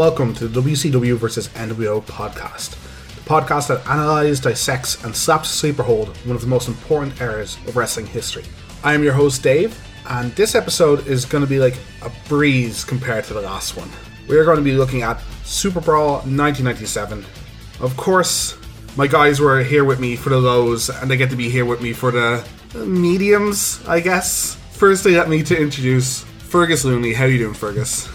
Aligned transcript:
Welcome 0.00 0.32
to 0.36 0.48
the 0.48 0.62
WCW 0.62 1.18
vs. 1.18 1.48
NWO 1.48 2.02
podcast. 2.02 2.70
The 3.16 3.20
podcast 3.20 3.68
that 3.68 3.86
analyzes, 3.86 4.40
dissects, 4.40 5.04
and 5.04 5.14
slaps 5.14 5.50
sleeper 5.50 5.82
hold 5.82 6.16
one 6.24 6.34
of 6.34 6.40
the 6.40 6.46
most 6.46 6.68
important 6.68 7.20
eras 7.20 7.58
of 7.66 7.76
wrestling 7.76 8.06
history. 8.06 8.44
I 8.82 8.94
am 8.94 9.02
your 9.02 9.12
host, 9.12 9.42
Dave, 9.42 9.78
and 10.08 10.32
this 10.36 10.54
episode 10.54 11.06
is 11.06 11.26
going 11.26 11.44
to 11.44 11.50
be 11.50 11.58
like 11.58 11.76
a 12.00 12.10
breeze 12.30 12.82
compared 12.82 13.24
to 13.26 13.34
the 13.34 13.42
last 13.42 13.76
one. 13.76 13.90
We 14.26 14.38
are 14.38 14.44
going 14.46 14.56
to 14.56 14.62
be 14.62 14.72
looking 14.72 15.02
at 15.02 15.20
Super 15.44 15.82
Brawl 15.82 16.12
1997. 16.20 17.22
Of 17.80 17.94
course, 17.98 18.56
my 18.96 19.06
guys 19.06 19.38
were 19.38 19.62
here 19.62 19.84
with 19.84 20.00
me 20.00 20.16
for 20.16 20.30
the 20.30 20.40
lows, 20.40 20.88
and 20.88 21.10
they 21.10 21.18
get 21.18 21.28
to 21.28 21.36
be 21.36 21.50
here 21.50 21.66
with 21.66 21.82
me 21.82 21.92
for 21.92 22.10
the 22.10 22.42
mediums, 22.74 23.86
I 23.86 24.00
guess. 24.00 24.56
Firstly, 24.72 25.14
let 25.16 25.28
me 25.28 25.42
to 25.42 25.60
introduce 25.60 26.24
Fergus 26.38 26.86
Looney. 26.86 27.12
How 27.12 27.26
you 27.26 27.36
doing, 27.36 27.52
Fergus? 27.52 28.08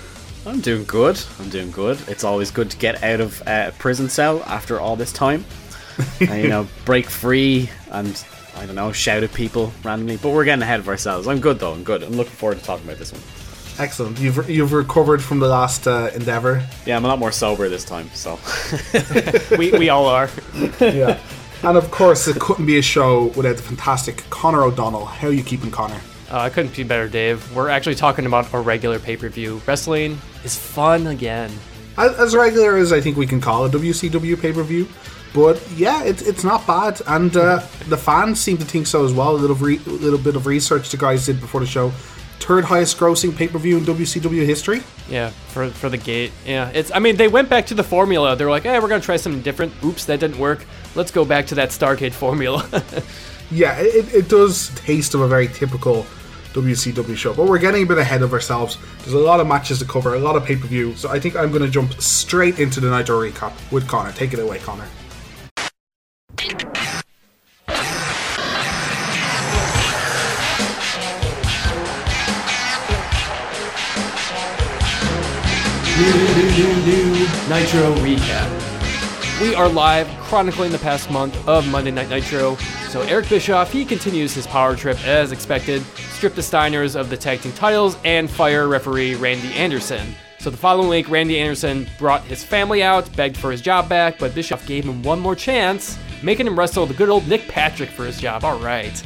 I'm 0.45 0.61
doing 0.61 0.83
good. 0.85 1.19
I'm 1.39 1.49
doing 1.49 1.71
good. 1.71 1.99
It's 2.07 2.23
always 2.23 2.51
good 2.51 2.69
to 2.71 2.77
get 2.77 3.03
out 3.03 3.19
of 3.19 3.41
a 3.47 3.73
prison 3.79 4.09
cell 4.09 4.43
after 4.43 4.79
all 4.79 4.95
this 4.95 5.11
time, 5.11 5.43
and 6.19 6.41
you 6.41 6.49
know, 6.49 6.67
break 6.85 7.09
free 7.09 7.69
and 7.91 8.23
I 8.55 8.65
don't 8.65 8.75
know, 8.75 8.91
shout 8.91 9.23
at 9.23 9.33
people 9.33 9.73
randomly. 9.83 10.17
But 10.17 10.29
we're 10.29 10.45
getting 10.45 10.61
ahead 10.63 10.79
of 10.79 10.87
ourselves. 10.87 11.27
I'm 11.27 11.39
good 11.39 11.59
though. 11.59 11.73
I'm 11.73 11.83
good. 11.83 12.03
I'm 12.03 12.13
looking 12.13 12.33
forward 12.33 12.59
to 12.59 12.63
talking 12.63 12.85
about 12.85 12.97
this 12.97 13.11
one. 13.11 13.21
Excellent. 13.77 14.19
You've 14.19 14.49
you've 14.49 14.71
recovered 14.71 15.21
from 15.21 15.39
the 15.39 15.47
last 15.47 15.87
uh, 15.87 16.09
endeavor. 16.13 16.65
Yeah, 16.85 16.95
I'm 16.95 17.03
a 17.03 17.07
lot 17.07 17.19
more 17.19 17.31
sober 17.31 17.67
this 17.67 17.83
time. 17.83 18.09
So 18.13 18.39
we 19.57 19.71
we 19.71 19.89
all 19.89 20.05
are. 20.05 20.29
yeah. 20.79 21.19
And 21.63 21.77
of 21.77 21.89
course, 21.91 22.27
it 22.27 22.39
couldn't 22.39 22.65
be 22.67 22.77
a 22.77 22.81
show 22.81 23.25
without 23.35 23.57
the 23.57 23.63
fantastic 23.63 24.23
Connor 24.29 24.63
O'Donnell. 24.63 25.05
How 25.05 25.27
are 25.27 25.33
you 25.33 25.43
keeping 25.43 25.71
Connor? 25.71 25.99
Uh, 26.31 26.39
I 26.39 26.49
couldn't 26.49 26.75
be 26.75 26.83
better, 26.83 27.07
Dave. 27.07 27.55
We're 27.55 27.69
actually 27.69 27.95
talking 27.95 28.25
about 28.25 28.51
a 28.53 28.59
regular 28.59 28.99
pay 28.99 29.15
per 29.15 29.29
view. 29.29 29.61
Wrestling 29.67 30.19
is 30.43 30.57
fun 30.57 31.07
again. 31.07 31.51
As, 31.97 32.13
as 32.19 32.35
regular 32.35 32.77
as 32.77 32.91
I 32.91 32.99
think 32.99 33.15
we 33.15 33.27
can 33.27 33.39
call 33.39 33.65
a 33.65 33.69
WCW 33.69 34.39
pay 34.41 34.51
per 34.51 34.63
view. 34.63 34.87
But 35.33 35.61
yeah, 35.75 36.03
it's 36.03 36.21
it's 36.21 36.43
not 36.43 36.65
bad, 36.65 37.01
and 37.07 37.35
uh, 37.35 37.57
the 37.87 37.97
fans 37.97 38.39
seem 38.39 38.57
to 38.57 38.65
think 38.65 38.87
so 38.87 39.03
as 39.05 39.13
well. 39.13 39.35
A 39.35 39.37
little 39.37 39.55
re- 39.55 39.79
little 39.79 40.17
bit 40.17 40.35
of 40.35 40.47
research 40.47 40.89
the 40.89 40.97
guys 40.97 41.25
did 41.25 41.41
before 41.41 41.59
the 41.59 41.67
show. 41.67 41.91
Third 42.39 42.63
highest 42.65 42.97
grossing 42.97 43.35
pay 43.35 43.47
per 43.47 43.57
view 43.57 43.77
in 43.77 43.83
WCW 43.83 44.45
history. 44.45 44.81
Yeah, 45.09 45.29
for 45.49 45.69
for 45.69 45.89
the 45.89 45.97
gate. 45.97 46.31
Yeah, 46.45 46.69
it's. 46.73 46.91
I 46.91 46.99
mean, 46.99 47.17
they 47.17 47.27
went 47.27 47.49
back 47.49 47.65
to 47.67 47.73
the 47.73 47.83
formula. 47.83 48.35
They 48.35 48.45
were 48.45 48.51
like, 48.51 48.63
"Hey, 48.63 48.79
we're 48.79 48.87
gonna 48.87 49.01
try 49.01 49.17
something 49.17 49.41
different." 49.41 49.73
Oops, 49.83 50.03
that 50.05 50.21
didn't 50.21 50.39
work. 50.39 50.65
Let's 50.95 51.11
go 51.11 51.25
back 51.25 51.47
to 51.47 51.55
that 51.55 51.69
Starcade 51.69 52.13
formula. 52.13 52.65
yeah, 53.51 53.77
it, 53.79 54.13
it 54.13 54.29
does 54.29 54.69
taste 54.75 55.13
of 55.15 55.21
a 55.21 55.27
very 55.27 55.47
typical 55.47 56.05
WCW 56.55 57.17
show. 57.17 57.33
But 57.33 57.47
we're 57.47 57.59
getting 57.59 57.83
a 57.83 57.85
bit 57.85 57.97
ahead 57.97 58.21
of 58.21 58.31
ourselves. 58.31 58.77
There's 58.99 59.13
a 59.13 59.19
lot 59.19 59.41
of 59.41 59.47
matches 59.47 59.79
to 59.79 59.85
cover, 59.85 60.15
a 60.15 60.19
lot 60.19 60.37
of 60.37 60.45
pay 60.45 60.55
per 60.55 60.67
view. 60.67 60.95
So 60.95 61.09
I 61.09 61.19
think 61.19 61.35
I'm 61.35 61.51
going 61.51 61.63
to 61.63 61.69
jump 61.69 61.93
straight 62.01 62.59
into 62.59 62.79
the 62.79 62.89
Nitro 62.89 63.19
recap 63.19 63.53
with 63.71 63.87
Connor. 63.87 64.13
Take 64.13 64.33
it 64.33 64.39
away, 64.39 64.59
Connor. 64.59 64.87
New, 75.97 76.11
new, 76.35 76.51
new, 76.51 76.75
new 76.85 77.25
Nitro 77.49 77.95
recap. 77.95 79.41
We 79.41 79.53
are 79.53 79.67
live 79.67 80.07
chronicling 80.35 80.69
the 80.69 80.77
past 80.79 81.09
month 81.09 81.47
of 81.47 81.65
Monday 81.71 81.91
Night 81.91 82.09
Nitro. 82.09 82.57
So 82.89 82.99
Eric 83.03 83.29
Bischoff, 83.29 83.71
he 83.71 83.85
continues 83.85 84.33
his 84.33 84.45
power 84.45 84.75
trip 84.75 85.01
as 85.07 85.31
expected, 85.31 85.81
strip 85.95 86.35
the 86.35 86.41
Steiners 86.41 86.99
of 86.99 87.09
the 87.09 87.15
tag 87.15 87.39
team 87.39 87.53
titles, 87.53 87.97
and 88.03 88.29
fire 88.29 88.67
referee 88.67 89.15
Randy 89.15 89.53
Anderson. 89.53 90.13
So 90.39 90.49
the 90.49 90.57
following 90.57 90.89
week, 90.89 91.09
Randy 91.09 91.39
Anderson 91.39 91.87
brought 91.97 92.21
his 92.25 92.43
family 92.43 92.83
out, 92.83 93.09
begged 93.15 93.37
for 93.37 93.49
his 93.49 93.61
job 93.61 93.87
back, 93.87 94.19
but 94.19 94.35
Bischoff 94.35 94.67
gave 94.67 94.83
him 94.83 95.01
one 95.03 95.21
more 95.21 95.37
chance, 95.37 95.97
making 96.21 96.47
him 96.47 96.59
wrestle 96.59 96.85
the 96.85 96.93
good 96.93 97.07
old 97.07 97.25
Nick 97.29 97.47
Patrick 97.47 97.89
for 97.89 98.03
his 98.03 98.19
job. 98.19 98.43
All 98.43 98.59
right. 98.59 99.01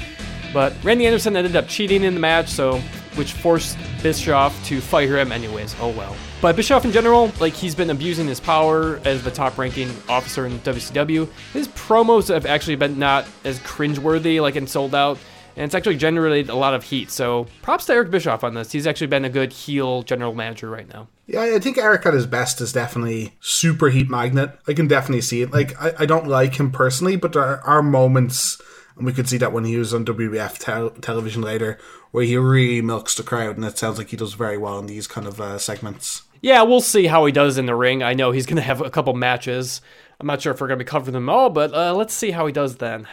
But 0.51 0.73
Randy 0.83 1.05
Anderson 1.05 1.37
ended 1.37 1.55
up 1.55 1.67
cheating 1.67 2.05
in 2.05 2.15
the 2.15 2.19
match, 2.19 2.49
so 2.49 2.79
which 3.13 3.33
forced 3.33 3.77
Bischoff 4.01 4.65
to 4.65 4.81
fire 4.81 5.19
him 5.19 5.31
anyways. 5.31 5.75
Oh 5.79 5.89
well. 5.89 6.15
But 6.41 6.55
Bischoff 6.55 6.85
in 6.85 6.93
general, 6.93 7.33
like 7.41 7.53
he's 7.53 7.75
been 7.75 7.89
abusing 7.89 8.25
his 8.25 8.39
power 8.39 9.01
as 9.03 9.23
the 9.23 9.31
top 9.31 9.57
ranking 9.57 9.91
officer 10.07 10.45
in 10.45 10.57
WCW. 10.59 11.27
His 11.51 11.67
promos 11.69 12.33
have 12.33 12.45
actually 12.45 12.77
been 12.77 12.97
not 12.97 13.27
as 13.43 13.59
cringeworthy 13.59 14.41
like 14.41 14.55
in 14.55 14.65
Sold 14.65 14.95
Out. 14.95 15.17
And 15.57 15.65
it's 15.65 15.75
actually 15.75 15.97
generated 15.97 16.49
a 16.49 16.55
lot 16.55 16.73
of 16.73 16.85
heat. 16.85 17.11
So 17.11 17.47
props 17.61 17.85
to 17.87 17.93
Eric 17.93 18.11
Bischoff 18.11 18.45
on 18.45 18.53
this. 18.53 18.71
He's 18.71 18.87
actually 18.87 19.07
been 19.07 19.25
a 19.25 19.29
good 19.29 19.51
heel 19.51 20.03
general 20.03 20.33
manager 20.33 20.69
right 20.69 20.87
now. 20.87 21.09
Yeah, 21.27 21.41
I 21.41 21.59
think 21.59 21.77
Eric 21.77 22.05
at 22.05 22.13
his 22.13 22.25
best 22.25 22.61
is 22.61 22.71
definitely 22.71 23.35
super 23.41 23.89
heat 23.89 24.09
magnet. 24.09 24.57
I 24.65 24.73
can 24.73 24.87
definitely 24.87 25.21
see 25.21 25.41
it. 25.41 25.51
Like 25.51 25.79
I, 25.81 25.91
I 25.99 26.05
don't 26.05 26.27
like 26.27 26.55
him 26.57 26.71
personally, 26.71 27.17
but 27.17 27.33
there 27.33 27.59
are 27.67 27.83
moments 27.83 28.61
and 28.95 29.05
we 29.05 29.13
could 29.13 29.27
see 29.27 29.37
that 29.37 29.51
when 29.53 29.63
he 29.65 29.77
was 29.77 29.93
on 29.93 30.05
WWF 30.05 30.59
te- 30.59 31.01
television 31.01 31.41
later, 31.41 31.77
where 32.11 32.25
he 32.25 32.37
really 32.37 32.81
milks 32.81 33.15
the 33.15 33.23
crowd, 33.23 33.55
and 33.55 33.65
it 33.65 33.77
sounds 33.77 33.97
like 33.97 34.09
he 34.09 34.17
does 34.17 34.33
very 34.33 34.57
well 34.57 34.77
in 34.77 34.87
these 34.87 35.07
kind 35.07 35.25
of 35.25 35.39
uh, 35.39 35.57
segments. 35.57 36.23
Yeah, 36.41 36.61
we'll 36.63 36.81
see 36.81 37.07
how 37.07 37.25
he 37.25 37.31
does 37.31 37.57
in 37.57 37.65
the 37.65 37.75
ring. 37.75 38.03
I 38.03 38.13
know 38.13 38.31
he's 38.31 38.45
going 38.45 38.57
to 38.57 38.61
have 38.61 38.81
a 38.81 38.89
couple 38.89 39.13
matches. 39.13 39.81
I'm 40.19 40.27
not 40.27 40.41
sure 40.41 40.53
if 40.53 40.61
we're 40.61 40.67
going 40.67 40.79
to 40.79 40.85
be 40.85 40.89
covering 40.89 41.13
them 41.13 41.29
all, 41.29 41.49
but 41.49 41.73
uh, 41.73 41.93
let's 41.93 42.13
see 42.13 42.31
how 42.31 42.45
he 42.45 42.53
does 42.53 42.77
then. 42.77 43.07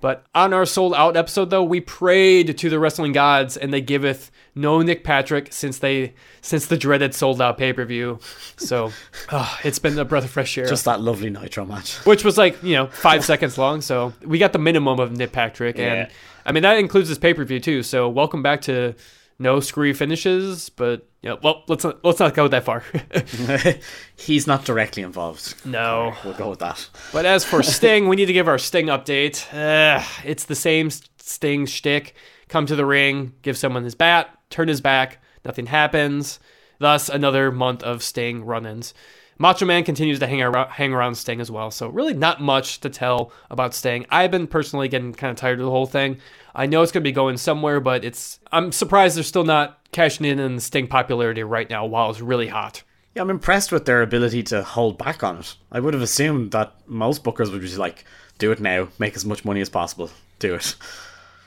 But 0.00 0.24
on 0.34 0.52
our 0.52 0.64
sold 0.64 0.94
out 0.94 1.16
episode, 1.16 1.50
though, 1.50 1.64
we 1.64 1.80
prayed 1.80 2.56
to 2.58 2.70
the 2.70 2.78
wrestling 2.78 3.12
gods, 3.12 3.56
and 3.56 3.72
they 3.72 3.80
giveth 3.80 4.30
no 4.54 4.80
Nick 4.80 5.02
Patrick 5.02 5.52
since 5.52 5.78
they 5.78 6.14
since 6.40 6.66
the 6.66 6.76
dreaded 6.76 7.14
sold 7.14 7.42
out 7.42 7.58
pay 7.58 7.72
per 7.72 7.84
view. 7.84 8.20
So 8.56 8.92
oh, 9.32 9.58
it's 9.64 9.80
been 9.80 9.98
a 9.98 10.04
breath 10.04 10.24
of 10.24 10.30
fresh 10.30 10.56
air. 10.56 10.66
Just 10.66 10.84
that 10.84 11.00
lovely 11.00 11.30
Nitro 11.30 11.64
match, 11.64 11.96
which 12.06 12.24
was 12.24 12.38
like 12.38 12.62
you 12.62 12.74
know 12.74 12.86
five 12.86 13.24
seconds 13.24 13.58
long. 13.58 13.80
So 13.80 14.12
we 14.24 14.38
got 14.38 14.52
the 14.52 14.58
minimum 14.60 15.00
of 15.00 15.16
Nick 15.16 15.32
Patrick, 15.32 15.78
yeah. 15.78 15.92
and 15.92 16.10
I 16.46 16.52
mean 16.52 16.62
that 16.62 16.78
includes 16.78 17.08
this 17.08 17.18
pay 17.18 17.34
per 17.34 17.44
view 17.44 17.58
too. 17.58 17.82
So 17.82 18.08
welcome 18.08 18.42
back 18.42 18.62
to 18.62 18.94
no 19.38 19.60
screwy 19.60 19.92
finishes, 19.92 20.68
but 20.68 21.08
yeah, 21.22 21.36
well, 21.42 21.64
let's 21.68 21.84
not, 21.84 22.04
let's 22.04 22.20
not 22.20 22.34
go 22.34 22.48
that 22.48 22.64
far. 22.64 22.82
He's 24.16 24.46
not 24.46 24.64
directly 24.64 25.02
involved. 25.02 25.54
No, 25.64 26.14
we'll 26.24 26.34
go 26.34 26.50
with 26.50 26.58
that. 26.60 26.88
But 27.12 27.26
as 27.26 27.44
for 27.44 27.62
Sting, 27.64 28.08
we 28.08 28.16
need 28.16 28.26
to 28.26 28.32
give 28.32 28.48
our 28.48 28.58
Sting 28.58 28.86
update. 28.86 29.52
Uh, 29.52 30.02
it's 30.24 30.44
the 30.44 30.54
same 30.54 30.90
Sting 31.18 31.66
shtick. 31.66 32.14
Come 32.48 32.66
to 32.66 32.76
the 32.76 32.86
ring, 32.86 33.34
give 33.42 33.58
someone 33.58 33.84
his 33.84 33.94
bat, 33.94 34.30
turn 34.48 34.68
his 34.68 34.80
back, 34.80 35.22
nothing 35.44 35.66
happens. 35.66 36.40
Thus, 36.78 37.08
another 37.08 37.50
month 37.52 37.82
of 37.82 38.02
Sting 38.02 38.44
run-ins. 38.44 38.94
Macho 39.38 39.64
Man 39.64 39.84
continues 39.84 40.18
to 40.18 40.26
hang 40.26 40.42
around, 40.42 40.70
hang 40.70 40.92
around 40.92 41.14
Sting 41.14 41.40
as 41.40 41.50
well. 41.50 41.70
So 41.70 41.88
really 41.88 42.14
not 42.14 42.40
much 42.40 42.80
to 42.80 42.90
tell 42.90 43.32
about 43.50 43.72
Sting. 43.72 44.04
I've 44.10 44.30
been 44.30 44.48
personally 44.48 44.88
getting 44.88 45.14
kind 45.14 45.30
of 45.30 45.36
tired 45.36 45.60
of 45.60 45.64
the 45.64 45.70
whole 45.70 45.86
thing. 45.86 46.18
I 46.54 46.66
know 46.66 46.82
it's 46.82 46.90
going 46.90 47.02
to 47.02 47.08
be 47.08 47.12
going 47.12 47.36
somewhere, 47.36 47.78
but 47.78 48.04
it's 48.04 48.40
I'm 48.50 48.72
surprised 48.72 49.16
they're 49.16 49.24
still 49.24 49.44
not 49.44 49.78
cashing 49.92 50.26
in 50.26 50.40
on 50.40 50.58
Sting 50.58 50.88
popularity 50.88 51.44
right 51.44 51.70
now 51.70 51.86
while 51.86 52.10
it's 52.10 52.20
really 52.20 52.48
hot. 52.48 52.82
Yeah, 53.14 53.22
I'm 53.22 53.30
impressed 53.30 53.72
with 53.72 53.84
their 53.84 54.02
ability 54.02 54.42
to 54.44 54.62
hold 54.62 54.98
back 54.98 55.22
on 55.22 55.38
it. 55.38 55.54
I 55.72 55.80
would 55.80 55.94
have 55.94 56.02
assumed 56.02 56.50
that 56.52 56.74
most 56.86 57.24
bookers 57.24 57.50
would 57.50 57.62
be 57.62 57.76
like, 57.76 58.04
do 58.38 58.52
it 58.52 58.60
now, 58.60 58.88
make 58.98 59.16
as 59.16 59.24
much 59.24 59.44
money 59.44 59.60
as 59.60 59.68
possible, 59.68 60.10
do 60.38 60.54
it. 60.54 60.76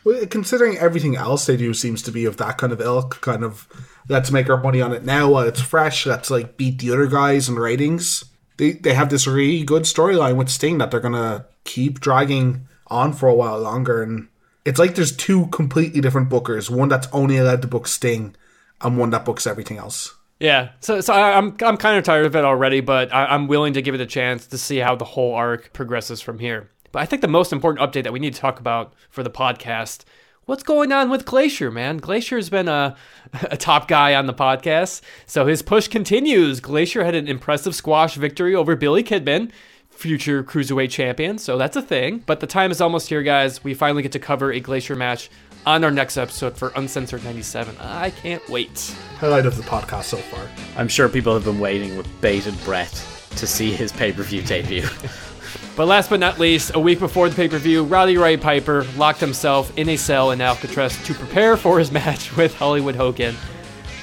Well, 0.03 0.25
considering 0.25 0.77
everything 0.77 1.15
else 1.15 1.45
they 1.45 1.57
do 1.57 1.73
seems 1.73 2.01
to 2.03 2.11
be 2.11 2.25
of 2.25 2.37
that 2.37 2.57
kind 2.57 2.73
of 2.73 2.81
ilk, 2.81 3.21
kind 3.21 3.43
of 3.43 3.67
let's 4.09 4.31
make 4.31 4.49
our 4.49 4.61
money 4.61 4.81
on 4.81 4.93
it 4.93 5.05
now 5.05 5.29
while 5.31 5.47
it's 5.47 5.61
fresh. 5.61 6.05
Let's 6.05 6.31
like 6.31 6.57
beat 6.57 6.79
the 6.79 6.91
other 6.91 7.07
guys 7.07 7.47
in 7.47 7.55
ratings. 7.55 8.23
They 8.57 8.73
they 8.73 8.93
have 8.93 9.09
this 9.09 9.27
really 9.27 9.63
good 9.63 9.83
storyline 9.83 10.35
with 10.37 10.49
Sting 10.49 10.79
that 10.79 10.91
they're 10.91 10.99
gonna 10.99 11.45
keep 11.63 11.99
dragging 11.99 12.67
on 12.87 13.13
for 13.13 13.29
a 13.29 13.35
while 13.35 13.59
longer, 13.59 14.01
and 14.01 14.27
it's 14.65 14.79
like 14.79 14.95
there's 14.95 15.15
two 15.15 15.47
completely 15.47 16.01
different 16.01 16.29
bookers. 16.29 16.69
One 16.69 16.89
that's 16.89 17.07
only 17.13 17.37
allowed 17.37 17.61
to 17.61 17.67
book 17.67 17.87
Sting, 17.87 18.35
and 18.81 18.97
one 18.97 19.11
that 19.11 19.25
books 19.25 19.45
everything 19.45 19.77
else. 19.77 20.15
Yeah, 20.39 20.69
so 20.79 21.01
so 21.01 21.13
I, 21.13 21.37
am 21.37 21.55
I'm 21.61 21.77
kind 21.77 21.99
of 21.99 22.03
tired 22.03 22.25
of 22.25 22.35
it 22.35 22.43
already, 22.43 22.81
but 22.81 23.13
I, 23.13 23.25
I'm 23.27 23.47
willing 23.47 23.73
to 23.73 23.81
give 23.83 23.93
it 23.93 24.01
a 24.01 24.07
chance 24.07 24.47
to 24.47 24.57
see 24.57 24.77
how 24.77 24.95
the 24.95 25.05
whole 25.05 25.35
arc 25.35 25.71
progresses 25.71 26.19
from 26.19 26.39
here. 26.39 26.71
But 26.91 27.01
I 27.01 27.05
think 27.05 27.21
the 27.21 27.27
most 27.27 27.53
important 27.53 27.87
update 27.87 28.03
that 28.03 28.13
we 28.13 28.19
need 28.19 28.33
to 28.33 28.39
talk 28.39 28.59
about 28.59 28.93
for 29.09 29.23
the 29.23 29.29
podcast 29.29 30.03
what's 30.45 30.63
going 30.63 30.91
on 30.91 31.09
with 31.09 31.25
Glacier, 31.25 31.71
man? 31.71 31.97
Glacier's 31.97 32.49
been 32.49 32.67
a, 32.67 32.95
a 33.43 33.57
top 33.57 33.87
guy 33.87 34.15
on 34.15 34.25
the 34.25 34.33
podcast, 34.33 35.01
so 35.25 35.45
his 35.45 35.61
push 35.61 35.87
continues. 35.87 36.59
Glacier 36.59 37.03
had 37.03 37.15
an 37.15 37.27
impressive 37.27 37.75
squash 37.75 38.15
victory 38.15 38.53
over 38.55 38.75
Billy 38.75 39.03
Kidman, 39.03 39.51
future 39.89 40.43
cruiserweight 40.43 40.89
champion, 40.89 41.37
so 41.37 41.57
that's 41.57 41.77
a 41.77 41.81
thing. 41.81 42.23
But 42.25 42.39
the 42.39 42.47
time 42.47 42.71
is 42.71 42.81
almost 42.81 43.07
here, 43.09 43.23
guys. 43.23 43.63
We 43.63 43.73
finally 43.73 44.03
get 44.03 44.11
to 44.13 44.19
cover 44.19 44.51
a 44.51 44.59
Glacier 44.59 44.95
match 44.95 45.29
on 45.65 45.83
our 45.83 45.91
next 45.91 46.17
episode 46.17 46.57
for 46.57 46.73
Uncensored 46.75 47.23
97. 47.23 47.75
I 47.79 48.09
can't 48.09 48.47
wait. 48.49 48.93
Highlight 49.19 49.45
of 49.45 49.55
the 49.55 49.63
podcast 49.63 50.05
so 50.05 50.17
far. 50.17 50.45
I'm 50.75 50.87
sure 50.87 51.07
people 51.07 51.33
have 51.33 51.45
been 51.45 51.59
waiting 51.59 51.95
with 51.97 52.07
bated 52.19 52.61
breath 52.65 53.31
to 53.37 53.47
see 53.47 53.71
his 53.71 53.91
pay 53.91 54.11
per 54.11 54.23
view 54.23 54.41
debut. 54.41 54.87
But 55.75 55.87
last 55.87 56.09
but 56.09 56.19
not 56.19 56.39
least, 56.39 56.71
a 56.75 56.79
week 56.79 56.99
before 56.99 57.29
the 57.29 57.35
pay 57.35 57.47
per 57.47 57.57
view, 57.57 57.83
Roddy 57.83 58.17
Ray 58.17 58.37
Piper 58.37 58.85
locked 58.97 59.19
himself 59.19 59.75
in 59.77 59.89
a 59.89 59.95
cell 59.97 60.31
in 60.31 60.41
Alcatraz 60.41 61.01
to 61.05 61.13
prepare 61.13 61.57
for 61.57 61.79
his 61.79 61.91
match 62.01 62.35
with 62.35 62.53
Hollywood 62.55 62.95
Hogan. 62.95 63.35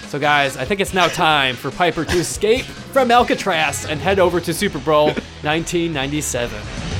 So, 0.08 0.18
guys, 0.18 0.56
I 0.56 0.64
think 0.64 0.80
it's 0.80 0.94
now 0.94 1.08
time 1.08 1.54
for 1.54 1.70
Piper 1.70 2.04
to 2.04 2.18
escape 2.18 2.64
from 2.64 3.10
Alcatraz 3.10 3.84
and 3.84 4.00
head 4.00 4.18
over 4.18 4.40
to 4.40 4.54
Super 4.54 4.78
Brawl 4.78 5.06
1997. 5.42 6.97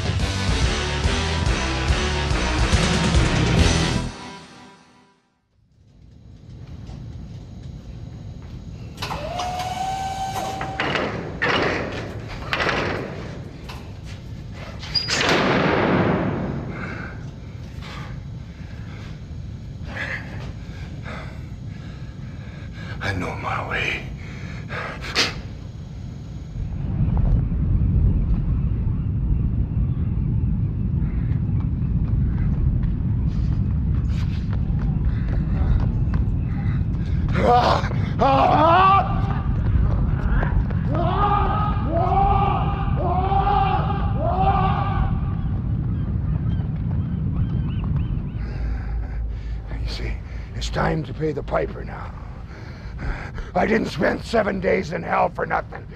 Didn't 53.68 53.88
spend 53.88 54.24
seven 54.24 54.60
days 54.60 54.92
in 54.92 55.02
hell 55.02 55.28
for 55.28 55.44
nothing. 55.44 55.86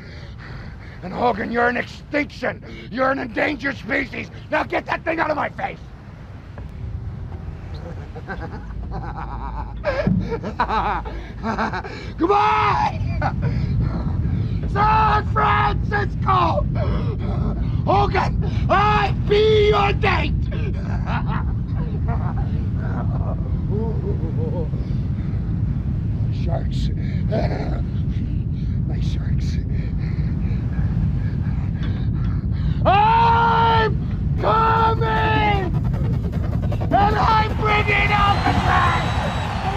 And 1.03 1.13
Hogan, 1.13 1.51
you're 1.51 1.69
an 1.69 1.79
extinction. 1.79 2.63
You're 2.91 3.11
an 3.11 3.19
endangered 3.19 3.77
species. 3.77 4.31
Now 4.51 4.63
get 4.63 4.85
that 4.87 5.03
thing 5.05 5.19
out 5.19 5.31
of 5.31 5.37
my 5.37 5.49
face. 5.49 5.79
Goodbye! 12.19 13.01
San 14.71 15.33
Francisco! 15.33 16.67
Hogan, 17.87 18.45
I 18.69 19.15
be 19.29 19.71
your 19.71 19.93
date! 19.95 20.35
Sharks. 26.45 26.91
My 28.89 29.01
sharks. 29.01 29.59
I'm 32.85 33.95
coming! 34.41 35.73
And 36.91 37.17
I'm 37.17 37.57
bringing! 37.61 38.11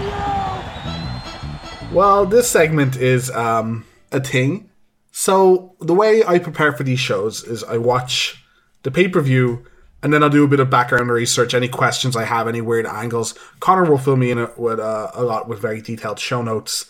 Hello! 0.02 1.94
Well, 1.94 2.26
this 2.26 2.48
segment 2.48 2.96
is 2.96 3.30
um, 3.30 3.84
a 4.10 4.18
thing. 4.18 4.68
So 5.12 5.76
the 5.80 5.94
way 5.94 6.24
I 6.24 6.40
prepare 6.40 6.72
for 6.72 6.82
these 6.82 6.98
shows 6.98 7.44
is 7.44 7.62
I 7.62 7.76
watch 7.78 8.44
the 8.82 8.90
pay 8.90 9.06
per 9.06 9.20
view 9.20 9.64
and 10.06 10.12
then 10.12 10.22
I'll 10.22 10.30
do 10.30 10.44
a 10.44 10.48
bit 10.48 10.60
of 10.60 10.70
background 10.70 11.10
research, 11.10 11.52
any 11.52 11.66
questions 11.66 12.14
I 12.14 12.22
have, 12.22 12.46
any 12.46 12.60
weird 12.60 12.86
angles. 12.86 13.34
Connor 13.58 13.90
will 13.90 13.98
fill 13.98 14.14
me 14.14 14.30
in 14.30 14.48
with 14.56 14.78
uh, 14.78 15.10
a 15.12 15.24
lot 15.24 15.48
with 15.48 15.58
very 15.58 15.80
detailed 15.80 16.20
show 16.20 16.42
notes. 16.42 16.88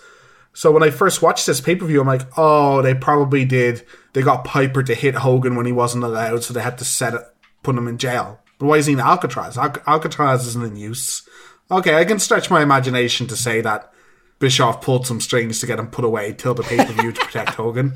So 0.52 0.70
when 0.70 0.82
I 0.82 0.90
first 0.90 1.22
watched 1.22 1.46
this 1.46 1.62
pay 1.62 1.76
per 1.76 1.86
view, 1.86 2.02
I'm 2.02 2.06
like, 2.06 2.26
oh, 2.36 2.82
they 2.82 2.92
probably 2.92 3.46
did. 3.46 3.86
They 4.12 4.20
got 4.20 4.44
Piper 4.44 4.82
to 4.82 4.94
hit 4.94 5.14
Hogan 5.14 5.56
when 5.56 5.64
he 5.64 5.72
wasn't 5.72 6.04
allowed, 6.04 6.44
so 6.44 6.52
they 6.52 6.60
had 6.60 6.76
to 6.76 6.84
set 6.84 7.14
it, 7.14 7.22
put 7.62 7.74
him 7.74 7.88
in 7.88 7.96
jail. 7.96 8.38
But 8.58 8.66
why 8.66 8.76
is 8.76 8.84
he 8.84 8.92
in 8.92 9.00
Alcatraz? 9.00 9.56
Al- 9.56 9.82
Alcatraz 9.86 10.46
isn't 10.48 10.66
in 10.66 10.76
use. 10.76 11.26
Okay, 11.70 11.94
I 11.94 12.04
can 12.04 12.18
stretch 12.18 12.50
my 12.50 12.60
imagination 12.60 13.26
to 13.28 13.34
say 13.34 13.62
that 13.62 13.90
Bischoff 14.38 14.82
pulled 14.82 15.06
some 15.06 15.20
strings 15.20 15.60
to 15.60 15.66
get 15.66 15.78
him 15.78 15.86
put 15.88 16.04
away 16.04 16.32
till 16.36 16.52
the 16.52 16.62
pay 16.62 16.76
per 16.76 16.92
view 16.92 17.10
to 17.12 17.20
protect 17.24 17.50
Hogan. 17.54 17.94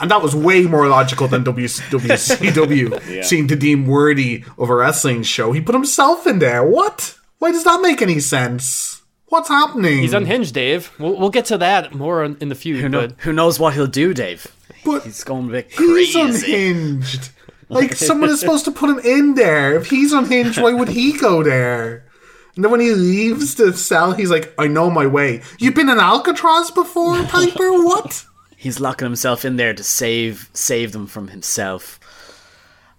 and 0.00 0.10
that 0.10 0.20
was 0.20 0.34
way 0.34 0.62
more 0.62 0.88
logical 0.88 1.28
than 1.28 1.44
w- 1.44 1.66
WCW 1.68 3.24
seemed 3.24 3.48
to 3.48 3.56
deem 3.56 3.86
worthy 3.86 4.44
of 4.58 4.68
a 4.68 4.74
wrestling 4.74 5.22
show. 5.22 5.52
He 5.52 5.60
put 5.60 5.74
himself 5.74 6.26
in 6.26 6.38
there. 6.40 6.64
What? 6.64 7.16
Why 7.38 7.52
does 7.52 7.64
that 7.64 7.80
make 7.80 8.02
any 8.02 8.18
sense? 8.20 9.02
What's 9.26 9.48
happening? 9.48 9.98
He's 9.98 10.14
unhinged, 10.14 10.54
Dave. 10.54 10.90
We'll, 10.98 11.16
we'll 11.16 11.30
get 11.30 11.44
to 11.46 11.58
that 11.58 11.94
more 11.94 12.24
in 12.24 12.36
in 12.40 12.48
the 12.48 12.54
feud. 12.54 12.80
Who, 12.80 12.88
know, 12.88 13.08
but 13.08 13.20
who 13.20 13.32
knows 13.32 13.60
what 13.60 13.74
he'll 13.74 13.86
do, 13.86 14.14
Dave? 14.14 14.46
But 14.84 15.04
He's 15.04 15.22
going 15.22 15.48
a 15.48 15.52
bit 15.52 15.70
he's 15.70 16.14
unhinged. 16.16 17.30
Like 17.68 17.94
someone 17.94 18.30
is 18.30 18.40
supposed 18.40 18.64
to 18.64 18.70
put 18.72 18.88
him 18.88 18.98
in 19.00 19.34
there. 19.34 19.76
If 19.76 19.90
he's 19.90 20.12
unhinged, 20.14 20.58
why 20.60 20.72
would 20.72 20.88
he 20.88 21.12
go 21.18 21.42
there? 21.42 22.04
And 22.58 22.64
then 22.64 22.72
when 22.72 22.80
he 22.80 22.90
leaves 22.92 23.54
the 23.54 23.72
cell, 23.72 24.14
he's 24.14 24.32
like, 24.32 24.52
"I 24.58 24.66
know 24.66 24.90
my 24.90 25.06
way." 25.06 25.42
You've 25.60 25.76
been 25.76 25.88
in 25.88 26.00
Alcatraz 26.00 26.72
before, 26.72 27.22
Piper? 27.28 27.70
What? 27.84 28.26
He's 28.56 28.80
locking 28.80 29.06
himself 29.06 29.44
in 29.44 29.54
there 29.54 29.72
to 29.72 29.84
save 29.84 30.50
save 30.54 30.90
them 30.90 31.06
from 31.06 31.28
himself. 31.28 32.00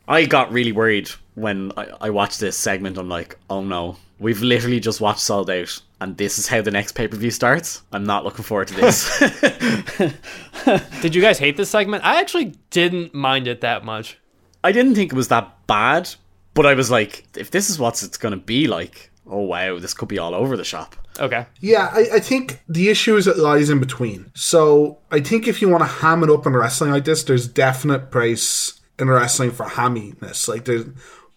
I 0.07 0.23
got 0.23 0.53
really 0.53 0.71
worried 0.71 1.09
when 1.35 1.73
I, 1.75 1.89
I 1.99 2.09
watched 2.09 2.39
this 2.39 2.55
segment. 2.55 2.97
I'm 2.97 3.09
like, 3.09 3.37
oh 3.49 3.61
no, 3.61 3.97
we've 4.17 4.41
literally 4.41 4.79
just 4.79 5.01
watched 5.01 5.19
Sold 5.19 5.49
Out, 5.49 5.81
and 5.99 6.15
this 6.15 6.39
is 6.39 6.47
how 6.47 6.61
the 6.61 6.71
next 6.71 6.93
pay 6.93 7.09
per 7.09 7.17
view 7.17 7.29
starts. 7.29 7.81
I'm 7.91 8.05
not 8.05 8.23
looking 8.23 8.45
forward 8.45 8.69
to 8.69 8.75
this. 8.75 9.19
did 11.01 11.13
you 11.13 11.21
guys 11.21 11.37
hate 11.37 11.57
this 11.57 11.69
segment? 11.69 12.05
I 12.05 12.21
actually 12.21 12.53
didn't 12.69 13.13
mind 13.13 13.45
it 13.45 13.59
that 13.59 13.83
much. 13.83 14.19
I 14.63 14.71
didn't 14.71 14.95
think 14.95 15.11
it 15.11 15.17
was 15.17 15.27
that 15.27 15.67
bad, 15.67 16.09
but 16.53 16.65
I 16.65 16.75
was 16.75 16.89
like, 16.89 17.25
if 17.35 17.51
this 17.51 17.69
is 17.69 17.77
what 17.77 18.01
it's 18.01 18.15
gonna 18.15 18.37
be 18.37 18.65
like, 18.65 19.08
oh 19.29 19.41
wow, 19.41 19.79
this 19.79 19.93
could 19.93 20.09
be 20.09 20.19
all 20.19 20.33
over 20.33 20.57
the 20.57 20.63
shop. 20.63 20.95
Okay. 21.19 21.45
Yeah, 21.59 21.89
I, 21.93 22.15
I 22.15 22.19
think 22.19 22.61
the 22.67 22.89
issue 22.89 23.15
is 23.17 23.27
it 23.27 23.37
lies 23.37 23.69
in 23.69 23.79
between. 23.79 24.31
So 24.35 24.99
I 25.11 25.19
think 25.19 25.47
if 25.47 25.61
you 25.61 25.69
want 25.69 25.83
to 25.83 25.87
ham 25.87 26.23
it 26.23 26.29
up 26.29 26.45
in 26.45 26.53
wrestling 26.53 26.91
like 26.91 27.05
this, 27.05 27.23
there's 27.23 27.47
definite 27.47 28.11
price 28.11 28.79
in 28.97 29.09
wrestling 29.09 29.51
for 29.51 29.65
hamminess. 29.65 30.47
Like 30.47 30.65
there's, 30.65 30.85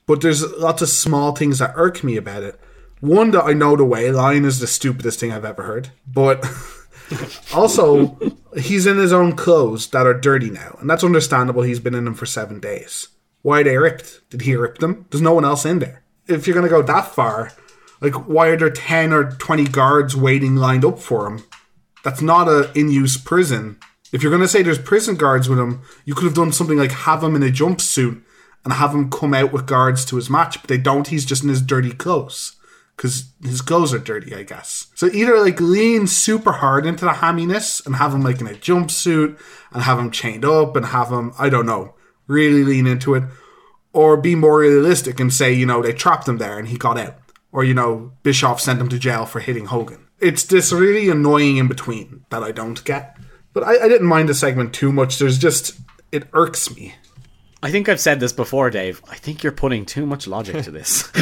but 0.06 0.20
there's 0.20 0.50
lots 0.52 0.82
of 0.82 0.88
small 0.88 1.32
things 1.34 1.58
that 1.58 1.72
irk 1.74 2.04
me 2.04 2.16
about 2.16 2.42
it. 2.42 2.60
One 3.00 3.32
that 3.32 3.44
I 3.44 3.52
know 3.52 3.76
the 3.76 3.84
way 3.84 4.12
line 4.12 4.44
is 4.44 4.60
the 4.60 4.66
stupidest 4.68 5.18
thing 5.18 5.32
I've 5.32 5.44
ever 5.44 5.64
heard, 5.64 5.90
but 6.06 6.46
also 7.54 8.16
he's 8.56 8.86
in 8.86 8.96
his 8.96 9.12
own 9.12 9.34
clothes 9.34 9.88
that 9.88 10.06
are 10.06 10.14
dirty 10.14 10.50
now, 10.50 10.76
and 10.80 10.88
that's 10.88 11.02
understandable. 11.02 11.62
He's 11.62 11.80
been 11.80 11.96
in 11.96 12.04
them 12.04 12.14
for 12.14 12.26
seven 12.26 12.60
days. 12.60 13.08
Why 13.42 13.60
are 13.60 13.64
they 13.64 13.76
ripped? 13.76 14.20
Did 14.30 14.42
he 14.42 14.54
rip 14.54 14.78
them? 14.78 15.06
There's 15.10 15.22
no 15.22 15.34
one 15.34 15.44
else 15.44 15.64
in 15.64 15.80
there. 15.80 16.04
If 16.28 16.46
you're 16.46 16.54
gonna 16.54 16.68
go 16.68 16.82
that 16.82 17.08
far, 17.08 17.50
like, 18.02 18.14
why 18.26 18.48
are 18.48 18.56
there 18.56 18.70
10 18.70 19.12
or 19.12 19.30
20 19.30 19.64
guards 19.64 20.16
waiting 20.16 20.56
lined 20.56 20.84
up 20.84 20.98
for 20.98 21.26
him? 21.26 21.44
That's 22.04 22.20
not 22.20 22.48
a 22.48 22.72
in-use 22.76 23.16
prison. 23.16 23.78
If 24.12 24.22
you're 24.22 24.30
going 24.30 24.42
to 24.42 24.48
say 24.48 24.62
there's 24.62 24.78
prison 24.78 25.14
guards 25.14 25.48
with 25.48 25.58
him, 25.58 25.82
you 26.04 26.14
could 26.14 26.24
have 26.24 26.34
done 26.34 26.52
something 26.52 26.76
like 26.76 26.90
have 26.90 27.22
him 27.22 27.36
in 27.36 27.42
a 27.42 27.46
jumpsuit 27.46 28.20
and 28.64 28.72
have 28.74 28.92
him 28.92 29.08
come 29.10 29.34
out 29.34 29.52
with 29.52 29.66
guards 29.66 30.04
to 30.06 30.16
his 30.16 30.28
match, 30.28 30.60
but 30.60 30.68
they 30.68 30.78
don't. 30.78 31.08
He's 31.08 31.24
just 31.24 31.44
in 31.44 31.48
his 31.48 31.62
dirty 31.62 31.92
clothes. 31.92 32.56
Because 32.96 33.32
his 33.42 33.62
clothes 33.62 33.94
are 33.94 33.98
dirty, 33.98 34.34
I 34.34 34.42
guess. 34.42 34.88
So 34.94 35.06
either, 35.06 35.38
like, 35.38 35.60
lean 35.60 36.06
super 36.06 36.52
hard 36.52 36.84
into 36.84 37.04
the 37.04 37.12
hamminess 37.12 37.84
and 37.86 37.96
have 37.96 38.12
him, 38.12 38.22
like, 38.22 38.40
in 38.40 38.46
a 38.46 38.50
jumpsuit 38.50 39.38
and 39.72 39.82
have 39.82 39.98
him 39.98 40.10
chained 40.10 40.44
up 40.44 40.76
and 40.76 40.86
have 40.86 41.10
him, 41.10 41.32
I 41.38 41.48
don't 41.48 41.66
know, 41.66 41.94
really 42.26 42.64
lean 42.64 42.86
into 42.86 43.14
it. 43.14 43.24
Or 43.92 44.16
be 44.16 44.34
more 44.34 44.58
realistic 44.58 45.20
and 45.20 45.32
say, 45.32 45.52
you 45.52 45.66
know, 45.66 45.82
they 45.82 45.92
trapped 45.92 46.28
him 46.28 46.38
there 46.38 46.58
and 46.58 46.68
he 46.68 46.76
got 46.76 46.98
out 46.98 47.21
or 47.52 47.62
you 47.62 47.74
know 47.74 48.12
Bischoff 48.22 48.60
sent 48.60 48.80
him 48.80 48.88
to 48.88 48.98
jail 48.98 49.26
for 49.26 49.40
hitting 49.40 49.66
Hogan. 49.66 50.08
It's 50.18 50.44
this 50.44 50.72
really 50.72 51.08
annoying 51.08 51.58
in 51.58 51.68
between 51.68 52.24
that 52.30 52.42
I 52.42 52.50
don't 52.52 52.82
get. 52.84 53.16
But 53.52 53.64
I, 53.64 53.84
I 53.84 53.88
didn't 53.88 54.06
mind 54.06 54.28
the 54.28 54.34
segment 54.34 54.72
too 54.72 54.92
much. 54.92 55.18
There's 55.18 55.38
just 55.38 55.78
it 56.10 56.28
irks 56.32 56.74
me. 56.74 56.94
I 57.64 57.70
think 57.70 57.88
I've 57.88 58.00
said 58.00 58.18
this 58.18 58.32
before, 58.32 58.70
Dave. 58.70 59.00
I 59.08 59.14
think 59.14 59.44
you're 59.44 59.52
putting 59.52 59.86
too 59.86 60.04
much 60.04 60.26
logic 60.26 60.64
to 60.64 60.72
this. 60.72 61.08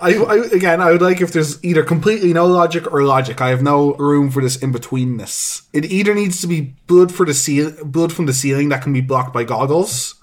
I, 0.00 0.16
I 0.16 0.48
again, 0.52 0.80
I 0.80 0.90
would 0.90 1.00
like 1.00 1.20
if 1.20 1.32
there's 1.32 1.62
either 1.62 1.84
completely 1.84 2.32
no 2.32 2.46
logic 2.46 2.92
or 2.92 3.04
logic. 3.04 3.40
I 3.40 3.50
have 3.50 3.62
no 3.62 3.94
room 3.94 4.30
for 4.30 4.42
this 4.42 4.56
in 4.56 4.72
betweenness. 4.72 5.62
It 5.72 5.84
either 5.84 6.12
needs 6.12 6.40
to 6.40 6.48
be 6.48 6.74
blood 6.88 7.14
for 7.14 7.24
the 7.24 7.32
ceil- 7.32 7.84
blood 7.84 8.12
from 8.12 8.26
the 8.26 8.32
ceiling 8.32 8.70
that 8.70 8.82
can 8.82 8.92
be 8.92 9.00
blocked 9.00 9.32
by 9.32 9.44
goggles, 9.44 10.19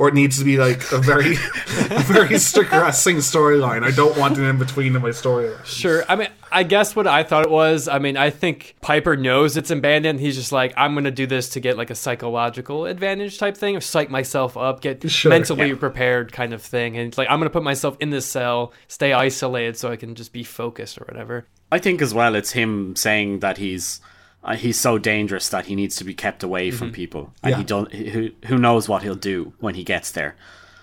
or 0.00 0.08
it 0.08 0.14
needs 0.14 0.38
to 0.38 0.44
be 0.46 0.56
like 0.56 0.90
a 0.92 0.98
very, 0.98 1.34
a 1.34 1.38
very 2.04 2.38
strict 2.38 2.72
wrestling 2.72 3.18
storyline. 3.18 3.84
I 3.84 3.90
don't 3.90 4.16
want 4.16 4.38
an 4.38 4.44
in 4.44 4.56
between 4.56 4.96
in 4.96 5.02
my 5.02 5.10
story. 5.10 5.54
Sure. 5.66 6.04
I 6.08 6.16
mean, 6.16 6.28
I 6.50 6.62
guess 6.62 6.96
what 6.96 7.06
I 7.06 7.22
thought 7.22 7.44
it 7.44 7.50
was. 7.50 7.86
I 7.86 7.98
mean, 7.98 8.16
I 8.16 8.30
think 8.30 8.76
Piper 8.80 9.14
knows 9.14 9.58
it's 9.58 9.70
abandoned. 9.70 10.18
He's 10.18 10.36
just 10.36 10.52
like, 10.52 10.72
I'm 10.74 10.94
gonna 10.94 11.10
do 11.10 11.26
this 11.26 11.50
to 11.50 11.60
get 11.60 11.76
like 11.76 11.90
a 11.90 11.94
psychological 11.94 12.86
advantage 12.86 13.36
type 13.36 13.58
thing, 13.58 13.76
or 13.76 13.82
psych 13.82 14.08
myself 14.08 14.56
up, 14.56 14.80
get 14.80 15.08
Sure, 15.10 15.28
mentally 15.28 15.68
yeah. 15.68 15.76
prepared 15.76 16.32
kind 16.32 16.54
of 16.54 16.62
thing. 16.62 16.96
And 16.96 17.08
it's 17.08 17.18
like 17.18 17.28
I'm 17.28 17.38
gonna 17.38 17.50
put 17.50 17.62
myself 17.62 17.98
in 18.00 18.08
this 18.08 18.24
cell, 18.24 18.72
stay 18.88 19.12
isolated, 19.12 19.76
so 19.76 19.92
I 19.92 19.96
can 19.96 20.14
just 20.14 20.32
be 20.32 20.44
focused 20.44 20.98
or 20.98 21.04
whatever. 21.04 21.46
I 21.70 21.78
think 21.78 22.00
as 22.00 22.14
well 22.14 22.34
it's 22.36 22.52
him 22.52 22.96
saying 22.96 23.40
that 23.40 23.58
he's 23.58 24.00
uh, 24.42 24.56
he's 24.56 24.78
so 24.80 24.98
dangerous 24.98 25.48
that 25.50 25.66
he 25.66 25.74
needs 25.74 25.96
to 25.96 26.04
be 26.04 26.14
kept 26.14 26.42
away 26.42 26.70
from 26.70 26.92
people, 26.92 27.32
and 27.42 27.50
Yeah. 27.52 27.58
he 27.58 27.64
don't. 27.64 27.92
Who 27.92 28.30
who 28.46 28.58
knows 28.58 28.88
what 28.88 29.02
he'll 29.02 29.14
do 29.14 29.52
when 29.60 29.74
he 29.74 29.84
gets 29.84 30.10
there? 30.10 30.36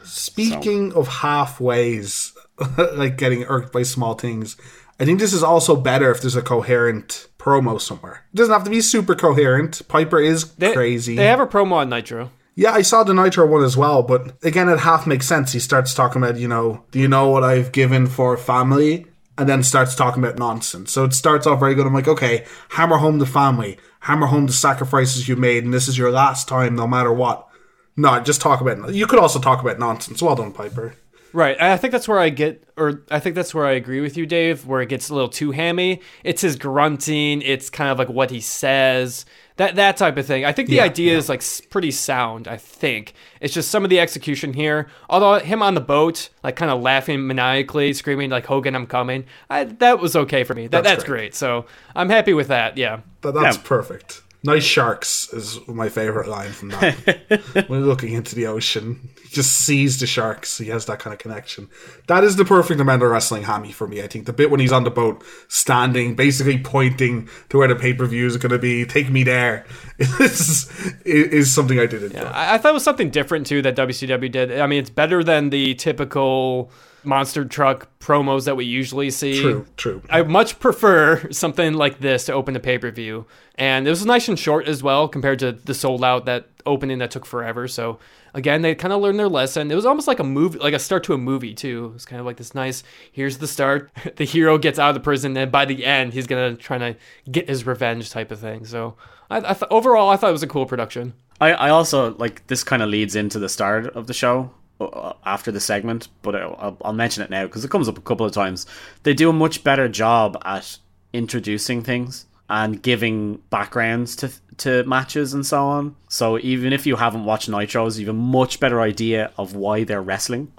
Speaking 0.04 0.94
of 0.94 1.08
halfways, 1.10 2.32
like 2.98 3.18
getting 3.18 3.44
irked 3.46 3.74
by 3.74 3.84
small 3.84 4.14
things, 4.14 4.56
I 5.00 5.06
think 5.06 5.20
this 5.20 5.34
is 5.34 5.44
also 5.44 5.76
better 5.76 6.10
if 6.12 6.22
there's 6.22 6.36
a 6.36 6.42
coherent 6.42 7.28
promo 7.38 7.80
somewhere. 7.80 8.24
It 8.34 8.38
doesn't 8.38 8.54
have 8.54 8.64
to 8.64 8.70
be 8.70 8.82
super 8.82 9.16
coherent. 9.16 9.88
Piper 9.88 10.20
is 10.20 10.52
They, 10.56 10.74
crazy. 10.74 11.16
They 11.16 11.26
have 11.28 11.40
a 11.40 11.48
promo 11.48 11.74
on 11.74 11.90
Nitro. 11.90 12.32
Yeah, 12.56 12.72
I 12.72 12.82
saw 12.82 13.04
the 13.04 13.14
Nitro 13.14 13.46
one 13.46 13.64
as 13.64 13.78
well, 13.78 14.02
but 14.02 14.34
again, 14.44 14.68
it 14.70 14.80
half 14.80 15.06
makes 15.06 15.28
sense. 15.28 15.52
He 15.52 15.60
starts 15.60 15.94
talking 15.94 16.24
about, 16.24 16.38
you 16.40 16.48
know, 16.48 16.84
do 16.92 17.00
you 17.00 17.08
know 17.08 17.30
what 17.30 17.44
I've 17.44 17.72
given 17.72 18.08
for 18.08 18.36
family? 18.38 19.06
And 19.38 19.48
then 19.48 19.62
starts 19.62 19.94
talking 19.94 20.24
about 20.24 20.40
nonsense. 20.40 20.92
So 20.92 21.04
it 21.04 21.14
starts 21.14 21.46
off 21.46 21.60
very 21.60 21.76
good. 21.76 21.86
I'm 21.86 21.94
like, 21.94 22.08
okay, 22.08 22.46
hammer 22.70 22.98
home 22.98 23.20
the 23.20 23.28
family, 23.28 23.78
hammer 24.00 24.26
home 24.26 24.48
the 24.48 24.54
sacrifices 24.54 25.28
you 25.28 25.36
made, 25.36 25.64
and 25.64 25.74
this 25.74 25.88
is 25.88 25.98
your 25.98 26.12
last 26.12 26.48
time, 26.48 26.76
no 26.76 26.88
matter 26.88 27.14
what. 27.14 27.48
No, 27.96 28.20
just 28.20 28.42
talk 28.42 28.62
about. 28.62 28.94
You 28.94 29.06
could 29.06 29.20
also 29.20 29.40
talk 29.40 29.62
about 29.62 29.78
nonsense. 29.78 30.22
Well 30.22 30.36
done, 30.36 30.54
Piper. 30.54 30.96
Right. 31.34 31.60
I 31.62 31.78
think 31.78 31.92
that's 31.92 32.08
where 32.08 32.20
I 32.20 32.30
get, 32.30 32.68
or 32.78 33.04
I 33.12 33.20
think 33.20 33.36
that's 33.36 33.54
where 33.54 33.66
I 33.66 33.74
agree 33.74 34.02
with 34.02 34.18
you, 34.18 34.26
Dave, 34.26 34.66
where 34.66 34.82
it 34.82 34.90
gets 34.90 35.10
a 35.10 35.14
little 35.14 35.30
too 35.30 35.52
hammy. 35.52 36.02
It's 36.24 36.42
his 36.42 36.56
grunting. 36.56 37.42
It's 37.42 37.70
kind 37.70 37.92
of 37.92 38.00
like 38.00 38.10
what 38.10 38.32
he 38.32 38.40
says. 38.40 39.26
That 39.58 39.76
that 39.76 39.98
type 39.98 40.18
of 40.18 40.26
thing. 40.26 40.46
I 40.46 40.52
think 40.52 40.70
the 40.70 40.76
Yeah, 40.76 40.84
idea 40.84 41.18
is 41.18 41.30
like 41.30 41.44
pretty 41.70 41.92
sound. 41.92 42.48
I 42.48 42.58
think 42.58 43.14
it's 43.42 43.54
just 43.54 43.70
some 43.70 43.84
of 43.84 43.90
the 43.90 44.00
execution 44.00 44.54
here. 44.54 44.88
Although 45.10 45.40
him 45.40 45.62
on 45.64 45.74
the 45.74 45.82
boat, 45.82 46.30
like 46.44 46.56
kind 46.56 46.72
of 46.72 46.82
laughing 46.82 47.26
maniacally, 47.28 47.94
screaming 47.94 48.30
like 48.30 48.46
Hogan, 48.46 48.76
I'm 48.76 48.86
coming. 48.88 49.26
I, 49.50 49.64
that 49.66 50.00
was 50.00 50.16
okay 50.16 50.44
for 50.44 50.54
me. 50.54 50.68
That, 50.68 50.84
That's 50.84 50.98
that's, 50.98 51.04
great. 51.04 51.20
great. 51.20 51.36
So 51.36 51.66
I'm 51.96 52.10
happy 52.10 52.34
with 52.34 52.48
that. 52.50 52.78
Yeah. 52.78 53.02
But 53.22 53.34
that's 53.34 53.58
Yeah. 53.58 53.64
perfect. 53.66 54.22
Nice 54.44 54.64
sharks 54.64 55.34
is 55.34 55.60
my 55.68 55.90
favorite 55.90 56.28
line 56.28 56.52
from 56.52 56.70
that. 56.70 57.66
when 57.68 57.86
looking 57.86 58.14
into 58.14 58.36
the 58.36 58.46
ocean, 58.46 59.10
he 59.24 59.30
just 59.30 59.52
sees 59.52 60.00
the 60.00 60.06
sharks. 60.06 60.60
He 60.60 60.68
has 60.68 60.86
that 60.86 61.00
kind 61.00 61.12
of 61.12 61.20
connection. 61.20 61.70
That 62.08 62.24
is 62.24 62.36
the 62.36 62.46
perfect 62.46 62.80
amount 62.80 63.02
of 63.02 63.10
wrestling 63.10 63.44
hammy 63.44 63.72
for 63.72 63.88
me. 63.88 64.02
I 64.02 64.08
think 64.08 64.28
the 64.28 64.34
bit 64.34 64.52
when 64.52 64.60
he's 64.60 64.72
on 64.72 64.84
the 64.84 64.92
boat, 64.92 65.24
standing, 65.48 66.16
basically 66.16 66.60
pointing 66.60 67.28
to 67.50 67.58
where 67.58 67.68
the 67.68 67.76
pay 67.76 67.94
per 67.94 68.06
view 68.06 68.28
is 68.28 68.38
going 68.38 68.52
to 68.52 68.60
be, 68.60 68.86
take 68.86 69.10
me 69.10 69.24
there, 69.24 69.66
is, 69.98 70.70
is 71.04 71.54
something 71.54 71.80
I 71.80 71.88
did 71.88 72.04
enjoy. 72.04 72.20
I, 72.20 72.56
I 72.56 72.58
thought 72.60 72.70
it 72.70 72.74
was 72.74 72.84
something 72.84 73.10
different 73.10 73.48
too 73.48 73.64
that 73.64 73.76
WCW 73.76 74.32
did. 74.32 74.60
I 74.60 74.68
mean, 74.68 74.80
it's 74.80 74.92
better 74.92 75.24
than 75.24 75.50
the 75.50 75.74
typical 75.76 76.72
monster 77.04 77.46
truck 77.46 77.88
promos 78.00 78.46
that 78.46 78.56
we 78.56 78.66
usually 78.66 79.10
see. 79.10 79.42
True, 79.42 79.66
true. 79.78 80.02
I 80.10 80.22
much 80.24 80.60
prefer 80.60 81.32
something 81.32 81.74
like 81.74 82.00
this 82.00 82.26
to 82.26 82.34
open 82.34 82.56
a 82.56 82.60
pay 82.60 82.78
per 82.78 82.92
view, 82.92 83.26
and 83.56 83.88
it 83.88 83.90
was 83.90 84.06
nice 84.06 84.28
and 84.28 84.38
short 84.38 84.68
as 84.68 84.84
well 84.84 85.08
compared 85.08 85.40
to 85.40 85.52
the 85.52 85.74
sold 85.74 86.04
out 86.04 86.26
that 86.26 86.48
opening 86.66 87.00
that 87.00 87.12
took 87.12 87.26
forever. 87.26 87.68
So 87.68 88.00
again, 88.34 88.62
they 88.62 88.76
kind 88.76 88.94
of 88.94 89.02
learned 89.02 89.20
their 89.20 89.30
lesson. 89.30 89.72
It 89.72 89.76
was 89.76 89.86
almost 89.86 90.08
like 90.08 90.20
a 90.20 90.24
movie, 90.24 90.60
like 90.60 90.74
a 90.74 90.80
start 90.80 91.04
to 91.06 91.14
a 91.14 91.18
movie 91.18 91.54
too. 91.54 91.86
It 91.86 91.94
was 91.94 92.06
kind 92.06 92.20
of 92.20 92.26
like 92.26 92.38
this 92.38 92.54
nice. 92.54 92.84
Here's 93.12 93.38
the 93.38 93.48
start. 93.48 93.90
the 94.18 94.26
hero 94.26 94.58
gets 94.58 94.80
out 94.80 94.90
of 94.90 94.96
the 94.96 95.02
prison, 95.02 95.36
and 95.38 95.52
by 95.52 95.66
the 95.66 95.86
end, 95.86 96.14
he's 96.14 96.28
gonna 96.28 96.56
try 96.56 96.78
to 96.78 96.96
get 97.32 97.50
his 97.50 97.66
revenge 97.66 98.10
type 98.10 98.32
of 98.32 98.40
thing. 98.40 98.66
So 98.66 98.96
I, 99.30 99.38
I 99.38 99.54
th- 99.54 99.72
overall, 99.72 100.10
I 100.10 100.18
thought 100.18 100.30
it 100.30 100.34
was 100.34 100.44
a 100.44 100.48
cool 100.48 100.66
production. 100.66 101.14
I, 101.40 101.54
I 101.54 101.70
also 101.70 102.16
like 102.16 102.48
this 102.48 102.64
kind 102.64 102.82
of 102.82 102.90
leads 102.90 103.16
into 103.16 103.40
the 103.40 103.50
start 103.50 103.88
of 103.88 104.08
the 104.08 104.14
show 104.14 104.52
Uh, 104.80 104.86
uh, 104.86 105.14
after 105.26 105.52
the 105.52 105.60
segment, 105.60 106.08
but 106.22 106.36
I'll, 106.36 106.78
I'll 106.84 106.94
mention 106.94 107.24
it 107.24 107.32
now 107.32 107.48
because 107.48 107.66
it 107.66 107.72
comes 107.72 107.90
up 107.90 107.98
a 107.98 108.02
couple 108.02 108.28
of 108.28 108.32
times. 108.32 108.68
They 109.02 109.16
do 109.16 109.30
a 109.30 109.34
much 109.34 109.64
better 109.64 109.90
job 109.90 110.40
at 110.46 110.78
introducing 111.14 111.82
things 111.82 112.28
and 112.48 112.82
giving 112.82 113.38
backgrounds 113.50 114.16
to 114.18 114.32
to 114.58 114.84
matches 114.84 115.34
and 115.34 115.46
so 115.46 115.66
on. 115.66 115.96
So 116.10 116.38
even 116.40 116.74
if 116.74 116.86
you 116.86 116.96
haven't 116.96 117.26
watched 117.26 117.50
Nitros, 117.50 117.98
you 117.98 118.06
have 118.06 118.16
a 118.16 118.18
much 118.18 118.60
better 118.60 118.80
idea 118.80 119.32
of 119.38 119.56
why 119.56 119.84
they're 119.84 120.02
wrestling 120.02 120.52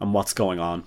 and 0.00 0.14
what's 0.14 0.32
going 0.32 0.60
on. 0.60 0.84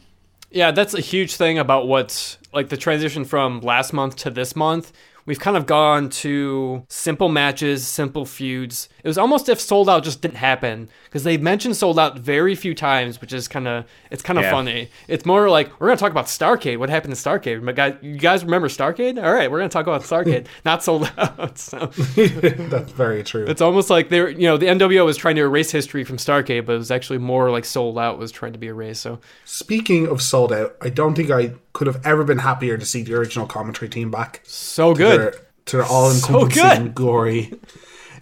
Yeah, 0.50 0.72
that's 0.72 0.94
a 0.94 1.02
huge 1.02 1.36
thing 1.36 1.60
about 1.60 1.88
what's 1.88 2.38
like 2.54 2.70
the 2.70 2.78
transition 2.78 3.26
from 3.26 3.60
last 3.62 3.92
month 3.92 4.16
to 4.18 4.30
this 4.30 4.56
month. 4.56 4.94
We've 5.26 5.40
kind 5.40 5.56
of 5.56 5.66
gone 5.66 6.10
to 6.10 6.84
simple 6.90 7.30
matches, 7.30 7.86
simple 7.88 8.26
feuds. 8.26 8.90
It 9.04 9.08
was 9.08 9.18
almost 9.18 9.50
if 9.50 9.60
sold 9.60 9.90
out 9.90 10.04
just 10.04 10.22
didn't 10.22 10.36
happen 10.38 10.90
because 11.06 11.24
they 11.24 11.38
mentioned 11.38 11.76
sold 11.76 11.98
out 12.00 12.20
very 12.20 12.56
few 12.56 12.74
times, 12.76 13.20
which 13.22 13.34
is 13.34 13.48
kind 13.48 13.68
of 13.68 13.86
it's 14.12 14.22
kind 14.22 14.38
of 14.40 14.46
Yeah. 14.46 14.52
funny. 14.52 14.90
It's 15.08 15.26
more 15.26 15.50
like 15.50 15.70
we're 15.80 15.88
gonna 15.88 15.98
talk 15.98 16.12
about 16.12 16.26
Starcade. 16.28 16.78
What 16.78 16.90
happened 16.90 17.16
to 17.16 17.20
Starcade? 17.22 17.62
My 17.62 17.72
guy, 17.72 17.96
you 18.02 18.18
guys 18.18 18.44
remember 18.44 18.68
Starcade? 18.68 19.22
All 19.24 19.34
right, 19.34 19.50
we're 19.50 19.58
gonna 19.60 19.70
talk 19.70 19.88
about 19.88 20.04
Starcade, 20.04 20.46
not 20.66 20.84
sold 20.84 21.12
out. 21.18 21.58
So 21.58 21.78
That's 22.16 22.92
very 22.92 23.24
true. 23.24 23.46
it's 23.48 23.62
almost 23.62 23.90
like 23.90 24.10
they're 24.10 24.30
you 24.30 24.48
know 24.48 24.58
the 24.58 24.68
NWO 24.68 25.06
was 25.06 25.18
trying 25.18 25.36
to 25.36 25.42
erase 25.42 25.72
history 25.72 26.04
from 26.04 26.18
Starcade, 26.18 26.66
but 26.66 26.74
it 26.74 26.78
was 26.78 26.92
actually 26.92 27.20
more 27.20 27.50
like 27.52 27.66
sold 27.66 27.98
out 27.98 28.18
was 28.20 28.32
trying 28.32 28.54
to 28.54 28.60
be 28.60 28.68
erased. 28.68 29.02
So 29.02 29.20
Speaking 29.46 30.08
of 30.08 30.22
sold 30.22 30.54
out, 30.54 30.76
I 30.82 30.90
don't 30.90 31.16
think 31.16 31.32
I 31.32 31.54
could 31.74 31.88
have 31.88 32.06
ever 32.06 32.24
been 32.24 32.40
happier 32.40 32.78
to 32.78 32.86
see 32.86 33.02
the 33.04 33.14
original 33.16 33.48
commentary 33.48 33.90
team 33.90 34.12
back. 34.12 34.42
so 34.44 34.94
good. 34.94 35.20
their, 35.20 35.32
to 35.66 35.78
their 35.78 35.86
all 35.86 36.12
encompassing 36.12 36.86
good. 36.86 36.96
glory. 36.96 37.54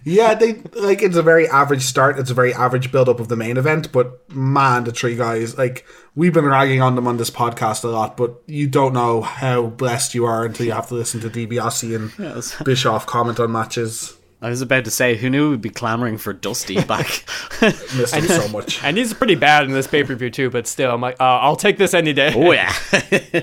Yeah, 0.04 0.34
they 0.34 0.54
like 0.74 1.02
it's 1.02 1.16
a 1.16 1.22
very 1.22 1.46
average 1.48 1.82
start. 1.82 2.18
It's 2.18 2.30
a 2.30 2.34
very 2.34 2.54
average 2.54 2.90
build 2.90 3.08
up 3.08 3.20
of 3.20 3.28
the 3.28 3.36
main 3.36 3.56
event, 3.56 3.92
but 3.92 4.30
man, 4.34 4.84
the 4.84 4.92
three 4.92 5.14
guys 5.16 5.58
like 5.58 5.86
we've 6.14 6.32
been 6.32 6.46
ragging 6.46 6.80
on 6.80 6.94
them 6.94 7.06
on 7.06 7.16
this 7.18 7.30
podcast 7.30 7.84
a 7.84 7.88
lot, 7.88 8.16
but 8.16 8.40
you 8.46 8.66
don't 8.66 8.94
know 8.94 9.20
how 9.20 9.66
blessed 9.66 10.14
you 10.14 10.24
are 10.24 10.44
until 10.44 10.66
you 10.66 10.72
have 10.72 10.88
to 10.88 10.94
listen 10.94 11.20
to 11.20 11.28
DiBiase 11.30 11.94
and 11.94 12.12
Yes. 12.18 12.60
Bischoff 12.64 13.06
comment 13.06 13.38
on 13.40 13.52
matches. 13.52 14.16
I 14.42 14.48
was 14.48 14.62
about 14.62 14.86
to 14.86 14.90
say, 14.90 15.16
who 15.16 15.28
knew 15.28 15.50
we'd 15.50 15.60
be 15.60 15.68
clamoring 15.68 16.16
for 16.16 16.32
Dusty 16.32 16.82
back? 16.86 17.24
Missed 17.60 18.14
him 18.14 18.24
so 18.24 18.48
much. 18.48 18.82
And 18.82 18.96
he's 18.96 19.12
pretty 19.12 19.34
bad 19.34 19.64
in 19.64 19.72
this 19.72 19.86
pay 19.86 20.02
per 20.02 20.14
view 20.14 20.30
too, 20.30 20.48
but 20.48 20.66
still, 20.66 20.90
I'm 20.94 21.02
like, 21.02 21.20
uh, 21.20 21.24
I'll 21.24 21.56
take 21.56 21.76
this 21.76 21.92
any 21.92 22.14
day. 22.14 22.32
oh 22.34 22.52
yeah. 22.52 22.72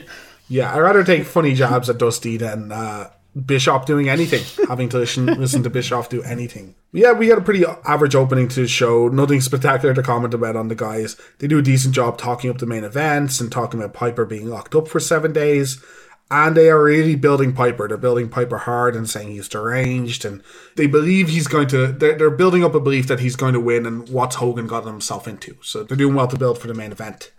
Yeah, 0.49 0.73
I'd 0.73 0.79
rather 0.79 1.03
take 1.03 1.25
funny 1.25 1.53
jabs 1.53 1.89
at 1.89 1.97
Dusty 1.97 2.37
than 2.37 2.71
uh, 2.71 3.09
Bischoff 3.45 3.85
doing 3.85 4.09
anything, 4.09 4.43
having 4.67 4.89
to 4.89 4.97
listen, 4.97 5.25
listen 5.25 5.63
to 5.63 5.69
Bischoff 5.69 6.09
do 6.09 6.23
anything. 6.23 6.75
Yeah, 6.91 7.11
we 7.11 7.27
had 7.27 7.37
a 7.37 7.41
pretty 7.41 7.65
average 7.85 8.15
opening 8.15 8.47
to 8.49 8.61
the 8.61 8.67
show. 8.67 9.07
Nothing 9.09 9.41
spectacular 9.41 9.93
to 9.93 10.03
comment 10.03 10.33
about 10.33 10.55
on 10.55 10.69
the 10.69 10.75
guys. 10.75 11.17
They 11.39 11.47
do 11.47 11.59
a 11.59 11.63
decent 11.63 11.93
job 11.93 12.17
talking 12.17 12.49
up 12.49 12.57
the 12.57 12.65
main 12.65 12.83
events 12.83 13.39
and 13.39 13.51
talking 13.51 13.79
about 13.79 13.93
Piper 13.93 14.25
being 14.25 14.47
locked 14.47 14.75
up 14.75 14.87
for 14.87 14.99
seven 14.99 15.33
days. 15.33 15.83
And 16.29 16.57
they 16.57 16.69
are 16.69 16.83
really 16.83 17.15
building 17.15 17.53
Piper. 17.53 17.87
They're 17.87 17.97
building 17.97 18.27
Piper 18.27 18.57
hard 18.57 18.95
and 18.95 19.09
saying 19.09 19.29
he's 19.29 19.47
deranged. 19.47 20.25
And 20.25 20.43
they 20.75 20.87
believe 20.87 21.29
he's 21.29 21.47
going 21.47 21.67
to, 21.69 21.87
they're, 21.87 22.17
they're 22.17 22.29
building 22.29 22.65
up 22.65 22.75
a 22.75 22.81
belief 22.81 23.07
that 23.07 23.21
he's 23.21 23.37
going 23.37 23.53
to 23.53 23.61
win 23.61 23.85
and 23.85 24.09
what's 24.09 24.35
Hogan 24.35 24.67
got 24.67 24.85
himself 24.85 25.27
into. 25.27 25.57
So 25.61 25.83
they're 25.83 25.95
doing 25.95 26.15
well 26.15 26.27
to 26.27 26.37
build 26.37 26.59
for 26.59 26.67
the 26.67 26.73
main 26.73 26.91
event. 26.91 27.31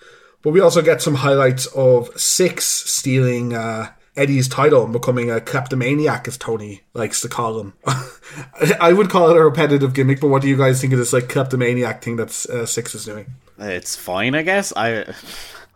But 0.42 0.52
we 0.52 0.60
also 0.60 0.80
get 0.80 1.02
some 1.02 1.16
highlights 1.16 1.66
of 1.66 2.10
Syxx 2.14 2.60
stealing 2.60 3.52
uh, 3.52 3.90
Eddie's 4.18 4.48
title 4.48 4.84
and 4.84 4.92
becoming 4.92 5.30
a 5.30 5.40
kleptomaniac, 5.40 6.28
as 6.28 6.36
Tony 6.36 6.82
likes 6.92 7.20
to 7.22 7.28
call 7.28 7.60
him. 7.60 7.74
I 8.80 8.92
would 8.92 9.10
call 9.10 9.30
it 9.30 9.36
a 9.36 9.42
repetitive 9.42 9.94
gimmick, 9.94 10.20
but 10.20 10.28
what 10.28 10.42
do 10.42 10.48
you 10.48 10.56
guys 10.56 10.80
think 10.80 10.92
of 10.92 10.98
this 10.98 11.12
like 11.12 11.28
kleptomaniac 11.28 12.02
thing 12.02 12.16
that 12.16 12.28
uh, 12.28 12.66
Syxx 12.66 12.94
is 12.94 13.04
doing? 13.04 13.26
it's 13.58 13.96
fine, 13.96 14.34
I 14.34 14.42
guess. 14.42 14.72
I 14.76 15.12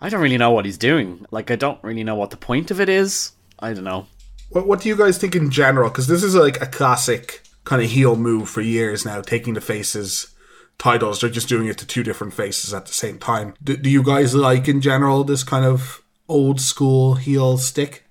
I 0.01 0.09
don't 0.09 0.21
really 0.21 0.39
know 0.39 0.51
what 0.51 0.65
he's 0.65 0.79
doing. 0.79 1.27
Like 1.31 1.51
I 1.51 1.57
don't 1.57 1.83
really 1.83 2.05
know 2.05 2.15
what 2.15 2.31
the 2.31 2.37
point 2.37 2.71
of 2.71 2.81
it 2.81 2.89
is. 2.89 3.33
I 3.59 3.73
don't 3.73 3.85
know. 3.85 4.07
What, 4.51 4.67
what 4.67 4.81
do 4.81 4.89
you 4.89 4.97
guys 4.97 5.19
think 5.19 5.35
in 5.35 5.51
general? 5.51 5.89
Because 5.89 6.07
this 6.07 6.23
is 6.23 6.35
like 6.35 6.61
a 6.61 6.67
classic 6.67 7.43
kind 7.65 7.83
of 7.83 7.91
heel 7.91 8.17
move 8.17 8.49
for 8.49 8.61
years 8.61 9.05
now, 9.05 9.21
taking 9.21 9.55
the 9.55 9.61
faces 9.61 10.35
titles. 10.79 11.21
They're 11.21 11.31
just 11.31 11.49
doing 11.49 11.69
it 11.69 11.79
to 11.79 11.87
two 11.87 12.03
different 12.03 12.35
faces 12.35 12.75
at 12.75 12.87
the 12.87 12.93
same 12.93 13.19
time. 13.19 13.55
Do, 13.63 13.77
do 13.77 13.89
you 13.89 14.03
guys 14.03 14.35
like 14.35 14.69
in 14.69 14.81
general 14.81 15.25
this 15.25 15.45
kind 15.45 15.65
of 15.65 16.03
old 16.29 16.61
school 16.61 17.15
heel 17.15 17.57
stick? 17.59 18.02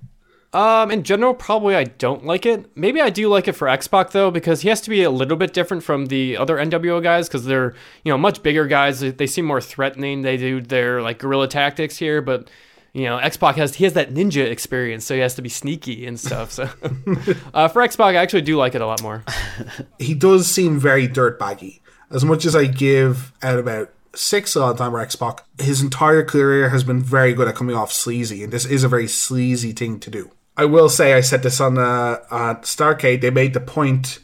Um, 0.54 0.92
in 0.92 1.04
general, 1.04 1.34
probably 1.34 1.76
I 1.76 1.86
don't 1.86 2.26
like 2.26 2.46
it. 2.46 2.76
Maybe 2.76 3.00
I 3.00 3.10
do 3.10 3.30
like 3.30 3.48
it 3.48 3.54
for 3.54 3.70
X 3.70 3.88
Pac 3.88 4.12
though, 4.12 4.32
because 4.32 4.62
he 4.62 4.70
has 4.70 4.82
to 4.82 4.90
be 4.90 5.02
a 5.04 5.10
little 5.10 5.38
bit 5.38 5.54
different 5.54 5.84
from 5.84 6.08
the 6.08 6.36
other 6.36 6.58
NWO 6.58 7.02
guys, 7.02 7.30
because 7.30 7.46
they're 7.46 7.74
you 8.04 8.12
know 8.12 8.18
much 8.18 8.44
bigger 8.44 8.68
guys. 8.68 9.00
They, 9.00 9.28
seem 9.28 9.46
more 9.46 9.62
threatening. 9.62 10.24
They 10.24 10.36
do 10.36 10.60
their 10.60 11.02
like 11.02 11.20
guerrilla 11.20 11.48
tactics 11.48 11.98
here, 11.98 12.22
but 12.22 12.50
you 12.92 13.04
know 13.04 13.18
X 13.18 13.38
Pac 13.38 13.56
has 13.56 13.76
he 13.76 13.86
has 13.86 13.94
that 13.94 14.14
ninja 14.14 14.46
experience, 14.46 15.06
so 15.06 15.14
he 15.14 15.22
has 15.22 15.36
to 15.36 15.42
be 15.42 15.48
sneaky 15.48 16.06
and 16.06 16.20
stuff. 16.20 16.52
So 16.52 16.70
uh, 17.54 17.70
for 17.70 17.82
X 17.82 17.96
Pac, 17.96 18.16
I 18.16 18.20
actually 18.20 18.42
do 18.42 18.58
like 18.58 18.76
it 18.76 18.82
a 18.82 18.86
lot 18.88 19.02
more. 19.02 19.24
he 20.00 20.14
does 20.14 20.52
seem 20.52 20.80
very 20.80 21.08
dirtbaggy. 21.08 21.80
As 22.10 22.26
much 22.26 22.44
as 22.44 22.58
I 22.58 22.66
give 22.66 23.32
out 23.42 23.58
about 23.58 23.94
Syxx 24.12 24.58
a 24.58 24.60
lot 24.60 24.72
of 24.72 24.78
time 24.78 24.92
where 24.92 25.02
X 25.02 25.16
Pac, 25.16 25.46
his 25.62 25.82
entire 25.82 26.26
career 26.26 26.72
has 26.72 26.84
been 26.84 27.02
very 27.02 27.34
good 27.34 27.48
at 27.48 27.56
coming 27.56 27.74
off 27.74 27.94
sleazy, 27.94 28.44
and 28.44 28.52
this 28.52 28.66
is 28.66 28.84
a 28.84 28.90
very 28.90 29.08
sleazy 29.08 29.72
thing 29.72 29.98
to 30.02 30.10
do. 30.10 30.30
I 30.58 30.66
will 30.66 30.90
say, 30.90 31.14
I 31.14 31.22
said 31.22 31.44
this 31.44 31.62
on 31.62 31.78
uh, 31.78 32.20
uh, 32.30 32.56
Starcade, 32.56 33.22
they 33.22 33.30
made 33.30 33.54
the 33.54 33.60
point 33.60 34.20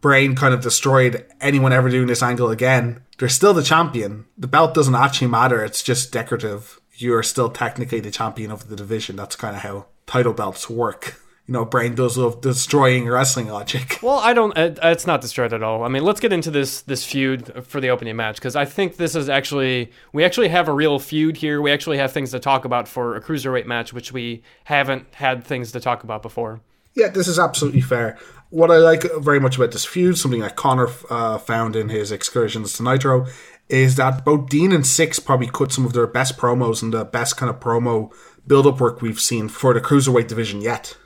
Brain 0.00 0.34
kind 0.34 0.54
of 0.54 0.62
destroyed 0.62 1.26
anyone 1.40 1.72
ever 1.72 1.90
doing 1.90 2.06
this 2.06 2.22
angle 2.22 2.50
again. 2.50 3.02
They're 3.18 3.28
still 3.28 3.54
the 3.54 3.62
champion. 3.62 4.26
The 4.36 4.46
belt 4.46 4.74
doesn't 4.74 4.94
actually 4.94 5.28
matter, 5.28 5.64
it's 5.64 5.82
just 5.82 6.12
decorative. 6.12 6.80
You're 6.96 7.22
still 7.22 7.50
technically 7.50 8.00
the 8.00 8.10
champion 8.10 8.50
of 8.50 8.68
the 8.68 8.76
division. 8.76 9.16
That's 9.16 9.36
kind 9.36 9.56
of 9.56 9.62
how 9.62 9.86
title 10.06 10.32
belts 10.32 10.70
work 10.70 11.20
you 11.46 11.52
know, 11.52 11.64
brain 11.64 11.94
does 11.94 12.16
love 12.16 12.40
destroying 12.40 13.06
wrestling 13.06 13.48
logic. 13.48 13.98
Well, 14.04 14.18
I 14.18 14.34
don't. 14.34 14.52
It's 14.56 15.06
not 15.06 15.22
destroyed 15.22 15.54
at 15.54 15.62
all. 15.62 15.82
I 15.82 15.88
mean, 15.88 16.04
let's 16.04 16.20
get 16.20 16.30
into 16.30 16.50
this 16.50 16.82
this 16.82 17.04
feud 17.04 17.64
for 17.64 17.80
the 17.80 17.88
opening 17.88 18.16
match 18.16 18.36
because 18.36 18.54
I 18.54 18.66
think 18.66 18.96
this 18.96 19.14
is 19.16 19.30
actually 19.30 19.90
we 20.12 20.24
actually 20.24 20.48
have 20.48 20.68
a 20.68 20.72
real 20.72 20.98
feud 20.98 21.38
here. 21.38 21.62
We 21.62 21.72
actually 21.72 21.96
have 21.96 22.12
things 22.12 22.30
to 22.32 22.38
talk 22.38 22.66
about 22.66 22.86
for 22.86 23.16
a 23.16 23.22
cruiserweight 23.22 23.64
match, 23.64 23.94
which 23.94 24.12
we 24.12 24.42
haven't 24.64 25.06
had 25.14 25.42
things 25.42 25.72
to 25.72 25.80
talk 25.80 26.04
about 26.04 26.20
before. 26.20 26.60
Yeah, 26.94 27.08
this 27.08 27.28
is 27.28 27.38
absolutely 27.38 27.80
fair. 27.80 28.18
What 28.50 28.70
I 28.70 28.76
like 28.76 29.04
very 29.18 29.40
much 29.40 29.56
about 29.56 29.72
this 29.72 29.86
feud, 29.86 30.18
something 30.18 30.40
that 30.40 30.56
Connor 30.56 30.88
uh, 31.08 31.38
found 31.38 31.74
in 31.74 31.88
his 31.88 32.12
excursions 32.12 32.74
to 32.74 32.82
Nitro, 32.82 33.26
is 33.70 33.96
that 33.96 34.24
both 34.24 34.50
Dean 34.50 34.70
and 34.70 34.84
Syxx 34.84 35.18
probably 35.18 35.48
cut 35.48 35.72
some 35.72 35.86
of 35.86 35.94
their 35.94 36.06
best 36.06 36.36
promos 36.36 36.82
and 36.82 36.92
the 36.92 37.04
best 37.04 37.38
kind 37.38 37.48
of 37.48 37.58
promo 37.58 38.12
build 38.46 38.66
up 38.66 38.80
work 38.80 39.00
we've 39.00 39.20
seen 39.20 39.48
for 39.48 39.72
the 39.72 39.80
cruiserweight 39.80 40.28
division 40.28 40.60
yet. 40.60 40.96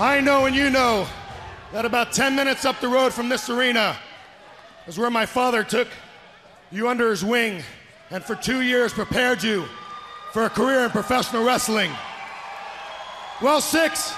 I 0.00 0.20
know 0.20 0.46
and 0.46 0.56
you 0.56 0.70
know 0.70 1.06
that 1.72 1.84
about 1.84 2.12
10 2.12 2.34
minutes 2.34 2.64
up 2.64 2.80
the 2.80 2.88
road 2.88 3.12
from 3.12 3.28
this 3.28 3.48
arena 3.48 3.96
is 4.88 4.98
where 4.98 5.10
my 5.10 5.24
father 5.24 5.62
took 5.62 5.86
you 6.72 6.88
under 6.88 7.10
his 7.10 7.24
wing 7.24 7.62
and 8.10 8.24
for 8.24 8.34
two 8.34 8.62
years 8.62 8.92
prepared 8.92 9.40
you 9.40 9.64
for 10.32 10.46
a 10.46 10.50
career 10.50 10.80
in 10.80 10.90
professional 10.90 11.44
wrestling. 11.44 11.92
Well, 13.40 13.60
Syxx, 13.60 14.12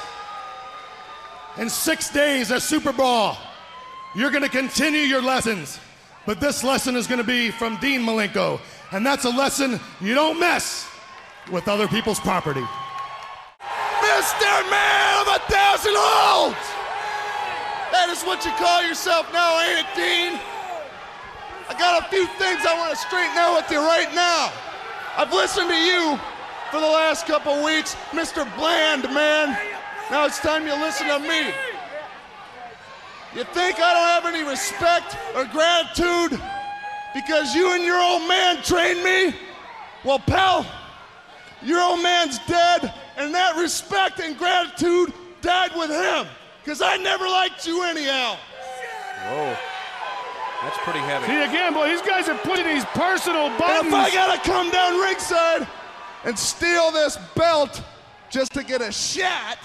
in 1.58 1.68
six 1.68 2.08
days 2.08 2.50
at 2.50 2.62
Super 2.62 2.92
Brawl, 2.92 3.36
you're 4.14 4.30
going 4.30 4.44
to 4.44 4.48
continue 4.48 5.02
your 5.02 5.20
lessons. 5.20 5.78
But 6.24 6.40
this 6.40 6.64
lesson 6.64 6.96
is 6.96 7.06
going 7.06 7.20
to 7.20 7.26
be 7.26 7.50
from 7.50 7.76
Dean 7.76 8.00
Malenko. 8.00 8.60
And 8.92 9.04
that's 9.04 9.26
a 9.26 9.30
lesson 9.30 9.78
you 10.00 10.14
don't 10.14 10.40
mess 10.40 10.88
with 11.52 11.68
other 11.68 11.86
people's 11.86 12.20
property. 12.20 12.64
Mr. 14.06 14.70
Man 14.70 15.20
of 15.22 15.28
a 15.34 15.40
thousand 15.50 15.94
holds! 15.98 16.66
That 17.90 18.06
is 18.08 18.22
what 18.22 18.44
you 18.44 18.52
call 18.54 18.82
yourself 18.86 19.26
now, 19.32 19.58
ain't 19.66 19.82
it, 19.82 19.90
Dean? 19.98 20.38
I 21.68 21.74
got 21.74 22.06
a 22.06 22.08
few 22.08 22.26
things 22.38 22.62
I 22.62 22.78
want 22.78 22.94
to 22.94 22.96
straighten 22.96 23.34
out 23.34 23.58
with 23.58 23.70
you 23.70 23.78
right 23.82 24.12
now. 24.14 24.52
I've 25.18 25.32
listened 25.32 25.68
to 25.68 25.76
you 25.76 26.18
for 26.70 26.78
the 26.78 26.86
last 26.86 27.26
couple 27.26 27.64
weeks, 27.64 27.96
Mr. 28.12 28.46
Bland, 28.56 29.02
man. 29.12 29.58
Now 30.10 30.26
it's 30.26 30.38
time 30.38 30.66
you 30.66 30.74
listen 30.74 31.08
to 31.08 31.18
me. 31.18 31.50
You 33.34 33.42
think 33.50 33.80
I 33.80 33.90
don't 33.90 34.24
have 34.24 34.34
any 34.34 34.48
respect 34.48 35.16
or 35.34 35.44
gratitude 35.46 36.40
because 37.12 37.54
you 37.54 37.74
and 37.74 37.82
your 37.82 37.98
old 37.98 38.28
man 38.28 38.62
trained 38.62 39.02
me? 39.02 39.34
Well, 40.04 40.20
pal, 40.20 40.64
your 41.66 41.82
old 41.82 42.02
man's 42.02 42.38
dead, 42.46 42.94
and 43.16 43.34
that 43.34 43.56
respect 43.56 44.20
and 44.20 44.38
gratitude 44.38 45.12
died 45.42 45.72
with 45.76 45.90
him. 45.90 46.26
Because 46.64 46.80
I 46.80 46.96
never 46.96 47.26
liked 47.26 47.66
you 47.66 47.82
anyhow. 47.82 48.36
Whoa. 49.28 49.56
That's 50.62 50.78
pretty 50.78 51.00
heavy. 51.00 51.26
See 51.26 51.42
again, 51.42 51.74
boy, 51.74 51.88
these 51.88 52.02
guys 52.02 52.28
are 52.28 52.38
putting 52.38 52.66
these 52.66 52.84
personal 52.86 53.50
buttons. 53.58 53.84
And 53.84 53.88
if 53.88 53.94
I 53.94 54.10
gotta 54.10 54.40
come 54.40 54.70
down 54.70 54.98
ringside 55.00 55.66
and 56.24 56.38
steal 56.38 56.90
this 56.90 57.18
belt 57.34 57.82
just 58.30 58.52
to 58.54 58.64
get 58.64 58.80
a 58.80 58.90
shot, 58.90 59.58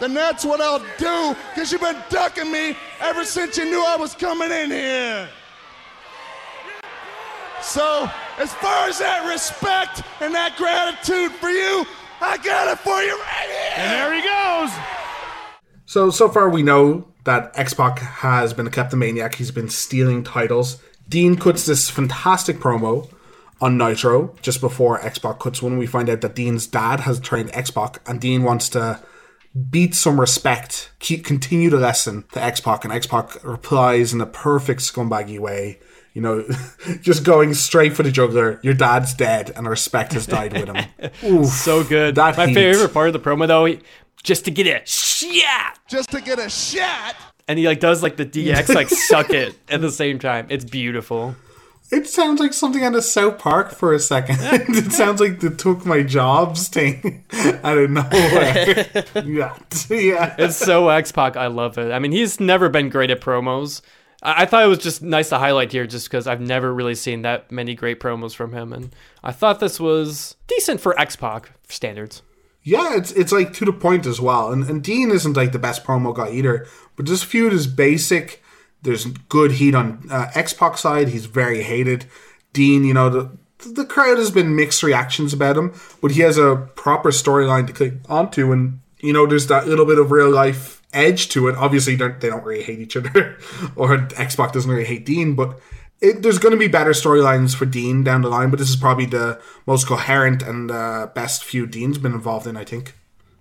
then 0.00 0.14
that's 0.14 0.44
what 0.44 0.60
I'll 0.60 0.78
do, 0.96 1.36
because 1.50 1.72
you've 1.72 1.80
been 1.80 2.00
ducking 2.08 2.50
me 2.52 2.76
ever 3.00 3.24
since 3.24 3.58
you 3.58 3.64
knew 3.64 3.84
I 3.84 3.96
was 3.96 4.14
coming 4.14 4.50
in 4.50 4.70
here. 4.70 5.28
So, 7.60 8.08
as 8.38 8.52
far 8.54 8.88
as 8.88 8.98
that 8.98 9.28
respect 9.28 10.02
and 10.20 10.34
that 10.34 10.56
gratitude 10.56 11.32
for 11.32 11.50
you, 11.50 11.84
I 12.20 12.36
got 12.38 12.68
it 12.68 12.78
for 12.78 13.02
you 13.02 13.18
right 13.18 13.46
here. 13.46 13.72
And 13.76 13.92
there 13.92 14.14
he 14.14 14.22
goes. 14.22 14.70
So, 15.86 16.10
so 16.10 16.28
far 16.28 16.48
we 16.48 16.62
know 16.62 17.08
that 17.24 17.52
X 17.54 17.74
Pac 17.74 17.98
has 17.98 18.52
been 18.52 18.66
a 18.66 18.70
kleptomaniac. 18.70 19.34
He's 19.34 19.50
been 19.50 19.68
stealing 19.68 20.22
titles. 20.24 20.82
Dean 21.08 21.36
cuts 21.36 21.66
this 21.66 21.90
fantastic 21.90 22.58
promo 22.58 23.10
on 23.60 23.76
Nitro 23.76 24.34
just 24.40 24.60
before 24.60 25.04
X 25.04 25.18
Pac 25.18 25.40
cuts 25.40 25.62
one. 25.62 25.78
We 25.78 25.86
find 25.86 26.08
out 26.08 26.20
that 26.20 26.34
Dean's 26.34 26.66
dad 26.66 27.00
has 27.00 27.20
trained 27.20 27.50
X 27.52 27.70
Pac, 27.70 28.00
and 28.08 28.20
Dean 28.20 28.42
wants 28.42 28.68
to 28.70 29.00
beat 29.70 29.94
some 29.94 30.20
respect, 30.20 30.90
keep 31.00 31.24
continue 31.24 31.70
the 31.70 31.78
lesson 31.78 32.24
to 32.32 32.42
X 32.42 32.60
Pac, 32.60 32.84
and 32.84 32.92
X 32.92 33.06
Pac 33.06 33.42
replies 33.44 34.12
in 34.12 34.20
a 34.20 34.26
perfect 34.26 34.80
scumbaggy 34.80 35.38
way 35.38 35.80
you 36.18 36.22
know, 36.22 36.44
just 37.00 37.22
going 37.22 37.54
straight 37.54 37.94
for 37.94 38.02
the 38.02 38.10
juggler. 38.10 38.58
Your 38.64 38.74
dad's 38.74 39.14
dead, 39.14 39.52
and 39.54 39.68
respect 39.68 40.14
has 40.14 40.26
died 40.26 40.52
with 40.52 40.68
him. 40.68 41.12
Oof, 41.24 41.46
so 41.46 41.84
good. 41.84 42.16
That 42.16 42.36
My 42.36 42.48
heat. 42.48 42.54
favorite 42.54 42.92
part 42.92 43.06
of 43.06 43.12
the 43.12 43.20
promo, 43.20 43.46
though, 43.46 43.66
he, 43.66 43.78
just 44.24 44.44
to 44.46 44.50
get 44.50 44.66
a 44.66 44.84
shot, 44.84 45.78
just 45.88 46.10
to 46.10 46.20
get 46.20 46.40
a 46.40 46.50
shot, 46.50 47.14
and 47.46 47.56
he 47.56 47.68
like 47.68 47.78
does 47.78 48.02
like 48.02 48.16
the 48.16 48.26
DX 48.26 48.74
like 48.74 48.88
suck 48.88 49.30
it 49.30 49.56
at 49.70 49.80
the 49.80 49.92
same 49.92 50.18
time. 50.18 50.48
It's 50.50 50.64
beautiful. 50.64 51.36
It 51.92 52.08
sounds 52.08 52.40
like 52.40 52.52
something 52.52 52.82
out 52.82 52.96
of 52.96 53.04
South 53.04 53.38
Park 53.38 53.70
for 53.70 53.94
a 53.94 54.00
second. 54.00 54.38
it 54.40 54.90
sounds 54.90 55.20
like 55.20 55.38
the 55.38 55.50
took 55.50 55.86
my 55.86 56.02
jobs 56.02 56.66
thing 56.66 57.24
out 57.62 57.78
of 57.78 57.90
nowhere. 57.90 58.84
yeah, 59.24 59.56
yeah. 59.88 60.34
It's 60.36 60.56
so 60.56 60.88
X 60.88 61.12
Pac. 61.12 61.36
I 61.36 61.46
love 61.46 61.78
it. 61.78 61.92
I 61.92 62.00
mean, 62.00 62.10
he's 62.10 62.40
never 62.40 62.68
been 62.68 62.88
great 62.88 63.12
at 63.12 63.20
promos, 63.20 63.82
I 64.22 64.46
thought 64.46 64.64
it 64.64 64.68
was 64.68 64.78
just 64.78 65.00
nice 65.00 65.28
to 65.28 65.38
highlight 65.38 65.70
here 65.70 65.86
just 65.86 66.08
because 66.08 66.26
I've 66.26 66.40
never 66.40 66.74
really 66.74 66.96
seen 66.96 67.22
that 67.22 67.52
many 67.52 67.74
great 67.74 68.00
promos 68.00 68.34
from 68.34 68.52
him. 68.52 68.72
And 68.72 68.94
I 69.22 69.30
thought 69.30 69.60
this 69.60 69.78
was 69.78 70.36
decent 70.48 70.80
for 70.80 70.98
X 70.98 71.14
Pac 71.14 71.52
standards. 71.68 72.22
Yeah, 72.64 72.96
it's 72.96 73.12
it's 73.12 73.32
like 73.32 73.52
to 73.54 73.64
the 73.64 73.72
point 73.72 74.06
as 74.06 74.20
well. 74.20 74.52
And, 74.52 74.68
and 74.68 74.82
Dean 74.82 75.10
isn't 75.10 75.36
like 75.36 75.52
the 75.52 75.58
best 75.58 75.84
promo 75.84 76.14
guy 76.14 76.30
either, 76.30 76.66
but 76.96 77.06
this 77.06 77.22
feud 77.22 77.52
is 77.52 77.66
basic. 77.66 78.42
There's 78.82 79.04
good 79.04 79.52
heat 79.52 79.74
on 79.74 80.06
uh, 80.10 80.30
X 80.34 80.52
Pac 80.52 80.78
side. 80.78 81.08
He's 81.08 81.26
very 81.26 81.62
hated. 81.62 82.06
Dean, 82.52 82.84
you 82.84 82.94
know, 82.94 83.08
the, 83.08 83.38
the 83.68 83.84
crowd 83.84 84.18
has 84.18 84.30
been 84.30 84.56
mixed 84.56 84.82
reactions 84.82 85.32
about 85.32 85.56
him, 85.56 85.72
but 86.00 86.10
he 86.12 86.22
has 86.22 86.38
a 86.38 86.68
proper 86.74 87.10
storyline 87.10 87.66
to 87.68 87.72
click 87.72 87.94
onto. 88.08 88.52
And, 88.52 88.80
you 89.00 89.12
know, 89.12 89.26
there's 89.26 89.46
that 89.46 89.68
little 89.68 89.86
bit 89.86 89.98
of 89.98 90.10
real 90.10 90.30
life 90.30 90.77
edge 90.92 91.28
to 91.30 91.48
it. 91.48 91.56
Obviously, 91.56 91.96
they 91.96 92.08
don't 92.28 92.44
really 92.44 92.62
hate 92.62 92.78
each 92.78 92.96
other, 92.96 93.38
or 93.76 94.08
X 94.16 94.36
Pac 94.36 94.52
doesn't 94.52 94.70
really 94.70 94.84
hate 94.84 95.04
Dean, 95.04 95.34
but 95.34 95.58
it, 96.00 96.22
there's 96.22 96.38
going 96.38 96.52
to 96.52 96.58
be 96.58 96.68
better 96.68 96.90
storylines 96.90 97.54
for 97.54 97.66
Dean 97.66 98.04
down 98.04 98.22
the 98.22 98.28
line. 98.28 98.50
But 98.50 98.58
this 98.58 98.70
is 98.70 98.76
probably 98.76 99.06
the 99.06 99.40
most 99.66 99.86
coherent 99.86 100.42
and 100.42 100.70
uh, 100.70 101.08
best 101.14 101.44
feud 101.44 101.70
Dean's 101.70 101.98
been 101.98 102.14
involved 102.14 102.46
in, 102.46 102.56
I 102.56 102.64
think. 102.64 102.94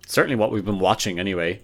Certainly, 0.07 0.35
what 0.37 0.51
we've 0.51 0.65
been 0.65 0.79
watching 0.79 1.19
anyway. 1.19 1.61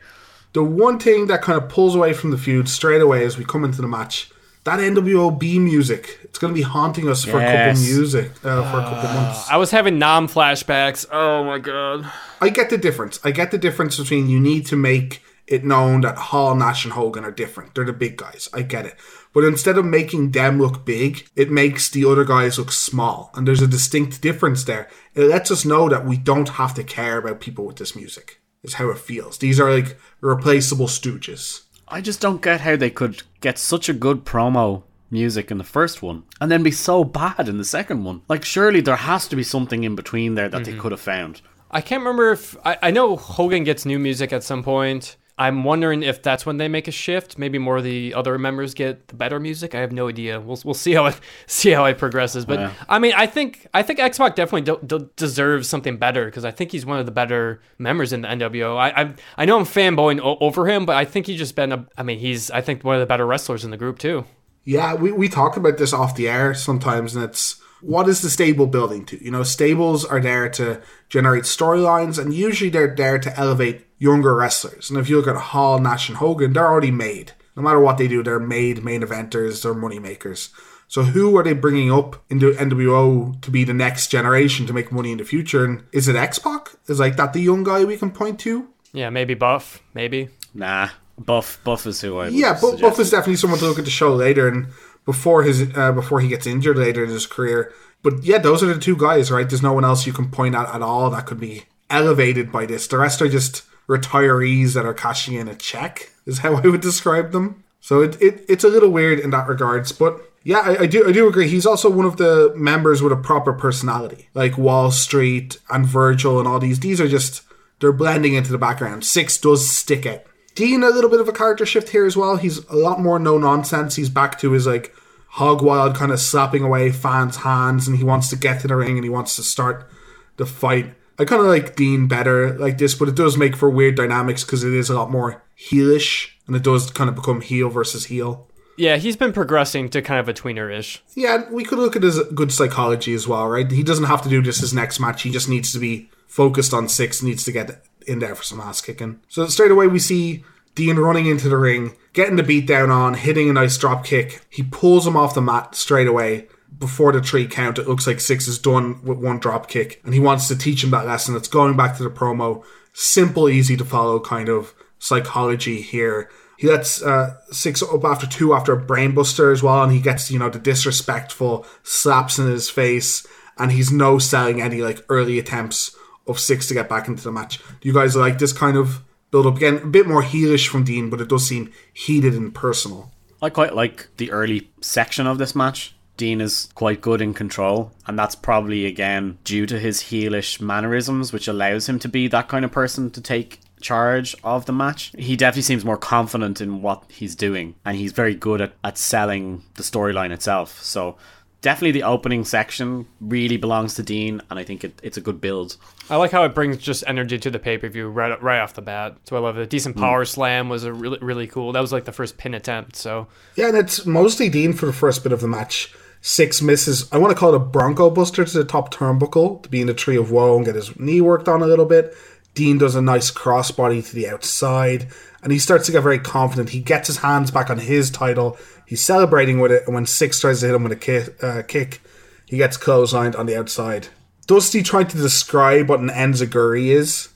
The 0.53 0.63
one 0.63 0.99
thing 0.99 1.27
that 1.27 1.41
kind 1.41 1.61
of 1.61 1.67
pulls 1.67 1.95
away 1.95 2.13
from 2.13 2.29
the 2.29 2.37
feud 2.37 2.69
straight 2.69 3.01
away 3.01 3.25
as 3.25 3.37
we 3.37 3.45
come 3.45 3.63
into 3.63 3.81
the 3.81 3.87
match. 3.87 4.29
That 4.65 4.79
NWOB 4.79 5.59
music, 5.59 6.19
it's 6.23 6.39
going 6.39 6.53
to 6.53 6.57
be 6.57 6.61
haunting 6.61 7.09
us 7.09 7.25
for 7.25 7.39
yes. 7.39 7.49
a 7.49 7.57
couple 7.57 7.71
of 7.71 7.97
music 7.97 8.31
uh, 8.45 8.71
for 8.71 8.79
a 8.79 8.83
couple 8.83 9.09
months. 9.09 9.49
I 9.49 9.57
was 9.57 9.71
having 9.71 9.99
Nam 9.99 10.29
flashbacks. 10.29 11.05
Oh 11.11 11.43
my 11.43 11.59
god! 11.59 12.09
I 12.39 12.47
get 12.47 12.69
the 12.69 12.77
difference. 12.77 13.19
I 13.25 13.31
get 13.31 13.51
the 13.51 13.57
difference 13.57 13.97
between 13.97 14.29
you 14.29 14.39
need 14.39 14.65
to 14.67 14.77
make 14.77 15.21
it 15.47 15.63
known 15.63 16.01
that 16.01 16.17
Hall, 16.17 16.56
Nash, 16.56 16.86
and 16.86 16.93
Hogan 16.93 17.25
are 17.25 17.32
different. 17.32 17.75
They're 17.75 17.86
the 17.86 17.93
big 17.93 18.17
guys. 18.17 18.49
I 18.53 18.62
get 18.62 18.86
it. 18.86 18.95
But 19.34 19.43
instead 19.43 19.77
of 19.77 19.86
making 19.86 20.32
them 20.32 20.60
look 20.60 20.86
big, 20.86 21.27
it 21.36 21.51
makes 21.51 21.89
the 21.89 22.06
other 22.06 22.23
guys 22.23 22.58
look 22.58 22.71
small. 22.71 23.32
And 23.34 23.47
there's 23.47 23.62
a 23.62 23.67
distinct 23.67 24.21
difference 24.21 24.63
there. 24.63 24.89
It 25.15 25.23
lets 25.23 25.51
us 25.51 25.65
know 25.65 25.89
that 25.89 26.06
we 26.06 26.17
don't 26.17 26.49
have 26.49 26.73
to 26.75 26.84
care 26.84 27.17
about 27.17 27.41
people 27.41 27.65
with 27.65 27.77
this 27.77 27.95
music, 27.95 28.39
is 28.63 28.75
how 28.75 28.89
it 28.89 28.97
feels. 28.97 29.38
These 29.38 29.60
are 29.60 29.73
like 29.73 29.97
replaceable 30.21 30.88
stooges. 30.88 31.63
I 31.88 32.01
just 32.01 32.21
don't 32.21 32.41
get 32.41 32.62
how 32.62 32.75
they 32.75 32.89
could 32.89 33.23
get 33.41 33.58
such 33.58 33.89
a 33.89 33.93
good 33.93 34.23
promo 34.23 34.84
music 35.12 35.51
in 35.51 35.58
the 35.58 35.63
first 35.63 36.01
one 36.01 36.23
and 36.41 36.51
then 36.51 36.63
be 36.63 36.71
so 36.71 37.03
bad 37.03 37.47
in 37.47 37.58
the 37.58 37.65
second 37.65 38.03
one. 38.03 38.21
Like, 38.27 38.43
surely 38.45 38.82
there 38.82 38.95
has 38.95 39.27
to 39.27 39.36
be 39.36 39.43
something 39.43 39.84
in 39.84 39.95
between 39.95 40.36
there 40.36 40.49
that 40.49 40.63
mm-hmm. 40.63 40.71
they 40.71 40.77
could 40.79 40.91
have 40.91 41.01
found. 41.01 41.41
I 41.69 41.82
can't 41.82 42.01
remember 42.01 42.32
if 42.32 42.56
I, 42.65 42.77
I 42.82 42.91
know 42.91 43.15
Hogan 43.15 43.63
gets 43.63 43.86
new 43.86 43.99
music 43.99 44.32
at 44.32 44.43
some 44.43 44.63
point. 44.63 45.17
I'm 45.37 45.63
wondering 45.63 46.03
if 46.03 46.21
that's 46.21 46.45
when 46.45 46.57
they 46.57 46.67
make 46.67 46.87
a 46.87 46.91
shift. 46.91 47.39
Maybe 47.39 47.57
more 47.57 47.77
of 47.77 47.83
the 47.83 48.13
other 48.13 48.37
members 48.37 48.75
get 48.75 49.07
the 49.07 49.15
better 49.15 49.39
music. 49.39 49.73
I 49.73 49.79
have 49.79 49.91
no 49.91 50.07
idea. 50.07 50.39
We'll, 50.39 50.59
we'll 50.63 50.75
see 50.75 50.93
how 50.93 51.07
it 51.07 51.19
see 51.47 51.71
how 51.71 51.85
it 51.85 51.97
progresses. 51.97 52.45
But 52.45 52.59
yeah. 52.59 52.73
I 52.87 52.99
mean, 52.99 53.13
I 53.15 53.25
think 53.25 53.67
I 53.73 53.81
think 53.81 53.99
X 53.99 54.19
Pac 54.19 54.35
definitely 54.35 54.61
do, 54.61 54.79
do, 54.85 55.09
deserves 55.15 55.67
something 55.67 55.97
better 55.97 56.25
because 56.25 56.45
I 56.45 56.51
think 56.51 56.71
he's 56.71 56.85
one 56.85 56.99
of 56.99 57.05
the 57.05 57.11
better 57.11 57.61
members 57.79 58.13
in 58.13 58.21
the 58.21 58.27
NWO. 58.27 58.77
I 58.77 59.01
I, 59.01 59.13
I 59.37 59.45
know 59.45 59.57
I'm 59.57 59.65
fanboying 59.65 60.19
o- 60.21 60.37
over 60.39 60.67
him, 60.67 60.85
but 60.85 60.95
I 60.95 61.05
think 61.05 61.25
he's 61.25 61.39
just 61.39 61.55
been 61.55 61.71
a. 61.71 61.87
I 61.97 62.03
mean, 62.03 62.19
he's 62.19 62.51
I 62.51 62.61
think 62.61 62.83
one 62.83 62.95
of 62.95 62.99
the 62.99 63.07
better 63.07 63.25
wrestlers 63.25 63.65
in 63.65 63.71
the 63.71 63.77
group 63.77 63.97
too. 63.97 64.25
Yeah, 64.65 64.93
we, 64.93 65.11
we 65.11 65.27
talk 65.27 65.57
about 65.57 65.77
this 65.77 65.91
off 65.91 66.15
the 66.15 66.29
air 66.29 66.53
sometimes, 66.53 67.15
and 67.15 67.25
it's 67.25 67.59
what 67.81 68.07
is 68.07 68.21
the 68.21 68.29
stable 68.29 68.65
building 68.65 69.05
to? 69.07 69.23
You 69.23 69.31
know, 69.31 69.43
stables 69.43 70.05
are 70.05 70.21
there 70.21 70.47
to 70.49 70.81
generate 71.09 71.43
storylines, 71.43 72.17
and 72.17 72.33
usually 72.33 72.69
they're 72.69 72.95
there 72.95 73.19
to 73.19 73.37
elevate 73.37 73.92
younger 74.03 74.35
wrestlers. 74.35 74.89
And 74.89 74.99
if 74.99 75.09
you 75.09 75.17
look 75.17 75.27
at 75.27 75.35
Hall, 75.51 75.79
Nash, 75.79 76.09
and 76.09 76.17
Hogan, 76.17 76.53
they're 76.53 76.67
already 76.67 76.91
made. 76.91 77.31
No 77.55 77.63
matter 77.63 77.79
what 77.79 77.97
they 77.97 78.07
do, 78.07 78.21
they're 78.23 78.39
made 78.39 78.83
main 78.83 79.01
eventers, 79.01 79.61
they're 79.63 79.73
money 79.73 79.99
makers. 79.99 80.49
So 80.87 81.03
who 81.03 81.35
are 81.37 81.43
they 81.43 81.53
bringing 81.53 81.91
up 81.91 82.21
into 82.29 82.51
NWO 82.53 83.41
to 83.41 83.49
be 83.51 83.63
the 83.63 83.73
next 83.73 84.07
generation 84.09 84.67
to 84.67 84.73
make 84.73 84.91
money 84.91 85.11
in 85.11 85.17
the 85.17 85.23
future? 85.23 85.63
And 85.65 85.83
is 85.91 86.07
it 86.07 86.15
X 86.15 86.37
Pac? 86.39 86.71
Is 86.87 86.99
like 86.99 87.15
that 87.17 87.33
the 87.33 87.39
young 87.41 87.63
guy 87.63 87.83
we 87.85 87.97
can 87.97 88.11
point 88.11 88.39
to? 88.41 88.67
Yeah, 88.91 89.09
maybe 89.09 89.33
Buff, 89.33 89.81
maybe. 89.93 90.29
Nah, 90.53 90.89
Buff 91.17 91.59
Buff 91.63 91.87
is 91.87 92.01
who 92.01 92.17
I 92.19 92.25
would 92.25 92.33
Yeah, 92.33 92.53
but 92.53 92.71
suggest. 92.71 92.81
Buff 92.81 92.99
is 92.99 93.09
definitely 93.11 93.37
someone 93.37 93.59
to 93.59 93.65
look 93.65 93.79
at 93.79 93.85
the 93.85 93.91
show 93.91 94.13
later 94.13 94.47
and 94.47 94.67
before 95.05 95.43
his 95.43 95.67
uh, 95.75 95.91
before 95.91 96.19
he 96.19 96.27
gets 96.27 96.45
injured 96.45 96.77
later 96.77 97.03
in 97.03 97.09
his 97.09 97.25
career. 97.25 97.71
But 98.03 98.23
yeah, 98.23 98.37
those 98.37 98.61
are 98.61 98.71
the 98.73 98.79
two 98.79 98.97
guys, 98.97 99.31
right? 99.31 99.49
There's 99.49 99.63
no 99.63 99.73
one 99.73 99.85
else 99.85 100.05
you 100.05 100.13
can 100.13 100.29
point 100.29 100.53
at 100.55 100.67
at 100.75 100.81
all 100.81 101.09
that 101.09 101.25
could 101.25 101.39
be 101.39 101.63
elevated 101.89 102.51
by 102.51 102.65
this. 102.65 102.85
The 102.87 102.97
rest 102.97 103.21
are 103.21 103.29
just 103.29 103.63
retirees 103.87 104.73
that 104.73 104.85
are 104.85 104.93
cashing 104.93 105.35
in 105.35 105.47
a 105.47 105.55
check, 105.55 106.11
is 106.25 106.39
how 106.39 106.55
I 106.55 106.67
would 106.67 106.81
describe 106.81 107.31
them. 107.31 107.63
So 107.79 108.01
it, 108.01 108.21
it 108.21 108.45
it's 108.47 108.63
a 108.63 108.69
little 108.69 108.89
weird 108.89 109.19
in 109.19 109.31
that 109.31 109.47
regards, 109.47 109.91
but 109.91 110.21
yeah, 110.43 110.59
I, 110.59 110.83
I 110.83 110.85
do 110.85 111.07
I 111.07 111.11
do 111.11 111.27
agree. 111.27 111.47
He's 111.47 111.65
also 111.65 111.89
one 111.89 112.05
of 112.05 112.17
the 112.17 112.53
members 112.55 113.01
with 113.01 113.11
a 113.11 113.17
proper 113.17 113.53
personality, 113.53 114.29
like 114.33 114.57
Wall 114.57 114.91
Street 114.91 115.57
and 115.69 115.85
Virgil 115.85 116.39
and 116.39 116.47
all 116.47 116.59
these. 116.59 116.79
These 116.79 117.01
are 117.01 117.07
just 117.07 117.43
they're 117.79 117.91
blending 117.91 118.33
into 118.33 118.51
the 118.51 118.57
background. 118.57 119.03
Syxx 119.03 119.41
does 119.41 119.69
stick 119.69 120.05
out. 120.05 120.23
Dean 120.55 120.83
a 120.83 120.89
little 120.89 121.09
bit 121.09 121.19
of 121.19 121.27
a 121.27 121.33
character 121.33 121.65
shift 121.65 121.89
here 121.89 122.05
as 122.05 122.15
well. 122.15 122.37
He's 122.37 122.59
a 122.67 122.75
lot 122.75 122.99
more 122.99 123.19
no 123.19 123.37
nonsense. 123.37 123.95
He's 123.95 124.09
back 124.09 124.39
to 124.39 124.51
his 124.51 124.67
like 124.67 124.93
hog 125.29 125.61
wild 125.61 125.95
kind 125.95 126.11
of 126.11 126.19
slapping 126.19 126.63
away 126.63 126.91
fans' 126.91 127.37
hands, 127.37 127.87
and 127.87 127.97
he 127.97 128.03
wants 128.03 128.29
to 128.29 128.35
get 128.35 128.61
to 128.61 128.67
the 128.67 128.75
ring 128.75 128.97
and 128.97 129.03
he 129.03 129.09
wants 129.09 129.35
to 129.37 129.43
start 129.43 129.89
the 130.37 130.45
fight. 130.45 130.93
I 131.23 131.25
kind 131.25 131.41
of 131.41 131.47
like 131.47 131.77
Dean 131.77 132.09
better 132.09 132.57
like 132.59 132.77
this, 132.77 132.93
but 132.95 133.07
it 133.07 133.15
does 133.15 133.38
make 133.38 133.55
for 133.55 133.69
weird 133.69 133.95
dynamics 133.95 134.43
because 134.43 134.65
it 134.65 134.73
is 134.73 134.89
a 134.89 134.93
lot 134.93 135.09
more 135.09 135.41
heelish, 135.57 136.31
and 136.47 136.55
it 136.55 136.63
does 136.63 136.91
kind 136.91 137.09
of 137.09 137.15
become 137.15 137.39
heel 137.39 137.69
versus 137.69 138.07
heel. 138.07 138.49
Yeah, 138.75 138.97
he's 138.97 139.15
been 139.15 139.31
progressing 139.31 139.88
to 139.89 140.01
kind 140.01 140.19
of 140.19 140.27
a 140.27 140.33
tweener-ish. 140.33 141.01
Yeah, 141.15 141.49
we 141.49 141.63
could 141.63 141.79
look 141.79 141.95
at 141.95 142.03
his 142.03 142.19
good 142.36 142.51
psychology 142.51 143.13
as 143.13 143.25
well, 143.25 143.47
right? 143.47 143.71
He 143.71 143.83
doesn't 143.83 144.05
have 144.05 144.21
to 144.23 144.29
do 144.29 144.41
just 144.41 144.59
his 144.59 144.73
next 144.73 144.99
match. 144.99 145.21
He 145.21 145.31
just 145.31 145.47
needs 145.47 145.71
to 145.71 145.79
be 145.79 146.09
focused 146.27 146.73
on 146.73 146.88
Syxx, 146.88 147.23
needs 147.23 147.45
to 147.45 147.53
get 147.53 147.86
in 148.05 148.19
there 148.19 148.36
for 148.36 148.43
some 148.43 148.59
ass 148.59 148.81
kicking. 148.81 149.21
So 149.29 149.47
straight 149.47 149.71
away 149.71 149.88
we 149.88 149.99
see 149.99 150.43
Dean 150.75 150.97
running 150.97 151.27
into 151.27 151.47
the 151.47 151.57
ring, 151.57 151.95
getting 152.12 152.36
the 152.36 152.43
beat 152.43 152.67
down 152.67 152.89
on, 152.89 153.13
hitting 153.13 153.49
a 153.49 153.53
nice 153.53 153.77
drop 153.77 154.03
kick. 154.03 154.45
He 154.49 154.63
pulls 154.63 155.07
him 155.07 155.15
off 155.15 155.36
the 155.36 155.41
mat 155.41 155.75
straight 155.75 156.07
away. 156.07 156.47
Before 156.77 157.12
the 157.12 157.21
three 157.21 157.47
count, 157.47 157.77
it 157.77 157.88
looks 157.88 158.07
like 158.07 158.17
Syxx 158.17 158.47
is 158.47 158.59
done 158.59 159.03
with 159.03 159.17
one 159.17 159.39
drop 159.39 159.67
kick, 159.67 160.01
and 160.03 160.13
he 160.13 160.19
wants 160.19 160.47
to 160.47 160.57
teach 160.57 160.83
him 160.83 160.91
that 160.91 161.05
lesson. 161.05 161.36
It's 161.36 161.47
going 161.47 161.77
back 161.77 161.97
to 161.97 162.03
the 162.03 162.09
promo. 162.09 162.63
Simple, 162.93 163.49
easy 163.49 163.77
to 163.77 163.86
follow 163.86 164.19
kind 164.19 164.49
of 164.49 164.73
psychology 164.99 165.81
here. 165.81 166.29
He 166.57 166.67
lets 166.67 167.01
uh, 167.01 167.36
Syxx 167.51 167.83
up 167.83 168.03
after 168.05 168.25
two 168.25 168.53
after 168.53 168.73
a 168.73 168.81
brainbuster 168.81 169.51
as 169.51 169.62
well, 169.62 169.83
and 169.83 169.91
he 169.91 169.99
gets, 169.99 170.31
you 170.31 170.39
know, 170.39 170.49
the 170.49 170.59
disrespectful 170.59 171.65
slaps 171.83 172.39
in 172.39 172.47
his 172.47 172.69
face, 172.69 173.25
and 173.57 173.71
he's 173.71 173.91
no 173.91 174.17
selling 174.17 174.62
any 174.62 174.81
like 174.81 175.03
early 175.09 175.39
attempts 175.39 175.95
of 176.27 176.39
Syxx 176.39 176.67
to 176.69 176.73
get 176.73 176.89
back 176.89 177.07
into 177.07 177.23
the 177.23 177.31
match. 177.31 177.59
Do 177.81 177.88
you 177.88 177.93
guys 177.93 178.15
like 178.15 178.39
this 178.39 178.53
kind 178.53 178.77
of 178.77 179.03
build 179.31 179.45
up? 179.45 179.57
Again, 179.57 179.77
a 179.77 179.88
bit 179.88 180.07
more 180.07 180.23
heelish 180.23 180.67
from 180.67 180.83
Dean, 180.83 181.09
but 181.09 181.21
it 181.21 181.27
does 181.27 181.47
seem 181.47 181.71
heated 181.93 182.33
and 182.33 182.53
personal. 182.55 183.12
I 183.41 183.49
quite 183.49 183.75
like 183.75 184.07
the 184.17 184.31
early 184.31 184.71
section 184.79 185.27
of 185.27 185.38
this 185.38 185.53
match. 185.53 185.95
Dean 186.17 186.41
is 186.41 186.69
quite 186.76 187.02
good 187.02 187.21
in 187.21 187.34
control, 187.34 187.91
and 188.08 188.17
that's 188.17 188.36
probably 188.36 188.86
again 188.86 189.38
due 189.43 189.65
to 189.65 189.80
his 189.80 190.04
heelish 190.04 190.62
mannerisms, 190.62 191.34
which 191.34 191.47
allows 191.47 191.89
him 191.89 191.99
to 191.99 192.08
be 192.08 192.28
that 192.28 192.47
kind 192.47 192.63
of 192.63 192.71
person 192.71 193.10
to 193.12 193.21
take 193.21 193.60
charge 193.82 194.36
of 194.43 194.65
the 194.65 194.73
match. 194.73 195.12
He 195.17 195.36
definitely 195.36 195.63
seems 195.63 195.86
more 195.86 195.97
confident 195.97 196.62
in 196.62 196.82
what 196.82 197.04
he's 197.10 197.36
doing, 197.36 197.76
and 197.86 197.97
he's 197.97 198.12
very 198.12 198.36
good 198.36 198.62
at, 198.62 198.73
at 198.84 198.97
selling 198.97 199.63
the 199.76 199.84
storyline 199.84 200.32
itself. 200.32 200.82
So 200.82 201.17
definitely 201.63 201.91
the 201.93 202.04
opening 202.04 202.45
section 202.45 203.08
really 203.19 203.58
belongs 203.58 203.95
to 203.95 204.04
Dean, 204.04 204.41
and 204.52 204.60
I 204.60 204.63
think 204.63 204.84
it, 204.84 204.99
it's 205.02 205.17
a 205.17 205.21
good 205.21 205.41
build. 205.41 205.78
I 206.10 206.17
like 206.17 206.32
how 206.32 206.43
it 206.43 206.54
brings 206.54 206.78
just 206.78 207.04
energy 207.08 207.39
to 207.39 207.49
the 207.49 207.58
pay 207.58 207.80
per 207.80 207.89
view 207.89 208.08
right 208.08 208.39
right 208.43 208.60
off 208.60 208.76
the 208.76 208.84
bat. 208.84 209.17
So 209.26 209.36
I 209.36 209.39
love 209.39 209.58
it. 209.58 209.69
Decent 209.69 209.95
mm. 209.95 209.99
power 209.99 210.26
slam 210.26 210.69
was 210.69 210.84
a 210.84 210.93
really 210.93 211.17
really 211.21 211.47
cool. 211.47 211.71
That 211.71 211.80
was 211.80 211.91
like 211.91 212.06
the 212.06 212.12
first 212.12 212.38
pin 212.38 212.54
attempt. 212.54 212.95
So 212.95 213.28
Yeah, 213.56 213.69
and 213.69 213.78
it's 213.78 214.06
mostly 214.06 214.49
Dean 214.49 214.73
for 214.73 214.86
the 214.86 214.93
first 214.93 215.23
bit 215.23 215.32
of 215.32 215.41
the 215.41 215.47
match. 215.47 215.91
Syxx 216.23 216.62
misses. 216.62 217.12
I 217.12 217.17
want 217.17 217.31
to 217.31 217.38
call 217.38 217.53
it 217.53 217.57
a 217.57 217.59
Bronco 217.59 218.09
Buster 218.09 218.45
to 218.45 218.57
the 218.57 218.63
top 218.63 218.93
turnbuckle 218.93 219.62
to 219.62 219.69
be 219.69 219.81
in 219.81 219.88
the 219.88 219.93
tree 219.93 220.15
of 220.15 220.31
woe 220.31 220.55
and 220.55 220.65
get 220.65 220.75
his 220.75 220.97
knee 220.97 221.19
worked 221.19 221.49
on 221.49 221.62
a 221.62 221.67
little 221.67 221.86
bit. 221.86 222.15
Dean 222.53 222.77
does 222.77 222.95
a 222.95 223.01
nice 223.01 223.29
crossbody 223.29 224.07
to 224.07 224.15
the 224.15 224.29
outside, 224.29 225.07
and 225.41 225.51
he 225.51 225.59
starts 225.59 225.86
to 225.88 225.91
get 225.91 226.01
very 226.01 226.19
confident. 226.19 226.69
He 226.69 226.79
gets 226.79 227.07
his 227.07 227.17
hands 227.17 227.51
back 227.51 227.69
on 227.69 227.77
his 227.77 228.09
title. 228.09 228.57
He's 228.86 229.01
celebrating 229.01 229.59
with 229.59 229.73
it, 229.73 229.83
and 229.86 229.93
when 229.93 230.05
Syxx 230.05 230.39
tries 230.39 230.62
to 230.62 230.67
hit 230.67 230.75
him 230.75 230.83
with 230.83 230.93
a 230.93 230.95
kick, 230.95 231.43
uh, 231.43 231.63
kick 231.67 231.99
he 232.45 232.55
gets 232.55 232.77
clotheslined 232.77 233.38
on 233.38 233.45
the 233.45 233.57
outside. 233.57 234.07
Dusty 234.47 234.81
tried 234.81 235.09
to 235.09 235.17
describe 235.17 235.89
what 235.89 235.99
an 235.99 236.09
enziguri 236.09 236.86
is. 236.86 237.29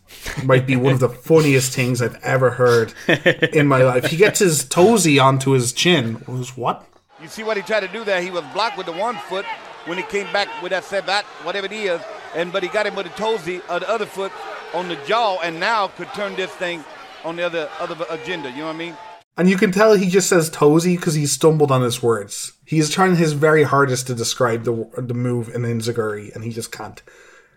Might 0.46 0.66
be 0.66 0.78
one 0.78 0.94
of 0.94 1.00
the 1.02 1.10
funniest 1.10 1.74
things 1.74 2.02
I've 2.02 2.24
ever 2.24 2.52
heard 2.52 2.94
in 3.54 3.68
my 3.68 3.84
life. 3.84 4.06
He 4.06 4.18
gets 4.18 4.40
his 4.40 4.64
toesy 4.64 5.22
onto 5.22 5.52
his 5.52 5.74
chin. 5.74 6.24
Was 6.28 6.56
what? 6.56 6.86
You 7.22 7.28
see 7.28 7.42
what 7.42 7.58
he 7.58 7.64
tried 7.64 7.80
to 7.80 7.88
do 7.88 8.04
there? 8.04 8.22
He 8.22 8.30
was 8.30 8.44
blocked 8.54 8.78
with 8.78 8.86
the 8.86 8.92
one 8.92 9.16
foot 9.16 9.46
when 9.86 9.98
he 9.98 10.04
came 10.04 10.32
back 10.32 10.48
with 10.62 10.70
that 10.72 10.84
sabat, 10.84 11.26
whatever 11.44 11.66
it 11.66 11.72
is, 11.72 12.00
and 12.36 12.54
but 12.54 12.62
he 12.62 12.70
got 12.70 12.86
him 12.86 12.96
with 12.96 13.08
the 13.08 13.12
toesy 13.14 13.60
of 13.68 13.82
the 13.82 13.90
other 13.90 14.06
foot 14.06 14.32
on 14.74 14.88
the 14.88 14.98
jaw, 15.08 15.40
and 15.42 15.60
now 15.60 15.88
could 15.88 16.10
turn 16.14 16.36
this 16.36 16.52
thing 16.52 16.84
on 17.24 17.36
the 17.36 17.44
other 17.44 17.70
other 17.80 17.96
agenda. 18.12 18.52
You 18.52 18.58
know 18.58 18.68
what 18.68 18.76
I 18.76 18.78
mean? 18.78 18.98
And 19.36 19.50
you 19.50 19.58
can 19.58 19.72
tell 19.72 19.94
he 19.94 20.10
just 20.10 20.30
says 20.30 20.50
toesy 20.52 20.96
because 20.96 21.16
he 21.16 21.26
stumbled 21.26 21.72
on 21.72 21.82
his 21.82 22.04
words. 22.04 22.54
He's 22.66 22.90
trying 22.90 23.16
his 23.16 23.34
very 23.34 23.64
hardest 23.64 24.06
to 24.08 24.14
describe 24.14 24.64
the 24.64 24.88
the 24.98 25.16
move 25.16 25.50
in 25.50 25.64
enziguri, 25.64 26.36
and 26.36 26.44
he 26.44 26.52
just 26.52 26.72
can't. 26.72 27.02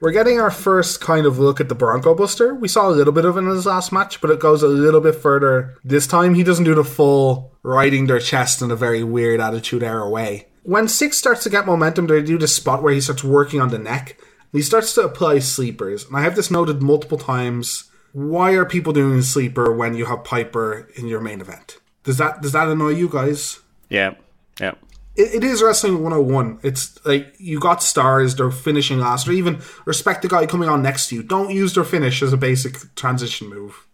We're 0.01 0.13
getting 0.13 0.41
our 0.41 0.51
first 0.51 1.03
kind 1.03 1.27
of 1.27 1.39
look 1.39 1.61
at 1.61 1.69
the 1.69 1.75
Bronco 1.75 2.15
Buster. 2.15 2.55
We 2.55 2.69
saw 2.69 2.89
a 2.89 2.91
little 2.91 3.13
bit 3.13 3.27
of 3.27 3.37
it 3.37 3.41
in 3.41 3.47
his 3.49 3.67
last 3.67 3.93
match, 3.93 4.23
but 4.23 4.31
it 4.31 4.41
goes 4.41 4.63
a 4.63 4.69
little 4.69 5.03
bit 5.03 5.15
further. 5.15 5.77
This 5.85 6.07
time, 6.07 6.35
he 6.35 6.43
doesn't 6.43 6.65
do 6.65 6.75
the 6.75 6.85
full 6.85 7.53
riding 7.63 8.07
their 8.07 8.19
chest 8.19 8.63
in 8.63 8.71
a 8.71 8.77
very 8.77 9.05
weird 9.05 9.41
attitude 9.41 9.83
era 9.83 10.09
way. 10.09 10.47
When 10.63 10.89
Syxx 10.89 11.19
starts 11.19 11.43
to 11.43 11.51
get 11.51 11.67
momentum, 11.67 12.07
they 12.07 12.23
do 12.23 12.39
this 12.39 12.57
spot 12.57 12.83
where 12.83 12.95
he 12.95 13.01
starts 13.03 13.23
working 13.23 13.61
on 13.61 13.69
the 13.69 13.79
neck. 13.79 14.19
He 14.53 14.63
starts 14.63 14.95
to 14.95 15.03
apply 15.03 15.41
sleepers. 15.41 16.07
And 16.07 16.17
I 16.17 16.23
have 16.23 16.35
this 16.35 16.51
noted 16.51 16.83
multiple 16.83 17.19
times. 17.19 17.91
Why 18.13 18.53
are 18.53 18.65
people 18.65 18.95
doing 18.95 19.21
sleeper 19.21 19.71
when 19.71 19.95
you 19.95 20.07
have 20.07 20.25
Piper 20.25 20.89
in 20.97 21.09
your 21.09 21.21
main 21.21 21.43
event? 21.43 21.79
Does 22.05 22.17
that 22.17 22.41
does 22.41 22.53
that 22.53 22.69
annoy 22.69 22.91
you 22.91 23.09
guys? 23.09 23.61
Yeah, 23.89 24.15
yeah. 24.59 24.75
It, 25.21 25.37
it 25.37 25.45
is 25.45 25.63
wrestling 25.63 26.03
101 26.03 26.61
it's 26.63 27.05
like 27.05 27.35
you 27.39 27.61
got 27.61 27.83
stars 27.83 28.35
they're 28.37 28.51
finishing 28.51 28.99
last 28.99 29.29
or 29.29 29.33
even 29.33 29.61
respect 29.85 30.23
the 30.23 30.29
guy 30.29 30.47
coming 30.47 30.69
on 30.69 30.83
next 30.83 31.09
to 31.09 31.17
you 31.17 31.23
don't 31.23 31.51
use 31.51 31.75
their 31.75 31.85
finish 31.85 32.23
as 32.23 32.33
a 32.33 32.37
basic 32.37 32.95
transition 32.95 33.49
move 33.49 33.87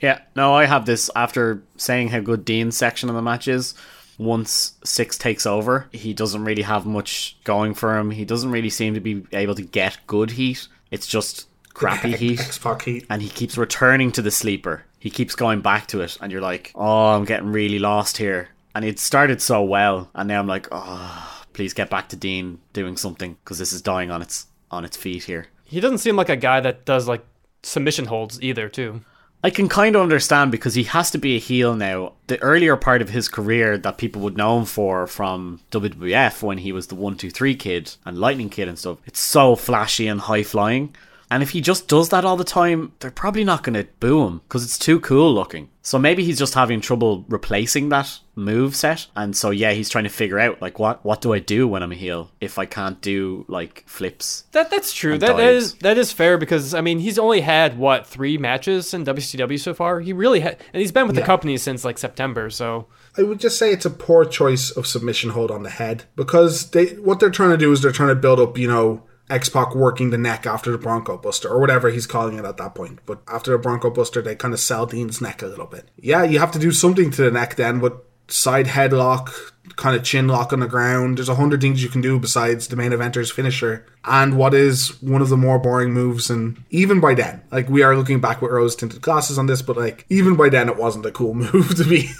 Yeah, 0.00 0.20
no, 0.36 0.54
I 0.54 0.66
have 0.66 0.86
this 0.86 1.10
after 1.16 1.62
saying 1.76 2.08
how 2.08 2.20
good 2.20 2.44
Dean's 2.44 2.76
section 2.76 3.08
of 3.08 3.16
the 3.16 3.22
match 3.22 3.48
is. 3.48 3.74
Once 4.18 4.74
Syxx 4.84 5.18
takes 5.18 5.46
over, 5.46 5.88
he 5.92 6.12
doesn't 6.12 6.44
really 6.44 6.62
have 6.62 6.86
much 6.86 7.36
going 7.44 7.74
for 7.74 7.96
him. 7.96 8.10
He 8.10 8.24
doesn't 8.24 8.50
really 8.50 8.70
seem 8.70 8.94
to 8.94 9.00
be 9.00 9.24
able 9.32 9.54
to 9.54 9.62
get 9.62 9.98
good 10.06 10.30
heat. 10.32 10.68
It's 10.90 11.06
just 11.06 11.46
crappy 11.74 12.16
heat. 12.16 12.40
X-Pac 12.40 12.82
heat 12.82 13.06
And 13.10 13.22
he 13.22 13.28
keeps 13.28 13.56
returning 13.56 14.12
to 14.12 14.22
the 14.22 14.30
sleeper. 14.30 14.84
He 14.98 15.10
keeps 15.10 15.36
going 15.36 15.60
back 15.60 15.86
to 15.88 16.00
it, 16.00 16.18
and 16.20 16.32
you're 16.32 16.40
like, 16.40 16.72
oh, 16.74 17.14
I'm 17.14 17.24
getting 17.24 17.52
really 17.52 17.78
lost 17.78 18.16
here. 18.16 18.48
And 18.78 18.84
it 18.84 19.00
started 19.00 19.42
so 19.42 19.60
well, 19.64 20.08
and 20.14 20.28
now 20.28 20.38
I'm 20.38 20.46
like, 20.46 20.68
oh, 20.70 21.44
please 21.52 21.74
get 21.74 21.90
back 21.90 22.10
to 22.10 22.16
Dean 22.16 22.60
doing 22.72 22.96
something 22.96 23.36
because 23.42 23.58
this 23.58 23.72
is 23.72 23.82
dying 23.82 24.12
on 24.12 24.22
its 24.22 24.46
on 24.70 24.84
its 24.84 24.96
feet 24.96 25.24
here. 25.24 25.48
he 25.64 25.80
doesn't 25.80 25.98
seem 25.98 26.14
like 26.14 26.28
a 26.28 26.36
guy 26.36 26.60
that 26.60 26.84
does 26.84 27.08
like 27.08 27.24
submission 27.64 28.04
holds 28.04 28.40
either. 28.40 28.68
Too. 28.68 29.00
I 29.42 29.50
can 29.50 29.68
kind 29.68 29.96
of 29.96 30.02
understand 30.02 30.52
because 30.52 30.76
he 30.76 30.84
has 30.84 31.10
to 31.10 31.18
be 31.18 31.34
a 31.34 31.40
heel 31.40 31.74
now. 31.74 32.12
The 32.28 32.40
earlier 32.40 32.76
part 32.76 33.02
of 33.02 33.10
his 33.10 33.28
career 33.28 33.76
that 33.78 33.98
people 33.98 34.22
would 34.22 34.36
know 34.36 34.60
him 34.60 34.64
for 34.64 35.08
from 35.08 35.58
WWF 35.72 36.44
when 36.44 36.58
he 36.58 36.70
was 36.70 36.86
the 36.86 36.94
123 36.94 37.56
kid 37.56 37.96
and 38.06 38.16
Lightning 38.16 38.48
Kid 38.48 38.68
and 38.68 38.78
stuff, 38.78 38.98
it's 39.06 39.18
so 39.18 39.56
flashy 39.56 40.06
and 40.06 40.20
high 40.20 40.44
flying. 40.44 40.94
And 41.30 41.42
if 41.42 41.50
he 41.50 41.60
just 41.60 41.88
does 41.88 42.08
that 42.08 42.24
all 42.24 42.36
the 42.36 42.44
time, 42.44 42.92
they're 43.00 43.10
probably 43.10 43.44
not 43.44 43.62
going 43.62 43.74
to 43.74 43.86
boo 44.00 44.26
him 44.26 44.38
because 44.38 44.64
it's 44.64 44.78
too 44.78 44.98
cool 45.00 45.34
looking. 45.34 45.68
So 45.82 45.98
maybe 45.98 46.24
he's 46.24 46.38
just 46.38 46.54
having 46.54 46.80
trouble 46.80 47.24
replacing 47.28 47.88
that 47.90 48.18
move 48.34 48.76
set. 48.76 49.06
And 49.16 49.36
so 49.36 49.50
yeah, 49.50 49.72
he's 49.72 49.88
trying 49.88 50.04
to 50.04 50.10
figure 50.10 50.38
out 50.38 50.60
like 50.62 50.78
what 50.78 51.04
what 51.04 51.20
do 51.22 51.32
I 51.32 51.38
do 51.38 51.66
when 51.66 51.82
I'm 51.82 51.92
a 51.92 51.96
heel 51.96 52.30
if 52.40 52.58
I 52.58 52.66
can't 52.66 53.00
do 53.00 53.44
like 53.48 53.84
flips. 53.86 54.44
That 54.52 54.70
that's 54.70 54.92
true. 54.92 55.14
And 55.14 55.22
That, 55.22 55.36
that 55.36 55.42
dives. 55.42 55.64
is 55.64 55.74
that 55.76 55.98
is 55.98 56.12
fair 56.12 56.36
because 56.38 56.74
I 56.74 56.80
mean 56.82 56.98
he's 56.98 57.18
only 57.18 57.40
had 57.40 57.78
what 57.78 58.06
three 58.06 58.36
matches 58.38 58.92
in 58.94 59.04
WCW 59.04 59.58
so 59.58 59.72
far. 59.74 60.00
He 60.00 60.12
really 60.12 60.40
had, 60.40 60.58
and 60.72 60.80
he's 60.80 60.92
been 60.92 61.06
with 61.06 61.16
the 61.16 61.22
company 61.22 61.56
since 61.56 61.84
like 61.84 61.98
September. 61.98 62.50
So 62.50 62.86
I 63.16 63.22
would 63.22 63.40
just 63.40 63.58
say 63.58 63.72
it's 63.72 63.86
a 63.86 63.90
poor 63.90 64.24
choice 64.26 64.70
of 64.70 64.86
submission 64.86 65.30
hold 65.30 65.50
on 65.50 65.62
the 65.62 65.70
head 65.70 66.04
because 66.16 66.70
they 66.70 66.86
what 66.96 67.18
they're 67.20 67.30
trying 67.30 67.50
to 67.50 67.56
do 67.56 67.72
is 67.72 67.80
they're 67.82 67.92
trying 67.92 68.10
to 68.10 68.14
build 68.14 68.40
up, 68.40 68.58
you 68.58 68.68
know, 68.68 69.02
X 69.30 69.48
Pac 69.48 69.74
working 69.74 70.10
the 70.10 70.18
neck 70.18 70.46
after 70.46 70.70
the 70.70 70.78
Bronco 70.78 71.16
Buster 71.16 71.48
or 71.48 71.60
whatever 71.60 71.90
he's 71.90 72.06
calling 72.06 72.38
it 72.38 72.44
at 72.44 72.56
that 72.56 72.74
point. 72.74 73.00
But 73.06 73.20
after 73.28 73.52
the 73.52 73.58
Bronco 73.58 73.90
Buster, 73.90 74.22
they 74.22 74.34
kind 74.34 74.54
of 74.54 74.60
sell 74.60 74.86
Dean's 74.86 75.20
neck 75.20 75.42
a 75.42 75.46
little 75.46 75.66
bit. 75.66 75.90
Yeah, 75.96 76.24
you 76.24 76.38
have 76.38 76.52
to 76.52 76.58
do 76.58 76.72
something 76.72 77.10
to 77.12 77.22
the 77.22 77.30
neck 77.30 77.56
then 77.56 77.80
with 77.80 77.92
side 78.28 78.66
headlock, 78.66 79.30
kind 79.76 79.96
of 79.96 80.04
chin 80.04 80.28
lock 80.28 80.52
on 80.52 80.60
the 80.60 80.66
ground. 80.66 81.18
There's 81.18 81.28
a 81.28 81.34
hundred 81.34 81.60
things 81.60 81.82
you 81.82 81.88
can 81.88 82.00
do 82.00 82.18
besides 82.18 82.68
the 82.68 82.76
main 82.76 82.92
eventer's 82.92 83.30
finisher 83.30 83.86
and 84.04 84.36
what 84.36 84.54
is 84.54 85.00
one 85.02 85.22
of 85.22 85.28
the 85.28 85.36
more 85.36 85.58
boring 85.58 85.92
moves. 85.92 86.30
And 86.30 86.62
even 86.70 87.00
by 87.00 87.14
then, 87.14 87.42
like 87.50 87.68
we 87.68 87.82
are 87.82 87.96
looking 87.96 88.20
back 88.20 88.40
with 88.40 88.52
rose 88.52 88.76
tinted 88.76 89.00
glasses 89.00 89.38
on 89.38 89.46
this, 89.46 89.62
but 89.62 89.76
like 89.76 90.04
even 90.08 90.36
by 90.36 90.48
then, 90.48 90.68
it 90.68 90.76
wasn't 90.76 91.06
a 91.06 91.10
cool 91.10 91.34
move 91.52 91.74
to 91.76 91.84
be 91.84 92.10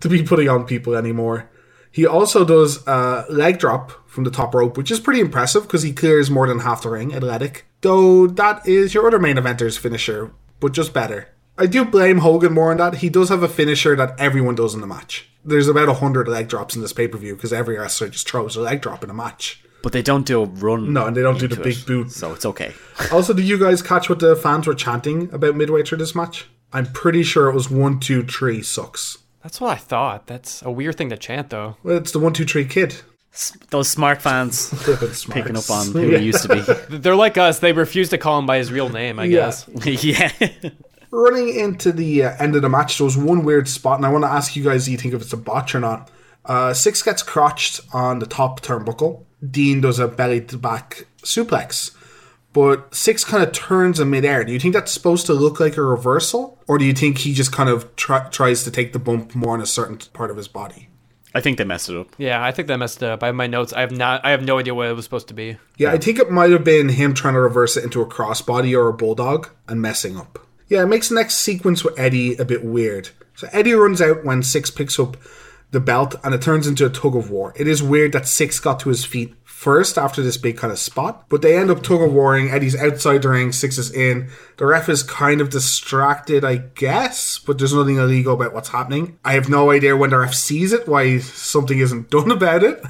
to 0.00 0.08
be 0.08 0.22
putting 0.22 0.48
on 0.48 0.64
people 0.64 0.94
anymore. 0.94 1.48
He 1.92 2.06
also 2.06 2.44
does 2.44 2.84
a 2.86 3.26
leg 3.28 3.58
drop 3.58 3.92
from 4.08 4.24
the 4.24 4.30
top 4.30 4.54
rope, 4.54 4.76
which 4.76 4.90
is 4.90 4.98
pretty 4.98 5.20
impressive 5.20 5.64
because 5.64 5.82
he 5.82 5.92
clears 5.92 6.30
more 6.30 6.46
than 6.46 6.60
half 6.60 6.82
the 6.82 6.90
ring, 6.90 7.14
athletic. 7.14 7.66
Though 7.82 8.26
that 8.26 8.66
is 8.66 8.94
your 8.94 9.06
other 9.06 9.18
main 9.18 9.38
eventer's 9.38 9.76
finisher, 9.76 10.32
but 10.58 10.72
just 10.72 10.92
better. 10.94 11.28
I 11.58 11.66
do 11.66 11.84
blame 11.84 12.18
Hogan 12.18 12.54
more 12.54 12.70
on 12.70 12.78
that. 12.78 12.96
He 12.96 13.10
does 13.10 13.28
have 13.28 13.42
a 13.42 13.48
finisher 13.48 13.94
that 13.96 14.18
everyone 14.18 14.54
does 14.54 14.74
in 14.74 14.80
the 14.80 14.86
match. 14.86 15.28
There's 15.44 15.68
about 15.68 15.88
a 15.88 15.94
hundred 15.94 16.28
leg 16.28 16.48
drops 16.48 16.74
in 16.74 16.80
this 16.82 16.92
pay 16.92 17.08
per 17.08 17.18
view 17.18 17.34
because 17.34 17.52
every 17.52 17.78
wrestler 17.78 18.08
just 18.08 18.28
throws 18.28 18.56
a 18.56 18.62
leg 18.62 18.80
drop 18.80 19.04
in 19.04 19.10
a 19.10 19.14
match. 19.14 19.62
But 19.82 19.92
they 19.92 20.02
don't 20.02 20.24
do 20.24 20.42
a 20.42 20.46
run. 20.46 20.92
No, 20.92 21.06
and 21.06 21.16
they 21.16 21.22
don't 21.22 21.38
do 21.38 21.48
the 21.48 21.56
into 21.56 21.64
big 21.64 21.78
it, 21.78 21.86
boot. 21.86 22.12
So 22.12 22.32
it's 22.32 22.46
okay. 22.46 22.72
Also, 23.10 23.34
did 23.34 23.44
you 23.46 23.58
guys 23.58 23.82
catch 23.82 24.08
what 24.08 24.20
the 24.20 24.36
fans 24.36 24.66
were 24.66 24.74
chanting 24.74 25.32
about 25.34 25.56
midway 25.56 25.82
through 25.82 25.98
this 25.98 26.14
match? 26.14 26.46
I'm 26.72 26.86
pretty 26.86 27.24
sure 27.24 27.48
it 27.48 27.54
was 27.54 27.68
one, 27.68 27.98
two, 28.00 28.22
three 28.24 28.62
sucks. 28.62 29.18
That's 29.42 29.60
what 29.60 29.72
I 29.72 29.76
thought. 29.76 30.26
That's 30.26 30.62
a 30.62 30.70
weird 30.70 30.96
thing 30.96 31.10
to 31.10 31.16
chant 31.16 31.50
though. 31.50 31.76
Well, 31.82 31.96
it's 31.96 32.12
the 32.12 32.18
one, 32.18 32.32
two, 32.32 32.44
three 32.44 32.64
kid. 32.64 32.94
S- 33.34 33.56
Those 33.70 33.88
smart 33.88 34.20
fans 34.22 34.68
picking 35.30 35.56
up 35.56 35.68
on 35.70 35.86
who 35.92 36.10
Yeah. 36.10 36.18
he 36.18 36.26
used 36.32 36.42
to 36.42 36.48
be. 36.88 36.96
They're 36.98 37.16
like 37.16 37.38
us. 37.38 37.58
They 37.58 37.72
refuse 37.72 38.08
to 38.10 38.18
call 38.18 38.38
him 38.38 38.46
by 38.46 38.58
his 38.58 38.70
real 38.70 38.88
name. 38.88 39.18
I 39.18 39.24
Yeah. 39.24 39.52
guess. 39.86 40.04
yeah. 40.04 40.30
running 41.10 41.54
into 41.58 41.92
the 41.92 42.24
uh, 42.24 42.36
end 42.38 42.56
of 42.56 42.62
the 42.62 42.68
match, 42.68 42.98
there 42.98 43.04
was 43.04 43.16
one 43.16 43.44
weird 43.44 43.68
spot, 43.68 43.98
and 43.98 44.06
I 44.06 44.10
want 44.10 44.24
to 44.24 44.30
ask 44.30 44.54
you 44.56 44.62
guys: 44.64 44.84
Do 44.84 44.92
you 44.92 44.98
think 44.98 45.14
if 45.14 45.22
it's 45.22 45.32
a 45.32 45.36
botch 45.38 45.74
or 45.74 45.80
not? 45.80 46.10
Uh, 46.44 46.70
Syxx 46.72 47.04
gets 47.04 47.22
crotched 47.22 47.80
on 47.92 48.18
the 48.18 48.26
top 48.26 48.60
turnbuckle. 48.62 49.24
Dean 49.48 49.80
does 49.80 49.98
a 49.98 50.08
belly 50.08 50.40
to 50.40 50.56
back 50.58 51.06
suplex, 51.22 51.92
but 52.52 52.90
Syxx 52.90 53.24
kind 53.26 53.42
of 53.42 53.52
turns 53.52 53.98
in 53.98 54.10
midair. 54.10 54.44
Do 54.44 54.52
you 54.52 54.60
think 54.60 54.74
that's 54.74 54.92
supposed 54.92 55.26
to 55.26 55.34
look 55.34 55.60
like 55.60 55.76
a 55.76 55.82
reversal, 55.82 56.62
or 56.68 56.78
do 56.78 56.84
you 56.84 56.92
think 56.92 57.18
he 57.18 57.32
just 57.32 57.52
kind 57.52 57.68
of 57.68 57.94
try- 57.96 58.28
tries 58.28 58.64
to 58.64 58.70
take 58.70 58.92
the 58.92 58.98
bump 58.98 59.34
more 59.34 59.54
on 59.54 59.60
a 59.60 59.66
certain 59.66 59.98
part 60.12 60.30
of 60.30 60.36
his 60.36 60.48
body? 60.48 60.88
I 61.34 61.40
think 61.40 61.56
they 61.56 61.64
messed 61.64 61.88
it 61.88 61.96
up. 61.96 62.08
Yeah, 62.18 62.44
I 62.44 62.52
think 62.52 62.68
they 62.68 62.76
messed 62.76 63.02
it 63.02 63.08
up. 63.08 63.22
I 63.22 63.26
have 63.26 63.34
my 63.34 63.46
notes. 63.46 63.72
I 63.72 63.80
have 63.80 63.92
not. 63.92 64.24
I 64.24 64.30
have 64.30 64.44
no 64.44 64.58
idea 64.58 64.74
what 64.74 64.88
it 64.88 64.92
was 64.92 65.04
supposed 65.04 65.28
to 65.28 65.34
be. 65.34 65.56
Yeah, 65.78 65.90
I 65.90 65.98
think 65.98 66.18
it 66.18 66.30
might 66.30 66.50
have 66.50 66.64
been 66.64 66.90
him 66.90 67.14
trying 67.14 67.34
to 67.34 67.40
reverse 67.40 67.76
it 67.76 67.84
into 67.84 68.02
a 68.02 68.06
crossbody 68.06 68.78
or 68.78 68.88
a 68.88 68.92
bulldog 68.92 69.48
and 69.66 69.80
messing 69.80 70.18
up. 70.18 70.38
Yeah, 70.68 70.82
it 70.82 70.86
makes 70.86 71.08
the 71.08 71.14
next 71.14 71.36
sequence 71.36 71.84
with 71.84 71.98
Eddie 71.98 72.36
a 72.36 72.44
bit 72.44 72.64
weird. 72.64 73.10
So 73.34 73.48
Eddie 73.52 73.72
runs 73.72 74.02
out 74.02 74.24
when 74.24 74.42
Syxx 74.42 74.74
picks 74.74 74.98
up 74.98 75.16
the 75.70 75.80
belt 75.80 76.14
and 76.22 76.34
it 76.34 76.42
turns 76.42 76.66
into 76.66 76.84
a 76.84 76.90
tug 76.90 77.16
of 77.16 77.30
war. 77.30 77.54
It 77.56 77.66
is 77.66 77.82
weird 77.82 78.12
that 78.12 78.24
Syxx 78.24 78.60
got 78.62 78.80
to 78.80 78.90
his 78.90 79.04
feet 79.04 79.34
first 79.62 79.96
after 79.96 80.22
this 80.22 80.36
big 80.36 80.56
kind 80.56 80.72
of 80.72 80.78
spot, 80.78 81.24
but 81.28 81.40
they 81.40 81.56
end 81.56 81.70
up 81.70 81.84
tug 81.84 82.02
of 82.02 82.12
warring. 82.12 82.50
Eddie's 82.50 82.74
outside 82.74 83.22
the 83.22 83.28
ring, 83.28 83.52
Syxx 83.52 83.78
is 83.78 83.92
in. 83.92 84.28
The 84.56 84.66
ref 84.66 84.88
is 84.88 85.04
kind 85.04 85.40
of 85.40 85.50
distracted, 85.50 86.44
I 86.44 86.56
guess, 86.56 87.38
but 87.38 87.58
there's 87.58 87.72
nothing 87.72 87.96
illegal 87.96 88.34
about 88.34 88.52
what's 88.52 88.70
happening. 88.70 89.20
I 89.24 89.34
have 89.34 89.48
no 89.48 89.70
idea 89.70 89.96
when 89.96 90.10
the 90.10 90.18
ref 90.18 90.34
sees 90.34 90.72
it 90.72 90.88
why 90.88 91.18
something 91.20 91.78
isn't 91.78 92.10
done 92.10 92.30
about 92.38 92.64
it, 92.64 92.82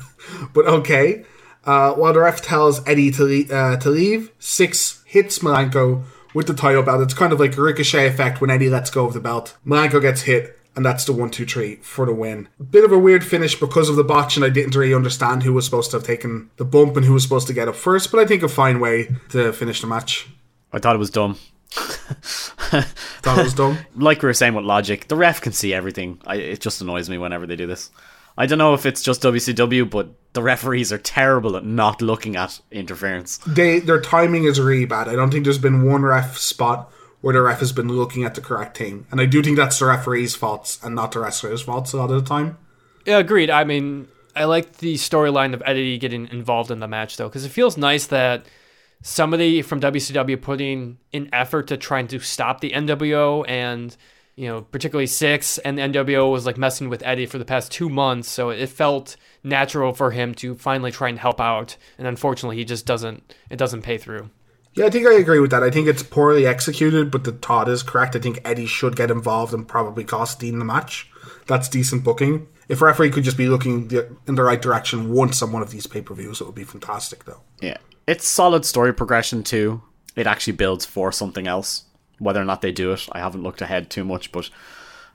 but 0.54 0.66
okay. 0.66 1.26
Uh, 1.64 1.92
while 1.92 2.14
the 2.14 2.20
ref 2.20 2.40
tells 2.40 2.84
Eddie 2.88 3.10
to, 3.12 3.24
le- 3.24 3.54
uh, 3.54 3.76
to 3.76 3.90
leave, 3.90 4.32
Syxx 4.40 5.02
hits 5.04 5.40
Malenko 5.40 6.04
with 6.32 6.46
the 6.46 6.54
title 6.54 6.82
belt. 6.82 7.02
It's 7.02 7.12
kind 7.12 7.34
of 7.34 7.38
like 7.38 7.54
a 7.56 7.60
ricochet 7.60 8.06
effect 8.06 8.40
when 8.40 8.48
Eddie 8.48 8.70
lets 8.70 8.90
go 8.90 9.04
of 9.04 9.12
the 9.12 9.20
belt. 9.20 9.58
Malenko 9.66 10.00
gets 10.00 10.22
hit, 10.22 10.58
and 10.74 10.84
that's 10.84 11.04
the 11.04 11.12
one, 11.12 11.30
two, 11.30 11.46
three 11.46 11.76
for 11.76 12.06
the 12.06 12.14
win. 12.14 12.48
Bit 12.70 12.84
of 12.84 12.92
a 12.92 12.98
weird 12.98 13.24
finish 13.24 13.58
because 13.58 13.88
of 13.88 13.96
the 13.96 14.04
botch, 14.04 14.36
and 14.36 14.44
I 14.44 14.48
didn't 14.48 14.74
really 14.74 14.94
understand 14.94 15.42
who 15.42 15.52
was 15.52 15.64
supposed 15.64 15.90
to 15.90 15.98
have 15.98 16.06
taken 16.06 16.50
the 16.56 16.64
bump 16.64 16.96
and 16.96 17.04
who 17.04 17.12
was 17.12 17.22
supposed 17.22 17.46
to 17.48 17.52
get 17.52 17.68
up 17.68 17.76
first, 17.76 18.10
but 18.10 18.20
I 18.20 18.26
think 18.26 18.42
a 18.42 18.48
fine 18.48 18.80
way 18.80 19.14
to 19.30 19.52
finish 19.52 19.80
the 19.80 19.86
match. 19.86 20.28
I 20.72 20.78
thought 20.78 20.96
it 20.96 21.00
was 21.00 21.10
dumb. 21.10 21.38
Thought 21.72 23.38
it 23.38 23.44
was 23.44 23.54
dumb. 23.54 23.78
like 23.96 24.22
we 24.22 24.26
were 24.26 24.34
saying 24.34 24.54
with 24.54 24.64
logic, 24.64 25.08
the 25.08 25.16
ref 25.16 25.40
can 25.40 25.52
see 25.52 25.72
everything. 25.72 26.20
I, 26.26 26.36
it 26.36 26.60
just 26.60 26.82
annoys 26.82 27.08
me 27.08 27.16
whenever 27.16 27.46
they 27.46 27.56
do 27.56 27.66
this. 27.66 27.90
I 28.36 28.46
don't 28.46 28.58
know 28.58 28.74
if 28.74 28.86
it's 28.86 29.02
just 29.02 29.22
WCW, 29.22 29.88
but 29.88 30.08
the 30.32 30.42
referees 30.42 30.92
are 30.92 30.98
terrible 30.98 31.56
at 31.56 31.64
not 31.64 32.00
looking 32.00 32.36
at 32.36 32.60
interference. 32.70 33.38
They 33.46 33.80
Their 33.80 34.00
timing 34.00 34.44
is 34.44 34.60
really 34.60 34.86
bad. 34.86 35.08
I 35.08 35.14
don't 35.14 35.30
think 35.30 35.44
there's 35.44 35.58
been 35.58 35.84
one 35.84 36.02
ref 36.02 36.38
spot 36.38 36.90
where 37.22 37.32
the 37.32 37.40
ref 37.40 37.60
has 37.60 37.72
been 37.72 37.88
looking 37.88 38.24
at 38.24 38.34
the 38.34 38.40
correct 38.40 38.76
thing. 38.76 39.06
And 39.10 39.20
I 39.20 39.26
do 39.26 39.42
think 39.42 39.56
that's 39.56 39.78
the 39.78 39.86
referee's 39.86 40.34
faults 40.34 40.78
and 40.82 40.94
not 40.94 41.12
the 41.12 41.20
wrestler's 41.20 41.62
faults 41.62 41.92
a 41.92 41.96
lot 41.96 42.10
of 42.10 42.22
the 42.22 42.28
time. 42.28 42.58
Yeah, 43.06 43.18
agreed. 43.18 43.48
I 43.48 43.64
mean, 43.64 44.08
I 44.36 44.44
like 44.44 44.78
the 44.78 44.94
storyline 44.94 45.54
of 45.54 45.62
Eddie 45.64 45.98
getting 45.98 46.28
involved 46.28 46.70
in 46.70 46.80
the 46.80 46.88
match 46.88 47.16
though, 47.16 47.28
because 47.28 47.44
it 47.44 47.50
feels 47.50 47.76
nice 47.76 48.06
that 48.08 48.46
somebody 49.02 49.62
from 49.62 49.80
WCW 49.80 50.40
putting 50.40 50.98
in 51.12 51.28
effort 51.32 51.68
to 51.68 51.76
trying 51.76 52.08
to 52.08 52.20
stop 52.20 52.60
the 52.60 52.70
NWO 52.70 53.44
and 53.48 53.96
you 54.36 54.46
know 54.46 54.62
particularly 54.62 55.06
Syxx 55.06 55.58
and 55.58 55.76
the 55.76 55.82
NWO 55.82 56.30
was 56.30 56.46
like 56.46 56.56
messing 56.56 56.88
with 56.88 57.02
Eddie 57.04 57.26
for 57.26 57.38
the 57.38 57.44
past 57.44 57.70
two 57.70 57.88
months, 57.88 58.28
so 58.28 58.50
it 58.50 58.68
felt 58.68 59.16
natural 59.44 59.92
for 59.92 60.10
him 60.12 60.34
to 60.36 60.54
finally 60.54 60.90
try 60.90 61.08
and 61.08 61.18
help 61.18 61.40
out. 61.40 61.76
And 61.98 62.06
unfortunately, 62.06 62.56
he 62.56 62.64
just 62.64 62.86
doesn't. 62.86 63.34
It 63.50 63.56
doesn't 63.56 63.82
pay 63.82 63.98
through. 63.98 64.30
Yeah, 64.74 64.86
I 64.86 64.90
think 64.90 65.06
I 65.06 65.14
agree 65.14 65.38
with 65.38 65.50
that. 65.50 65.62
I 65.62 65.70
think 65.70 65.86
it's 65.86 66.02
poorly 66.02 66.46
executed, 66.46 67.10
but 67.10 67.24
the 67.24 67.32
thought 67.32 67.68
is 67.68 67.82
correct. 67.82 68.16
I 68.16 68.20
think 68.20 68.40
Eddie 68.44 68.66
should 68.66 68.96
get 68.96 69.10
involved 69.10 69.52
and 69.52 69.68
probably 69.68 70.04
cost 70.04 70.40
Dean 70.40 70.58
the 70.58 70.64
match. 70.64 71.10
That's 71.46 71.68
decent 71.68 72.04
booking. 72.04 72.48
If 72.68 72.80
referee 72.80 73.10
could 73.10 73.24
just 73.24 73.36
be 73.36 73.48
looking 73.48 73.88
the, 73.88 74.16
in 74.26 74.36
the 74.36 74.42
right 74.42 74.62
direction 74.62 75.12
once 75.12 75.42
on 75.42 75.52
one 75.52 75.62
of 75.62 75.70
these 75.70 75.86
pay 75.86 76.00
per 76.00 76.14
views, 76.14 76.40
it 76.40 76.46
would 76.46 76.54
be 76.54 76.64
fantastic, 76.64 77.24
though. 77.24 77.42
Yeah. 77.60 77.76
It's 78.06 78.26
solid 78.26 78.64
story 78.64 78.94
progression 78.94 79.42
too. 79.42 79.82
It 80.16 80.26
actually 80.26 80.54
builds 80.54 80.86
for 80.86 81.12
something 81.12 81.46
else. 81.46 81.84
Whether 82.18 82.40
or 82.40 82.44
not 82.44 82.62
they 82.62 82.72
do 82.72 82.92
it, 82.92 83.06
I 83.12 83.18
haven't 83.18 83.42
looked 83.42 83.62
ahead 83.62 83.90
too 83.90 84.04
much, 84.04 84.32
but 84.32 84.48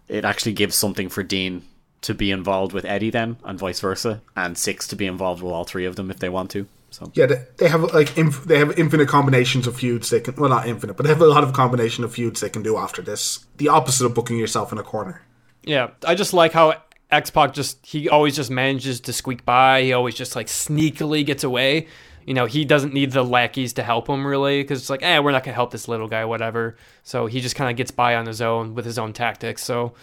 it 0.08 0.26
actually 0.26 0.54
gives 0.54 0.76
something 0.76 1.10
for 1.10 1.24
Dean 1.24 1.64
to 2.02 2.14
be 2.14 2.32
involved 2.32 2.74
with 2.74 2.86
Eddie 2.86 3.10
then, 3.10 3.38
and 3.44 3.58
vice 3.58 3.80
versa, 3.80 4.22
and 4.36 4.56
Syxx 4.56 4.88
to 4.90 4.96
be 4.96 5.08
involved 5.08 5.42
with 5.42 5.52
all 5.52 5.64
three 5.64 5.86
of 5.86 5.96
them 5.96 6.12
if 6.12 6.20
they 6.20 6.30
want 6.30 6.52
to. 6.52 6.68
So 6.90 7.12
Yeah, 7.14 7.26
they, 7.26 7.46
they 7.58 7.68
have 7.68 7.82
like 7.94 8.18
inf- 8.18 8.46
they 8.46 8.60
have 8.60 8.78
infinite 8.80 9.08
combinations 9.08 9.68
of 9.68 9.76
feuds 9.76 10.10
they 10.10 10.20
can. 10.20 10.36
Well, 10.36 10.50
not 10.50 10.68
infinite, 10.68 10.96
but 10.96 11.04
they 11.04 11.10
have 11.10 11.22
a 11.22 11.26
lot 11.26 11.44
of 11.44 11.54
combination 11.54 12.04
of 12.04 12.14
feuds 12.14 12.40
they 12.42 12.50
can 12.50 12.64
do 12.64 12.78
after 12.78 13.02
this. 13.02 13.46
The 13.58 13.70
opposite 13.70 14.06
of 14.06 14.14
booking 14.14 14.38
yourself 14.38 14.72
in 14.72 14.78
a 14.78 14.84
corner. 14.84 15.22
Yeah, 15.64 15.92
I 16.06 16.16
just 16.16 16.34
like 16.34 16.54
how 16.54 16.82
X 17.12 17.30
Pac 17.30 17.54
just 17.54 17.86
he 17.86 18.10
always 18.10 18.36
just 18.36 18.50
manages 18.50 19.02
to 19.02 19.14
squeak 19.14 19.46
by. 19.46 19.84
He 19.84 19.94
always 19.94 20.16
just 20.16 20.36
like 20.36 20.48
sneakily 20.48 21.26
gets 21.26 21.44
away. 21.44 21.88
You 22.26 22.34
know, 22.34 22.46
he 22.46 22.66
doesn't 22.66 22.94
need 22.94 23.12
the 23.12 23.24
lackeys 23.24 23.74
to 23.74 23.84
help 23.84 24.10
him 24.10 24.28
really 24.28 24.62
because 24.62 24.82
it's 24.82 24.90
like, 24.90 25.02
eh, 25.02 25.20
we're 25.20 25.32
not 25.32 25.44
gonna 25.44 25.56
help 25.56 25.72
this 25.72 25.88
little 25.88 26.10
guy, 26.10 26.26
whatever. 26.26 26.76
So 27.04 27.26
he 27.26 27.40
just 27.40 27.56
kind 27.56 27.72
of 27.72 27.78
gets 27.78 27.92
by 27.92 28.16
on 28.16 28.26
his 28.26 28.42
own 28.42 28.76
with 28.76 28.86
his 28.86 29.00
own 29.00 29.14
tactics. 29.14 29.64
So 29.64 29.94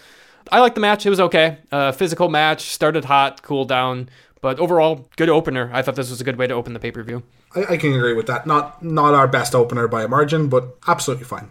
I 0.51 0.59
like 0.59 0.75
the 0.75 0.81
match. 0.81 1.05
It 1.05 1.09
was 1.09 1.19
okay. 1.19 1.59
Uh, 1.71 1.91
physical 1.91 2.29
match 2.29 2.69
started 2.69 3.05
hot, 3.05 3.41
cooled 3.41 3.69
down, 3.69 4.09
but 4.45 4.59
overall 4.59 5.09
good 5.15 5.27
opener. 5.27 5.71
I 5.73 5.81
thought 5.81 5.95
this 5.95 6.11
was 6.11 6.21
a 6.21 6.23
good 6.23 6.35
way 6.35 6.45
to 6.45 6.53
open 6.53 6.73
the 6.73 6.79
pay 6.79 6.91
per 6.91 7.01
view. 7.01 7.23
I, 7.55 7.73
I 7.73 7.77
can 7.77 7.93
agree 7.93 8.13
with 8.13 8.27
that. 8.27 8.45
Not 8.45 8.83
not 8.83 9.15
our 9.15 9.27
best 9.27 9.55
opener 9.55 9.87
by 9.87 10.03
a 10.03 10.07
margin, 10.07 10.49
but 10.49 10.77
absolutely 10.87 11.25
fine. 11.25 11.49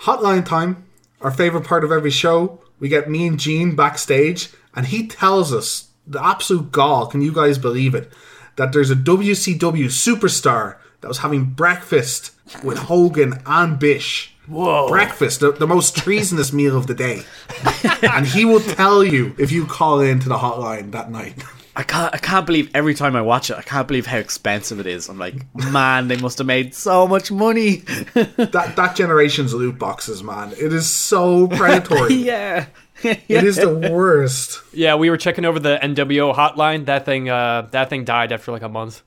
Hotline 0.00 0.44
time, 0.44 0.84
our 1.22 1.30
favorite 1.30 1.64
part 1.64 1.84
of 1.84 1.90
every 1.90 2.10
show. 2.10 2.60
We 2.78 2.90
get 2.90 3.08
Mean 3.08 3.38
Gene 3.38 3.74
backstage, 3.74 4.50
and 4.76 4.84
he 4.84 5.06
tells 5.06 5.54
us 5.54 5.88
the 6.06 6.22
absolute 6.22 6.70
gall. 6.70 7.06
Can 7.06 7.22
you 7.22 7.32
guys 7.32 7.56
believe 7.56 7.94
it? 7.94 8.12
That 8.56 8.74
there's 8.74 8.90
a 8.90 8.94
WCW 8.94 9.86
superstar 9.86 10.76
that 11.00 11.08
was 11.08 11.18
having 11.18 11.46
breakfast 11.46 12.32
with 12.62 12.76
Hogan 12.76 13.40
and 13.46 13.78
Bish. 13.78 14.34
Whoa! 14.46 14.88
Breakfast, 14.88 15.40
the, 15.40 15.52
the 15.52 15.66
most 15.66 15.96
treasonous 15.96 16.52
meal 16.52 16.76
of 16.76 16.88
the 16.88 16.94
day, 16.94 17.22
and 18.02 18.26
he 18.26 18.44
will 18.44 18.60
tell 18.60 19.02
you 19.02 19.34
if 19.38 19.50
you 19.50 19.64
call 19.64 20.00
in 20.02 20.20
to 20.20 20.28
the 20.28 20.36
hotline 20.36 20.90
that 20.92 21.10
night. 21.10 21.42
I 21.76 21.82
can't 21.82 22.14
I 22.14 22.18
can't 22.18 22.46
believe 22.46 22.70
every 22.74 22.94
time 22.94 23.16
I 23.16 23.22
watch 23.22 23.50
it, 23.50 23.56
I 23.56 23.62
can't 23.62 23.88
believe 23.88 24.06
how 24.06 24.18
expensive 24.18 24.78
it 24.78 24.86
is. 24.86 25.08
I'm 25.08 25.18
like, 25.18 25.34
man, 25.54 26.08
they 26.08 26.16
must 26.16 26.38
have 26.38 26.46
made 26.46 26.74
so 26.74 27.06
much 27.06 27.30
money. 27.30 27.82
That 28.54 28.74
that 28.76 28.96
generation's 28.96 29.52
loot 29.54 29.78
boxes, 29.78 30.22
man. 30.22 30.52
It 30.52 30.72
is 30.72 30.88
so 30.88 31.48
predatory. 31.48 32.14
yeah. 32.32 32.66
It 33.02 33.44
is 33.44 33.56
the 33.56 33.74
worst. 33.92 34.60
Yeah, 34.72 34.94
we 34.94 35.10
were 35.10 35.16
checking 35.16 35.44
over 35.44 35.58
the 35.58 35.78
NWO 35.82 36.34
hotline. 36.34 36.86
That 36.86 37.04
thing, 37.04 37.28
uh, 37.28 37.62
that 37.72 37.90
thing 37.90 38.04
died 38.04 38.32
after 38.32 38.52
like 38.52 38.62
a 38.62 38.68
month. 38.68 39.02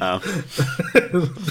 Oh. 0.00 0.18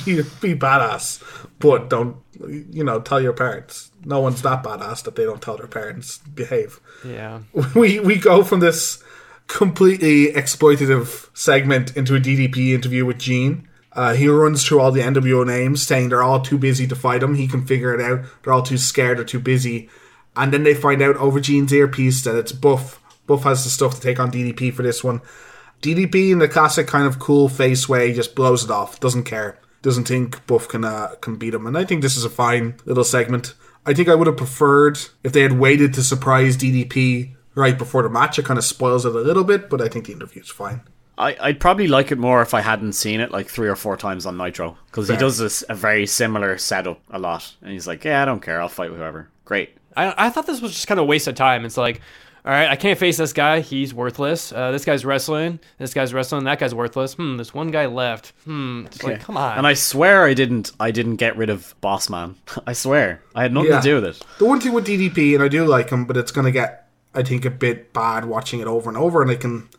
be, 0.05 0.21
be 0.41 0.55
badass, 0.55 1.47
but 1.59 1.89
don't 1.89 2.17
you 2.39 2.83
know? 2.83 3.01
Tell 3.01 3.19
your 3.19 3.33
parents. 3.33 3.91
No 4.05 4.19
one's 4.21 4.41
that 4.43 4.63
badass 4.63 5.03
that 5.03 5.15
they 5.15 5.25
don't 5.25 5.41
tell 5.41 5.57
their 5.57 5.67
parents. 5.67 6.19
Behave. 6.19 6.79
Yeah. 7.05 7.39
We 7.75 7.99
we 7.99 8.17
go 8.17 8.43
from 8.43 8.59
this 8.59 9.03
completely 9.49 10.31
exploitative 10.31 11.35
segment 11.35 11.97
into 11.97 12.15
a 12.15 12.19
DDP 12.19 12.73
interview 12.73 13.03
with 13.03 13.17
Gene. 13.17 13.67
Uh, 13.91 14.13
he 14.13 14.27
runs 14.27 14.63
through 14.63 14.79
all 14.79 14.91
the 14.91 15.01
NWO 15.01 15.45
names, 15.45 15.85
saying 15.85 16.09
they're 16.09 16.23
all 16.23 16.39
too 16.39 16.57
busy 16.57 16.87
to 16.87 16.95
fight 16.95 17.23
him. 17.23 17.35
He 17.35 17.47
can 17.47 17.65
figure 17.65 17.93
it 17.93 17.99
out. 17.99 18.25
They're 18.43 18.53
all 18.53 18.63
too 18.63 18.77
scared 18.77 19.19
or 19.19 19.25
too 19.25 19.39
busy. 19.39 19.89
And 20.37 20.53
then 20.53 20.63
they 20.63 20.75
find 20.75 21.01
out 21.01 21.17
over 21.17 21.39
Gene's 21.39 21.73
earpiece 21.73 22.23
that 22.23 22.37
it's 22.37 22.51
Buff. 22.51 23.01
Buff 23.25 23.43
has 23.43 23.63
the 23.63 23.69
stuff 23.71 23.95
to 23.95 24.01
take 24.01 24.19
on 24.19 24.31
DDP 24.31 24.71
for 24.71 24.83
this 24.83 25.03
one. 25.03 25.21
DDP 25.81 26.31
in 26.31 26.39
the 26.39 26.47
classic 26.47 26.87
kind 26.87 27.07
of 27.07 27.19
cool 27.19 27.49
face 27.49 27.89
way 27.89 28.13
just 28.13 28.35
blows 28.35 28.63
it 28.63 28.71
off. 28.71 28.99
Doesn't 28.99 29.23
care. 29.23 29.59
Doesn't 29.81 30.07
think 30.07 30.45
Buff 30.45 30.67
can 30.67 30.85
uh, 30.85 31.15
can 31.21 31.37
beat 31.37 31.53
him. 31.53 31.65
And 31.65 31.77
I 31.77 31.85
think 31.85 32.01
this 32.01 32.15
is 32.15 32.23
a 32.23 32.29
fine 32.29 32.75
little 32.85 33.03
segment. 33.03 33.55
I 33.85 33.93
think 33.93 34.09
I 34.09 34.15
would 34.15 34.27
have 34.27 34.37
preferred 34.37 34.99
if 35.23 35.33
they 35.33 35.41
had 35.41 35.53
waited 35.53 35.93
to 35.95 36.03
surprise 36.03 36.55
DDP 36.55 37.35
right 37.59 37.77
before 37.77 38.01
the 38.03 38.09
match. 38.09 38.39
It 38.39 38.45
kind 38.45 38.57
of 38.57 38.63
spoils 38.65 39.05
it 39.05 39.13
a 39.15 39.19
little 39.19 39.43
bit, 39.43 39.69
but 39.69 39.81
I 39.81 39.87
think 39.87 40.05
the 40.07 40.13
interview's 40.13 40.49
fine. 40.49 40.81
I, 41.17 41.35
I'd 41.41 41.59
probably 41.59 41.87
like 41.89 42.11
it 42.13 42.17
more 42.17 42.41
if 42.41 42.53
I 42.53 42.61
hadn't 42.61 42.93
seen 42.93 43.19
it 43.19 43.29
like 43.29 43.49
three 43.49 43.67
or 43.67 43.75
four 43.75 43.97
times 43.97 44.25
on 44.25 44.37
Nitro 44.37 44.77
because 44.85 45.09
he 45.09 45.17
does 45.17 45.37
this 45.37 45.63
a 45.67 45.75
very 45.75 46.05
similar 46.07 46.57
setup 46.57 47.01
a 47.11 47.19
lot, 47.19 47.55
and 47.61 47.71
he's 47.73 47.85
like, 47.87 48.05
"Yeah, 48.05 48.21
I 48.21 48.25
don't 48.25 48.41
care, 48.41 48.61
I'll 48.61 48.69
fight 48.69 48.89
whoever." 48.91 49.27
Great. 49.43 49.75
I, 49.97 50.27
I 50.27 50.29
thought 50.29 50.47
this 50.47 50.61
was 50.61 50.71
just 50.71 50.87
kind 50.87 50.97
of 50.97 51.03
a 51.03 51.07
waste 51.07 51.27
of 51.27 51.35
time. 51.35 51.65
It's 51.65 51.75
like, 51.75 51.99
all 52.45 52.51
right, 52.53 52.69
I 52.69 52.77
can't 52.77 52.97
face 52.97 53.17
this 53.17 53.33
guy. 53.33 53.59
He's 53.59 53.93
worthless. 53.93 54.53
Uh, 54.53 54.71
this 54.71 54.85
guy's 54.85 55.03
wrestling. 55.03 55.59
This 55.77 55.93
guy's 55.93 56.13
wrestling. 56.13 56.45
That 56.45 56.57
guy's 56.59 56.73
worthless. 56.73 57.15
Hmm. 57.15 57.35
This 57.35 57.53
one 57.53 57.69
guy 57.69 57.87
left. 57.87 58.31
Hmm. 58.45 58.83
It's 58.85 59.03
like, 59.03 59.19
come 59.19 59.35
on. 59.35 59.57
And 59.57 59.67
I 59.67 59.73
swear 59.73 60.23
I 60.23 60.33
didn't. 60.33 60.71
I 60.79 60.91
didn't 60.91 61.17
get 61.17 61.35
rid 61.35 61.49
of 61.49 61.75
Boss 61.81 62.09
Man. 62.09 62.35
I 62.65 62.71
swear 62.71 63.21
I 63.35 63.41
had 63.41 63.53
nothing 63.53 63.71
Yeah. 63.71 63.81
to 63.81 63.83
do 63.89 63.95
with 63.95 64.05
it. 64.05 64.25
The 64.37 64.45
one 64.45 64.61
thing 64.61 64.71
with 64.71 64.87
DDP, 64.87 65.33
and 65.35 65.43
I 65.43 65.49
do 65.49 65.65
like 65.65 65.89
him, 65.89 66.05
but 66.05 66.15
it's 66.15 66.31
going 66.31 66.45
to 66.45 66.51
get, 66.51 66.87
I 67.19 67.23
think, 67.23 67.45
a 67.45 67.51
bit 67.51 67.93
bad 67.93 68.25
watching 68.25 68.59
it 68.59 68.67
over 68.67 68.89
and 68.89 68.97
over. 68.97 69.21
And 69.21 69.29
I 69.29 69.35
can, 69.35 69.69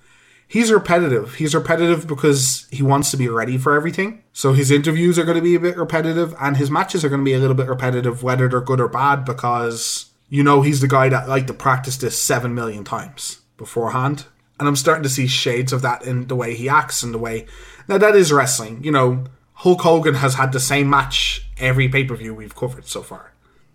he's 0.47 0.71
repetitive. 0.71 1.37
He's 1.37 1.55
repetitive 1.55 2.07
because 2.07 2.69
he 2.71 2.83
wants 2.83 3.11
to 3.11 3.17
be 3.17 3.29
ready 3.29 3.57
for 3.57 3.75
everything. 3.75 4.23
So 4.33 4.53
his 4.53 4.71
interviews 4.71 5.19
are 5.19 5.25
going 5.25 5.39
to 5.39 5.43
be 5.43 5.55
a 5.55 5.61
bit 5.61 5.77
repetitive, 5.77 6.35
and 6.41 6.57
his 6.57 6.71
matches 6.71 7.05
are 7.05 7.09
going 7.09 7.23
to 7.23 7.25
be 7.25 7.35
a 7.35 7.39
little 7.39 7.57
bit 7.57 7.69
repetitive, 7.69 8.23
whether 8.23 8.49
they're 8.49 8.61
good 8.61 8.81
or 8.81 8.89
bad, 8.89 9.25
because 9.25 10.11
you 10.29 10.45
know 10.45 10.63
he's 10.63 10.81
the 10.81 10.89
guy 10.89 11.09
that 11.09 11.29
liked 11.29 11.49
to 11.49 11.55
practice 11.55 11.97
this 11.97 12.19
seven 12.19 12.55
million 12.55 12.85
times 12.85 13.41
beforehand. 13.57 14.27
And 14.59 14.69
I'm 14.69 14.77
starting 14.77 15.03
to 15.05 15.09
see 15.09 15.27
shades 15.27 15.73
of 15.73 15.83
that 15.83 16.05
in 16.05 16.27
the 16.27 16.37
way 16.37 16.55
he 16.55 16.69
acts 16.69 17.03
and 17.03 17.15
the 17.15 17.19
way. 17.19 17.47
Now 17.89 17.99
that 17.99 18.15
is 18.15 18.31
wrestling. 18.31 18.85
You 18.85 18.93
know, 18.93 19.25
Hulk 19.55 19.81
Hogan 19.81 20.15
has 20.15 20.35
had 20.35 20.53
the 20.53 20.61
same 20.61 20.89
match 20.89 21.47
every 21.59 21.89
pay 21.89 22.05
per 22.05 22.15
view 22.15 22.35
we've 22.35 22.55
covered 22.55 22.87
so 22.87 23.03
far. 23.03 23.30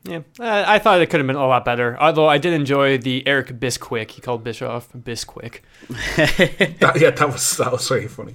Yeah. 0.08 0.20
Uh, 0.40 0.64
I 0.68 0.80
thought 0.80 1.02
it 1.02 1.10
could 1.10 1.20
have 1.20 1.28
been 1.28 1.36
a 1.36 1.48
lot 1.48 1.66
better. 1.66 1.98
Although 2.00 2.28
I 2.28 2.38
did 2.38 2.54
enjoy 2.54 2.98
the 2.98 3.26
Eric 3.28 3.48
Bisquick. 3.60 4.12
He 4.12 4.22
called 4.22 4.44
Bischoff 4.44 4.92
Bisquick. 4.94 5.62
that, 6.80 6.98
yeah, 7.00 7.10
that 7.12 7.28
was 7.28 7.58
that 7.58 7.72
was 7.72 7.88
very 7.88 8.08
funny. 8.08 8.34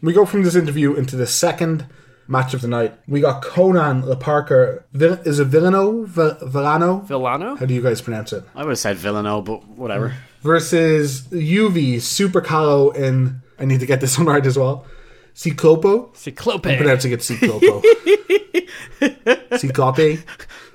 We 0.00 0.12
go 0.12 0.24
from 0.26 0.42
this 0.42 0.54
interview 0.54 0.94
into 0.94 1.16
the 1.16 1.26
second 1.26 1.86
match 2.28 2.54
of 2.54 2.60
the 2.60 2.68
night. 2.68 2.94
We 3.08 3.20
got 3.20 3.42
Konnan 3.42 4.04
La 4.06 4.14
Parka. 4.14 4.84
Vill- 4.92 5.20
is 5.24 5.38
it 5.40 5.46
Villano? 5.46 6.04
V- 6.04 6.36
Villano? 6.46 7.00
Villano. 7.00 7.56
How 7.56 7.66
do 7.66 7.74
you 7.74 7.82
guys 7.82 8.00
pronounce 8.00 8.32
it? 8.32 8.44
I 8.54 8.62
would 8.62 8.70
have 8.70 8.78
said 8.78 8.96
Villano, 8.96 9.42
but 9.42 9.66
whatever. 9.68 10.14
Versus 10.42 11.22
Juvi 11.28 12.00
Super 12.00 12.40
Calo 12.40 12.96
and 12.96 13.40
I 13.58 13.64
need 13.64 13.80
to 13.80 13.86
get 13.86 14.00
this 14.00 14.18
one 14.18 14.26
right 14.28 14.44
as 14.46 14.56
well. 14.58 14.86
Ciclopo. 15.34 16.14
Ciclope. 16.14 16.66
I'm 16.66 16.76
pronouncing 16.76 17.12
it 17.12 17.20
Ciclopo. 17.20 17.82
Ciclope. 19.58 20.18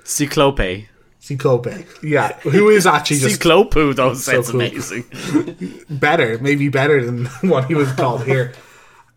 Ciclope. 0.08 0.86
Ciclope. 1.20 1.84
Yeah, 2.02 2.32
who 2.40 2.70
is 2.70 2.86
actually 2.86 3.18
just 3.18 3.40
Cyclopu, 3.40 3.94
though, 3.94 4.14
So 4.14 4.32
sounds 4.32 4.50
cool. 4.50 4.60
amazing. 4.62 5.84
better, 5.90 6.38
maybe 6.38 6.68
better 6.70 7.04
than 7.04 7.26
what 7.42 7.66
he 7.66 7.74
was 7.74 7.92
called 7.92 8.24
here. 8.24 8.54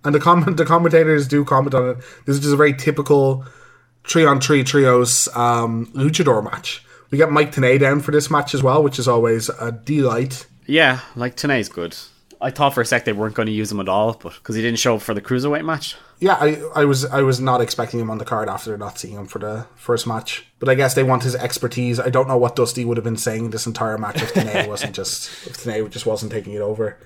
And 0.04 0.14
the 0.14 0.20
comment, 0.20 0.58
the 0.58 0.66
commentators 0.66 1.28
do 1.28 1.46
comment 1.46 1.74
on 1.76 1.90
it. 1.92 1.98
This 2.26 2.36
is 2.36 2.40
just 2.42 2.54
a 2.54 2.58
very 2.58 2.74
typical 2.74 3.46
three 4.04 4.26
on 4.26 4.42
three 4.42 4.64
trios 4.64 5.30
um, 5.36 5.86
luchador 5.94 6.44
match. 6.44 6.84
We 7.12 7.18
got 7.18 7.32
Mike 7.32 7.54
Tenay 7.54 7.80
down 7.80 8.02
for 8.02 8.12
this 8.12 8.30
match 8.32 8.54
as 8.54 8.64
well, 8.64 8.84
which 8.84 8.98
is 9.00 9.08
always 9.08 9.50
a 9.50 9.72
delight. 9.72 10.46
Yeah, 10.66 11.00
like 11.16 11.36
Tenay's 11.36 11.70
good. 11.70 11.96
I 12.42 12.50
thought 12.52 12.74
for 12.74 12.82
a 12.82 12.86
sec 12.86 13.06
they 13.06 13.14
weren't 13.14 13.36
going 13.36 13.46
to 13.46 13.52
use 13.52 13.72
him 13.72 13.80
at 13.80 13.88
all, 13.90 14.14
but 14.14 14.34
because 14.34 14.56
he 14.56 14.62
didn't 14.62 14.80
show 14.80 14.96
up 14.96 15.02
for 15.02 15.14
the 15.14 15.22
cruiserweight 15.22 15.66
match. 15.66 15.96
Yeah, 16.20 16.38
I, 16.40 16.62
I 16.76 16.86
was 16.86 17.06
I 17.06 17.22
was 17.22 17.40
not 17.40 17.62
expecting 17.62 18.00
him 18.00 18.10
on 18.10 18.18
the 18.18 18.26
card 18.26 18.50
after 18.50 18.78
not 18.78 19.00
seeing 19.00 19.16
him 19.16 19.28
for 19.28 19.40
the 19.40 19.66
first 19.76 20.06
match. 20.06 20.46
But 20.60 20.70
I 20.70 20.76
guess 20.76 20.94
they 20.94 21.04
want 21.04 21.24
his 21.24 21.36
expertise. 21.36 22.00
I 22.00 22.10
don't 22.10 22.28
know 22.28 22.38
what 22.38 22.56
Dusty 22.56 22.86
would 22.86 22.98
have 22.98 23.04
been 23.04 23.18
saying 23.18 23.50
this 23.50 23.66
entire 23.66 23.98
match 23.98 24.22
if 24.22 24.34
Tenay 24.34 24.68
wasn't 24.74 24.96
just 24.96 25.30
if 25.48 25.58
Tenay 25.58 25.90
just 25.90 26.06
wasn't 26.06 26.32
taking 26.32 26.54
it 26.54 26.62
over. 26.62 26.98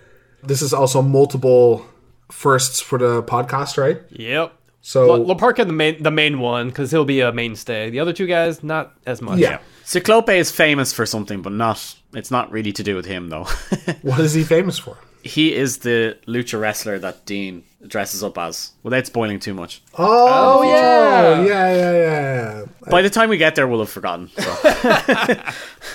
This 0.43 0.61
is 0.61 0.73
also 0.73 1.01
multiple 1.01 1.85
firsts 2.31 2.81
for 2.81 2.97
the 2.97 3.23
podcast, 3.23 3.77
right? 3.77 4.01
Yep. 4.11 4.53
So 4.81 5.07
La, 5.07 5.15
La 5.15 5.35
Parka 5.35 5.65
the 5.65 5.73
main 5.73 6.03
the 6.03 6.11
main 6.11 6.39
one 6.39 6.67
because 6.67 6.91
he'll 6.91 7.05
be 7.05 7.21
a 7.21 7.31
mainstay. 7.31 7.89
The 7.89 7.99
other 7.99 8.13
two 8.13 8.27
guys 8.27 8.63
not 8.63 8.93
as 9.05 9.21
much. 9.21 9.39
yeah. 9.39 9.59
Ciclope 9.85 10.29
is 10.29 10.49
famous 10.51 10.91
for 10.93 11.05
something, 11.05 11.41
but 11.41 11.51
not. 11.53 11.95
It's 12.13 12.31
not 12.31 12.51
really 12.51 12.71
to 12.73 12.83
do 12.83 12.95
with 12.95 13.05
him, 13.05 13.29
though. 13.29 13.47
What 14.01 14.19
is 14.19 14.33
he 14.33 14.43
famous 14.43 14.79
for? 14.79 14.97
He 15.25 15.55
is 15.55 15.79
the 15.79 16.17
lucha 16.27 16.59
wrestler 16.59 16.99
that 16.99 17.25
Dean 17.25 17.63
dresses 17.87 18.23
up 18.23 18.37
as, 18.37 18.73
without 18.83 19.07
spoiling 19.07 19.39
too 19.39 19.55
much. 19.55 19.81
Oh, 19.97 20.59
oh 20.59 20.63
yeah. 20.63 21.41
yeah, 21.41 21.45
yeah, 21.45 21.75
yeah, 21.75 22.59
yeah. 22.59 22.65
By 22.91 23.01
the 23.01 23.09
time 23.09 23.29
we 23.29 23.37
get 23.37 23.55
there, 23.55 23.67
we'll 23.67 23.79
have 23.79 23.89
forgotten. 23.89 24.29
So. 24.37 24.55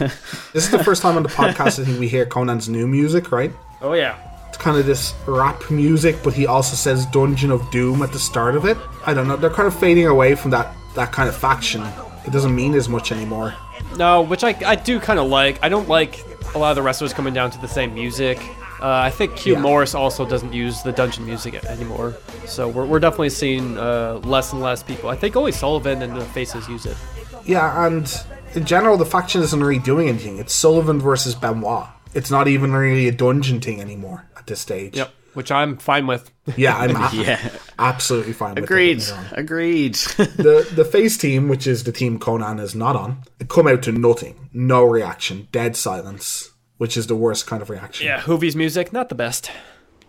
This 0.52 0.64
is 0.64 0.70
the 0.70 0.82
first 0.82 1.00
time 1.00 1.16
on 1.16 1.22
the 1.22 1.28
podcast 1.28 1.80
I 1.80 1.84
think 1.84 2.00
we 2.00 2.08
hear 2.08 2.26
Konnan's 2.26 2.68
new 2.68 2.88
music, 2.88 3.30
right? 3.30 3.52
Oh 3.80 3.92
yeah. 3.92 4.18
It's 4.48 4.58
kind 4.58 4.76
of 4.76 4.84
this 4.84 5.14
rap 5.26 5.70
music, 5.70 6.16
but 6.24 6.34
he 6.34 6.46
also 6.46 6.74
says 6.74 7.06
Dungeon 7.06 7.52
of 7.52 7.70
Doom 7.70 8.02
at 8.02 8.12
the 8.12 8.18
start 8.18 8.56
of 8.56 8.64
it. 8.64 8.76
I 9.06 9.14
don't 9.14 9.28
know. 9.28 9.36
They're 9.36 9.50
kind 9.50 9.68
of 9.68 9.78
fading 9.78 10.08
away 10.08 10.34
from 10.34 10.50
that 10.50 10.74
that 10.96 11.12
kind 11.12 11.28
of 11.28 11.36
faction. 11.36 11.82
It 12.26 12.32
doesn't 12.32 12.54
mean 12.54 12.74
as 12.74 12.88
much 12.88 13.12
anymore. 13.12 13.54
No, 13.96 14.22
which 14.22 14.42
I, 14.42 14.56
I 14.66 14.74
do 14.74 14.98
kind 14.98 15.20
of 15.20 15.28
like. 15.28 15.62
I 15.62 15.68
don't 15.68 15.88
like 15.88 16.24
a 16.54 16.58
lot 16.58 16.70
of 16.70 16.76
the 16.76 16.82
wrestlers 16.82 17.12
coming 17.12 17.32
down 17.32 17.52
to 17.52 17.60
the 17.60 17.68
same 17.68 17.94
music. 17.94 18.40
Uh, 18.82 18.88
I 18.88 19.10
think 19.10 19.36
Hugh 19.38 19.54
Yeah. 19.54 19.60
Morrus 19.60 19.94
also 19.94 20.26
doesn't 20.26 20.52
use 20.52 20.82
the 20.82 20.92
dungeon 20.92 21.26
music 21.26 21.62
anymore. 21.66 22.16
So 22.46 22.68
we're, 22.68 22.86
we're 22.86 22.98
definitely 23.00 23.30
seeing 23.30 23.76
uh, 23.78 24.20
less 24.24 24.52
and 24.52 24.62
less 24.62 24.82
people. 24.82 25.10
I 25.10 25.16
think 25.16 25.36
only 25.36 25.52
Sullivan 25.52 26.02
and 26.02 26.16
the 26.16 26.24
Faces 26.26 26.68
use 26.68 26.86
it. 26.86 26.96
Yeah, 27.44 27.86
and 27.86 28.10
in 28.54 28.64
general, 28.64 28.96
the 28.96 29.06
faction 29.06 29.42
isn't 29.42 29.60
really 29.62 29.78
doing 29.80 30.08
anything. 30.08 30.38
It's 30.38 30.54
Sullivan 30.54 30.98
versus 31.00 31.34
Benoit. 31.34 31.88
It's 32.14 32.30
not 32.30 32.48
even 32.48 32.72
really 32.72 33.06
a 33.08 33.12
dungeon 33.12 33.60
thing 33.60 33.80
anymore 33.80 34.26
at 34.36 34.46
this 34.46 34.60
stage. 34.60 34.96
Yep. 34.96 35.10
Which 35.34 35.52
I'm 35.52 35.76
fine 35.76 36.08
with. 36.08 36.28
Yeah, 36.56 36.76
I'm 36.76 36.90
a- 36.96 37.10
yeah, 37.12 37.50
absolutely 37.78 38.32
fine 38.32 38.56
with 38.56 38.58
it. 38.58 38.64
agreed. 38.64 38.98
Don't 38.98 39.06
get 39.08 39.16
me 39.16 39.22
wrong. 39.30 39.34
Agreed. 39.44 39.94
the 40.16 40.68
the 40.74 40.84
face 40.84 41.16
team, 41.16 41.46
which 41.48 41.68
is 41.68 41.84
the 41.84 41.92
team 41.92 42.18
Konnan 42.18 42.58
is 42.60 42.74
not 42.74 42.96
on, 42.96 43.22
come 43.48 43.68
out 43.68 43.82
to 43.84 43.92
nothing, 43.92 44.48
no 44.52 44.82
reaction, 44.84 45.46
dead 45.52 45.76
silence, 45.76 46.49
which 46.80 46.96
is 46.96 47.08
the 47.08 47.14
worst 47.14 47.46
kind 47.46 47.60
of 47.60 47.68
reaction. 47.68 48.06
Yeah, 48.06 48.22
Juvi's 48.22 48.56
music, 48.56 48.90
not 48.90 49.10
the 49.10 49.14
best. 49.14 49.50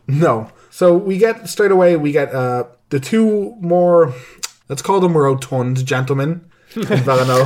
No. 0.08 0.50
So 0.70 0.96
we 0.96 1.18
get 1.18 1.50
straight 1.50 1.70
away. 1.70 1.98
We 1.98 2.14
get 2.14 2.34
uh 2.34 2.64
the 2.88 3.00
two 3.02 3.58
more, 3.60 4.14
let's 4.70 4.82
call 4.82 5.02
them 5.02 5.18
rotund 5.18 5.86
gentlemen, 5.86 6.50
in 6.74 6.84
Villano, 6.86 7.44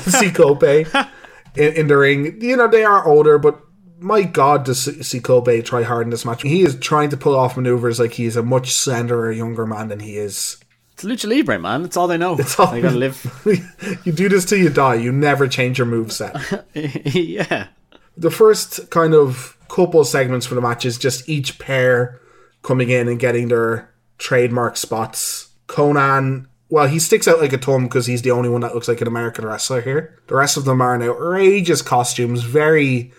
Ciclope, 0.00 0.62
in, 1.54 1.72
in 1.74 1.86
the 1.86 1.96
ring. 1.96 2.42
You 2.42 2.56
know 2.56 2.66
they 2.66 2.84
are 2.84 3.06
older, 3.06 3.38
but. 3.38 3.60
My 4.00 4.22
God, 4.22 4.64
does 4.64 4.84
Ciclope 4.84 5.64
try 5.64 5.82
hard 5.82 6.06
in 6.06 6.10
this 6.10 6.24
match? 6.24 6.42
He 6.42 6.62
is 6.62 6.78
trying 6.78 7.10
to 7.10 7.16
pull 7.16 7.34
off 7.34 7.56
maneuvers 7.56 7.98
like 7.98 8.12
he 8.12 8.26
is 8.26 8.36
a 8.36 8.44
much 8.44 8.70
slenderer, 8.70 9.36
younger 9.36 9.66
man 9.66 9.88
than 9.88 9.98
he 9.98 10.16
is. 10.16 10.56
It's 10.98 11.04
Lucha 11.04 11.28
Libre, 11.28 11.60
man. 11.60 11.84
It's 11.84 11.96
all 11.96 12.08
they 12.08 12.16
know. 12.16 12.36
It's 12.36 12.58
all- 12.58 12.72
they 12.72 12.80
gotta 12.80 12.96
live. 12.96 13.24
you 14.04 14.10
do 14.12 14.28
this 14.28 14.44
till 14.44 14.58
you 14.58 14.68
die. 14.68 14.96
You 14.96 15.12
never 15.12 15.46
change 15.46 15.78
your 15.78 15.86
moveset. 15.86 16.64
yeah. 17.14 17.68
the 18.16 18.32
first 18.32 18.90
kind 18.90 19.14
of 19.14 19.56
couple 19.68 20.04
segments 20.04 20.44
for 20.44 20.56
the 20.56 20.60
match 20.60 20.84
is 20.84 20.98
just 20.98 21.28
each 21.28 21.60
pair 21.60 22.20
coming 22.62 22.90
in 22.90 23.06
and 23.06 23.20
getting 23.20 23.46
their 23.46 23.88
trademark 24.18 24.76
spots. 24.76 25.50
Konnan, 25.68 26.46
well, 26.68 26.88
he 26.88 26.98
sticks 26.98 27.28
out 27.28 27.38
like 27.38 27.52
a 27.52 27.58
thumb 27.58 27.84
because 27.84 28.06
he's 28.06 28.22
the 28.22 28.32
only 28.32 28.48
one 28.48 28.62
that 28.62 28.74
looks 28.74 28.88
like 28.88 29.00
an 29.00 29.06
American 29.06 29.46
wrestler 29.46 29.80
here. 29.80 30.18
The 30.26 30.34
rest 30.34 30.56
of 30.56 30.64
them 30.64 30.80
are 30.80 30.96
in 30.96 31.02
outrageous 31.02 31.80
costumes, 31.80 32.42
very 32.42 33.12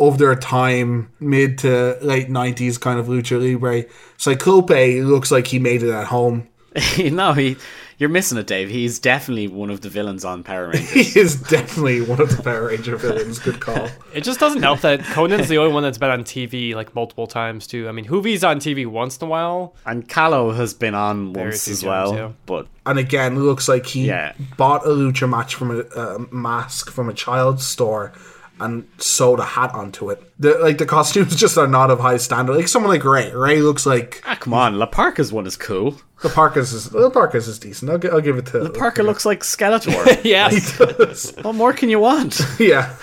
of 0.00 0.16
their 0.16 0.36
time, 0.36 1.10
mid 1.20 1.58
to 1.58 1.98
late 2.00 2.28
90s 2.28 2.80
kind 2.80 2.98
of 2.98 3.08
lucha 3.08 3.38
libre. 3.38 3.84
Ciclope 4.16 5.04
looks 5.04 5.30
like 5.30 5.48
he 5.48 5.58
made 5.58 5.82
it 5.82 5.90
at 5.90 6.06
home. 6.06 6.48
no, 7.10 7.32
he. 7.32 7.56
You're 7.98 8.10
missing 8.10 8.36
it, 8.36 8.46
Dave. 8.46 8.68
He's 8.68 8.98
definitely 8.98 9.48
one 9.48 9.70
of 9.70 9.80
the 9.80 9.88
villains 9.88 10.22
on 10.22 10.42
Power 10.42 10.68
Rangers. 10.74 10.90
He 11.14 11.18
is 11.18 11.40
definitely 11.40 12.02
one 12.02 12.20
of 12.20 12.36
the 12.36 12.42
Power 12.42 12.66
Ranger 12.66 12.96
villains. 12.96 13.38
Good 13.38 13.58
call. 13.60 13.88
It 14.12 14.22
just 14.24 14.38
doesn't 14.40 14.62
help 14.62 14.80
that 14.80 15.00
Konnan's 15.00 15.48
the 15.48 15.58
only 15.58 15.72
one 15.74 15.82
that's 15.82 15.96
been 15.98 16.10
on 16.10 16.24
TV 16.24 16.74
like 16.74 16.94
multiple 16.94 17.26
times 17.26 17.66
too. 17.66 17.86
I 17.88 17.92
mean, 17.92 18.06
Juvi's 18.06 18.42
on 18.44 18.60
TV 18.60 18.86
once 18.86 19.18
in 19.18 19.26
a 19.26 19.30
while. 19.30 19.74
and 19.86 20.06
Calo 20.08 20.54
has 20.56 20.72
been 20.74 20.94
on 20.94 21.32
Very 21.34 21.46
once 21.48 21.64
few 21.64 21.72
as 21.74 21.80
times, 21.82 21.88
well, 21.88 22.14
yeah. 22.14 22.32
but 22.46 22.66
And 22.86 22.98
again, 22.98 23.42
looks 23.42 23.68
like 23.68 23.84
he 23.86 24.06
Yeah. 24.06 24.32
bought 24.56 24.84
a 24.86 24.88
lucha 24.90 25.28
match 25.28 25.54
from 25.54 25.70
a, 25.70 25.80
a 25.98 26.34
mask 26.34 26.90
from 26.90 27.08
a 27.10 27.14
child's 27.14 27.66
store 27.66 28.12
and 28.60 28.88
sewed 28.98 29.38
a 29.38 29.44
hat 29.44 29.74
onto 29.74 30.10
it. 30.10 30.22
The, 30.38 30.58
like 30.58 30.78
the 30.78 30.86
costumes 30.86 31.36
just 31.44 31.58
are 31.58 31.66
not 31.66 31.90
of 31.90 32.00
high 32.00 32.16
standard. 32.16 32.56
Like 32.56 32.68
someone 32.68 32.90
like 32.90 33.04
Rey. 33.04 33.32
Rey 33.32 33.60
looks 33.62 33.84
like 33.86 34.22
ah, 34.26 34.36
come 34.40 34.54
on, 34.54 34.78
La 34.78 34.86
Parka's 34.86 35.32
one 35.32 35.46
is 35.46 35.56
cool. 35.56 35.96
the 36.22 36.28
Parka's 36.30 36.72
is 36.72 36.90
the 36.90 37.10
Parka's 37.10 37.48
is 37.48 37.58
decent. 37.58 37.90
I'll, 37.90 37.98
gi- 37.98 38.08
I'll 38.08 38.20
give 38.20 38.38
it 38.38 38.46
to 38.46 38.58
La 38.60 38.70
Parka 38.70 39.02
looks 39.02 39.26
like 39.26 39.40
Skeletor. 39.40 40.20
Yes. 40.24 41.36
what 41.42 41.54
more 41.54 41.72
can 41.72 41.88
you 41.90 42.00
want? 42.00 42.40
yeah. 42.58 42.96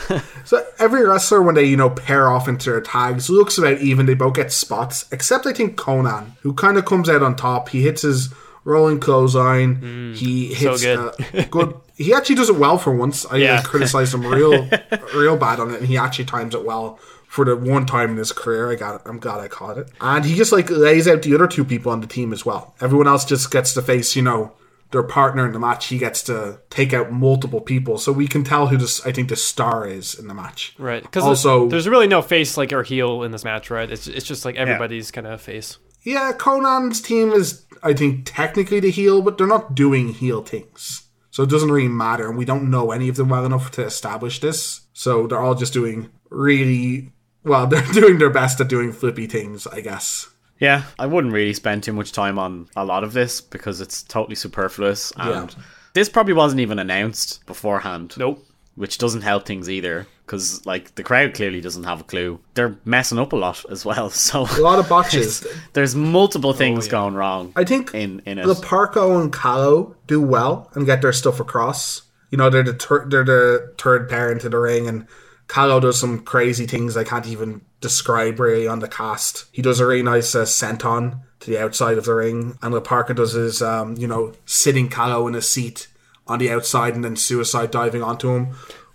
So 0.45 0.65
every 0.79 1.05
wrestler, 1.05 1.41
when 1.41 1.55
they 1.55 1.65
you 1.65 1.77
know 1.77 1.89
pair 1.89 2.29
off 2.31 2.47
into 2.47 2.71
their 2.71 2.81
tags, 2.81 3.29
looks 3.29 3.57
about 3.57 3.77
even. 3.79 4.05
They 4.07 4.13
both 4.15 4.33
get 4.35 4.51
spots, 4.51 5.05
except 5.11 5.45
I 5.45 5.53
think 5.53 5.77
Konnan, 5.77 6.31
who 6.41 6.53
kind 6.53 6.77
of 6.77 6.85
comes 6.85 7.07
out 7.09 7.21
on 7.23 7.35
top. 7.35 7.69
He 7.69 7.81
hits 7.83 8.01
his 8.01 8.33
rolling 8.65 8.99
clothesline. 8.99 10.13
he 10.15 10.53
hits 10.53 10.81
good. 10.83 10.99
Uh, 10.99 11.43
good. 11.49 11.75
He 11.95 12.13
actually 12.13 12.35
does 12.35 12.49
it 12.49 12.55
well 12.57 12.77
for 12.77 12.95
once. 12.95 13.25
I, 13.25 13.37
Yeah. 13.37 13.59
I 13.59 13.61
criticized 13.61 14.13
him 14.13 14.25
real, 14.25 14.67
real 15.15 15.37
bad 15.37 15.59
on 15.59 15.71
it, 15.73 15.79
and 15.79 15.87
he 15.87 15.97
actually 15.97 16.25
times 16.25 16.55
it 16.55 16.65
well. 16.65 16.99
For 17.27 17.45
the 17.45 17.55
one 17.55 17.87
time 17.87 18.11
in 18.11 18.17
his 18.17 18.31
career, 18.31 18.71
I 18.71 18.75
got 18.75 18.95
it. 18.95 19.01
I'm 19.05 19.17
glad 19.19 19.39
I 19.39 19.47
caught 19.47 19.79
it. 19.79 19.89
And 19.99 20.23
he 20.23 20.35
just 20.35 20.51
like 20.51 20.69
lays 20.69 21.07
out 21.07 21.23
the 21.23 21.33
other 21.33 21.47
two 21.47 21.65
people 21.65 21.91
on 21.91 21.99
the 22.01 22.05
team 22.07 22.31
as 22.31 22.45
well. 22.45 22.75
Everyone 22.79 23.07
else 23.07 23.25
just 23.25 23.49
gets 23.49 23.73
to 23.73 23.81
face, 23.81 24.15
you 24.15 24.21
know, 24.21 24.53
their 24.91 25.01
partner 25.01 25.43
in 25.43 25.51
the 25.51 25.57
match. 25.59 25.87
He 25.87 25.97
gets 25.97 26.21
to 26.23 26.59
take 26.69 26.93
out 26.93 27.11
multiple 27.11 27.59
people, 27.59 27.97
so 27.97 28.11
we 28.11 28.27
can 28.27 28.43
tell 28.43 28.67
who 28.67 28.77
this. 28.77 29.03
I 29.03 29.11
think 29.11 29.29
the 29.29 29.35
star 29.35 29.87
is 29.87 30.13
in 30.13 30.27
the 30.27 30.35
match. 30.35 30.75
Right. 30.77 31.01
Because 31.01 31.23
Also- 31.23 31.67
there's 31.69 31.87
really 31.89 32.05
no 32.07 32.21
face 32.21 32.55
like 32.55 32.71
or 32.71 32.83
heel 32.83 33.23
in 33.23 33.31
this 33.31 33.43
match, 33.43 33.71
right? 33.71 33.89
It's 33.89 34.05
it's 34.05 34.27
just 34.27 34.45
like 34.45 34.55
everybody's 34.55 35.09
kind 35.09 35.25
of 35.25 35.41
face. 35.41 35.79
Yeah, 36.03 36.33
Konnan's 36.33 37.01
team 37.01 37.31
is, 37.31 37.65
I 37.81 37.93
think, 37.93 38.23
technically 38.25 38.79
the 38.81 38.91
heel, 38.91 39.21
but 39.23 39.37
they're 39.39 39.47
not 39.47 39.73
doing 39.73 40.09
heel 40.09 40.43
things. 40.43 41.02
So 41.33 41.41
it 41.41 41.49
doesn't 41.49 41.71
really 41.71 41.87
matter, 41.87 42.29
and 42.29 42.37
we 42.37 42.45
don't 42.45 42.69
know 42.69 42.91
any 42.91 43.09
of 43.09 43.15
them 43.15 43.29
well 43.29 43.43
enough 43.43 43.71
to 43.71 43.83
establish 43.83 44.39
this. 44.39 44.81
So 44.93 45.25
they're 45.25 45.39
all 45.41 45.55
just 45.55 45.73
doing 45.73 46.11
really 46.29 47.11
well, 47.43 47.65
they're 47.71 47.81
doing 47.91 48.19
their 48.19 48.29
best 48.29 48.61
at 48.61 48.67
doing 48.67 48.91
flippy 48.93 49.25
things, 49.25 49.65
I 49.65 49.81
guess. 49.81 50.29
yeah, 50.59 50.83
I 50.99 51.07
wouldn't 51.07 51.33
really 51.33 51.53
spend 51.53 51.81
too 51.81 51.91
much 51.91 52.11
time 52.11 52.37
on 52.37 52.67
a 52.75 52.85
lot 52.85 53.03
of 53.03 53.13
this 53.13 53.41
because 53.41 53.81
it's 53.81 54.03
totally 54.03 54.35
superfluous, 54.35 55.11
and 55.17 55.49
Yeah. 55.51 55.63
this 55.95 56.07
probably 56.07 56.33
wasn't 56.33 56.61
even 56.61 56.77
announced 56.77 57.43
beforehand. 57.47 58.13
Nope. 58.15 58.45
Which 58.75 58.97
doesn't 58.97 59.21
help 59.21 59.45
things 59.45 59.69
either 59.69 60.07
because 60.25 60.65
like 60.65 60.95
the 60.95 61.03
crowd 61.03 61.35
clearly 61.35 61.61
doesn't 61.61 61.83
have 61.83 62.01
a 62.01 62.03
clue. 62.03 62.39
They're 62.55 62.75
messing 62.85 63.19
up 63.19 63.33
a 63.33 63.35
lot 63.35 63.63
as 63.69 63.85
well. 63.85 64.09
So 64.23 64.47
A 64.49 64.61
lot 64.61 64.79
of 64.79 64.89
botches. 64.89 65.45
there's 65.73 65.95
multiple 65.95 66.53
things 66.53 66.87
going 66.87 67.13
wrong. 67.13 67.53
I 67.55 67.65
think 67.65 67.93
in 67.93 68.21
in 68.25 68.39
it. 68.39 68.47
La 68.47 68.55
Parka 68.55 69.01
and 69.19 69.31
Calo 69.31 69.95
do 70.07 70.19
well 70.21 70.71
and 70.73 70.85
get 70.87 71.01
their 71.01 71.13
stuff 71.13 71.39
across. 71.39 72.01
You 72.31 72.37
know, 72.39 72.49
they're 72.49 72.63
the 72.63 72.73
tur- 72.73 73.05
they're 73.07 73.23
the 73.23 73.73
third 73.77 74.09
pair 74.09 74.31
into 74.31 74.49
the 74.49 74.57
ring, 74.57 74.87
and 74.87 75.05
Calo 75.47 75.79
does 75.79 75.99
some 75.99 76.21
crazy 76.23 76.65
things 76.65 76.97
I 76.97 77.03
can't 77.03 77.27
even 77.27 77.61
describe 77.79 78.39
really 78.39 78.67
on 78.67 78.79
the 78.79 78.87
cast. 78.87 79.45
He 79.51 79.61
does 79.61 79.79
a 79.79 79.85
really 79.85 80.01
nice 80.01 80.33
uh, 80.33 80.45
senton 80.45 81.21
to 81.41 81.51
the 81.51 81.61
outside 81.61 81.99
of 81.99 82.05
the 82.05 82.15
ring, 82.15 82.57
and 82.63 82.73
La 82.73 82.79
Parka 82.79 83.13
does 83.13 83.33
his, 83.33 83.61
um, 83.61 83.95
you 83.97 84.07
know, 84.07 84.33
sitting 84.45 84.89
Calo 84.89 85.27
in 85.27 85.35
a 85.35 85.41
seat 85.43 85.89
on 86.27 86.39
the 86.39 86.49
outside 86.51 86.95
and 86.95 87.03
then 87.03 87.15
suicide 87.15 87.71
diving 87.71 88.01
onto 88.03 88.29
him, 88.35 88.47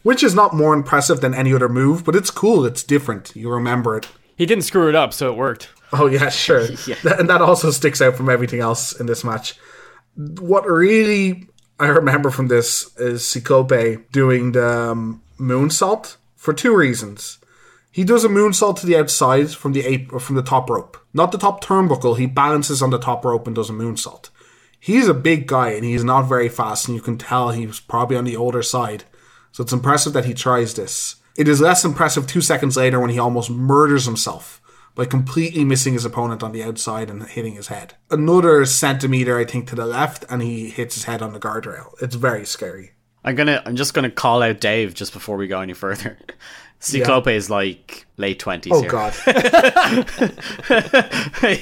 which 0.03 0.23
is 0.23 0.35
not 0.35 0.55
more 0.55 0.75
impressive 0.75 1.21
than 1.21 1.35
any 1.35 1.53
other 1.53 1.69
move, 1.69 2.05
but 2.05 2.17
it's 2.17 2.31
cool. 2.31 2.65
It's 2.65 2.83
different. 2.83 3.35
You 3.37 3.51
remember 3.51 3.97
it. 3.97 4.09
He 4.37 4.47
didn't 4.47 4.65
screw 4.65 4.89
it 4.89 4.95
up, 4.95 5.13
so 5.13 5.31
it 5.31 5.37
worked. 5.37 5.69
Oh 5.93 6.07
yeah, 6.07 6.29
sure. 6.31 6.67
Th- 6.67 6.97
And 7.19 7.29
that 7.29 7.43
also 7.43 7.71
sticks 7.71 8.01
out 8.01 8.17
from 8.17 8.29
everything 8.31 8.61
else 8.61 8.99
in 8.99 9.07
this 9.07 9.25
match. 9.25 9.55
What 10.17 10.67
really 10.67 11.49
I 11.81 11.87
remember 11.89 12.31
from 12.31 12.49
this 12.49 12.91
is 12.99 13.23
Sikope 13.23 14.11
doing 14.11 14.53
the 14.53 14.91
um, 14.91 15.23
moonsault 15.39 16.17
for 16.37 16.53
two 16.53 16.75
reasons. 16.77 17.39
He 17.91 18.05
does 18.05 18.25
a 18.25 18.29
moonsault 18.29 18.79
to 18.81 18.87
the 18.87 18.97
outside 18.97 19.51
from 19.51 19.73
the 19.73 19.85
ape 19.85 20.13
from 20.21 20.37
the 20.37 20.43
top 20.43 20.71
rope, 20.71 20.97
not 21.13 21.33
the 21.33 21.39
top 21.39 21.63
turnbuckle. 21.65 22.17
He 22.19 22.27
balances 22.27 22.81
on 22.83 22.91
the 22.91 22.99
top 22.99 23.25
rope 23.25 23.47
and 23.47 23.57
does 23.57 23.71
a 23.71 23.73
moonsault. 23.73 24.31
He's 24.79 25.09
a 25.09 25.15
big 25.15 25.47
guy 25.47 25.71
and 25.71 25.85
he's 25.85 26.05
not 26.05 26.23
very 26.23 26.49
fast, 26.49 26.89
and 26.89 26.95
you 26.95 27.03
can 27.03 27.19
tell 27.19 27.51
he's 27.51 27.81
probably 27.81 28.17
on 28.17 28.25
the 28.25 28.37
older 28.37 28.63
side. 28.63 29.05
So 29.53 29.63
it's 29.63 29.73
impressive 29.73 30.13
that 30.13 30.25
he 30.25 30.35
tries 30.35 30.75
this. 30.75 31.17
It 31.37 31.49
is 31.49 31.61
less 31.61 31.85
impressive 31.85 32.27
two 32.27 32.41
seconds 32.41 32.77
later 32.77 33.01
when 33.01 33.11
he 33.11 33.19
almost 33.19 33.51
murders 33.51 34.07
himself 34.07 34.61
by 34.95 35.05
completely 35.05 35.65
missing 35.65 35.93
his 35.93 36.05
opponent 36.05 36.43
on 36.43 36.51
the 36.51 36.65
outside 36.65 37.09
and 37.09 37.23
hitting 37.23 37.55
his 37.55 37.69
head. 37.69 37.95
Another 38.11 38.65
centimeter, 38.65 39.39
I 39.39 39.45
think, 39.45 39.69
to 39.69 39.77
the 39.77 39.87
left, 39.87 40.25
and 40.29 40.43
he 40.43 40.71
hits 40.71 40.97
his 40.97 41.05
head 41.05 41.23
on 41.23 41.33
the 41.33 41.39
guardrail. 41.39 41.93
It's 42.03 42.17
very 42.17 42.45
scary. 42.45 42.93
I'm 43.25 43.37
gonna 43.37 43.63
I'm 43.65 43.77
just 43.77 43.95
gonna 43.95 44.11
call 44.11 44.43
out 44.43 44.61
Dave 44.61 44.95
just 44.95 45.13
before 45.13 45.37
we 45.37 45.47
go 45.47 45.61
any 45.61 45.75
further. 45.75 46.19
Ciclope 46.81 47.27
is 47.29 47.51
like 47.51 48.07
late 48.17 48.39
twenties. 48.39 48.73
Oh 48.73 48.83
here. 48.83 48.91
god. 48.91 49.15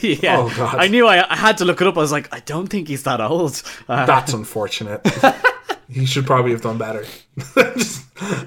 yeah. 0.02 0.36
Oh, 0.38 0.52
God. 0.56 0.74
I 0.76 0.88
knew 0.88 1.06
I, 1.06 1.30
I 1.30 1.36
had 1.36 1.58
to 1.58 1.64
look 1.64 1.80
it 1.80 1.86
up. 1.86 1.96
I 1.96 2.00
was 2.00 2.12
like, 2.12 2.32
I 2.34 2.40
don't 2.40 2.66
think 2.66 2.88
he's 2.88 3.04
that 3.04 3.20
old. 3.20 3.62
Uh, 3.88 4.04
That's 4.04 4.34
unfortunate. 4.34 5.00
he 5.88 6.04
should 6.04 6.26
probably 6.26 6.50
have 6.52 6.62
done 6.62 6.78
better. 6.78 7.04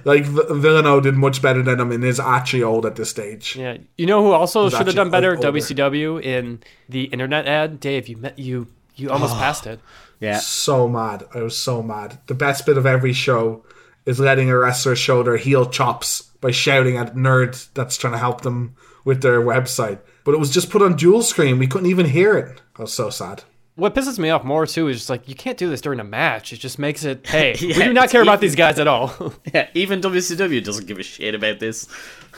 Like 0.03 0.23
V- 0.25 0.41
Villano 0.49 0.99
did 0.99 1.13
much 1.13 1.43
better 1.43 1.61
than 1.61 1.79
him 1.79 1.91
and 1.91 2.03
is 2.03 2.19
actually 2.19 2.63
old 2.63 2.87
at 2.87 2.95
this 2.95 3.11
stage. 3.11 3.55
Yeah. 3.55 3.77
You 3.99 4.07
know 4.07 4.23
who 4.23 4.31
also 4.31 4.67
should 4.69 4.87
have 4.87 4.95
done 4.95 5.11
better? 5.11 5.35
older. 5.35 5.51
WCW 5.51 6.23
in 6.23 6.61
the 6.87 7.03
internet 7.03 7.45
ad. 7.47 7.79
Dave, 7.79 8.07
you 8.07 8.17
met 8.17 8.39
you 8.39 8.65
you 8.95 9.11
almost 9.11 9.35
passed 9.37 9.67
it. 9.67 9.79
yeah. 10.19 10.39
So 10.39 10.87
mad. 10.87 11.25
I 11.35 11.41
was 11.43 11.55
so 11.55 11.83
mad. 11.83 12.17
The 12.25 12.33
best 12.33 12.65
bit 12.65 12.79
of 12.79 12.87
every 12.87 13.13
show 13.13 13.63
is 14.07 14.19
letting 14.19 14.49
a 14.49 14.57
wrestler 14.57 14.95
show 14.95 15.21
their 15.21 15.37
heel 15.37 15.67
chops 15.67 16.28
by 16.41 16.51
shouting 16.51 16.97
at 16.97 17.15
nerd 17.15 17.67
that's 17.73 17.97
trying 17.97 18.13
to 18.13 18.19
help 18.19 18.41
them 18.41 18.75
with 19.05 19.21
their 19.21 19.41
website. 19.41 19.99
But 20.23 20.33
it 20.33 20.39
was 20.39 20.51
just 20.51 20.69
put 20.69 20.81
on 20.81 20.95
dual 20.95 21.23
screen. 21.23 21.57
We 21.59 21.67
couldn't 21.67 21.89
even 21.89 22.05
hear 22.05 22.37
it. 22.37 22.61
I 22.77 22.83
was 22.83 22.93
so 22.93 23.09
sad. 23.09 23.43
What 23.75 23.95
pisses 23.95 24.19
me 24.19 24.29
off 24.29 24.43
more 24.43 24.65
too 24.67 24.89
is 24.89 24.97
just 24.97 25.09
like 25.09 25.27
you 25.29 25.35
can't 25.35 25.57
do 25.57 25.69
this 25.69 25.79
during 25.81 25.99
a 26.01 26.03
match. 26.03 26.51
It 26.51 26.57
just 26.57 26.79
makes 26.79 27.05
it. 27.05 27.25
Hey, 27.25 27.55
we 27.61 27.73
do 27.73 27.93
not 27.93 28.05
it's 28.05 28.11
care 28.11 28.21
about 28.21 28.41
these 28.41 28.55
guys 28.55 28.77
at 28.79 28.87
all. 28.87 29.33
Yeah. 29.53 29.69
Even 29.73 30.01
WCW 30.01 30.63
doesn't 30.63 30.85
give 30.85 30.99
a 30.99 31.03
shit 31.03 31.33
about 31.33 31.59
this. 31.59 31.87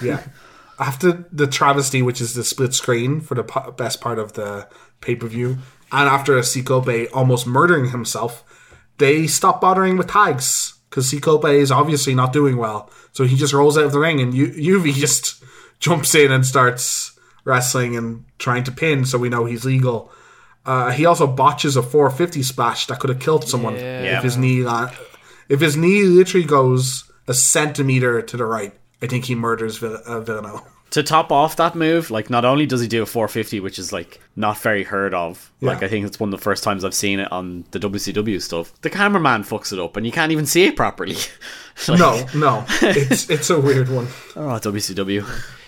Yeah. 0.01 0.23
after 0.79 1.25
the 1.31 1.47
travesty, 1.47 2.01
which 2.01 2.21
is 2.21 2.33
the 2.35 2.43
split 2.43 2.73
screen 2.73 3.21
for 3.21 3.35
the 3.35 3.43
po- 3.43 3.71
best 3.71 4.01
part 4.01 4.19
of 4.19 4.33
the 4.33 4.67
pay 5.01 5.15
per 5.15 5.27
view, 5.27 5.57
and 5.91 6.07
after 6.07 6.33
Sikope 6.39 7.07
almost 7.13 7.47
murdering 7.47 7.89
himself, 7.89 8.43
they 8.99 9.25
stop 9.27 9.59
bothering 9.61 9.97
with 9.97 10.07
tags 10.07 10.75
because 10.91 11.09
Sikope 11.11 11.51
is 11.55 11.71
obviously 11.71 12.13
not 12.13 12.31
doing 12.33 12.57
well. 12.57 12.91
So 13.13 13.23
he 13.23 13.35
just 13.35 13.53
rolls 13.53 13.77
out 13.77 13.85
of 13.85 13.91
the 13.93 13.99
ring, 13.99 14.21
and 14.21 14.33
U- 14.35 14.47
Juvi 14.79 14.93
just 15.05 15.43
jumps 15.79 16.13
in 16.13 16.31
and 16.31 16.45
starts 16.45 17.17
wrestling 17.45 17.95
and 17.95 18.25
trying 18.37 18.63
to 18.65 18.71
pin. 18.71 19.05
So 19.05 19.17
we 19.17 19.29
know 19.29 19.45
he's 19.45 19.65
legal. 19.65 20.11
Uh, 20.65 20.91
he 20.91 21.07
also 21.07 21.25
botches 21.25 21.75
a 21.75 21.81
450 21.81 22.43
splash 22.43 22.85
that 22.85 22.99
could 22.99 23.09
have 23.09 23.19
killed 23.19 23.47
someone 23.49 23.73
Yeah. 23.75 24.17
if 24.17 24.23
his 24.23 24.37
knee 24.37 24.61
la- 24.61 24.91
if 25.49 25.59
his 25.59 25.75
knee 25.75 26.03
literally 26.03 26.45
goes 26.45 27.05
a 27.27 27.33
centimeter 27.33 28.21
to 28.21 28.37
the 28.37 28.45
right. 28.45 28.73
I 29.01 29.07
think 29.07 29.25
he 29.25 29.33
murders 29.35 29.77
Vill- 29.79 30.01
uh, 30.05 30.19
Villano. 30.21 30.65
to 30.91 31.01
top 31.03 31.31
off 31.31 31.55
that 31.55 31.73
move, 31.75 32.11
like 32.11 32.29
not 32.29 32.45
only 32.45 32.65
does 32.65 32.81
he 32.81 32.87
do 32.87 33.01
a 33.01 33.05
450, 33.05 33.59
which 33.61 33.79
is 33.79 33.91
like 33.91 34.19
not 34.35 34.57
very 34.59 34.83
heard 34.83 35.13
of, 35.13 35.51
like 35.61 35.81
I 35.83 35.87
think 35.87 36.05
it's 36.05 36.19
one 36.19 36.31
of 36.33 36.39
the 36.39 36.43
first 36.43 36.63
times 36.63 36.85
I've 36.85 36.93
seen 36.93 37.19
it 37.19 37.31
on 37.31 37.63
the 37.71 37.79
WCW 37.79 38.41
stuff. 38.41 38.73
The 38.81 38.89
cameraman 38.89 39.43
fucks 39.43 39.71
it 39.73 39.79
up, 39.79 39.97
and 39.97 40.05
you 40.05 40.11
can't 40.11 40.31
even 40.31 40.45
see 40.45 40.65
it 40.65 40.75
properly. 40.75 41.15
Like, 41.87 41.99
No, 41.99 42.25
no, 42.35 42.65
it's 42.81 43.29
it's 43.29 43.49
a 43.49 43.59
weird 43.59 43.89
one. 43.89 44.05
oh 44.35 44.59
WCW. 44.61 45.23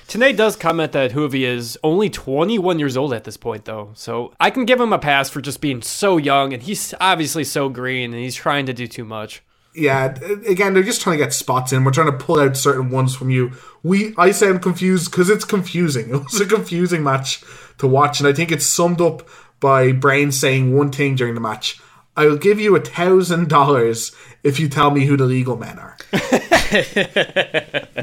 Tenay 0.07 0.35
does 0.35 0.55
comment 0.57 0.91
that 0.91 1.11
Juvi 1.13 1.43
is 1.43 1.79
only 1.81 2.09
21 2.09 2.77
years 2.77 2.97
old 2.97 3.13
at 3.13 3.23
this 3.23 3.37
point, 3.37 3.65
though. 3.65 3.91
So 3.95 4.33
I 4.39 4.49
can 4.51 4.65
give 4.65 4.79
him 4.79 4.91
a 4.93 4.99
pass 4.99 5.29
for 5.29 5.41
just 5.41 5.61
being 5.61 5.81
so 5.81 6.17
young, 6.17 6.53
and 6.53 6.61
he's 6.61 6.93
obviously 6.99 7.45
so 7.45 7.69
green, 7.69 8.13
and 8.13 8.21
he's 8.21 8.35
trying 8.35 8.65
to 8.65 8.73
do 8.73 8.85
too 8.85 9.05
much. 9.05 9.41
Yeah, 9.75 10.15
again, 10.47 10.73
they're 10.73 10.83
just 10.83 11.01
trying 11.01 11.17
to 11.17 11.23
get 11.23 11.33
spots 11.33 11.73
in. 11.73 11.83
We're 11.83 11.91
trying 11.91 12.11
to 12.11 12.17
pull 12.17 12.39
out 12.39 12.55
certain 12.55 12.91
ones 12.91 13.15
from 13.15 13.29
you. 13.29 13.51
We, 13.81 14.13
I 14.17 14.31
sound 14.31 14.61
confused 14.61 15.09
because 15.11 15.29
it's 15.29 15.45
confusing. 15.45 16.09
It 16.13 16.23
was 16.23 16.39
a 16.39 16.45
confusing 16.45 17.03
match 17.03 17.43
to 17.79 17.87
watch, 17.87 18.19
and 18.19 18.27
I 18.27 18.33
think 18.33 18.51
it's 18.51 18.65
summed 18.65 19.01
up 19.01 19.27
by 19.59 19.91
Brain 19.91 20.31
saying 20.31 20.75
one 20.75 20.91
thing 20.91 21.15
during 21.15 21.33
the 21.33 21.41
match. 21.41 21.79
I'll 22.15 22.37
give 22.37 22.59
you 22.59 22.75
a 22.75 22.79
thousand 22.79 23.49
dollars 23.49 24.11
if 24.43 24.59
you 24.59 24.69
tell 24.69 24.91
me 24.91 25.05
who 25.05 25.17
the 25.17 25.25
legal 25.25 25.57
men 25.57 25.79
are. 25.79 25.97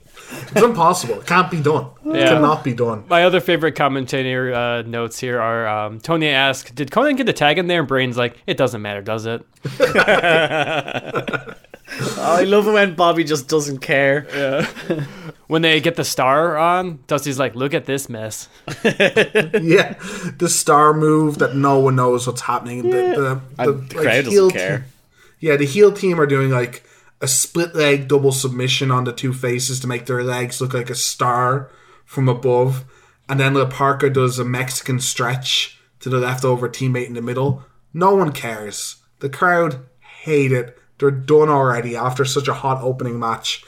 It's 0.52 0.62
impossible. 0.64 1.20
It 1.22 1.26
can't 1.28 1.50
be 1.52 1.62
done. 1.62 1.88
It 2.06 2.28
cannot 2.28 2.64
be 2.64 2.74
done. 2.74 3.04
My 3.10 3.24
other 3.24 3.40
favorite 3.40 3.74
commentator 3.76 4.54
uh, 4.54 4.82
notes 4.84 5.20
here 5.20 5.40
are 5.40 5.68
um, 5.68 6.00
Tony 6.00 6.28
asks, 6.30 6.72
"Did 6.72 6.90
Konnan 6.92 7.18
get 7.18 7.26
the 7.26 7.34
tag 7.34 7.58
in 7.58 7.68
there?" 7.68 7.80
And 7.80 7.88
Brain's 7.88 8.18
like, 8.18 8.38
"It 8.48 8.58
doesn't 8.58 8.82
matter, 8.82 9.02
does 9.02 9.26
it?" 9.26 9.46
Oh, 12.02 12.36
I 12.40 12.44
love 12.44 12.68
it 12.68 12.72
when 12.72 12.94
Bobby 12.94 13.24
just 13.24 13.48
doesn't 13.48 13.80
care. 13.80 14.28
When 15.48 15.64
they 15.64 15.82
get 15.82 15.96
the 15.96 16.04
star 16.04 16.56
on, 16.56 17.00
Dusty's 17.08 17.40
like, 17.40 17.56
"Look 17.56 17.74
at 17.74 17.86
this 17.86 18.08
mess." 18.10 18.48
Yeah, 18.84 19.96
the 20.38 20.48
star 20.50 20.94
move 20.94 21.40
that 21.40 21.56
no 21.56 21.80
one 21.80 21.96
knows 21.96 22.28
what's 22.28 22.42
happening. 22.42 22.84
The, 22.84 22.98
the, 22.98 23.42
And 23.58 23.90
the 23.90 23.96
like, 23.96 24.06
crowd 24.06 24.26
heel 24.26 24.50
doesn't 24.50 24.60
care. 24.60 24.78
te- 25.40 25.48
yeah, 25.48 25.56
the 25.56 25.66
heel 25.66 25.92
team 25.92 26.20
are 26.22 26.28
doing 26.28 26.52
like 26.52 26.84
a 27.22 27.28
split 27.28 27.76
leg 27.76 28.08
double 28.08 28.32
submission 28.32 28.92
on 28.92 29.04
the 29.04 29.14
two 29.14 29.34
faces 29.34 29.80
to 29.80 29.88
make 29.88 30.06
their 30.06 30.24
legs 30.24 30.62
look 30.62 30.74
like 30.74 30.90
a 30.90 30.96
star 30.96 31.70
from 32.06 32.30
above, 32.30 32.86
and 33.28 33.40
then 33.40 33.54
La 33.54 33.66
Parka 33.66 34.10
does 34.10 34.40
a 34.40 34.46
Mexican 34.46 35.00
stretch 35.00 35.80
to 36.00 36.10
the 36.10 36.18
leftover 36.18 36.70
teammate 36.70 37.08
in 37.08 37.14
the 37.14 37.22
middle. 37.22 37.64
No 37.94 38.16
one 38.16 38.32
cares. 38.32 38.98
The 39.20 39.30
crowd 39.30 39.86
hate 40.24 40.52
it. 40.52 40.78
They're 40.98 41.12
done 41.12 41.50
already 41.50 41.96
after 41.96 42.26
such 42.26 42.48
a 42.48 42.54
hot 42.54 42.82
opening 42.82 43.20
match. 43.20 43.64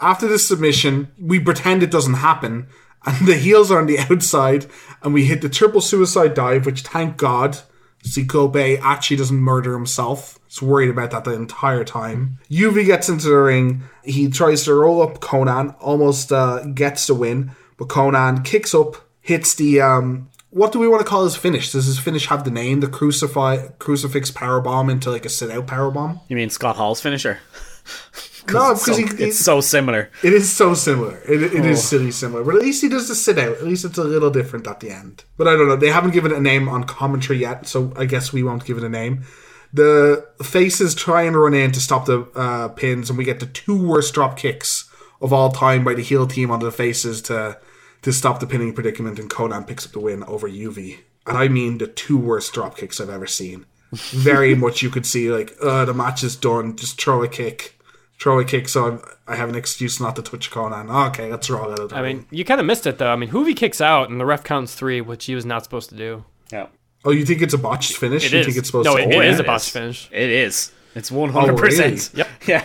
After 0.00 0.26
the 0.26 0.38
submission, 0.38 1.12
we 1.20 1.38
pretend 1.38 1.82
it 1.82 1.90
doesn't 1.90 2.14
happen, 2.14 2.66
and 3.06 3.26
the 3.26 3.36
heels 3.36 3.70
are 3.70 3.78
on 3.78 3.86
the 3.86 3.98
outside, 4.10 4.66
and 5.02 5.14
we 5.14 5.26
hit 5.26 5.42
the 5.42 5.48
triple 5.48 5.80
suicide 5.80 6.34
dive, 6.34 6.66
which 6.66 6.82
thank 6.82 7.16
God 7.16 7.58
Ciclope 8.04 8.56
actually 8.56 9.16
doesn't 9.16 9.36
murder 9.36 9.72
himself. 9.72 10.38
He's 10.46 10.62
worried 10.62 10.90
about 10.90 11.10
that 11.10 11.24
the 11.24 11.32
entire 11.32 11.84
time. 11.84 12.38
Juvi 12.50 12.84
gets 12.84 13.08
into 13.08 13.28
the 13.28 13.36
ring. 13.36 13.82
He 14.04 14.28
tries 14.28 14.64
to 14.64 14.74
roll 14.74 15.02
up 15.02 15.20
Konnan, 15.20 15.74
almost 15.80 16.30
uh, 16.30 16.64
gets 16.64 17.06
the 17.06 17.14
win, 17.14 17.52
but 17.78 17.88
Konnan 17.88 18.44
kicks 18.44 18.74
up, 18.74 18.96
hits 19.20 19.54
the 19.54 19.80
um, 19.80 20.28
what 20.50 20.70
do 20.70 20.78
we 20.78 20.86
want 20.86 21.00
to 21.00 21.08
call 21.08 21.24
his 21.24 21.34
finish? 21.34 21.72
Does 21.72 21.86
his 21.86 21.98
finish 21.98 22.26
have 22.26 22.44
the 22.44 22.50
name? 22.50 22.80
The 22.80 22.86
crucify 22.86 23.68
crucifix 23.78 24.30
power 24.30 24.60
bomb 24.60 24.88
into 24.88 25.10
like 25.10 25.24
a 25.24 25.28
sit 25.28 25.50
out 25.50 25.66
power 25.66 25.90
bomb? 25.90 26.20
You 26.28 26.36
mean 26.36 26.50
Scott 26.50 26.76
Hall's 26.76 27.00
finisher? 27.00 27.40
No, 28.52 28.72
It's 28.72 28.84
because 28.84 28.96
so, 28.98 29.06
he, 29.06 29.16
he- 29.16 29.24
it's 29.30 29.38
so 29.38 29.60
similar. 29.60 30.10
it 30.22 30.32
is 30.32 30.50
so 30.52 30.74
similar. 30.74 31.18
It, 31.28 31.42
it 31.42 31.62
Oh. 31.64 31.68
is 31.68 31.82
silly 31.86 32.10
similar, 32.10 32.44
but 32.44 32.54
at 32.56 32.60
least 32.62 32.82
he 32.82 32.88
does 32.88 33.08
the 33.08 33.14
sit 33.14 33.38
out. 33.38 33.56
At 33.56 33.64
least 33.64 33.84
it's 33.84 33.98
a 33.98 34.04
little 34.04 34.30
different 34.30 34.66
at 34.66 34.80
the 34.80 34.90
end. 34.90 35.24
But 35.36 35.48
I 35.48 35.52
don't 35.56 35.68
know. 35.68 35.76
They 35.76 35.90
haven't 35.90 36.10
given 36.12 36.32
it 36.32 36.36
a 36.38 36.40
name 36.40 36.68
on 36.68 36.84
commentary 36.84 37.38
yet, 37.38 37.66
so 37.66 37.92
I 37.96 38.04
guess 38.04 38.32
we 38.32 38.42
won't 38.42 38.64
give 38.64 38.76
it 38.76 38.84
a 38.84 38.88
name. 38.88 39.24
The 39.72 40.26
faces 40.42 40.94
try 40.94 41.22
and 41.22 41.36
run 41.36 41.54
in 41.54 41.72
to 41.72 41.80
stop 41.80 42.06
the 42.06 42.20
uh, 42.36 42.68
pins, 42.68 43.08
and 43.10 43.18
we 43.18 43.24
get 43.24 43.40
the 43.40 43.46
two 43.46 43.76
worst 43.76 44.14
drop 44.14 44.36
kicks 44.36 44.88
of 45.20 45.32
all 45.32 45.50
time 45.50 45.82
by 45.82 45.94
the 45.94 46.02
heel 46.02 46.26
team 46.26 46.50
on 46.50 46.60
the 46.60 46.70
faces 46.70 47.22
to 47.22 47.58
to 48.02 48.12
stop 48.12 48.38
the 48.38 48.46
pinning 48.46 48.74
predicament, 48.74 49.18
and 49.18 49.30
Konnan 49.30 49.66
picks 49.66 49.86
up 49.86 49.92
the 49.92 50.00
win 50.00 50.22
over 50.24 50.48
Juvi. 50.48 50.98
And 51.26 51.38
I 51.38 51.48
mean 51.48 51.78
the 51.78 51.86
two 51.86 52.18
worst 52.18 52.52
drop 52.52 52.76
kicks 52.76 53.00
I've 53.00 53.08
ever 53.08 53.26
seen. 53.26 53.64
Very 53.92 54.54
much 54.64 54.82
you 54.82 54.90
could 54.90 55.06
see 55.06 55.30
like, 55.32 55.56
uh, 55.62 55.86
the 55.86 55.94
match 55.94 56.22
is 56.22 56.36
done. 56.36 56.76
Just 56.76 57.00
throw 57.00 57.22
a 57.22 57.28
kick, 57.28 57.73
throw 58.20 58.38
a 58.38 58.44
kick. 58.44 58.68
So 58.68 58.86
I'm, 58.86 59.02
I 59.26 59.36
have 59.36 59.48
an 59.48 59.54
excuse 59.54 60.00
not 60.00 60.16
to 60.16 60.22
touch 60.22 60.50
Konnan. 60.50 61.08
Okay, 61.08 61.30
let's 61.30 61.48
roll 61.50 61.70
out 61.72 61.92
I 61.92 62.02
mean, 62.02 62.26
you 62.30 62.44
kind 62.44 62.60
of 62.60 62.66
missed 62.66 62.86
it 62.86 62.98
though. 62.98 63.12
I 63.12 63.16
mean, 63.16 63.30
Juvi 63.30 63.56
kicks 63.56 63.80
out, 63.80 64.10
and 64.10 64.20
the 64.20 64.24
ref 64.24 64.44
counts 64.44 64.74
three, 64.74 65.00
which 65.00 65.24
he 65.26 65.34
was 65.34 65.46
not 65.46 65.64
supposed 65.64 65.88
to 65.90 65.96
do. 65.96 66.24
Yeah. 66.52 66.66
oh, 67.04 67.10
you 67.10 67.24
think 67.24 67.42
it's 67.42 67.54
a 67.54 67.58
botched 67.58 67.96
finish? 67.96 68.26
It 68.26 68.32
you 68.32 68.38
is. 68.40 68.46
think 68.46 68.58
it's 68.58 68.68
supposed 68.68 68.86
no, 68.86 68.96
to? 68.96 69.02
it, 69.02 69.06
Oh, 69.06 69.20
it 69.20 69.24
yeah. 69.24 69.30
is 69.32 69.40
a 69.40 69.44
botched 69.44 69.66
is. 69.68 69.72
finish. 69.72 70.08
It 70.12 70.30
is. 70.30 70.72
It's 70.94 71.10
100%. 71.10 72.16
Yep. 72.16 72.28
Yeah. 72.46 72.62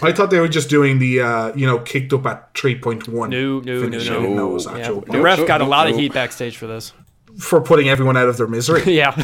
I 0.00 0.12
thought 0.12 0.30
they 0.30 0.40
were 0.40 0.48
just 0.48 0.70
doing 0.70 0.98
the 0.98 1.20
uh, 1.20 1.54
you 1.54 1.66
know 1.66 1.78
kicked 1.78 2.14
up 2.14 2.24
at 2.24 2.54
three 2.54 2.74
point 2.78 3.06
one. 3.06 3.28
No, 3.28 3.60
no, 3.60 3.74
no, 3.74 3.80
finish. 3.82 4.08
I 4.08 4.14
no. 4.14 4.20
didn't 4.22 4.36
know 4.36 4.58
Yeah, 4.58 5.00
the 5.06 5.20
ref 5.20 5.46
got 5.46 5.60
a 5.60 5.64
lot 5.66 5.88
of 5.88 5.94
heat 5.94 6.14
backstage 6.14 6.56
for 6.56 6.66
this. 6.66 6.94
For 7.38 7.60
putting 7.60 7.88
everyone 7.88 8.16
out 8.16 8.28
of 8.28 8.36
their 8.36 8.46
misery. 8.46 8.82
Yeah, 8.94 9.10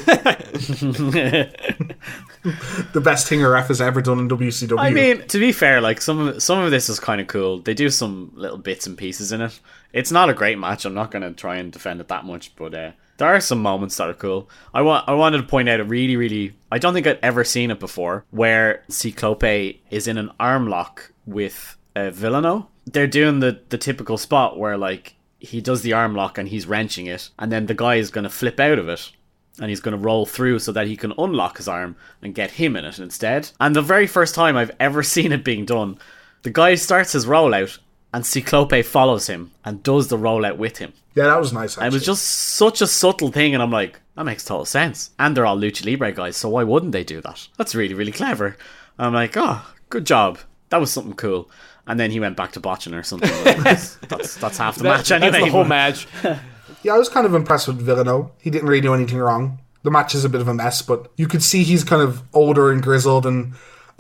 the 2.93 3.01
best 3.03 3.29
thing 3.29 3.43
a 3.43 3.49
ref 3.49 3.69
has 3.69 3.81
ever 3.81 4.01
done 4.01 4.19
in 4.19 4.29
WCW. 4.29 4.81
I 4.81 4.91
mean, 4.91 5.27
to 5.29 5.39
be 5.39 5.53
fair, 5.53 5.81
like 5.81 6.01
some 6.01 6.19
of 6.19 6.43
some 6.43 6.59
of 6.59 6.71
this 6.71 6.89
is 6.89 6.99
kind 6.99 7.21
of 7.21 7.27
cool. 7.29 7.61
They 7.61 7.75
do 7.75 7.89
some 7.89 8.33
little 8.35 8.59
bits 8.59 8.87
and 8.87 8.99
pieces 8.99 9.33
in 9.33 9.41
it. 9.43 9.61
It's 9.93 10.11
not 10.11 10.29
a 10.29 10.35
great 10.35 10.59
match. 10.59 10.85
I'm 10.85 10.95
not 10.95 11.11
going 11.11 11.23
to 11.23 11.33
try 11.33 11.57
and 11.57 11.71
defend 11.73 12.01
it 12.01 12.09
that 12.09 12.25
much, 12.25 12.57
but 12.57 12.75
uh, 12.75 12.93
there 13.19 13.29
are 13.29 13.41
some 13.41 13.61
moments 13.61 13.97
that 13.99 14.09
are 14.09 14.15
cool. 14.15 14.49
I 14.73 14.83
want 14.83 15.09
I 15.09 15.13
wanted 15.13 15.39
to 15.39 15.47
point 15.47 15.69
out 15.69 15.79
a 15.79 15.85
really 15.85 16.17
really 16.17 16.57
I 16.73 16.79
don't 16.79 16.95
think 16.95 17.07
I'd 17.07 17.19
ever 17.23 17.45
seen 17.45 17.71
it 17.71 17.79
before 17.79 18.25
where 18.31 18.83
Ciclope 18.89 19.79
is 19.91 20.09
in 20.09 20.19
an 20.19 20.31
arm 20.41 20.69
lock 20.69 21.13
with 21.27 21.77
uh, 21.95 22.11
Villano. 22.11 22.69
They're 22.87 23.07
doing 23.07 23.41
the 23.41 23.61
the 23.69 23.79
typical 23.79 24.17
spot 24.17 24.59
where 24.59 24.77
like 24.77 25.15
he 25.41 25.61
does 25.61 25.83
the 25.83 25.93
arm 25.93 26.15
lock 26.15 26.39
and 26.39 26.49
he's 26.49 26.67
wrenching 26.67 27.07
it, 27.07 27.31
and 27.39 27.51
then 27.51 27.67
the 27.67 27.75
guy 27.75 27.97
is 27.97 28.11
going 28.11 28.25
to 28.25 28.31
flip 28.31 28.61
out 28.61 28.79
of 28.79 28.89
it 28.89 29.11
and 29.59 29.69
he's 29.69 29.81
going 29.81 29.97
to 29.97 30.03
roll 30.03 30.25
through 30.25 30.59
so 30.59 30.73
that 30.73 30.87
he 30.87 30.97
can 30.97 31.13
unlock 31.19 31.57
his 31.57 31.69
arm 31.69 31.97
and 32.23 32.35
get 32.35 32.53
him 32.53 32.77
in 32.77 32.85
it 32.85 32.99
instead. 32.99 33.51
And 33.61 33.75
the 33.75 33.83
very 33.83 34.07
first 34.07 34.35
time 34.35 34.57
I've 34.57 34.71
ever 34.79 35.03
seen 35.15 35.33
it 35.33 35.45
being 35.45 35.65
done, 35.65 35.99
the 36.43 36.51
guy 36.51 36.77
starts 36.77 37.13
his 37.13 37.27
rollout 37.27 37.79
and 38.15 38.25
Ciclope 38.25 38.85
follows 38.85 39.27
him 39.27 39.51
and 39.65 39.83
does 39.83 40.09
the 40.09 40.17
rollout 40.17 40.57
with 40.57 40.79
him. 40.79 40.93
yeah, 41.15 41.25
that 41.25 41.41
was 41.41 41.53
nice. 41.53 41.73
Actually. 41.73 41.87
And 41.87 41.95
it 41.95 41.97
was 41.97 42.07
just 42.07 42.25
such 42.25 42.81
a 42.81 42.87
subtle 42.87 43.31
thing, 43.31 43.55
and 43.55 43.63
I'm 43.63 43.71
like, 43.71 44.01
that 44.17 44.25
makes 44.25 44.45
total 44.45 44.65
sense. 44.65 45.11
And 45.19 45.37
they're 45.37 45.47
all 45.47 45.59
Lucha 45.59 45.85
Libre 45.85 46.13
guys, 46.13 46.37
so 46.37 46.49
why 46.49 46.65
wouldn't 46.65 46.93
they 46.93 47.05
do 47.05 47.21
that? 47.21 47.47
That's 47.57 47.75
really, 47.75 47.95
really 47.95 48.13
clever. 48.13 48.57
And 48.99 49.07
I'm 49.07 49.15
like, 49.15 49.37
oh, 49.37 49.65
good 49.91 50.07
job. 50.07 50.39
That 50.71 50.81
was 50.81 50.91
something 50.91 51.15
cool. 51.15 51.51
And 51.91 51.99
then 51.99 52.13
he 52.13 52.21
went 52.21 52.37
back 52.37 52.53
to 52.53 52.61
botching 52.61 52.95
or 52.95 53.03
something. 53.03 53.29
that's, 53.65 53.97
that's, 53.97 54.37
that's 54.37 54.59
half 54.59 54.77
the 54.77 54.85
match 54.85 55.11
anyway. 55.11 55.33
that's 55.33 55.45
the 55.45 55.51
whole 55.51 55.65
match. 55.65 56.07
Yeah, 56.83 56.95
I 56.95 56.99
was 56.99 57.11
kind 57.11 57.27
of 57.27 57.35
impressed 57.35 57.69
with 57.69 57.79
Villano. 57.83 58.33
He 58.41 58.49
didn't 58.49 58.67
really 58.67 58.81
do 58.81 58.95
anything 58.95 59.19
wrong. 59.19 59.59
The 59.83 59.91
match 59.91 60.15
is 60.15 60.25
a 60.25 60.31
bit 60.31 60.41
of 60.41 60.49
a 60.49 60.55
mess, 60.55 60.81
but 60.81 61.11
you 61.17 61.27
could 61.29 61.43
see 61.43 61.63
he's 61.63 61.85
kind 61.85 62.01
of 62.01 62.23
older 62.33 62.73
and 62.73 62.83
grizzled. 62.83 63.27
And 63.27 63.53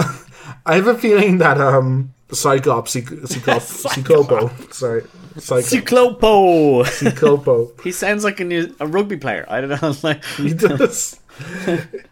I 0.65 0.77
have 0.77 0.87
a 0.87 0.97
feeling 0.97 1.39
that 1.39 1.61
um, 1.61 2.15
Cyclops, 2.33 2.95
Cyc- 2.95 3.29
Cyclops, 3.29 3.85
Cyclopo, 3.85 4.73
sorry, 4.73 5.03
Cyclops, 5.37 5.71
Ciclopo! 5.71 6.85
Cyclopo, 6.85 7.81
he 7.83 7.93
sounds 7.93 8.25
like 8.25 8.41
a, 8.41 8.45
new, 8.45 8.75
a 8.81 8.87
rugby 8.87 9.19
player. 9.19 9.45
I 9.49 9.61
don't 9.61 9.83
know. 9.83 9.95
Like, 10.03 10.25
he 10.25 10.55
does. 10.55 11.21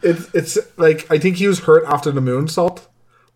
It's 0.03 0.35
it's 0.35 0.59
like 0.76 1.11
I 1.11 1.18
think 1.18 1.37
he 1.37 1.49
was 1.49 1.61
hurt 1.61 1.85
after 1.87 2.11
the 2.11 2.20
moonsault, 2.20 2.87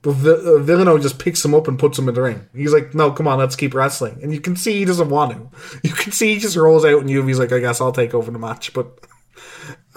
but 0.03 0.12
Vi- 0.12 0.30
uh, 0.30 0.59
Villano 0.59 0.98
just 0.98 1.18
picks 1.18 1.44
him 1.44 1.55
up 1.55 1.68
and 1.68 1.78
puts 1.78 1.98
him 1.98 2.09
in 2.09 2.14
the 2.14 2.22
ring. 2.22 2.48
He's 2.55 2.72
like, 2.72 2.94
"No, 2.94 3.11
come 3.12 3.26
on, 3.28 3.38
let's 3.38 3.57
keep 3.57 3.72
wrestling." 3.74 4.18
And 4.22 4.32
you 4.34 4.40
can 4.40 4.57
see 4.57 4.72
he 4.78 4.84
doesn't 4.84 5.09
want 5.09 5.32
to. 5.32 5.59
You 5.88 5.92
can 5.94 6.12
see 6.12 6.34
he 6.34 6.40
just 6.40 6.57
rolls 6.57 6.84
out, 6.84 7.00
and 7.00 7.09
Juvi's 7.09 7.38
like, 7.38 7.53
"I 7.53 7.59
guess 7.61 7.80
I'll 7.80 7.92
take 7.92 8.12
over 8.14 8.30
the 8.30 8.38
match." 8.38 8.72
But 8.74 8.98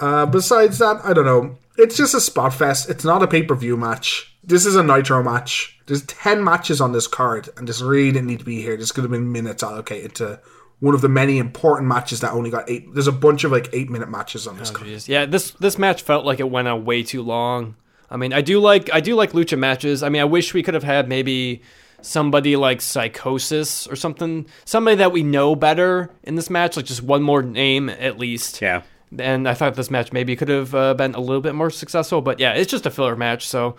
uh, 0.00 0.26
besides 0.26 0.78
that, 0.78 1.00
I 1.04 1.12
don't 1.12 1.24
know. 1.26 1.56
It's 1.78 1.96
just 1.96 2.14
a 2.14 2.20
spot 2.20 2.54
fest. 2.54 2.88
It's 2.88 3.04
not 3.04 3.22
a 3.22 3.26
pay 3.26 3.42
per 3.42 3.54
view 3.54 3.76
match. 3.76 4.34
This 4.42 4.64
is 4.64 4.76
a 4.76 4.82
Nitro 4.82 5.22
match. 5.22 5.78
There's 5.86 6.04
ten 6.06 6.42
matches 6.42 6.80
on 6.80 6.92
this 6.92 7.06
card, 7.06 7.48
and 7.56 7.68
this 7.68 7.80
really 7.82 8.12
didn't 8.12 8.28
need 8.28 8.38
to 8.40 8.44
be 8.44 8.62
here. 8.62 8.76
This 8.76 8.92
could 8.92 9.04
have 9.04 9.10
been 9.10 9.32
minutes 9.32 9.62
allocated 9.62 10.14
to 10.16 10.40
one 10.80 10.94
of 10.94 11.00
the 11.00 11.08
many 11.08 11.38
important 11.38 11.88
matches 11.88 12.20
that 12.20 12.32
only 12.32 12.50
got 12.50 12.68
eight. 12.68 12.92
There's 12.94 13.06
a 13.06 13.12
bunch 13.12 13.44
of 13.44 13.52
like 13.52 13.68
eight 13.72 13.90
minute 13.90 14.08
matches 14.10 14.46
on 14.46 14.58
this 14.58 14.70
card. 14.70 14.88
Jeez. 14.88 15.08
Yeah, 15.08 15.26
this 15.26 15.50
this 15.52 15.78
match 15.78 16.02
felt 16.02 16.24
like 16.24 16.38
it 16.40 16.50
went 16.50 16.68
on 16.68 16.84
way 16.84 17.02
too 17.02 17.22
long. 17.22 17.76
I 18.10 18.16
mean, 18.16 18.32
I 18.32 18.40
do 18.40 18.60
like 18.60 18.92
I 18.92 19.00
do 19.00 19.14
like 19.14 19.32
lucha 19.32 19.58
matches. 19.58 20.02
I 20.02 20.08
mean, 20.08 20.22
I 20.22 20.26
wish 20.26 20.54
we 20.54 20.62
could 20.62 20.74
have 20.74 20.84
had 20.84 21.08
maybe 21.08 21.62
somebody 22.02 22.56
like 22.56 22.80
Psychosis 22.80 23.86
or 23.86 23.96
something, 23.96 24.46
somebody 24.64 24.96
that 24.96 25.12
we 25.12 25.22
know 25.22 25.56
better 25.56 26.10
in 26.22 26.36
this 26.36 26.48
match, 26.50 26.76
like 26.76 26.86
just 26.86 27.02
one 27.02 27.22
more 27.22 27.42
name 27.42 27.88
at 27.88 28.18
least. 28.18 28.62
yeah. 28.62 28.82
And 29.18 29.48
I 29.48 29.54
thought 29.54 29.74
this 29.76 29.90
match 29.90 30.12
maybe 30.12 30.34
could 30.36 30.48
have 30.48 30.74
uh, 30.74 30.94
been 30.94 31.14
a 31.14 31.20
little 31.20 31.40
bit 31.40 31.54
more 31.54 31.70
successful, 31.70 32.20
but 32.20 32.40
yeah, 32.40 32.52
it's 32.52 32.70
just 32.70 32.86
a 32.86 32.90
filler 32.90 33.16
match, 33.16 33.48
so 33.48 33.76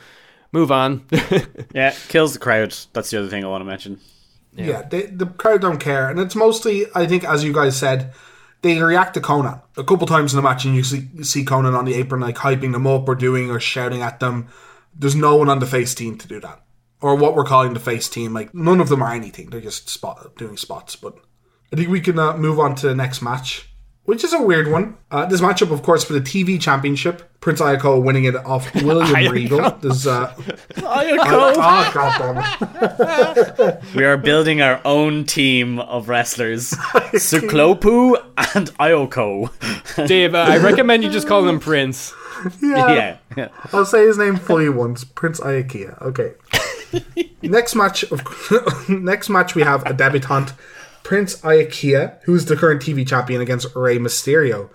move 0.52 0.72
on. 0.72 1.06
Yeah, 1.74 1.94
kills 2.08 2.34
the 2.34 2.40
crowd. 2.40 2.76
That's 2.94 3.10
the 3.12 3.20
other 3.20 3.28
thing 3.28 3.44
I 3.44 3.48
want 3.48 3.62
to 3.62 3.66
mention. 3.66 4.00
Yeah, 4.56 4.82
they, 4.82 5.04
the 5.04 5.28
crowd 5.28 5.62
don't 5.62 5.80
care, 5.80 6.10
and 6.10 6.20
it's 6.20 6.36
mostly, 6.36 6.86
I 6.96 7.06
think, 7.06 7.24
as 7.24 7.44
you 7.44 7.54
guys 7.54 7.78
said, 7.78 8.14
they 8.76 8.82
react 8.82 9.14
to 9.14 9.22
Konnan 9.22 9.62
a 9.76 9.84
couple 9.84 10.08
times 10.08 10.34
in 10.34 10.38
the 10.38 10.44
match, 10.44 10.66
and 10.66 10.76
you 10.76 10.84
see, 10.84 11.24
see 11.24 11.46
Konnan 11.46 11.78
on 11.78 11.86
the 11.86 11.96
apron 11.96 12.22
like 12.22 12.36
hyping 12.36 12.72
them 12.72 12.88
up 12.88 13.08
or 13.08 13.16
doing 13.16 13.50
or 13.50 13.60
shouting 13.60 14.02
at 14.02 14.20
them. 14.20 14.48
There's 14.96 15.16
no 15.16 15.36
one 15.36 15.50
on 15.50 15.60
the 15.60 15.66
face 15.66 15.94
team 15.94 16.18
to 16.18 16.28
do 16.28 16.40
that, 16.42 16.62
or 17.02 17.16
what 17.16 17.36
we're 17.36 17.44
calling 17.44 17.74
the 17.74 17.80
face 17.80 18.10
team. 18.10 18.34
Like 18.34 18.54
none 18.54 18.80
of 18.80 18.90
them 18.90 19.04
are 19.04 19.14
anything; 19.14 19.50
they're 19.50 19.62
just 19.62 19.90
spot 19.90 20.36
doing 20.38 20.58
spots. 20.58 20.96
But 20.96 21.18
I 21.72 21.76
think 21.76 21.90
we 21.90 22.02
can 22.02 22.18
uh, 22.18 22.38
move 22.38 22.60
on 22.60 22.76
to 22.76 22.88
the 22.88 22.96
next 22.96 23.22
match, 23.22 23.70
which 24.08 24.24
is 24.24 24.32
a 24.32 24.42
weird 24.42 24.72
one. 24.72 24.96
Uh, 25.12 25.26
this 25.26 25.42
matchup, 25.42 25.70
of 25.70 25.84
course, 25.84 26.02
for 26.06 26.14
the 26.14 26.22
TV 26.22 26.60
Championship. 26.60 27.30
Prince 27.42 27.60
Ayako 27.60 28.02
winning 28.02 28.24
it 28.24 28.36
off 28.38 28.74
William 28.82 29.14
Ayako. 29.14 29.32
Regal. 29.32 29.72
There's 29.82 30.08
uh, 30.08 30.34
Ayako! 30.76 31.54
oh 31.58 31.92
god 31.94 32.18
damn 32.98 33.70
it. 33.70 33.84
We 33.96 34.06
are 34.06 34.16
building 34.16 34.62
our 34.62 34.80
own 34.86 35.26
team 35.26 35.80
of 35.80 36.08
wrestlers. 36.08 36.72
Suklopu 36.72 38.16
and 38.56 38.68
Ayoko. 38.78 39.52
Dave, 40.08 40.34
uh, 40.34 40.38
I 40.38 40.58
recommend 40.58 41.04
you 41.04 41.12
just 41.12 41.28
call 41.28 41.46
him 41.48 41.60
Prince. 41.60 42.14
yeah. 42.62 43.18
yeah. 43.36 43.50
I'll 43.74 43.86
say 43.86 44.08
his 44.08 44.18
name 44.18 44.38
fully 44.38 44.70
once. 44.70 45.04
Prince 45.04 45.42
Ayakia. 45.42 46.02
Okay. 46.02 46.32
next 47.42 47.76
match 47.76 48.04
of 48.04 48.22
next 48.90 49.28
match 49.28 49.54
we 49.54 49.64
have 49.64 49.86
a 49.86 49.92
debutant, 49.92 50.54
Prince 51.08 51.38
Iaukea, 51.38 52.22
who's 52.24 52.48
the 52.48 52.58
current 52.58 52.82
TV 52.82 53.08
champion 53.08 53.40
against 53.40 53.74
Rey 53.74 53.98
Mysterio. 53.98 54.70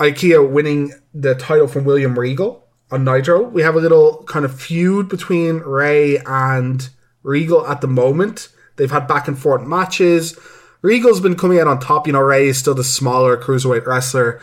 Iaukea 0.00 0.50
winning 0.50 0.94
the 1.12 1.34
title 1.34 1.68
from 1.68 1.84
William 1.84 2.18
Regal 2.18 2.66
on 2.90 3.04
Nitro. 3.04 3.42
We 3.42 3.60
have 3.60 3.74
a 3.74 3.78
little 3.78 4.24
kind 4.26 4.46
of 4.46 4.58
feud 4.58 5.10
between 5.10 5.58
Rey 5.58 6.20
and 6.24 6.88
Regal 7.22 7.66
at 7.66 7.82
the 7.82 7.86
moment. 7.86 8.48
They've 8.76 8.90
had 8.90 9.06
back 9.06 9.28
and 9.28 9.38
forth 9.38 9.66
matches. 9.66 10.38
Regal's 10.80 11.20
been 11.20 11.36
coming 11.36 11.60
out 11.60 11.66
on 11.66 11.80
top. 11.80 12.06
You 12.06 12.14
know, 12.14 12.22
Rey 12.22 12.48
is 12.48 12.56
still 12.56 12.74
the 12.74 12.82
smaller 12.82 13.36
cruiserweight 13.36 13.84
wrestler, 13.84 14.40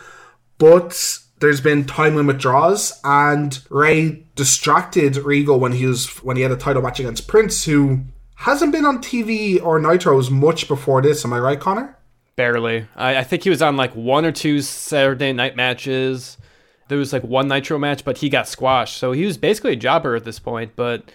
but 0.58 1.18
there's 1.40 1.60
been 1.60 1.86
time 1.86 2.14
limit 2.14 2.38
draws, 2.38 3.00
and 3.02 3.58
Rey 3.68 4.26
distracted 4.36 5.16
Regal 5.16 5.58
when 5.58 5.72
he 5.72 5.86
was 5.86 6.06
when 6.22 6.36
he 6.36 6.44
had 6.44 6.52
a 6.52 6.56
title 6.56 6.82
match 6.82 7.00
against 7.00 7.26
Prince, 7.26 7.64
who 7.64 8.04
hasn't 8.36 8.72
been 8.72 8.84
on 8.84 8.98
TV 8.98 9.62
or 9.62 9.78
Nitros 9.80 10.30
much 10.30 10.68
before 10.68 11.02
this. 11.02 11.24
Am 11.24 11.32
I 11.32 11.38
right, 11.38 11.58
Connor? 11.60 11.96
Barely. 12.36 12.86
I, 12.94 13.18
I 13.18 13.24
think 13.24 13.44
he 13.44 13.50
was 13.50 13.62
on 13.62 13.76
like 13.76 13.94
one 13.94 14.24
or 14.24 14.32
two 14.32 14.60
Saturday 14.60 15.32
night 15.32 15.56
matches. 15.56 16.36
There 16.88 16.98
was 16.98 17.12
like 17.12 17.24
one 17.24 17.48
Nitro 17.48 17.78
match, 17.78 18.04
but 18.04 18.18
he 18.18 18.28
got 18.28 18.46
squashed. 18.46 18.98
So 18.98 19.12
he 19.12 19.24
was 19.24 19.36
basically 19.38 19.72
a 19.72 19.76
jobber 19.76 20.14
at 20.14 20.24
this 20.24 20.38
point. 20.38 20.72
But 20.76 21.10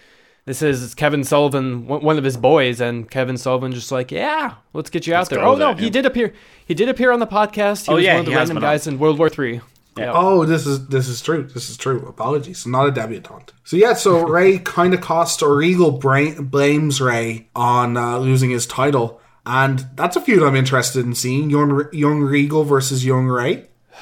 this 0.46 0.62
is 0.64 0.96
Kevin 0.96 1.24
Sullivan, 1.24 1.86
one 1.88 2.02
one 2.04 2.18
of 2.18 2.24
his 2.24 2.38
boys, 2.38 2.82
and 2.82 3.10
Kevin 3.10 3.38
Sullivan 3.38 3.72
just 3.72 3.92
like, 3.92 4.12
yeah, 4.12 4.56
let's 4.74 4.90
get 4.90 5.06
you 5.08 5.14
out 5.14 5.30
there. 5.30 5.40
Oh 5.40 5.52
with 5.52 5.60
no, 5.60 5.70
it, 5.72 5.78
he 5.80 5.86
yeah. 5.86 5.92
did 5.92 6.06
appear. 6.08 6.34
He 6.66 6.74
did 6.74 6.90
appear 6.90 7.12
on 7.12 7.20
the 7.20 7.28
podcast. 7.28 7.86
He 7.86 7.92
Oh, 7.92 7.96
was 7.96 8.04
yeah, 8.04 8.14
one 8.16 8.22
of 8.22 8.26
the 8.26 8.32
random 8.36 8.56
been 8.56 8.64
on. 8.64 8.70
guys 8.74 8.88
in 8.88 8.98
World 9.00 9.20
War 9.20 9.30
Three. 9.30 9.62
Yeah. 9.98 10.12
Oh, 10.16 10.46
this 10.46 10.66
is 10.66 10.88
this 10.88 11.08
is 11.10 11.22
true. 11.22 11.44
This 11.44 11.70
is 11.70 11.76
true. 11.78 12.06
Apologies. 12.08 12.66
Not 12.66 12.88
a 12.88 12.92
debutante. 12.92 13.52
So 13.66 13.76
yeah, 13.76 13.94
so 13.94 14.22
Rey 14.28 14.58
kind 14.60 14.94
of 14.94 15.02
costs 15.02 15.42
or 15.44 15.56
Regal 15.56 15.92
bra- 15.92 16.40
blames 16.40 17.02
Rey 17.02 17.50
on 17.56 17.98
uh, 17.98 18.18
losing 18.20 18.52
his 18.52 18.66
title, 18.66 19.20
and 19.46 19.86
that's 19.96 20.16
a 20.16 20.22
feud 20.22 20.44
I'm 20.44 20.56
interested 20.56 21.06
in 21.06 21.14
seeing: 21.14 21.50
young 21.50 21.88
young 21.92 22.22
Regal 22.22 22.64
versus 22.64 23.04
young 23.06 23.28
Rey. 23.28 23.68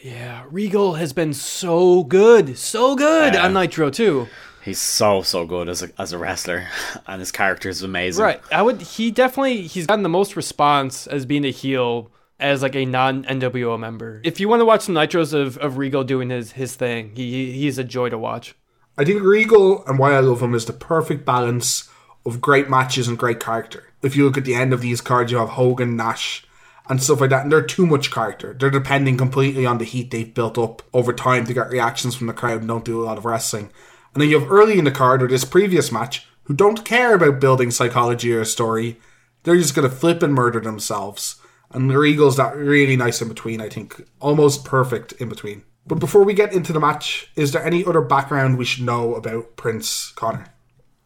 Yeah, 0.00 0.44
Regal 0.48 0.94
has 0.94 1.12
been 1.12 1.34
so 1.34 2.04
good, 2.04 2.56
so 2.56 2.94
good 2.94 3.34
Yeah. 3.34 3.44
on 3.44 3.52
Nitro 3.52 3.90
too. 3.90 4.28
He's 4.64 4.80
so 4.80 5.22
so 5.22 5.44
good 5.44 5.68
as 5.68 5.82
a 5.82 5.90
as 5.98 6.12
a 6.12 6.18
wrestler, 6.18 6.68
and 7.06 7.20
his 7.20 7.32
character 7.32 7.68
is 7.68 7.82
amazing. 7.82 8.22
Right. 8.24 8.40
I 8.52 8.62
would. 8.62 8.80
He 8.80 9.10
definitely. 9.10 9.62
He's 9.62 9.86
gotten 9.86 10.04
the 10.04 10.08
most 10.08 10.36
response 10.36 11.06
as 11.08 11.26
being 11.26 11.44
a 11.44 11.50
heel 11.50 12.10
as 12.38 12.62
like 12.62 12.76
a 12.76 12.84
non 12.84 13.24
NWO 13.24 13.78
member. 13.78 14.20
If 14.24 14.40
you 14.40 14.48
want 14.48 14.60
to 14.60 14.64
watch 14.64 14.82
some 14.82 14.94
nitros 14.94 15.32
of, 15.32 15.58
of 15.58 15.78
Regal 15.78 16.04
doing 16.04 16.30
his 16.30 16.52
his 16.52 16.74
thing, 16.76 17.12
he 17.14 17.52
he's 17.52 17.78
a 17.78 17.84
joy 17.84 18.08
to 18.08 18.18
watch. 18.18 18.54
I 18.96 19.04
think 19.04 19.22
Regal 19.22 19.84
and 19.86 19.98
why 19.98 20.14
I 20.14 20.20
love 20.20 20.42
him 20.42 20.54
is 20.54 20.64
the 20.64 20.72
perfect 20.72 21.24
balance 21.24 21.88
of 22.26 22.40
great 22.40 22.68
matches 22.68 23.08
and 23.08 23.18
great 23.18 23.40
character. 23.40 23.84
If 24.02 24.16
you 24.16 24.24
look 24.24 24.36
at 24.36 24.44
the 24.44 24.54
end 24.54 24.72
of 24.72 24.80
these 24.80 25.00
cards, 25.00 25.32
you 25.32 25.38
have 25.38 25.50
Hogan, 25.50 25.96
Nash, 25.96 26.44
and 26.88 27.02
stuff 27.02 27.20
like 27.20 27.30
that, 27.30 27.42
and 27.42 27.52
they're 27.52 27.62
too 27.62 27.86
much 27.86 28.10
character. 28.10 28.54
They're 28.58 28.70
depending 28.70 29.16
completely 29.16 29.66
on 29.66 29.78
the 29.78 29.84
heat 29.84 30.10
they've 30.10 30.32
built 30.34 30.58
up 30.58 30.82
over 30.92 31.12
time 31.12 31.46
to 31.46 31.54
get 31.54 31.70
reactions 31.70 32.16
from 32.16 32.26
the 32.26 32.32
crowd 32.32 32.60
and 32.60 32.68
don't 32.68 32.84
do 32.84 33.02
a 33.02 33.04
lot 33.04 33.18
of 33.18 33.24
wrestling. 33.24 33.70
And 34.14 34.22
then 34.22 34.30
you 34.30 34.40
have 34.40 34.50
early 34.50 34.78
in 34.78 34.84
the 34.84 34.90
card 34.90 35.22
or 35.22 35.28
this 35.28 35.44
previous 35.44 35.92
match 35.92 36.26
who 36.44 36.54
don't 36.54 36.84
care 36.84 37.14
about 37.14 37.40
building 37.40 37.70
psychology 37.70 38.32
or 38.32 38.40
a 38.40 38.46
story. 38.46 38.98
They're 39.42 39.56
just 39.56 39.74
going 39.74 39.88
to 39.88 39.94
flip 39.94 40.22
and 40.22 40.34
murder 40.34 40.60
themselves. 40.60 41.37
And 41.70 41.90
the 41.90 41.98
Regal's 41.98 42.36
that 42.36 42.56
really 42.56 42.96
nice 42.96 43.20
in 43.20 43.28
between, 43.28 43.60
I 43.60 43.68
think. 43.68 44.02
Almost 44.20 44.64
perfect 44.64 45.12
in 45.12 45.28
between. 45.28 45.64
But 45.86 46.00
before 46.00 46.24
we 46.24 46.34
get 46.34 46.52
into 46.52 46.72
the 46.72 46.80
match, 46.80 47.30
is 47.34 47.52
there 47.52 47.64
any 47.64 47.84
other 47.84 48.00
background 48.00 48.58
we 48.58 48.64
should 48.64 48.84
know 48.84 49.14
about 49.14 49.56
Prince 49.56 50.12
Connor? 50.12 50.46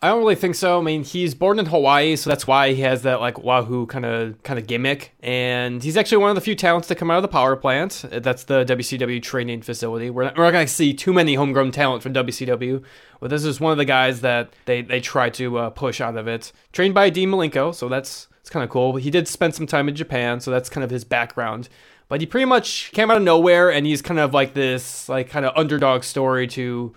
I 0.04 0.08
don't 0.08 0.18
really 0.18 0.34
think 0.34 0.56
so. 0.56 0.80
I 0.80 0.82
mean, 0.82 1.04
he's 1.04 1.32
born 1.32 1.60
in 1.60 1.66
Hawaii, 1.66 2.16
so 2.16 2.28
that's 2.28 2.44
why 2.44 2.72
he 2.72 2.80
has 2.80 3.02
that 3.02 3.20
like 3.20 3.38
Wahoo 3.38 3.86
kind 3.86 4.04
of 4.04 4.42
kind 4.42 4.58
of 4.58 4.66
gimmick. 4.66 5.14
And 5.20 5.80
he's 5.80 5.96
actually 5.96 6.18
one 6.18 6.30
of 6.30 6.34
the 6.34 6.40
few 6.40 6.56
talents 6.56 6.88
to 6.88 6.96
come 6.96 7.08
out 7.08 7.18
of 7.18 7.22
the 7.22 7.28
power 7.28 7.54
plant. 7.54 8.04
That's 8.10 8.42
the 8.42 8.64
WCW 8.64 9.22
training 9.22 9.62
facility. 9.62 10.10
We're 10.10 10.24
not, 10.24 10.36
we're 10.36 10.42
not 10.42 10.50
going 10.50 10.66
to 10.66 10.72
see 10.72 10.92
too 10.92 11.12
many 11.12 11.36
homegrown 11.36 11.70
talent 11.70 12.02
from 12.02 12.14
WCW, 12.14 12.82
but 13.20 13.30
this 13.30 13.44
is 13.44 13.60
one 13.60 13.70
of 13.70 13.78
the 13.78 13.84
guys 13.84 14.22
that 14.22 14.52
they 14.64 14.82
they 14.82 15.00
try 15.00 15.30
to 15.30 15.58
uh, 15.58 15.70
push 15.70 16.00
out 16.00 16.16
of 16.16 16.26
it. 16.26 16.50
Trained 16.72 16.94
by 16.94 17.08
Dean 17.08 17.30
Malenko, 17.30 17.72
so 17.72 17.88
that's 17.88 18.26
kind 18.52 18.62
of 18.62 18.70
cool. 18.70 18.96
He 18.96 19.10
did 19.10 19.26
spend 19.26 19.54
some 19.54 19.66
time 19.66 19.88
in 19.88 19.96
Japan, 19.96 20.40
so 20.40 20.50
that's 20.50 20.68
kind 20.68 20.84
of 20.84 20.90
his 20.90 21.04
background. 21.04 21.68
But 22.08 22.20
he 22.20 22.26
pretty 22.26 22.44
much 22.44 22.92
came 22.92 23.10
out 23.10 23.16
of 23.16 23.22
nowhere, 23.22 23.72
and 23.72 23.86
he's 23.86 24.02
kind 24.02 24.20
of 24.20 24.34
like 24.34 24.54
this 24.54 25.08
like 25.08 25.30
kind 25.30 25.44
of 25.44 25.56
underdog 25.56 26.04
story 26.04 26.46
to 26.48 26.94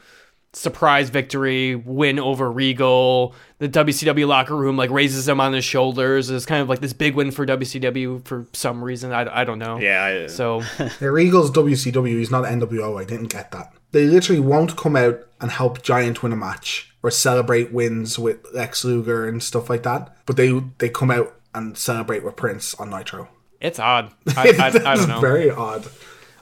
surprise 0.56 1.10
victory, 1.10 1.76
win 1.76 2.20
over 2.20 2.51
Regal. 2.51 3.36
The 3.60 3.70
WCW 3.70 4.28
locker 4.28 4.56
room 4.56 4.78
like 4.78 4.89
raises 4.89 5.28
him 5.28 5.39
on 5.39 5.53
his 5.53 5.64
shoulders. 5.64 6.30
It's 6.30 6.45
kind 6.45 6.62
of 6.62 6.70
like 6.70 6.80
this 6.80 6.93
big 6.93 7.16
win 7.16 7.32
for 7.32 7.45
WCW 7.45 8.26
for 8.26 8.47
some 8.53 8.84
reason. 8.84 9.12
I, 9.12 9.41
I 9.41 9.43
don't 9.43 9.60
know. 9.60 9.80
Yeah. 9.80 10.03
I, 10.03 10.28
So 10.28 10.62
the 10.99 11.12
Regal's 11.12 11.51
WCW, 11.51 12.18
he's 12.20 12.32
not 12.32 12.45
NWO. 12.45 12.99
I 12.99 13.06
didn't 13.06 13.28
get 13.28 13.51
that. 13.51 13.74
They 13.91 14.06
literally 14.06 14.41
won't 14.41 14.76
come 14.76 14.95
out 14.95 15.20
and 15.39 15.51
help 15.51 15.82
Giant 15.82 16.22
win 16.24 16.34
a 16.34 16.36
match 16.36 16.93
or 17.03 17.12
celebrate 17.12 17.72
wins 17.72 18.18
with 18.18 18.39
Lex 18.53 18.84
Luger 18.84 19.28
and 19.28 19.41
stuff 19.41 19.70
like 19.70 19.84
that. 19.84 20.16
But 20.26 20.38
they 20.38 20.60
they 20.80 20.89
come 20.89 21.12
out 21.12 21.35
and 21.56 21.78
celebrate 21.78 22.24
with 22.24 22.36
Prince 22.36 22.76
on 22.76 22.89
Nitro. 22.91 23.30
it's 23.62 23.80
odd. 23.80 24.12
I, 24.36 24.49
I, 24.86 24.91
I 24.91 24.95
don't 24.95 25.08
know. 25.10 25.20
Very 25.22 25.49
odd. 25.49 25.88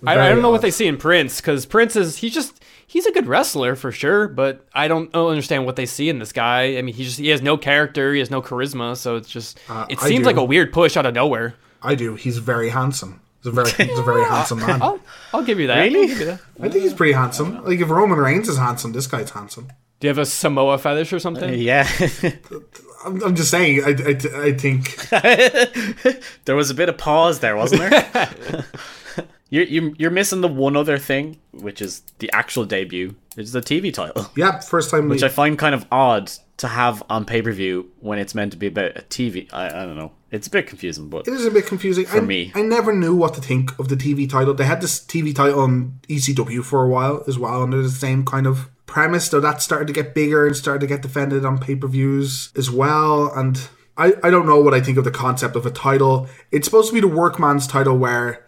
I, 0.06 0.20
I 0.20 0.30
don't 0.30 0.42
know 0.42 0.50
what 0.52 0.62
they 0.62 0.72
see 0.72 0.88
in 0.88 0.98
Prince 0.98 1.40
because 1.40 1.66
Prince 1.66 1.96
is 1.96 2.18
he's 2.18 2.34
just 2.34 2.62
he's 2.88 3.06
a 3.06 3.12
good 3.14 3.26
wrestler 3.26 3.76
for 3.78 3.90
sure, 3.92 4.28
but 4.28 4.66
I 4.74 4.90
don't, 4.90 5.08
I 5.10 5.20
don't 5.20 5.30
understand 5.30 5.66
what 5.66 5.78
they 5.78 5.86
see 5.86 6.10
in 6.10 6.20
this 6.20 6.34
guy. 6.34 6.78
I 6.78 6.82
mean, 6.82 6.94
he 6.94 7.06
just 7.06 7.20
he 7.20 7.30
has 7.30 7.42
no 7.42 7.56
character, 7.56 8.12
he 8.12 8.20
has 8.20 8.30
no 8.30 8.42
charisma, 8.42 8.98
so 8.98 9.16
it's 9.16 9.30
just 9.30 9.60
Uh, 9.70 9.86
it 9.90 10.04
I 10.04 10.08
seems 10.10 10.24
do. 10.24 10.26
like 10.26 10.36
a 10.36 10.44
weird 10.44 10.74
push 10.74 10.98
out 10.98 11.06
of 11.06 11.14
nowhere. 11.14 11.56
I 11.82 11.96
do. 11.96 12.16
He's 12.16 12.38
very 12.40 12.68
handsome. 12.70 13.22
He's 13.42 13.48
a 13.48 13.52
very 13.52 13.72
he's 13.72 13.98
a 13.98 14.04
very 14.04 14.26
handsome 14.30 14.60
man. 14.60 14.82
I'll 14.82 15.00
I'll 15.34 15.44
give 15.44 15.60
you 15.62 15.68
that. 15.68 15.80
Really? 15.84 16.12
I'll 16.12 16.20
you 16.20 16.26
that. 16.26 16.42
I 16.60 16.68
think 16.68 16.84
he's 16.84 16.94
pretty 16.94 17.14
handsome. 17.14 17.64
Like 17.64 17.80
if 17.80 17.90
Roman 17.90 18.18
Reigns 18.20 18.50
is 18.50 18.58
handsome, 18.58 18.92
this 18.92 19.08
guy's 19.08 19.30
handsome. 19.30 19.68
Do 20.02 20.08
you 20.08 20.10
have 20.10 20.18
a 20.18 20.26
Samoa 20.26 20.78
fetish 20.80 21.14
or 21.14 21.20
something? 21.20 21.54
yeah. 21.54 21.88
I'm, 23.06 23.24
I'm 23.24 23.36
just 23.36 23.52
saying. 23.52 23.84
I, 23.84 23.90
I, 23.90 24.46
I 24.48 24.54
think 24.54 24.96
there 26.46 26.56
was 26.56 26.70
a 26.70 26.74
bit 26.74 26.90
of 26.90 26.98
pause 26.98 27.40
there, 27.40 27.56
wasn't 27.56 27.82
there? 27.90 28.66
you're, 29.50 29.64
you're 29.66 29.92
you're 29.98 30.12
missing 30.12 30.42
the 30.42 30.48
one 30.48 30.76
other 30.76 30.98
thing, 30.98 31.40
which 31.52 31.82
is 31.82 32.02
the 32.20 32.32
actual 32.34 32.66
debut. 32.66 33.16
It's 33.36 33.52
the 33.52 33.62
TV 33.62 33.94
title, 33.94 34.28
yeah. 34.36 34.60
First 34.60 34.92
time 34.92 35.06
we, 35.06 35.12
which 35.12 35.24
I 35.24 35.30
find 35.30 35.58
kind 35.58 35.74
of 35.74 35.86
odd 35.92 36.32
to 36.58 36.68
have 36.68 37.02
on 37.10 37.26
pay 37.26 37.42
per 37.42 37.52
view 37.52 37.92
when 38.00 38.20
it's 38.20 38.36
meant 38.36 38.52
to 38.52 38.58
be 38.58 38.68
about 38.68 38.98
a 38.98 39.02
TV. 39.02 39.52
I, 39.52 39.68
I 39.68 39.86
don't 39.86 39.98
know. 39.98 40.12
It's 40.32 40.48
a 40.48 40.50
bit 40.50 40.66
confusing, 40.66 41.10
but 41.10 41.28
It 41.28 41.34
is 41.34 41.46
a 41.46 41.52
bit 41.52 41.68
confusing 41.68 42.06
For 42.06 42.18
I, 42.18 42.22
me. 42.22 42.52
I 42.56 42.64
never 42.64 42.92
knew 42.92 43.16
what 43.16 43.36
to 43.36 43.42
think 43.42 43.78
of 43.78 43.90
the 43.90 43.96
TV 43.96 44.28
title. 44.28 44.56
They 44.56 44.66
had 44.66 44.82
this 44.82 45.00
TV 45.00 45.34
title 45.36 45.60
on 45.60 46.00
ECW 46.10 46.64
for 46.64 46.84
a 46.84 46.90
while 46.90 47.24
as 47.28 47.38
well, 47.38 47.62
under 47.62 47.84
the 47.84 47.90
same 47.90 48.26
kind 48.26 48.48
of 48.48 48.70
premise. 48.94 49.28
Though 49.28 49.40
that 49.40 49.62
started 49.62 49.88
to 49.88 49.94
get 49.94 50.14
bigger 50.14 50.46
and 50.46 50.56
started 50.56 50.82
to 50.82 50.88
get 50.88 51.02
defended 51.02 51.44
on 51.44 51.58
pay 51.58 51.76
per 51.76 51.88
views 51.88 52.54
as 52.56 52.70
well. 52.70 53.34
And 53.34 53.60
I, 53.98 54.14
I 54.24 54.30
don't 54.30 54.46
know 54.46 54.62
what 54.62 54.74
I 54.74 54.82
think 54.82 54.98
of 54.98 55.04
the 55.04 55.12
concept 55.12 55.56
of 55.56 55.66
a 55.66 55.72
title. 55.72 56.28
It's 56.52 56.66
supposed 56.66 56.90
to 56.90 56.94
be 56.94 57.02
the 57.02 57.08
workman's 57.08 57.68
title 57.68 57.98
where 57.98 58.46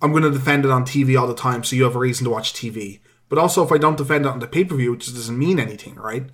I'm 0.00 0.12
going 0.12 0.22
to 0.22 0.30
defend 0.30 0.64
it 0.64 0.70
on 0.70 0.84
TV 0.84 1.20
all 1.20 1.26
the 1.26 1.34
time, 1.34 1.64
so 1.64 1.74
you 1.74 1.82
have 1.82 1.96
a 1.96 1.98
reason 1.98 2.24
to 2.24 2.30
watch 2.30 2.52
TV. 2.52 3.00
But 3.28 3.38
also, 3.38 3.64
if 3.64 3.72
I 3.72 3.78
don't 3.78 3.98
defend 3.98 4.24
it 4.24 4.28
on 4.28 4.38
the 4.38 4.46
pay 4.46 4.64
per 4.64 4.76
view, 4.76 4.94
it 4.94 5.00
just 5.00 5.16
doesn't 5.16 5.38
mean 5.38 5.58
anything, 5.58 5.96
right? 5.96 6.24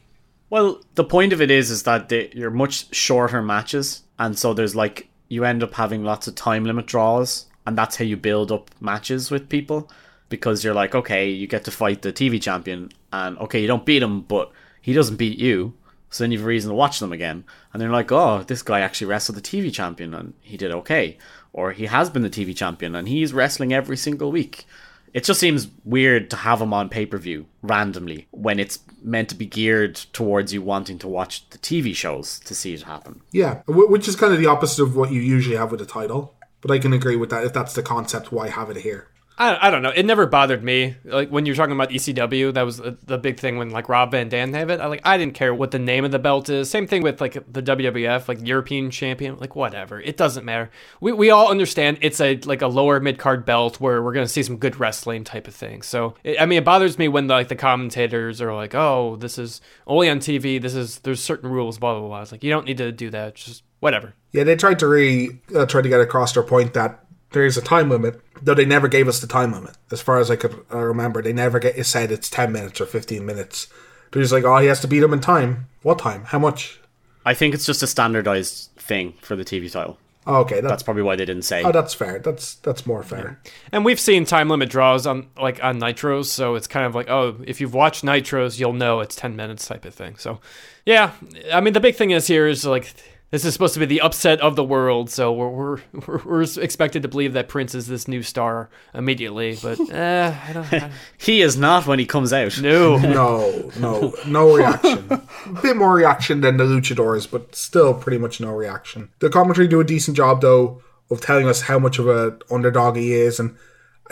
Well, 0.50 0.80
the 0.94 1.04
point 1.04 1.32
of 1.32 1.40
it 1.40 1.50
is, 1.50 1.70
is 1.70 1.84
that 1.84 2.10
they, 2.10 2.30
you're 2.34 2.50
much 2.50 2.94
shorter 2.94 3.42
matches, 3.42 4.02
and 4.18 4.38
so 4.38 4.52
there's 4.52 4.76
like 4.76 5.08
you 5.28 5.44
end 5.44 5.62
up 5.62 5.74
having 5.74 6.04
lots 6.04 6.28
of 6.28 6.34
time 6.34 6.64
limit 6.64 6.86
draws, 6.86 7.46
and 7.66 7.76
that's 7.76 7.96
how 7.96 8.04
you 8.04 8.16
build 8.16 8.52
up 8.52 8.70
matches 8.80 9.30
with 9.30 9.48
people, 9.48 9.90
because 10.28 10.62
you're 10.62 10.74
like, 10.74 10.94
okay, 10.94 11.30
you 11.30 11.46
get 11.46 11.64
to 11.64 11.70
fight 11.70 12.02
the 12.02 12.12
TV 12.12 12.40
champion, 12.40 12.92
and 13.14 13.38
okay, 13.38 13.60
you 13.60 13.66
don't 13.66 13.86
beat 13.86 14.02
him, 14.02 14.22
but 14.22 14.50
he 14.80 14.92
doesn't 14.92 15.16
beat 15.16 15.38
you, 15.38 15.74
so 16.10 16.24
then 16.24 16.32
you 16.32 16.38
have 16.38 16.46
a 16.46 16.48
reason 16.48 16.70
to 16.70 16.74
watch 16.74 16.98
them 16.98 17.12
again, 17.12 17.44
and 17.72 17.80
they're 17.80 17.90
like, 17.90 18.12
oh, 18.12 18.42
this 18.42 18.62
guy 18.62 18.80
actually 18.80 19.06
wrestled 19.06 19.36
the 19.36 19.42
TV 19.42 19.72
champion, 19.72 20.14
and 20.14 20.34
he 20.40 20.56
did 20.56 20.72
okay, 20.72 21.18
or 21.52 21.72
he 21.72 21.86
has 21.86 22.10
been 22.10 22.22
the 22.22 22.30
TV 22.30 22.54
champion, 22.56 22.94
and 22.94 23.08
he's 23.08 23.32
wrestling 23.32 23.72
every 23.72 23.96
single 23.96 24.30
week. 24.32 24.66
It 25.12 25.22
just 25.22 25.38
seems 25.38 25.68
weird 25.84 26.28
to 26.30 26.36
have 26.36 26.60
him 26.60 26.74
on 26.74 26.88
pay 26.88 27.06
per 27.06 27.18
view 27.18 27.46
randomly 27.62 28.26
when 28.32 28.58
it's 28.58 28.80
meant 29.00 29.28
to 29.28 29.36
be 29.36 29.46
geared 29.46 29.94
towards 29.94 30.52
you 30.52 30.60
wanting 30.60 30.98
to 30.98 31.08
watch 31.08 31.48
the 31.50 31.58
TV 31.58 31.94
shows 31.94 32.40
to 32.40 32.54
see 32.54 32.74
it 32.74 32.82
happen. 32.82 33.20
Yeah, 33.30 33.62
which 33.68 34.08
is 34.08 34.16
kind 34.16 34.32
of 34.32 34.40
the 34.40 34.46
opposite 34.46 34.82
of 34.82 34.96
what 34.96 35.12
you 35.12 35.20
usually 35.20 35.56
have 35.56 35.70
with 35.70 35.80
a 35.80 35.86
title. 35.86 36.34
But 36.60 36.72
I 36.72 36.80
can 36.80 36.92
agree 36.92 37.14
with 37.14 37.30
that 37.30 37.44
if 37.44 37.52
that's 37.52 37.74
the 37.74 37.82
concept. 37.82 38.32
Why 38.32 38.48
have 38.48 38.70
it 38.70 38.78
here? 38.78 39.08
I, 39.36 39.66
I 39.66 39.70
don't 39.70 39.82
know. 39.82 39.90
It 39.90 40.06
never 40.06 40.26
bothered 40.26 40.62
me. 40.62 40.96
Like 41.04 41.28
when 41.28 41.44
you're 41.44 41.56
talking 41.56 41.74
about 41.74 41.90
ECW, 41.90 42.54
that 42.54 42.62
was 42.62 42.76
the, 42.76 42.96
the 43.04 43.18
big 43.18 43.40
thing 43.40 43.58
when 43.58 43.70
like 43.70 43.88
Rob 43.88 44.12
Van 44.12 44.28
Dam 44.28 44.52
had 44.52 44.70
it. 44.70 44.80
I 44.80 44.86
like 44.86 45.00
I 45.04 45.18
didn't 45.18 45.34
care 45.34 45.52
what 45.52 45.72
the 45.72 45.78
name 45.78 46.04
of 46.04 46.12
the 46.12 46.20
belt 46.20 46.48
is. 46.48 46.70
Same 46.70 46.86
thing 46.86 47.02
with 47.02 47.20
like 47.20 47.34
the 47.52 47.62
WWF, 47.62 48.28
like 48.28 48.46
European 48.46 48.90
Champion, 48.90 49.36
like 49.38 49.56
whatever. 49.56 50.00
It 50.00 50.16
doesn't 50.16 50.44
matter. 50.44 50.70
We 51.00 51.12
we 51.12 51.30
all 51.30 51.50
understand 51.50 51.98
it's 52.00 52.20
a 52.20 52.36
like 52.44 52.62
a 52.62 52.68
lower 52.68 53.00
mid 53.00 53.18
card 53.18 53.44
belt 53.44 53.80
where 53.80 54.02
we're 54.02 54.12
gonna 54.12 54.28
see 54.28 54.42
some 54.44 54.56
good 54.56 54.78
wrestling 54.78 55.24
type 55.24 55.48
of 55.48 55.54
thing. 55.54 55.82
So 55.82 56.14
it, 56.22 56.40
I 56.40 56.46
mean, 56.46 56.58
it 56.58 56.64
bothers 56.64 56.96
me 56.96 57.08
when 57.08 57.26
the, 57.26 57.34
like 57.34 57.48
the 57.48 57.56
commentators 57.56 58.40
are 58.40 58.54
like, 58.54 58.74
oh, 58.74 59.16
this 59.16 59.36
is 59.38 59.60
only 59.88 60.08
on 60.08 60.18
TV. 60.20 60.62
This 60.62 60.76
is 60.76 61.00
there's 61.00 61.20
certain 61.20 61.50
rules, 61.50 61.78
blah 61.78 61.98
blah 61.98 62.06
blah. 62.06 62.22
It's 62.22 62.30
like 62.30 62.44
you 62.44 62.50
don't 62.50 62.66
need 62.66 62.78
to 62.78 62.92
do 62.92 63.10
that. 63.10 63.34
Just 63.34 63.64
whatever. 63.80 64.14
Yeah, 64.30 64.44
they 64.44 64.54
tried 64.54 64.78
to 64.78 64.86
really 64.86 65.40
uh, 65.54 65.66
try 65.66 65.82
to 65.82 65.88
get 65.88 66.00
across 66.00 66.34
their 66.34 66.44
point 66.44 66.74
that 66.74 67.04
there's 67.34 67.56
a 67.56 67.62
time 67.62 67.90
limit, 67.90 68.20
though 68.42 68.54
they 68.54 68.64
never 68.64 68.88
gave 68.88 69.08
us 69.08 69.20
the 69.20 69.26
time 69.26 69.52
limit. 69.52 69.76
As 69.90 70.00
far 70.00 70.18
as 70.18 70.30
I 70.30 70.36
could 70.36 70.54
uh, 70.72 70.78
remember, 70.78 71.22
they 71.22 71.32
never 71.32 71.58
get 71.58 71.76
it 71.78 71.84
said 71.84 72.10
it's 72.12 72.30
10 72.30 72.52
minutes 72.52 72.80
or 72.80 72.86
15 72.86 73.24
minutes. 73.24 73.68
They're 74.10 74.22
just 74.22 74.32
like, 74.32 74.44
oh, 74.44 74.58
he 74.58 74.66
has 74.68 74.80
to 74.80 74.88
beat 74.88 75.02
him 75.02 75.12
in 75.12 75.20
time. 75.20 75.66
What 75.82 75.98
time? 75.98 76.24
How 76.24 76.38
much? 76.38 76.80
I 77.26 77.34
think 77.34 77.54
it's 77.54 77.66
just 77.66 77.82
a 77.82 77.86
standardized 77.86 78.70
thing 78.76 79.14
for 79.22 79.34
the 79.34 79.44
TV 79.44 79.70
title. 79.70 79.98
Oh, 80.26 80.36
okay, 80.36 80.62
that's, 80.62 80.70
That's 80.72 80.82
probably 80.82 81.02
why 81.02 81.16
they 81.16 81.26
didn't 81.26 81.42
say. 81.42 81.62
oh, 81.64 81.72
that's 81.72 81.92
fair. 81.92 82.18
That's 82.18 82.54
that's 82.56 82.86
more 82.86 83.02
fair. 83.02 83.38
And 83.72 83.84
we've 83.84 84.00
seen 84.00 84.24
time 84.24 84.48
limit 84.48 84.70
draws 84.70 85.06
on 85.06 85.28
like 85.38 85.62
on 85.62 85.78
nitros, 85.78 86.26
so 86.26 86.54
it's 86.54 86.66
kind 86.66 86.86
of 86.86 86.94
like, 86.94 87.10
oh, 87.10 87.36
if 87.46 87.60
you've 87.60 87.74
watched 87.74 88.04
nitros, 88.04 88.58
you'll 88.58 88.72
know 88.72 89.00
it's 89.00 89.14
ten 89.16 89.36
minutes 89.36 89.66
type 89.66 89.84
of 89.84 89.92
thing. 89.94 90.16
So, 90.16 90.40
yeah, 90.86 91.12
I 91.52 91.60
mean, 91.60 91.74
the 91.74 91.80
big 91.80 91.96
thing 91.96 92.10
is 92.10 92.26
here 92.26 92.46
is 92.48 92.64
like 92.64 92.94
this 93.34 93.44
is 93.44 93.52
supposed 93.52 93.74
to 93.74 93.80
be 93.80 93.86
the 93.86 94.00
upset 94.00 94.40
of 94.40 94.54
the 94.54 94.62
world, 94.62 95.10
so 95.10 95.32
we're 95.32 95.48
we're, 95.48 95.78
we're, 96.06 96.22
we're 96.24 96.42
expected 96.42 97.02
to 97.02 97.08
believe 97.08 97.32
that 97.32 97.48
Prince 97.48 97.74
is 97.74 97.88
this 97.88 98.06
new 98.06 98.22
star 98.22 98.70
immediately. 98.94 99.58
But 99.60 99.80
eh, 99.90 100.38
I 100.48 100.52
don't. 100.52 100.72
I, 100.72 100.90
He 101.18 101.42
is 101.42 101.56
not 101.56 101.84
when 101.84 101.98
he 101.98 102.06
comes 102.06 102.32
out. 102.32 102.60
no, 102.62 102.96
No, 102.96 103.72
no, 103.76 104.14
no 104.24 104.54
reaction. 104.54 105.10
a 105.10 105.62
bit 105.62 105.76
more 105.76 105.94
reaction 105.94 106.42
than 106.42 106.58
the 106.58 106.64
luchadors, 106.64 107.28
but 107.28 107.56
still 107.56 107.92
pretty 107.92 108.18
much 108.18 108.40
no 108.40 108.52
reaction. 108.52 109.08
The 109.18 109.30
commentary 109.30 109.66
do 109.66 109.80
a 109.80 109.84
decent 109.84 110.16
job 110.16 110.40
though 110.40 110.80
of 111.10 111.20
telling 111.20 111.48
us 111.48 111.62
how 111.62 111.80
much 111.80 111.98
of 111.98 112.06
a 112.06 112.38
underdog 112.52 112.94
he 112.94 113.14
is, 113.14 113.40
and 113.40 113.56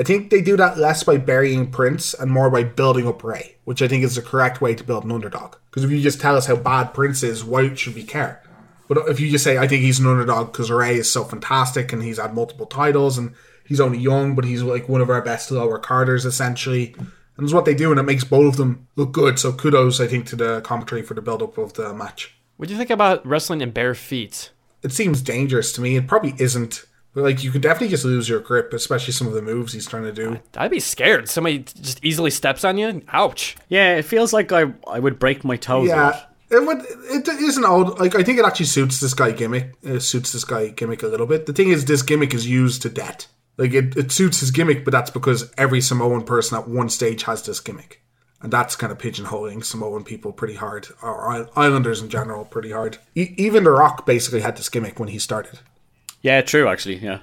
I 0.01 0.03
think 0.03 0.31
they 0.31 0.41
do 0.41 0.57
that 0.57 0.79
less 0.79 1.05
by 1.05 1.18
burying 1.18 1.70
Prince 1.70 2.12
and 2.12 2.29
more 2.29 2.51
by 2.51 2.64
building 2.64 3.07
up 3.07 3.23
Rey, 3.23 3.55
which 3.66 3.83
I 3.83 3.87
think 3.87 4.03
is 4.03 4.16
the 4.16 4.23
correct 4.23 4.61
way 4.61 4.75
to 4.75 4.83
build 4.83 5.05
an 5.05 5.12
underdog. 5.12 5.55
Because 5.70 5.85
if 5.85 5.93
you 5.93 6.01
just 6.01 6.20
tell 6.20 6.37
us 6.37 6.47
how 6.47 6.57
bad 6.57 6.93
Prince 6.93 7.23
is, 7.23 7.45
why 7.45 7.73
should 7.75 7.95
we 7.95 8.03
care? 8.03 8.43
But 8.93 9.09
if 9.09 9.20
you 9.20 9.30
just 9.30 9.43
say, 9.43 9.57
I 9.57 9.66
think 9.66 9.82
he's 9.82 9.99
an 10.01 10.07
underdog 10.07 10.53
because 10.53 10.70
Rey 10.70 10.97
is 10.97 11.11
so 11.11 11.24
fantastic 11.24 11.95
and 11.95 12.03
he's 12.03 12.18
had 12.18 12.34
multiple 12.34 12.66
titles 12.66 13.16
and 13.16 13.34
he's 13.64 13.80
only 13.80 13.97
young, 13.97 14.34
but 14.34 14.45
he's 14.45 14.62
like 14.62 14.86
one 14.86 15.01
of 15.01 15.09
our 15.09 15.22
best 15.22 15.51
lower 15.51 15.78
carders 15.78 16.26
essentially. 16.26 16.95
And 16.99 17.45
it's 17.45 17.55
what 17.55 17.64
they 17.64 17.72
do, 17.72 17.90
and 17.90 17.99
it 17.99 18.03
makes 18.03 18.24
both 18.24 18.53
of 18.53 18.57
them 18.59 18.88
look 18.97 19.12
good. 19.12 19.38
So 19.38 19.51
kudos, 19.51 19.99
I 19.99 20.07
think, 20.07 20.26
to 20.26 20.36
the 20.36 20.61
commentary 20.61 21.01
for 21.01 21.14
the 21.14 21.22
build 21.22 21.43
up 21.43 21.57
of 21.57 21.72
the 21.72 21.95
match. 21.95 22.34
what 22.59 22.68
do 22.68 22.74
you 22.74 22.78
think 22.78 22.90
about 22.90 23.26
wrestling 23.26 23.62
in 23.62 23.70
bare 23.70 23.95
feet? 23.95 24.51
It 24.82 24.93
seems 24.93 25.22
dangerous 25.22 25.72
to 25.72 25.80
me. 25.80 25.97
It 25.97 26.07
probably 26.07 26.34
isn't. 26.38 26.84
But 27.14 27.24
like 27.24 27.43
you 27.43 27.51
could 27.51 27.62
definitely 27.62 27.88
just 27.88 28.05
lose 28.05 28.28
your 28.28 28.40
grip, 28.40 28.74
especially 28.74 29.14
some 29.14 29.26
of 29.26 29.32
the 29.32 29.40
moves 29.40 29.72
he's 29.72 29.86
trying 29.86 30.05
to 30.05 30.12
do. 30.12 30.38
I'd 30.57 30.70
be 30.70 30.80
scared. 30.80 31.30
Somebody 31.30 31.61
just 31.61 32.05
easily 32.05 32.30
steps 32.30 32.62
on 32.62 32.76
you. 32.76 33.01
Ouch. 33.09 33.57
Yeah, 33.68 33.97
it 33.97 34.03
feels 34.03 34.34
like 34.34 34.53
I 34.53 34.72
I 34.86 34.99
would 34.99 35.18
break 35.18 35.45
my 35.45 35.57
toes. 35.57 35.88
Yeah, 35.88 36.11
lot. 36.11 36.32
It 36.53 36.67
would. 36.67 36.85
It 37.11 37.29
isn't 37.29 37.65
old. 37.65 37.99
Like 37.99 38.15
I 38.15 38.23
think 38.23 38.39
it 38.39 38.45
actually 38.45 38.67
suits 38.67 39.01
this 39.01 39.15
guy 39.15 39.33
gimmick. 39.33 39.75
It 39.83 40.01
suits 40.01 40.33
this 40.33 40.45
guy 40.45 40.69
gimmick 40.69 41.03
a 41.03 41.09
little 41.09 41.27
bit. 41.27 41.47
The 41.47 41.53
thing 41.53 41.71
is, 41.71 41.85
this 41.85 42.03
gimmick 42.03 42.35
is 42.35 42.47
used 42.47 42.83
to 42.83 42.89
death. 42.89 43.27
Like 43.57 43.73
it, 43.73 43.97
it 43.97 44.13
suits 44.13 44.41
his 44.41 44.51
gimmick, 44.51 44.85
but 44.85 44.93
that's 44.93 45.11
because 45.11 45.53
every 45.59 45.81
Samoan 45.81 46.25
person 46.25 46.59
at 46.59 46.69
one 46.69 46.89
stage 46.89 47.25
has 47.25 47.43
this 47.43 47.61
gimmick, 47.61 48.03
and 48.41 48.53
that's 48.53 48.77
kind 48.77 48.93
of 48.93 48.99
pigeonholing 48.99 49.65
Samoan 49.65 50.05
people 50.05 50.33
pretty 50.33 50.55
hard, 50.55 50.89
or 51.03 51.49
Islanders 51.59 52.01
in 52.01 52.09
general 52.09 52.45
pretty 52.45 52.71
hard. 52.71 52.99
E- 53.15 53.35
even 53.37 53.65
The 53.65 53.71
Rock 53.71 54.07
basically 54.07 54.41
had 54.41 54.57
this 54.57 54.69
gimmick 54.69 54.99
when 54.99 55.09
he 55.09 55.19
started. 55.19 55.61
Yeah, 56.23 56.41
true. 56.43 56.69
Actually, 56.69 56.97
yeah. 56.97 57.21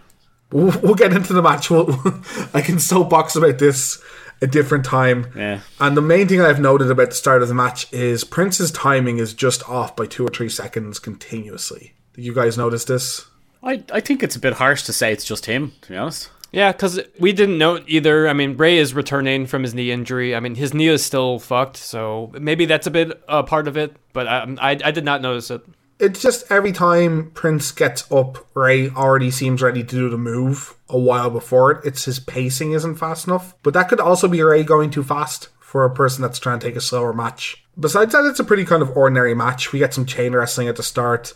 We'll, 0.51 0.79
we'll 0.81 0.95
get 0.95 1.13
into 1.13 1.33
the 1.33 1.41
match. 1.41 1.69
We'll, 1.69 1.89
I 2.53 2.61
can 2.61 2.79
soapbox 2.79 3.35
about 3.35 3.59
this 3.59 4.01
a 4.41 4.47
different 4.47 4.85
time. 4.85 5.31
Yeah. 5.35 5.61
And 5.79 5.95
the 5.97 6.01
main 6.01 6.27
thing 6.27 6.41
I've 6.41 6.59
noted 6.59 6.89
about 6.89 7.09
the 7.09 7.15
start 7.15 7.41
of 7.41 7.47
the 7.47 7.53
match 7.53 7.91
is 7.91 8.23
Prince's 8.23 8.71
timing 8.71 9.17
is 9.17 9.33
just 9.33 9.67
off 9.67 9.95
by 9.95 10.05
two 10.05 10.25
or 10.25 10.29
three 10.29 10.49
seconds 10.49 10.99
continuously. 10.99 11.93
Did 12.13 12.25
you 12.25 12.33
guys 12.33 12.57
notice 12.57 12.85
this? 12.85 13.27
I 13.61 13.83
I 13.91 13.99
think 13.99 14.23
it's 14.23 14.35
a 14.35 14.39
bit 14.39 14.53
harsh 14.53 14.83
to 14.83 14.93
say 14.93 15.11
it's 15.11 15.25
just 15.25 15.45
him. 15.45 15.73
To 15.81 15.89
be 15.89 15.97
honest. 15.97 16.29
Yeah, 16.51 16.71
because 16.71 16.99
we 17.19 17.31
didn't 17.31 17.59
know 17.59 17.79
either. 17.85 18.27
I 18.27 18.33
mean, 18.33 18.57
Rey 18.57 18.77
is 18.77 18.93
returning 18.93 19.45
from 19.45 19.61
his 19.61 19.75
knee 19.75 19.91
injury. 19.91 20.35
I 20.35 20.39
mean, 20.39 20.55
his 20.55 20.73
knee 20.73 20.87
is 20.87 21.05
still 21.05 21.37
fucked, 21.37 21.77
so 21.77 22.31
maybe 22.39 22.65
that's 22.65 22.87
a 22.87 22.91
bit 22.91 23.21
a 23.27 23.43
part 23.43 23.67
of 23.67 23.77
it. 23.77 23.95
But 24.13 24.27
I, 24.27 24.55
I, 24.59 24.79
I 24.85 24.91
did 24.91 25.05
not 25.05 25.21
notice 25.21 25.51
it. 25.51 25.61
It's 25.99 26.21
just 26.21 26.49
every 26.49 26.71
time 26.71 27.31
Prince 27.31 27.71
gets 27.73 28.09
up, 28.09 28.47
Rey 28.55 28.89
already 28.89 29.31
seems 29.31 29.61
ready 29.61 29.83
to 29.83 29.95
do 29.95 30.09
the 30.09 30.17
move 30.17 30.75
a 30.87 30.97
while 30.97 31.29
before 31.29 31.71
it. 31.71 31.85
It's 31.85 32.05
his 32.05 32.19
pacing 32.19 32.71
isn't 32.71 32.95
fast 32.95 33.27
enough. 33.27 33.53
But 33.63 33.73
that 33.73 33.89
could 33.89 33.99
also 33.99 34.29
be 34.29 34.41
Rey 34.41 34.63
going 34.63 34.91
too 34.91 35.03
fast 35.03 35.49
for 35.59 35.83
a 35.83 35.93
person 35.93 36.21
that's 36.21 36.39
trying 36.39 36.59
to 36.59 36.67
take 36.67 36.77
a 36.77 36.81
slower 36.81 37.11
match. 37.11 37.63
Besides 37.77 38.13
that, 38.13 38.25
it's 38.25 38.39
a 38.39 38.45
pretty 38.45 38.63
kind 38.63 38.81
of 38.81 38.95
ordinary 38.95 39.35
match. 39.35 39.73
We 39.73 39.79
get 39.79 39.93
some 39.93 40.05
chain 40.05 40.33
wrestling 40.33 40.69
at 40.69 40.77
the 40.77 40.83
start. 40.83 41.33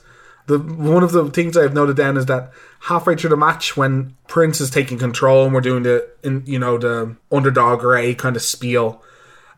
The 0.48 0.60
one 0.60 1.04
of 1.04 1.12
the 1.12 1.30
things 1.30 1.56
I've 1.56 1.74
noted 1.74 1.98
down 1.98 2.18
is 2.18 2.26
that 2.26 2.52
halfway 2.82 3.16
through 3.16 3.30
the 3.30 3.38
match, 3.38 3.78
when 3.78 4.16
Prince 4.28 4.60
is 4.60 4.70
taking 4.70 4.98
control 4.98 5.46
and 5.46 5.54
we're 5.54 5.62
doing 5.62 5.84
the, 5.84 6.10
in, 6.24 6.44
you 6.46 6.60
know, 6.60 6.78
the 6.78 7.16
underdog 7.32 7.84
Rey 7.84 8.16
kind 8.16 8.36
of 8.36 8.42
spiel, 8.42 9.02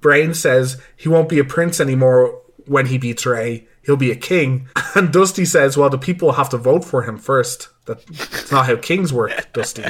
Brain 0.01 0.33
says 0.33 0.81
he 0.95 1.09
won't 1.09 1.29
be 1.29 1.39
a 1.39 1.43
prince 1.43 1.79
anymore 1.79 2.41
when 2.65 2.87
he 2.87 2.97
beats 2.97 3.25
Rey. 3.25 3.67
He'll 3.85 3.97
be 3.97 4.11
a 4.11 4.15
king. 4.15 4.67
And 4.95 5.11
Dusty 5.11 5.43
says, 5.43 5.75
well, 5.75 5.89
the 5.89 5.97
people 5.97 6.31
have 6.33 6.47
to 6.51 6.57
vote 6.57 6.85
for 6.85 7.03
him 7.03 7.17
first. 7.17 7.67
That's 7.85 8.49
not 8.49 8.65
how 8.65 8.77
kings 8.77 9.11
work, 9.11 9.51
Dusty. 9.51 9.83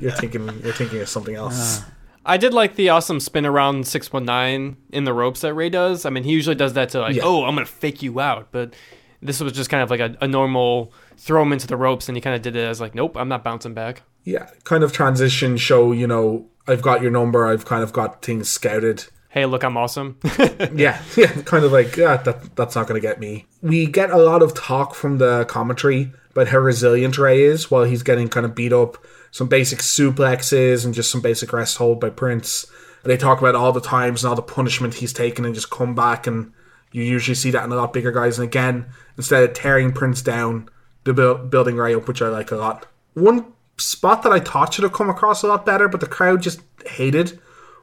You're 0.00 0.10
thinking 0.10 0.46
you're 0.64 0.72
thinking 0.72 1.00
of 1.00 1.08
something 1.08 1.36
else. 1.36 1.82
I 2.26 2.38
did 2.38 2.52
like 2.52 2.74
the 2.74 2.88
awesome 2.88 3.20
spin 3.20 3.46
around 3.46 3.86
619 3.86 4.76
in 4.92 5.04
the 5.04 5.12
ropes 5.12 5.42
that 5.42 5.54
Rey 5.54 5.70
does. 5.70 6.04
I 6.04 6.10
mean, 6.10 6.24
he 6.24 6.32
usually 6.32 6.56
does 6.56 6.72
that 6.72 6.88
to 6.88 6.98
like, 7.00 7.14
Yeah. 7.14 7.22
oh, 7.24 7.44
I'm 7.44 7.54
going 7.54 7.64
to 7.66 7.72
fake 7.72 8.02
you 8.02 8.18
out. 8.18 8.48
But 8.50 8.74
this 9.22 9.40
was 9.40 9.52
just 9.52 9.70
kind 9.70 9.82
of 9.82 9.90
like 9.90 10.00
a, 10.00 10.16
a 10.20 10.26
normal 10.26 10.92
throw 11.16 11.42
him 11.42 11.52
into 11.52 11.68
the 11.68 11.76
ropes, 11.76 12.08
and 12.08 12.16
he 12.16 12.20
kind 12.20 12.34
of 12.34 12.42
did 12.42 12.56
it 12.56 12.64
as 12.66 12.80
like, 12.80 12.96
nope, 12.96 13.16
I'm 13.16 13.28
not 13.28 13.44
bouncing 13.44 13.74
back. 13.74 14.02
Yeah, 14.24 14.50
kind 14.64 14.82
of 14.82 14.92
transition 14.92 15.56
show, 15.56 15.92
you 15.92 16.06
know, 16.08 16.48
I've 16.66 16.82
got 16.82 17.00
your 17.00 17.10
number, 17.12 17.46
I've 17.46 17.64
kind 17.64 17.82
of 17.84 17.92
got 17.92 18.22
things 18.22 18.48
scouted. 18.48 19.04
Hey, 19.30 19.44
look, 19.44 19.62
I'm 19.62 19.76
awesome. 19.76 20.18
yeah, 20.74 21.02
yeah, 21.16 21.32
kind 21.42 21.64
of 21.64 21.72
like 21.72 21.96
yeah, 21.96 22.16
that 22.16 22.56
that's 22.56 22.74
not 22.74 22.86
going 22.86 23.00
to 23.00 23.06
get 23.06 23.20
me. 23.20 23.46
We 23.60 23.86
get 23.86 24.10
a 24.10 24.16
lot 24.16 24.42
of 24.42 24.54
talk 24.54 24.94
from 24.94 25.18
the 25.18 25.44
commentary 25.44 26.12
about 26.30 26.48
how 26.48 26.58
resilient 26.58 27.18
Rey 27.18 27.42
is 27.42 27.70
while 27.70 27.84
he's 27.84 28.02
getting 28.02 28.28
kind 28.28 28.46
of 28.46 28.54
beat 28.54 28.72
up. 28.72 29.04
Some 29.30 29.48
basic 29.48 29.80
suplexes 29.80 30.84
and 30.86 30.94
just 30.94 31.10
some 31.10 31.20
basic 31.20 31.52
rest 31.52 31.76
hold 31.76 32.00
by 32.00 32.08
Prince. 32.08 32.64
They 33.04 33.18
talk 33.18 33.38
about 33.38 33.54
all 33.54 33.72
the 33.72 33.80
times 33.80 34.24
and 34.24 34.30
all 34.30 34.36
the 34.36 34.42
punishment 34.42 34.94
he's 34.94 35.12
taken 35.12 35.44
and 35.44 35.54
just 35.54 35.70
come 35.70 35.94
back 35.94 36.26
and 36.26 36.52
you 36.92 37.02
usually 37.02 37.34
see 37.34 37.50
that 37.50 37.64
in 37.64 37.72
a 37.72 37.76
lot 37.76 37.92
bigger 37.92 38.10
guys. 38.10 38.38
And 38.38 38.48
again, 38.48 38.86
instead 39.18 39.44
of 39.44 39.52
tearing 39.52 39.92
Prince 39.92 40.22
down, 40.22 40.70
build, 41.04 41.50
building 41.50 41.76
Rey 41.76 41.94
up, 41.94 42.08
which 42.08 42.22
I 42.22 42.28
like 42.28 42.50
a 42.50 42.56
lot. 42.56 42.86
One 43.14 43.52
spot 43.76 44.22
that 44.22 44.32
I 44.32 44.40
thought 44.40 44.74
should 44.74 44.84
have 44.84 44.92
come 44.92 45.10
across 45.10 45.42
a 45.42 45.48
lot 45.48 45.66
better, 45.66 45.88
but 45.88 46.00
the 46.00 46.06
crowd 46.06 46.42
just 46.42 46.60
hated 46.86 47.38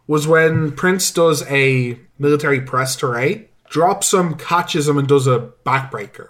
was 0.07 0.27
when 0.27 0.71
Prince 0.71 1.11
does 1.11 1.43
a 1.49 1.99
military 2.19 2.61
press 2.61 2.95
to 2.97 3.07
Rey, 3.07 3.49
drops 3.69 4.13
him, 4.13 4.35
catches 4.35 4.87
him, 4.87 4.97
and 4.97 5.07
does 5.07 5.27
a 5.27 5.49
backbreaker. 5.65 6.27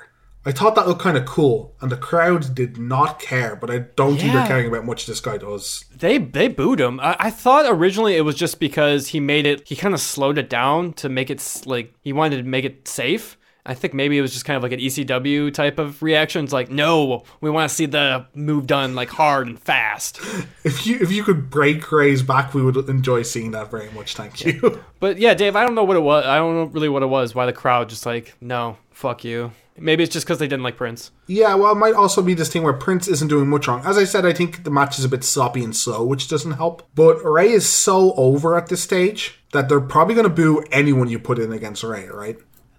I 0.47 0.51
thought 0.51 0.76
that 0.76 0.88
looked 0.88 1.01
kind 1.01 1.17
of 1.17 1.26
cool, 1.26 1.73
and 1.82 1.91
the 1.91 1.97
crowd 1.97 2.53
did 2.53 2.78
not 2.78 3.19
care, 3.19 3.55
but 3.55 3.71
I 3.71 3.80
don't 3.95 4.15
think 4.17 4.28
Yeah. 4.32 4.39
they're 4.39 4.47
caring 4.47 4.67
about 4.67 4.86
much 4.86 5.07
this 5.07 5.19
guy 5.19 5.38
does. 5.38 5.86
They 5.97 6.19
they 6.19 6.47
booed 6.49 6.80
him. 6.80 6.99
I, 6.99 7.15
I 7.19 7.30
thought 7.32 7.65
originally 7.67 8.15
it 8.15 8.21
was 8.21 8.36
just 8.36 8.59
because 8.59 9.07
he 9.07 9.19
made 9.19 9.47
it. 9.47 9.67
He 9.67 9.76
kind 9.76 9.95
of 9.95 9.99
slowed 9.99 10.38
it 10.38 10.47
down 10.49 10.93
to 10.93 11.09
make 11.09 11.32
it 11.32 11.63
like 11.65 11.93
he 12.01 12.13
wanted 12.13 12.38
to 12.38 12.43
make 12.43 12.63
it 12.63 12.88
safe. 12.88 13.38
I 13.66 13.74
think 13.74 13.93
maybe 13.93 14.18
it 14.18 14.22
was 14.22 14.32
just 14.32 14.45
kind 14.45 14.57
of 14.57 14.63
like 14.63 14.74
an 14.74 14.80
ECW 14.80 15.51
type 15.53 15.80
of 15.80 16.03
reaction. 16.03 16.43
It's 16.43 16.53
like, 16.53 16.70
no, 16.70 17.24
we 17.41 17.49
want 17.49 17.68
to 17.70 17.76
see 17.76 17.88
the 17.88 18.28
move 18.36 18.68
done 18.68 18.93
like 18.93 19.09
hard 19.09 19.47
and 19.47 19.59
fast. 19.59 20.20
If 20.63 20.88
you 20.88 20.97
if 20.99 21.11
you 21.11 21.24
could 21.24 21.51
break 21.51 21.91
Rey's 21.91 22.24
back, 22.24 22.55
we 22.55 22.63
would 22.63 22.76
enjoy 22.89 23.22
seeing 23.22 23.51
that 23.51 23.70
very 23.70 23.91
much. 23.91 24.16
Thank 24.16 24.43
you. 24.43 24.82
But 24.99 25.20
yeah, 25.20 25.36
Dave, 25.36 25.55
I 25.55 25.63
don't 25.63 25.76
know 25.76 25.84
what 25.84 25.95
it 25.95 26.01
was. 26.01 26.26
I 26.26 26.38
don't 26.38 26.55
know 26.55 26.63
really 26.63 26.89
what 26.89 27.03
it 27.03 27.07
was. 27.07 27.36
Why 27.36 27.45
the 27.45 27.53
crowd 27.53 27.89
just 27.89 28.05
like, 28.07 28.34
no, 28.41 28.78
fuck 28.89 29.24
you. 29.24 29.51
Maybe 29.78 30.03
it's 30.03 30.13
just 30.13 30.26
because 30.26 30.39
they 30.39 30.47
didn't 30.47 30.63
like 30.63 30.78
Prince. 30.78 31.11
Yeah, 31.28 31.53
well, 31.55 31.74
it 31.74 31.76
might 31.76 31.93
also 31.93 32.22
be 32.22 32.34
this 32.34 32.51
thing 32.51 32.63
where 32.63 32.74
Prince 32.74 33.07
isn't 33.07 33.28
doing 33.28 33.47
much 33.49 33.68
wrong. 33.68 33.82
As 33.86 33.97
I 33.97 34.05
said, 34.05 34.26
I 34.26 34.32
think 34.34 34.63
the 34.63 34.72
match 34.72 34.97
is 34.97 35.05
a 35.05 35.09
bit 35.09 35.24
sloppy 35.24 35.63
and 35.63 35.76
slow, 35.76 36.03
which 36.03 36.30
doesn't 36.30 36.53
help. 36.53 36.88
But 36.95 37.24
Rey 37.24 37.51
is 37.51 37.68
so 37.68 38.13
over 38.13 38.57
at 38.57 38.68
this 38.68 38.82
stage 38.82 39.43
that 39.51 39.68
they're 39.68 39.82
probably 39.82 40.16
going 40.16 40.28
to 40.28 40.34
boo 40.34 40.63
anyone 40.72 41.09
you 41.09 41.20
put 41.20 41.39
in 41.39 41.51
against 41.51 41.84
Ray, 41.84 42.07
right? 42.07 42.38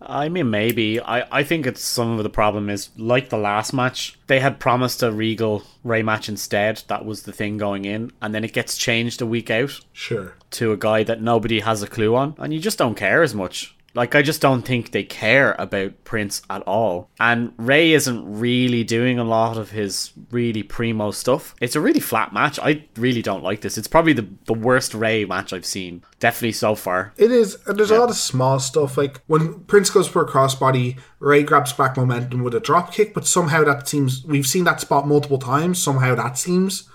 I 0.09 0.29
mean, 0.29 0.51
maybe. 0.51 1.01
I, 1.01 1.27
I 1.39 1.43
think 1.43 1.67
it's 1.67 1.83
some 1.83 2.17
of 2.17 2.23
the 2.23 2.31
problem 2.31 2.71
is 2.71 2.91
like 2.97 3.29
the 3.29 3.37
last 3.39 3.73
match, 3.73 4.19
they 4.29 4.41
had 4.41 4.61
promised 4.61 5.03
a 5.03 5.11
Regal 5.13 5.65
Rey 5.85 6.03
match 6.03 6.29
instead. 6.29 6.83
That 6.89 7.05
was 7.05 7.23
the 7.23 7.33
thing 7.33 7.59
going 7.59 7.85
in, 7.85 8.13
and 8.23 8.35
then 8.35 8.45
it 8.45 8.53
gets 8.53 8.77
changed 8.79 9.21
a 9.21 9.27
week 9.27 9.51
out 9.51 9.81
Sure. 9.93 10.35
to 10.53 10.73
a 10.73 10.77
guy 10.77 11.03
that 11.03 11.21
nobody 11.21 11.61
has 11.61 11.83
a 11.83 11.87
clue 11.87 12.15
on, 12.15 12.35
and 12.39 12.55
you 12.55 12.61
just 12.61 12.79
don't 12.79 12.95
care 12.97 13.23
as 13.23 13.35
much. 13.35 13.76
Like, 13.97 14.15
I 14.15 14.21
just 14.21 14.43
don't 14.43 14.63
think 14.63 14.93
they 14.93 15.05
care 15.05 15.57
about 15.59 16.05
Prince 16.05 16.43
at 16.51 16.63
all. 16.63 17.11
And 17.19 17.53
Rey 17.57 17.93
isn't 17.93 18.39
really 18.39 18.85
doing 18.85 19.19
a 19.19 19.25
lot 19.25 19.57
of 19.57 19.71
his 19.71 20.13
really 20.31 20.63
primo 20.63 21.11
stuff. 21.11 21.55
It's 21.63 21.77
a 21.77 21.81
really 21.81 22.01
flat 22.01 22.33
match. 22.33 22.59
I 22.63 22.85
really 22.97 23.23
don't 23.23 23.43
like 23.43 23.63
this. 23.63 23.79
It's 23.79 23.89
probably 23.89 24.13
the, 24.13 24.29
the 24.45 24.53
worst 24.53 24.93
Rey 24.93 25.25
match 25.25 25.55
I've 25.55 25.65
seen. 25.65 26.05
Definitely 26.21 26.53
so 26.53 26.75
far. 26.75 27.15
It 27.17 27.31
is, 27.31 27.57
and 27.67 27.79
there's 27.79 27.91
a 27.91 27.99
lot 27.99 28.11
of 28.11 28.17
small 28.17 28.61
stuff. 28.61 28.99
Like 28.99 29.23
when 29.27 29.61
Prince 29.61 29.89
goes 29.89 30.07
for 30.07 30.23
a 30.23 30.29
crossbody, 30.29 30.99
Rey 31.19 31.43
grabs 31.43 31.73
back 31.73 31.97
momentum 31.97 32.45
with 32.45 32.55
a 32.55 32.61
drop 32.61 32.93
kick, 32.93 33.15
but 33.15 33.27
somehow 33.27 33.65
that 33.65 33.89
seems 33.89 34.25
we've 34.27 34.47
seen 34.47 34.65
that 34.65 34.81
spot 34.83 35.09
multiple 35.09 35.39
times. 35.39 35.83
Somehow 35.83 36.15
that 36.17 36.37
seems 36.37 36.89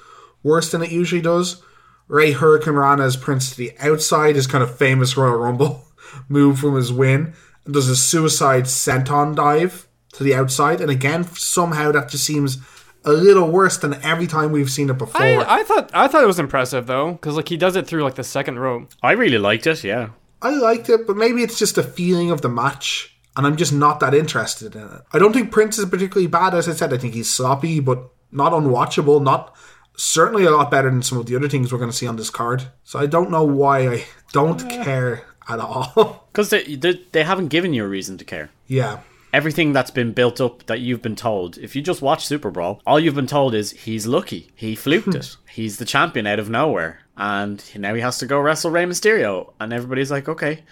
worse 0.44 0.72
than 0.72 0.84
it 0.84 0.92
usually 0.92 1.22
does. 1.22 1.64
Rey 2.08 2.34
Hurricane 2.34 2.74
Rana 2.74 3.06
as 3.06 3.16
Prince 3.16 3.52
to 3.52 3.58
the 3.58 3.74
outside, 3.80 4.36
his 4.36 4.46
kind 4.46 4.64
of 4.64 4.78
famous 4.78 5.16
Royal 5.16 5.38
Rumble 5.38 5.86
move 6.28 6.60
from 6.60 6.76
his 6.76 6.92
win, 6.92 7.34
and 7.66 7.74
does 7.74 7.88
a 7.88 7.96
suicide 7.96 8.64
senton 8.66 9.36
dive 9.36 9.88
to 10.14 10.24
the 10.24 10.36
outside, 10.36 10.82
and 10.82 10.92
again 10.92 11.24
somehow 11.24 11.92
that 11.92 12.10
just 12.10 12.26
seems 12.26 12.58
a 13.04 13.12
little 13.12 13.50
worse 13.50 13.78
than 13.78 13.96
every 14.04 14.28
time 14.28 14.52
we've 14.52 14.70
seen 14.70 14.90
it 14.90 14.98
before. 14.98 15.22
I, 15.22 15.60
I 15.60 15.64
thought 15.64 15.90
I 15.94 16.08
thought 16.08 16.24
it 16.24 16.28
was 16.28 16.40
impressive 16.40 16.88
though, 16.88 17.14
because 17.14 17.36
like 17.36 17.50
he 17.50 17.58
does 17.58 17.76
it 17.76 17.88
through 17.88 18.04
like 18.04 18.16
the 18.16 18.24
second 18.24 18.60
rope. 18.60 18.92
I 19.02 19.14
really 19.14 19.38
liked 19.38 19.68
it, 19.68 19.84
yeah. 19.84 20.10
I 20.42 20.52
liked 20.52 20.90
it, 20.90 21.06
but 21.06 21.18
maybe 21.18 21.44
it's 21.44 21.60
just 21.60 21.76
the 21.76 21.84
feeling 21.84 22.32
of 22.32 22.42
the 22.42 22.50
match, 22.50 23.16
and 23.38 23.46
I'm 23.46 23.58
just 23.58 23.74
not 23.74 24.00
that 24.00 24.14
interested 24.14 24.76
in 24.76 24.84
it. 24.84 25.02
I 25.14 25.20
don't 25.20 25.34
think 25.34 25.52
Prince 25.52 25.78
is 25.78 25.86
particularly 25.86 26.28
bad, 26.28 26.54
as 26.54 26.68
I 26.68 26.74
said. 26.74 26.94
I 26.94 26.98
think 26.98 27.14
he's 27.14 27.30
sloppy, 27.30 27.80
but 27.80 28.10
not 28.32 28.52
unwatchable. 28.52 29.22
Not 29.22 29.56
certainly 29.96 30.46
a 30.46 30.52
lot 30.52 30.72
better 30.72 30.90
than 30.90 31.04
some 31.04 31.20
of 31.20 31.28
the 31.28 31.36
other 31.36 31.48
things 31.48 31.72
we're 31.72 31.78
going 31.78 31.92
to 31.92 31.96
see 31.96 32.08
on 32.08 32.16
this 32.16 32.32
card. 32.32 32.64
So 32.84 32.98
I 32.98 33.06
don't 33.06 33.30
know 33.30 33.44
why 33.44 33.88
I 33.88 34.06
don't 34.32 34.68
care 34.68 35.26
at 35.50 35.60
all. 35.60 36.26
Because 36.32 36.50
they, 36.50 36.76
they, 36.76 36.94
they 37.12 37.24
haven't 37.26 37.50
given 37.50 37.74
you 37.74 37.84
a 37.84 37.88
reason 37.88 38.18
to 38.18 38.24
care. 38.24 38.52
yeah, 38.68 39.00
everything 39.34 39.74
that's 39.74 39.92
been 39.92 40.14
built 40.14 40.40
up 40.42 40.66
that 40.68 40.80
you've 40.80 41.02
been 41.02 41.16
told, 41.16 41.58
if 41.58 41.76
you 41.76 41.82
just 41.82 42.02
watch 42.02 42.26
Super 42.26 42.50
Brawl, 42.52 42.82
all 42.88 43.00
you've 43.00 43.16
been 43.16 43.28
told 43.28 43.54
is 43.54 43.72
he's 43.72 44.08
lucky. 44.08 44.50
He 44.56 44.76
fluked 44.76 45.14
it. 45.16 45.36
He's 45.52 45.78
the 45.78 45.86
champion 45.86 46.26
out 46.28 46.40
of 46.40 46.50
nowhere. 46.50 47.00
And 47.18 47.62
now 47.78 47.94
he 47.94 48.00
has 48.02 48.18
to 48.20 48.26
go 48.26 48.40
wrestle 48.40 48.72
Rey 48.72 48.86
Mysterio. 48.86 49.52
And 49.60 49.74
everybody's 49.74 50.10
like, 50.12 50.30
okay, 50.30 50.64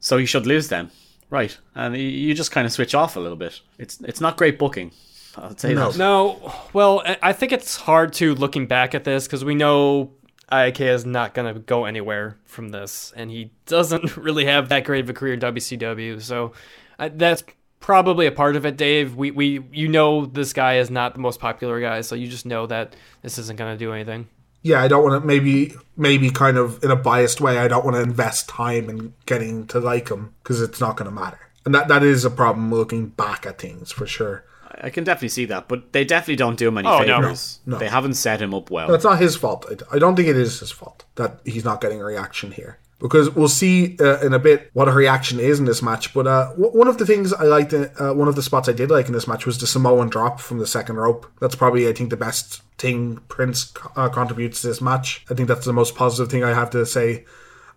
so 0.00 0.18
he 0.18 0.26
should 0.26 0.46
lose 0.46 0.68
then. 0.68 0.90
Right. 1.30 1.56
And 1.76 1.96
you 1.96 2.34
just 2.34 2.50
kind 2.52 2.66
of 2.66 2.72
switch 2.72 2.94
off 2.94 3.16
a 3.16 3.20
little 3.20 3.36
bit. 3.38 3.60
It's 3.78 4.00
it's 4.00 4.20
not 4.20 4.36
great 4.36 4.58
booking. 4.58 4.90
I'll 5.36 5.56
say 5.56 5.74
No. 5.74 5.90
that. 5.90 5.98
No, 5.98 6.52
well, 6.72 7.02
I- 7.06 7.18
I 7.22 7.32
think 7.32 7.52
it's 7.52 7.76
hard 7.76 8.12
to 8.14 8.34
looking 8.34 8.66
back 8.66 8.94
at 8.94 9.04
this 9.04 9.26
because 9.26 9.44
we 9.44 9.54
know 9.54 10.10
IK 10.52 10.80
is 10.80 11.04
not 11.06 11.34
gonna 11.34 11.54
go 11.58 11.84
anywhere 11.84 12.36
from 12.44 12.68
this, 12.70 13.12
and 13.16 13.30
he 13.30 13.50
doesn't 13.66 14.16
really 14.18 14.44
have 14.46 14.68
that 14.68 14.84
great 14.84 15.04
of 15.04 15.10
a 15.10 15.12
career 15.14 15.34
in 15.34 15.40
WCW. 15.40 16.20
So 16.20 16.52
uh, 16.98 17.10
that's 17.12 17.42
probably 17.80 18.26
a 18.26 18.32
part 18.32 18.56
of 18.56 18.64
it, 18.64 18.76
Dave. 18.76 19.14
We 19.16 19.30
we 19.30 19.64
you 19.72 19.88
know 19.88 20.26
this 20.26 20.52
guy 20.52 20.78
is 20.78 20.90
not 20.90 21.12
the 21.14 21.20
most 21.20 21.40
popular 21.40 21.80
guy, 21.80 22.00
so 22.02 22.14
you 22.14 22.28
just 22.28 22.46
know 22.46 22.66
that 22.66 22.94
this 23.22 23.38
isn't 23.38 23.56
gonna 23.58 23.76
do 23.76 23.92
anything. 23.92 24.28
yeah. 24.62 24.82
I 24.82 24.88
don't 24.88 25.02
want 25.04 25.22
to 25.22 25.26
maybe 25.26 25.74
maybe 25.96 26.30
kind 26.30 26.56
of 26.56 26.82
in 26.82 26.90
a 26.90 26.96
biased 26.96 27.40
way. 27.40 27.58
I 27.58 27.68
don't 27.68 27.84
want 27.84 27.96
to 27.96 28.02
invest 28.02 28.48
time 28.48 28.88
in 28.88 29.14
getting 29.26 29.66
to 29.68 29.78
like 29.80 30.08
him 30.10 30.34
because 30.42 30.60
it's 30.62 30.80
not 30.80 30.96
going 30.96 31.08
to 31.10 31.14
matter. 31.14 31.38
And 31.66 31.74
that 31.74 31.88
that 31.88 32.02
is 32.02 32.24
a 32.24 32.30
problem 32.30 32.70
looking 32.72 33.08
back 33.08 33.46
at 33.46 33.58
things 33.58 33.92
for 33.92 34.06
sure. 34.06 34.44
I 34.82 34.90
can 34.90 35.04
definitely 35.04 35.28
see 35.30 35.44
that. 35.46 35.68
But 35.68 35.92
they 35.92 36.04
definitely 36.04 36.36
don't 36.36 36.58
do 36.58 36.68
him 36.68 36.78
any 36.78 36.88
Oh, 36.88 36.98
favors. 37.00 37.60
No. 37.66 37.78
They 37.78 37.88
haven't 37.88 38.14
set 38.14 38.40
him 38.42 38.54
up 38.54 38.70
well. 38.70 38.88
That's 38.88 39.04
not 39.04 39.18
his 39.20 39.36
fault. 39.36 39.66
I- 39.70 39.96
I 39.96 39.98
don't 39.98 40.16
think 40.16 40.28
it 40.28 40.36
is 40.36 40.60
his 40.60 40.70
fault 40.70 41.04
that 41.16 41.38
he's 41.44 41.64
not 41.64 41.80
getting 41.80 42.00
a 42.00 42.04
reaction 42.04 42.52
here. 42.52 42.78
Because 43.00 43.28
we'll 43.30 43.48
see 43.48 43.96
uh, 44.00 44.20
in 44.20 44.32
a 44.32 44.38
bit 44.38 44.70
what 44.72 44.88
a 44.88 44.92
reaction 44.92 45.38
is 45.38 45.58
in 45.58 45.66
this 45.66 45.82
match. 45.82 46.14
But 46.14 46.26
uh, 46.26 46.50
w- 46.50 46.70
one 46.70 46.88
of 46.88 46.96
the 46.96 47.04
things 47.04 47.34
I 47.34 47.42
liked, 47.42 47.74
uh, 47.74 48.14
one 48.14 48.28
of 48.28 48.34
the 48.36 48.42
spots 48.42 48.68
I 48.68 48.72
did 48.72 48.90
like 48.90 49.06
in 49.08 49.12
this 49.12 49.26
match 49.28 49.44
was 49.44 49.58
the 49.58 49.66
Samoan 49.66 50.08
drop 50.08 50.40
from 50.40 50.58
the 50.58 50.66
second 50.66 50.96
rope. 50.96 51.26
That's 51.40 51.54
probably, 51.56 51.86
I 51.88 51.92
think, 51.92 52.08
the 52.10 52.16
best 52.16 52.62
thing 52.78 53.18
Prince 53.28 53.74
uh, 53.96 54.08
contributes 54.08 54.62
to 54.62 54.68
this 54.68 54.80
match. 54.80 55.24
I 55.28 55.34
think 55.34 55.48
that's 55.48 55.66
the 55.66 55.72
most 55.72 55.94
positive 55.96 56.30
thing 56.30 56.44
I 56.44 56.54
have 56.54 56.70
to 56.70 56.86
say 56.86 57.24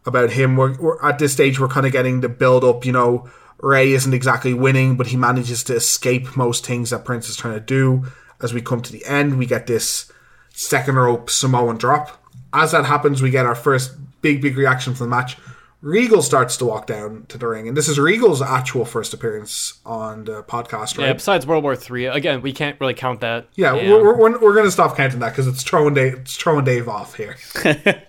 about 0.06 0.30
him. 0.32 0.56
We're, 0.56 0.78
we're 0.80 1.02
at 1.04 1.20
this 1.20 1.34
stage, 1.34 1.60
we're 1.60 1.68
kind 1.68 1.86
of 1.86 1.92
getting 1.92 2.22
the 2.22 2.30
build 2.30 2.64
up. 2.64 2.86
You 2.86 2.94
know, 2.94 3.30
Rey 3.60 3.94
isn't 3.94 4.14
exactly 4.14 4.54
winning, 4.54 4.98
but 4.98 5.08
he 5.08 5.18
manages 5.18 5.64
to 5.66 5.76
escape 5.76 6.38
most 6.38 6.66
things 6.66 6.92
that 6.92 7.06
Prince 7.06 7.30
is 7.30 7.36
trying 7.36 7.56
to 7.56 7.60
do. 7.60 8.06
As 8.42 8.54
we 8.54 8.62
come 8.62 8.82
to 8.82 8.92
the 8.92 9.06
end, 9.06 9.38
we 9.38 9.46
get 9.46 9.68
this 9.68 10.12
second 10.54 10.96
rope 10.96 11.30
Samoan 11.30 11.78
drop. 11.78 12.24
As 12.54 12.72
that 12.72 12.86
happens, 12.86 13.22
we 13.22 13.32
get 13.32 13.46
our 13.46 13.56
first 13.56 13.94
big, 14.22 14.42
big 14.42 14.58
reaction 14.58 14.94
from 14.94 15.10
the 15.10 15.16
match. 15.16 15.38
Regal 15.82 16.24
starts 16.24 16.58
to 16.58 16.66
walk 16.66 16.88
down 16.88 17.26
to 17.30 17.38
the 17.38 17.48
ring, 17.48 17.68
and 17.68 17.78
this 17.78 17.88
is 17.88 18.00
Regal's 18.00 18.42
actual 18.42 18.84
first 18.84 19.14
appearance 19.14 19.80
on 19.86 20.26
the 20.26 20.42
podcast, 20.44 20.98
right? 20.98 21.08
Yeah. 21.08 21.14
Besides 21.14 21.46
World 21.46 21.64
War 21.64 21.76
Three, 21.76 22.08
again, 22.08 22.42
we 22.42 22.52
can't 22.52 22.80
really 22.82 22.96
count 22.96 23.22
that. 23.22 23.48
Yeah, 23.54 23.74
we're, 23.74 24.04
we're, 24.04 24.18
we're, 24.18 24.40
we're 24.40 24.54
going 24.54 24.66
to 24.66 24.72
stop 24.72 24.98
counting 24.98 25.20
that 25.20 25.30
because 25.30 25.46
it's 25.46 25.62
throwing 25.62 25.94
Dave, 25.94 26.16
it's 26.16 26.36
throwing 26.36 26.66
Dave 26.66 26.90
off 26.90 27.16
here. 27.16 27.36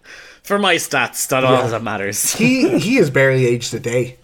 For 0.42 0.58
my 0.58 0.74
stats, 0.74 1.28
that 1.28 1.44
all 1.44 1.68
that 1.68 1.82
matters. 1.84 2.34
He 2.34 2.78
he 2.80 2.96
is 2.98 3.08
barely 3.08 3.46
aged 3.46 3.72
a 3.74 3.80
day. 3.80 4.18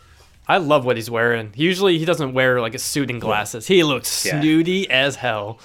I 0.49 0.57
love 0.57 0.85
what 0.85 0.97
he's 0.97 1.11
wearing. 1.11 1.53
Usually, 1.57 1.99
he 1.99 2.05
doesn't 2.05 2.33
wear 2.33 2.61
like 2.61 2.75
a 2.75 2.79
suit 2.79 3.11
and 3.11 3.21
glasses. 3.21 3.67
He 3.67 3.85
looks 3.85 4.25
Yeah. 4.25 4.41
snooty 4.41 4.89
as 4.89 5.17
hell. 5.17 5.59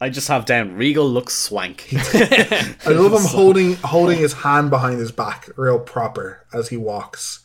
I 0.00 0.10
just 0.10 0.28
have 0.28 0.44
down 0.44 0.74
Regal 0.76 1.08
looks 1.10 1.34
swank. 1.34 1.88
I 1.92 2.76
love 2.90 3.12
him 3.12 3.26
holding 3.28 3.74
holding 3.76 4.18
his 4.18 4.32
hand 4.32 4.70
behind 4.70 5.00
his 5.00 5.10
back, 5.10 5.48
real 5.56 5.80
proper, 5.80 6.46
as 6.52 6.68
he 6.68 6.76
walks. 6.76 7.40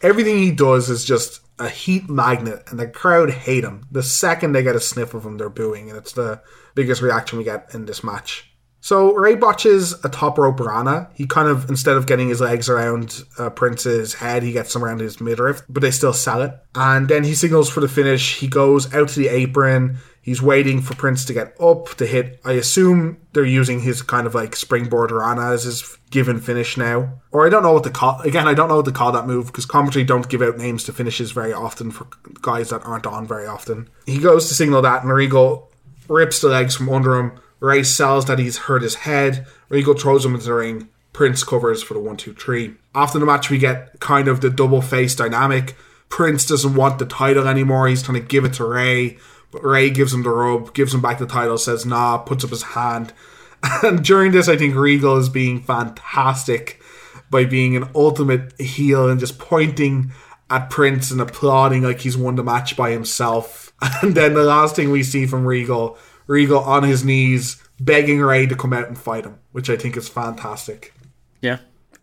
Everything 0.00 0.38
he 0.38 0.50
does 0.50 0.88
is 0.88 1.04
just 1.04 1.40
a 1.58 1.68
heat 1.68 2.08
magnet, 2.08 2.62
and 2.68 2.78
the 2.78 2.86
crowd 2.86 3.30
hate 3.30 3.64
him. 3.64 3.84
The 3.90 4.02
second 4.02 4.52
they 4.52 4.62
get 4.62 4.76
a 4.76 4.80
sniff 4.80 5.12
of 5.12 5.26
him, 5.26 5.36
they're 5.36 5.50
booing, 5.50 5.90
and 5.90 5.98
it's 5.98 6.12
the 6.12 6.40
biggest 6.74 7.02
reaction 7.02 7.36
we 7.36 7.44
get 7.44 7.74
in 7.74 7.84
this 7.84 8.02
match. 8.02 8.47
So 8.80 9.12
Rey 9.14 9.34
botches 9.34 9.92
a 10.04 10.08
top 10.08 10.38
rope 10.38 10.60
Rana. 10.60 11.10
He 11.14 11.26
kind 11.26 11.48
of 11.48 11.68
instead 11.68 11.96
of 11.96 12.06
getting 12.06 12.28
his 12.28 12.40
legs 12.40 12.68
around 12.68 13.24
uh, 13.38 13.50
Prince's 13.50 14.14
head, 14.14 14.42
he 14.42 14.52
gets 14.52 14.72
them 14.72 14.84
around 14.84 15.00
his 15.00 15.20
midriff, 15.20 15.62
but 15.68 15.82
they 15.82 15.90
still 15.90 16.12
sell 16.12 16.42
it. 16.42 16.54
And 16.74 17.08
then 17.08 17.24
he 17.24 17.34
signals 17.34 17.68
for 17.68 17.80
the 17.80 17.88
finish. 17.88 18.38
He 18.38 18.46
goes 18.48 18.92
out 18.94 19.08
to 19.10 19.20
the 19.20 19.28
apron. 19.28 19.98
He's 20.22 20.42
waiting 20.42 20.82
for 20.82 20.94
Prince 20.94 21.24
to 21.24 21.32
get 21.32 21.58
up 21.58 21.88
to 21.96 22.06
hit. 22.06 22.38
I 22.44 22.52
assume 22.52 23.16
they're 23.32 23.44
using 23.44 23.80
his 23.80 24.02
kind 24.02 24.26
of 24.26 24.34
like 24.34 24.54
springboard 24.54 25.10
Rana 25.10 25.52
as 25.52 25.64
his 25.64 25.96
given 26.10 26.38
finish 26.38 26.76
now. 26.76 27.20
Or 27.30 27.46
I 27.46 27.50
don't 27.50 27.62
know 27.62 27.72
what 27.72 27.84
to 27.84 27.90
call. 27.90 28.20
Again, 28.20 28.46
I 28.46 28.52
don't 28.54 28.68
know 28.68 28.76
what 28.76 28.84
to 28.84 28.92
call 28.92 29.10
that 29.12 29.26
move 29.26 29.46
because 29.46 29.64
commentary 29.64 30.04
don't 30.04 30.28
give 30.28 30.42
out 30.42 30.58
names 30.58 30.84
to 30.84 30.92
finishes 30.92 31.30
very 31.30 31.52
often 31.52 31.90
for 31.90 32.06
guys 32.42 32.70
that 32.70 32.84
aren't 32.84 33.06
on 33.06 33.26
very 33.26 33.46
often. 33.46 33.88
He 34.06 34.18
goes 34.18 34.48
to 34.48 34.54
signal 34.54 34.82
that, 34.82 35.02
and 35.02 35.12
Regal 35.12 35.72
rips 36.08 36.40
the 36.40 36.48
legs 36.48 36.76
from 36.76 36.90
under 36.90 37.16
him. 37.18 37.40
Rey 37.60 37.82
sells 37.82 38.26
that 38.26 38.38
he's 38.38 38.58
hurt 38.58 38.82
his 38.82 38.96
head. 38.96 39.46
Regal 39.68 39.94
throws 39.94 40.24
him 40.24 40.34
into 40.34 40.46
the 40.46 40.54
ring. 40.54 40.88
Prince 41.12 41.42
covers 41.42 41.82
for 41.82 41.94
the 41.94 42.00
one, 42.00 42.16
two, 42.16 42.34
three. 42.34 42.74
After 42.94 43.18
the 43.18 43.26
match, 43.26 43.50
we 43.50 43.58
get 43.58 43.98
kind 44.00 44.28
of 44.28 44.40
the 44.40 44.50
double 44.50 44.80
face 44.82 45.14
dynamic. 45.14 45.76
Prince 46.08 46.46
doesn't 46.46 46.74
want 46.74 46.98
the 46.98 47.06
title 47.06 47.48
anymore. 47.48 47.88
He's 47.88 48.02
trying 48.02 48.20
to 48.20 48.26
give 48.26 48.44
it 48.44 48.54
to 48.54 48.64
Rey, 48.64 49.18
but 49.50 49.64
Rey 49.64 49.90
gives 49.90 50.14
him 50.14 50.22
the 50.22 50.30
rub, 50.30 50.74
gives 50.74 50.94
him 50.94 51.00
back 51.00 51.18
the 51.18 51.26
title, 51.26 51.58
says 51.58 51.84
nah, 51.84 52.18
puts 52.18 52.44
up 52.44 52.50
his 52.50 52.62
hand. 52.62 53.12
And 53.82 54.04
during 54.04 54.30
this, 54.30 54.48
I 54.48 54.56
think 54.56 54.76
Regal 54.76 55.16
is 55.16 55.28
being 55.28 55.60
fantastic 55.60 56.80
by 57.28 57.44
being 57.44 57.76
an 57.76 57.88
ultimate 57.92 58.58
heel 58.60 59.08
and 59.08 59.18
just 59.18 59.40
pointing 59.40 60.12
at 60.48 60.70
Prince 60.70 61.10
and 61.10 61.20
applauding 61.20 61.82
like 61.82 62.00
he's 62.00 62.16
won 62.16 62.36
the 62.36 62.44
match 62.44 62.76
by 62.76 62.90
himself. 62.90 63.72
And 64.02 64.14
then 64.14 64.34
the 64.34 64.42
last 64.42 64.74
thing 64.76 64.90
we 64.90 65.02
see 65.04 65.26
from 65.26 65.46
Regal, 65.46 65.98
Regal 66.28 66.60
on 66.60 66.84
his 66.84 67.04
knees 67.04 67.60
begging 67.80 68.20
Rey 68.20 68.46
to 68.46 68.54
come 68.54 68.72
out 68.72 68.86
and 68.86 68.96
fight 68.96 69.24
him, 69.24 69.38
which 69.50 69.68
I 69.68 69.76
think 69.76 69.96
is 69.96 70.08
fantastic. 70.08 70.92
yeah. 71.42 71.58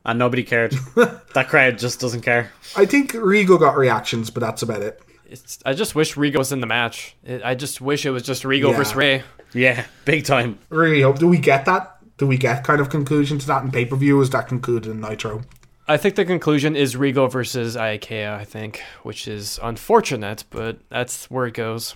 And 0.08 0.20
nobody 0.20 0.44
cared. 0.44 0.72
that 1.34 1.48
crowd 1.48 1.80
just 1.80 2.00
doesn't 2.00 2.22
care. 2.22 2.52
I 2.76 2.86
think 2.86 3.14
Regal 3.16 3.58
got 3.58 3.76
reactions, 3.76 4.30
but 4.30 4.42
that's 4.42 4.62
about 4.62 4.84
it. 4.84 5.02
It's, 5.28 5.58
I 5.66 5.74
just 5.74 5.96
wish 5.96 6.16
Regal 6.16 6.38
was 6.40 6.52
in 6.52 6.60
the 6.60 6.68
match. 6.68 7.16
It, 7.24 7.42
I 7.44 7.56
just 7.56 7.82
wish 7.82 8.06
it 8.06 8.12
was 8.12 8.22
just 8.22 8.46
Regal 8.46 8.70
Yeah. 8.70 8.78
versus 8.78 8.96
Rey. 8.96 9.24
Yeah, 9.54 9.84
big 10.06 10.24
time. 10.26 10.60
Really 10.70 11.02
hope. 11.02 11.18
Do 11.18 11.28
we 11.28 11.40
get 11.40 11.66
that? 11.66 11.98
Do 12.18 12.28
we 12.28 12.38
get 12.38 12.64
kind 12.64 12.82
of 12.82 12.90
conclusion 12.92 13.40
to 13.40 13.48
that 13.48 13.64
in 13.64 13.72
pay 13.72 13.86
per 13.86 13.96
view? 13.96 14.22
Is 14.22 14.30
that 14.30 14.48
concluded 14.48 14.92
in 14.92 15.02
Nitro? 15.02 15.42
I 15.88 15.98
think 15.98 16.14
the 16.16 16.26
conclusion 16.26 16.76
is 16.76 16.96
Regal 16.96 17.28
versus 17.28 17.76
Ikea, 17.76 18.32
I 18.38 18.44
think, 18.46 18.84
which 19.02 19.28
is 19.28 19.60
unfortunate, 19.64 20.44
but 20.52 20.78
that's 20.90 21.32
where 21.32 21.48
it 21.48 21.56
goes. 21.56 21.96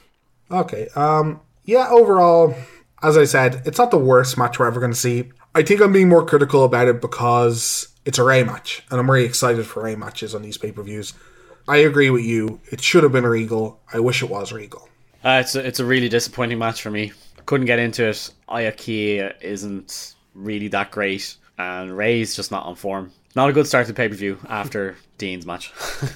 Okay. 0.50 0.88
Um. 0.96 1.42
Yeah. 1.70 1.88
Overall, 1.92 2.56
as 3.04 3.16
I 3.16 3.26
said, 3.26 3.62
it's 3.64 3.78
not 3.78 3.92
the 3.92 4.00
worst 4.00 4.40
match 4.40 4.58
we're 4.58 4.66
ever 4.66 4.80
going 4.80 4.92
to 4.92 4.98
see. 4.98 5.30
I 5.54 5.62
think 5.62 5.82
I'm 5.82 5.94
being 5.94 6.10
more 6.10 6.26
critical 6.26 6.64
about 6.64 6.88
it 6.88 7.00
because 7.00 7.90
it's 8.06 8.18
a 8.18 8.24
Rey 8.24 8.44
match, 8.44 8.84
and 8.90 9.00
I'm 9.00 9.10
really 9.10 9.26
excited 9.26 9.68
for 9.68 9.84
Rey 9.84 9.96
matches 9.96 10.34
on 10.34 10.42
these 10.42 10.58
pay 10.58 10.72
per 10.72 10.82
views. 10.82 11.14
I 11.68 11.78
agree 11.78 12.10
with 12.10 12.24
you. 12.24 12.60
It 12.72 12.82
should 12.82 13.04
have 13.04 13.12
been 13.12 13.24
a 13.24 13.30
Regal. 13.30 13.80
I 13.94 14.00
wish 14.00 14.24
it 14.24 14.32
was 14.32 14.52
Regal. 14.52 14.90
Uh, 15.24 15.42
it's 15.44 15.54
a, 15.56 15.64
it's 15.64 15.80
a 15.80 15.86
really 15.86 16.10
disappointing 16.10 16.58
match 16.58 16.82
for 16.82 16.90
me. 16.90 17.12
Couldn't 17.46 17.68
get 17.68 17.78
into 17.78 18.08
it. 18.08 18.32
Iakia 18.50 19.36
isn't 19.40 20.16
really 20.34 20.70
that 20.70 20.90
great, 20.90 21.36
and 21.60 21.96
Rey's 21.96 22.36
just 22.36 22.50
not 22.50 22.66
on 22.66 22.74
form. 22.74 23.12
Not 23.36 23.48
a 23.48 23.54
good 23.54 23.68
start 23.68 23.86
to 23.88 23.94
pay 23.94 24.10
per 24.10 24.16
view 24.16 24.40
after 24.50 24.98
Dean's 25.20 25.46
match. 25.46 25.72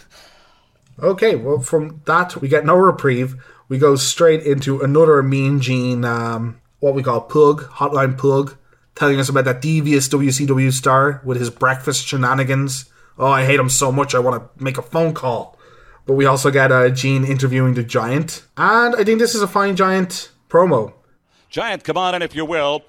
Okay, 1.01 1.35
well, 1.35 1.59
from 1.59 2.01
that, 2.05 2.37
we 2.37 2.47
get 2.47 2.65
no 2.65 2.75
reprieve. 2.75 3.35
We 3.69 3.77
go 3.77 3.95
straight 3.95 4.43
into 4.43 4.81
another 4.81 5.21
Mean 5.23 5.59
Gene, 5.59 6.05
um, 6.05 6.61
what 6.79 6.93
we 6.93 7.03
call 7.03 7.21
Plug, 7.21 7.63
Hotline 7.63 8.17
Plug, 8.17 8.57
telling 8.95 9.19
us 9.19 9.29
about 9.29 9.45
that 9.45 9.61
devious 9.61 10.07
WCW 10.09 10.71
star 10.71 11.21
with 11.23 11.39
his 11.39 11.49
breakfast 11.49 12.05
shenanigans. 12.05 12.85
Oh, 13.17 13.27
I 13.27 13.45
hate 13.45 13.59
him 13.59 13.69
so 13.69 13.91
much, 13.91 14.13
I 14.13 14.19
want 14.19 14.41
to 14.41 14.63
make 14.63 14.77
a 14.77 14.81
phone 14.81 15.13
call. 15.13 15.57
But 16.05 16.13
we 16.13 16.25
also 16.25 16.51
get 16.51 16.71
uh, 16.71 16.89
Gene 16.89 17.23
interviewing 17.23 17.75
the 17.75 17.83
Giant. 17.83 18.45
And 18.57 18.95
I 18.95 19.03
think 19.03 19.19
this 19.19 19.35
is 19.35 19.41
a 19.41 19.47
fine 19.47 19.75
Giant 19.75 20.31
promo. 20.49 20.93
Giant, 21.49 21.83
come 21.83 21.97
on 21.97 22.15
in 22.15 22.21
if 22.21 22.35
you 22.35 22.45
will. 22.45 22.83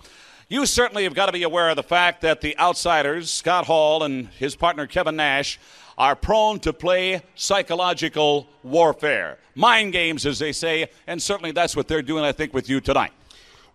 You 0.48 0.66
certainly 0.66 1.04
have 1.04 1.14
got 1.14 1.26
to 1.26 1.32
be 1.32 1.42
aware 1.42 1.70
of 1.70 1.76
the 1.76 1.82
fact 1.82 2.20
that 2.22 2.40
the 2.40 2.58
outsiders, 2.58 3.30
Scott 3.30 3.66
Hall 3.66 4.02
and 4.02 4.28
his 4.28 4.56
partner 4.56 4.86
Kevin 4.86 5.16
Nash, 5.16 5.58
are 5.96 6.16
prone 6.16 6.58
to 6.60 6.72
play 6.72 7.22
psychological 7.34 8.48
warfare. 8.62 9.38
Mind 9.54 9.92
games, 9.92 10.26
as 10.26 10.38
they 10.38 10.52
say, 10.52 10.88
and 11.06 11.22
certainly 11.22 11.52
that's 11.52 11.76
what 11.76 11.88
they're 11.88 12.02
doing, 12.02 12.24
I 12.24 12.32
think, 12.32 12.52
with 12.52 12.68
you 12.68 12.80
tonight. 12.80 13.12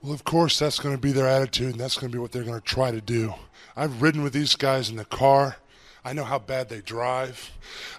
Well, 0.02 0.14
of 0.14 0.24
course, 0.24 0.58
that's 0.60 0.80
going 0.80 0.96
to 0.96 1.02
be 1.02 1.12
their 1.12 1.28
attitude, 1.28 1.72
and 1.72 1.80
that's 1.80 1.98
going 1.98 2.12
to 2.12 2.16
be 2.16 2.22
what 2.22 2.32
they're 2.32 2.44
going 2.44 2.60
to 2.60 2.66
try 2.66 2.92
to 2.92 3.02
do. 3.02 3.34
I've 3.76 4.02
ridden 4.02 4.24
with 4.24 4.34
these 4.34 4.56
guys 4.56 4.90
in 4.90 4.96
the 4.96 5.06
car. 5.06 5.58
I 6.04 6.14
know 6.14 6.24
how 6.24 6.40
bad 6.40 6.70
they 6.70 6.82
drive. 6.82 7.52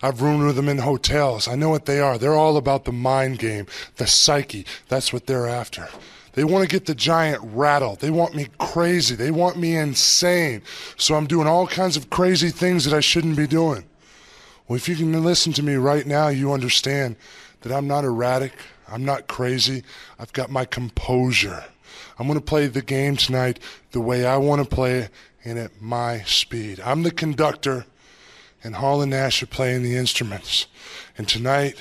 I've 0.03 0.23
roomed 0.23 0.45
with 0.45 0.57
them 0.57 0.69
in 0.69 0.79
hotels. 0.79 1.47
I 1.47 1.55
know 1.57 1.69
what 1.69 1.85
they 1.85 2.01
are. 2.01 2.17
They're 2.17 2.35
all 2.35 2.57
about 2.57 2.85
the 2.85 2.93
mind 2.93 3.39
game, 3.39 3.67
the 3.97 4.07
psyche. 4.07 4.65
That's 4.89 5.13
what 5.13 5.27
they're 5.27 5.47
after. 5.47 5.89
They 6.33 6.45
want 6.45 6.69
to 6.69 6.75
get 6.75 6.87
the 6.87 6.95
giant 6.95 7.43
rattled. 7.43 8.01
They 8.01 8.11
want 8.11 8.35
me 8.35 8.47
crazy. 8.59 9.15
They 9.15 9.31
want 9.31 9.59
me 9.59 9.77
insane. 9.77 10.63
So 10.97 11.17
I'm 11.17 11.27
doing 11.27 11.47
all 11.47 11.67
kinds 11.67 11.97
of 11.97 12.09
crazy 12.09 12.51
things 12.51 12.85
that 12.85 12.95
I 12.95 13.01
shouldn't 13.01 13.37
be 13.37 13.47
doing. 13.47 13.85
Well, 14.71 14.77
if 14.77 14.89
you 14.89 14.95
can 14.95 15.25
listen 15.25 15.53
to 15.55 15.65
me 15.65 15.75
right 15.75 16.07
now, 16.07 16.29
you 16.29 16.53
understand 16.53 17.17
that 17.63 17.73
I'm 17.73 17.89
not 17.89 18.05
erratic. 18.05 18.53
I'm 18.87 19.05
not 19.05 19.27
crazy. 19.27 19.83
I've 20.17 20.33
got 20.33 20.49
my 20.49 20.65
composure. 20.65 21.65
I'm 22.17 22.29
going 22.29 22.39
to 22.39 22.45
play 22.45 22.69
the 22.69 22.81
game 22.81 23.17
tonight 23.17 23.59
the 23.91 24.01
way 24.01 24.25
I 24.25 24.37
want 24.37 24.63
to 24.63 24.69
play 24.69 25.01
it 25.01 25.11
and 25.45 25.59
at 25.59 25.83
my 25.83 26.21
speed. 26.21 26.79
I'm 26.85 27.03
the 27.03 27.11
conductor, 27.11 27.85
and 28.63 28.77
Hall 28.77 29.03
and 29.03 29.11
Nash 29.11 29.43
are 29.43 29.47
playing 29.47 29.83
the 29.83 29.97
instruments. 29.97 30.69
And 31.19 31.27
tonight, 31.27 31.75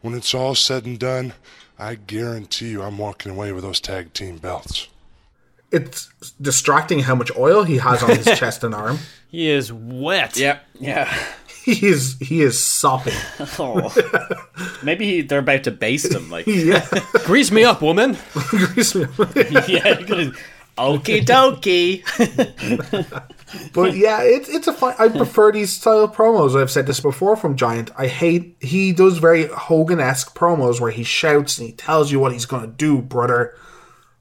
when 0.00 0.14
it's 0.14 0.32
all 0.32 0.54
said 0.54 0.86
and 0.86 0.96
done, 0.96 1.32
I 1.76 1.96
guarantee 1.96 2.68
you 2.68 2.82
I'm 2.82 2.98
walking 2.98 3.32
away 3.32 3.50
with 3.50 3.64
those 3.64 3.80
tag 3.80 4.12
team 4.12 4.36
belts. 4.38 4.86
It's 5.72 6.08
distracting 6.40 7.00
how 7.00 7.16
much 7.16 7.36
oil 7.36 7.64
he 7.64 7.78
has 7.78 8.00
on 8.00 8.10
his 8.10 8.26
chest 8.38 8.62
and 8.62 8.76
arm. 8.76 9.00
He 9.28 9.50
is 9.50 9.72
wet. 9.72 10.36
yep, 10.36 10.64
yeah. 10.78 11.12
He 11.74 11.86
is 11.86 12.16
he 12.20 12.40
is 12.42 12.62
sopping. 12.62 13.14
Oh. 13.58 13.92
Maybe 14.82 15.06
he, 15.06 15.20
they're 15.22 15.40
about 15.40 15.64
to 15.64 15.70
baste 15.70 16.12
him. 16.12 16.30
Like, 16.30 16.46
Yeah, 16.48 16.86
Grease 17.24 17.50
me 17.50 17.64
up, 17.64 17.82
woman. 17.82 18.16
Grease 18.32 18.94
me 18.94 19.04
up. 19.04 19.18
yeah, 19.36 20.30
okie 20.78 21.24
dokie. 21.24 22.02
but 23.72 23.96
yeah, 23.96 24.22
it's 24.22 24.48
it's 24.48 24.66
a 24.66 24.72
fun. 24.72 24.94
I 24.98 25.08
prefer 25.08 25.52
these 25.52 25.72
style 25.72 26.04
of 26.04 26.12
promos. 26.14 26.60
I've 26.60 26.70
said 26.70 26.86
this 26.86 27.00
before 27.00 27.36
from 27.36 27.56
Giant. 27.56 27.90
I 27.96 28.06
hate 28.06 28.56
he 28.60 28.92
does 28.92 29.18
very 29.18 29.46
Hogan 29.46 30.00
esque 30.00 30.34
promos 30.34 30.80
where 30.80 30.90
he 30.90 31.04
shouts 31.04 31.58
and 31.58 31.66
he 31.66 31.72
tells 31.74 32.10
you 32.12 32.18
what 32.20 32.32
he's 32.32 32.46
gonna 32.46 32.66
do, 32.66 33.00
brother. 33.02 33.54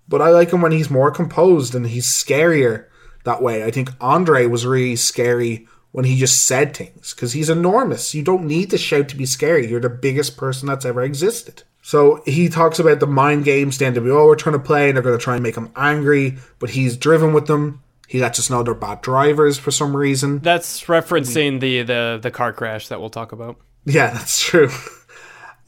But 0.10 0.22
I 0.22 0.30
like 0.30 0.52
him 0.52 0.62
when 0.62 0.72
he's 0.72 0.90
more 0.90 1.12
composed 1.12 1.76
and 1.76 1.86
he's 1.88 2.08
scarier 2.08 2.86
that 3.26 3.42
way. 3.42 3.64
I 3.64 3.72
think 3.72 3.90
Andre 4.00 4.46
was 4.48 4.66
really 4.66 4.96
scary 4.96 5.68
when 5.92 6.06
he 6.06 6.18
just 6.18 6.46
said 6.46 6.76
things 6.76 7.14
because 7.14 7.34
he's 7.34 7.50
enormous. 7.50 8.14
You 8.14 8.24
don't 8.24 8.46
need 8.46 8.70
to 8.72 8.78
shout 8.78 9.10
to 9.10 9.16
be 9.16 9.26
scary. 9.26 9.68
You're 9.68 9.80
the 9.80 9.90
biggest 9.90 10.38
person 10.38 10.68
that's 10.68 10.86
ever 10.86 11.02
existed. 11.02 11.64
So 11.82 12.22
he 12.26 12.50
talks 12.50 12.80
about 12.80 13.00
the 13.00 13.08
mind 13.08 13.46
games 13.46 13.78
the 13.78 13.86
NWO 13.86 14.32
are 14.32 14.36
trying 14.36 14.54
to 14.54 14.60
play 14.60 14.90
and 14.90 14.96
they're 14.98 15.04
going 15.04 15.18
to 15.18 15.24
try 15.24 15.36
and 15.36 15.44
make 15.44 15.56
him 15.56 15.72
angry, 15.76 16.38
but 16.60 16.72
he's 16.72 16.98
driven 16.98 17.34
with 17.34 17.48
them. 17.48 17.82
He 18.08 18.20
lets 18.20 18.40
us 18.40 18.50
know 18.50 18.64
they're 18.64 18.74
bad 18.74 19.02
drivers 19.02 19.58
for 19.58 19.72
some 19.72 19.96
reason. 19.96 20.40
That's 20.40 20.84
referencing 20.86 21.60
the, 21.60 21.84
the 21.84 22.20
the 22.22 22.32
car 22.32 22.54
crash 22.54 22.88
that 22.88 23.00
we'll 23.00 23.10
talk 23.10 23.32
about. 23.32 23.58
Yeah, 23.86 24.10
that's 24.14 24.42
true. 24.42 24.70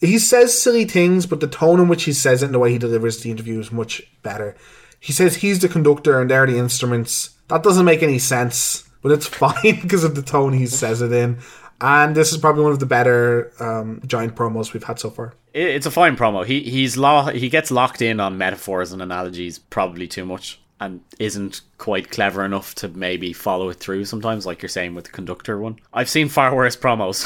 he 0.01 0.19
says 0.19 0.61
silly 0.61 0.85
things, 0.85 1.25
but 1.25 1.39
the 1.39 1.47
tone 1.47 1.79
in 1.79 1.87
which 1.87 2.03
he 2.03 2.13
says 2.13 2.41
it 2.43 2.47
and 2.47 2.53
the 2.53 2.59
way 2.59 2.71
he 2.71 2.77
delivers 2.77 3.21
the 3.21 3.31
interview 3.31 3.59
is 3.59 3.71
much 3.71 4.01
better. 4.21 4.55
He 4.99 5.13
says 5.13 5.37
he's 5.37 5.59
the 5.59 5.69
conductor 5.69 6.19
and 6.19 6.29
they're 6.29 6.45
the 6.45 6.57
instruments. 6.57 7.31
That 7.47 7.63
doesn't 7.63 7.85
make 7.85 8.03
any 8.03 8.19
sense, 8.19 8.88
but 9.01 9.11
it's 9.11 9.27
fine 9.43 9.79
because 9.81 10.03
of 10.03 10.15
the 10.15 10.21
tone 10.21 10.53
he 10.53 10.65
says 10.65 11.01
it 11.01 11.11
in. 11.11 11.39
And 11.81 12.15
this 12.15 12.31
is 12.31 12.37
probably 12.37 12.63
one 12.63 12.73
of 12.73 12.79
the 12.79 12.85
better 12.85 13.53
um, 13.59 14.01
giant 14.05 14.35
promos 14.35 14.73
we've 14.73 14.83
had 14.83 14.99
so 14.99 15.09
far. 15.09 15.33
It's 15.53 15.85
a 15.85 15.91
fine 15.91 16.15
promo. 16.15 16.45
He 16.45 16.61
he's 16.61 16.97
lo- 16.97 17.31
he 17.31 17.49
gets 17.49 17.71
locked 17.71 18.01
in 18.01 18.19
on 18.19 18.37
metaphors 18.37 18.91
and 18.91 19.01
analogies 19.01 19.57
probably 19.57 20.07
too 20.07 20.25
much, 20.25 20.59
and 20.79 21.01
isn't 21.19 21.61
quite 21.77 22.11
clever 22.11 22.43
enough 22.45 22.75
to 22.75 22.89
maybe 22.89 23.33
follow 23.33 23.69
it 23.69 23.75
through. 23.75 24.05
Sometimes, 24.05 24.45
like 24.45 24.61
you're 24.61 24.69
saying 24.69 24.93
with 24.93 25.05
the 25.05 25.11
conductor 25.11 25.57
one, 25.57 25.79
I've 25.93 26.09
seen 26.09 26.29
far 26.29 26.53
worse 26.53 26.75
promos. 26.75 27.23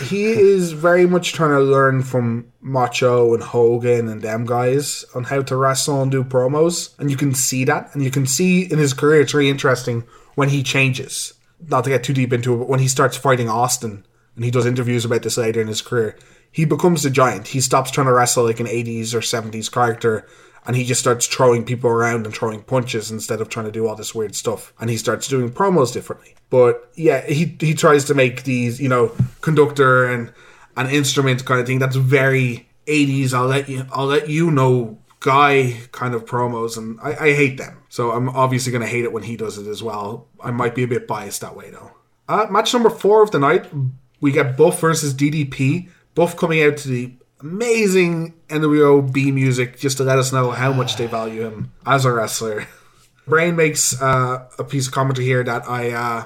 he 0.08 0.24
is 0.24 0.72
very 0.72 1.06
much 1.06 1.32
trying 1.32 1.50
to 1.50 1.60
learn 1.60 2.02
from 2.02 2.50
Macho 2.60 3.34
and 3.34 3.42
Hogan 3.42 4.08
and 4.08 4.22
them 4.22 4.44
guys 4.46 5.04
on 5.14 5.24
how 5.24 5.42
to 5.42 5.56
wrestle 5.56 6.02
and 6.02 6.10
do 6.10 6.24
promos. 6.24 6.98
And 6.98 7.10
you 7.10 7.16
can 7.16 7.34
see 7.34 7.64
that. 7.64 7.94
And 7.94 8.02
you 8.02 8.10
can 8.10 8.26
see 8.26 8.62
in 8.62 8.78
his 8.78 8.94
career, 8.94 9.20
it's 9.20 9.34
really 9.34 9.50
interesting 9.50 10.04
when 10.38 10.50
he 10.50 10.62
changes. 10.62 11.34
Not 11.66 11.82
to 11.82 11.90
get 11.90 12.04
too 12.04 12.12
deep 12.12 12.32
into 12.32 12.54
it, 12.54 12.58
but 12.58 12.68
when 12.68 12.78
he 12.78 12.86
starts 12.86 13.16
fighting 13.16 13.48
Austin, 13.48 14.06
and 14.36 14.44
he 14.44 14.52
does 14.52 14.66
interviews 14.66 15.04
about 15.04 15.24
this 15.24 15.36
later 15.36 15.60
in 15.60 15.66
his 15.66 15.82
career, 15.82 16.16
he 16.52 16.64
becomes 16.64 17.04
a 17.04 17.10
giant. 17.10 17.48
He 17.48 17.60
stops 17.60 17.90
trying 17.90 18.06
to 18.06 18.12
wrestle 18.12 18.44
like 18.44 18.60
an 18.60 18.66
80s 18.66 19.14
or 19.14 19.18
70s 19.18 19.68
character. 19.68 20.28
And 20.64 20.76
he 20.76 20.84
just 20.84 21.00
starts 21.00 21.26
throwing 21.26 21.64
people 21.64 21.90
around 21.90 22.24
and 22.24 22.32
throwing 22.32 22.62
punches 22.62 23.10
instead 23.10 23.40
of 23.40 23.48
trying 23.48 23.66
to 23.66 23.72
do 23.72 23.88
all 23.88 23.96
this 23.96 24.14
weird 24.14 24.36
stuff. 24.36 24.72
And 24.78 24.88
he 24.88 24.96
starts 24.96 25.26
doing 25.26 25.50
promos 25.50 25.92
differently. 25.92 26.36
But 26.50 26.88
yeah, 26.94 27.26
he 27.26 27.56
he 27.58 27.74
tries 27.74 28.04
to 28.04 28.14
make 28.14 28.44
these, 28.44 28.80
you 28.80 28.88
know, 28.88 29.10
conductor 29.40 30.04
and 30.04 30.32
an 30.76 30.88
instrument 30.88 31.44
kind 31.46 31.60
of 31.60 31.66
thing. 31.66 31.80
That's 31.80 31.96
very 31.96 32.68
80s. 32.86 33.32
I'll 33.34 33.46
let 33.46 33.68
you 33.68 33.86
I'll 33.90 34.06
let 34.06 34.28
you 34.28 34.52
know 34.52 34.98
guy 35.20 35.74
kind 35.92 36.14
of 36.14 36.24
promos 36.24 36.76
and 36.76 36.98
I, 37.00 37.10
I 37.10 37.32
hate 37.32 37.58
them. 37.58 37.82
So 37.88 38.12
I'm 38.12 38.28
obviously 38.28 38.72
gonna 38.72 38.86
hate 38.86 39.04
it 39.04 39.12
when 39.12 39.24
he 39.24 39.36
does 39.36 39.58
it 39.58 39.66
as 39.66 39.82
well. 39.82 40.28
I 40.40 40.50
might 40.50 40.74
be 40.74 40.82
a 40.82 40.88
bit 40.88 41.06
biased 41.06 41.40
that 41.40 41.56
way 41.56 41.70
though. 41.70 41.92
Uh, 42.28 42.46
match 42.50 42.72
number 42.72 42.90
four 42.90 43.22
of 43.22 43.30
the 43.30 43.38
night, 43.38 43.66
we 44.20 44.32
get 44.32 44.56
Buff 44.56 44.80
versus 44.80 45.14
DDP. 45.14 45.88
Buff 46.14 46.36
coming 46.36 46.62
out 46.62 46.76
to 46.78 46.88
the 46.88 47.12
amazing 47.40 48.34
NWO 48.48 49.12
B 49.12 49.30
music 49.30 49.78
just 49.78 49.96
to 49.98 50.04
let 50.04 50.18
us 50.18 50.32
know 50.32 50.50
how 50.50 50.72
much 50.72 50.96
they 50.96 51.06
value 51.06 51.42
him 51.42 51.72
as 51.86 52.04
a 52.04 52.12
wrestler. 52.12 52.66
Brain 53.26 53.56
makes 53.56 54.00
uh, 54.00 54.48
a 54.58 54.64
piece 54.64 54.86
of 54.86 54.92
commentary 54.92 55.26
here 55.26 55.44
that 55.44 55.68
I 55.68 55.90
uh, 55.90 56.24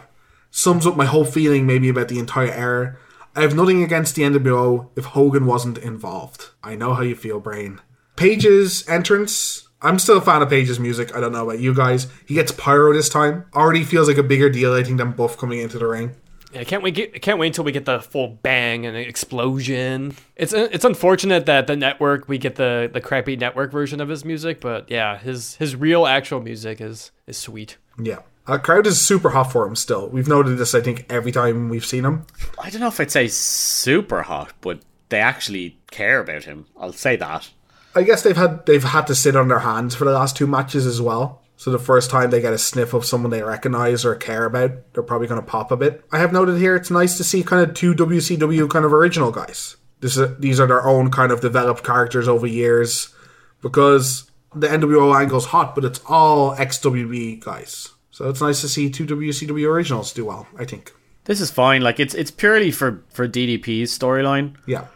sums 0.50 0.86
up 0.86 0.96
my 0.96 1.04
whole 1.04 1.24
feeling 1.24 1.66
maybe 1.66 1.88
about 1.88 2.08
the 2.08 2.18
entire 2.18 2.52
era. 2.52 2.96
I 3.34 3.40
have 3.40 3.56
nothing 3.56 3.82
against 3.82 4.14
the 4.14 4.22
NWO 4.22 4.90
if 4.96 5.06
Hogan 5.06 5.46
wasn't 5.46 5.78
involved. 5.78 6.50
I 6.62 6.76
know 6.76 6.94
how 6.94 7.02
you 7.02 7.16
feel, 7.16 7.40
Brain. 7.40 7.80
Page's 8.16 8.88
entrance. 8.88 9.68
I'm 9.80 9.98
still 9.98 10.18
a 10.18 10.20
fan 10.20 10.42
of 10.42 10.48
Page's 10.48 10.78
music. 10.78 11.14
I 11.16 11.20
don't 11.20 11.32
know 11.32 11.44
about 11.44 11.58
you 11.58 11.74
guys. 11.74 12.06
He 12.26 12.34
gets 12.34 12.52
pyro 12.52 12.92
this 12.92 13.08
time. 13.08 13.46
Already 13.54 13.82
feels 13.82 14.08
like 14.08 14.18
a 14.18 14.22
bigger 14.22 14.48
deal, 14.48 14.72
I 14.72 14.84
think, 14.84 14.98
than 14.98 15.12
Buff 15.12 15.36
coming 15.36 15.58
into 15.58 15.78
the 15.78 15.86
ring. 15.86 16.14
Yeah, 16.52 16.64
can't 16.64 16.82
wait. 16.82 16.94
Get, 16.94 17.22
can't 17.22 17.38
wait 17.38 17.48
until 17.48 17.64
we 17.64 17.72
get 17.72 17.86
the 17.86 18.00
full 18.00 18.28
bang 18.28 18.84
and 18.84 18.96
explosion. 18.96 20.14
It's 20.36 20.52
uh, 20.52 20.68
it's 20.70 20.84
unfortunate 20.84 21.46
that 21.46 21.66
the 21.66 21.76
network 21.76 22.28
we 22.28 22.36
get 22.36 22.56
the 22.56 22.90
the 22.92 23.00
crappy 23.00 23.36
network 23.36 23.72
version 23.72 24.00
of 24.00 24.08
his 24.08 24.24
music, 24.24 24.60
but 24.60 24.90
yeah, 24.90 25.18
his 25.18 25.56
his 25.56 25.74
real 25.74 26.06
actual 26.06 26.40
music 26.40 26.80
is 26.80 27.10
is 27.26 27.38
sweet. 27.38 27.78
Yeah. 28.00 28.18
A 28.46 28.58
crowd 28.58 28.88
is 28.88 29.00
super 29.00 29.30
hot 29.30 29.52
for 29.52 29.64
him 29.66 29.76
still. 29.76 30.08
We've 30.08 30.26
noted 30.26 30.58
this, 30.58 30.74
I 30.74 30.80
think, 30.80 31.06
every 31.08 31.30
time 31.30 31.68
we've 31.68 31.86
seen 31.86 32.04
him. 32.04 32.26
I 32.58 32.70
don't 32.70 32.80
know 32.80 32.88
if 32.88 32.98
I'd 32.98 33.10
say 33.10 33.28
super 33.28 34.22
hot, 34.22 34.52
but 34.60 34.80
they 35.10 35.20
actually 35.20 35.78
care 35.92 36.18
about 36.18 36.42
him. 36.42 36.66
I'll 36.76 36.92
say 36.92 37.14
that. 37.16 37.50
I 37.94 38.02
guess 38.02 38.22
they've 38.22 38.36
had 38.36 38.66
they've 38.66 38.82
had 38.82 39.06
to 39.08 39.14
sit 39.14 39.36
on 39.36 39.48
their 39.48 39.60
hands 39.60 39.94
for 39.94 40.04
the 40.04 40.12
last 40.12 40.36
two 40.36 40.46
matches 40.46 40.86
as 40.86 41.00
well. 41.00 41.42
So 41.56 41.70
the 41.70 41.78
first 41.78 42.10
time 42.10 42.30
they 42.30 42.40
get 42.40 42.52
a 42.52 42.58
sniff 42.58 42.92
of 42.92 43.04
someone 43.04 43.30
they 43.30 43.42
recognize 43.42 44.04
or 44.04 44.16
care 44.16 44.46
about, 44.46 44.92
they're 44.92 45.02
probably 45.02 45.28
going 45.28 45.40
to 45.40 45.46
pop 45.46 45.70
a 45.70 45.76
bit. 45.76 46.04
I 46.10 46.18
have 46.18 46.32
noted 46.32 46.58
here 46.58 46.74
it's 46.74 46.90
nice 46.90 47.16
to 47.18 47.24
see 47.24 47.44
kind 47.44 47.62
of 47.68 47.76
two 47.76 47.94
WCW 47.94 48.68
kind 48.68 48.84
of 48.84 48.92
original 48.92 49.30
guys. 49.30 49.76
This 50.00 50.16
is, 50.16 50.36
these 50.38 50.58
are 50.58 50.66
their 50.66 50.84
own 50.84 51.12
kind 51.12 51.30
of 51.30 51.40
developed 51.40 51.84
characters 51.84 52.26
over 52.26 52.48
years 52.48 53.14
because 53.60 54.28
the 54.54 54.66
NWO 54.66 55.16
angle's 55.16 55.46
hot, 55.46 55.76
but 55.76 55.84
it's 55.84 56.00
all 56.08 56.56
XWB 56.56 57.38
guys. 57.44 57.90
So 58.10 58.28
it's 58.28 58.40
nice 58.40 58.60
to 58.62 58.68
see 58.68 58.90
two 58.90 59.06
WCW 59.06 59.68
originals 59.68 60.12
do 60.12 60.24
well. 60.24 60.48
I 60.58 60.64
think. 60.64 60.92
This 61.24 61.40
is 61.40 61.50
fine. 61.50 61.82
Like 61.82 62.00
it's 62.00 62.14
it's 62.14 62.30
purely 62.30 62.72
for 62.72 63.04
for 63.10 63.28
DDP's 63.28 63.96
storyline. 63.96 64.56
Yeah. 64.66 64.86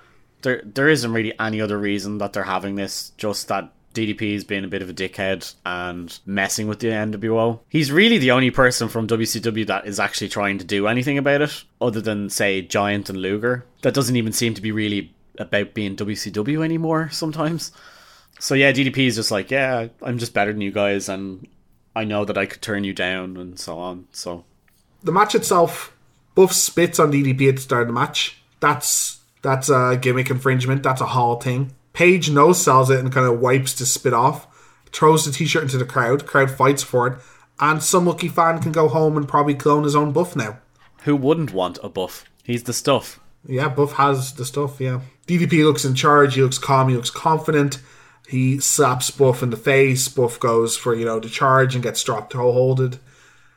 There 0.47 0.63
there 0.65 0.89
isn't 0.89 1.13
really 1.13 1.37
any 1.41 1.61
other 1.61 1.77
reason 1.77 2.19
that 2.19 2.33
they're 2.33 2.45
having 2.45 2.77
this. 2.77 3.11
Just 3.17 3.49
that 3.49 3.73
DDP's 3.95 4.45
being 4.45 4.63
a 4.63 4.69
bit 4.69 4.83
of 4.83 4.91
a 4.91 4.95
dickhead 4.95 5.53
and 5.65 6.17
messing 6.25 6.69
with 6.69 6.79
the 6.79 6.89
NWO. 6.89 7.59
He's 7.69 7.91
really 7.91 8.19
the 8.19 8.31
only 8.31 8.53
person 8.53 8.89
from 8.89 9.09
WCW 9.09 9.67
that 9.67 9.87
is 9.87 9.99
actually 9.99 10.29
trying 10.29 10.59
to 10.59 10.65
do 10.65 10.87
anything 10.87 11.19
about 11.19 11.43
it, 11.43 11.65
other 11.81 12.01
than 12.01 12.31
say 12.31 12.63
Giant 12.63 13.11
and 13.11 13.21
Luger. 13.21 13.65
That 13.83 13.95
doesn't 13.95 14.15
even 14.15 14.33
seem 14.33 14.55
to 14.55 14.63
be 14.63 14.71
really 14.71 15.13
about 15.39 15.75
being 15.75 15.97
WCW 15.97 16.65
anymore. 16.65 17.09
Sometimes. 17.11 17.73
So 18.39 18.55
yeah, 18.55 18.71
DDP 18.71 19.07
is 19.07 19.17
just 19.17 19.31
like, 19.33 19.51
yeah, 19.51 19.89
I'm 20.01 20.19
just 20.19 20.35
better 20.35 20.53
than 20.53 20.61
you 20.61 20.71
guys, 20.71 21.09
and 21.09 21.49
I 21.97 22.05
know 22.05 22.25
that 22.25 22.39
I 22.39 22.47
could 22.47 22.63
turn 22.63 22.85
you 22.85 22.93
down, 22.93 23.37
and 23.37 23.59
so 23.59 23.79
on. 23.79 24.07
So 24.13 24.45
The 25.03 25.13
match 25.13 25.35
itself, 25.35 25.97
Buff 26.35 26.53
spits 26.53 26.99
on 26.99 27.11
DDP 27.11 27.49
at 27.49 27.57
the 27.57 27.63
start 27.63 27.83
of 27.83 27.89
the 27.89 27.95
match. 27.95 28.43
That's 28.61 29.16
that's 29.47 29.69
a 29.69 29.97
gimmick 30.01 30.29
infringement. 30.29 30.83
That's 30.83 31.01
a 31.01 31.07
Hall 31.07 31.41
thing. 31.41 31.73
Page 31.93 32.31
no 32.31 32.53
sells 32.53 32.91
it 32.91 32.99
and 32.99 33.13
kind 33.13 33.27
of 33.27 33.39
wipes 33.39 33.73
the 33.75 33.87
spit 33.87 34.13
off, 34.13 34.49
throws 34.91 35.25
the 35.25 35.31
t-shirt 35.31 35.63
into 35.63 35.79
the 35.79 35.85
crowd. 35.85 36.27
Crowd 36.27 36.51
fights 36.51 36.83
for 36.83 37.07
it, 37.07 37.19
and 37.61 37.81
some 37.81 38.07
lucky 38.07 38.27
fan 38.27 38.61
can 38.61 38.73
go 38.73 38.89
home 38.89 39.17
and 39.17 39.29
probably 39.29 39.55
clone 39.55 39.85
his 39.85 39.95
own 39.95 40.11
Buff 40.11 40.35
now. 40.35 40.59
who 41.05 41.15
wouldn't 41.15 41.53
want 41.53 41.79
a 41.85 41.89
buff? 41.89 42.25
He's 42.43 42.65
the 42.65 42.73
stuff. 42.73 43.21
Yeah, 43.47 43.69
Buff 43.69 43.93
has 43.93 44.33
the 44.33 44.45
stuff, 44.45 44.81
yeah. 44.81 45.03
DDP 45.29 45.65
looks 45.65 45.85
in 45.85 45.95
charge, 45.95 46.35
he 46.35 46.43
looks 46.43 46.59
calm, 46.59 46.89
he 46.89 46.97
looks 46.97 47.11
confident. 47.11 47.79
He 48.27 48.59
slaps 48.59 49.13
Buff 49.13 49.45
in 49.45 49.51
the 49.51 49.57
face. 49.57 50.09
Buff 50.09 50.41
goes 50.41 50.77
for, 50.77 50.93
you 50.93 51.05
know, 51.05 51.21
the 51.21 51.29
charge 51.29 51.77
and 51.77 51.85
gets 51.85 52.03
drop 52.03 52.31
toe 52.31 52.51
holded. 52.51 52.99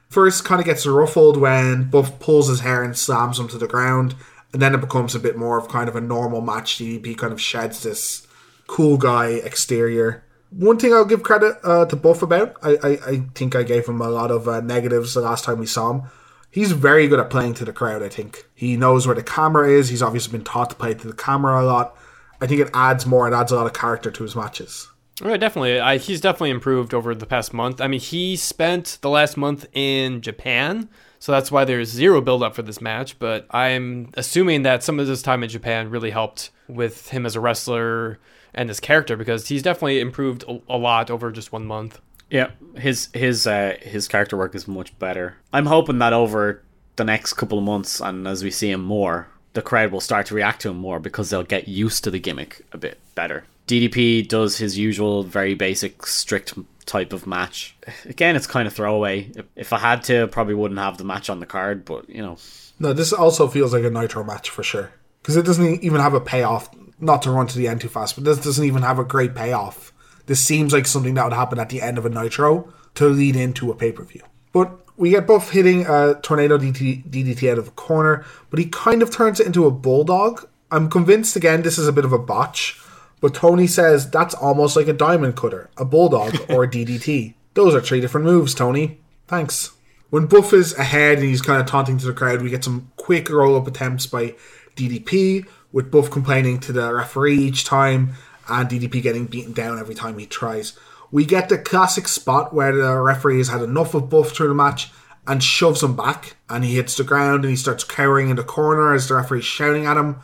First 0.10 0.46
kind 0.46 0.62
of 0.62 0.66
gets 0.66 0.86
ruffled 0.86 1.38
when 1.38 1.90
Buff 1.90 2.20
pulls 2.20 2.50
his 2.50 2.60
hair 2.60 2.84
and 2.84 2.96
slams 2.96 3.40
him 3.40 3.48
to 3.48 3.58
the 3.58 3.68
ground. 3.68 4.14
And 4.52 4.62
then 4.62 4.74
it 4.74 4.82
becomes 4.82 5.14
a 5.14 5.20
bit 5.20 5.38
more 5.38 5.58
of 5.58 5.68
kind 5.68 5.88
of 5.88 5.96
a 5.96 6.02
normal 6.02 6.42
match. 6.42 6.78
DDP 6.78 7.18
kind 7.18 7.32
of 7.32 7.42
sheds 7.42 7.84
this 7.84 8.28
cool 8.68 8.98
guy 8.98 9.28
exterior. 9.28 10.24
One 10.52 10.78
thing 10.78 10.94
I'll 10.94 11.06
give 11.06 11.22
credit 11.22 11.58
uh, 11.64 11.86
to 11.86 11.96
Buff 11.96 12.24
about, 12.24 12.56
I, 12.64 12.78
I, 12.82 12.90
I 13.08 13.18
think 13.36 13.56
I 13.56 13.62
gave 13.62 13.88
him 13.88 14.02
a 14.02 14.10
lot 14.10 14.32
of 14.32 14.48
uh, 14.48 14.62
negatives 14.62 15.14
the 15.14 15.22
last 15.22 15.44
time 15.44 15.60
we 15.60 15.68
saw 15.68 15.92
him. 15.92 16.04
He's 16.50 16.72
very 16.72 17.08
good 17.08 17.20
at 17.20 17.30
playing 17.30 17.54
to 17.56 17.66
the 17.66 17.74
crowd, 17.74 18.02
I 18.02 18.10
think. 18.10 18.48
He 18.56 18.76
knows 18.76 19.06
where 19.06 19.16
the 19.16 19.22
camera 19.22 19.70
is. 19.70 19.90
He's 19.90 20.02
obviously 20.02 20.32
been 20.32 20.44
taught 20.44 20.72
to 20.72 20.76
play 20.76 20.96
to 20.96 21.08
the 21.08 21.14
camera 21.14 21.62
a 21.62 21.66
lot. 21.66 21.96
I 22.42 22.48
think 22.48 22.62
it 22.62 22.72
adds 22.74 23.06
more, 23.06 23.28
it 23.28 23.34
adds 23.36 23.52
a 23.52 23.56
lot 23.56 23.68
of 23.68 23.74
character 23.74 24.10
to 24.10 24.24
his 24.24 24.36
matches. 24.36 24.88
Yeah, 25.24 25.38
definitely. 25.38 25.80
I, 25.80 25.98
he's 25.98 26.22
definitely 26.22 26.52
improved 26.52 26.94
over 26.94 27.14
the 27.14 27.26
past 27.26 27.54
month. 27.54 27.82
I 27.82 27.88
mean, 27.88 28.00
he 28.00 28.36
spent 28.36 28.98
the 29.02 29.10
last 29.10 29.38
month 29.38 29.68
in 29.74 30.22
Japan, 30.22 30.90
so 31.20 31.32
that's 31.32 31.52
why 31.52 31.66
there's 31.66 31.90
zero 31.90 32.22
build 32.22 32.42
up 32.42 32.56
for 32.56 32.62
this 32.62 32.82
match. 32.82 33.20
But 33.20 33.46
I'm 33.52 34.10
assuming 34.16 34.64
that 34.64 34.84
some 34.84 35.00
of 35.00 35.08
his 35.08 35.22
time 35.22 35.44
in 35.44 35.50
Japan 35.50 35.90
really 35.90 36.12
helped 36.12 36.50
with 36.68 37.10
him 37.10 37.26
as 37.26 37.36
a 37.36 37.40
wrestler 37.40 38.20
and 38.54 38.70
his 38.70 38.80
character 38.80 39.16
because 39.16 39.48
he's 39.48 39.62
definitely 39.62 40.00
improved 40.00 40.44
a, 40.48 40.62
a 40.70 40.78
lot 40.78 41.12
over 41.12 41.32
just 41.32 41.52
one 41.52 41.66
month. 41.66 42.00
Yeah, 42.30 42.52
his 42.76 43.10
his 43.14 43.48
uh, 43.48 43.76
his 43.82 44.08
character 44.08 44.38
work 44.38 44.56
is 44.56 44.68
much 44.68 44.98
better. 45.00 45.38
I'm 45.52 45.66
hoping 45.66 46.00
that 46.00 46.14
over 46.14 46.64
the 46.96 47.04
next 47.04 47.34
couple 47.34 47.58
of 47.58 47.64
months, 47.64 48.00
and 48.00 48.28
as 48.28 48.44
we 48.44 48.52
see 48.52 48.70
him 48.72 48.84
more, 48.84 49.28
the 49.54 49.62
crowd 49.62 49.92
will 49.92 50.02
start 50.02 50.28
to 50.28 50.36
react 50.36 50.62
to 50.62 50.70
him 50.70 50.78
more 50.78 51.00
because 51.00 51.30
they'll 51.30 51.44
get 51.44 51.68
used 51.68 52.04
to 52.04 52.12
the 52.12 52.20
gimmick 52.20 52.62
a 52.72 52.78
bit 52.78 53.00
better. 53.16 53.46
DDP 53.68 54.28
does 54.28 54.58
his 54.58 54.78
usual, 54.78 55.24
very 55.24 55.54
basic, 55.54 56.06
strict 56.06 56.54
type 56.90 57.14
of 57.14 57.28
match. 57.28 57.76
Again, 58.06 58.36
it's 58.36 58.48
kind 58.48 58.68
of 58.68 58.74
throwaway. 58.74 59.32
If, 59.56 59.72
I 59.72 59.80
had 59.80 60.04
to, 60.06 60.24
I 60.24 60.26
probably 60.26 60.56
wouldn't 60.56 60.80
have 60.80 60.98
the 60.98 61.04
match 61.04 61.30
on 61.30 61.40
the 61.40 61.46
card, 61.46 61.86
but 61.86 62.10
you 62.10 62.22
know, 62.22 62.38
No, 62.80 62.94
this 62.94 63.14
also 63.14 63.48
feels 63.48 63.74
like 63.74 63.84
a 63.84 63.90
Nitro 63.90 64.24
match 64.24 64.50
for 64.50 64.64
sure. 64.64 64.92
Because 65.22 65.38
it 65.38 65.46
doesn't 65.46 65.84
even 65.84 66.02
have 66.02 66.14
a 66.14 66.22
payoff. 66.22 66.70
Not 67.00 67.22
to 67.22 67.32
run 67.32 67.48
to 67.48 67.58
the 67.58 67.68
end 67.68 67.80
too 67.82 67.88
fast, 67.88 68.16
but 68.16 68.26
this 68.26 68.40
doesn't 68.40 68.66
even 68.66 68.82
have 68.82 69.00
a 69.00 69.06
great 69.06 69.34
payoff. 69.34 69.94
This 70.26 70.46
seems 70.46 70.74
like 70.74 70.86
something 70.86 71.14
that 71.14 71.24
would 71.24 71.34
happen 71.34 71.60
at 71.60 71.70
the 71.70 71.82
end 71.82 71.98
of 71.98 72.06
a 72.06 72.10
Nitro 72.10 72.74
to 72.96 73.08
lead 73.08 73.36
into 73.36 73.72
a 73.72 73.76
pay 73.76 73.92
per 73.92 74.04
view. 74.04 74.22
But 74.52 74.72
we 74.98 75.12
get 75.12 75.26
Buff 75.26 75.52
hitting 75.52 75.86
a 75.88 76.20
tornado 76.22 76.58
DT, 76.58 77.10
DDT 77.10 77.52
out 77.52 77.58
of 77.58 77.70
a 77.70 77.72
corner, 77.72 78.26
but 78.50 78.60
he 78.60 78.66
kind 78.66 79.02
of 79.02 79.12
turns 79.12 79.40
it 79.40 79.48
into 79.48 79.66
a 79.66 79.72
bulldog. 79.72 80.48
I'm 80.72 80.90
convinced 80.90 81.36
again 81.36 81.62
this 81.62 81.78
is 81.78 81.88
a 81.88 81.94
bit 81.94 82.06
of 82.06 82.12
a 82.12 82.20
botch, 82.20 82.80
but 83.22 83.34
Tony 83.34 83.68
says 83.68 84.10
that's 84.10 84.34
almost 84.36 84.76
like 84.76 84.88
a 84.88 84.94
diamond 84.94 85.36
cutter, 85.36 85.70
a 85.78 85.86
bulldog, 85.86 86.36
or 86.50 86.64
a 86.64 86.68
DDT. 86.70 87.34
Those 87.54 87.76
are 87.76 87.82
three 87.82 88.02
different 88.02 88.26
moves, 88.26 88.54
Tony. 88.54 89.00
Thanks. 89.28 89.72
When 90.10 90.26
Buff 90.26 90.54
is 90.54 90.78
ahead 90.78 91.20
and 91.20 91.28
he's 91.28 91.42
kind 91.42 91.62
of 91.62 91.68
taunting 91.68 91.98
to 92.00 92.06
the 92.06 92.14
crowd, 92.14 92.42
we 92.42 92.50
get 92.50 92.64
some 92.64 92.92
quick 92.96 93.30
roll 93.30 93.56
up 93.56 93.68
attempts 93.68 94.08
by 94.08 94.36
DDP, 94.76 95.46
with 95.72 95.92
Buff 95.92 96.10
complaining 96.10 96.60
to 96.62 96.72
the 96.72 96.94
referee 96.94 97.38
each 97.38 97.64
time, 97.64 98.14
and 98.48 98.68
DDP 98.68 99.04
getting 99.04 99.26
beaten 99.26 99.54
down 99.54 99.78
every 99.78 99.94
time 99.94 100.18
he 100.18 100.26
tries. 100.26 100.78
We 101.12 101.26
get 101.26 101.50
the 101.50 101.58
classic 101.58 102.08
spot 102.08 102.54
where 102.54 102.76
the 102.76 102.98
referee 102.98 103.38
has 103.38 103.50
had 103.50 103.62
enough 103.62 103.94
of 103.94 104.10
Buff 104.10 104.32
through 104.32 104.48
the 104.48 104.54
match 104.54 104.92
and 105.28 105.44
shoves 105.44 105.84
him 105.84 105.96
back, 105.96 106.36
and 106.50 106.64
he 106.64 106.76
hits 106.76 106.98
the 106.98 107.04
ground 107.04 107.44
and 107.44 107.52
he 107.52 107.56
starts 107.56 107.84
cowering 107.84 108.30
in 108.30 108.36
the 108.36 108.44
corner 108.44 108.94
as 108.94 109.08
the 109.08 109.16
referee's 109.16 109.46
shouting 109.46 109.86
at 109.86 109.98
him. 109.98 110.18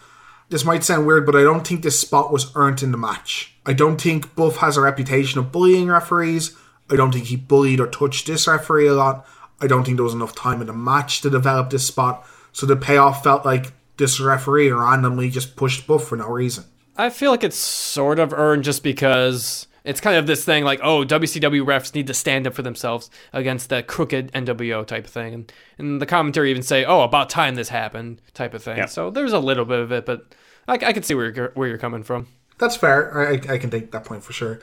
This 0.50 0.66
might 0.66 0.84
sound 0.84 1.08
weird, 1.08 1.26
but 1.26 1.36
I 1.36 1.42
don't 1.42 1.66
think 1.66 1.82
this 1.82 2.00
spot 2.00 2.32
was 2.32 2.56
earned 2.56 2.84
in 2.84 2.92
the 2.92 2.98
match. 2.98 3.56
I 3.66 3.74
don't 3.74 4.00
think 4.00 4.36
Buff 4.36 4.58
has 4.58 4.78
a 4.78 4.82
reputation 4.82 5.40
of 5.40 5.52
bullying 5.52 5.88
referees. 5.88 6.56
I 6.90 6.96
don't 6.96 7.12
think 7.12 7.26
he 7.26 7.36
bullied 7.36 7.80
or 7.80 7.88
touched 7.88 8.28
this 8.28 8.48
referee 8.48 8.88
a 8.88 8.94
lot. 8.94 9.28
I 9.60 9.68
don't 9.68 9.84
think 9.84 9.98
there 9.98 10.04
was 10.04 10.14
enough 10.14 10.36
time 10.36 10.62
in 10.62 10.68
the 10.68 10.74
match 10.74 11.22
to 11.22 11.30
develop 11.30 11.70
this 11.72 11.88
spot. 11.88 12.28
So 12.52 12.66
the 12.66 12.76
payoff 12.76 13.24
felt 13.24 13.44
like 13.46 13.74
this 13.98 14.20
referee 14.20 14.70
randomly 14.70 15.30
just 15.30 15.56
pushed 15.56 15.88
Buff 15.88 16.08
for 16.08 16.16
no 16.16 16.28
reason. 16.28 16.66
I 16.96 17.10
feel 17.10 17.32
like 17.32 17.44
it's 17.44 17.58
sort 17.58 18.20
of 18.20 18.32
earned 18.32 18.64
just 18.64 18.84
because 18.84 19.68
it's 19.86 20.02
kind 20.02 20.18
of 20.18 20.28
this 20.28 20.44
thing 20.44 20.64
like, 20.64 20.80
oh, 20.84 21.06
WCW 21.06 21.64
refs 21.64 21.94
need 21.94 22.08
to 22.08 22.14
stand 22.14 22.48
up 22.48 22.54
for 22.54 22.64
themselves 22.64 23.10
against 23.32 23.70
that 23.70 23.88
crooked 23.88 24.32
NWO 24.34 24.86
type 24.86 25.06
of 25.06 25.12
thing. 25.12 25.34
And, 25.34 25.54
and 25.78 26.02
the 26.02 26.06
commentary 26.06 26.50
even 26.50 26.64
say, 26.64 26.84
oh, 26.84 27.02
about 27.02 27.30
time 27.30 27.56
this 27.56 27.70
happened 27.70 28.22
type 28.34 28.54
of 28.54 28.64
thing. 28.64 28.78
Yep. 28.78 28.90
So 28.90 29.12
there's 29.12 29.34
a 29.34 29.40
little 29.40 29.66
bit 29.66 29.80
of 29.80 29.92
it, 29.92 30.06
but 30.06 30.34
I, 30.68 30.74
I 30.74 30.94
can 30.94 31.04
see 31.04 31.14
where 31.14 31.32
you're, 31.32 31.52
where 31.54 31.68
you're 31.68 31.78
coming 31.78 32.04
from. 32.04 32.28
That's 32.58 32.76
fair. 32.76 33.28
I, 33.28 33.34
I 33.54 33.58
can 33.58 33.70
take 33.70 33.92
that 33.92 34.06
point 34.06 34.24
for 34.24 34.34
sure. 34.34 34.60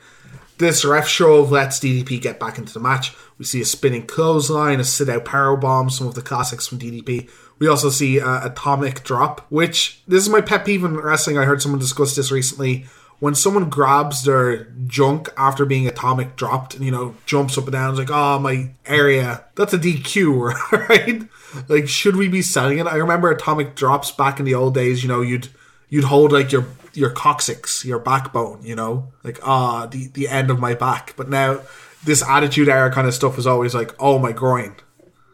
This 0.57 0.85
ref 0.85 1.07
show 1.07 1.41
lets 1.41 1.79
DDP 1.79 2.21
get 2.21 2.39
back 2.39 2.57
into 2.57 2.73
the 2.73 2.79
match. 2.79 3.15
We 3.37 3.45
see 3.45 3.61
a 3.61 3.65
spinning 3.65 4.05
clothesline, 4.05 4.79
a 4.79 4.83
sit 4.83 5.09
out 5.09 5.25
power 5.25 5.55
bomb, 5.55 5.89
some 5.89 6.07
of 6.07 6.15
the 6.15 6.21
classics 6.21 6.67
from 6.67 6.79
DDP. 6.79 7.29
We 7.59 7.67
also 7.67 7.89
see 7.89 8.19
uh, 8.19 8.47
atomic 8.47 9.03
drop, 9.03 9.45
which 9.49 10.03
this 10.07 10.23
is 10.23 10.29
my 10.29 10.41
pet 10.41 10.65
peeve 10.65 10.83
in 10.83 10.97
wrestling. 10.97 11.37
I 11.37 11.45
heard 11.45 11.61
someone 11.61 11.79
discuss 11.79 12.15
this 12.15 12.31
recently. 12.31 12.85
When 13.19 13.35
someone 13.35 13.69
grabs 13.69 14.23
their 14.23 14.65
junk 14.87 15.29
after 15.37 15.65
being 15.65 15.87
atomic 15.87 16.35
dropped 16.35 16.75
and 16.75 16.83
you 16.83 16.91
know 16.91 17.15
jumps 17.25 17.57
up 17.57 17.65
and 17.65 17.73
down, 17.73 17.95
like, 17.95 18.09
oh 18.11 18.39
my 18.39 18.71
area. 18.85 19.45
That's 19.55 19.73
a 19.73 19.79
DQ, 19.79 20.53
right? 20.89 21.23
Like, 21.69 21.87
should 21.87 22.15
we 22.15 22.27
be 22.27 22.41
selling 22.41 22.79
it? 22.79 22.87
I 22.87 22.95
remember 22.95 23.31
atomic 23.31 23.75
drops 23.75 24.11
back 24.11 24.39
in 24.39 24.45
the 24.45 24.55
old 24.55 24.73
days. 24.73 25.03
You 25.03 25.09
know, 25.09 25.21
you'd 25.21 25.47
you'd 25.89 26.05
hold 26.05 26.31
like 26.31 26.51
your 26.51 26.65
your 26.93 27.09
coccyx, 27.09 27.85
your 27.85 27.99
backbone, 27.99 28.63
you 28.63 28.75
know, 28.75 29.11
like 29.23 29.39
ah, 29.43 29.85
the 29.85 30.07
the 30.07 30.27
end 30.27 30.49
of 30.49 30.59
my 30.59 30.73
back. 30.73 31.13
But 31.15 31.29
now 31.29 31.61
this 32.03 32.23
attitude 32.23 32.69
era 32.69 32.91
kind 32.91 33.07
of 33.07 33.13
stuff 33.13 33.37
is 33.37 33.47
always 33.47 33.73
like, 33.73 33.95
oh 33.99 34.19
my 34.19 34.31
groin. 34.31 34.75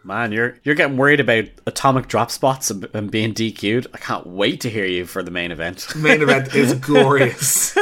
Man, 0.09 0.33
you're 0.33 0.57
you're 0.63 0.75
getting 0.75 0.97
worried 0.97 1.21
about 1.21 1.45
atomic 1.65 2.07
drop 2.07 2.31
spots 2.31 2.69
and, 2.69 2.89
and 2.93 3.09
being 3.09 3.33
DQ'd. 3.33 3.87
I 3.93 3.97
can't 3.97 4.27
wait 4.27 4.59
to 4.61 4.69
hear 4.69 4.85
you 4.85 5.05
for 5.05 5.23
the 5.23 5.31
main 5.31 5.51
event. 5.51 5.95
Main 5.95 6.21
event 6.21 6.53
is 6.53 6.73
glorious. 6.79 7.77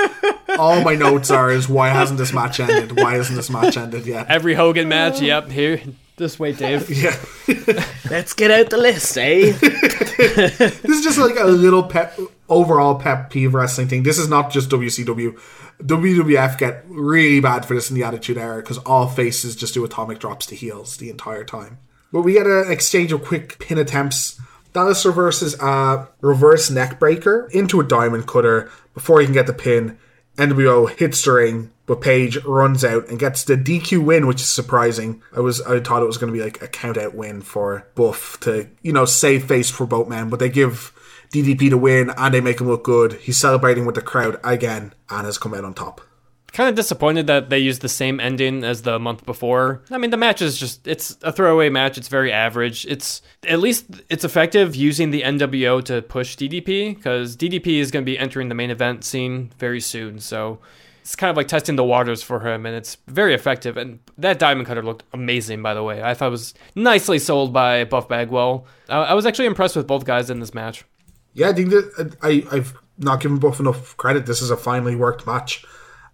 All 0.59 0.84
my 0.84 0.93
notes 0.93 1.32
are 1.32 1.49
is 1.49 1.67
why 1.67 1.89
hasn't 1.89 2.19
this 2.19 2.34
match 2.34 2.59
ended? 2.59 2.97
Why 2.97 3.15
isn't 3.15 3.36
this 3.36 3.49
match 3.49 3.78
ended 3.78 4.05
yet? 4.05 4.30
Every 4.30 4.53
Hogan 4.53 4.88
match, 4.88 5.21
yep, 5.21 5.49
here, 5.49 5.82
this 6.17 6.38
way, 6.39 6.51
Dave. 6.51 6.89
Yeah, 6.97 7.15
Let's 8.09 8.34
get 8.34 8.51
out 8.51 8.69
the 8.69 8.78
list, 8.78 9.17
eh? 9.17 9.51
this 9.51 10.84
is 10.84 11.03
just 11.03 11.17
like 11.17 11.38
a 11.38 11.45
little 11.45 11.84
pet 11.84 12.17
overall 12.49 12.95
pep 12.95 13.30
peeve 13.30 13.53
wrestling 13.53 13.88
thing. 13.88 14.03
This 14.03 14.17
is 14.17 14.28
not 14.28 14.51
just 14.51 14.69
WCW. 14.69 15.39
WWF 15.82 16.57
get 16.57 16.84
really 16.88 17.39
bad 17.39 17.65
for 17.65 17.75
this 17.75 17.91
in 17.91 17.95
the 17.95 18.03
Attitude 18.03 18.38
Era 18.38 18.57
because 18.57 18.80
all 18.80 19.07
faces 19.07 19.55
just 19.55 19.75
do 19.75 19.86
atomic 19.86 20.17
drops 20.19 20.47
to 20.47 20.55
heels 20.55 20.97
the 20.97 21.09
entire 21.11 21.43
time. 21.43 21.78
But 22.12 22.22
we 22.22 22.34
get 22.34 22.47
an 22.47 22.72
exchange 22.72 23.12
of 23.12 23.24
quick 23.24 23.60
pin 23.60 23.78
attempts. 23.78 24.39
Dallas 24.74 25.05
reverses 25.05 25.55
a 25.55 25.66
uh, 25.66 26.05
reverse 26.22 26.70
neck 26.70 26.99
breaker 26.99 27.49
into 27.51 27.80
a 27.80 27.84
diamond 27.84 28.28
cutter 28.28 28.70
before 28.93 29.20
he 29.20 29.26
can 29.26 29.34
get 29.34 29.47
the 29.47 29.53
pin. 29.53 29.97
NWO 30.38 30.89
hits 30.89 31.23
the 31.26 31.31
ring, 31.31 31.72
but 31.88 31.99
Page 31.99 32.44
runs 32.45 32.86
out 32.86 33.07
and 33.07 33.18
gets 33.18 33.44
the 33.44 33.56
DQ 33.56 34.06
win, 34.06 34.27
which 34.27 34.41
is 34.41 34.49
surprising. 34.49 35.22
I 35.36 35.40
was 35.40 35.61
I 35.61 35.80
thought 35.80 36.03
it 36.03 36.07
was 36.07 36.18
going 36.18 36.31
to 36.31 36.38
be 36.38 36.44
like 36.44 36.61
a 36.61 36.68
count 36.68 36.98
out 36.98 37.15
win 37.15 37.41
for 37.41 37.88
Buff 37.95 38.40
to 38.41 38.69
you 38.84 38.94
know 38.94 39.06
save 39.06 39.45
face 39.45 39.72
for 39.72 39.88
both 39.88 40.07
men, 40.07 40.30
but 40.30 40.40
they 40.40 40.49
give 40.49 40.94
DDP 41.34 41.72
the 41.72 41.77
win 41.77 42.11
and 42.15 42.34
they 42.34 42.41
make 42.41 42.61
him 42.61 42.68
look 42.68 42.84
good. 42.84 43.14
He's 43.14 43.38
celebrating 43.38 43.86
with 43.86 43.95
the 43.95 44.02
crowd 44.02 44.40
again 44.44 44.94
and 45.10 45.26
has 45.26 45.38
come 45.38 45.53
out 45.53 45.65
on 45.65 45.73
top. 45.73 46.02
Kind 46.57 46.69
of 46.69 46.75
disappointed 46.75 47.27
that 47.27 47.51
they 47.51 47.59
used 47.59 47.81
the 47.81 47.88
same 47.88 48.19
ending 48.19 48.63
as 48.63 48.81
the 48.81 48.97
month 48.97 49.27
before. 49.27 49.84
I 49.91 49.99
mean, 49.99 50.09
the 50.09 50.17
match 50.17 50.41
is 50.41 50.57
just 50.57 50.88
it's 50.88 51.15
a 51.21 51.31
throwaway 51.31 51.69
match. 51.69 51.99
It's 51.99 52.07
very 52.07 52.34
average. 52.34 52.84
It's 52.88 53.21
at 53.47 53.59
least 53.59 53.85
it's 54.09 54.23
effective 54.23 54.75
using 54.75 55.11
the 55.11 55.21
NWO 55.21 55.84
to 55.84 56.01
push 56.01 56.35
DDP 56.35 56.95
because 56.95 57.38
DDP 57.38 57.77
is 57.77 57.91
going 57.91 58.03
to 58.03 58.11
be 58.11 58.17
entering 58.17 58.49
the 58.49 58.55
main 58.55 58.71
event 58.71 59.03
scene 59.03 59.51
very 59.59 59.79
soon. 59.79 60.17
So 60.17 60.57
it's 61.03 61.15
kind 61.15 61.29
of 61.29 61.38
like 61.38 61.47
testing 61.47 61.75
the 61.75 61.84
waters 61.84 62.23
for 62.23 62.39
him, 62.39 62.65
and 62.65 62.75
it's 62.75 62.97
very 63.05 63.35
effective. 63.35 63.77
And 63.77 63.99
that 64.17 64.39
diamond 64.39 64.65
cutter 64.65 64.81
looked 64.81 65.03
amazing, 65.13 65.61
by 65.61 65.75
the 65.75 65.84
way. 65.84 66.01
I 66.01 66.15
thought 66.15 66.29
it 66.29 66.31
was 66.31 66.55
nicely 66.73 67.19
sold 67.19 67.53
by 67.53 67.84
Buff 67.84 68.09
Bagwell. 68.09 68.65
I, 68.89 68.97
I 68.97 69.13
was 69.13 69.27
actually 69.27 69.45
impressed 69.45 69.75
with 69.75 69.85
both 69.85 70.05
guys 70.05 70.31
in 70.31 70.39
this 70.39 70.55
match. 70.55 70.85
Yeah, 71.35 71.49
I 71.49 71.53
think 71.53 71.69
that 71.69 72.17
I, 72.23 72.43
I've 72.51 72.73
not 72.97 73.19
given 73.19 73.38
Buff 73.38 73.59
enough 73.59 73.95
credit. 73.97 74.25
This 74.25 74.41
is 74.41 74.49
a 74.49 74.57
finely 74.57 74.95
worked 74.95 75.27
match. 75.27 75.63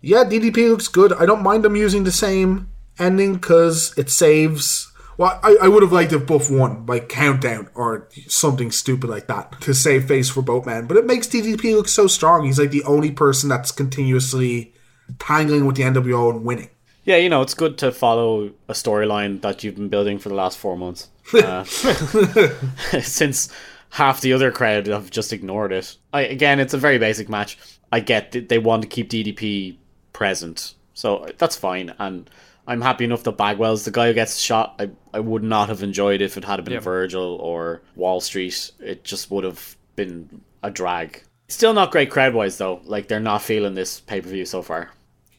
Yeah, 0.05 0.25
DDP 0.25 0.69
looks 0.69 0.89
good. 0.89 1.13
I 1.13 1.25
don't 1.25 1.41
mind 1.41 1.63
them 1.63 1.77
using 1.77 2.03
the 2.03 2.11
same 2.11 2.69
ending 2.99 3.35
because 3.35 3.97
it 3.97 4.09
saves. 4.09 4.91
Well, 5.17 5.39
I, 5.41 5.55
I 5.61 5.67
would 5.69 5.81
have 5.81 5.93
liked 5.93 6.11
if 6.11 6.27
Buff 6.27 6.51
won 6.51 6.83
by 6.85 6.99
countdown 6.99 7.69
or 7.73 8.09
something 8.27 8.69
stupid 8.69 9.09
like 9.09 9.27
that 9.27 9.61
to 9.61 9.73
save 9.73 10.09
face 10.09 10.29
for 10.29 10.41
both 10.41 10.65
men. 10.65 10.87
But 10.87 10.97
it 10.97 11.05
makes 11.05 11.27
DDP 11.27 11.73
look 11.73 11.87
so 11.87 12.07
strong. 12.07 12.45
He's 12.45 12.59
like 12.59 12.71
the 12.71 12.83
only 12.83 13.11
person 13.11 13.47
that's 13.47 13.71
continuously 13.71 14.73
tangling 15.19 15.65
with 15.65 15.77
the 15.77 15.83
NWO 15.83 16.31
and 16.31 16.43
winning. 16.43 16.69
Yeah, 17.05 17.15
you 17.15 17.29
know, 17.29 17.41
it's 17.41 17.53
good 17.53 17.77
to 17.77 17.93
follow 17.93 18.51
a 18.67 18.73
storyline 18.73 19.41
that 19.41 19.63
you've 19.63 19.75
been 19.75 19.89
building 19.89 20.19
for 20.19 20.27
the 20.27 20.35
last 20.35 20.57
four 20.57 20.75
months. 20.75 21.07
Uh, 21.33 21.63
since 23.01 23.47
half 23.91 24.19
the 24.19 24.33
other 24.33 24.51
crowd 24.51 24.87
have 24.87 25.11
just 25.11 25.31
ignored 25.31 25.71
it. 25.71 25.95
I, 26.11 26.21
again, 26.23 26.59
it's 26.59 26.73
a 26.73 26.77
very 26.77 26.97
basic 26.97 27.29
match. 27.29 27.57
I 27.89 28.01
get 28.01 28.33
that 28.33 28.49
they 28.49 28.57
want 28.57 28.81
to 28.81 28.89
keep 28.89 29.09
DDP 29.09 29.77
present, 30.13 30.75
so 30.93 31.27
that's 31.37 31.55
fine. 31.55 31.93
And 31.99 32.29
I'm 32.67 32.81
happy 32.81 33.03
enough 33.03 33.23
that 33.23 33.37
Bagwell's 33.37 33.83
the 33.85 33.91
guy 33.91 34.07
who 34.07 34.13
gets 34.13 34.39
shot. 34.39 34.75
I, 34.79 34.89
I 35.13 35.19
would 35.19 35.43
not 35.43 35.69
have 35.69 35.83
enjoyed 35.83 36.21
if 36.21 36.37
it 36.37 36.45
had 36.45 36.63
been 36.63 36.75
Yep. 36.75 36.83
Virgil 36.83 37.35
or 37.41 37.81
Wall 37.95 38.21
Street. 38.21 38.71
It 38.79 39.03
just 39.03 39.29
would 39.31 39.43
have 39.43 39.75
been 39.95 40.41
a 40.61 40.71
drag. 40.71 41.23
Still 41.49 41.73
not 41.73 41.91
great 41.91 42.09
crowd 42.09 42.33
wise 42.33 42.57
though. 42.57 42.79
Like 42.85 43.07
they're 43.07 43.19
not 43.19 43.41
feeling 43.41 43.73
this 43.73 43.99
pay 43.99 44.21
per 44.21 44.29
view 44.29 44.45
so 44.45 44.61
far. 44.61 44.91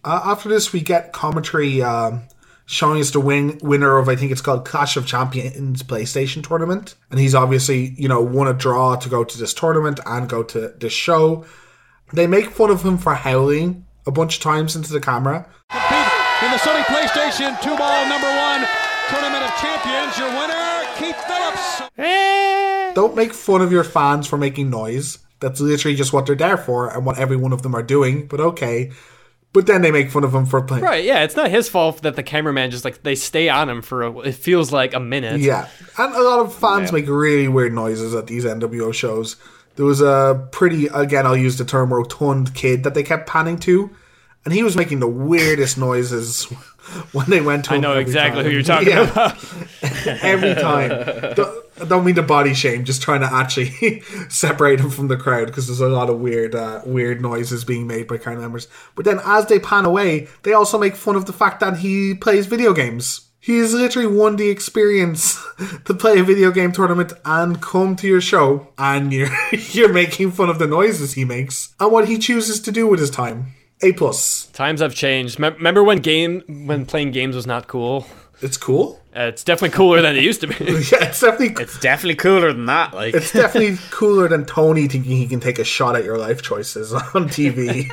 Uh, 0.04 0.20
after 0.24 0.50
this, 0.50 0.70
we 0.70 0.80
get 0.80 1.14
commentary 1.14 1.80
um, 1.80 2.24
showing 2.66 3.00
us 3.00 3.10
the 3.10 3.20
win- 3.20 3.58
winner 3.62 3.96
of, 3.96 4.06
I 4.10 4.16
think 4.16 4.32
it's 4.32 4.42
called 4.42 4.66
Clash 4.66 4.98
of 4.98 5.06
Champions 5.06 5.82
PlayStation 5.82 6.46
tournament. 6.46 6.94
And 7.10 7.18
he's 7.18 7.34
obviously, 7.34 7.94
you 7.96 8.06
know, 8.06 8.20
won 8.20 8.46
a 8.46 8.52
draw 8.52 8.96
to 8.96 9.08
go 9.08 9.24
to 9.24 9.38
this 9.38 9.54
tournament 9.54 9.98
and 10.04 10.28
go 10.28 10.42
to 10.42 10.74
this 10.78 10.92
show. 10.92 11.46
They 12.12 12.26
make 12.26 12.50
fun 12.50 12.70
of 12.70 12.84
him 12.84 12.98
for 12.98 13.14
howling 13.14 13.86
a 14.06 14.10
bunch 14.10 14.36
of 14.36 14.42
times 14.42 14.76
into 14.76 14.92
the 14.92 15.00
camera. 15.00 15.46
In 15.72 16.50
the 16.50 16.58
Sony 16.58 16.82
PlayStation 16.84 17.60
2 17.62 17.76
ball 17.76 18.08
number 18.08 18.26
one 18.26 18.66
tournament 19.08 19.44
of 19.44 19.54
champions, 19.60 20.18
your 20.18 20.28
winner, 20.28 20.84
Keith 20.98 21.16
Phillips. 21.26 21.82
Eh. 21.98 22.92
Don't 22.94 23.16
make 23.16 23.32
fun 23.32 23.62
of 23.62 23.72
your 23.72 23.84
fans 23.84 24.26
for 24.26 24.36
making 24.36 24.70
noise. 24.70 25.18
That's 25.40 25.60
literally 25.60 25.96
just 25.96 26.12
what 26.12 26.26
they're 26.26 26.36
there 26.36 26.56
for 26.56 26.88
and 26.88 27.04
what 27.04 27.18
every 27.18 27.36
one 27.36 27.52
of 27.52 27.62
them 27.62 27.74
are 27.74 27.82
doing, 27.82 28.26
but 28.26 28.40
okay. 28.40 28.92
But 29.52 29.66
then 29.66 29.82
they 29.82 29.92
make 29.92 30.10
fun 30.10 30.24
of 30.24 30.34
him 30.34 30.46
for 30.46 30.60
playing. 30.62 30.84
Right, 30.84 31.04
yeah, 31.04 31.22
it's 31.22 31.36
not 31.36 31.50
his 31.50 31.68
fault 31.68 32.02
that 32.02 32.16
the 32.16 32.22
cameraman 32.22 32.72
just 32.72 32.84
like 32.84 33.02
they 33.04 33.14
stay 33.14 33.48
on 33.48 33.68
him 33.68 33.82
for 33.82 34.02
a, 34.02 34.18
it 34.20 34.34
feels 34.34 34.72
like 34.72 34.94
a 34.94 35.00
minute. 35.00 35.40
Yeah, 35.40 35.68
and 35.96 36.14
a 36.14 36.22
lot 36.22 36.40
of 36.40 36.54
fans 36.54 36.90
make 36.92 37.06
really 37.06 37.46
weird 37.46 37.72
noises 37.72 38.14
at 38.14 38.26
these 38.26 38.44
NWO 38.44 38.92
shows. 38.92 39.36
There 39.76 39.84
was 39.86 40.00
a 40.00 40.46
pretty, 40.52 40.86
again, 40.86 41.26
I'll 41.26 41.36
use 41.36 41.58
the 41.58 41.64
term 41.64 41.92
rotund 41.92 42.54
kid 42.54 42.84
that 42.84 42.94
they 42.94 43.02
kept 43.02 43.28
panning 43.28 43.58
to, 43.60 43.90
and 44.44 44.54
he 44.54 44.62
was 44.62 44.76
making 44.76 45.00
the 45.00 45.08
weirdest 45.08 45.78
noises 45.78 46.44
when 47.12 47.28
they 47.30 47.40
went 47.40 47.64
to 47.66 47.74
I 47.74 47.78
know 47.78 47.98
exactly 47.98 48.42
time. 48.42 48.50
who 48.50 48.54
you're 48.56 48.62
talking 48.62 48.88
Yeah, 48.88 49.10
about. 49.10 49.36
every 50.22 50.54
time. 50.54 50.90
Don't, 51.34 51.64
I 51.80 51.84
don't 51.86 52.04
mean 52.04 52.14
to 52.14 52.22
body 52.22 52.54
shame, 52.54 52.84
just 52.84 53.02
trying 53.02 53.22
to 53.22 53.32
actually 53.32 54.00
separate 54.28 54.78
him 54.78 54.90
from 54.90 55.08
the 55.08 55.16
crowd 55.16 55.46
because 55.46 55.66
there's 55.66 55.80
a 55.80 55.88
lot 55.88 56.08
of 56.08 56.20
weird, 56.20 56.54
uh, 56.54 56.82
weird 56.86 57.20
noises 57.20 57.64
being 57.64 57.86
made 57.88 58.06
by 58.06 58.16
crowd 58.18 58.38
members. 58.38 58.68
But 58.94 59.06
then 59.06 59.18
as 59.24 59.46
they 59.46 59.58
pan 59.58 59.84
away, 59.86 60.28
they 60.44 60.52
also 60.52 60.78
make 60.78 60.94
fun 60.94 61.16
of 61.16 61.24
the 61.26 61.32
fact 61.32 61.58
that 61.60 61.78
he 61.78 62.14
plays 62.14 62.46
video 62.46 62.72
games. 62.74 63.22
He's 63.44 63.74
literally 63.74 64.08
won 64.08 64.36
the 64.36 64.48
experience 64.48 65.38
to 65.84 65.92
play 65.92 66.18
a 66.18 66.24
video 66.24 66.50
game 66.50 66.72
tournament 66.72 67.12
and 67.26 67.60
come 67.60 67.94
to 67.96 68.06
your 68.08 68.22
show, 68.22 68.68
and 68.78 69.12
you're 69.12 69.28
you're 69.52 69.92
making 69.92 70.30
fun 70.32 70.48
of 70.48 70.58
the 70.58 70.66
noises 70.66 71.12
he 71.12 71.26
makes 71.26 71.74
and 71.78 71.92
what 71.92 72.08
he 72.08 72.16
chooses 72.16 72.58
to 72.60 72.72
do 72.72 72.86
with 72.86 73.00
his 73.00 73.10
time. 73.10 73.52
A 73.82 73.92
plus. 73.92 74.46
Times 74.46 74.80
have 74.80 74.94
changed. 74.94 75.38
Mem- 75.38 75.56
Remember 75.56 75.84
when 75.84 75.98
game 75.98 76.40
when 76.66 76.86
playing 76.86 77.10
games 77.10 77.36
was 77.36 77.46
not 77.46 77.68
cool? 77.68 78.06
It's 78.40 78.56
cool. 78.56 79.02
Uh, 79.14 79.24
it's 79.24 79.44
definitely 79.44 79.76
cooler 79.76 80.00
than 80.00 80.16
it 80.16 80.22
used 80.22 80.40
to 80.40 80.46
be. 80.46 80.54
Yeah, 80.64 81.04
it's 81.04 81.20
definitely 81.20 81.62
It's 81.62 81.78
definitely 81.80 82.14
cooler 82.16 82.50
than 82.50 82.64
that. 82.64 82.94
Like 82.94 83.14
It's 83.14 83.30
definitely 83.32 83.76
cooler 83.90 84.26
than 84.26 84.46
Tony 84.46 84.88
thinking 84.88 85.12
he 85.18 85.26
can 85.28 85.40
take 85.40 85.58
a 85.58 85.64
shot 85.64 85.96
at 85.96 86.04
your 86.04 86.16
life 86.16 86.40
choices 86.40 86.94
on 86.94 87.28
TV. 87.28 87.90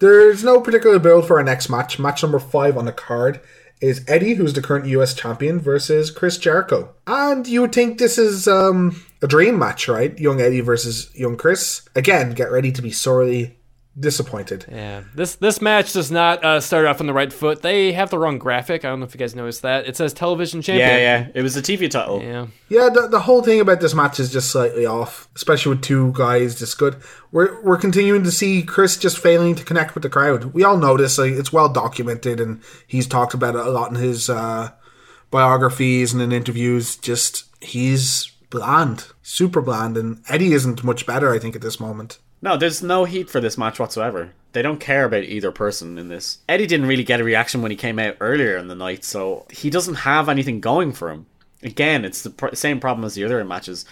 There's 0.00 0.44
no 0.44 0.60
particular 0.60 0.98
build 0.98 1.26
for 1.26 1.38
our 1.38 1.44
next 1.44 1.70
match. 1.70 1.98
Match 1.98 2.22
number 2.22 2.38
five 2.38 2.76
on 2.76 2.84
the 2.84 2.92
card 2.92 3.40
is 3.82 4.04
Eddie, 4.08 4.34
who's 4.34 4.54
the 4.54 4.62
current 4.62 4.86
US 4.86 5.12
champion, 5.12 5.58
versus 5.58 6.10
Chris 6.10 6.38
Jericho. 6.38 6.94
And 7.06 7.46
you 7.46 7.60
would 7.62 7.74
think 7.74 7.98
this 7.98 8.16
is 8.16 8.48
um, 8.48 9.02
a 9.20 9.26
dream 9.26 9.58
match, 9.58 9.88
right? 9.88 10.16
Young 10.18 10.40
Eddie 10.40 10.60
versus 10.60 11.10
young 11.14 11.36
Chris. 11.36 11.86
Again, 11.94 12.32
get 12.32 12.50
ready 12.50 12.72
to 12.72 12.80
be 12.80 12.92
sorely 12.92 13.58
disappointed. 13.98 14.64
Yeah, 14.70 15.02
this 15.14 15.36
this 15.36 15.60
match 15.60 15.92
does 15.92 16.10
not 16.10 16.42
uh, 16.44 16.60
start 16.60 16.86
off 16.86 17.00
on 17.00 17.06
the 17.06 17.12
right 17.12 17.32
foot. 17.32 17.62
They 17.62 17.92
have 17.92 18.10
the 18.10 18.18
wrong 18.18 18.38
graphic. 18.38 18.84
I 18.84 18.88
don't 18.88 19.00
know 19.00 19.06
if 19.06 19.14
you 19.14 19.18
guys 19.18 19.34
noticed 19.34 19.62
that. 19.62 19.86
It 19.86 19.96
says 19.96 20.12
television 20.12 20.62
champion. 20.62 20.88
yeah, 20.88 20.96
yeah. 20.96 21.28
It 21.34 21.42
was 21.42 21.56
a 21.56 21.62
TV 21.62 21.90
title. 21.90 22.22
Yeah. 22.22 22.46
Yeah, 22.68 22.88
the, 22.88 23.06
the 23.08 23.20
whole 23.20 23.42
thing 23.42 23.60
about 23.60 23.80
this 23.80 23.94
match 23.94 24.18
is 24.18 24.32
just 24.32 24.50
slightly 24.50 24.86
off, 24.86 25.28
especially 25.36 25.74
with 25.74 25.82
two 25.82 26.12
guys 26.12 26.58
just 26.58 26.78
good. 26.78 26.96
We're 27.30 27.60
we're 27.62 27.78
continuing 27.78 28.24
to 28.24 28.30
see 28.30 28.62
Chris 28.62 28.96
just 28.96 29.18
failing 29.18 29.54
to 29.56 29.64
connect 29.64 29.94
with 29.94 30.02
the 30.02 30.10
crowd. 30.10 30.54
We 30.54 30.64
all 30.64 30.78
know 30.78 30.96
this; 30.96 31.18
like, 31.18 31.32
it's 31.32 31.52
well 31.52 31.68
documented, 31.68 32.40
and 32.40 32.62
he's 32.86 33.06
talked 33.06 33.34
about 33.34 33.54
it 33.54 33.66
a 33.66 33.70
lot 33.70 33.90
in 33.90 33.96
his 33.96 34.30
uh, 34.30 34.70
biographies 35.30 36.12
and 36.12 36.22
in 36.22 36.32
interviews. 36.32 36.96
Just 36.96 37.44
he's 37.60 38.32
bland, 38.50 39.08
super 39.22 39.60
bland, 39.60 39.96
and 39.96 40.22
Eddie 40.28 40.52
isn't 40.52 40.82
much 40.84 41.06
better. 41.06 41.32
I 41.32 41.38
think 41.38 41.54
at 41.54 41.62
this 41.62 41.78
moment. 41.80 42.18
No, 42.42 42.56
there's 42.56 42.82
no 42.82 43.04
heat 43.04 43.30
for 43.30 43.40
this 43.40 43.56
match 43.56 43.78
whatsoever. 43.78 44.32
They 44.52 44.62
don't 44.62 44.80
care 44.80 45.04
about 45.04 45.22
either 45.22 45.52
person 45.52 45.96
in 45.96 46.08
this. 46.08 46.38
Eddie 46.48 46.66
didn't 46.66 46.86
really 46.86 47.04
get 47.04 47.20
a 47.20 47.24
reaction 47.24 47.62
when 47.62 47.70
he 47.70 47.76
came 47.76 47.98
out 47.98 48.16
earlier 48.20 48.56
in 48.56 48.66
the 48.68 48.74
night, 48.74 49.04
so 49.04 49.46
he 49.48 49.70
doesn't 49.70 49.94
have 49.94 50.28
anything 50.28 50.60
going 50.60 50.92
for 50.92 51.10
him. 51.10 51.26
Again, 51.62 52.04
it's 52.04 52.22
the 52.22 52.30
pr- 52.30 52.54
same 52.54 52.80
problem 52.80 53.04
as 53.04 53.14
the 53.14 53.24
other 53.24 53.42
matches. 53.44 53.84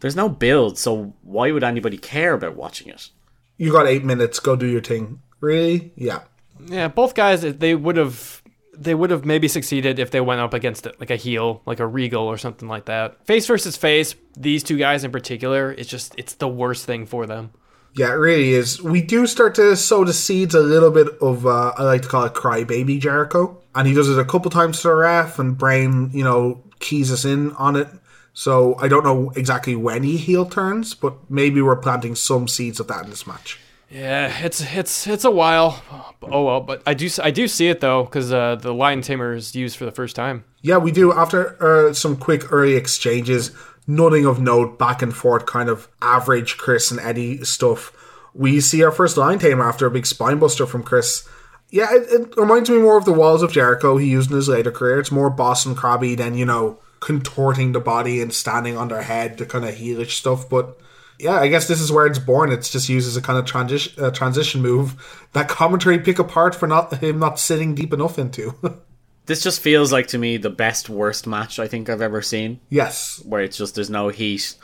There's 0.00 0.14
no 0.14 0.28
build, 0.28 0.78
so 0.78 1.14
why 1.22 1.50
would 1.50 1.64
anybody 1.64 1.96
care 1.96 2.34
about 2.34 2.54
watching 2.54 2.88
it? 2.88 3.08
You 3.56 3.72
got 3.72 3.88
eight 3.88 4.04
minutes. 4.04 4.38
Go 4.38 4.54
do 4.54 4.66
your 4.66 4.82
thing. 4.82 5.20
Really? 5.40 5.92
Yeah. 5.96 6.20
Yeah, 6.66 6.88
both 6.88 7.14
guys 7.14 7.42
they 7.42 7.74
would 7.74 7.96
have 7.96 8.42
they 8.76 8.94
would 8.94 9.10
have 9.10 9.24
maybe 9.24 9.48
succeeded 9.48 9.98
if 9.98 10.10
they 10.12 10.20
went 10.20 10.40
up 10.40 10.54
against 10.54 10.86
it 10.86 11.00
like 11.00 11.10
a 11.10 11.16
heel, 11.16 11.62
like 11.66 11.80
a 11.80 11.86
Regal 11.86 12.24
or 12.24 12.36
something 12.38 12.68
like 12.68 12.84
that. 12.84 13.26
Face 13.26 13.46
versus 13.46 13.76
face, 13.76 14.14
these 14.36 14.62
two 14.62 14.76
guys 14.76 15.02
in 15.02 15.10
particular, 15.10 15.72
it's 15.72 15.88
just 15.88 16.14
it's 16.16 16.34
the 16.34 16.48
worst 16.48 16.86
thing 16.86 17.06
for 17.06 17.26
them. 17.26 17.50
Yeah, 17.94 18.12
it 18.12 18.16
really 18.16 18.52
is. 18.52 18.80
We 18.80 19.02
do 19.02 19.26
start 19.26 19.54
to 19.56 19.76
sow 19.76 20.04
the 20.04 20.12
seeds 20.12 20.54
a 20.54 20.60
little 20.60 20.90
bit 20.90 21.08
of, 21.20 21.46
uh, 21.46 21.72
I 21.76 21.82
like 21.82 22.02
to 22.02 22.08
call 22.08 22.24
it 22.24 22.34
crybaby 22.34 23.00
Jericho. 23.00 23.60
And 23.74 23.88
he 23.88 23.94
does 23.94 24.08
it 24.08 24.18
a 24.18 24.24
couple 24.24 24.50
times 24.50 24.82
to 24.82 24.88
the 24.88 24.94
ref, 24.94 25.38
and 25.38 25.56
Brain, 25.56 26.10
you 26.12 26.24
know, 26.24 26.62
keys 26.80 27.12
us 27.12 27.24
in 27.24 27.52
on 27.52 27.76
it. 27.76 27.88
So 28.34 28.76
I 28.78 28.86
don't 28.86 29.04
know 29.04 29.30
exactly 29.34 29.74
when 29.74 30.04
he 30.04 30.16
heel 30.16 30.46
turns, 30.46 30.94
but 30.94 31.14
maybe 31.28 31.60
we're 31.60 31.76
planting 31.76 32.14
some 32.14 32.46
seeds 32.46 32.78
of 32.78 32.86
that 32.86 33.04
in 33.04 33.10
this 33.10 33.26
match. 33.26 33.58
Yeah, 33.90 34.44
it's 34.44 34.60
it's 34.60 35.06
it's 35.06 35.24
a 35.24 35.30
while. 35.30 35.82
Oh 36.22 36.44
well, 36.44 36.60
but 36.60 36.82
I 36.86 36.92
do 36.92 37.08
I 37.22 37.30
do 37.30 37.48
see 37.48 37.68
it 37.68 37.80
though 37.80 38.04
because 38.04 38.32
uh, 38.32 38.56
the 38.56 38.74
Lion 38.74 39.00
Tamer 39.00 39.32
is 39.32 39.54
used 39.54 39.76
for 39.76 39.86
the 39.86 39.92
first 39.92 40.14
time. 40.14 40.44
Yeah, 40.60 40.76
we 40.76 40.92
do. 40.92 41.12
After 41.12 41.88
uh, 41.88 41.94
some 41.94 42.16
quick 42.16 42.52
early 42.52 42.74
exchanges, 42.74 43.50
nothing 43.88 44.26
of 44.26 44.38
note, 44.38 44.78
back 44.78 45.02
and 45.02 45.16
forth, 45.16 45.46
kind 45.46 45.68
of 45.68 45.88
average 46.00 46.58
Chris 46.58 46.92
and 46.92 47.00
Eddie 47.00 47.42
stuff. 47.44 47.92
We 48.34 48.60
see 48.60 48.84
our 48.84 48.92
first 48.92 49.16
Lion 49.16 49.38
Tamer 49.40 49.64
after 49.64 49.86
a 49.86 49.90
big 49.90 50.06
spine 50.06 50.38
buster 50.38 50.66
from 50.66 50.84
Chris. 50.84 51.26
Yeah, 51.70 51.88
it, 51.90 52.08
it 52.10 52.36
reminds 52.36 52.70
me 52.70 52.78
more 52.78 52.96
of 52.96 53.06
the 53.06 53.12
walls 53.12 53.42
of 53.42 53.52
Jericho 53.52 53.96
he 53.96 54.08
used 54.08 54.30
in 54.30 54.36
his 54.36 54.48
later 54.48 54.70
career. 54.70 55.00
It's 55.00 55.10
more 55.10 55.30
Boston 55.30 55.74
Crabby 55.74 56.14
than, 56.14 56.36
you 56.36 56.44
know, 56.44 56.78
contorting 57.00 57.72
the 57.72 57.80
body 57.80 58.20
and 58.20 58.32
standing 58.32 58.76
on 58.76 58.88
their 58.88 59.02
head, 59.02 59.38
the 59.38 59.46
kind 59.46 59.64
of 59.64 59.74
heelish 59.74 60.12
stuff. 60.12 60.48
But 60.48 60.78
yeah, 61.18 61.34
I 61.40 61.48
guess 61.48 61.66
this 61.66 61.80
is 61.80 61.90
where 61.90 62.06
it's 62.06 62.18
born. 62.18 62.52
It's 62.52 62.70
just 62.70 62.88
used 62.88 63.08
as 63.08 63.16
a 63.16 63.22
kind 63.22 63.38
of 63.38 63.98
uh, 63.98 64.10
transition 64.10 64.62
move 64.62 65.26
that 65.32 65.48
commentary 65.48 65.98
pick 65.98 66.18
apart 66.18 66.54
for 66.54 66.66
not 66.66 66.94
him 66.94 67.18
not 67.18 67.38
sitting 67.38 67.74
deep 67.74 67.92
enough 67.92 68.18
into. 68.18 68.54
This 69.28 69.42
just 69.42 69.60
feels 69.60 69.92
like 69.92 70.06
to 70.08 70.18
me 70.18 70.38
the 70.38 70.48
best 70.50 70.88
worst 70.88 71.26
match 71.26 71.58
I 71.58 71.68
think 71.68 71.88
I've 71.88 72.00
ever 72.00 72.22
seen. 72.22 72.60
yes, 72.70 73.22
Where 73.26 73.42
it's 73.42 73.58
just 73.58 73.74
there's 73.74 73.90
no 73.90 74.08
heat, 74.08 74.56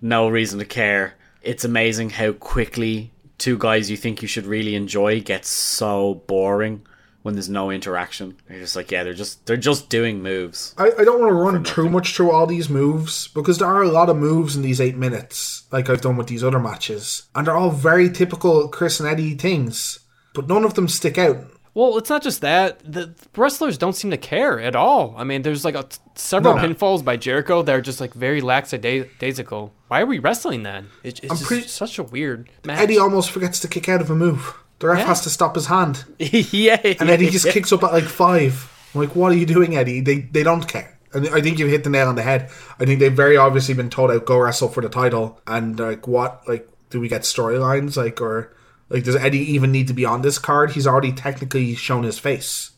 no 0.00 0.28
reason 0.28 0.58
to 0.58 0.64
care. 0.64 1.14
It's 1.42 1.64
amazing 1.64 2.10
how 2.10 2.32
quickly 2.32 3.12
two 3.36 3.58
guys 3.58 3.90
you 3.90 3.98
think 3.98 4.22
you 4.22 4.28
should 4.28 4.46
really 4.46 4.74
enjoy 4.74 5.20
get 5.20 5.44
so 5.44 6.14
boring 6.26 6.86
when 7.22 7.34
there's 7.34 7.50
no 7.50 7.70
interaction. 7.70 8.34
You're 8.48 8.60
just 8.60 8.76
like, 8.76 8.90
yeah, 8.90 9.02
they're 9.04 9.12
just 9.12 9.44
they're 9.44 9.58
just 9.58 9.90
doing 9.90 10.22
moves. 10.22 10.74
I, 10.78 10.86
I 10.98 11.04
don't 11.04 11.20
want 11.20 11.30
to 11.30 11.34
run 11.34 11.62
too 11.62 11.90
much 11.90 12.14
through 12.14 12.30
all 12.30 12.46
these 12.46 12.70
moves 12.70 13.28
because 13.28 13.58
there 13.58 13.68
are 13.68 13.82
a 13.82 13.90
lot 13.90 14.08
of 14.08 14.16
moves 14.16 14.56
in 14.56 14.62
these 14.62 14.80
eight 14.80 14.96
minutes, 14.96 15.64
like 15.70 15.90
I've 15.90 16.00
done 16.00 16.16
with 16.16 16.28
these 16.28 16.42
other 16.42 16.58
matches, 16.58 17.24
and 17.34 17.46
they're 17.46 17.56
all 17.56 17.70
very 17.70 18.10
typical 18.10 18.68
Chris 18.68 19.00
and 19.00 19.08
Eddie 19.08 19.34
things, 19.34 19.98
but 20.32 20.48
none 20.48 20.64
of 20.64 20.72
them 20.74 20.88
stick 20.88 21.18
out. 21.18 21.36
Well, 21.78 21.96
it's 21.96 22.10
not 22.10 22.24
just 22.24 22.40
that. 22.40 22.80
The 22.80 23.14
wrestlers 23.36 23.78
don't 23.78 23.92
seem 23.94 24.10
to 24.10 24.16
care 24.16 24.58
at 24.58 24.74
all. 24.74 25.14
I 25.16 25.22
mean, 25.22 25.42
there's 25.42 25.64
like 25.64 25.76
a, 25.76 25.86
several 26.16 26.56
No. 26.56 26.62
pinfalls 26.62 27.04
by 27.04 27.16
Jericho 27.16 27.62
that 27.62 27.72
are 27.72 27.80
just 27.80 28.00
like 28.00 28.14
very 28.14 28.40
lackadaisical. 28.40 29.72
Why 29.86 30.00
are 30.00 30.06
we 30.06 30.18
wrestling 30.18 30.64
then? 30.64 30.88
It, 31.04 31.20
it's 31.22 31.46
pretty- 31.46 31.68
such 31.68 31.98
a 32.00 32.02
weird 32.02 32.50
match. 32.64 32.80
Eddie 32.80 32.98
almost 32.98 33.30
forgets 33.30 33.60
to 33.60 33.68
kick 33.68 33.88
out 33.88 34.00
of 34.00 34.10
a 34.10 34.16
move. 34.16 34.54
The 34.80 34.88
ref 34.88 34.98
Yeah. 34.98 35.06
has 35.06 35.20
to 35.22 35.30
stop 35.30 35.54
his 35.54 35.66
hand, 35.66 36.04
yeah, 36.18 36.80
and 37.00 37.10
Eddie 37.10 37.30
just 37.30 37.48
kicks 37.48 37.72
up 37.72 37.82
at 37.84 37.92
like 37.92 38.04
five. 38.04 38.72
I'm 38.94 39.00
like, 39.00 39.14
what 39.16 39.30
are 39.32 39.36
you 39.36 39.46
doing, 39.46 39.76
Eddie? 39.76 40.00
They 40.00 40.20
they 40.20 40.42
don't 40.42 40.66
care. 40.66 40.98
And 41.12 41.28
I 41.28 41.40
think 41.40 41.58
you've 41.58 41.70
hit 41.70 41.84
the 41.84 41.90
nail 41.90 42.08
on 42.08 42.14
the 42.16 42.22
head. 42.22 42.50
I 42.78 42.84
think 42.86 43.00
they've 43.00 43.12
very 43.12 43.36
obviously 43.36 43.74
been 43.74 43.90
told 43.90 44.10
out 44.10 44.24
go 44.26 44.38
wrestle 44.38 44.68
for 44.68 44.80
the 44.82 44.88
title, 44.88 45.40
and 45.46 45.78
like 45.78 46.06
what 46.08 46.42
like 46.48 46.68
do 46.90 47.00
we 47.00 47.08
get 47.08 47.22
storylines 47.22 47.96
like 47.96 48.20
or 48.20 48.52
like 48.88 49.04
does 49.04 49.16
Eddie 49.16 49.52
even 49.52 49.72
need 49.72 49.88
to 49.88 49.94
be 49.94 50.04
on 50.04 50.22
this 50.22 50.38
card? 50.38 50.72
He's 50.72 50.86
already 50.86 51.12
technically 51.12 51.74
shown 51.74 52.04
his 52.04 52.18
face. 52.18 52.70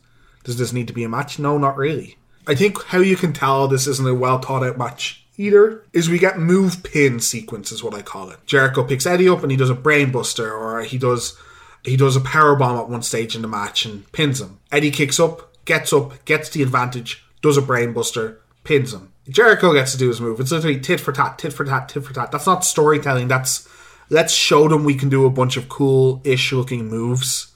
Does 0.43 0.57
this 0.57 0.73
need 0.73 0.87
to 0.87 0.93
be 0.93 1.03
a 1.03 1.09
match? 1.09 1.39
No, 1.39 1.57
not 1.57 1.77
really. 1.77 2.17
I 2.47 2.55
think 2.55 2.83
how 2.85 2.99
you 2.99 3.15
can 3.15 3.33
tell 3.33 3.67
this 3.67 3.87
isn't 3.87 4.07
a 4.07 4.13
well 4.13 4.39
thought 4.39 4.63
out 4.63 4.77
match 4.77 5.23
either 5.37 5.83
is 5.93 6.09
we 6.09 6.19
get 6.19 6.39
move 6.39 6.83
pin 6.83 7.19
sequence 7.19 7.71
is 7.71 7.83
what 7.83 7.93
I 7.93 8.01
call 8.01 8.29
it. 8.29 8.39
Jericho 8.45 8.83
picks 8.83 9.05
Eddie 9.05 9.29
up 9.29 9.43
and 9.43 9.51
he 9.51 9.57
does 9.57 9.69
a 9.69 9.75
brainbuster 9.75 10.51
or 10.51 10.81
he 10.83 10.97
does 10.97 11.37
he 11.83 11.97
does 11.97 12.15
a 12.15 12.21
power 12.21 12.55
bomb 12.55 12.77
at 12.77 12.89
one 12.89 13.01
stage 13.01 13.35
in 13.35 13.41
the 13.41 13.47
match 13.47 13.85
and 13.85 14.09
pins 14.11 14.39
him. 14.39 14.59
Eddie 14.71 14.91
kicks 14.91 15.19
up, 15.19 15.51
gets 15.65 15.91
up, 15.91 16.23
gets 16.25 16.49
the 16.49 16.61
advantage, 16.61 17.23
does 17.41 17.57
a 17.57 17.61
brainbuster, 17.61 18.37
pins 18.63 18.93
him. 18.93 19.11
Jericho 19.29 19.73
gets 19.73 19.91
to 19.93 19.97
do 19.97 20.07
his 20.07 20.21
move. 20.21 20.39
It's 20.39 20.51
literally 20.51 20.79
tit 20.79 20.99
for 20.99 21.11
tat, 21.11 21.37
tit 21.37 21.53
for 21.53 21.65
tat, 21.65 21.89
tit 21.89 22.03
for 22.03 22.13
tat. 22.13 22.31
That's 22.31 22.45
not 22.45 22.65
storytelling. 22.65 23.27
That's 23.27 23.67
let's 24.11 24.33
show 24.33 24.67
them 24.67 24.83
we 24.83 24.93
can 24.93 25.09
do 25.09 25.25
a 25.25 25.29
bunch 25.29 25.57
of 25.57 25.69
cool 25.69 26.21
ish 26.23 26.51
looking 26.51 26.87
moves 26.87 27.53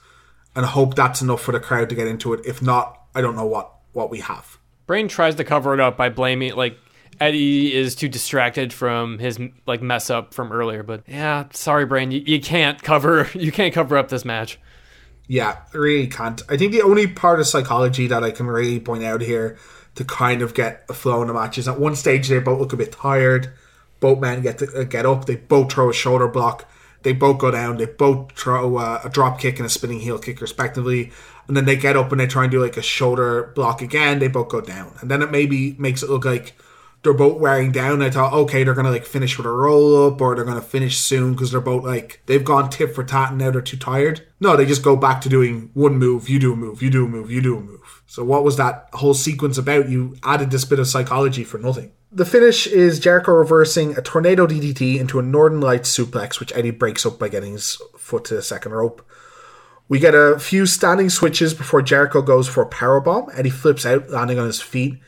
and 0.56 0.64
hope 0.64 0.94
that's 0.94 1.20
enough 1.20 1.42
for 1.42 1.52
the 1.52 1.60
crowd 1.60 1.90
to 1.90 1.94
get 1.94 2.08
into 2.08 2.32
it. 2.32 2.44
If 2.44 2.62
not, 2.62 3.00
I 3.14 3.20
don't 3.20 3.36
know 3.36 3.46
what 3.46 3.72
what 3.92 4.10
we 4.10 4.20
have. 4.20 4.58
Brain 4.86 5.06
tries 5.06 5.36
to 5.36 5.44
cover 5.44 5.74
it 5.74 5.80
up 5.80 5.96
by 5.96 6.08
blaming 6.08 6.54
like 6.56 6.78
Eddie 7.20 7.74
is 7.74 7.94
too 7.94 8.08
distracted 8.08 8.72
from 8.72 9.18
his 9.18 9.38
like 9.66 9.82
mess 9.82 10.10
up 10.10 10.34
from 10.34 10.50
earlier. 10.50 10.82
But 10.82 11.04
yeah, 11.06 11.44
sorry, 11.52 11.84
Brain, 11.84 12.10
you, 12.10 12.22
you 12.26 12.40
can't 12.40 12.82
cover 12.82 13.28
you 13.34 13.52
can't 13.52 13.74
cover 13.74 13.96
up 13.96 14.08
this 14.08 14.24
match. 14.24 14.58
Yeah, 15.28 15.58
really 15.72 16.06
can't. 16.06 16.40
I 16.48 16.56
think 16.56 16.72
the 16.72 16.82
only 16.82 17.06
part 17.06 17.40
of 17.40 17.46
psychology 17.46 18.06
that 18.06 18.24
I 18.24 18.30
can 18.30 18.46
really 18.46 18.80
point 18.80 19.04
out 19.04 19.20
here 19.20 19.58
to 19.96 20.04
kind 20.04 20.40
of 20.40 20.54
get 20.54 20.84
a 20.88 20.94
flow 20.94 21.20
in 21.20 21.28
the 21.28 21.34
match 21.34 21.58
is 21.58 21.66
at 21.68 21.80
one 21.80 21.96
stage 21.96 22.28
they 22.28 22.38
both 22.38 22.60
look 22.60 22.72
a 22.72 22.76
bit 22.76 22.92
tired. 22.92 23.52
Both 24.00 24.20
men 24.20 24.42
get 24.42 24.58
to, 24.58 24.80
uh, 24.80 24.84
get 24.84 25.06
up. 25.06 25.24
They 25.24 25.36
both 25.36 25.72
throw 25.72 25.90
a 25.90 25.94
shoulder 25.94 26.28
block. 26.28 26.68
They 27.02 27.12
both 27.12 27.38
go 27.38 27.50
down. 27.50 27.76
They 27.76 27.86
both 27.86 28.32
throw 28.32 28.76
uh, 28.76 29.00
a 29.04 29.08
drop 29.08 29.38
kick 29.38 29.58
and 29.58 29.66
a 29.66 29.68
spinning 29.68 30.00
heel 30.00 30.18
kick 30.18 30.40
respectively. 30.40 31.12
And 31.46 31.56
then 31.56 31.64
they 31.64 31.76
get 31.76 31.96
up 31.96 32.10
and 32.10 32.20
they 32.20 32.26
try 32.26 32.44
and 32.44 32.50
do 32.50 32.62
like 32.62 32.76
a 32.76 32.82
shoulder 32.82 33.52
block 33.54 33.80
again. 33.80 34.18
They 34.18 34.28
both 34.28 34.48
go 34.48 34.60
down. 34.60 34.96
And 35.00 35.10
then 35.10 35.22
it 35.22 35.30
maybe 35.30 35.76
makes 35.78 36.02
it 36.02 36.10
look 36.10 36.24
like 36.24 36.56
they're 37.06 37.14
both 37.14 37.38
wearing 37.40 37.70
down. 37.70 38.02
I 38.02 38.10
thought, 38.10 38.32
okay, 38.32 38.64
they're 38.64 38.74
gonna 38.74 38.90
like 38.90 39.06
finish 39.06 39.36
with 39.36 39.46
a 39.46 39.50
roll 39.50 40.08
up, 40.08 40.20
or 40.20 40.34
they're 40.34 40.44
gonna 40.44 40.60
finish 40.60 40.98
soon 40.98 41.32
because 41.32 41.52
they're 41.52 41.60
both 41.60 41.84
like 41.84 42.20
they've 42.26 42.44
gone 42.44 42.68
tit 42.68 42.94
for 42.94 43.04
tat 43.04 43.30
and 43.30 43.38
now 43.38 43.52
they're 43.52 43.62
too 43.62 43.76
tired. 43.76 44.26
No, 44.40 44.56
they 44.56 44.66
just 44.66 44.82
go 44.82 44.96
back 44.96 45.20
to 45.20 45.28
doing 45.28 45.70
one 45.74 45.98
move. 45.98 46.28
You 46.28 46.40
do 46.40 46.52
a 46.52 46.56
move. 46.56 46.82
You 46.82 46.90
do 46.90 47.04
a 47.04 47.08
move. 47.08 47.30
You 47.30 47.40
do 47.40 47.56
a 47.56 47.60
move. 47.60 48.02
So 48.06 48.24
what 48.24 48.42
was 48.42 48.56
that 48.56 48.88
whole 48.94 49.14
sequence 49.14 49.56
about? 49.56 49.88
You 49.88 50.16
added 50.24 50.50
this 50.50 50.64
bit 50.64 50.80
of 50.80 50.88
psychology 50.88 51.44
for 51.44 51.58
nothing. 51.58 51.92
The 52.16 52.24
finish 52.24 52.66
is 52.66 52.98
Jericho 52.98 53.32
reversing 53.32 53.94
a 53.94 54.00
tornado 54.00 54.46
DDT 54.46 54.98
into 54.98 55.18
a 55.18 55.22
Northern 55.22 55.60
Lights 55.60 55.94
suplex, 55.94 56.40
which 56.40 56.50
Eddie 56.56 56.70
breaks 56.70 57.04
up 57.04 57.18
by 57.18 57.28
getting 57.28 57.52
his 57.52 57.78
foot 57.98 58.24
to 58.24 58.34
the 58.34 58.40
second 58.40 58.72
rope. 58.72 59.06
We 59.86 59.98
get 59.98 60.14
a 60.14 60.38
few 60.38 60.64
standing 60.64 61.10
switches 61.10 61.52
before 61.52 61.82
Jericho 61.82 62.22
goes 62.22 62.48
for 62.48 62.62
a 62.62 62.70
powerbomb. 62.70 63.38
Eddie 63.38 63.50
flips 63.50 63.84
out, 63.84 64.08
landing 64.08 64.38
on 64.38 64.46
his 64.46 64.62
feet. 64.62 64.98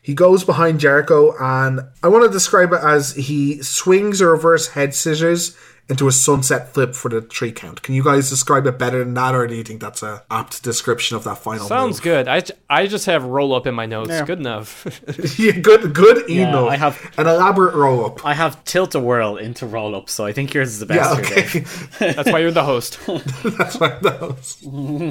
He 0.00 0.14
goes 0.14 0.42
behind 0.42 0.80
Jericho, 0.80 1.34
and 1.38 1.82
I 2.02 2.08
want 2.08 2.24
to 2.24 2.30
describe 2.30 2.72
it 2.72 2.80
as 2.82 3.14
he 3.14 3.62
swings 3.62 4.22
a 4.22 4.26
reverse 4.26 4.68
head 4.68 4.94
scissors 4.94 5.54
into 5.86 6.08
a 6.08 6.12
sunset 6.12 6.72
flip 6.72 6.94
for 6.94 7.10
the 7.10 7.20
three 7.20 7.52
count. 7.52 7.82
Can 7.82 7.94
you 7.94 8.02
guys 8.02 8.30
describe 8.30 8.66
it 8.66 8.78
better 8.78 9.00
than 9.04 9.12
that, 9.14 9.34
or 9.34 9.46
do 9.46 9.54
you 9.54 9.62
think 9.62 9.82
that's 9.82 10.02
a 10.02 10.24
apt 10.30 10.62
description 10.62 11.14
of 11.16 11.24
that 11.24 11.36
final 11.38 11.66
Sounds 11.66 11.96
move? 11.98 12.02
good. 12.04 12.26
I 12.70 12.86
just 12.86 13.04
have 13.06 13.24
roll 13.24 13.54
up 13.54 13.66
in 13.66 13.74
my 13.74 13.84
notes. 13.84 14.08
Yeah. 14.10 14.24
Good 14.24 14.38
enough. 14.38 14.86
yeah, 15.38 15.52
good, 15.52 15.92
good 15.94 16.28
Yeah, 16.28 16.48
enough. 16.48 16.68
I 16.70 16.76
have- 16.76 17.12
an 17.18 17.26
elaborate 17.26 17.74
roll 17.74 18.06
up. 18.06 18.24
I 18.24 18.32
have 18.34 18.64
tilt 18.64 18.94
a 18.94 19.00
whirl 19.00 19.36
into 19.36 19.66
roll 19.66 19.94
up, 19.94 20.08
so 20.08 20.24
I 20.24 20.32
think 20.32 20.54
yours 20.54 20.68
is 20.70 20.78
the 20.80 20.94
Yeah, 20.94 21.14
best. 21.20 21.28
here, 21.52 21.62
okay. 21.64 22.12
That's 22.12 22.32
why 22.32 22.38
you're 22.38 22.50
the 22.50 22.64
host. 22.64 22.98
that's 23.06 23.76
why 23.78 23.98
that 24.00 24.20
was 24.20 24.56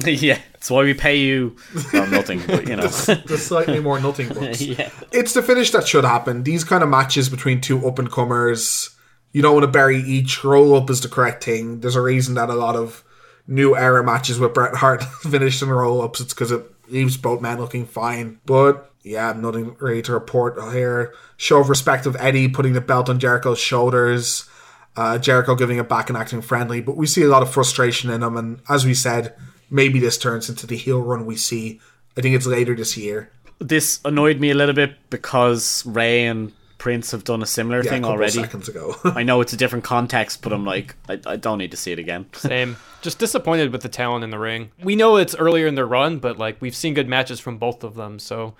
Dave. 0.02 0.22
yeah, 0.22 0.38
that's 0.54 0.70
why 0.70 0.82
we 0.82 0.94
pay 0.94 1.16
you 1.18 1.56
well, 1.92 2.06
nothing, 2.08 2.42
but 2.46 2.68
you 2.68 2.74
know. 2.76 2.88
the 2.88 3.38
slightly 3.38 3.78
more 3.80 4.00
nothing 4.00 4.28
bucks. 4.28 4.60
yeah. 4.60 4.90
It's 5.12 5.34
the 5.34 5.42
finish 5.42 5.70
that 5.70 5.86
should 5.86 6.04
happen. 6.04 6.42
These 6.42 6.64
kind 6.64 6.82
of 6.82 6.88
matches 6.88 7.28
between 7.28 7.60
two 7.60 7.86
up 7.86 7.98
and 7.98 8.10
comers, 8.10 8.90
you 9.34 9.42
don't 9.42 9.52
want 9.52 9.64
to 9.64 9.70
bury 9.70 9.98
each. 9.98 10.44
Roll 10.44 10.76
up 10.76 10.88
is 10.88 11.00
the 11.00 11.08
correct 11.08 11.44
thing. 11.44 11.80
There's 11.80 11.96
a 11.96 12.00
reason 12.00 12.36
that 12.36 12.48
a 12.48 12.54
lot 12.54 12.76
of 12.76 13.04
new 13.48 13.76
era 13.76 14.02
matches 14.02 14.38
with 14.38 14.54
Bret 14.54 14.76
Hart 14.76 15.02
finished 15.22 15.60
in 15.60 15.68
roll 15.68 16.00
ups. 16.00 16.20
It's 16.20 16.32
because 16.32 16.52
it 16.52 16.64
leaves 16.88 17.16
both 17.16 17.42
men 17.42 17.58
looking 17.58 17.84
fine. 17.84 18.38
But 18.46 18.92
yeah, 19.02 19.32
nothing 19.36 19.76
really 19.80 20.02
to 20.02 20.12
report 20.12 20.56
here. 20.72 21.12
Show 21.36 21.58
of 21.58 21.68
respect 21.68 22.06
of 22.06 22.16
Eddie 22.20 22.48
putting 22.48 22.74
the 22.74 22.80
belt 22.80 23.10
on 23.10 23.18
Jericho's 23.18 23.58
shoulders. 23.58 24.48
Uh, 24.96 25.18
Jericho 25.18 25.56
giving 25.56 25.78
it 25.78 25.88
back 25.88 26.08
and 26.08 26.16
acting 26.16 26.40
friendly, 26.40 26.80
but 26.80 26.96
we 26.96 27.08
see 27.08 27.24
a 27.24 27.28
lot 27.28 27.42
of 27.42 27.52
frustration 27.52 28.10
in 28.10 28.22
him. 28.22 28.36
And 28.36 28.60
as 28.68 28.86
we 28.86 28.94
said, 28.94 29.34
maybe 29.68 29.98
this 29.98 30.16
turns 30.16 30.48
into 30.48 30.68
the 30.68 30.76
heel 30.76 31.02
run 31.02 31.26
we 31.26 31.34
see. 31.34 31.80
I 32.16 32.20
think 32.20 32.36
it's 32.36 32.46
later 32.46 32.76
this 32.76 32.96
year. 32.96 33.32
This 33.58 33.98
annoyed 34.04 34.38
me 34.38 34.52
a 34.52 34.54
little 34.54 34.74
bit 34.74 34.96
because 35.10 35.84
Rey 35.84 36.24
and 36.24 36.52
Prince 36.84 37.12
have 37.12 37.24
done 37.24 37.42
a 37.42 37.46
similar 37.46 37.82
Yeah, 37.82 37.92
thing 37.92 38.02
couple 38.02 38.12
of 38.16 38.20
already. 38.20 38.32
seconds 38.32 38.68
ago. 38.68 38.94
I 39.06 39.22
know 39.22 39.40
it's 39.40 39.54
a 39.54 39.56
different 39.56 39.86
context, 39.86 40.42
but 40.42 40.52
I'm 40.52 40.66
like, 40.66 40.94
I, 41.08 41.18
I 41.24 41.36
don't 41.36 41.56
need 41.56 41.70
to 41.70 41.78
see 41.78 41.92
it 41.92 41.98
again. 41.98 42.26
Same. 42.34 42.76
Just 43.00 43.18
disappointed 43.18 43.72
with 43.72 43.80
the 43.80 43.88
talent 43.88 44.22
in 44.22 44.28
the 44.28 44.38
ring. 44.38 44.70
We 44.82 44.94
know 44.94 45.16
it's 45.16 45.34
earlier 45.34 45.66
in 45.66 45.76
their 45.76 45.86
run, 45.86 46.18
but 46.18 46.36
like 46.36 46.60
we've 46.60 46.76
seen 46.76 46.92
good 46.92 47.08
matches 47.08 47.40
from 47.40 47.56
both 47.56 47.84
of 47.84 47.94
them, 47.94 48.18
so 48.18 48.52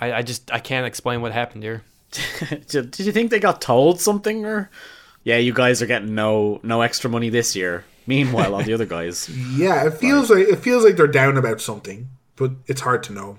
I, 0.00 0.12
I 0.12 0.22
just 0.22 0.50
I 0.52 0.58
can't 0.58 0.86
explain 0.86 1.20
what 1.22 1.30
happened 1.30 1.62
here. 1.62 1.84
did, 2.66 2.90
did 2.90 3.06
you 3.06 3.12
think 3.12 3.30
they 3.30 3.38
got 3.38 3.60
told 3.60 4.00
something, 4.00 4.44
or 4.44 4.70
yeah, 5.22 5.36
you 5.36 5.52
guys 5.52 5.80
are 5.80 5.86
getting 5.86 6.16
no 6.16 6.58
no 6.64 6.80
extra 6.80 7.08
money 7.08 7.28
this 7.28 7.54
year? 7.54 7.84
Meanwhile, 8.08 8.56
all 8.56 8.62
the 8.64 8.72
other 8.74 8.86
guys, 8.86 9.28
Yeah, 9.56 9.86
it 9.86 9.94
feels 9.94 10.30
like 10.30 10.48
it 10.48 10.56
feels 10.56 10.82
like 10.84 10.96
they're 10.96 11.06
down 11.06 11.36
about 11.36 11.60
something, 11.60 12.08
but 12.34 12.50
it's 12.66 12.80
hard 12.80 13.04
to 13.04 13.12
know. 13.12 13.38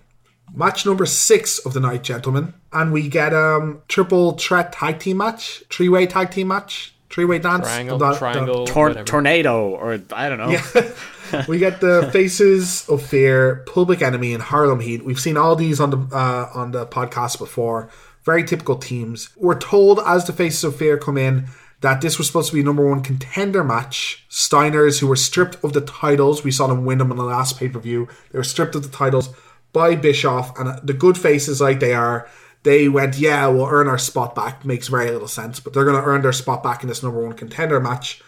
Match 0.54 0.86
number 0.86 1.06
six 1.06 1.60
of 1.60 1.74
the 1.74 1.80
night, 1.80 2.04
gentlemen, 2.04 2.54
and 2.74 2.92
we 2.92 3.08
get 3.08 3.34
um 3.34 3.82
triple 3.88 4.34
threat 4.34 4.74
tag 4.74 5.00
team 5.00 5.18
match, 5.18 5.64
three 5.70 5.90
way 5.90 6.06
tag 6.08 6.32
team 6.32 6.48
match, 6.48 6.94
three 7.10 7.26
way 7.26 7.40
dance. 7.40 7.68
Triangle, 7.68 7.98
The- 7.98 8.14
the- 8.14 8.18
Tor- 8.66 8.94
tornado, 9.06 9.70
or 9.70 10.00
I 10.14 10.30
don't 10.30 10.38
know. 10.40 10.60
we 11.48 11.60
get 11.60 11.80
the 11.82 12.10
faces 12.14 12.88
of 12.90 13.02
fear, 13.02 13.64
public 13.68 14.02
enemy, 14.02 14.34
and 14.34 14.42
Harlem 14.42 14.80
Heat. 14.80 15.06
We've 15.06 15.20
seen 15.20 15.38
all 15.38 15.56
these 15.56 15.80
on 15.80 15.92
the 15.92 16.16
uh, 16.16 16.50
on 16.54 16.72
the 16.72 16.86
podcast 16.88 17.38
before. 17.38 17.90
Very 18.26 18.44
typical 18.44 18.76
teams. 18.76 19.30
We're 19.38 19.58
told 19.60 20.00
as 20.06 20.26
the 20.26 20.34
faces 20.34 20.64
of 20.64 20.76
fear 20.76 20.98
come 20.98 21.18
in 21.18 21.46
that 21.82 22.02
this 22.02 22.18
was 22.18 22.28
supposed 22.28 22.50
to 22.50 22.54
be 22.56 22.60
a 22.62 22.64
number 22.64 22.88
one 22.88 23.02
contender 23.02 23.64
match. 23.64 24.26
Steiners, 24.30 25.00
who 25.00 25.08
were 25.08 25.16
stripped 25.16 25.58
of 25.64 25.72
the 25.74 25.80
titles, 25.82 26.44
we 26.44 26.52
saw 26.52 26.68
them 26.68 26.84
win 26.86 26.98
them 26.98 27.12
in 27.12 27.18
the 27.18 27.24
last 27.24 27.58
pay 27.58 27.70
per 27.70 27.80
view. 27.80 28.08
They 28.32 28.38
were 28.40 28.44
stripped 28.44 28.76
of 28.76 28.84
the 28.84 28.90
titles 28.90 29.30
by 29.74 29.96
Bischoff, 29.96 30.58
and 30.60 30.80
the 30.88 30.94
good 30.94 31.18
faces 31.18 31.62
like 31.62 31.80
they 31.80 31.94
are. 31.94 32.28
They 32.64 32.90
went, 32.90 33.18
yeah, 33.18 33.48
we'll 33.48 33.68
earn 33.68 33.88
our 33.88 33.98
spot 33.98 34.36
back. 34.36 34.66
Makes 34.66 34.90
very 34.90 35.10
little 35.12 35.28
sense, 35.30 35.60
but 35.62 35.74
they're 35.74 35.86
going 35.86 35.96
to 36.02 36.08
earn 36.08 36.22
their 36.24 36.34
spot 36.34 36.62
back 36.62 36.84
in 36.84 36.90
this 36.90 37.02
number 37.02 37.22
one 37.24 37.34
contender 37.34 37.80
match. 37.80 38.22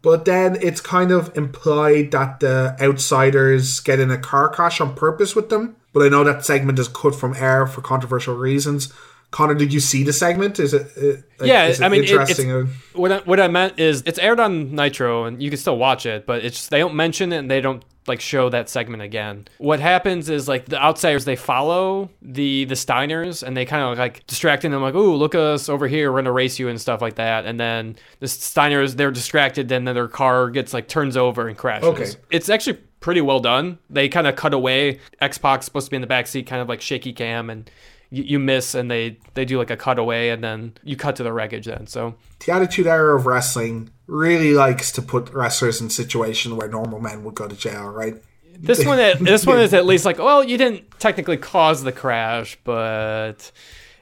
But 0.00 0.24
then 0.24 0.56
it's 0.60 0.80
kind 0.80 1.10
of 1.10 1.36
implied 1.36 2.10
that 2.12 2.40
the 2.40 2.76
outsiders 2.80 3.80
get 3.80 4.00
in 4.00 4.10
a 4.10 4.18
car 4.18 4.48
crash 4.48 4.80
on 4.80 4.94
purpose 4.94 5.34
with 5.36 5.50
them. 5.50 5.76
But 5.92 6.02
I 6.02 6.08
know 6.08 6.24
that 6.24 6.44
segment 6.44 6.78
is 6.78 6.88
cut 6.88 7.14
from 7.14 7.34
air 7.34 7.66
for 7.66 7.80
controversial 7.82 8.34
reasons. 8.36 8.92
Connor, 9.30 9.54
did 9.54 9.72
you 9.72 9.80
see 9.80 10.02
the 10.04 10.12
segment? 10.12 10.58
Is 10.60 10.72
it? 10.74 10.86
it 10.96 11.24
Yeah, 11.42 11.66
is 11.66 11.80
it 11.80 11.84
I 11.84 11.88
mean, 11.88 12.04
it- 12.04 12.10
interesting. 12.10 12.50
it's, 12.50 12.70
what 12.94 13.12
I, 13.12 13.18
what 13.18 13.40
I 13.40 13.48
meant 13.48 13.78
is 13.78 14.02
it's 14.06 14.18
aired 14.18 14.40
on 14.40 14.74
Nitro 14.74 15.24
and 15.24 15.42
you 15.42 15.50
can 15.50 15.58
still 15.58 15.76
watch 15.76 16.06
it, 16.06 16.24
but 16.26 16.44
it's 16.44 16.68
they 16.68 16.78
don't 16.78 16.94
mention 16.94 17.32
it 17.32 17.38
and 17.38 17.50
they 17.50 17.60
don't 17.60 17.84
like 18.06 18.20
show 18.20 18.48
that 18.50 18.68
segment 18.68 19.02
again. 19.02 19.46
What 19.58 19.80
happens 19.80 20.28
is 20.28 20.48
like 20.48 20.66
the 20.66 20.82
outsiders 20.82 21.24
they 21.24 21.36
follow 21.36 22.10
the 22.20 22.64
the 22.66 22.74
Steiners 22.74 23.42
and 23.42 23.56
they 23.56 23.64
kind 23.64 23.82
of 23.82 23.98
like 23.98 24.26
distracting 24.26 24.70
them 24.70 24.82
like, 24.82 24.94
"Oh, 24.94 25.14
look 25.14 25.34
at 25.34 25.40
us 25.40 25.68
over 25.68 25.88
here, 25.88 26.12
we're 26.12 26.18
gonna 26.18 26.32
race 26.32 26.58
you" 26.58 26.68
and 26.68 26.80
stuff 26.80 27.00
like 27.00 27.16
that. 27.16 27.46
And 27.46 27.58
then 27.58 27.96
the 28.20 28.26
Steiners 28.26 28.96
they're 28.96 29.10
distracted, 29.10 29.68
then 29.68 29.84
their 29.84 30.08
car 30.08 30.50
gets 30.50 30.74
like 30.74 30.88
turns 30.88 31.16
over 31.16 31.48
and 31.48 31.56
crashes. 31.56 31.88
Okay. 31.88 32.10
It's 32.30 32.48
actually 32.48 32.78
pretty 33.00 33.20
well 33.20 33.40
done. 33.40 33.78
They 33.90 34.08
kind 34.08 34.26
of 34.26 34.36
cut 34.36 34.54
away. 34.54 35.00
X 35.20 35.38
Pac's 35.38 35.66
supposed 35.66 35.86
to 35.86 35.90
be 35.90 35.96
in 35.96 36.00
the 36.00 36.06
back 36.06 36.26
seat, 36.26 36.46
kind 36.46 36.62
of 36.62 36.68
like 36.68 36.80
shaky 36.80 37.12
cam, 37.12 37.50
and 37.50 37.70
you, 38.10 38.22
you 38.22 38.38
miss, 38.38 38.74
and 38.74 38.90
they 38.90 39.18
they 39.34 39.44
do 39.44 39.58
like 39.58 39.70
a 39.70 39.76
cutaway, 39.76 40.28
and 40.28 40.42
then 40.42 40.74
you 40.82 40.96
cut 40.96 41.16
to 41.16 41.22
the 41.22 41.32
wreckage. 41.32 41.66
Then 41.66 41.86
so 41.86 42.14
The 42.44 42.52
Attitude 42.52 42.86
Era 42.86 43.16
of 43.16 43.26
Wrestling 43.26 43.90
really 44.06 44.54
likes 44.54 44.92
to 44.92 45.02
put 45.02 45.30
wrestlers 45.32 45.80
in 45.80 45.90
situations 45.90 46.54
where 46.54 46.68
normal 46.68 47.00
men 47.00 47.24
would 47.24 47.34
go 47.34 47.48
to 47.48 47.56
jail, 47.56 47.88
right? 47.88 48.14
this 48.56 48.84
one 48.86 48.98
this 49.24 49.44
one 49.44 49.60
is 49.60 49.74
at 49.74 49.84
least 49.84 50.04
like, 50.04 50.18
well, 50.18 50.42
you 50.44 50.56
didn't 50.56 50.84
technically 51.00 51.36
cause 51.36 51.82
the 51.82 51.92
crash, 51.92 52.56
but. 52.64 53.50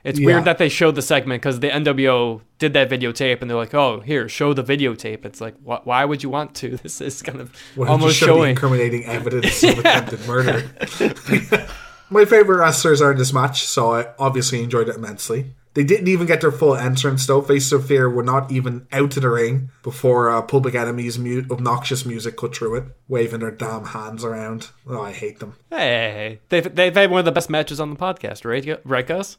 It's 0.05 0.19
Yeah. 0.19 0.27
weird 0.27 0.45
that 0.47 0.59
they 0.59 0.69
showed 0.69 0.97
the 0.97 1.03
segment 1.03 1.41
because 1.43 1.61
the 1.61 1.69
NWO 1.71 2.41
did 2.59 2.73
that 2.73 2.91
videotape 2.91 3.41
and 3.41 3.49
they're 3.49 3.57
like, 3.57 3.73
"Oh, 3.73 4.01
here, 4.01 4.29
show 4.29 4.53
the 4.53 4.65
videotape." 4.65 5.25
It's 5.25 5.41
like, 5.41 5.55
wh- 5.65 5.87
why 5.87 6.05
would 6.05 6.25
you 6.25 6.29
want 6.29 6.57
to? 6.57 6.77
This 6.83 7.01
is 7.01 7.23
kind 7.23 7.41
of 7.41 7.53
Well, 7.77 7.89
almost 7.89 8.17
show 8.17 8.27
showing. 8.27 8.51
incriminating 8.51 9.05
evidence 9.05 9.63
of 9.63 9.79
attempted 9.79 10.27
murder. 10.27 10.69
My 12.11 12.25
favorite 12.25 12.59
wrestlers 12.59 13.01
are 13.01 13.13
in 13.13 13.19
this 13.19 13.33
match, 13.33 13.63
so 13.65 13.93
I 13.95 14.07
obviously 14.19 14.61
enjoyed 14.63 14.89
it 14.89 14.97
immensely. 14.97 15.55
They 15.75 15.85
didn't 15.85 16.09
even 16.09 16.27
get 16.27 16.43
their 16.43 16.53
full 16.53 16.75
entrance, 16.77 17.27
though. 17.27 17.41
Faces 17.41 17.73
of 17.73 17.87
Fear 17.87 18.11
were 18.11 18.23
not 18.23 18.53
even 18.53 18.87
out 18.93 19.11
to 19.13 19.21
the 19.21 19.31
ring 19.31 19.71
before 19.83 20.29
uh, 20.31 20.43
Public 20.43 20.75
Enemy's 20.75 21.19
mu- 21.19 21.45
obnoxious 21.51 22.05
music 22.05 22.37
cut 22.37 22.55
through 22.55 22.75
it, 22.77 22.85
waving 23.09 23.41
their 23.41 23.51
damn 23.51 23.87
hands 23.87 24.23
around. 24.23 24.69
Oh, 24.87 25.01
I 25.01 25.13
hate 25.13 25.39
them. 25.39 25.55
Hey, 25.71 26.41
they've 26.51 26.75
they've 26.75 26.95
had 26.95 27.11
one 27.11 27.21
of 27.21 27.25
the 27.25 27.33
best 27.33 27.49
matches 27.49 27.81
on 27.81 27.91
the 27.91 27.97
podcast, 27.97 28.45
right? 28.45 28.81
Right, 28.85 29.07
Gus? 29.07 29.39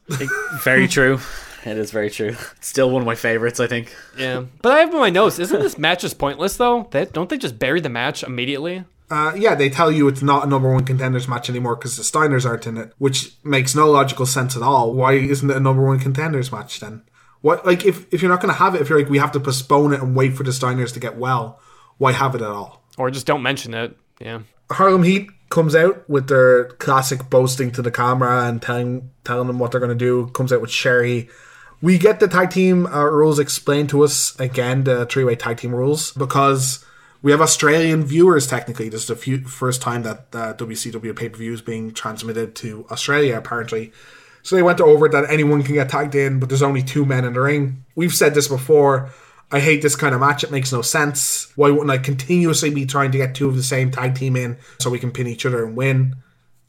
Very 0.62 0.88
true. 0.88 1.18
It 1.66 1.78
is 1.78 1.92
very 1.92 2.10
true. 2.10 2.36
It's 2.58 2.68
still 2.68 2.90
one 2.90 3.00
of 3.00 3.06
my 3.06 3.14
favorites, 3.14 3.58
I 3.58 3.66
think. 3.66 3.96
yeah, 4.18 4.44
but 4.60 4.72
I 4.72 4.80
have 4.80 4.92
in 4.92 5.00
my 5.00 5.08
notes. 5.08 5.38
Isn't 5.38 5.60
this 5.62 5.78
match 5.78 6.02
just 6.02 6.18
pointless 6.18 6.58
though? 6.58 6.86
They, 6.90 7.06
don't 7.06 7.30
they 7.30 7.38
just 7.38 7.58
bury 7.58 7.80
the 7.80 7.88
match 7.88 8.22
immediately? 8.22 8.84
Uh, 9.10 9.32
yeah, 9.36 9.54
they 9.54 9.68
tell 9.68 9.92
you 9.92 10.08
it's 10.08 10.22
not 10.22 10.44
a 10.44 10.48
number 10.48 10.72
one 10.72 10.84
contenders 10.84 11.28
match 11.28 11.50
anymore 11.50 11.76
because 11.76 11.96
the 11.96 12.02
Steiners 12.02 12.46
aren't 12.46 12.66
in 12.66 12.76
it, 12.78 12.92
which 12.98 13.34
makes 13.44 13.74
no 13.74 13.90
logical 13.90 14.26
sense 14.26 14.56
at 14.56 14.62
all. 14.62 14.94
Why 14.94 15.12
isn't 15.12 15.50
it 15.50 15.56
a 15.56 15.60
number 15.60 15.84
one 15.84 15.98
contenders 15.98 16.50
match 16.50 16.80
then? 16.80 17.02
What 17.42 17.66
like 17.66 17.84
if 17.84 18.12
if 18.12 18.22
you're 18.22 18.30
not 18.30 18.40
going 18.40 18.52
to 18.52 18.58
have 18.58 18.74
it, 18.74 18.80
if 18.80 18.88
you're 18.88 18.98
like 18.98 19.10
we 19.10 19.18
have 19.18 19.32
to 19.32 19.40
postpone 19.40 19.92
it 19.92 20.00
and 20.00 20.16
wait 20.16 20.34
for 20.34 20.42
the 20.42 20.50
Steiners 20.50 20.94
to 20.94 21.00
get 21.00 21.18
well, 21.18 21.60
why 21.98 22.12
have 22.12 22.34
it 22.34 22.40
at 22.40 22.48
all? 22.48 22.82
Or 22.96 23.10
just 23.10 23.26
don't 23.26 23.42
mention 23.42 23.74
it? 23.74 23.96
Yeah. 24.18 24.40
Harlem 24.70 25.02
Heat 25.02 25.28
comes 25.50 25.74
out 25.74 26.08
with 26.08 26.28
their 26.28 26.64
classic 26.64 27.28
boasting 27.28 27.70
to 27.72 27.82
the 27.82 27.90
camera 27.90 28.46
and 28.46 28.62
telling 28.62 29.10
telling 29.24 29.46
them 29.46 29.58
what 29.58 29.70
they're 29.70 29.80
going 29.80 29.96
to 29.96 30.04
do. 30.04 30.28
Comes 30.28 30.52
out 30.52 30.62
with 30.62 30.70
Sherri. 30.70 31.28
We 31.82 31.98
get 31.98 32.18
the 32.18 32.28
tag 32.28 32.50
team 32.50 32.86
uh, 32.86 33.04
rules 33.04 33.38
explained 33.38 33.90
to 33.90 34.02
us 34.04 34.38
again, 34.40 34.84
the 34.84 35.04
three 35.04 35.24
way 35.24 35.36
tag 35.36 35.58
team 35.58 35.74
rules, 35.74 36.12
because 36.12 36.82
we 37.24 37.30
have 37.30 37.40
Australian 37.40 38.04
viewers. 38.04 38.46
Technically, 38.46 38.90
this 38.90 39.00
is 39.00 39.06
the 39.08 39.16
few, 39.16 39.38
first 39.48 39.80
time 39.80 40.02
that 40.02 40.26
uh, 40.34 40.52
WCW 40.54 41.16
pay 41.16 41.30
per 41.30 41.38
view 41.38 41.54
is 41.54 41.62
being 41.62 41.90
transmitted 41.90 42.54
to 42.56 42.86
Australia. 42.90 43.38
Apparently, 43.38 43.92
so 44.42 44.54
they 44.54 44.62
went 44.62 44.82
over 44.82 45.08
that 45.08 45.30
anyone 45.30 45.62
can 45.62 45.74
get 45.74 45.88
tagged 45.88 46.14
in, 46.14 46.38
but 46.38 46.50
there's 46.50 46.62
only 46.62 46.82
two 46.82 47.06
men 47.06 47.24
in 47.24 47.32
the 47.32 47.40
ring. 47.40 47.82
We've 47.94 48.12
said 48.12 48.34
this 48.34 48.46
before. 48.46 49.10
I 49.50 49.60
hate 49.60 49.80
this 49.80 49.96
kind 49.96 50.14
of 50.14 50.20
match. 50.20 50.44
It 50.44 50.50
makes 50.50 50.70
no 50.70 50.82
sense. 50.82 51.50
Why 51.56 51.70
wouldn't 51.70 51.90
I 51.90 51.96
continuously 51.96 52.68
be 52.68 52.84
trying 52.84 53.10
to 53.12 53.18
get 53.18 53.34
two 53.34 53.48
of 53.48 53.56
the 53.56 53.62
same 53.62 53.90
tag 53.90 54.16
team 54.16 54.36
in 54.36 54.58
so 54.78 54.90
we 54.90 54.98
can 54.98 55.10
pin 55.10 55.26
each 55.26 55.46
other 55.46 55.64
and 55.64 55.74
win? 55.74 56.16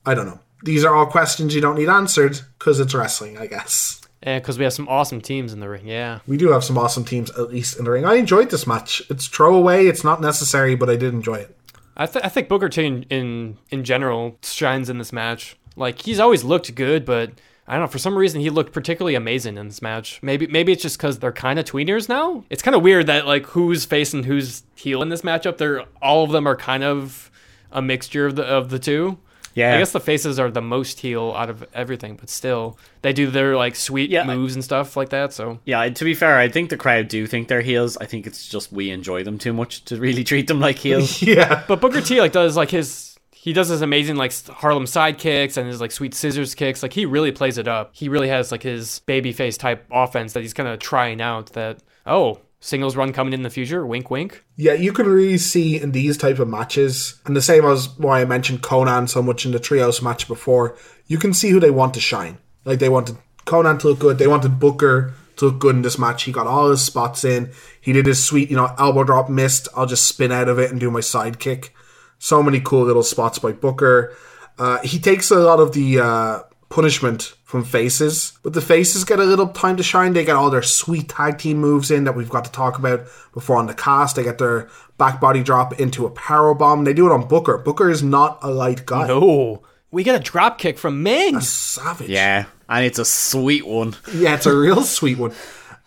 I 0.06 0.14
don't 0.14 0.26
know. 0.26 0.40
These 0.64 0.86
are 0.86 0.96
all 0.96 1.06
questions 1.06 1.54
you 1.54 1.60
don't 1.60 1.78
need 1.78 1.90
answered 1.90 2.40
because 2.58 2.80
it's 2.80 2.94
wrestling, 2.94 3.38
I 3.38 3.48
guess. 3.48 4.02
Yeah, 4.26 4.40
because 4.40 4.58
we 4.58 4.64
have 4.64 4.74
some 4.74 4.90
awesome 4.90 5.22
teams 5.22 5.54
in 5.54 5.60
the 5.60 5.70
ring. 5.70 5.88
Yeah. 5.88 6.20
We 6.28 6.38
do 6.38 6.50
have 6.50 6.64
some 6.64 6.78
awesome 6.78 7.06
teams, 7.06 7.30
at 7.32 7.52
least 7.52 7.78
in 7.78 7.86
the 7.86 7.92
ring. 7.92 8.06
I 8.06 8.16
enjoyed 8.16 8.50
this 8.50 8.66
match. 8.66 9.02
It's 9.10 9.28
throwaway, 9.28 9.86
it's 9.86 10.04
not 10.04 10.20
necessary, 10.20 10.76
but 10.76 10.90
I 10.90 10.96
did 10.96 11.14
enjoy 11.14 11.36
it. 11.36 11.56
I, 11.96 12.08
th- 12.08 12.26
I 12.26 12.30
think 12.30 12.50
Booker 12.50 12.68
T 12.68 12.86
in, 12.86 13.04
in 13.04 13.58
in 13.70 13.84
general 13.84 14.38
shines 14.42 14.90
in 14.90 14.98
this 14.98 15.14
match. 15.14 15.56
Like 15.76 16.02
he's 16.02 16.20
always 16.20 16.44
looked 16.44 16.74
good, 16.76 17.06
but 17.06 17.32
I 17.68 17.74
don't 17.74 17.82
know 17.84 17.88
for 17.88 18.00
some 18.00 18.18
reason 18.18 18.42
he 18.42 18.50
looked 18.50 18.74
particularly 18.74 19.16
amazing 19.16 19.58
in 19.58 19.68
this 19.68 19.82
match. 19.82 20.20
Maybe 20.22 20.48
maybe 20.48 20.72
it's 20.72 20.82
just 20.82 20.98
because 20.98 21.20
they're 21.20 21.32
kind 21.32 21.58
of 21.58 21.66
tweeners 21.66 22.10
now. 22.10 22.44
It's 22.50 22.62
kind 22.62 22.76
of 22.76 22.82
weird 22.84 23.08
that 23.08 23.26
like 23.26 23.46
who's 23.46 23.86
face 23.86 24.14
and 24.14 24.26
who's 24.26 24.64
heel 24.76 25.02
in 25.02 25.10
this 25.10 25.22
matchup. 25.22 25.58
They're 25.58 25.86
all 26.02 26.24
of 26.24 26.32
them 26.32 26.48
are 26.48 26.56
kind 26.56 26.84
of 26.84 27.32
a 27.72 27.82
mixture 27.82 28.26
of 28.26 28.36
the 28.36 28.44
of 28.44 28.70
the 28.70 28.80
two. 28.80 29.18
Yeah. 29.56 29.74
I 29.76 29.80
guess 29.80 29.92
the 29.94 30.00
faces 30.00 30.38
are 30.38 30.52
the 30.52 30.62
most 30.62 31.00
heel 31.00 31.34
out 31.36 31.50
of 31.50 31.66
everything, 31.74 32.16
but 32.18 32.30
still 32.30 32.78
they 33.02 33.14
do 33.14 33.32
their 33.32 33.56
like 33.56 33.76
sweet 33.76 34.10
Yeah, 34.12 34.22
I- 34.24 34.36
moves 34.36 34.54
and 34.54 34.64
stuff 34.64 34.96
like 34.96 35.10
that. 35.10 35.34
So 35.34 35.60
Yeah, 35.66 35.88
to 35.90 36.06
be 36.06 36.14
fair, 36.14 36.38
I 36.38 36.50
think 36.50 36.70
the 36.70 36.78
crowd 36.78 37.08
do 37.08 37.26
think 37.26 37.48
they're 37.48 37.62
heels. 37.62 37.98
I 37.98 38.06
think 38.06 38.28
it's 38.28 38.48
just 38.48 38.72
we 38.72 38.92
enjoy 38.92 39.24
them 39.24 39.38
too 39.38 39.54
much 39.54 39.84
to 39.86 39.98
really 39.98 40.24
treat 40.32 40.48
them 40.48 40.60
like 40.60 40.78
heels. 40.78 41.22
Yeah. 41.22 41.64
But 41.68 41.82
Booker 41.82 42.02
T 42.02 42.20
like 42.20 42.34
does 42.34 42.56
like 42.56 42.70
his 42.70 43.18
he 43.34 43.54
does 43.54 43.68
his 43.70 43.82
amazing 43.84 44.16
like 44.16 44.34
Harlem 44.48 44.86
sidekicks 44.86 45.56
and 45.56 45.68
his 45.68 45.80
like 45.80 45.92
sweet 45.92 46.14
scissors 46.16 46.56
kicks. 46.56 46.82
Like 46.84 46.94
he 46.94 47.06
really 47.06 47.32
plays 47.32 47.58
it 47.58 47.68
up. 47.68 47.92
He 47.94 48.10
really 48.10 48.28
has 48.30 48.52
like 48.52 48.64
his 48.64 49.02
babyface 49.08 49.58
type 49.58 49.86
offense 49.92 50.34
that 50.34 50.42
he's 50.42 50.54
kind 50.54 50.68
of 50.68 50.80
trying 50.80 51.22
out. 51.22 51.54
That 51.54 51.78
oh 52.08 52.40
singles 52.66 52.96
run 52.96 53.14
coming 53.14 53.34
in 53.34 53.44
the 53.44 53.50
future. 53.50 53.86
Wink 53.86 54.10
wink. 54.10 54.44
Yeah, 54.56 54.74
you 54.74 54.92
can 54.92 55.08
really 55.08 55.38
see 55.38 55.80
in 55.80 55.92
these 55.92 56.18
type 56.18 56.40
of 56.40 56.50
matches, 56.50 57.22
and 57.26 57.36
the 57.36 57.42
same 57.42 57.64
as 57.64 57.90
why 57.98 58.22
I 58.22 58.26
mentioned 58.26 58.64
Konnan 58.64 59.08
so 59.08 59.22
much 59.22 59.46
in 59.46 59.52
the 59.52 59.60
trios 59.60 60.02
match 60.02 60.28
before. 60.28 60.76
You 61.08 61.18
can 61.18 61.34
see 61.34 61.50
who 61.52 61.60
they 61.60 61.72
want 61.72 61.94
to 61.94 62.00
shine. 62.00 62.40
Like 62.66 62.80
they 62.80 62.90
wanted 62.90 63.18
Konnan 63.46 63.80
to 63.80 63.90
look 63.90 64.00
good. 64.00 64.18
They 64.18 64.28
wanted 64.28 64.60
Booker 64.60 65.14
to 65.38 65.46
look 65.46 65.60
good 65.60 65.76
in 65.76 65.82
this 65.84 66.00
match. 66.00 66.24
He 66.24 66.32
got 66.32 66.48
all 66.48 66.72
his 66.72 66.82
spots 66.82 67.24
in. 67.24 67.52
He 67.80 67.94
did 67.94 68.08
his 68.08 68.24
sweet, 68.24 68.50
you 68.50 68.56
know, 68.56 68.74
elbow 68.80 69.04
drop 69.04 69.30
missed. 69.30 69.68
I'll 69.76 69.86
just 69.86 70.08
spin 70.08 70.32
out 70.32 70.50
of 70.50 70.58
it 70.58 70.72
and 70.72 70.80
do 70.80 70.90
my 70.90 71.02
side 71.02 71.40
kick. 71.40 71.74
So 72.18 72.42
many 72.42 72.60
cool 72.60 72.84
little 72.84 73.04
spots 73.04 73.38
by 73.38 73.52
Booker. 73.52 74.16
Uh, 74.58 74.80
he 74.82 74.98
takes 74.98 75.30
a 75.30 75.36
lot 75.36 75.60
of 75.60 75.74
the 75.74 76.00
uh, 76.00 76.40
punishment 76.70 77.34
from 77.44 77.64
faces, 77.64 78.34
but 78.44 78.54
the 78.54 78.62
faces 78.62 79.06
get 79.06 79.20
a 79.20 79.24
little 79.24 79.48
time 79.48 79.78
to 79.78 79.84
shine. 79.84 80.14
They 80.14 80.26
get 80.26 80.36
all 80.36 80.50
their 80.50 80.62
sweet 80.64 81.10
tag 81.10 81.38
team 81.38 81.58
moves 81.58 81.92
in 81.92 82.04
that 82.06 82.16
we've 82.16 82.30
got 82.30 82.46
to 82.46 82.52
talk 82.52 82.78
about 82.78 83.02
before 83.34 83.58
on 83.58 83.68
the 83.68 83.74
cast. 83.74 84.16
They 84.16 84.24
get 84.24 84.38
their 84.40 84.68
back 84.98 85.22
body 85.22 85.44
drop 85.44 85.80
into 85.80 86.06
a 86.06 86.12
power 86.12 86.54
bomb. 86.54 86.84
They 86.84 86.94
do 86.94 87.06
it 87.06 87.12
on 87.12 87.28
Booker. 87.28 87.58
Booker 87.58 87.90
is 87.90 88.04
not 88.04 88.40
a 88.42 88.50
light 88.50 88.86
guy. 88.86 89.08
Oh, 89.10 89.64
we 89.92 90.04
get 90.04 90.20
a 90.20 90.24
drop 90.24 90.58
kick 90.58 90.78
from 90.78 91.04
Meng. 91.04 91.40
Savage. 91.42 92.10
yeah, 92.10 92.46
and 92.68 92.86
it's 92.86 93.00
a 93.00 93.06
sweet 93.06 93.66
one. 93.66 93.96
Yeah, 94.14 94.36
it's 94.36 94.46
a 94.46 94.56
real 94.56 94.82
sweet 94.82 95.18
one. 95.18 95.34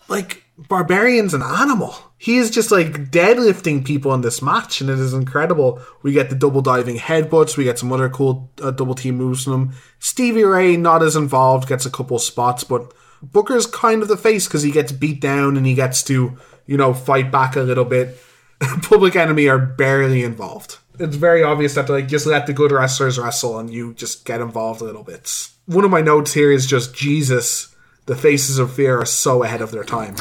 Like 0.09 0.45
Barbarian's 0.57 1.35
an 1.35 1.43
animal. 1.43 1.95
He 2.21 2.39
is 2.39 2.51
just 2.51 2.73
like 2.73 3.11
deadlifting 3.13 3.85
people 3.85 4.13
in 4.13 4.23
this 4.23 4.43
match, 4.43 4.81
and 4.81 4.91
it 4.91 4.99
is 4.99 5.15
incredible. 5.15 5.81
We 6.03 6.13
get 6.13 6.31
the 6.31 6.37
double 6.37 6.61
diving 6.61 6.97
headbutts. 6.97 7.57
We 7.57 7.65
get 7.65 7.79
some 7.79 7.93
other 7.93 8.09
cool 8.09 8.51
uh, 8.61 8.73
double 8.73 8.97
team 8.97 9.17
moves 9.17 9.45
from 9.45 9.53
him. 9.53 9.73
Stevie 10.01 10.43
Ray 10.43 10.77
not 10.77 11.03
as 11.03 11.15
involved, 11.15 11.69
gets 11.69 11.87
a 11.87 11.91
couple 11.91 12.19
spots, 12.19 12.65
but 12.65 12.93
Booker's 13.23 13.67
kind 13.67 14.03
of 14.03 14.09
the 14.09 14.17
face 14.17 14.49
because 14.49 14.63
he 14.63 14.73
gets 14.73 14.91
beat 14.91 15.21
down 15.21 15.57
and 15.57 15.65
he 15.65 15.75
gets 15.75 16.03
to 16.05 16.37
you 16.67 16.77
know 16.77 16.93
fight 16.93 17.31
back 17.31 17.55
a 17.55 17.61
little 17.61 17.85
bit. 17.85 18.19
Public 18.83 19.15
Enemy 19.15 19.49
are 19.49 19.59
barely 19.59 20.25
involved. 20.25 20.79
It's 20.99 21.17
very 21.17 21.45
obvious 21.45 21.75
that 21.75 21.89
like 21.89 22.09
just 22.09 22.27
let 22.27 22.49
the 22.49 22.53
good 22.53 22.73
wrestlers 22.73 23.19
wrestle 23.19 23.59
and 23.59 23.73
you 23.73 23.95
just 23.95 24.25
get 24.25 24.41
involved 24.41 24.81
a 24.81 24.85
little 24.85 25.05
bit. 25.05 25.49
One 25.67 25.85
of 25.85 25.93
my 25.93 26.01
notes 26.01 26.33
here 26.33 26.51
is 26.51 26.67
just 26.67 26.95
Jesus. 26.95 27.75
The 28.09 28.17
faces 28.17 28.59
of 28.59 28.73
fear 28.73 28.99
are 28.99 29.05
so 29.05 29.43
ahead 29.43 29.61
of 29.61 29.71
their 29.71 29.85
time. 29.85 30.17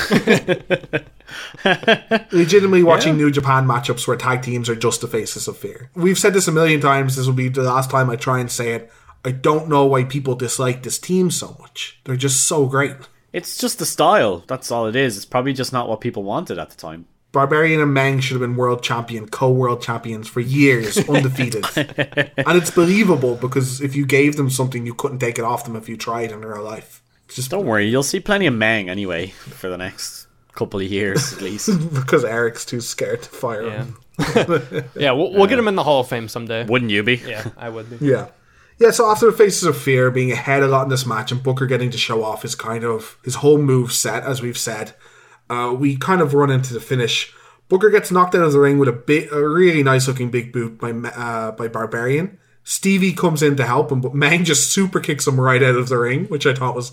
Legitimately 2.34 2.84
watching 2.84 3.16
New 3.16 3.32
Japan 3.32 3.66
matchups 3.66 4.06
where 4.06 4.18
tag 4.18 4.42
teams 4.42 4.68
are 4.68 4.76
just 4.76 5.00
the 5.00 5.08
faces 5.08 5.48
of 5.48 5.58
fear. 5.58 5.90
We've 5.96 6.18
said 6.18 6.34
this 6.34 6.50
a 6.50 6.52
million 6.52 6.82
times. 6.82 7.16
This 7.16 7.28
will 7.28 7.34
be 7.34 7.48
the 7.48 7.64
last 7.64 7.90
time 7.90 8.10
I 8.10 8.18
try 8.18 8.40
and 8.40 8.52
say 8.52 8.74
it. 8.74 8.92
I 9.24 9.32
don't 9.32 9.70
know 9.70 9.86
why 9.86 10.04
people 10.04 10.36
dislike 10.36 10.84
this 10.84 11.00
team 11.00 11.32
so 11.32 11.56
much. 11.62 12.02
They're 12.04 12.18
just 12.18 12.46
so 12.46 12.66
great. 12.66 12.98
It's 13.32 13.58
just 13.58 13.80
the 13.80 13.86
style. 13.86 14.44
That's 14.48 14.70
all 14.70 14.88
it 14.88 14.98
is. 14.98 15.16
It's 15.16 15.26
probably 15.26 15.54
just 15.54 15.72
not 15.72 15.88
what 15.88 16.02
people 16.02 16.24
wanted 16.24 16.60
at 16.60 16.70
the 16.70 16.76
time. 16.76 17.06
Barbarian 17.32 17.80
and 17.80 17.94
Meng 17.94 18.20
should 18.20 18.34
have 18.34 18.42
been 18.42 18.58
world 18.58 18.84
champion, 18.84 19.30
co-world 19.30 19.82
champions 19.82 20.28
for 20.28 20.42
years, 20.42 20.98
undefeated. 21.10 21.66
and 21.78 22.58
it's 22.58 22.72
believable 22.72 23.36
because 23.36 23.80
if 23.80 23.96
you 23.96 24.06
gave 24.06 24.36
them 24.36 24.50
something, 24.50 24.86
you 24.86 24.94
couldn't 24.94 25.20
take 25.20 25.40
it 25.40 25.46
off 25.46 25.64
them 25.64 25.78
if 25.78 25.88
you 25.88 25.96
tried 25.96 26.34
in 26.34 26.42
real 26.44 26.62
life. 26.62 27.02
It's 27.28 27.36
just 27.36 27.52
Don't 27.52 27.66
worry, 27.66 27.88
you'll 27.88 28.04
see 28.04 28.20
plenty 28.20 28.48
of 28.48 28.54
Meng 28.54 28.90
anyway 28.90 29.28
for 29.28 29.70
the 29.70 29.78
next 29.78 30.28
couple 30.54 30.80
of 30.80 30.88
years 30.88 31.34
at 31.34 31.42
least. 31.42 31.70
because 31.94 32.24
Eric's 32.26 32.66
too 32.66 32.82
scared 32.82 33.22
to 33.24 33.30
fire 33.30 33.64
Yeah. 33.68 33.84
him. 33.84 33.98
Yeah, 34.96 35.12
we'll, 35.12 35.32
we'll 35.34 35.46
get 35.48 35.60
him 35.60 35.68
in 35.68 35.76
the 35.76 35.84
Hall 35.84 36.00
of 36.02 36.08
Fame 36.08 36.28
someday. 36.28 36.66
Wouldn't 36.66 36.90
you 36.90 37.04
be? 37.04 37.16
Yeah, 37.18 37.46
I 37.58 37.70
would 37.70 37.90
be. 38.00 38.06
Yeah. 38.12 38.28
Yeah, 38.80 38.92
so 38.92 39.10
after 39.10 39.26
the 39.26 39.32
Faces 39.36 39.64
of 39.64 39.76
Fear 39.76 40.12
being 40.12 40.32
ahead 40.32 40.62
a 40.62 40.68
lot 40.68 40.84
in 40.84 40.90
this 40.90 41.04
match 41.06 41.32
and 41.32 41.42
Booker 41.42 41.66
getting 41.66 41.90
to 41.90 41.98
show 41.98 42.24
off 42.24 42.44
his 42.44 42.54
kind 42.54 42.84
of 42.84 43.18
his 43.24 43.36
whole 43.36 43.58
move 43.58 43.92
set, 43.92 44.24
as 44.24 44.42
we've 44.44 44.58
said, 44.58 44.94
uh, 45.50 45.76
we 45.78 45.98
kind 45.98 46.22
of 46.22 46.36
run 46.36 46.52
into 46.52 46.76
the 46.76 46.80
finish. 46.80 47.34
Booker 47.70 47.90
gets 47.90 48.12
knocked 48.12 48.36
out 48.36 48.44
of 48.44 48.52
the 48.52 48.60
ring 48.60 48.78
with 48.78 48.88
a 48.88 48.94
bit, 48.94 49.32
a 49.32 49.48
really 49.48 49.82
nice 49.82 50.08
looking 50.08 50.30
big 50.30 50.54
boot 50.54 50.78
by 50.80 50.92
uh, 50.92 51.52
by 51.54 51.68
Barbarian. 51.68 52.38
Stevie 52.64 53.14
comes 53.14 53.42
in 53.42 53.56
to 53.56 53.66
help 53.66 53.92
him, 53.92 54.00
but 54.00 54.14
Meng 54.14 54.44
just 54.44 54.72
super 54.72 55.00
kicks 55.00 55.26
him 55.26 55.40
right 55.40 55.64
out 55.64 55.76
of 55.76 55.90
the 55.90 55.98
ring, 55.98 56.26
which 56.26 56.46
I 56.46 56.54
thought 56.54 56.76
was 56.76 56.92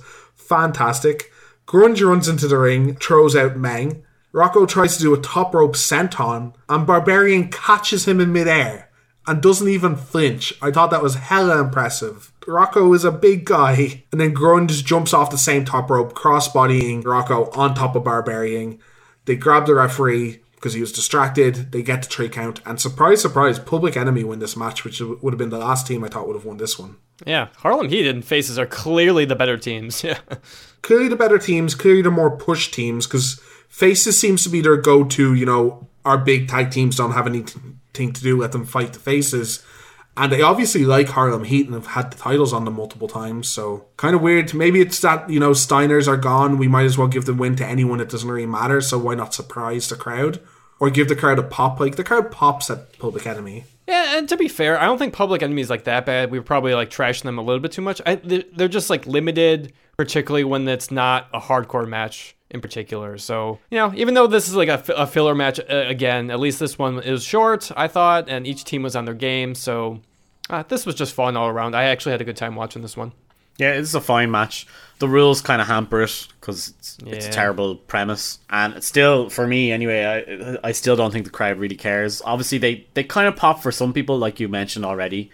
fantastic. 0.48 1.30
Grunge 1.66 2.06
runs 2.06 2.28
into 2.28 2.46
the 2.46 2.58
ring, 2.58 2.96
throws 2.96 3.34
out 3.34 3.56
Meng. 3.56 4.04
Rocco 4.32 4.66
tries 4.66 4.96
to 4.96 5.02
do 5.02 5.14
a 5.14 5.20
top 5.20 5.54
rope 5.54 5.74
senton, 5.74 6.54
and 6.68 6.86
Barbarian 6.86 7.48
catches 7.48 8.06
him 8.06 8.20
in 8.20 8.32
midair 8.32 8.90
and 9.26 9.40
doesn't 9.40 9.68
even 9.68 9.96
flinch. 9.96 10.52
I 10.60 10.70
thought 10.70 10.90
that 10.90 11.02
was 11.02 11.14
hella 11.14 11.60
impressive. 11.60 12.32
Rocco 12.46 12.92
is 12.92 13.04
a 13.04 13.12
big 13.12 13.46
guy, 13.46 14.04
and 14.12 14.20
then 14.20 14.34
Grunge 14.34 14.84
jumps 14.84 15.14
off 15.14 15.30
the 15.30 15.38
same 15.38 15.64
top 15.64 15.88
rope, 15.88 16.14
crossbodying 16.14 17.00
Rocco 17.00 17.50
on 17.50 17.74
top 17.74 17.96
of 17.96 18.04
Barbarian. 18.04 18.78
They 19.24 19.36
grab 19.36 19.66
the 19.66 19.74
referee 19.74 20.42
because 20.56 20.74
he 20.74 20.80
was 20.80 20.92
distracted. 20.92 21.72
They 21.72 21.82
get 21.82 22.02
the 22.02 22.08
three 22.08 22.28
count, 22.28 22.60
and 22.66 22.78
surprise, 22.80 23.22
surprise, 23.22 23.58
Public 23.58 23.96
Enemy 23.96 24.24
win 24.24 24.40
this 24.40 24.56
match, 24.56 24.84
which 24.84 25.00
would 25.00 25.32
have 25.32 25.38
been 25.38 25.50
the 25.50 25.58
last 25.58 25.86
team 25.86 26.04
I 26.04 26.08
thought 26.08 26.26
would 26.26 26.36
have 26.36 26.44
won 26.44 26.58
this 26.58 26.78
one. 26.78 26.96
Yeah, 27.26 27.48
Harlem 27.58 27.88
Heat 27.88 28.06
and 28.06 28.24
Faces 28.24 28.58
are 28.58 28.66
clearly 28.66 29.24
the 29.24 29.36
better 29.36 29.56
teams. 29.56 30.02
Yeah, 30.04 30.18
clearly 30.82 31.08
the 31.08 31.16
better 31.16 31.38
teams, 31.38 31.74
clearly 31.74 32.02
the 32.02 32.10
more 32.10 32.36
push 32.36 32.70
teams, 32.70 33.06
because 33.06 33.40
Faces 33.68 34.18
seems 34.18 34.42
to 34.42 34.48
be 34.48 34.60
their 34.60 34.76
go-to. 34.76 35.34
You 35.34 35.46
know, 35.46 35.88
our 36.04 36.18
big 36.18 36.48
tag 36.48 36.70
teams 36.70 36.96
don't 36.96 37.12
have 37.12 37.26
anything 37.26 38.12
to 38.12 38.22
do. 38.22 38.40
Let 38.40 38.52
them 38.52 38.64
fight 38.64 38.92
the 38.92 38.98
Faces. 38.98 39.64
And 40.16 40.30
they 40.30 40.42
obviously 40.42 40.84
like 40.84 41.08
Harlem 41.08 41.44
Heat 41.44 41.66
and 41.66 41.74
have 41.74 41.88
had 41.88 42.12
the 42.12 42.16
titles 42.16 42.52
on 42.52 42.64
them 42.64 42.74
multiple 42.74 43.08
times. 43.08 43.48
So 43.48 43.86
kind 43.96 44.14
of 44.14 44.22
weird. 44.22 44.54
Maybe 44.54 44.80
it's 44.80 45.00
that, 45.00 45.28
you 45.28 45.40
know, 45.40 45.50
Steiners 45.50 46.06
are 46.06 46.16
gone. 46.16 46.56
We 46.56 46.68
might 46.68 46.84
as 46.84 46.96
well 46.96 47.08
give 47.08 47.24
the 47.24 47.34
win 47.34 47.56
to 47.56 47.66
anyone. 47.66 48.00
It 48.00 48.10
doesn't 48.10 48.28
really 48.28 48.46
matter. 48.46 48.80
So 48.80 48.96
why 48.96 49.16
not 49.16 49.34
surprise 49.34 49.88
the 49.88 49.96
crowd? 49.96 50.40
Or 50.78 50.90
give 50.90 51.08
the 51.08 51.16
crowd 51.16 51.40
a 51.40 51.42
pop. 51.42 51.80
Like 51.80 51.96
the 51.96 52.04
crowd 52.04 52.30
pops 52.30 52.70
at 52.70 52.96
Public 52.98 53.26
Enemy. 53.26 53.64
Yeah, 53.86 54.16
and 54.16 54.28
to 54.30 54.36
be 54.36 54.48
fair, 54.48 54.80
I 54.80 54.86
don't 54.86 54.98
think 54.98 55.12
Public 55.12 55.42
Enemy 55.42 55.60
is 55.60 55.70
like 55.70 55.84
that 55.84 56.06
bad. 56.06 56.30
We 56.30 56.38
were 56.38 56.44
probably 56.44 56.74
like 56.74 56.90
trashing 56.90 57.24
them 57.24 57.38
a 57.38 57.42
little 57.42 57.60
bit 57.60 57.72
too 57.72 57.82
much. 57.82 58.00
I, 58.06 58.14
they're 58.16 58.68
just 58.68 58.88
like 58.88 59.06
limited, 59.06 59.72
particularly 59.96 60.44
when 60.44 60.66
it's 60.68 60.90
not 60.90 61.28
a 61.34 61.40
hardcore 61.40 61.86
match 61.86 62.34
in 62.50 62.60
particular. 62.60 63.18
So, 63.18 63.58
you 63.70 63.78
know, 63.78 63.92
even 63.94 64.14
though 64.14 64.26
this 64.26 64.48
is 64.48 64.54
like 64.54 64.68
a, 64.68 65.06
filler 65.06 65.34
match, 65.34 65.60
uh, 65.60 65.84
again, 65.86 66.30
at 66.30 66.40
least 66.40 66.60
this 66.60 66.78
one 66.78 67.00
is 67.02 67.24
short, 67.24 67.70
I 67.76 67.88
thought, 67.88 68.28
and 68.28 68.46
each 68.46 68.64
team 68.64 68.82
was 68.82 68.96
on 68.96 69.04
their 69.04 69.14
game. 69.14 69.54
So, 69.54 70.00
uh, 70.48 70.62
this 70.68 70.86
was 70.86 70.94
just 70.94 71.14
fun 71.14 71.36
all 71.36 71.48
around. 71.48 71.74
I 71.74 71.84
actually 71.84 72.12
had 72.12 72.20
a 72.20 72.24
good 72.24 72.36
time 72.36 72.54
watching 72.54 72.80
this 72.80 72.96
one. 72.96 73.12
Yeah, 73.58 73.72
it's 73.72 73.94
a 73.94 74.00
fine 74.00 74.30
match. 74.30 74.66
The 75.04 75.10
rules 75.10 75.42
kind 75.42 75.60
of 75.60 75.68
hamper 75.68 76.02
it 76.02 76.28
because 76.40 76.68
it's, 76.68 76.96
yeah. 77.04 77.14
it's, 77.14 77.26
a 77.26 77.30
terrible 77.30 77.76
premise, 77.76 78.38
and 78.48 78.82
still 78.82 79.28
for 79.28 79.46
me 79.46 79.70
anyway. 79.70 80.02
I 80.62 80.68
I 80.68 80.72
still 80.72 80.96
don't 80.96 81.10
think 81.10 81.26
the 81.26 81.30
crowd 81.30 81.58
really 81.58 81.76
cares. 81.76 82.22
Obviously, 82.24 82.56
they 82.56 82.86
they 82.94 83.04
kind 83.04 83.28
of 83.28 83.36
pop 83.36 83.62
for 83.62 83.70
some 83.70 83.92
people, 83.92 84.16
like 84.16 84.40
you 84.40 84.48
mentioned 84.48 84.86
already, 84.86 85.30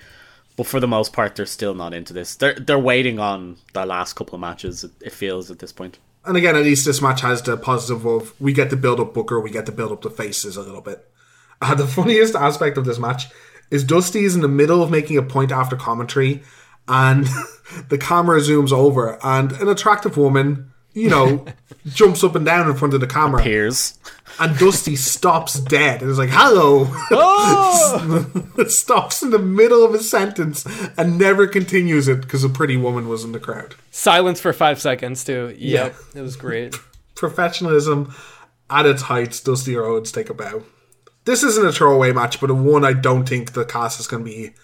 but 0.57 0.67
for 0.67 0.81
the 0.81 0.89
most 0.89 1.13
part, 1.13 1.37
they're 1.37 1.47
still 1.47 1.75
not 1.75 1.95
into 1.95 2.13
this. 2.13 2.35
They're 2.35 2.55
they're 2.55 2.81
waiting 2.81 3.21
on 3.21 3.59
the 3.73 3.87
last 3.87 4.15
couple 4.15 4.35
of 4.35 4.41
matches. 4.41 4.83
It, 4.83 4.91
it 5.01 5.13
feels 5.13 5.53
at 5.53 5.61
this 5.61 5.71
point. 5.71 5.99
And 6.25 6.37
again, 6.37 6.57
at 6.57 6.65
least 6.65 6.85
this 6.85 7.01
match 7.01 7.21
has 7.21 7.43
the 7.43 7.57
positive 7.57 8.05
of 8.05 8.39
we 8.41 8.53
get 8.53 8.71
to 8.71 8.77
build 8.77 8.99
up 8.99 9.15
Booker, 9.15 9.39
we 9.39 9.51
get 9.51 9.67
to 9.67 9.73
build 9.73 9.93
up 9.93 10.03
the 10.03 10.11
faces 10.11 10.57
a 10.57 10.63
little 10.63 10.83
bit. 10.83 11.09
Uh, 11.63 11.75
the 11.77 11.87
funniest 11.87 12.35
aspect 12.35 12.77
of 12.77 12.85
this 12.85 12.99
match 12.99 13.29
is 13.71 13.85
Dusty 13.85 14.25
is 14.25 14.35
in 14.35 14.41
the 14.41 14.49
middle 14.49 14.83
of 14.83 14.91
making 14.91 15.17
a 15.17 15.23
point 15.23 15.53
after 15.53 15.77
commentary, 15.77 16.43
and 16.91 17.27
the 17.89 17.97
camera 17.97 18.41
zooms 18.41 18.73
over, 18.73 19.19
and 19.23 19.53
an 19.53 19.69
attractive 19.69 20.17
woman, 20.17 20.73
you 20.93 21.09
know, 21.09 21.47
jumps 21.87 22.23
up 22.25 22.35
and 22.35 22.45
down 22.45 22.69
in 22.69 22.77
front 22.77 22.93
of 22.93 23.01
the 23.01 23.07
camera. 23.07 23.41
Appears. 23.41 23.97
And 24.39 24.59
Dusty 24.59 24.97
stops 24.97 25.61
dead 25.61 26.01
and 26.01 26.11
is 26.11 26.19
like, 26.19 26.31
hello. 26.31 26.87
Oh! 27.11 28.47
stops 28.69 29.23
in 29.23 29.31
the 29.31 29.39
middle 29.39 29.85
of 29.85 29.93
a 29.93 29.99
sentence 29.99 30.67
and 30.97 31.19
never 31.19 31.47
continues 31.47 32.09
it 32.09 32.23
because 32.23 32.43
a 32.43 32.49
pretty 32.49 32.77
woman 32.77 33.09
was 33.09 33.23
in 33.23 33.33
the 33.33 33.41
crowd. 33.41 33.75
Silence 33.91 34.41
for 34.41 34.53
five 34.53 34.81
seconds, 34.81 35.25
too. 35.25 35.55
Yep, 35.59 35.95
yeah. 36.15 36.21
it 36.21 36.23
was 36.23 36.37
great. 36.37 36.75
Professionalism 37.17 38.15
at 38.71 38.87
its 38.87 39.03
heights, 39.03 39.41
Dusty 39.41 39.77
Rhodes 39.77 40.11
take 40.11 40.31
a 40.31 40.35
bow. 40.35 40.63
This 41.25 41.43
isn't 41.43 41.67
a 41.67 41.73
throwaway 41.73 42.13
match, 42.13 42.41
but 42.41 42.51
a 42.51 42.55
one 42.55 42.85
I 42.85 42.95
don't 42.95 43.29
think 43.29 43.53
the 43.53 43.67
cast 43.67 44.01
is 44.01 44.07
going 44.07 44.25
to 44.25 44.31
be 44.31 44.55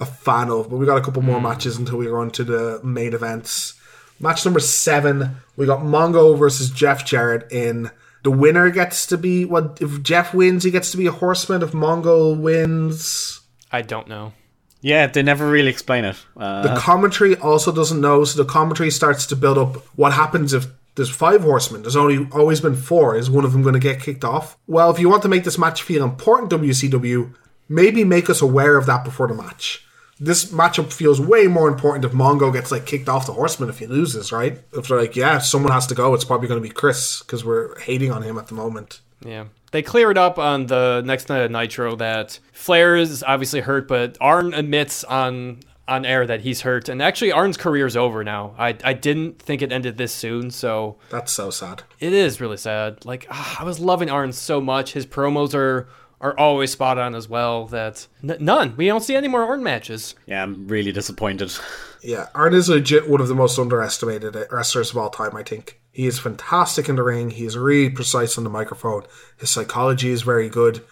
a 0.00 0.06
fan 0.06 0.50
of. 0.50 0.70
But 0.70 0.76
we 0.76 0.86
got 0.86 0.98
a 0.98 1.02
couple 1.02 1.22
more 1.22 1.38
mm. 1.38 1.44
matches 1.44 1.76
until 1.76 1.98
we 1.98 2.06
run 2.06 2.30
to 2.32 2.44
the 2.44 2.80
main 2.82 3.14
events. 3.14 3.74
Match 4.18 4.44
number 4.44 4.60
seven, 4.60 5.36
we 5.56 5.66
got 5.66 5.80
Mongo 5.80 6.38
versus 6.38 6.70
Jeff 6.70 7.04
Jarrett 7.04 7.50
in. 7.52 7.90
The 8.22 8.30
winner 8.30 8.70
gets 8.70 9.06
to 9.06 9.18
be 9.18 9.44
what 9.44 9.78
if 9.80 10.02
Jeff 10.02 10.34
wins, 10.34 10.64
he 10.64 10.70
gets 10.70 10.90
to 10.90 10.96
be 10.96 11.06
a 11.06 11.12
horseman. 11.12 11.62
If 11.62 11.72
Mongo 11.72 12.36
wins, 12.38 13.40
I 13.70 13.82
don't 13.82 14.08
know. 14.08 14.32
Yeah, 14.80 15.06
they 15.06 15.22
never 15.22 15.48
really 15.48 15.70
explain 15.70 16.04
it. 16.04 16.16
Uh, 16.36 16.62
the 16.62 16.80
commentary 16.80 17.36
also 17.36 17.72
doesn't 17.72 18.00
know, 18.00 18.24
so 18.24 18.42
the 18.42 18.48
commentary 18.48 18.90
starts 18.90 19.26
to 19.26 19.36
build 19.36 19.58
up 19.58 19.76
what 19.96 20.12
happens 20.12 20.52
if 20.52 20.66
there's 20.96 21.10
five 21.10 21.42
horsemen. 21.42 21.82
There's 21.82 21.96
only 21.96 22.28
always 22.32 22.60
been 22.60 22.74
four. 22.74 23.16
Is 23.16 23.30
one 23.30 23.44
of 23.44 23.52
them 23.52 23.62
going 23.62 23.74
to 23.74 23.80
get 23.80 24.00
kicked 24.00 24.24
off? 24.24 24.56
Well, 24.66 24.90
if 24.90 24.98
you 24.98 25.08
want 25.08 25.22
to 25.22 25.28
make 25.28 25.44
this 25.44 25.58
match 25.58 25.82
feel 25.82 26.02
important, 26.02 26.50
WCW, 26.50 27.34
maybe 27.68 28.04
make 28.04 28.28
us 28.30 28.40
aware 28.40 28.76
of 28.76 28.86
that 28.86 29.04
before 29.04 29.28
the 29.28 29.34
match. 29.34 29.85
This 30.18 30.46
matchup 30.46 30.92
feels 30.92 31.20
way 31.20 31.46
more 31.46 31.68
important 31.68 32.04
if 32.04 32.12
Mongo 32.12 32.52
gets 32.52 32.72
like 32.72 32.86
kicked 32.86 33.08
off 33.08 33.26
the 33.26 33.34
horseman 33.34 33.68
if 33.68 33.78
he 33.78 33.86
loses, 33.86 34.32
right? 34.32 34.58
If 34.72 34.88
they're 34.88 34.98
like, 34.98 35.14
yeah, 35.14 35.38
someone 35.38 35.72
has 35.72 35.86
to 35.88 35.94
go, 35.94 36.14
it's 36.14 36.24
probably 36.24 36.48
going 36.48 36.62
to 36.62 36.66
be 36.66 36.72
Chris 36.72 37.20
because 37.20 37.44
we're 37.44 37.78
hating 37.80 38.10
on 38.10 38.22
him 38.22 38.38
at 38.38 38.46
the 38.46 38.54
moment. 38.54 39.00
Yeah. 39.24 39.46
They 39.72 39.82
clear 39.82 40.10
it 40.10 40.16
up 40.16 40.38
on 40.38 40.66
the 40.66 41.02
next 41.04 41.28
night 41.28 41.42
of 41.42 41.50
Nitro 41.50 41.96
that 41.96 42.38
Flair 42.52 42.96
is 42.96 43.22
obviously 43.22 43.60
hurt, 43.60 43.88
but 43.88 44.16
Arn 44.20 44.54
admits 44.54 45.04
on 45.04 45.60
on 45.88 46.04
air 46.04 46.26
that 46.26 46.40
he's 46.40 46.62
hurt, 46.62 46.88
and 46.88 47.00
actually 47.00 47.30
Arn's 47.30 47.56
career 47.56 47.86
is 47.86 47.96
over 47.96 48.24
now. 48.24 48.54
I 48.58 48.76
I 48.82 48.92
didn't 48.92 49.40
think 49.40 49.62
it 49.62 49.72
ended 49.72 49.98
this 49.98 50.12
soon, 50.12 50.50
so 50.50 50.96
that's 51.10 51.32
so 51.32 51.50
sad. 51.50 51.82
It 52.00 52.12
is 52.12 52.40
really 52.40 52.56
sad. 52.56 53.04
Like 53.04 53.26
ah, 53.30 53.58
I 53.60 53.64
was 53.64 53.78
loving 53.78 54.10
Arn 54.10 54.32
so 54.32 54.60
much. 54.60 54.92
His 54.92 55.06
promos 55.06 55.54
are 55.54 55.88
are 56.20 56.38
always 56.38 56.72
spot 56.72 56.98
on 56.98 57.14
as 57.14 57.28
well. 57.28 57.66
That 57.66 58.06
n- 58.22 58.38
none. 58.40 58.74
We 58.76 58.86
don't 58.86 59.02
see 59.02 59.16
any 59.16 59.28
more 59.28 59.44
Arn 59.44 59.62
matches. 59.62 60.14
Yeah, 60.26 60.42
I'm 60.42 60.68
really 60.68 60.92
disappointed. 60.92 61.52
Yeah, 62.02 62.28
Arn 62.36 62.54
is 62.54 62.68
legit 62.68 63.08
one 63.08 63.20
of 63.20 63.26
the 63.26 63.34
most 63.34 63.58
underestimated 63.58 64.36
wrestlers 64.52 64.92
of 64.92 64.96
all 64.96 65.10
time. 65.10 65.34
I 65.34 65.42
think 65.42 65.80
he 65.90 66.06
is 66.06 66.20
fantastic 66.20 66.88
in 66.88 66.94
the 66.94 67.02
ring. 67.02 67.30
He 67.30 67.44
is 67.44 67.58
really 67.58 67.90
precise 67.90 68.38
on 68.38 68.44
the 68.44 68.50
microphone. 68.50 69.02
His 69.38 69.50
psychology 69.50 70.10
is 70.10 70.22
very 70.22 70.48
good, 70.48 70.84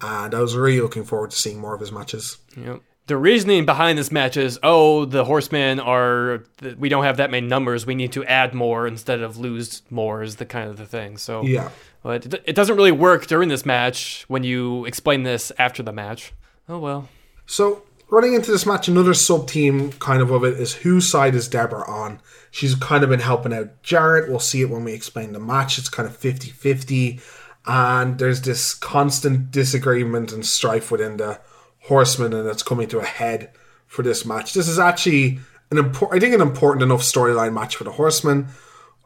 and 0.00 0.32
I 0.32 0.38
was 0.38 0.54
really 0.54 0.80
looking 0.80 1.02
forward 1.02 1.32
to 1.32 1.36
seeing 1.36 1.58
more 1.58 1.74
of 1.74 1.80
his 1.80 1.90
matches. 1.90 2.38
Yep 2.56 2.82
the 3.10 3.16
reasoning 3.16 3.66
behind 3.66 3.98
this 3.98 4.12
match 4.12 4.36
is 4.36 4.56
oh 4.62 5.04
the 5.04 5.24
horsemen 5.24 5.80
are 5.80 6.44
we 6.78 6.88
don't 6.88 7.02
have 7.02 7.16
that 7.16 7.28
many 7.28 7.44
numbers 7.44 7.84
we 7.84 7.96
need 7.96 8.12
to 8.12 8.24
add 8.24 8.54
more 8.54 8.86
instead 8.86 9.20
of 9.20 9.36
lose 9.36 9.82
more 9.90 10.22
is 10.22 10.36
the 10.36 10.46
kind 10.46 10.70
of 10.70 10.76
the 10.76 10.86
thing 10.86 11.16
so 11.16 11.42
yeah 11.42 11.70
but 12.02 12.40
it 12.44 12.54
doesn't 12.54 12.76
really 12.76 12.92
work 12.92 13.26
during 13.26 13.48
this 13.48 13.66
match 13.66 14.24
when 14.28 14.44
you 14.44 14.84
explain 14.84 15.22
this 15.22 15.52
after 15.58 15.82
the 15.82 15.92
match. 15.92 16.32
Oh 16.68 16.78
well. 16.78 17.08
So 17.46 17.82
running 18.08 18.34
into 18.34 18.50
this 18.50 18.66
match 18.66 18.88
another 18.88 19.14
sub 19.14 19.48
team 19.48 19.92
kind 19.92 20.22
of 20.22 20.30
of 20.30 20.44
it 20.44 20.58
is 20.58 20.74
whose 20.74 21.08
side 21.08 21.34
is 21.34 21.48
deborah 21.48 21.88
on? 21.88 22.20
She's 22.50 22.74
kind 22.74 23.04
of 23.04 23.10
been 23.10 23.20
helping 23.20 23.52
out 23.52 23.82
jarrett. 23.82 24.28
We'll 24.28 24.40
see 24.40 24.62
it 24.62 24.70
when 24.70 24.84
we 24.84 24.92
explain 24.92 25.32
the 25.32 25.40
match. 25.40 25.78
It's 25.78 25.88
kind 25.88 26.08
of 26.08 26.18
50-50 26.18 27.20
and 27.66 28.18
there's 28.18 28.42
this 28.42 28.74
constant 28.74 29.50
disagreement 29.50 30.32
and 30.32 30.44
strife 30.46 30.90
within 30.90 31.18
the 31.18 31.40
Horseman, 31.84 32.32
and 32.32 32.48
it's 32.48 32.62
coming 32.62 32.88
to 32.88 32.98
a 32.98 33.04
head 33.04 33.52
for 33.86 34.02
this 34.02 34.24
match. 34.24 34.54
This 34.54 34.68
is 34.68 34.78
actually 34.78 35.40
an 35.70 35.78
important, 35.78 36.16
I 36.16 36.20
think, 36.20 36.34
an 36.34 36.40
important 36.40 36.82
enough 36.82 37.02
storyline 37.02 37.52
match 37.52 37.76
for 37.76 37.84
the 37.84 37.92
Horseman. 37.92 38.48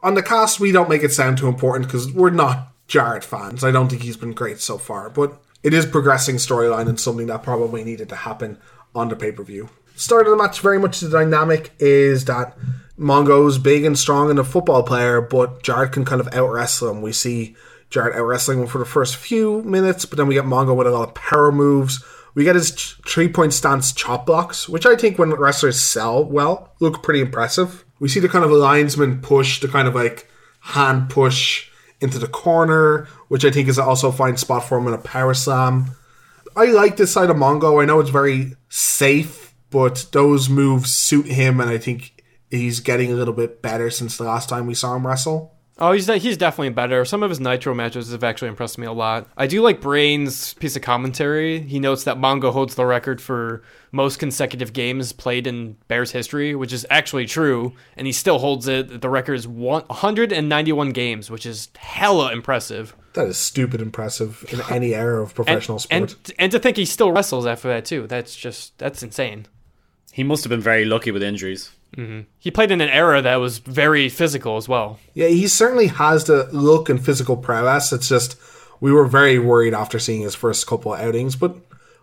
On 0.03 0.13
the 0.13 0.23
cast, 0.23 0.59
we 0.59 0.71
don't 0.71 0.89
make 0.89 1.03
it 1.03 1.11
sound 1.11 1.37
too 1.37 1.47
important 1.47 1.85
because 1.85 2.11
we're 2.11 2.29
not 2.29 2.74
Jarrett 2.87 3.23
fans. 3.23 3.63
I 3.63 3.71
don't 3.71 3.89
think 3.89 4.03
he's 4.03 4.17
been 4.17 4.33
great 4.33 4.59
so 4.59 4.77
far, 4.77 5.09
but 5.09 5.41
it 5.63 5.73
is 5.73 5.85
progressing 5.85 6.35
storyline 6.35 6.87
and 6.87 6.99
something 6.99 7.27
that 7.27 7.43
probably 7.43 7.83
needed 7.83 8.09
to 8.09 8.15
happen 8.15 8.57
on 8.93 9.09
the 9.09 9.15
pay 9.15 9.31
per 9.31 9.43
view. 9.43 9.69
Start 9.95 10.27
of 10.27 10.31
the 10.31 10.43
match, 10.43 10.59
very 10.59 10.79
much 10.79 10.99
the 10.99 11.09
dynamic 11.09 11.71
is 11.79 12.25
that 12.25 12.57
Mongo's 12.97 13.57
big 13.57 13.85
and 13.85 13.97
strong 13.97 14.29
and 14.29 14.39
a 14.39 14.43
football 14.43 14.83
player, 14.83 15.21
but 15.21 15.63
Jarrett 15.63 15.93
can 15.93 16.05
kind 16.05 16.21
of 16.21 16.33
out 16.33 16.51
wrestle 16.51 16.89
him. 16.89 17.01
We 17.01 17.13
see 17.13 17.55
Jarrett 17.89 18.15
out 18.15 18.23
wrestling 18.23 18.59
him 18.59 18.67
for 18.67 18.77
the 18.77 18.85
first 18.85 19.15
few 19.15 19.61
minutes, 19.63 20.05
but 20.05 20.17
then 20.17 20.27
we 20.27 20.35
get 20.35 20.45
Mongo 20.45 20.75
with 20.75 20.87
a 20.87 20.91
lot 20.91 21.07
of 21.07 21.15
power 21.15 21.51
moves 21.51 22.03
we 22.35 22.43
get 22.43 22.55
his 22.55 22.71
three 23.07 23.29
point 23.29 23.53
stance 23.53 23.93
chop 23.93 24.25
blocks, 24.25 24.69
which 24.69 24.85
I 24.85 24.95
think 24.95 25.17
when 25.17 25.31
wrestlers 25.31 25.81
sell 25.81 26.23
well, 26.23 26.73
look 26.79 27.01
pretty 27.01 27.21
impressive. 27.21 27.85
We 27.99 28.09
see 28.09 28.19
the 28.19 28.29
kind 28.29 28.43
of 28.43 28.51
linesman 28.51 29.21
push, 29.21 29.61
the 29.61 29.69
kind 29.69 29.87
of 29.87 29.95
like 29.95 30.29
hand 30.59 31.09
push 31.09 31.69
into 32.01 32.19
the 32.19 32.27
corner, 32.27 33.07
which 33.27 33.45
I 33.45 33.51
think 33.51 33.67
is 33.67 33.79
also 33.79 34.09
a 34.09 34.13
fine 34.13 34.37
spot 34.37 34.63
for 34.63 34.77
him 34.77 34.87
in 34.87 34.93
a 34.93 34.97
power 34.97 35.33
slam. 35.33 35.91
I 36.55 36.65
like 36.65 36.97
this 36.97 37.11
side 37.11 37.29
of 37.29 37.37
Mongo. 37.37 37.81
I 37.81 37.85
know 37.85 37.99
it's 37.99 38.09
very 38.09 38.55
safe, 38.69 39.53
but 39.69 40.07
those 40.11 40.49
moves 40.49 40.95
suit 40.95 41.25
him, 41.25 41.59
and 41.59 41.69
I 41.69 41.77
think 41.77 42.23
he's 42.49 42.79
getting 42.79 43.11
a 43.11 43.15
little 43.15 43.33
bit 43.33 43.61
better 43.61 43.89
since 43.89 44.17
the 44.17 44.23
last 44.23 44.49
time 44.49 44.67
we 44.67 44.73
saw 44.73 44.95
him 44.95 45.05
wrestle. 45.05 45.54
Oh, 45.77 45.91
he's 45.91 46.07
he's 46.07 46.37
definitely 46.37 46.69
better. 46.69 47.03
Some 47.03 47.21
of 47.21 47.29
his 47.29 47.41
Nitro 47.41 47.73
matches 47.73 48.11
have 48.11 48.23
actually 48.23 48.47
impressed 48.47 48.77
me 48.77 48.87
a 48.87 48.93
lot. 48.93 49.27
I 49.35 49.45
do 49.45 49.61
like 49.61 49.81
Brain's 49.81 50.53
piece 50.53 50.77
of 50.77 50.81
commentary. 50.81 51.59
He 51.59 51.79
notes 51.79 52.05
that 52.05 52.17
Mongo 52.17 52.53
holds 52.53 52.75
the 52.75 52.85
record 52.85 53.19
for 53.19 53.61
most 53.91 54.17
consecutive 54.17 54.71
games 54.71 55.11
played 55.11 55.47
in 55.47 55.75
Bears 55.89 56.11
history, 56.11 56.55
which 56.55 56.71
is 56.71 56.85
actually 56.89 57.25
true, 57.25 57.73
and 57.97 58.07
he 58.07 58.13
still 58.13 58.39
holds 58.39 58.69
it. 58.69 59.01
The 59.01 59.09
record 59.09 59.33
is 59.33 59.47
191 59.49 60.91
games, 60.91 61.29
which 61.29 61.45
is 61.45 61.67
hella 61.77 62.31
impressive. 62.31 62.95
That 63.13 63.27
is 63.27 63.37
stupid 63.37 63.81
impressive 63.81 64.45
in 64.53 64.61
any 64.69 64.95
era 64.95 65.21
of 65.21 65.35
professional 65.35 65.81
and, 65.91 66.09
sport. 66.09 66.29
And, 66.29 66.35
and 66.39 66.51
to 66.53 66.59
think 66.59 66.77
he 66.77 66.85
still 66.85 67.11
wrestles 67.11 67.45
after 67.45 67.67
that 67.67 67.83
too. 67.83 68.07
That's 68.07 68.33
just 68.33 68.77
that's 68.77 69.03
insane. 69.03 69.47
He 70.13 70.23
must 70.23 70.45
have 70.45 70.49
been 70.49 70.61
very 70.61 70.85
lucky 70.85 71.11
with 71.11 71.21
injuries. 71.21 71.71
Mm-hmm. 71.95 72.21
He 72.39 72.51
played 72.51 72.71
in 72.71 72.81
an 72.81 72.89
era 72.89 73.21
that 73.21 73.35
was 73.37 73.59
very 73.59 74.09
physical 74.09 74.57
as 74.57 74.67
well. 74.67 74.99
Yeah, 75.13 75.27
he 75.27 75.47
certainly 75.47 75.87
has 75.87 76.25
the 76.25 76.49
look 76.51 76.89
and 76.89 77.03
physical 77.03 77.37
prowess. 77.37 77.93
It's 77.93 78.09
just 78.09 78.37
we 78.81 78.91
were 78.91 79.05
very 79.05 79.39
worried 79.39 79.73
after 79.73 79.99
seeing 79.99 80.21
his 80.21 80.35
first 80.35 80.67
couple 80.67 80.93
of 80.93 80.99
outings, 80.99 81.35
but 81.35 81.55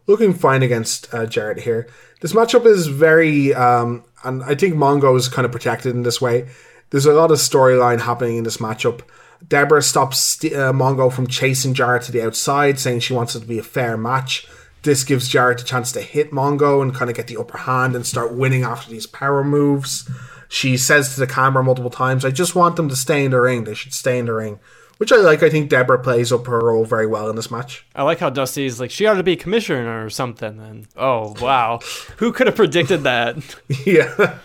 looking 0.06 0.34
fine 0.34 0.62
against 0.62 1.12
uh, 1.12 1.26
Jarrett 1.26 1.60
here. 1.60 1.88
This 2.20 2.32
matchup 2.32 2.66
is 2.66 2.86
very, 2.86 3.52
um, 3.54 4.04
and 4.24 4.42
I 4.44 4.54
think 4.54 4.74
Mongo 4.74 5.16
is 5.16 5.28
kind 5.28 5.44
of 5.44 5.52
protected 5.52 5.94
in 5.94 6.02
this 6.02 6.20
way. 6.20 6.48
There's 6.90 7.06
a 7.06 7.12
lot 7.12 7.30
of 7.30 7.38
storyline 7.38 8.00
happening 8.00 8.36
in 8.36 8.44
this 8.44 8.58
matchup. 8.58 9.02
Deborah 9.46 9.82
stops 9.82 10.44
uh, 10.44 10.72
Mongo 10.72 11.12
from 11.12 11.26
chasing 11.26 11.74
Jarrett 11.74 12.04
to 12.04 12.12
the 12.12 12.24
outside, 12.24 12.78
saying 12.78 13.00
she 13.00 13.12
wants 13.12 13.34
it 13.34 13.40
to 13.40 13.46
be 13.46 13.58
a 13.58 13.62
fair 13.62 13.96
match. 13.96 14.46
This 14.82 15.04
gives 15.04 15.28
Jarrett 15.28 15.62
a 15.62 15.64
chance 15.64 15.92
to 15.92 16.00
hit 16.00 16.32
Mongo 16.32 16.82
and 16.82 16.94
kind 16.94 17.10
of 17.10 17.16
get 17.16 17.28
the 17.28 17.36
upper 17.36 17.58
hand 17.58 17.94
and 17.94 18.04
start 18.04 18.34
winning 18.34 18.64
after 18.64 18.90
these 18.90 19.06
power 19.06 19.44
moves. 19.44 20.10
She 20.48 20.76
says 20.76 21.14
to 21.14 21.20
the 21.20 21.26
camera 21.26 21.62
multiple 21.62 21.90
times, 21.90 22.24
I 22.24 22.30
just 22.30 22.54
want 22.54 22.76
them 22.76 22.88
to 22.88 22.96
stay 22.96 23.24
in 23.24 23.30
the 23.30 23.40
ring. 23.40 23.64
They 23.64 23.74
should 23.74 23.94
stay 23.94 24.18
in 24.18 24.26
the 24.26 24.34
ring. 24.34 24.58
Which 24.98 25.10
I 25.10 25.16
like. 25.16 25.42
I 25.42 25.50
think 25.50 25.68
Deborah 25.68 25.98
plays 25.98 26.30
up 26.30 26.46
her 26.46 26.60
role 26.60 26.84
very 26.84 27.06
well 27.06 27.28
in 27.28 27.34
this 27.34 27.50
match. 27.50 27.84
I 27.94 28.02
like 28.02 28.18
how 28.18 28.30
Dusty's 28.30 28.78
like, 28.78 28.90
she 28.90 29.06
ought 29.06 29.14
to 29.14 29.22
be 29.22 29.34
commissioner 29.34 30.04
or 30.04 30.10
something. 30.10 30.60
And 30.60 30.86
oh, 30.96 31.34
wow. 31.40 31.80
Who 32.18 32.32
could 32.32 32.46
have 32.46 32.54
predicted 32.56 33.02
that? 33.02 33.36
yeah. 33.86 34.38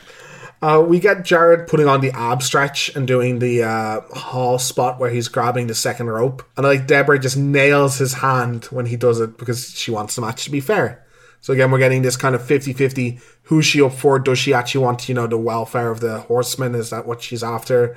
Uh, 0.61 0.83
we 0.85 0.99
get 0.99 1.23
Jarrett 1.23 1.67
putting 1.67 1.87
on 1.87 2.01
the 2.01 2.11
ab 2.11 2.41
stretch 2.41 2.95
and 2.95 3.07
doing 3.07 3.39
the 3.39 3.63
uh, 3.63 4.01
hall 4.15 4.57
spot 4.57 4.99
where 4.99 5.11
he's 5.11 5.27
grabbing 5.27 5.67
the 5.67 5.75
second 5.75 6.07
rope. 6.07 6.43
And 6.55 6.65
like 6.65 6.87
Deborah 6.87 7.19
just 7.19 7.37
nails 7.37 7.97
his 7.97 8.13
hand 8.13 8.65
when 8.65 8.87
he 8.87 8.97
does 8.97 9.19
it 9.19 9.37
because 9.37 9.71
she 9.71 9.91
wants 9.91 10.15
the 10.15 10.21
match 10.21 10.45
to 10.45 10.51
be 10.51 10.59
fair. 10.59 11.05
So 11.41 11.53
again, 11.53 11.69
we're 11.69 11.77
getting 11.77 12.01
this 12.01 12.17
kind 12.17 12.33
of 12.33 12.41
50-50. 12.41 13.21
Who's 13.43 13.65
she 13.65 13.81
up 13.81 13.93
for? 13.93 14.17
Does 14.17 14.39
she 14.39 14.53
actually 14.53 14.83
want, 14.83 15.07
you 15.07 15.13
know, 15.13 15.27
the 15.27 15.37
welfare 15.37 15.91
of 15.91 15.99
the 15.99 16.21
horsemen? 16.21 16.73
Is 16.73 16.89
that 16.89 17.05
what 17.05 17.21
she's 17.21 17.43
after? 17.43 17.95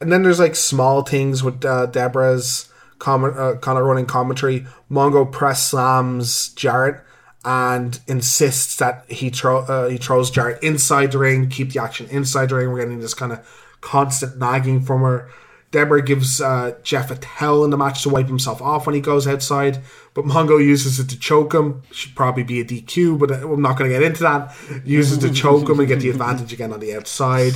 And 0.00 0.10
then 0.10 0.22
there's 0.22 0.38
like 0.38 0.56
small 0.56 1.02
things 1.02 1.42
with 1.42 1.64
uh, 1.64 1.86
Deborah's 1.86 2.72
comment, 2.98 3.36
uh, 3.36 3.56
kind 3.56 3.78
of 3.78 3.84
running 3.84 4.06
commentary. 4.06 4.66
Mongo 4.90 5.30
press 5.30 5.68
slams 5.68 6.48
Jarrett 6.50 7.04
and 7.44 8.00
insists 8.06 8.76
that 8.76 9.04
he 9.08 9.30
throw 9.30 9.60
uh, 9.60 9.88
he 9.88 9.96
throws 9.96 10.30
Jarrett 10.30 10.62
inside 10.62 11.12
the 11.12 11.18
ring, 11.18 11.48
keep 11.48 11.72
the 11.72 11.82
action 11.82 12.06
inside 12.10 12.50
the 12.50 12.56
ring. 12.56 12.72
We're 12.72 12.80
getting 12.80 13.00
this 13.00 13.14
kind 13.14 13.32
of 13.32 13.76
constant 13.80 14.38
nagging 14.38 14.82
from 14.82 15.02
her. 15.02 15.28
Deborah 15.70 16.02
gives 16.02 16.40
uh, 16.40 16.76
Jeff 16.82 17.10
a 17.10 17.16
towel 17.16 17.62
in 17.62 17.70
the 17.70 17.76
match 17.76 18.02
to 18.02 18.08
wipe 18.08 18.26
himself 18.26 18.62
off 18.62 18.86
when 18.86 18.94
he 18.94 19.02
goes 19.02 19.26
outside, 19.26 19.80
but 20.14 20.24
Mongo 20.24 20.58
uses 20.64 20.98
it 20.98 21.10
to 21.10 21.18
choke 21.18 21.52
him. 21.52 21.82
Should 21.92 22.14
probably 22.14 22.42
be 22.42 22.60
a 22.60 22.64
DQ, 22.64 23.18
but 23.18 23.30
I'm 23.30 23.60
not 23.60 23.76
going 23.76 23.90
to 23.90 23.98
get 23.98 24.02
into 24.02 24.22
that. 24.22 24.56
Uses 24.86 25.18
to 25.18 25.30
choke 25.30 25.68
him 25.68 25.78
and 25.78 25.86
get 25.86 26.00
the 26.00 26.08
advantage 26.08 26.54
again 26.54 26.72
on 26.72 26.80
the 26.80 26.94
outside. 26.94 27.52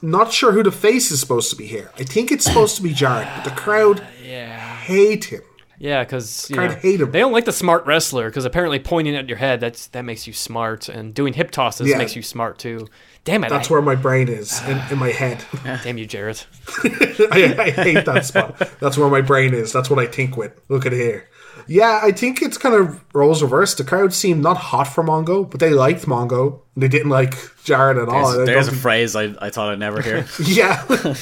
Not 0.00 0.32
sure 0.32 0.52
who 0.52 0.62
the 0.62 0.72
face 0.72 1.10
is 1.10 1.20
supposed 1.20 1.50
to 1.50 1.56
be 1.56 1.66
here. 1.66 1.90
I 1.98 2.04
think 2.04 2.32
it's 2.32 2.46
supposed 2.46 2.76
to 2.76 2.82
be 2.82 2.94
Jarrett, 2.94 3.28
but 3.36 3.44
the 3.44 3.54
crowd 3.54 4.02
yeah. 4.24 4.76
hate 4.76 5.24
him. 5.24 5.42
Yeah, 5.82 6.04
because 6.04 6.50
Crowd 6.52 6.74
hate 6.74 7.00
him. 7.00 7.10
they 7.10 7.20
don't 7.20 7.32
like 7.32 7.46
the 7.46 7.52
smart 7.52 7.86
wrestler 7.86 8.28
because 8.28 8.44
apparently 8.44 8.78
pointing 8.78 9.16
at 9.16 9.28
your 9.30 9.38
head 9.38 9.60
that's 9.60 9.86
that 9.88 10.04
makes 10.04 10.26
you 10.26 10.32
smart, 10.34 10.90
and 10.90 11.14
doing 11.14 11.32
hip 11.32 11.50
tosses 11.50 11.88
Yeah. 11.88 11.96
makes 11.96 12.14
you 12.14 12.20
smart 12.22 12.58
too. 12.58 12.86
Damn 13.24 13.44
it! 13.44 13.48
That's 13.48 13.70
I- 13.70 13.72
where 13.72 13.82
my 13.82 13.94
brain 13.94 14.28
is 14.28 14.62
in, 14.68 14.78
in 14.90 14.98
my 14.98 15.08
head. 15.10 15.42
Damn 15.82 15.96
you, 15.96 16.04
Jarrett. 16.06 16.46
I, 16.84 17.54
I 17.58 17.70
hate 17.70 18.04
that 18.04 18.26
spot. 18.26 18.58
That's 18.78 18.98
where 18.98 19.08
my 19.08 19.22
brain 19.22 19.54
is. 19.54 19.72
That's 19.72 19.88
what 19.88 19.98
I 19.98 20.06
think 20.06 20.36
with. 20.36 20.52
Look 20.68 20.84
at 20.84 20.92
here. 20.92 21.26
Yeah, 21.66 22.00
I 22.02 22.12
think 22.12 22.42
it's 22.42 22.58
kind 22.58 22.74
of 22.74 23.02
roles 23.14 23.42
reversed. 23.42 23.78
The 23.78 23.84
crowd 23.84 24.12
seemed 24.12 24.42
not 24.42 24.56
hot 24.58 24.84
for 24.84 25.02
Mongo, 25.02 25.48
but 25.50 25.60
they 25.60 25.70
liked 25.70 26.06
Mongo. 26.06 26.60
They 26.76 26.88
didn't 26.88 27.10
like 27.10 27.34
Jarrett 27.64 27.96
at 27.98 28.08
all. 28.08 28.26
I 28.26 28.36
There's, 28.36 28.46
there's 28.46 28.68
a 28.68 28.72
phrase 28.76 29.16
I, 29.16 29.34
I 29.40 29.50
thought 29.50 29.70
I'd 29.72 29.78
never 29.78 30.00
hear. 30.02 30.26
yeah, 30.44 30.76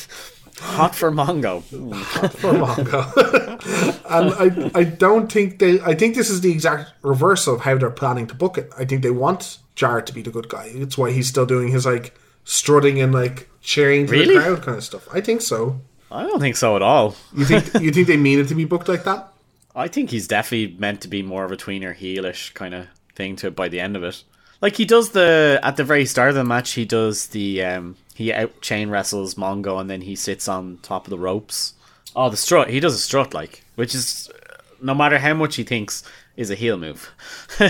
Hot 0.61 0.93
for 0.95 1.11
Mongo. 1.13 1.63
Hot 2.03 2.33
for 2.35 2.53
Mongo. 2.53 3.48
And 3.67 4.33
I, 4.35 4.71
I 4.75 4.85
don't 4.85 5.31
think 5.31 5.59
they. 5.59 5.81
I 5.81 5.95
think 5.95 6.15
this 6.15 6.31
is 6.31 6.41
the 6.41 6.51
exact 6.53 6.93
reverse 7.03 7.47
of 7.47 7.61
how 7.63 7.77
they're 7.77 7.91
planning 7.91 8.27
to 8.29 8.35
book 8.35 8.57
it. 8.59 8.71
I 8.79 8.85
think 8.85 9.03
they 9.03 9.11
want 9.11 9.59
Jarrett 9.75 10.07
to 10.07 10.13
be 10.15 10.23
the 10.23 10.31
good 10.31 10.49
guy. 10.49 10.71
It's 10.75 10.97
why 10.97 11.11
he's 11.11 11.29
still 11.29 11.47
doing 11.47 11.69
his 11.69 11.85
like 11.87 12.19
strutting 12.45 13.01
and 13.01 13.13
like 13.13 13.49
cheering 13.61 14.07
to 14.07 14.13
Really? 14.13 14.35
the 14.35 14.41
crowd 14.41 14.63
kind 14.63 14.79
of 14.79 14.85
stuff. 14.85 15.09
I 15.13 15.21
think 15.21 15.43
so. 15.43 15.81
I 16.11 16.23
don't 16.23 16.41
think 16.41 16.57
so 16.57 16.77
at 16.77 16.83
all. 16.83 17.17
You 17.37 17.45
think 17.45 17.65
you 17.83 17.91
think 17.91 18.07
they 18.07 18.17
mean 18.17 18.39
it 18.39 18.49
to 18.49 18.55
be 18.55 18.65
booked 18.65 18.89
like 18.89 19.05
that? 19.05 19.33
I 19.77 19.89
think 19.89 20.11
he's 20.11 20.27
definitely 20.27 20.77
meant 20.79 21.03
to 21.03 21.09
be 21.09 21.23
more 21.23 21.45
of 21.45 21.53
a 21.53 21.57
tweener 21.57 21.95
heelish 21.97 22.55
kind 22.55 22.75
of 22.75 22.87
thing 23.15 23.37
to 23.37 23.51
by 23.51 23.69
the 23.69 23.81
end 23.81 23.97
of 23.97 24.03
it. 24.05 24.25
Like 24.61 24.77
he 24.77 24.85
does 24.85 25.11
the 25.11 25.61
at 25.63 25.77
the 25.77 25.85
very 25.85 26.07
start 26.07 26.31
of 26.31 26.35
the 26.37 26.45
match, 26.45 26.73
he 26.73 26.85
does 26.85 27.27
the 27.29 27.63
um 27.63 27.97
he 28.15 28.33
out 28.33 28.61
chain 28.61 28.89
wrestles 28.91 29.35
Mongo 29.35 29.81
and 29.81 29.89
then 29.91 30.01
he 30.01 30.17
sits 30.17 30.49
on 30.49 30.79
top 30.83 31.07
of 31.07 31.11
the 31.11 31.19
ropes. 31.19 31.75
Oh, 32.21 32.29
the 32.31 32.37
strut. 32.37 32.69
He 32.69 32.81
does 32.81 32.95
a 32.95 32.99
strut 32.99 33.33
like, 33.33 33.65
which 33.77 33.95
is 33.95 34.29
no 34.83 34.93
matter 34.95 35.19
how 35.19 35.35
much 35.35 35.55
he 35.57 35.63
thinks 35.63 36.03
is 36.37 36.51
a 36.51 36.55
heel 36.57 36.77
move. 36.77 37.11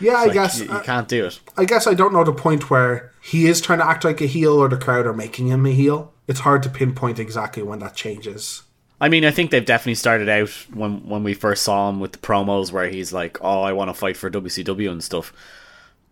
Yeah, 0.00 0.16
I 0.16 0.24
Like, 0.24 0.32
guess. 0.34 0.58
you, 0.60 0.66
you 0.66 0.72
uh, 0.72 0.82
can't 0.82 1.08
do 1.08 1.24
it. 1.26 1.40
I 1.56 1.64
guess 1.64 1.86
I 1.86 1.94
don't 1.94 2.12
know 2.12 2.24
the 2.24 2.32
point 2.32 2.68
where 2.68 3.12
he 3.22 3.46
is 3.46 3.60
trying 3.60 3.78
to 3.78 3.86
act 3.88 4.04
like 4.04 4.20
a 4.20 4.26
heel 4.26 4.52
or 4.54 4.68
the 4.68 4.76
crowd 4.76 5.06
are 5.06 5.12
making 5.14 5.48
him 5.48 5.64
a 5.66 5.70
heel. 5.70 6.12
It's 6.28 6.40
hard 6.40 6.62
to 6.64 6.68
pinpoint 6.68 7.18
exactly 7.18 7.62
when 7.62 7.78
that 7.78 7.94
changes. 7.94 8.62
I 9.00 9.08
mean, 9.08 9.24
I 9.24 9.30
think 9.30 9.50
they've 9.50 9.64
definitely 9.64 9.94
started 9.94 10.28
out 10.28 10.50
when 10.74 11.08
when 11.08 11.22
we 11.22 11.34
first 11.34 11.62
saw 11.62 11.88
him 11.88 12.00
with 12.00 12.12
the 12.12 12.18
promos 12.18 12.72
where 12.72 12.88
he's 12.88 13.12
like, 13.12 13.38
"Oh, 13.42 13.62
I 13.62 13.72
want 13.72 13.88
to 13.90 13.94
fight 13.94 14.16
for 14.16 14.30
WCW 14.30 14.90
and 14.90 15.04
stuff," 15.04 15.32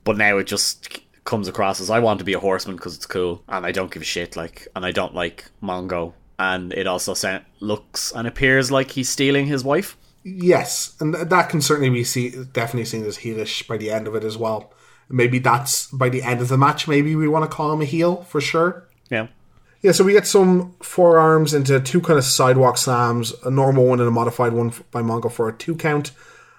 but 0.05 0.17
now 0.17 0.39
it 0.39 0.45
just 0.47 1.01
comes 1.25 1.49
across 1.49 1.81
as 1.81 1.91
I 1.91 1.99
want 2.01 2.19
to 2.19 2.25
be 2.25 2.35
a 2.35 2.41
horseman 2.41 2.77
because 2.77 2.95
it's 2.95 3.07
cool 3.07 3.43
and 3.49 3.65
I 3.67 3.73
don't 3.73 3.91
give 3.91 4.03
a 4.03 4.05
shit. 4.05 4.37
Like, 4.37 4.69
and 4.77 4.85
I 4.85 4.93
don't 4.93 5.15
like 5.15 5.47
Mongo, 5.63 6.13
and 6.39 6.73
it 6.73 6.87
also 6.87 7.15
looks 7.61 8.13
and 8.13 8.27
appears 8.27 8.71
like 8.71 8.93
he's 8.93 9.09
stealing 9.09 9.47
his 9.47 9.65
wife. 9.65 9.97
Yes, 10.25 10.97
and 11.01 11.15
th- 11.15 11.29
that 11.29 11.49
can 11.49 11.61
certainly 11.61 11.91
be 11.91 12.05
see- 12.05 12.31
definitely 12.53 12.87
seen 12.87 13.05
as 13.05 13.19
heelish 13.19 13.67
by 13.67 13.77
the 13.77 13.91
end 13.91 14.09
of 14.09 14.15
it 14.15 14.25
as 14.25 14.37
well. 14.39 14.73
Maybe 15.09 15.39
that's 15.39 15.87
by 15.89 16.09
the 16.09 16.23
end 16.23 16.41
of 16.41 16.49
the 16.49 16.57
match. 16.57 16.89
Maybe 16.89 17.15
we 17.15 17.29
want 17.29 17.49
to 17.49 17.55
call 17.55 17.73
him 17.73 17.83
a 17.83 17.85
heel 17.85 18.23
for 18.25 18.41
sure. 18.41 18.89
Yeah. 19.11 19.29
Yeah, 19.83 19.93
so 19.93 20.03
we 20.03 20.13
get 20.13 20.27
some 20.27 20.73
forearms 20.81 21.53
into 21.53 21.79
two 21.79 22.01
kind 22.01 22.19
of 22.19 22.25
sidewalk 22.25 22.79
slams, 22.79 23.35
a 23.45 23.51
normal 23.51 23.85
one 23.85 24.01
and 24.01 24.09
a 24.09 24.11
modified 24.11 24.55
one 24.55 24.73
by 24.91 25.03
Mongo 25.03 25.31
for 25.31 25.47
a 25.47 25.53
two 25.53 25.75
count. 25.77 26.13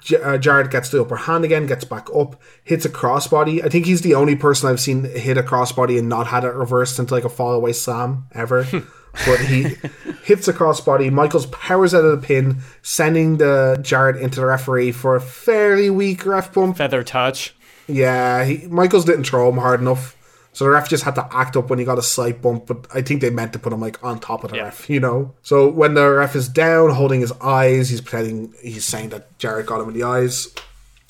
J- 0.05 0.21
uh, 0.21 0.37
Jarrett 0.37 0.69
gets 0.69 0.89
the 0.89 1.01
upper 1.01 1.15
hand 1.15 1.43
again, 1.43 1.65
gets 1.65 1.83
back 1.83 2.07
up, 2.15 2.39
hits 2.63 2.85
a 2.85 2.89
crossbody. 2.89 3.65
I 3.65 3.69
think 3.69 3.87
he's 3.87 4.01
the 4.01 4.13
only 4.13 4.35
person 4.35 4.69
I've 4.69 4.79
seen 4.79 5.03
hit 5.03 5.35
a 5.35 5.41
crossbody 5.41 5.97
and 5.97 6.07
not 6.07 6.27
had 6.27 6.43
it 6.43 6.53
reversed 6.53 6.99
into 6.99 7.15
like 7.15 7.25
a 7.25 7.29
fall 7.29 7.53
away 7.53 7.73
slam 7.73 8.27
ever. 8.31 8.67
but 9.25 9.39
he 9.39 9.75
hits 10.23 10.47
a 10.47 10.53
crossbody. 10.53 11.11
Michaels 11.11 11.47
powers 11.47 11.95
out 11.95 12.05
of 12.05 12.21
the 12.21 12.25
pin, 12.25 12.59
sending 12.83 13.37
the 13.37 13.79
Jarrett 13.81 14.17
into 14.17 14.39
the 14.41 14.45
referee 14.45 14.91
for 14.91 15.15
a 15.15 15.21
fairly 15.21 15.89
weak 15.89 16.23
ref 16.23 16.53
bump. 16.53 16.77
Feather 16.77 17.01
touch. 17.01 17.55
Yeah, 17.87 18.45
he, 18.45 18.67
Michaels 18.67 19.05
didn't 19.05 19.23
throw 19.23 19.49
him 19.49 19.57
hard 19.57 19.79
enough. 19.81 20.15
So 20.55 20.63
the 20.63 20.71
ref 20.71 20.87
just 20.87 21.03
had 21.03 21.15
to 21.15 21.27
act 21.35 21.57
up 21.57 21.69
when 21.69 21.79
he 21.79 21.83
got 21.83 21.97
a 21.97 22.01
slight 22.01 22.41
bump, 22.41 22.67
but 22.67 22.87
I 22.93 23.01
think 23.01 23.19
they 23.19 23.29
meant 23.29 23.51
to 23.53 23.59
put 23.59 23.73
him 23.73 23.81
like 23.81 24.01
on 24.01 24.21
top 24.21 24.45
of 24.45 24.51
the 24.51 24.57
ref, 24.57 24.89
you 24.89 25.01
know. 25.01 25.33
So 25.41 25.69
when 25.69 25.95
the 25.95 26.09
ref 26.09 26.33
is 26.33 26.47
down, 26.47 26.91
holding 26.91 27.19
his 27.19 27.33
eyes, 27.41 27.89
he's 27.89 27.99
pretending 27.99 28.53
he's 28.61 28.85
saying 28.85 29.09
that 29.09 29.37
Jarrett 29.37 29.65
got 29.65 29.81
him 29.81 29.89
in 29.89 29.93
the 29.93 30.03
eyes. 30.03 30.47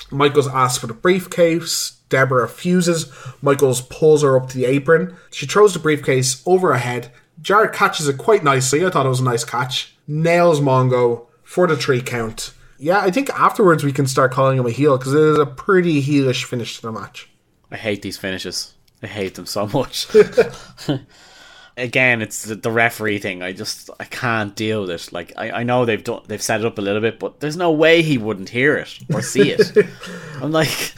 Michaels 0.10 0.48
asks 0.48 0.80
for 0.80 0.88
the 0.88 0.96
briefcase. 0.96 1.92
Debra 2.10 2.42
refuses. 2.42 3.12
Michaels 3.44 3.82
pulls 3.82 4.24
her 4.24 4.36
up 4.36 4.50
to 4.50 4.58
the 4.58 4.66
apron. 4.66 5.16
She 5.32 5.46
throws 5.46 5.74
the 5.74 5.80
briefcase 5.80 6.42
over 6.48 6.74
her 6.74 6.80
head. 6.80 7.12
Jarrett 7.40 7.74
catches 7.74 8.08
it 8.08 8.18
quite 8.18 8.44
nicely. 8.44 8.84
I 8.84 8.90
thought 8.90 9.06
it 9.06 9.10
was 9.10 9.20
a 9.20 9.24
nice 9.24 9.44
catch. 9.44 9.96
Nails 10.08 10.60
Mongo 10.60 11.28
for 11.44 11.68
the 11.68 11.78
three 11.78 12.02
count. 12.02 12.52
Yeah, 12.80 13.00
I 13.00 13.12
think 13.12 13.30
afterwards 13.30 13.84
we 13.84 13.94
can 13.94 14.08
start 14.08 14.32
calling 14.32 14.58
him 14.58 14.66
a 14.66 14.72
heel 14.72 14.98
because 14.98 15.14
it 15.14 15.22
is 15.22 15.38
a 15.38 15.46
pretty 15.46 16.02
heelish 16.02 16.46
finish 16.46 16.78
to 16.78 16.82
the 16.82 16.92
match. 16.92 17.30
I 17.70 17.78
hate 17.78 18.02
these 18.02 18.18
finishes. 18.18 18.75
I 19.04 19.08
hate 19.08 19.36
them 19.36 19.46
so 19.46 19.68
much. 19.68 20.08
Again, 21.78 22.22
it's 22.22 22.44
the, 22.44 22.56
the 22.56 22.72
referee 22.72 23.20
thing. 23.20 23.44
I 23.44 23.52
just 23.52 23.90
I 24.00 24.06
can't 24.06 24.56
deal 24.56 24.82
with 24.82 24.92
it. 24.92 25.12
Like 25.12 25.34
I, 25.36 25.52
I 25.52 25.64
know 25.64 25.84
they've 25.84 26.04
done 26.04 26.22
they've 26.28 26.42
set 26.42 26.62
it 26.62 26.66
up 26.66 26.78
a 26.78 26.82
little 26.82 27.02
bit, 27.02 27.20
but 27.20 27.42
there's 27.42 27.58
no 27.58 27.72
way 27.72 28.02
he 28.02 28.18
wouldn't 28.18 28.50
hear 28.50 28.78
it 28.78 28.98
or 29.14 29.22
see 29.22 29.52
it. 29.52 29.72
I'm 30.42 30.52
like, 30.52 30.94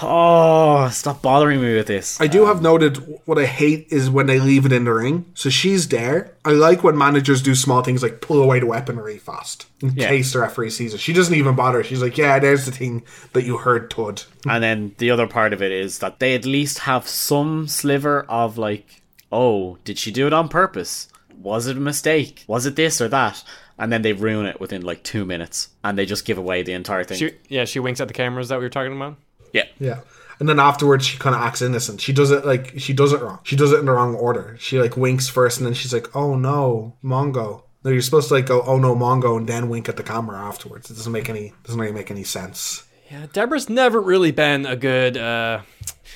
Oh, 0.00 0.88
stop 0.90 1.22
bothering 1.22 1.60
me 1.60 1.74
with 1.74 1.86
this. 1.86 2.20
I 2.20 2.26
do 2.26 2.46
have 2.46 2.62
noted 2.62 2.96
what 3.26 3.38
I 3.38 3.46
hate 3.46 3.88
is 3.90 4.08
when 4.08 4.26
they 4.26 4.38
leave 4.40 4.64
it 4.64 4.72
in 4.72 4.84
the 4.84 4.92
ring. 4.94 5.26
So 5.34 5.50
she's 5.50 5.88
there. 5.88 6.34
I 6.44 6.50
like 6.52 6.82
when 6.82 6.96
managers 6.96 7.42
do 7.42 7.54
small 7.54 7.82
things 7.82 8.02
like 8.02 8.20
pull 8.20 8.42
away 8.42 8.60
the 8.60 8.66
weaponry 8.66 9.18
fast 9.18 9.66
in 9.80 9.92
Yeah. 9.94 10.08
case 10.08 10.32
the 10.32 10.40
referee 10.40 10.70
sees 10.70 10.94
it. 10.94 11.00
She 11.00 11.12
doesn't 11.12 11.34
even 11.34 11.54
bother. 11.54 11.82
She's 11.84 12.00
like, 12.02 12.16
"Yeah, 12.16 12.38
there's 12.38 12.64
the 12.66 12.72
thing 12.72 13.02
that 13.32 13.44
you 13.44 13.58
heard, 13.58 13.90
Todd. 13.90 14.22
And 14.48 14.62
then 14.62 14.94
the 14.98 15.10
other 15.10 15.26
part 15.26 15.52
of 15.52 15.62
it 15.62 15.72
is 15.72 15.98
that 15.98 16.18
they 16.18 16.34
at 16.34 16.44
least 16.44 16.80
have 16.80 17.06
some 17.06 17.68
sliver 17.68 18.22
of 18.28 18.58
like, 18.58 19.02
oh, 19.30 19.78
did 19.84 19.98
she 19.98 20.10
do 20.10 20.26
it 20.26 20.32
on 20.32 20.48
purpose? 20.48 21.08
Was 21.40 21.66
it 21.66 21.76
a 21.76 21.80
mistake? 21.80 22.44
Was 22.46 22.66
it 22.66 22.76
this 22.76 23.00
or 23.00 23.08
that? 23.08 23.42
And 23.78 23.90
then 23.92 24.02
they 24.02 24.12
ruin 24.12 24.46
it 24.46 24.60
within 24.60 24.82
like 24.82 25.02
two 25.02 25.24
minutes, 25.24 25.70
and 25.82 25.96
they 25.98 26.06
just 26.06 26.24
give 26.24 26.38
away 26.38 26.62
the 26.62 26.72
entire 26.74 27.02
thing. 27.04 27.18
She, 27.18 27.32
yeah, 27.48 27.64
she 27.64 27.80
winks 27.80 28.00
at 28.00 28.06
the 28.08 28.14
cameras 28.14 28.48
that 28.50 28.58
we 28.58 28.64
were 28.64 28.68
talking 28.70 28.94
about. 28.94 29.16
Yeah, 29.52 29.64
Yeah. 29.78 30.00
And 30.40 30.48
then 30.48 30.58
afterwards, 30.58 31.06
she 31.06 31.18
kind 31.18 31.36
of 31.36 31.42
acts 31.42 31.62
innocent. 31.62 32.00
She 32.00 32.12
does 32.12 32.32
it 32.32 32.44
like 32.44 32.72
she 32.78 32.92
does 32.92 33.12
it 33.12 33.20
wrong. 33.20 33.38
She 33.44 33.54
does 33.54 33.70
it 33.70 33.78
in 33.78 33.86
the 33.86 33.92
wrong 33.92 34.16
order. 34.16 34.56
She 34.58 34.80
like 34.80 34.96
winks 34.96 35.28
first, 35.28 35.58
and 35.58 35.66
then 35.66 35.74
she's 35.74 35.92
like, 35.94 36.16
"Oh 36.16 36.34
no, 36.36 36.96
Mongo." 37.04 37.62
No, 37.84 37.90
you're 37.92 38.02
supposed 38.02 38.28
to 38.28 38.34
like 38.34 38.46
go, 38.46 38.62
"Oh 38.62 38.78
no, 38.78 38.96
Mongo," 38.96 39.36
and 39.36 39.46
then 39.48 39.68
wink 39.68 39.88
at 39.88 39.96
the 39.96 40.02
camera 40.02 40.38
afterwards. 40.42 40.90
It 40.90 40.94
doesn't 40.94 41.12
make 41.12 41.28
any 41.28 41.52
doesn't 41.62 41.80
really 41.80 41.92
make 41.92 42.10
any 42.10 42.24
sense. 42.24 42.82
Yeah, 43.08 43.26
Debra's 43.32 43.68
never 43.68 44.00
really 44.00 44.32
been 44.32 44.66
a 44.66 44.74
good. 44.74 45.16
uh 45.16 45.60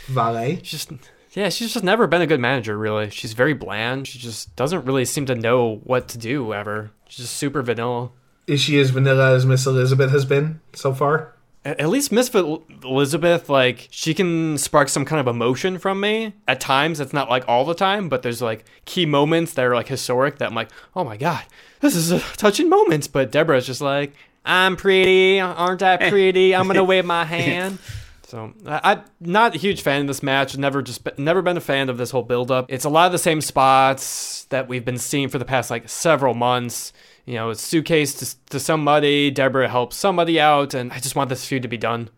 Valet. 0.08 0.56
Just 0.56 0.90
yeah, 1.34 1.50
she's 1.50 1.72
just 1.74 1.84
never 1.84 2.06
been 2.06 2.22
a 2.22 2.26
good 2.26 2.40
manager. 2.40 2.76
Really, 2.76 3.10
she's 3.10 3.34
very 3.34 3.52
bland. 3.52 4.08
She 4.08 4.18
just 4.18 4.56
doesn't 4.56 4.86
really 4.86 5.04
seem 5.04 5.26
to 5.26 5.34
know 5.36 5.76
what 5.84 6.08
to 6.08 6.18
do 6.18 6.52
ever. 6.52 6.90
She's 7.08 7.26
just 7.26 7.36
super 7.36 7.62
vanilla. 7.62 8.10
Is 8.46 8.60
she 8.60 8.80
as 8.80 8.90
vanilla 8.90 9.34
as 9.36 9.44
Miss 9.44 9.66
Elizabeth 9.66 10.10
has 10.10 10.24
been 10.24 10.60
so 10.72 10.94
far? 10.94 11.34
At 11.66 11.88
least 11.88 12.12
Miss 12.12 12.32
Elizabeth, 12.32 13.48
like 13.48 13.88
she 13.90 14.14
can 14.14 14.56
spark 14.56 14.88
some 14.88 15.04
kind 15.04 15.20
of 15.20 15.26
emotion 15.26 15.78
from 15.78 16.00
me. 16.00 16.34
At 16.46 16.60
times, 16.60 17.00
it's 17.00 17.12
not 17.12 17.28
like 17.28 17.44
all 17.48 17.64
the 17.64 17.74
time, 17.74 18.08
but 18.08 18.22
there's 18.22 18.40
like 18.40 18.64
key 18.84 19.04
moments 19.04 19.54
that 19.54 19.64
are 19.64 19.74
like 19.74 19.88
historic 19.88 20.38
that 20.38 20.48
I'm 20.48 20.54
like, 20.54 20.70
oh 20.94 21.02
my 21.02 21.16
god, 21.16 21.44
this 21.80 21.96
is 21.96 22.12
a 22.12 22.20
touching 22.36 22.68
moment. 22.68 23.08
But 23.12 23.32
Debra's 23.32 23.66
just 23.66 23.80
like, 23.80 24.12
I'm 24.44 24.76
pretty, 24.76 25.40
aren't 25.40 25.82
I 25.82 26.08
pretty? 26.08 26.54
I'm 26.54 26.68
gonna 26.68 26.84
wave 26.84 27.04
my 27.04 27.24
hand. 27.26 27.78
So 28.26 28.52
I, 28.64 28.92
I'm 28.92 29.02
not 29.20 29.54
a 29.54 29.58
huge 29.58 29.82
fan 29.82 30.02
of 30.02 30.06
this 30.06 30.22
match. 30.22 30.56
Never 30.56 30.82
just 30.82 31.18
never 31.18 31.42
been 31.42 31.56
a 31.56 31.60
fan 31.60 31.88
of 31.88 31.98
this 31.98 32.10
whole 32.10 32.22
build 32.22 32.50
up. 32.50 32.66
It's 32.68 32.84
a 32.84 32.88
lot 32.88 33.06
of 33.06 33.12
the 33.12 33.18
same 33.18 33.40
spots 33.40 34.44
that 34.50 34.68
we've 34.68 34.84
been 34.84 34.98
seeing 34.98 35.28
for 35.28 35.38
the 35.38 35.44
past 35.44 35.70
like 35.70 35.88
several 35.88 36.34
months. 36.34 36.92
You 37.26 37.34
know, 37.34 37.50
it's 37.50 37.60
suitcase 37.60 38.14
to, 38.14 38.48
to 38.50 38.60
somebody. 38.60 39.30
Debra 39.32 39.68
helps 39.68 39.96
somebody 39.96 40.40
out, 40.40 40.74
and 40.74 40.92
I 40.92 41.00
just 41.00 41.16
want 41.16 41.28
this 41.28 41.44
feud 41.44 41.62
to 41.62 41.68
be 41.68 41.76
done. 41.76 42.08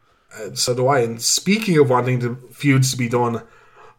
So 0.54 0.74
do 0.74 0.86
I. 0.86 1.00
And 1.00 1.20
speaking 1.20 1.78
of 1.78 1.88
wanting 1.88 2.18
the 2.18 2.36
feuds 2.52 2.90
to 2.90 2.98
be 2.98 3.08
done, 3.08 3.42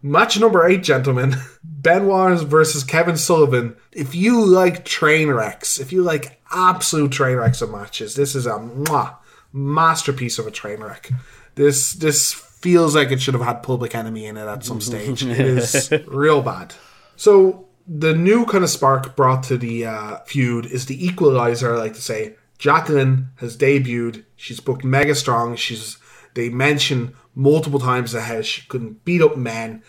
match 0.04 0.40
number 0.40 0.68
eight, 0.68 0.84
gentlemen, 0.84 1.36
Benoit 1.64 2.40
versus 2.42 2.84
Kevin 2.84 3.18
Sullivan. 3.18 3.76
If 3.92 4.14
you 4.14 4.46
like 4.46 4.86
train 4.86 5.30
wrecks, 5.30 5.80
if 5.80 5.92
you 5.92 6.04
like 6.04 6.40
absolute 6.52 7.12
train 7.12 7.38
wrecks 7.38 7.62
of 7.62 7.72
matches, 7.72 8.14
this 8.14 8.36
is 8.36 8.46
a 8.46 8.52
mwah, 8.52 9.16
masterpiece 9.52 10.38
of 10.38 10.46
a 10.46 10.52
train 10.52 10.80
wreck. 10.82 11.10
This 11.56 11.94
this 11.94 12.34
feels 12.34 12.94
like 12.94 13.10
it 13.10 13.22
should 13.22 13.34
have 13.34 13.44
had 13.44 13.64
Public 13.64 13.96
Enemy 13.96 14.26
in 14.28 14.38
it 14.38 14.48
at 14.48 14.64
some 14.64 14.82
stage. 14.82 15.24
it 15.24 15.40
is 15.40 15.92
real 16.08 16.44
bad. 16.44 16.76
So 17.16 17.69
the 17.92 18.14
new 18.14 18.46
kind 18.46 18.64
of 18.64 18.70
spark 18.70 19.16
brought 19.16 19.42
to 19.44 19.58
the 19.58 19.88
uh, 19.88 20.20
feud 20.20 20.68
is 20.68 20.86
the 20.86 21.06
equalizer. 21.06 21.74
I 21.74 21.80
like 21.80 21.96
to 21.96 22.02
say 22.02 22.36
Jacqueline 22.60 23.30
has 23.38 23.58
debuted. 23.58 24.26
She's 24.36 24.60
booked 24.60 24.84
mega 24.84 25.16
strong. 25.16 25.56
She's 25.56 25.98
they 26.36 26.50
mention 26.50 27.16
multiple 27.34 27.80
times 27.80 28.14
how 28.14 28.42
she 28.44 28.62
couldn't 28.68 29.04
beat 29.06 29.24
up 29.24 29.36
men, 29.36 29.82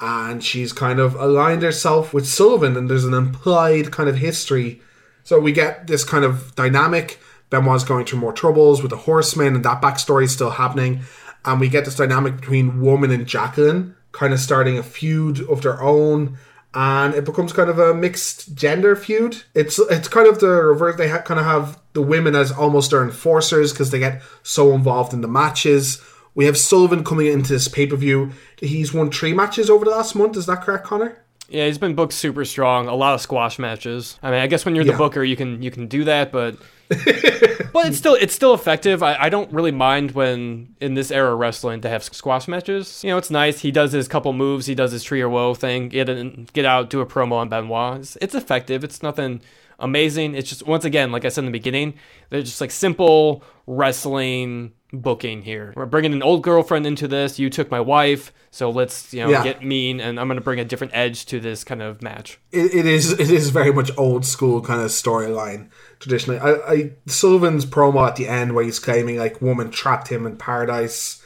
and 0.00 0.44
she's 0.44 0.72
kind 0.72 1.00
of 1.00 1.16
aligned 1.16 1.62
herself 1.62 2.14
with 2.14 2.28
Sullivan. 2.28 2.76
And 2.76 2.88
there's 2.88 3.04
an 3.04 3.14
implied 3.14 3.90
kind 3.90 4.08
of 4.08 4.16
history. 4.16 4.80
So 5.24 5.40
we 5.40 5.50
get 5.50 5.88
this 5.88 6.04
kind 6.04 6.24
of 6.24 6.54
dynamic. 6.54 7.18
Benoit's 7.50 7.82
going 7.82 8.04
through 8.06 8.20
more 8.20 8.32
troubles 8.32 8.82
with 8.82 8.90
the 8.90 8.98
Horsemen, 8.98 9.56
and 9.56 9.64
that 9.64 9.82
backstory 9.82 10.24
is 10.24 10.32
still 10.32 10.50
happening. 10.50 11.00
And 11.44 11.58
we 11.58 11.68
get 11.68 11.86
this 11.86 11.96
dynamic 11.96 12.36
between 12.36 12.80
Woman 12.80 13.10
and 13.10 13.26
Jacqueline, 13.26 13.96
kind 14.12 14.32
of 14.32 14.38
starting 14.38 14.78
a 14.78 14.82
feud 14.84 15.40
of 15.48 15.62
their 15.62 15.82
own 15.82 16.38
and 16.74 17.14
it 17.14 17.24
becomes 17.24 17.52
kind 17.52 17.70
of 17.70 17.78
a 17.78 17.94
mixed 17.94 18.54
gender 18.54 18.94
feud. 18.94 19.42
It's 19.54 19.78
it's 19.78 20.08
kind 20.08 20.26
of 20.28 20.38
the 20.40 20.48
reverse. 20.48 20.96
They 20.96 21.08
ha- 21.08 21.22
kind 21.22 21.40
of 21.40 21.46
have 21.46 21.80
the 21.94 22.02
women 22.02 22.34
as 22.36 22.52
almost 22.52 22.90
their 22.90 23.02
enforcers 23.02 23.72
because 23.72 23.90
they 23.90 23.98
get 23.98 24.22
so 24.42 24.72
involved 24.72 25.12
in 25.12 25.20
the 25.22 25.28
matches. 25.28 26.02
We 26.34 26.44
have 26.44 26.56
Sullivan 26.56 27.02
coming 27.04 27.26
into 27.26 27.52
this 27.52 27.68
pay 27.68 27.86
per 27.86 27.96
view. 27.96 28.30
He's 28.58 28.92
won 28.94 29.10
three 29.10 29.32
matches 29.32 29.70
over 29.70 29.84
the 29.84 29.90
last 29.92 30.14
month. 30.14 30.36
Is 30.36 30.46
that 30.46 30.62
correct, 30.62 30.84
Connor? 30.84 31.22
Yeah, 31.48 31.64
he's 31.66 31.78
been 31.78 31.94
booked 31.94 32.12
super 32.12 32.44
strong. 32.44 32.86
A 32.88 32.94
lot 32.94 33.14
of 33.14 33.20
squash 33.22 33.58
matches. 33.58 34.18
I 34.22 34.30
mean, 34.30 34.40
I 34.40 34.46
guess 34.46 34.64
when 34.66 34.74
you're 34.74 34.84
the 34.84 34.92
Yeah. 34.92 34.98
booker, 34.98 35.24
you 35.24 35.34
can 35.36 35.62
you 35.62 35.70
can 35.70 35.86
do 35.88 36.04
that, 36.04 36.30
but 36.30 36.56
but 37.72 37.86
it's 37.86 37.98
still 37.98 38.14
it's 38.14 38.34
still 38.34 38.54
effective. 38.54 39.02
I, 39.02 39.14
I 39.24 39.28
don't 39.28 39.52
really 39.52 39.72
mind 39.72 40.12
when 40.12 40.74
in 40.80 40.94
this 40.94 41.10
era 41.10 41.34
of 41.34 41.38
wrestling 41.38 41.82
to 41.82 41.88
have 41.88 42.02
squash 42.02 42.48
matches. 42.48 43.04
You 43.04 43.10
know, 43.10 43.18
it's 43.18 43.30
nice. 43.30 43.60
He 43.60 43.70
does 43.70 43.92
his 43.92 44.08
couple 44.08 44.32
moves. 44.32 44.64
He 44.64 44.74
does 44.74 44.92
his 44.92 45.04
tree 45.04 45.20
of 45.20 45.30
woe 45.30 45.52
thing. 45.52 45.90
Get 45.90 46.08
in, 46.08 46.48
get 46.54 46.64
out, 46.64 46.88
do 46.88 47.00
a 47.00 47.06
promo 47.06 47.32
on 47.32 47.50
Benoit. 47.50 47.98
It's, 47.98 48.16
it's 48.22 48.34
effective. 48.34 48.84
It's 48.84 49.02
nothing 49.02 49.42
amazing. 49.78 50.34
It's 50.34 50.48
just 50.48 50.66
once 50.66 50.86
again, 50.86 51.12
like 51.12 51.26
I 51.26 51.28
said 51.28 51.42
in 51.42 51.46
the 51.46 51.52
beginning, 51.52 51.94
they're 52.30 52.40
just 52.40 52.60
like 52.60 52.70
simple 52.70 53.42
wrestling 53.66 54.72
booking 54.92 55.42
here. 55.42 55.72
We're 55.76 55.86
bringing 55.86 56.12
an 56.12 56.22
old 56.22 56.42
girlfriend 56.42 56.86
into 56.86 57.06
this. 57.08 57.38
You 57.38 57.50
took 57.50 57.70
my 57.70 57.80
wife, 57.80 58.32
so 58.50 58.70
let's 58.70 59.12
you 59.12 59.22
know 59.22 59.30
Yeah. 59.30 59.44
get 59.44 59.62
mean, 59.64 60.00
and 60.00 60.18
I'm 60.18 60.28
gonna 60.28 60.40
bring 60.40 60.60
a 60.60 60.64
different 60.64 60.92
edge 60.94 61.26
to 61.26 61.40
this 61.40 61.64
kind 61.64 61.82
of 61.82 62.02
match. 62.02 62.38
It, 62.52 62.74
it 62.74 62.86
is 62.86 63.12
it 63.12 63.30
is 63.30 63.50
very 63.50 63.72
much 63.72 63.90
old 63.98 64.24
school 64.24 64.60
kind 64.62 64.80
of 64.80 64.88
storyline 64.88 65.68
traditionally. 66.00 66.38
I, 66.40 66.52
I 66.52 66.90
Sullivan's 67.06 67.66
promo 67.66 68.06
at 68.06 68.16
the 68.16 68.28
end 68.28 68.54
where 68.54 68.64
he's 68.64 68.78
claiming 68.78 69.18
like 69.18 69.42
woman 69.42 69.70
trapped 69.70 70.08
him 70.08 70.26
in 70.26 70.36
paradise. 70.36 71.22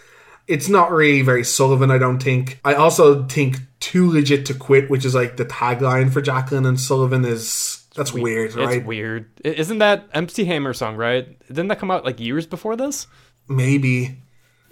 It's 0.48 0.68
not 0.68 0.90
really 0.90 1.22
very 1.22 1.44
Sullivan, 1.44 1.90
I 1.90 1.98
don't 1.98 2.20
think. 2.20 2.58
I 2.64 2.74
also 2.74 3.24
think 3.26 3.58
too 3.78 4.10
legit 4.10 4.44
to 4.46 4.54
quit, 4.54 4.90
which 4.90 5.04
is 5.04 5.14
like 5.14 5.36
the 5.36 5.44
tagline 5.44 6.12
for 6.12 6.20
Jacqueline 6.20 6.66
and 6.66 6.78
Sullivan 6.80 7.24
is 7.24 7.84
that's 7.94 8.12
weird, 8.12 8.54
right? 8.54 8.78
It's 8.78 8.86
weird. 8.86 9.30
Isn't 9.44 9.78
that 9.78 10.08
MC 10.12 10.44
Hammer 10.44 10.72
song, 10.72 10.96
right? 10.96 11.38
Didn't 11.46 11.68
that 11.68 11.78
come 11.78 11.90
out 11.90 12.04
like 12.04 12.18
years 12.18 12.46
before 12.46 12.74
this? 12.74 13.06
Maybe 13.48 14.16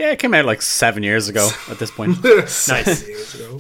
yeah, 0.01 0.13
it 0.13 0.19
came 0.19 0.33
out 0.33 0.47
like 0.47 0.63
seven 0.63 1.03
years 1.03 1.29
ago 1.29 1.51
at 1.69 1.79
this 1.79 1.91
point. 1.91 2.25
nice. 2.25 3.07
years 3.07 3.35
ago. 3.35 3.59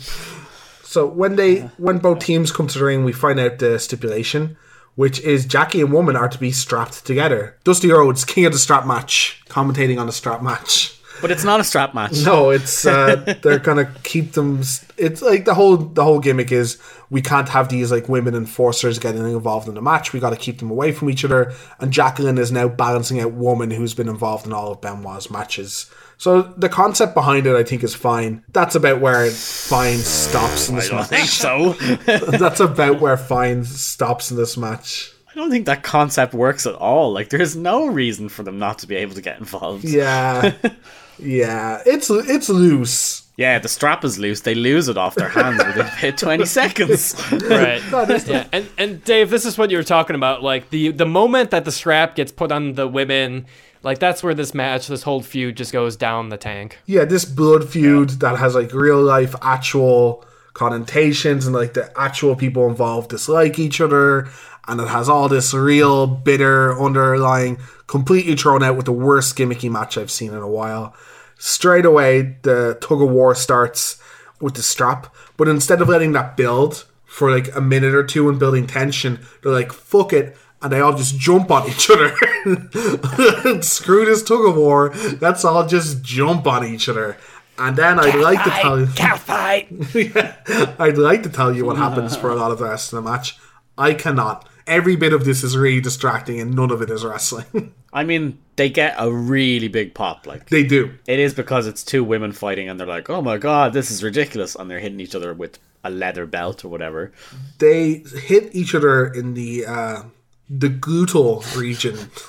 So 0.82 1.06
when 1.06 1.36
they 1.36 1.60
when 1.76 1.98
both 1.98 2.20
teams 2.20 2.50
come 2.50 2.66
to 2.66 2.78
the 2.78 2.84
ring, 2.86 3.04
we 3.04 3.12
find 3.12 3.38
out 3.38 3.58
the 3.58 3.78
stipulation, 3.78 4.56
which 4.94 5.20
is 5.20 5.44
Jackie 5.44 5.82
and 5.82 5.92
Woman 5.92 6.16
are 6.16 6.30
to 6.30 6.38
be 6.38 6.50
strapped 6.50 7.04
together. 7.04 7.58
Dusty 7.62 7.92
Rhodes, 7.92 8.24
king 8.24 8.46
of 8.46 8.52
the 8.52 8.58
strap 8.58 8.86
match, 8.86 9.42
commentating 9.50 10.00
on 10.00 10.06
the 10.06 10.12
strap 10.12 10.42
match. 10.42 10.98
But 11.20 11.30
it's 11.30 11.44
not 11.44 11.60
a 11.60 11.64
strap 11.64 11.94
match. 11.94 12.24
No, 12.24 12.50
it's 12.50 12.86
uh, 12.86 13.16
they're 13.42 13.58
gonna 13.58 13.92
keep 14.02 14.32
them. 14.32 14.60
It's 14.96 15.22
like 15.22 15.44
the 15.44 15.54
whole 15.54 15.76
the 15.76 16.04
whole 16.04 16.18
gimmick 16.20 16.52
is 16.52 16.78
we 17.10 17.20
can't 17.22 17.48
have 17.48 17.68
these 17.68 17.90
like 17.90 18.08
women 18.08 18.34
enforcers 18.34 18.98
getting 18.98 19.22
involved 19.24 19.68
in 19.68 19.74
the 19.74 19.82
match. 19.82 20.12
We 20.12 20.20
got 20.20 20.30
to 20.30 20.36
keep 20.36 20.58
them 20.58 20.70
away 20.70 20.92
from 20.92 21.10
each 21.10 21.24
other. 21.24 21.52
And 21.80 21.92
Jacqueline 21.92 22.38
is 22.38 22.52
now 22.52 22.68
balancing 22.68 23.20
out 23.20 23.32
Woman, 23.32 23.70
who's 23.70 23.94
been 23.94 24.08
involved 24.08 24.46
in 24.46 24.52
all 24.52 24.72
of 24.72 24.80
Benoit's 24.80 25.30
matches. 25.30 25.90
So 26.18 26.42
the 26.42 26.68
concept 26.68 27.14
behind 27.14 27.46
it, 27.46 27.56
I 27.56 27.64
think, 27.64 27.82
is 27.82 27.94
fine. 27.94 28.44
That's 28.52 28.74
about 28.74 29.00
where 29.00 29.30
Fine 29.30 29.98
stops 29.98 30.68
in 30.68 30.76
this 30.76 30.86
I 30.86 30.90
don't 30.90 30.98
match. 30.98 31.08
think 31.08 31.28
so. 31.28 31.72
That's 32.38 32.60
about 32.60 33.00
where 33.00 33.16
Fine 33.16 33.64
stops 33.64 34.30
in 34.30 34.36
this 34.36 34.58
match. 34.58 35.10
I 35.30 35.34
don't 35.34 35.50
think 35.50 35.64
that 35.66 35.82
concept 35.82 36.34
works 36.34 36.66
at 36.66 36.74
all. 36.74 37.12
Like, 37.12 37.30
there's 37.30 37.56
no 37.56 37.86
reason 37.86 38.28
for 38.28 38.42
them 38.42 38.58
not 38.58 38.80
to 38.80 38.86
be 38.86 38.96
able 38.96 39.14
to 39.14 39.22
get 39.22 39.38
involved. 39.38 39.84
Yeah, 39.84 40.52
yeah, 41.22 41.82
it's 41.86 42.10
it's 42.10 42.48
loose. 42.48 43.22
Yeah, 43.36 43.58
the 43.58 43.68
strap 43.68 44.04
is 44.04 44.18
loose. 44.18 44.42
They 44.42 44.54
lose 44.54 44.88
it 44.88 44.98
off 44.98 45.14
their 45.14 45.28
hands 45.30 45.64
within 45.64 45.86
about 45.98 46.18
20 46.18 46.44
seconds. 46.44 47.14
Right. 47.32 47.82
yeah. 48.26 48.46
And 48.52 48.68
and 48.76 49.02
Dave, 49.04 49.30
this 49.30 49.46
is 49.46 49.56
what 49.56 49.70
you 49.70 49.78
were 49.78 49.82
talking 49.82 50.14
about. 50.16 50.42
Like 50.42 50.70
the 50.70 50.90
the 50.90 51.06
moment 51.06 51.50
that 51.50 51.64
the 51.64 51.72
strap 51.72 52.16
gets 52.16 52.32
put 52.32 52.52
on 52.52 52.74
the 52.74 52.86
women, 52.86 53.46
like 53.82 53.98
that's 53.98 54.22
where 54.22 54.34
this 54.34 54.52
match, 54.52 54.88
this 54.88 55.04
whole 55.04 55.22
feud 55.22 55.56
just 55.56 55.72
goes 55.72 55.96
down 55.96 56.28
the 56.28 56.36
tank. 56.36 56.78
yeah, 56.86 57.04
this 57.04 57.24
blood 57.24 57.68
feud 57.68 58.10
that 58.20 58.36
has 58.38 58.54
like 58.54 58.72
real 58.74 59.00
life 59.00 59.34
actual 59.40 60.24
connotations 60.52 61.46
and 61.46 61.54
like 61.54 61.74
the 61.74 61.90
actual 61.98 62.36
people 62.36 62.68
involved 62.68 63.08
dislike 63.10 63.58
each 63.58 63.80
other 63.80 64.28
and 64.66 64.80
it 64.80 64.88
has 64.88 65.08
all 65.08 65.28
this 65.28 65.54
real 65.54 66.06
bitter 66.06 66.78
underlying 66.78 67.56
completely 67.86 68.36
thrown 68.36 68.62
out 68.62 68.76
with 68.76 68.84
the 68.84 68.92
worst 68.92 69.36
gimmicky 69.36 69.70
match 69.70 69.96
I've 69.96 70.10
seen 70.10 70.32
in 70.32 70.38
a 70.38 70.48
while. 70.48 70.94
Straight 71.42 71.86
away 71.86 72.36
the 72.42 72.76
tug 72.82 73.00
of 73.00 73.08
war 73.08 73.34
starts 73.34 73.98
with 74.42 74.56
the 74.56 74.62
strap, 74.62 75.06
but 75.38 75.48
instead 75.48 75.80
of 75.80 75.88
letting 75.88 76.12
that 76.12 76.36
build 76.36 76.84
for 77.06 77.30
like 77.30 77.56
a 77.56 77.62
minute 77.62 77.94
or 77.94 78.04
two 78.04 78.28
and 78.28 78.38
building 78.38 78.66
tension, 78.66 79.20
they're 79.42 79.50
like, 79.50 79.72
fuck 79.72 80.12
it. 80.12 80.36
And 80.60 80.70
they 80.70 80.80
all 80.80 80.94
just 80.94 81.18
jump 81.18 81.50
on 81.50 81.66
each 81.66 81.90
other. 81.90 82.14
Screw 83.62 84.04
this 84.04 84.22
tug 84.22 84.46
of 84.46 84.54
war. 84.58 84.92
Let's 85.22 85.42
all 85.42 85.66
just 85.66 86.02
jump 86.02 86.46
on 86.46 86.66
each 86.66 86.90
other. 86.90 87.16
And 87.56 87.74
then 87.74 87.98
I'd 87.98 88.16
like 88.16 88.44
to 88.44 88.50
tell 88.50 88.78
you, 88.78 88.86
Cat 88.88 89.18
fight. 89.18 89.68
I'd 90.78 90.98
like 90.98 91.22
to 91.22 91.30
tell 91.30 91.56
you 91.56 91.64
what 91.64 91.78
happens 91.78 92.18
for 92.18 92.28
a 92.28 92.34
lot 92.34 92.50
of 92.50 92.58
the 92.58 92.66
rest 92.66 92.92
of 92.92 93.02
the 93.02 93.10
match. 93.10 93.38
I 93.78 93.94
cannot. 93.94 94.46
Every 94.70 94.96
bit 94.96 95.12
of 95.12 95.24
this 95.24 95.42
is 95.42 95.56
really 95.56 95.80
distracting, 95.80 96.40
and 96.40 96.54
none 96.54 96.70
of 96.70 96.80
it 96.80 96.90
is 96.90 97.04
wrestling. 97.04 97.74
I 97.92 98.04
mean, 98.04 98.38
they 98.56 98.70
get 98.70 98.94
a 98.98 99.12
really 99.12 99.68
big 99.68 99.94
pop. 99.94 100.26
Like 100.26 100.48
they 100.48 100.62
do. 100.62 100.94
it 101.06 101.18
is 101.18 101.34
because 101.34 101.66
it's 101.66 101.82
two 101.84 102.04
women 102.04 102.32
fighting, 102.32 102.68
and 102.68 102.78
they're 102.78 102.86
like, 102.86 103.10
"Oh 103.10 103.20
my 103.20 103.36
god, 103.36 103.72
this 103.72 103.90
is 103.90 104.02
ridiculous!" 104.04 104.54
And 104.54 104.70
they're 104.70 104.78
hitting 104.78 105.00
each 105.00 105.14
other 105.14 105.34
with 105.34 105.58
a 105.82 105.90
leather 105.90 106.24
belt 106.24 106.64
or 106.64 106.68
whatever. 106.68 107.12
They 107.58 108.04
hit 108.28 108.54
each 108.54 108.74
other 108.74 109.06
in 109.06 109.34
the 109.34 109.66
uh, 109.66 110.02
the 110.48 110.68
gluteal 110.70 111.44
region. 111.56 112.10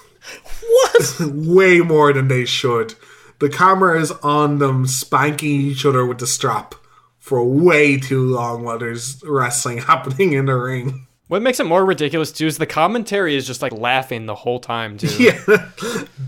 What? 0.71 1.19
way 1.33 1.79
more 1.79 2.13
than 2.13 2.27
they 2.27 2.45
should. 2.45 2.93
The 3.39 3.49
camera 3.49 3.99
is 3.99 4.11
on 4.23 4.59
them 4.59 4.85
spanking 4.85 5.61
each 5.61 5.85
other 5.85 6.05
with 6.05 6.19
the 6.19 6.27
strap 6.27 6.75
for 7.17 7.43
way 7.43 7.97
too 7.97 8.21
long 8.23 8.63
while 8.63 8.77
there's 8.77 9.21
wrestling 9.23 9.79
happening 9.79 10.33
in 10.33 10.45
the 10.45 10.53
ring. 10.53 11.07
What 11.31 11.41
makes 11.41 11.61
it 11.61 11.65
more 11.65 11.85
ridiculous 11.85 12.29
too 12.33 12.45
is 12.45 12.57
the 12.57 12.65
commentary 12.65 13.37
is 13.37 13.47
just 13.47 13.61
like 13.61 13.71
laughing 13.71 14.25
the 14.25 14.35
whole 14.35 14.59
time 14.59 14.97
too. 14.97 15.07
Yeah. 15.17 15.65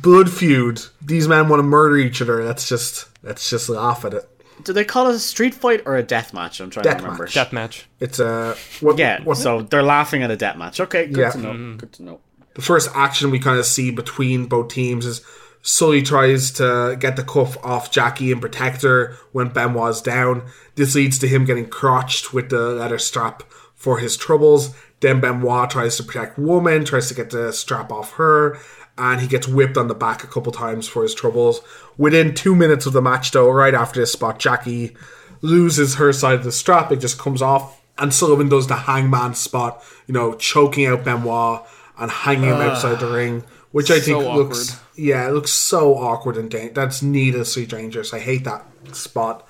Blood 0.02 0.32
feud. 0.32 0.82
These 1.02 1.28
men 1.28 1.50
want 1.50 1.60
to 1.60 1.64
murder 1.64 1.98
each 1.98 2.22
other. 2.22 2.42
Let's 2.46 2.70
just 2.70 3.10
let's 3.22 3.50
just 3.50 3.68
laugh 3.68 4.06
at 4.06 4.14
it. 4.14 4.30
Do 4.64 4.72
they 4.72 4.86
call 4.86 5.10
it 5.10 5.16
a 5.16 5.20
street 5.20 5.54
fight 5.54 5.82
or 5.86 5.98
a 5.98 6.04
death 6.04 6.34
match? 6.34 6.62
I'm 6.62 6.70
trying 6.70 6.86
Death 6.86 6.98
to 7.00 7.04
remember. 7.04 7.24
match. 7.26 7.34
Death 7.34 7.52
match. 7.52 7.86
It's 8.00 8.20
a 8.20 8.56
what, 8.80 8.98
Yeah, 8.98 9.22
what- 9.24 9.36
so 9.36 9.64
they're 9.64 9.84
laughing 9.84 10.24
at 10.24 10.32
a 10.32 10.38
death 10.38 10.56
match. 10.56 10.80
Okay, 10.80 11.08
good 11.08 11.18
Yeah. 11.18 11.32
to 11.32 11.38
know. 11.38 11.50
Mm-hmm. 11.52 11.78
Good 11.80 11.94
to 11.94 12.04
know. 12.04 12.20
the 12.56 12.62
first 12.62 12.90
action 12.96 13.30
we 13.30 13.40
kind 13.40 13.60
of 13.60 13.66
see 13.66 13.92
between 13.92 14.46
both 14.46 14.70
teams 14.70 15.06
is 15.06 15.22
Sully 15.64 16.02
tries 16.02 16.50
to 16.52 16.96
get 16.98 17.18
the 17.18 17.24
cuff 17.24 17.58
off 17.62 17.92
Jackie 17.92 18.32
and 18.32 18.40
protect 18.42 18.84
her 18.84 19.18
when 19.34 19.50
Benoit's 19.50 20.00
down. 20.02 20.44
This 20.76 20.96
leads 20.96 21.20
to 21.20 21.28
him 21.28 21.44
getting 21.44 21.68
crotched 21.68 22.34
with 22.34 22.50
the 22.50 22.70
leather 22.70 23.00
strap 23.00 23.44
for 23.76 23.98
his 24.00 24.16
troubles. 24.16 24.74
Then 25.04 25.20
Benoit 25.20 25.70
tries 25.70 25.98
to 25.98 26.04
protect 26.04 26.40
Woman, 26.40 26.86
tries 26.86 27.10
to 27.10 27.14
get 27.14 27.30
the 27.30 27.52
strap 27.52 27.92
off 27.92 28.14
her, 28.14 28.58
and 28.98 29.20
he 29.20 29.28
gets 29.28 29.48
whipped 29.48 29.78
on 29.78 29.88
the 29.90 29.94
back 29.94 30.24
a 30.24 30.28
couple 30.28 30.52
times 30.54 30.88
for 30.88 31.04
his 31.04 31.14
troubles. 31.14 31.60
Within 31.98 32.34
two 32.34 32.56
minutes 32.56 32.86
of 32.86 32.94
the 32.94 33.02
match, 33.02 33.32
though, 33.32 33.52
right 33.52 33.74
after 33.74 34.00
this 34.00 34.14
spot, 34.14 34.40
Jackie 34.40 34.96
loses 35.42 35.96
her 35.96 36.14
side 36.14 36.36
of 36.36 36.44
the 36.46 36.52
strap. 36.54 36.90
It 36.92 37.02
just 37.02 37.20
comes 37.20 37.42
off, 37.42 37.82
and 37.98 38.14
Sullivan 38.14 38.48
does 38.48 38.68
the 38.68 38.76
hangman 38.76 39.36
spot, 39.36 39.84
you 40.08 40.14
know, 40.14 40.36
choking 40.36 40.86
out 40.86 41.04
Benoit 41.04 41.62
and 42.00 42.10
hanging 42.10 42.46
him 42.50 42.62
outside 42.62 43.00
the 43.02 43.12
ring, 43.12 43.44
which 43.72 43.92
I 43.92 44.00
think 44.00 44.22
so 44.22 44.36
looks 44.36 44.72
awkward. 44.72 44.88
yeah, 44.96 45.28
it 45.28 45.32
looks 45.34 45.52
so 45.52 45.96
awkward 45.96 46.38
and 46.38 46.50
da- 46.50 46.70
that's 46.70 47.02
needlessly 47.04 47.66
dangerous. 47.66 48.14
I 48.14 48.20
hate 48.20 48.46
that 48.46 48.66
spot. 48.94 49.46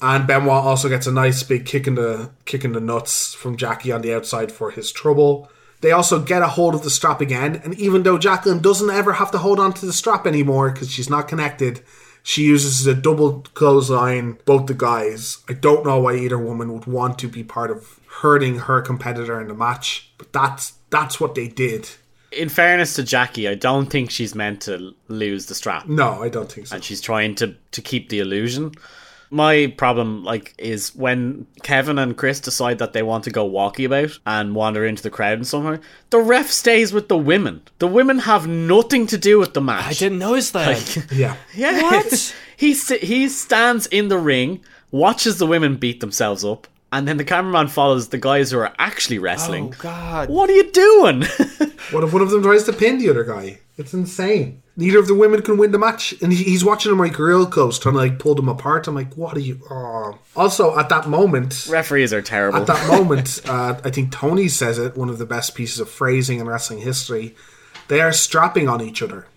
And 0.00 0.26
Benoit 0.26 0.50
also 0.64 0.88
gets 0.88 1.06
a 1.06 1.12
nice 1.12 1.42
big 1.42 1.64
kick 1.64 1.86
in 1.86 1.94
the 1.94 2.30
kick 2.44 2.64
in 2.64 2.72
the 2.72 2.80
nuts 2.80 3.32
from 3.34 3.56
Jackie 3.56 3.92
on 3.92 4.02
the 4.02 4.14
outside 4.14 4.52
for 4.52 4.70
his 4.70 4.92
trouble. 4.92 5.48
They 5.80 5.92
also 5.92 6.20
get 6.20 6.42
a 6.42 6.48
hold 6.48 6.74
of 6.74 6.82
the 6.82 6.90
strap 6.90 7.20
again, 7.20 7.60
and 7.62 7.74
even 7.74 8.02
though 8.02 8.18
Jacqueline 8.18 8.60
doesn't 8.60 8.90
ever 8.90 9.14
have 9.14 9.30
to 9.32 9.38
hold 9.38 9.60
on 9.60 9.72
to 9.74 9.86
the 9.86 9.92
strap 9.92 10.26
anymore 10.26 10.70
because 10.70 10.90
she's 10.90 11.10
not 11.10 11.28
connected, 11.28 11.80
she 12.22 12.44
uses 12.44 12.86
a 12.86 12.94
double 12.94 13.42
clothesline 13.54 14.38
both 14.46 14.66
the 14.66 14.74
guys. 14.74 15.38
I 15.48 15.52
don't 15.52 15.84
know 15.86 16.00
why 16.00 16.16
either 16.16 16.38
woman 16.38 16.72
would 16.72 16.86
want 16.86 17.18
to 17.20 17.28
be 17.28 17.44
part 17.44 17.70
of 17.70 18.00
hurting 18.20 18.60
her 18.60 18.80
competitor 18.80 19.40
in 19.40 19.48
the 19.48 19.54
match, 19.54 20.10
but 20.18 20.32
that's 20.32 20.74
that's 20.90 21.20
what 21.20 21.34
they 21.34 21.48
did. 21.48 21.88
In 22.32 22.48
fairness 22.48 22.94
to 22.94 23.02
Jackie, 23.02 23.46
I 23.48 23.54
don't 23.54 23.86
think 23.86 24.10
she's 24.10 24.34
meant 24.34 24.62
to 24.62 24.94
lose 25.08 25.46
the 25.46 25.54
strap. 25.54 25.86
No, 25.88 26.22
I 26.22 26.28
don't 26.28 26.50
think 26.50 26.66
so. 26.66 26.74
and 26.74 26.84
she's 26.84 27.00
trying 27.00 27.34
to 27.36 27.54
to 27.72 27.82
keep 27.82 28.08
the 28.08 28.18
illusion. 28.18 28.72
My 29.30 29.74
problem, 29.76 30.24
like, 30.24 30.54
is 30.58 30.94
when 30.94 31.46
Kevin 31.62 31.98
and 31.98 32.16
Chris 32.16 32.40
decide 32.40 32.78
that 32.78 32.92
they 32.92 33.02
want 33.02 33.24
to 33.24 33.30
go 33.30 33.44
walkie 33.44 33.84
about 33.84 34.18
and 34.24 34.54
wander 34.54 34.84
into 34.84 35.02
the 35.02 35.10
crowd 35.10 35.34
and 35.38 35.46
somehow 35.46 35.78
the 36.10 36.20
ref 36.20 36.48
stays 36.50 36.92
with 36.92 37.08
the 37.08 37.16
women. 37.16 37.62
The 37.78 37.88
women 37.88 38.20
have 38.20 38.46
nothing 38.46 39.06
to 39.08 39.18
do 39.18 39.38
with 39.38 39.54
the 39.54 39.60
match. 39.60 39.86
I 39.86 39.92
didn't 39.94 40.18
notice 40.18 40.50
that. 40.50 41.06
Yeah. 41.12 41.36
Yeah. 41.54 41.82
What? 41.82 42.34
he 42.56 42.74
st- 42.74 43.02
he 43.02 43.28
stands 43.28 43.86
in 43.88 44.08
the 44.08 44.18
ring, 44.18 44.60
watches 44.90 45.38
the 45.38 45.46
women 45.46 45.76
beat 45.76 46.00
themselves 46.00 46.44
up, 46.44 46.66
and 46.92 47.06
then 47.06 47.16
the 47.16 47.24
cameraman 47.24 47.68
follows 47.68 48.08
the 48.08 48.18
guys 48.18 48.50
who 48.50 48.58
are 48.58 48.72
actually 48.78 49.18
wrestling. 49.18 49.72
oh 49.74 49.82
God. 49.82 50.28
What 50.28 50.48
are 50.50 50.54
you 50.54 50.70
doing? 50.70 51.24
What 51.92 52.02
if 52.02 52.12
one 52.12 52.20
of 52.20 52.30
them 52.30 52.42
tries 52.42 52.64
to 52.64 52.72
pin 52.72 52.98
the 52.98 53.08
other 53.10 53.22
guy? 53.22 53.60
It's 53.78 53.94
insane. 53.94 54.60
Neither 54.76 54.98
of 54.98 55.06
the 55.06 55.14
women 55.14 55.40
can 55.40 55.56
win 55.56 55.70
the 55.70 55.78
match, 55.78 56.12
and 56.20 56.32
he's 56.32 56.64
watching 56.64 56.90
them 56.90 56.98
like 56.98 57.16
real 57.16 57.46
close, 57.46 57.78
trying 57.78 57.92
to 57.94 57.98
like 58.00 58.18
pull 58.18 58.34
them 58.34 58.48
apart. 58.48 58.88
I'm 58.88 58.96
like, 58.96 59.14
what 59.14 59.36
are 59.36 59.40
you? 59.40 59.60
Oh. 59.70 60.18
Also, 60.34 60.76
at 60.76 60.88
that 60.88 61.06
moment, 61.08 61.68
Referees 61.70 62.12
are 62.12 62.22
terrible. 62.22 62.58
at 62.58 62.66
that 62.66 62.88
moment, 62.92 63.40
uh, 63.48 63.80
I 63.84 63.90
think 63.90 64.10
Tony 64.10 64.48
says 64.48 64.78
it. 64.80 64.96
One 64.96 65.08
of 65.08 65.18
the 65.18 65.26
best 65.26 65.54
pieces 65.54 65.78
of 65.78 65.88
phrasing 65.88 66.40
in 66.40 66.48
wrestling 66.48 66.80
history. 66.80 67.36
They 67.86 68.00
are 68.00 68.12
strapping 68.12 68.68
on 68.68 68.80
each 68.82 69.00
other. 69.00 69.28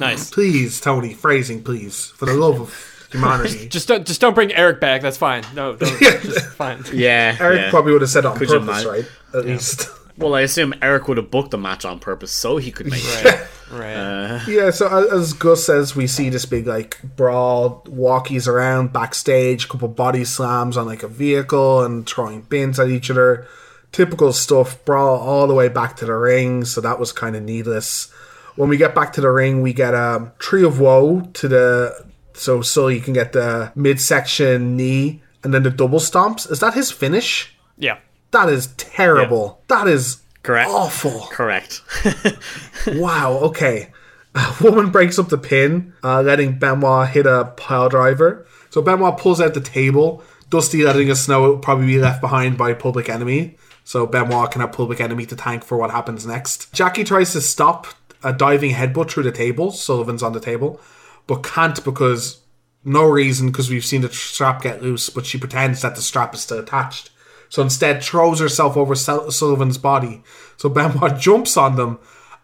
Nice. 0.00 0.30
Please, 0.30 0.80
Tony, 0.80 1.14
phrasing, 1.14 1.62
please, 1.62 2.06
for 2.16 2.26
the 2.26 2.34
love 2.34 2.60
of 2.60 2.70
humanity. 3.14 3.68
Just 3.70 3.88
don't 3.88 4.06
just 4.06 4.20
don't 4.20 4.34
bring 4.34 4.52
Eric 4.52 4.80
back. 4.80 5.02
That's 5.02 5.16
fine. 5.16 5.44
No, 5.54 5.76
don't, 5.76 5.98
just 6.00 6.46
fine. 6.54 6.82
yeah. 6.92 7.36
Eric 7.40 7.60
yeah. 7.60 7.70
probably 7.70 7.92
would 7.92 8.02
have 8.02 8.10
said 8.10 8.24
it 8.24 8.26
on 8.28 8.36
Could 8.36 8.48
you 8.50 8.60
purpose, 8.60 8.82
imagine? 8.84 8.90
right? 8.90 9.10
At 9.34 9.44
least. 9.46 9.88
Well, 10.16 10.34
I 10.36 10.42
assume 10.42 10.74
Eric 10.80 11.08
would 11.08 11.16
have 11.16 11.30
booked 11.30 11.50
the 11.50 11.58
match 11.58 11.84
on 11.84 11.98
purpose 11.98 12.30
so 12.30 12.56
he 12.56 12.70
could 12.70 12.86
make 12.86 13.02
it. 13.04 13.48
Right. 13.72 13.94
Uh, 13.94 14.40
Yeah, 14.46 14.70
so 14.70 14.86
as, 14.86 15.12
as 15.12 15.32
Gus 15.32 15.66
says, 15.66 15.96
we 15.96 16.06
see 16.06 16.28
this 16.28 16.44
big 16.46 16.68
like 16.68 17.00
brawl, 17.16 17.82
walkies 17.88 18.46
around 18.46 18.92
backstage, 18.92 19.64
a 19.64 19.68
couple 19.68 19.88
body 19.88 20.24
slams 20.24 20.76
on 20.76 20.86
like 20.86 21.02
a 21.02 21.08
vehicle 21.08 21.82
and 21.82 22.06
throwing 22.08 22.42
bins 22.42 22.78
at 22.78 22.88
each 22.90 23.10
other. 23.10 23.46
Typical 23.90 24.32
stuff. 24.32 24.84
Brawl 24.84 25.18
all 25.18 25.48
the 25.48 25.54
way 25.54 25.68
back 25.68 25.96
to 25.96 26.04
the 26.06 26.14
ring, 26.14 26.64
so 26.64 26.80
that 26.80 27.00
was 27.00 27.10
kind 27.10 27.34
of 27.34 27.42
needless. 27.42 28.12
When 28.54 28.68
we 28.68 28.76
get 28.76 28.94
back 28.94 29.14
to 29.14 29.20
the 29.20 29.30
ring, 29.30 29.62
we 29.62 29.72
get 29.72 29.94
a 29.94 30.30
tree 30.38 30.62
of 30.64 30.78
woe 30.78 31.22
to 31.32 31.48
the 31.48 32.06
so 32.34 32.60
so 32.60 32.88
you 32.88 33.00
can 33.00 33.14
get 33.14 33.32
the 33.32 33.72
midsection 33.74 34.76
knee 34.76 35.22
and 35.42 35.54
then 35.54 35.62
the 35.62 35.70
double 35.70 35.98
stomps. 36.00 36.50
Is 36.50 36.60
that 36.60 36.74
his 36.74 36.90
finish? 36.90 37.54
Yeah. 37.78 37.98
That 38.32 38.48
is 38.48 38.68
terrible. 38.76 39.62
That 39.68 39.86
is 39.86 40.22
Correct. 40.42 40.70
awful. 40.70 41.28
Correct. 41.30 41.82
Wow, 42.86 43.38
okay. 43.44 43.92
A 44.34 44.54
woman 44.60 44.90
breaks 44.90 45.18
up 45.18 45.28
the 45.28 45.38
pin, 45.38 45.94
uh, 46.02 46.20
letting 46.20 46.58
Benoit 46.58 47.08
hit 47.08 47.24
a 47.26 47.52
pile 47.56 47.88
driver. 47.88 48.46
So 48.70 48.82
Benoit 48.82 49.16
pulls 49.16 49.40
out 49.40 49.54
the 49.54 49.60
table. 49.60 50.22
Dusty 50.50 50.84
letting 50.84 51.10
us 51.10 51.28
know 51.28 51.46
it 51.46 51.48
will 51.48 51.58
probably 51.58 51.86
be 51.86 51.98
left 51.98 52.20
behind 52.20 52.58
by 52.58 52.74
Public 52.74 53.08
Enemy. 53.08 53.56
So 53.84 54.06
Benoit 54.06 54.50
can 54.50 54.60
have 54.60 54.72
Public 54.72 55.00
Enemy 55.00 55.26
to 55.26 55.36
thank 55.36 55.64
for 55.64 55.78
what 55.78 55.90
happens 55.92 56.26
next. 56.26 56.72
Jackie 56.72 57.04
tries 57.04 57.32
to 57.32 57.40
stop 57.40 57.86
a 58.22 58.32
diving 58.32 58.72
headbutt 58.72 59.10
through 59.10 59.22
the 59.22 59.32
table. 59.32 59.70
Sullivan's 59.70 60.22
on 60.22 60.32
the 60.32 60.40
table, 60.40 60.80
but 61.26 61.42
can't 61.42 61.82
because 61.84 62.40
no 62.84 63.08
reason 63.08 63.48
because 63.48 63.70
we've 63.70 63.84
seen 63.84 64.02
the 64.02 64.10
strap 64.10 64.62
get 64.62 64.82
loose. 64.82 65.08
But 65.10 65.26
she 65.26 65.38
pretends 65.38 65.82
that 65.82 65.96
the 65.96 66.02
strap 66.02 66.34
is 66.34 66.40
still 66.40 66.58
attached. 66.58 67.10
So 67.48 67.62
instead, 67.62 68.02
throws 68.02 68.40
herself 68.40 68.76
over 68.76 68.94
Sullivan's 68.94 69.78
body. 69.78 70.22
So 70.56 70.68
Benoit 70.68 71.18
jumps 71.20 71.56
on 71.56 71.76
them, 71.76 71.98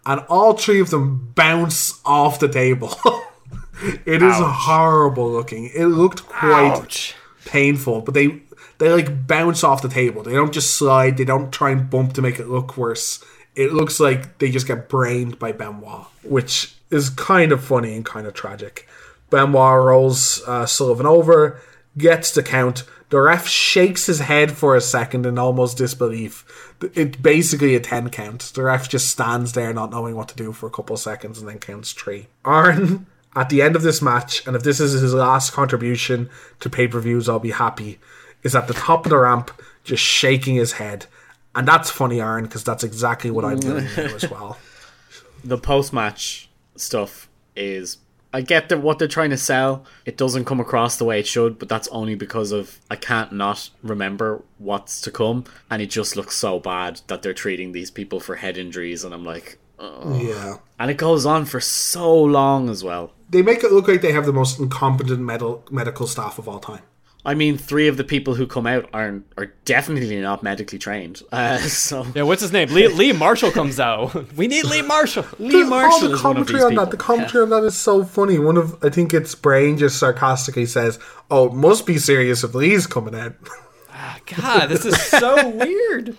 and 0.07 0.25
all 0.29 0.55
three 0.55 0.81
of 0.81 0.91
them 0.91 1.33
bounce 1.35 2.01
off 2.05 2.39
the 2.39 2.49
table. 2.49 2.95
it 4.07 4.23
is 4.23 4.37
horrible 4.39 5.31
looking. 5.31 5.71
It 5.75 5.87
looked 5.87 6.27
quite 6.27 6.77
Ouch. 6.77 7.15
painful, 7.45 8.03
but 8.03 8.15
they 8.15 8.43
they 8.79 8.91
like 8.91 9.27
bounce 9.27 9.65
off 9.65 9.83
the 9.83 9.89
table. 9.89 10.23
They 10.23 10.33
don't 10.33 10.53
just 10.53 10.77
slide. 10.77 11.17
They 11.17 11.25
don't 11.25 11.53
try 11.53 11.71
and 11.71 11.91
bump 11.91 12.15
to 12.15 12.23
make 12.23 12.39
it 12.39 12.49
look 12.49 12.77
worse. 12.77 13.25
It 13.57 13.73
looks 13.73 14.01
like 14.01 14.39
they 14.39 14.51
just 14.51 14.67
get 14.67 14.89
brained 14.89 15.39
by 15.39 15.53
Benoit, 15.53 16.07
which 16.23 16.75
is 16.91 17.11
kind 17.11 17.53
of 17.53 17.63
funny 17.63 17.95
and 17.95 18.05
kind 18.05 18.27
of 18.27 18.35
tragic. 18.35 18.89
Benoit 19.31 19.85
rolls 19.85 20.43
uh, 20.47 20.67
Sullivan 20.67 21.07
over, 21.07 21.61
gets 21.97 22.33
the 22.33 22.43
count. 22.43 22.85
The 23.11 23.21
ref 23.21 23.47
shakes 23.47 24.07
his 24.07 24.21
head 24.21 24.53
for 24.53 24.77
a 24.77 24.81
second 24.81 25.27
in 25.27 25.39
almost 25.39 25.79
disbelief. 25.79 26.75
It's 26.95 27.17
basically 27.17 27.75
a 27.75 27.81
10 27.81 28.11
count. 28.11 28.53
The 28.55 28.63
ref 28.63 28.89
just 28.89 29.09
stands 29.09 29.53
there 29.53 29.73
not 29.73 29.91
knowing 29.91 30.15
what 30.15 30.29
to 30.29 30.37
do 30.37 30.53
for 30.53 30.67
a 30.67 30.71
couple 30.71 30.95
of 30.95 31.01
seconds 31.01 31.39
and 31.39 31.49
then 31.49 31.59
counts 31.59 31.93
three. 31.93 32.29
Arn, 32.45 33.07
at 33.35 33.49
the 33.49 33.63
end 33.63 33.77
of 33.77 33.83
this 33.83 34.03
match, 34.03 34.47
and 34.47 34.57
if 34.57 34.63
this 34.63 34.81
is 34.81 35.01
his 35.01 35.15
last 35.15 35.53
contribution 35.53 36.31
to 36.61 36.71
pay 36.71 36.89
per 36.89 37.01
views, 37.01 37.29
I'll 37.29 37.39
be 37.39 37.51
happy, 37.51 37.99
is 38.43 38.55
at 38.55 38.69
the 38.69 38.75
top 38.75 39.07
of 39.07 39.11
the 39.11 39.19
ramp 39.19 39.51
just 39.85 40.03
shaking 40.03 40.57
his 40.57 40.73
head. 40.73 41.07
And 41.55 41.67
that's 41.67 41.91
funny, 41.91 42.21
Arn, 42.21 42.45
because 42.45 42.65
that's 42.65 42.85
exactly 42.85 43.31
what 43.31 43.45
I'm 43.45 43.59
doing 43.59 43.87
as 43.97 44.31
well. 44.31 44.59
the 45.43 45.59
post 45.59 45.93
match 45.93 46.50
stuff 46.81 47.29
is 47.57 47.99
I 48.33 48.43
get 48.43 48.69
that 48.69 48.81
what 48.81 48.99
they're 48.99 49.09
trying 49.09 49.31
to 49.31 49.37
sell. 49.37 49.85
It 50.05 50.17
doesn't 50.17 50.45
come 50.45 50.61
across 50.61 50.97
the 50.97 51.05
way 51.05 51.19
it 51.19 51.27
should, 51.27 51.59
but 51.59 51.69
that's 51.69 51.89
only 51.89 52.15
because 52.15 52.53
of 52.53 52.79
I 52.91 52.97
can't 52.97 53.33
not 53.33 53.71
remember 53.83 54.43
what's 54.59 55.01
to 55.03 55.11
come, 55.11 55.45
and 55.69 55.83
it 55.83 55.91
just 55.91 56.17
looks 56.17 56.37
so 56.37 56.61
bad 56.61 57.01
that 57.09 57.23
they're 57.23 57.35
treating 57.35 57.73
these 57.73 57.91
people 57.91 58.21
for 58.21 58.37
head 58.37 58.57
injuries, 58.57 59.05
and 59.05 59.13
I'm 59.13 59.25
like, 59.25 59.59
oh. 59.81 60.17
Yeah. 60.17 60.59
and 60.79 60.91
it 60.91 60.97
goes 60.97 61.27
on 61.27 61.45
for 61.45 61.61
so 61.61 62.23
long 62.23 62.69
as 62.71 62.85
well. 62.85 63.13
they 63.29 63.43
make 63.43 63.65
it 63.65 63.73
look 63.73 63.89
like 63.89 64.01
they 64.01 64.13
have 64.13 64.27
the 64.27 64.33
most 64.33 64.59
incompetent 64.61 65.21
medical 65.21 65.65
medical 65.71 66.07
staff 66.07 66.39
of 66.39 66.49
all 66.49 66.61
time. 66.61 66.83
I 67.25 67.35
mean, 67.35 67.59
three 67.59 67.87
of 67.89 67.99
the 67.99 68.05
people 68.05 68.35
who 68.35 68.47
come 68.47 68.67
out 68.67 68.89
aren't 68.95 69.27
are 69.37 69.53
definitely 69.67 70.19
not 70.21 70.43
medically 70.43 70.79
trained. 70.79 71.23
Uh, 71.33 71.59
so 71.59 72.07
Yeah, 72.15 72.23
what's 72.23 72.41
his 72.43 72.53
name? 72.53 72.71
Lee, 72.71 72.89
Lee 73.01 73.13
Marshall 73.13 73.51
comes 73.51 73.79
out. 73.79 74.15
We 74.37 74.47
need 74.49 74.65
Lee 74.65 74.83
Marshall. 74.83 75.27
Lee 75.39 75.63
all 75.63 75.69
Marshall 75.69 76.09
the 76.09 76.15
is 76.15 76.23
one 76.25 76.37
of 76.39 76.47
commentary 76.47 76.59
these 76.59 76.65
on 76.65 76.71
people. 76.71 76.85
that. 76.87 76.91
The 76.91 76.97
commentary 76.97 77.43
on 77.43 77.51
that 77.51 77.65
is 77.65 77.77
so 77.77 78.05
funny. 78.05 78.39
One 78.39 78.57
of 78.57 78.83
I 78.83 78.89
think 78.89 79.13
it's 79.13 79.35
Brain 79.35 79.77
just 79.79 79.99
sarcastically 79.99 80.67
says, 80.67 80.99
"Oh, 81.31 81.47
it 81.47 81.53
must 81.53 81.85
be 81.87 81.99
serious 81.99 82.43
if 82.43 82.55
Lee's 82.55 82.87
coming 82.87 83.15
out." 83.15 83.35
God, 84.27 84.67
this 84.69 84.85
is 84.85 85.01
so 85.03 85.49
weird. 85.49 86.17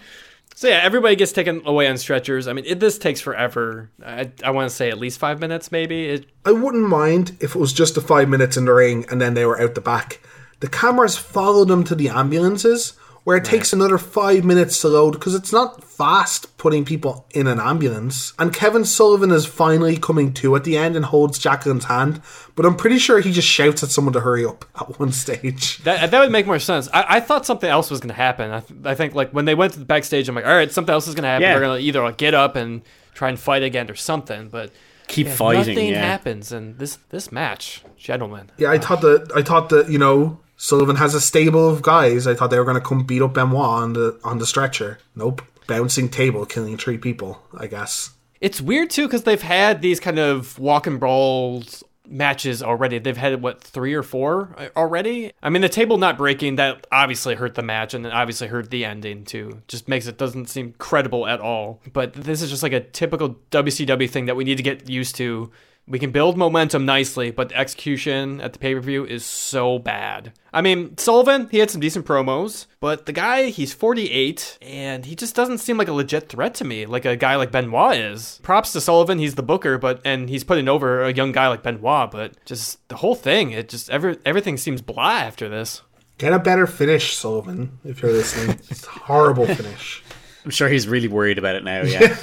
So 0.55 0.67
yeah, 0.67 0.81
everybody 0.83 1.15
gets 1.15 1.31
taken 1.31 1.63
away 1.65 1.87
on 1.87 1.97
stretchers. 1.97 2.47
I 2.47 2.53
mean, 2.53 2.65
it, 2.67 2.79
this 2.79 2.99
takes 2.99 3.19
forever. 3.19 3.89
I, 4.05 4.31
I 4.43 4.51
want 4.51 4.69
to 4.69 4.75
say 4.75 4.89
at 4.91 4.99
least 4.99 5.17
five 5.17 5.39
minutes, 5.39 5.71
maybe. 5.71 6.05
It, 6.09 6.25
I 6.45 6.51
wouldn't 6.51 6.87
mind 6.87 7.35
if 7.39 7.55
it 7.55 7.59
was 7.59 7.73
just 7.73 7.95
the 7.95 8.01
five 8.01 8.29
minutes 8.29 8.57
in 8.57 8.65
the 8.65 8.73
ring 8.73 9.05
and 9.09 9.19
then 9.19 9.33
they 9.33 9.45
were 9.45 9.59
out 9.59 9.73
the 9.73 9.81
back. 9.81 10.19
The 10.61 10.69
cameras 10.69 11.17
follow 11.17 11.65
them 11.65 11.83
to 11.85 11.95
the 11.95 12.09
ambulances, 12.09 12.93
where 13.23 13.37
it 13.37 13.45
takes 13.45 13.71
another 13.71 13.97
five 13.97 14.43
minutes 14.43 14.81
to 14.81 14.87
load 14.87 15.11
because 15.11 15.35
it's 15.35 15.51
not 15.51 15.83
fast 15.83 16.57
putting 16.57 16.85
people 16.85 17.27
in 17.31 17.45
an 17.45 17.59
ambulance. 17.59 18.33
And 18.39 18.53
Kevin 18.53 18.83
Sullivan 18.83 19.31
is 19.31 19.45
finally 19.45 19.97
coming 19.97 20.33
to 20.35 20.55
at 20.55 20.63
the 20.63 20.77
end 20.77 20.95
and 20.95 21.05
holds 21.05 21.37
Jacqueline's 21.37 21.85
hand, 21.85 22.21
but 22.55 22.65
I'm 22.65 22.75
pretty 22.75 22.97
sure 22.97 23.19
he 23.19 23.31
just 23.31 23.47
shouts 23.47 23.83
at 23.83 23.89
someone 23.89 24.13
to 24.13 24.21
hurry 24.21 24.45
up 24.45 24.65
at 24.79 24.99
one 24.99 25.11
stage. 25.11 25.77
that 25.83 26.09
that 26.09 26.19
would 26.19 26.31
make 26.31 26.47
more 26.47 26.59
sense. 26.59 26.89
I, 26.93 27.17
I 27.17 27.19
thought 27.19 27.45
something 27.45 27.69
else 27.69 27.91
was 27.91 27.99
going 27.99 28.09
to 28.09 28.15
happen. 28.15 28.51
I, 28.51 28.59
th- 28.61 28.79
I 28.85 28.95
think 28.95 29.13
like 29.13 29.31
when 29.31 29.45
they 29.45 29.55
went 29.55 29.73
to 29.73 29.79
the 29.79 29.85
backstage, 29.85 30.29
I'm 30.29 30.35
like, 30.35 30.45
all 30.45 30.55
right, 30.55 30.71
something 30.71 30.93
else 30.93 31.07
is 31.07 31.13
going 31.13 31.23
to 31.23 31.29
happen. 31.29 31.43
Yeah. 31.43 31.53
They're 31.53 31.61
going 31.61 31.79
to 31.79 31.85
either 31.85 32.03
like, 32.03 32.17
get 32.17 32.33
up 32.33 32.55
and 32.55 32.81
try 33.13 33.29
and 33.29 33.39
fight 33.39 33.61
again 33.61 33.89
or 33.89 33.95
something. 33.95 34.49
But 34.49 34.71
Keep 35.07 35.27
yeah, 35.27 35.35
fighting. 35.35 35.75
Nothing 35.75 35.89
yeah. 35.89 36.05
happens, 36.05 36.53
and 36.53 36.77
this 36.77 36.97
this 37.09 37.33
match, 37.33 37.83
gentlemen. 37.97 38.49
Yeah, 38.57 38.71
I 38.71 38.77
thought 38.77 39.01
that 39.01 39.29
I 39.35 39.41
thought 39.41 39.67
that 39.67 39.89
you 39.89 39.97
know 39.97 40.39
Sullivan 40.61 40.97
has 40.97 41.15
a 41.15 41.19
stable 41.19 41.67
of 41.67 41.81
guys. 41.81 42.27
I 42.27 42.35
thought 42.35 42.51
they 42.51 42.59
were 42.59 42.65
going 42.65 42.79
to 42.79 42.87
come 42.87 43.03
beat 43.03 43.23
up 43.23 43.33
Benoit 43.33 43.65
on 43.65 43.93
the 43.93 44.19
on 44.23 44.37
the 44.37 44.45
stretcher. 44.45 44.99
Nope, 45.15 45.41
bouncing 45.65 46.07
table, 46.07 46.45
killing 46.45 46.77
three 46.77 46.99
people. 46.99 47.41
I 47.57 47.65
guess. 47.65 48.11
It's 48.41 48.61
weird 48.61 48.91
too 48.91 49.07
because 49.07 49.23
they've 49.23 49.41
had 49.41 49.81
these 49.81 49.99
kind 49.99 50.19
of 50.19 50.59
walk 50.59 50.85
and 50.85 50.99
brawls 50.99 51.83
matches 52.07 52.61
already. 52.61 52.99
They've 52.99 53.17
had 53.17 53.41
what 53.41 53.63
three 53.63 53.95
or 53.95 54.03
four 54.03 54.53
uh, 54.55 54.67
already. 54.75 55.31
I 55.41 55.49
mean, 55.49 55.63
the 55.63 55.69
table 55.69 55.97
not 55.97 56.15
breaking 56.15 56.57
that 56.57 56.85
obviously 56.91 57.33
hurt 57.33 57.55
the 57.55 57.63
match 57.63 57.95
and 57.95 58.05
obviously 58.05 58.47
hurt 58.47 58.69
the 58.69 58.85
ending 58.85 59.25
too. 59.25 59.63
Just 59.67 59.87
makes 59.87 60.05
it 60.05 60.19
doesn't 60.19 60.47
seem 60.47 60.75
credible 60.77 61.25
at 61.25 61.39
all. 61.39 61.81
But 61.91 62.13
this 62.13 62.43
is 62.43 62.51
just 62.51 62.61
like 62.61 62.73
a 62.73 62.81
typical 62.81 63.39
WCW 63.49 64.07
thing 64.07 64.27
that 64.27 64.35
we 64.35 64.43
need 64.43 64.57
to 64.57 64.63
get 64.63 64.87
used 64.87 65.15
to. 65.15 65.51
We 65.91 65.99
can 65.99 66.11
build 66.11 66.37
momentum 66.37 66.85
nicely, 66.85 67.31
but 67.31 67.49
the 67.49 67.57
execution 67.57 68.39
at 68.39 68.53
the 68.53 68.59
pay 68.59 68.73
per 68.73 68.79
view 68.79 69.05
is 69.05 69.25
so 69.25 69.77
bad. 69.77 70.31
I 70.53 70.61
mean, 70.61 70.97
Sullivan, 70.97 71.49
he 71.51 71.57
had 71.57 71.69
some 71.69 71.81
decent 71.81 72.05
promos, 72.05 72.67
but 72.79 73.07
the 73.07 73.11
guy, 73.11 73.49
he's 73.49 73.73
48, 73.73 74.57
and 74.61 75.05
he 75.05 75.15
just 75.17 75.35
doesn't 75.35 75.57
seem 75.57 75.77
like 75.77 75.89
a 75.89 75.93
legit 75.93 76.29
threat 76.29 76.55
to 76.55 76.63
me, 76.63 76.85
like 76.85 77.03
a 77.03 77.17
guy 77.17 77.35
like 77.35 77.51
Benoit 77.51 77.97
is. 77.97 78.39
Props 78.41 78.71
to 78.71 78.79
Sullivan, 78.79 79.19
he's 79.19 79.35
the 79.35 79.43
booker, 79.43 79.77
but 79.77 79.99
and 80.05 80.29
he's 80.29 80.45
putting 80.45 80.69
over 80.69 81.03
a 81.03 81.13
young 81.13 81.33
guy 81.33 81.49
like 81.49 81.61
Benoit, 81.61 82.09
but 82.09 82.37
just 82.45 82.87
the 82.87 82.95
whole 82.95 83.15
thing, 83.15 83.51
it 83.51 83.67
just 83.67 83.89
every 83.89 84.17
everything 84.25 84.55
seems 84.55 84.81
blah 84.81 85.11
after 85.11 85.49
this. 85.49 85.81
Get 86.17 86.31
a 86.31 86.39
better 86.39 86.67
finish, 86.67 87.17
Sullivan, 87.17 87.79
if 87.83 88.01
you're 88.01 88.13
listening. 88.13 88.59
It's 88.69 88.85
horrible 88.85 89.45
finish. 89.45 90.03
I'm 90.43 90.51
sure 90.51 90.67
he's 90.69 90.87
really 90.87 91.07
worried 91.07 91.37
about 91.37 91.55
it 91.55 91.63
now. 91.63 91.83
Yeah. 91.83 92.17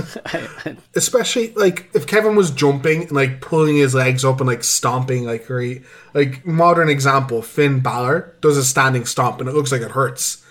Especially 0.97 1.53
like 1.55 1.89
if 1.95 2.07
Kevin 2.07 2.35
was 2.35 2.51
jumping 2.51 3.03
and 3.03 3.13
like 3.13 3.41
pulling 3.41 3.77
his 3.77 3.95
legs 3.95 4.25
up 4.25 4.41
and 4.41 4.49
like 4.49 4.65
stomping 4.65 5.25
like 5.25 5.47
very 5.47 5.83
like 6.15 6.45
modern 6.45 6.89
example, 6.89 7.43
Finn 7.43 7.81
Balor 7.81 8.35
does 8.41 8.57
a 8.57 8.65
standing 8.65 9.05
stomp 9.07 9.41
and 9.41 9.49
it 9.49 9.55
looks 9.55 9.71
like 9.71 9.83
it 9.83 9.93
hurts. 9.93 10.45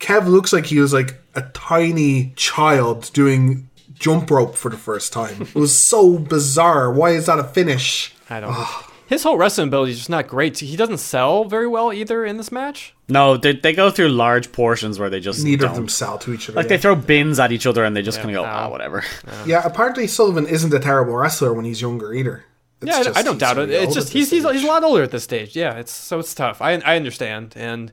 Kev 0.00 0.26
looks 0.26 0.52
like 0.52 0.66
he 0.66 0.80
was 0.80 0.92
like 0.92 1.18
a 1.34 1.42
tiny 1.54 2.34
child 2.36 3.10
doing 3.14 3.70
jump 3.94 4.30
rope 4.30 4.54
for 4.54 4.70
the 4.70 4.76
first 4.76 5.12
time. 5.12 5.42
It 5.42 5.54
was 5.54 5.78
so 5.78 6.18
bizarre. 6.18 6.92
Why 6.92 7.10
is 7.10 7.26
that 7.26 7.38
a 7.38 7.44
finish? 7.44 8.14
I 8.28 8.40
don't 8.40 8.50
know. 8.50 8.56
Ah. 8.58 8.90
His 9.06 9.22
whole 9.22 9.36
wrestling 9.36 9.68
ability 9.68 9.92
is 9.92 9.98
just 9.98 10.10
not 10.10 10.26
great. 10.26 10.58
He 10.58 10.76
doesn't 10.76 10.98
sell 10.98 11.44
very 11.44 11.66
well 11.66 11.92
either 11.92 12.24
in 12.24 12.36
this 12.38 12.50
match. 12.50 12.94
no, 13.08 13.36
they, 13.36 13.52
they 13.52 13.72
go 13.74 13.90
through 13.90 14.08
large 14.08 14.50
portions 14.50 14.98
where 14.98 15.10
they 15.10 15.20
just 15.20 15.44
Neither 15.44 15.62
don't. 15.66 15.70
of 15.72 15.76
them 15.76 15.88
sell 15.88 16.16
to 16.18 16.32
each 16.32 16.48
other. 16.48 16.56
Like 16.56 16.64
yeah. 16.64 16.68
they 16.70 16.78
throw 16.78 16.94
bins 16.96 17.38
at 17.38 17.52
each 17.52 17.66
other 17.66 17.84
and 17.84 17.94
they 17.94 18.02
just 18.02 18.18
kind 18.20 18.30
of 18.30 18.42
go, 18.42 18.44
ow. 18.44 18.66
ah, 18.66 18.68
whatever. 18.70 19.04
Yeah, 19.46 19.62
apparently 19.64 20.06
Sullivan 20.06 20.46
isn't 20.46 20.72
a 20.72 20.78
terrible 20.80 21.14
wrestler 21.14 21.52
when 21.52 21.64
he's 21.66 21.80
younger 21.82 22.14
either. 22.14 22.44
It's 22.80 22.90
yeah, 22.90 22.98
I- 22.98 23.04
just 23.04 23.18
I 23.18 23.22
don't 23.22 23.38
doubt 23.38 23.58
it. 23.58 23.70
It's 23.70 23.94
just 23.94 24.12
he's, 24.12 24.30
he's 24.30 24.42
he's 24.50 24.64
a 24.64 24.66
lot 24.66 24.82
older 24.84 25.02
at 25.02 25.10
this 25.10 25.24
stage. 25.24 25.54
Yeah, 25.54 25.74
it's 25.78 25.92
so 25.92 26.18
it's 26.18 26.34
tough. 26.34 26.60
I 26.62 26.72
I 26.72 26.96
understand, 26.96 27.54
and 27.56 27.92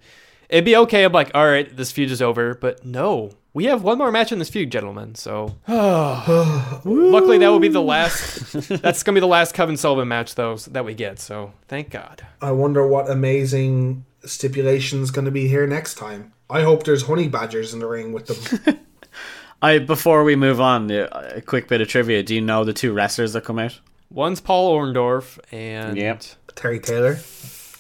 it'd 0.50 0.66
be 0.66 0.76
okay. 0.78 1.04
I'm 1.04 1.12
like, 1.14 1.32
all 1.34 1.46
right, 1.46 1.74
this 1.76 1.92
feud 1.92 2.10
is 2.12 2.22
over, 2.22 2.56
but 2.56 2.84
no, 2.86 3.32
we 3.54 3.66
have 3.66 3.84
one 3.84 3.98
more 3.98 4.12
match 4.12 4.32
in 4.32 4.40
this 4.40 4.50
feud, 4.50 4.72
gentlemen. 4.72 5.16
So 5.16 5.56
luckily, 5.68 7.38
that 7.38 7.48
will 7.50 7.60
be 7.60 7.68
the 7.68 7.82
last. 7.82 8.54
that's 8.82 9.04
gonna 9.04 9.16
be 9.16 9.20
the 9.22 9.28
last 9.28 9.54
Kevin 9.54 9.78
Sullivan 9.78 10.08
match, 10.08 10.36
though, 10.36 10.56
that 10.58 10.86
we 10.86 10.94
get. 10.94 11.20
So 11.20 11.54
thank 11.68 11.90
God. 11.90 12.26
I 12.42 12.52
wonder 12.52 12.86
what 12.88 13.10
amazing 13.10 14.06
stipulation's 14.24 15.12
going 15.12 15.26
to 15.26 15.32
be 15.32 15.48
here 15.48 15.66
next 15.66 15.96
time. 15.96 16.32
I 16.50 16.62
hope 16.62 16.84
there's 16.84 17.04
honey 17.04 17.28
badgers 17.28 17.74
in 17.74 17.80
the 17.80 17.88
ring 17.88 18.12
with 18.14 18.28
them. 18.28 18.80
I 19.62 19.80
before 19.80 20.24
we 20.24 20.36
move 20.36 20.60
on, 20.62 20.92
uh, 20.92 21.32
a 21.36 21.42
quick 21.42 21.68
bit 21.68 21.82
of 21.82 21.88
trivia. 21.88 22.24
Do 22.24 22.36
you 22.36 22.42
know 22.42 22.64
the 22.64 22.74
two 22.74 22.94
wrestlers 22.94 23.34
that 23.34 23.44
come 23.44 23.60
out? 23.60 23.80
One's 24.10 24.42
Paul 24.42 24.76
Orndorff, 24.78 25.40
and 25.54 25.96
Yep. 25.98 26.24
Terry 26.56 26.80
Taylor. 26.80 27.18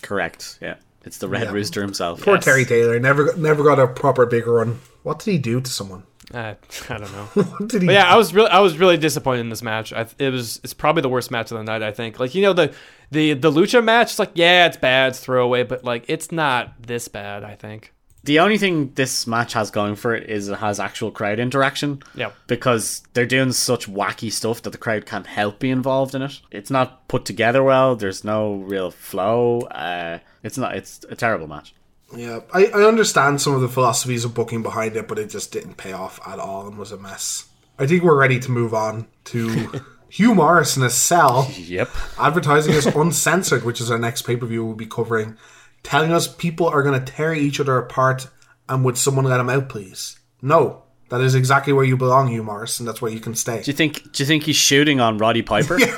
Correct. 0.01 0.57
Yeah, 0.61 0.75
it's 1.03 1.17
the 1.17 1.27
Red 1.27 1.43
Yeah. 1.43 1.51
Rooster 1.51 1.81
himself. 1.81 2.21
Poor 2.21 2.35
yes. 2.35 2.45
Terry 2.45 2.65
Taylor 2.65 2.99
never 2.99 3.25
got- 3.25 3.37
never 3.37 3.63
got 3.63 3.79
a 3.79 3.87
proper 3.87 4.25
big 4.25 4.47
run. 4.47 4.79
What 5.03 5.19
did 5.19 5.31
he 5.31 5.37
do 5.37 5.59
to 5.61 5.69
someone? 5.71 6.03
uh, 6.33 6.53
I 6.89 6.97
don't 6.97 7.11
know. 7.11 7.25
What 7.43 7.67
did 7.67 7.81
he? 7.81 7.87
But 7.87 7.93
yeah, 7.93 8.05
I 8.13 8.15
was 8.15 8.33
really, 8.33 8.49
I 8.49 8.59
was 8.59 8.77
really 8.77 8.95
disappointed 8.97 9.41
in 9.41 9.49
this 9.49 9.61
match. 9.61 9.91
I, 9.91 10.05
it 10.17 10.29
was, 10.29 10.61
it's 10.63 10.73
probably 10.73 11.01
the 11.01 11.09
worst 11.09 11.29
match 11.31 11.51
of 11.51 11.57
the 11.57 11.63
night. 11.63 11.83
I 11.83 11.91
think. 11.91 12.19
Like 12.19 12.33
you 12.35 12.41
know 12.41 12.53
the, 12.53 12.73
the 13.11 13.33
the 13.33 13.51
lucha 13.51 13.83
match. 13.83 14.11
It's 14.11 14.19
like 14.19 14.31
yeah, 14.35 14.67
it's 14.67 14.77
bad, 14.77 15.09
it's 15.09 15.19
throwaway, 15.19 15.63
but 15.63 15.83
like 15.83 16.05
it's 16.07 16.31
not 16.31 16.81
this 16.83 17.07
bad. 17.09 17.43
I 17.43 17.55
think. 17.55 17.93
The 18.23 18.39
only 18.39 18.57
thing 18.59 18.91
this 18.93 19.25
match 19.25 19.53
has 19.53 19.71
going 19.71 19.95
for 19.95 20.13
it 20.13 20.29
is 20.29 20.47
it 20.47 20.59
has 20.59 20.79
actual 20.79 21.09
crowd 21.11 21.39
interaction. 21.39 22.03
Yep. 22.13 22.35
Because 22.47 23.01
they're 23.13 23.25
doing 23.25 23.51
such 23.51 23.89
wacky 23.89 24.31
stuff 24.31 24.61
that 24.61 24.69
the 24.69 24.77
crowd 24.77 25.05
can't 25.05 25.25
help 25.25 25.59
be 25.59 25.71
involved 25.71 26.13
in 26.13 26.21
it. 26.21 26.39
It's 26.51 26.69
not 26.69 27.07
put 27.07 27.25
together 27.25 27.63
well. 27.63 27.95
There's 27.95 28.23
no 28.23 28.55
real 28.55 28.91
flow. 28.91 29.61
Uh, 29.61 30.19
it's 30.43 30.57
not. 30.57 30.75
It's 30.75 31.03
a 31.09 31.15
terrible 31.15 31.47
match. 31.47 31.73
Yeah, 32.15 32.41
I, 32.53 32.65
I 32.67 32.83
understand 32.83 33.41
some 33.41 33.55
of 33.55 33.61
the 33.61 33.69
philosophies 33.69 34.25
of 34.25 34.33
booking 34.33 34.61
behind 34.61 34.95
it, 34.97 35.07
but 35.07 35.17
it 35.17 35.29
just 35.29 35.51
didn't 35.51 35.75
pay 35.75 35.93
off 35.93 36.19
at 36.27 36.39
all 36.39 36.67
and 36.67 36.77
was 36.77 36.91
a 36.91 36.97
mess. 36.97 37.47
I 37.79 37.87
think 37.87 38.03
we're 38.03 38.19
ready 38.19 38.39
to 38.39 38.51
move 38.51 38.73
on 38.73 39.07
to 39.25 39.47
Hugh 40.09 40.33
Morrus 40.35 40.75
in 40.77 40.83
a 40.83 40.89
cell. 40.89 41.49
Yep. 41.55 41.89
advertising 42.19 42.73
is 42.73 42.85
uncensored, 42.95 43.63
which 43.63 43.79
is 43.79 43.89
our 43.89 43.97
next 43.97 44.23
pay 44.23 44.35
per 44.35 44.45
view 44.45 44.65
we'll 44.65 44.75
be 44.75 44.85
covering, 44.85 45.37
telling 45.83 46.11
us 46.11 46.27
people 46.27 46.67
are 46.67 46.83
going 46.83 46.99
to 47.03 47.11
tear 47.11 47.33
each 47.33 47.59
other 47.59 47.77
apart, 47.77 48.27
and 48.69 48.83
would 48.85 48.97
someone 48.97 49.25
let 49.25 49.39
him 49.39 49.49
out, 49.49 49.69
please? 49.69 50.19
No, 50.41 50.83
that 51.09 51.21
is 51.21 51.35
exactly 51.35 51.73
where 51.73 51.85
you 51.85 51.97
belong, 51.97 52.29
Hugh 52.29 52.43
Morrus, 52.43 52.79
and 52.79 52.87
that's 52.87 53.01
where 53.01 53.11
you 53.11 53.19
can 53.19 53.35
stay. 53.35 53.61
Do 53.61 53.71
you 53.71 53.75
think? 53.77 54.11
Do 54.13 54.23
you 54.23 54.27
think 54.27 54.43
he's 54.43 54.55
shooting 54.55 54.99
on 54.99 55.17
Roddy 55.17 55.41
Piper? 55.41 55.77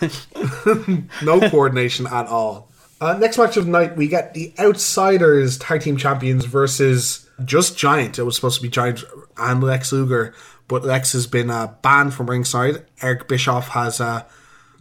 No 1.22 1.48
coordination 1.50 2.06
at 2.06 2.26
all. 2.26 2.70
Uh, 3.00 3.14
next 3.14 3.38
match 3.38 3.56
of 3.56 3.66
the 3.66 3.70
night, 3.70 3.96
we 3.96 4.08
get 4.08 4.34
the 4.34 4.52
Outsiders 4.58 5.58
Tag 5.58 5.82
Team 5.82 5.96
Champions 5.96 6.44
versus 6.44 7.28
just 7.44 7.76
Giant. 7.76 8.18
It 8.18 8.22
was 8.22 8.36
supposed 8.36 8.56
to 8.56 8.62
be 8.62 8.68
Giant 8.68 9.04
and 9.36 9.62
Lex 9.62 9.92
Luger, 9.92 10.34
but 10.68 10.84
Lex 10.84 11.12
has 11.12 11.26
been 11.26 11.50
uh, 11.50 11.74
banned 11.82 12.14
from 12.14 12.30
ringside. 12.30 12.86
Eric 13.02 13.28
Bischoff 13.28 13.68
has 13.68 14.00
uh, 14.00 14.22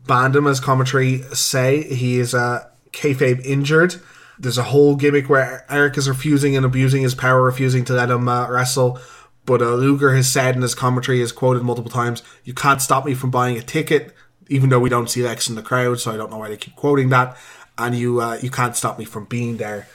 banned 0.07 0.35
him, 0.35 0.47
as 0.47 0.59
commentary 0.59 1.23
say. 1.33 1.83
He 1.83 2.19
is 2.19 2.33
uh, 2.33 2.69
kayfabe 2.93 3.45
injured. 3.45 4.01
There's 4.39 4.57
a 4.57 4.63
whole 4.63 4.95
gimmick 4.95 5.29
where 5.29 5.65
Eric 5.69 5.97
is 5.97 6.09
refusing 6.09 6.55
and 6.55 6.65
abusing 6.65 7.03
his 7.03 7.15
power, 7.15 7.41
refusing 7.43 7.85
to 7.85 7.93
let 7.93 8.09
him 8.09 8.27
uh, 8.27 8.49
wrestle. 8.49 8.99
But 9.45 9.61
uh, 9.61 9.75
Luger 9.75 10.15
has 10.15 10.31
said 10.31 10.55
in 10.55 10.61
his 10.61 10.75
commentary, 10.75 11.19
has 11.19 11.31
quoted 11.31 11.63
multiple 11.63 11.91
times, 11.91 12.23
"You 12.43 12.53
can't 12.53 12.81
stop 12.81 13.05
me 13.05 13.13
from 13.13 13.31
buying 13.31 13.57
a 13.57 13.61
ticket." 13.61 14.15
Even 14.49 14.69
though 14.69 14.79
we 14.79 14.89
don't 14.89 15.09
see 15.09 15.23
Lex 15.23 15.47
in 15.47 15.55
the 15.55 15.61
crowd, 15.61 15.99
so 15.99 16.11
I 16.11 16.17
don't 16.17 16.29
know 16.29 16.37
why 16.37 16.49
they 16.49 16.57
keep 16.57 16.75
quoting 16.75 17.09
that. 17.09 17.37
And 17.77 17.95
you, 17.95 18.21
uh, 18.21 18.37
you 18.41 18.51
can't 18.51 18.75
stop 18.75 18.99
me 18.99 19.05
from 19.05 19.25
being 19.25 19.55
there. 19.55 19.87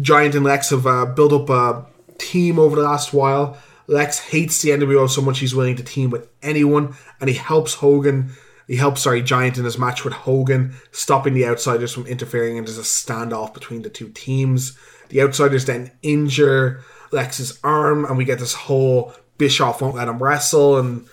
Giant 0.00 0.34
and 0.34 0.44
Lex 0.44 0.70
have 0.70 0.86
uh, 0.86 1.04
built 1.04 1.32
up 1.32 1.50
a 1.50 1.86
team 2.16 2.58
over 2.58 2.76
the 2.76 2.82
last 2.82 3.12
while. 3.12 3.58
Lex 3.86 4.18
hates 4.18 4.62
the 4.62 4.70
NWO 4.70 5.08
so 5.08 5.20
much 5.20 5.40
he's 5.40 5.54
willing 5.54 5.76
to 5.76 5.82
team 5.82 6.10
with 6.10 6.28
anyone, 6.42 6.94
and 7.20 7.28
he 7.28 7.36
helps 7.36 7.74
Hogan. 7.74 8.30
He 8.70 8.76
helps, 8.76 9.00
sorry, 9.00 9.20
Giant 9.20 9.58
in 9.58 9.64
his 9.64 9.78
match 9.78 10.04
with 10.04 10.14
Hogan, 10.14 10.76
stopping 10.92 11.34
the 11.34 11.44
Outsiders 11.44 11.92
from 11.92 12.06
interfering, 12.06 12.56
and 12.56 12.64
there's 12.64 12.78
a 12.78 12.82
standoff 12.82 13.52
between 13.52 13.82
the 13.82 13.90
two 13.90 14.10
teams. 14.10 14.78
The 15.08 15.22
Outsiders 15.22 15.64
then 15.64 15.90
injure 16.04 16.80
Lex's 17.10 17.58
arm, 17.64 18.04
and 18.04 18.16
we 18.16 18.24
get 18.24 18.38
this 18.38 18.54
whole 18.54 19.12
Bischoff 19.38 19.82
won't 19.82 19.96
let 19.96 20.06
him 20.06 20.22
wrestle, 20.22 20.78
and 20.78 21.08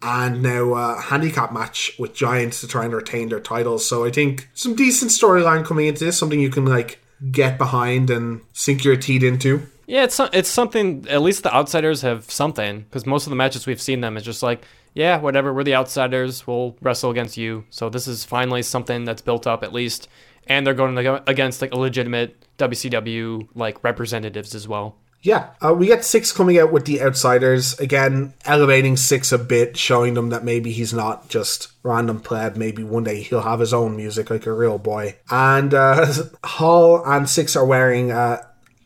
and 0.00 0.42
now 0.42 0.72
a 0.72 1.02
handicap 1.02 1.52
match 1.52 1.94
with 1.98 2.14
Giants 2.14 2.62
to 2.62 2.66
try 2.66 2.86
and 2.86 2.94
retain 2.94 3.28
their 3.28 3.40
titles. 3.40 3.86
So 3.86 4.06
I 4.06 4.10
think 4.10 4.48
some 4.54 4.74
decent 4.74 5.10
storyline 5.10 5.66
coming 5.66 5.88
into 5.88 6.06
this, 6.06 6.18
something 6.18 6.40
you 6.40 6.48
can 6.48 6.64
like 6.64 6.98
get 7.30 7.58
behind 7.58 8.08
and 8.08 8.40
sink 8.54 8.84
your 8.84 8.96
teeth 8.96 9.22
into. 9.22 9.66
Yeah, 9.86 10.04
it's 10.04 10.20
it's 10.32 10.48
something. 10.48 11.06
At 11.08 11.22
least 11.22 11.42
the 11.42 11.54
outsiders 11.54 12.02
have 12.02 12.30
something 12.30 12.80
because 12.80 13.06
most 13.06 13.26
of 13.26 13.30
the 13.30 13.36
matches 13.36 13.66
we've 13.66 13.80
seen 13.80 14.00
them 14.00 14.16
is 14.16 14.22
just 14.22 14.42
like, 14.42 14.64
yeah, 14.94 15.18
whatever. 15.18 15.52
We're 15.52 15.64
the 15.64 15.74
outsiders. 15.74 16.46
We'll 16.46 16.76
wrestle 16.80 17.10
against 17.10 17.36
you. 17.36 17.64
So 17.70 17.88
this 17.88 18.06
is 18.06 18.24
finally 18.24 18.62
something 18.62 19.04
that's 19.04 19.22
built 19.22 19.46
up 19.46 19.62
at 19.62 19.72
least, 19.72 20.08
and 20.46 20.66
they're 20.66 20.74
going 20.74 20.96
against 21.26 21.60
like 21.60 21.72
a 21.72 21.78
legitimate 21.78 22.36
WCW 22.58 23.48
like 23.54 23.82
representatives 23.82 24.54
as 24.54 24.68
well. 24.68 24.96
Yeah, 25.22 25.50
uh, 25.64 25.72
we 25.72 25.86
get 25.86 26.00
Syxx 26.00 26.34
coming 26.34 26.58
out 26.58 26.72
with 26.72 26.84
the 26.84 27.00
outsiders 27.00 27.78
again, 27.78 28.34
elevating 28.44 28.96
Syxx 28.96 29.32
a 29.32 29.38
bit, 29.38 29.76
showing 29.76 30.14
them 30.14 30.30
that 30.30 30.42
maybe 30.42 30.72
he's 30.72 30.92
not 30.92 31.28
just 31.28 31.68
random 31.84 32.18
pleb. 32.18 32.56
Maybe 32.56 32.82
one 32.82 33.04
day 33.04 33.22
he'll 33.22 33.42
have 33.42 33.60
his 33.60 33.72
own 33.72 33.96
music 33.96 34.30
like 34.30 34.46
a 34.46 34.52
real 34.52 34.78
boy. 34.78 35.16
And 35.30 35.72
uh, 35.74 36.12
Hall 36.44 37.04
and 37.04 37.26
Syxx 37.26 37.54
are 37.54 37.64
wearing 37.64 38.10
uh, 38.10 38.42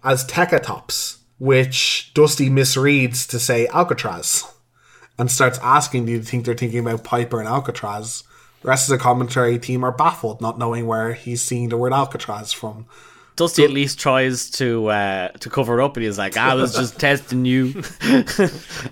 Azteca 0.07 0.63
tops, 0.63 1.19
which 1.39 2.13
Dusty 2.15 2.49
misreads 2.49 3.29
to 3.29 3.41
say 3.41 3.67
Alcatraz, 3.67 4.45
and 5.19 5.31
starts 5.31 5.59
asking, 5.63 6.07
"Do 6.07 6.13
you 6.13 6.23
think 6.23 6.45
they're 6.45 6.55
thinking 6.55 6.79
about 6.79 7.03
Piper 7.05 7.41
and 7.41 7.49
Alcatraz?" 7.49 8.23
The 8.63 8.69
rest 8.69 8.89
of 8.89 8.97
the 8.97 9.03
commentary 9.03 9.59
team 9.59 9.85
are 9.85 9.93
baffled, 9.93 10.41
not 10.41 10.59
knowing 10.59 10.87
where 10.87 11.13
he's 11.13 11.43
seeing 11.43 11.69
the 11.69 11.77
word 11.77 11.93
Alcatraz 11.93 12.53
from. 12.53 12.87
Dusty 13.35 13.65
at 13.65 13.71
least 13.71 13.99
tries 13.99 14.49
to 14.53 14.87
uh, 14.87 15.29
to 15.29 15.51
cover 15.51 15.83
up, 15.83 15.97
and 15.97 16.07
he's 16.07 16.19
like, 16.19 16.37
"I 16.37 16.55
was 16.55 16.75
just 16.75 16.99
testing 17.07 17.45
you." 17.45 17.73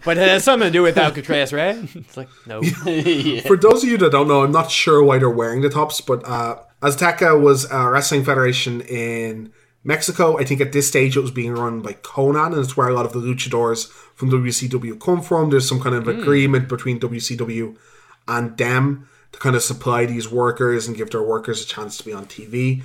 but 0.04 0.18
it 0.18 0.28
has 0.28 0.44
something 0.44 0.68
to 0.68 0.72
do 0.72 0.82
with 0.82 0.98
Alcatraz, 0.98 1.52
right? 1.52 1.76
It's 1.94 2.16
like 2.16 2.28
no. 2.46 2.60
yeah. 2.84 3.40
For 3.40 3.56
those 3.56 3.84
of 3.84 3.88
you 3.88 3.96
that 3.98 4.12
don't 4.12 4.28
know, 4.28 4.42
I'm 4.42 4.52
not 4.52 4.70
sure 4.70 5.02
why 5.02 5.18
they're 5.18 5.30
wearing 5.30 5.62
the 5.62 5.70
tops, 5.70 6.02
but 6.02 6.28
uh, 6.28 6.58
Azteca 6.82 7.40
was 7.40 7.70
a 7.70 7.88
wrestling 7.88 8.24
federation 8.24 8.82
in 8.82 9.52
Mexico. 9.84 10.38
I 10.38 10.44
think 10.44 10.60
at 10.60 10.72
this 10.72 10.88
stage 10.88 11.16
it 11.16 11.20
was 11.20 11.30
being 11.30 11.52
run 11.52 11.82
by 11.82 11.92
Konnan, 11.92 12.52
and 12.52 12.56
it's 12.56 12.76
where 12.76 12.88
a 12.88 12.94
lot 12.94 13.06
of 13.06 13.12
the 13.12 13.20
luchadors 13.20 13.88
from 14.14 14.30
WCW 14.30 14.98
come 14.98 15.20
from. 15.20 15.50
There's 15.50 15.68
some 15.68 15.80
kind 15.80 15.94
of 15.94 16.04
mm. 16.04 16.20
agreement 16.20 16.68
between 16.68 16.98
WCW 16.98 17.76
and 18.26 18.56
them 18.56 19.08
to 19.32 19.38
kind 19.38 19.54
of 19.54 19.62
supply 19.62 20.06
these 20.06 20.30
workers 20.30 20.88
and 20.88 20.96
give 20.96 21.10
their 21.10 21.22
workers 21.22 21.62
a 21.62 21.66
chance 21.66 21.98
to 21.98 22.04
be 22.04 22.12
on 22.12 22.26
TV. 22.26 22.82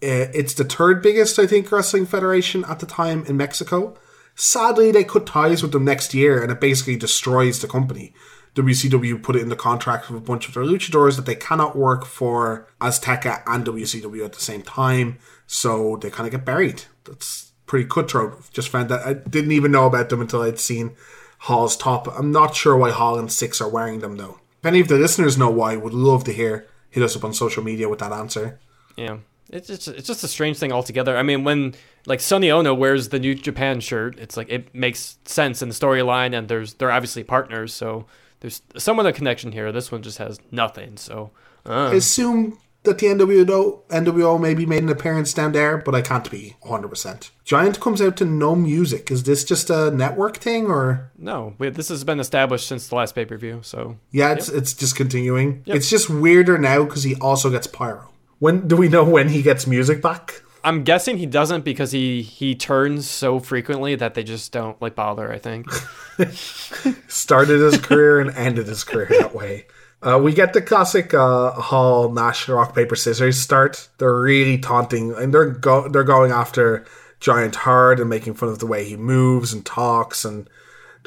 Uh, 0.00 0.30
it's 0.32 0.54
the 0.54 0.64
third 0.64 1.02
biggest, 1.02 1.38
I 1.38 1.46
think, 1.46 1.70
wrestling 1.70 2.06
federation 2.06 2.64
at 2.64 2.78
the 2.78 2.86
time 2.86 3.24
in 3.26 3.36
Mexico. 3.36 3.96
Sadly, 4.34 4.92
they 4.92 5.02
cut 5.02 5.26
ties 5.26 5.62
with 5.62 5.72
them 5.72 5.84
next 5.84 6.14
year, 6.14 6.40
and 6.40 6.52
it 6.52 6.60
basically 6.60 6.96
destroys 6.96 7.60
the 7.60 7.66
company. 7.66 8.14
WCW 8.58 9.22
put 9.22 9.36
it 9.36 9.42
in 9.42 9.48
the 9.48 9.56
contract 9.56 10.10
of 10.10 10.16
a 10.16 10.20
bunch 10.20 10.48
of 10.48 10.54
their 10.54 10.64
luchadors 10.64 11.16
that 11.16 11.26
they 11.26 11.34
cannot 11.34 11.76
work 11.76 12.04
for 12.04 12.66
Azteca 12.80 13.42
and 13.46 13.64
WCW 13.64 14.24
at 14.24 14.32
the 14.32 14.40
same 14.40 14.62
time, 14.62 15.18
so 15.46 15.96
they 15.96 16.10
kind 16.10 16.26
of 16.26 16.32
get 16.32 16.44
buried. 16.44 16.84
That's 17.04 17.52
pretty 17.66 17.88
cutthroat. 17.88 18.50
Just 18.52 18.68
found 18.68 18.88
that 18.88 19.06
I 19.06 19.14
didn't 19.14 19.52
even 19.52 19.70
know 19.70 19.86
about 19.86 20.08
them 20.08 20.20
until 20.20 20.42
I'd 20.42 20.58
seen 20.58 20.96
Hall's 21.42 21.76
top. 21.76 22.08
I'm 22.18 22.32
not 22.32 22.56
sure 22.56 22.76
why 22.76 22.90
Hall 22.90 23.18
and 23.18 23.28
Syxx 23.28 23.60
are 23.60 23.68
wearing 23.68 24.00
them 24.00 24.16
though. 24.16 24.40
If 24.60 24.66
any 24.66 24.80
of 24.80 24.88
the 24.88 24.98
listeners 24.98 25.38
know 25.38 25.50
why, 25.50 25.76
would 25.76 25.94
love 25.94 26.24
to 26.24 26.32
hear. 26.32 26.66
Hit 26.90 27.04
us 27.04 27.14
up 27.14 27.24
on 27.24 27.32
social 27.32 27.62
media 27.62 27.88
with 27.88 28.00
that 28.00 28.12
answer. 28.12 28.58
Yeah. 28.96 29.18
It's 29.50 29.68
just 29.68 29.88
it's 29.88 30.06
just 30.06 30.24
a 30.24 30.28
strange 30.28 30.58
thing 30.58 30.72
altogether. 30.72 31.16
I 31.16 31.22
mean, 31.22 31.44
when 31.44 31.74
like 32.06 32.20
Sonny 32.20 32.50
Onoo 32.50 32.74
wears 32.74 33.08
the 33.08 33.18
New 33.18 33.34
Japan 33.34 33.80
shirt, 33.80 34.18
it's 34.18 34.36
like 34.36 34.50
it 34.50 34.74
makes 34.74 35.18
sense 35.24 35.62
in 35.62 35.68
the 35.68 35.74
storyline, 35.74 36.36
and 36.36 36.48
there's 36.48 36.74
they're 36.74 36.90
obviously 36.90 37.24
partners, 37.24 37.72
so 37.72 38.04
there's 38.40 38.62
some 38.76 38.98
other 38.98 39.12
connection 39.12 39.52
here. 39.52 39.72
This 39.72 39.90
one 39.90 40.02
just 40.02 40.18
has 40.18 40.38
nothing. 40.50 40.96
So 40.96 41.30
uh. 41.66 41.90
I 41.90 41.94
assume 41.94 42.58
that 42.84 42.98
the 42.98 43.06
NWO 43.06 43.82
NWO 43.88 44.40
maybe 44.40 44.64
made 44.66 44.82
an 44.82 44.88
appearance 44.88 45.34
down 45.34 45.52
there, 45.52 45.78
but 45.78 45.94
I 45.94 46.02
can't 46.02 46.28
be 46.30 46.56
100. 46.60 46.88
percent 46.88 47.30
Giant 47.44 47.80
comes 47.80 48.00
out 48.00 48.16
to 48.18 48.24
no 48.24 48.54
music. 48.54 49.10
Is 49.10 49.24
this 49.24 49.44
just 49.44 49.70
a 49.70 49.90
network 49.90 50.36
thing 50.36 50.66
or 50.66 51.10
no? 51.18 51.54
this 51.58 51.88
has 51.88 52.04
been 52.04 52.20
established 52.20 52.68
since 52.68 52.88
the 52.88 52.94
last 52.94 53.14
pay 53.14 53.24
per 53.24 53.36
view. 53.36 53.60
So 53.62 53.96
yeah, 54.10 54.32
it's 54.32 54.48
yep. 54.48 54.58
it's 54.58 54.74
just 54.74 54.96
continuing. 54.96 55.62
Yep. 55.66 55.76
It's 55.76 55.90
just 55.90 56.08
weirder 56.08 56.58
now 56.58 56.84
because 56.84 57.02
he 57.02 57.14
also 57.16 57.50
gets 57.50 57.66
pyro. 57.66 58.10
When 58.38 58.68
do 58.68 58.76
we 58.76 58.88
know 58.88 59.04
when 59.04 59.28
he 59.28 59.42
gets 59.42 59.66
music 59.66 60.00
back? 60.00 60.42
I'm 60.64 60.84
guessing 60.84 61.18
he 61.18 61.26
doesn't 61.26 61.64
because 61.64 61.92
he 61.92 62.22
he 62.22 62.54
turns 62.54 63.08
so 63.08 63.38
frequently 63.40 63.94
that 63.94 64.14
they 64.14 64.22
just 64.22 64.52
don't 64.52 64.80
like 64.82 64.94
bother. 64.94 65.32
I 65.32 65.38
think 65.38 65.70
started 67.08 67.60
his 67.60 67.78
career 67.78 68.20
and 68.20 68.30
ended 68.30 68.66
his 68.66 68.84
career 68.84 69.08
that 69.20 69.34
way. 69.34 69.66
Uh, 70.00 70.18
we 70.22 70.32
get 70.32 70.52
the 70.52 70.62
classic 70.62 71.12
uh, 71.12 71.50
Hall 71.52 72.12
Nash 72.12 72.48
rock 72.48 72.74
paper 72.74 72.94
scissors 72.94 73.40
start. 73.40 73.88
They're 73.98 74.20
really 74.20 74.58
taunting 74.58 75.14
and 75.14 75.34
they're 75.34 75.50
go- 75.50 75.88
they're 75.88 76.04
going 76.04 76.30
after 76.30 76.86
Giant 77.20 77.56
hard 77.56 77.98
and 77.98 78.08
making 78.08 78.34
fun 78.34 78.48
of 78.48 78.60
the 78.60 78.66
way 78.66 78.84
he 78.84 78.96
moves 78.96 79.52
and 79.52 79.66
talks 79.66 80.24
and 80.24 80.48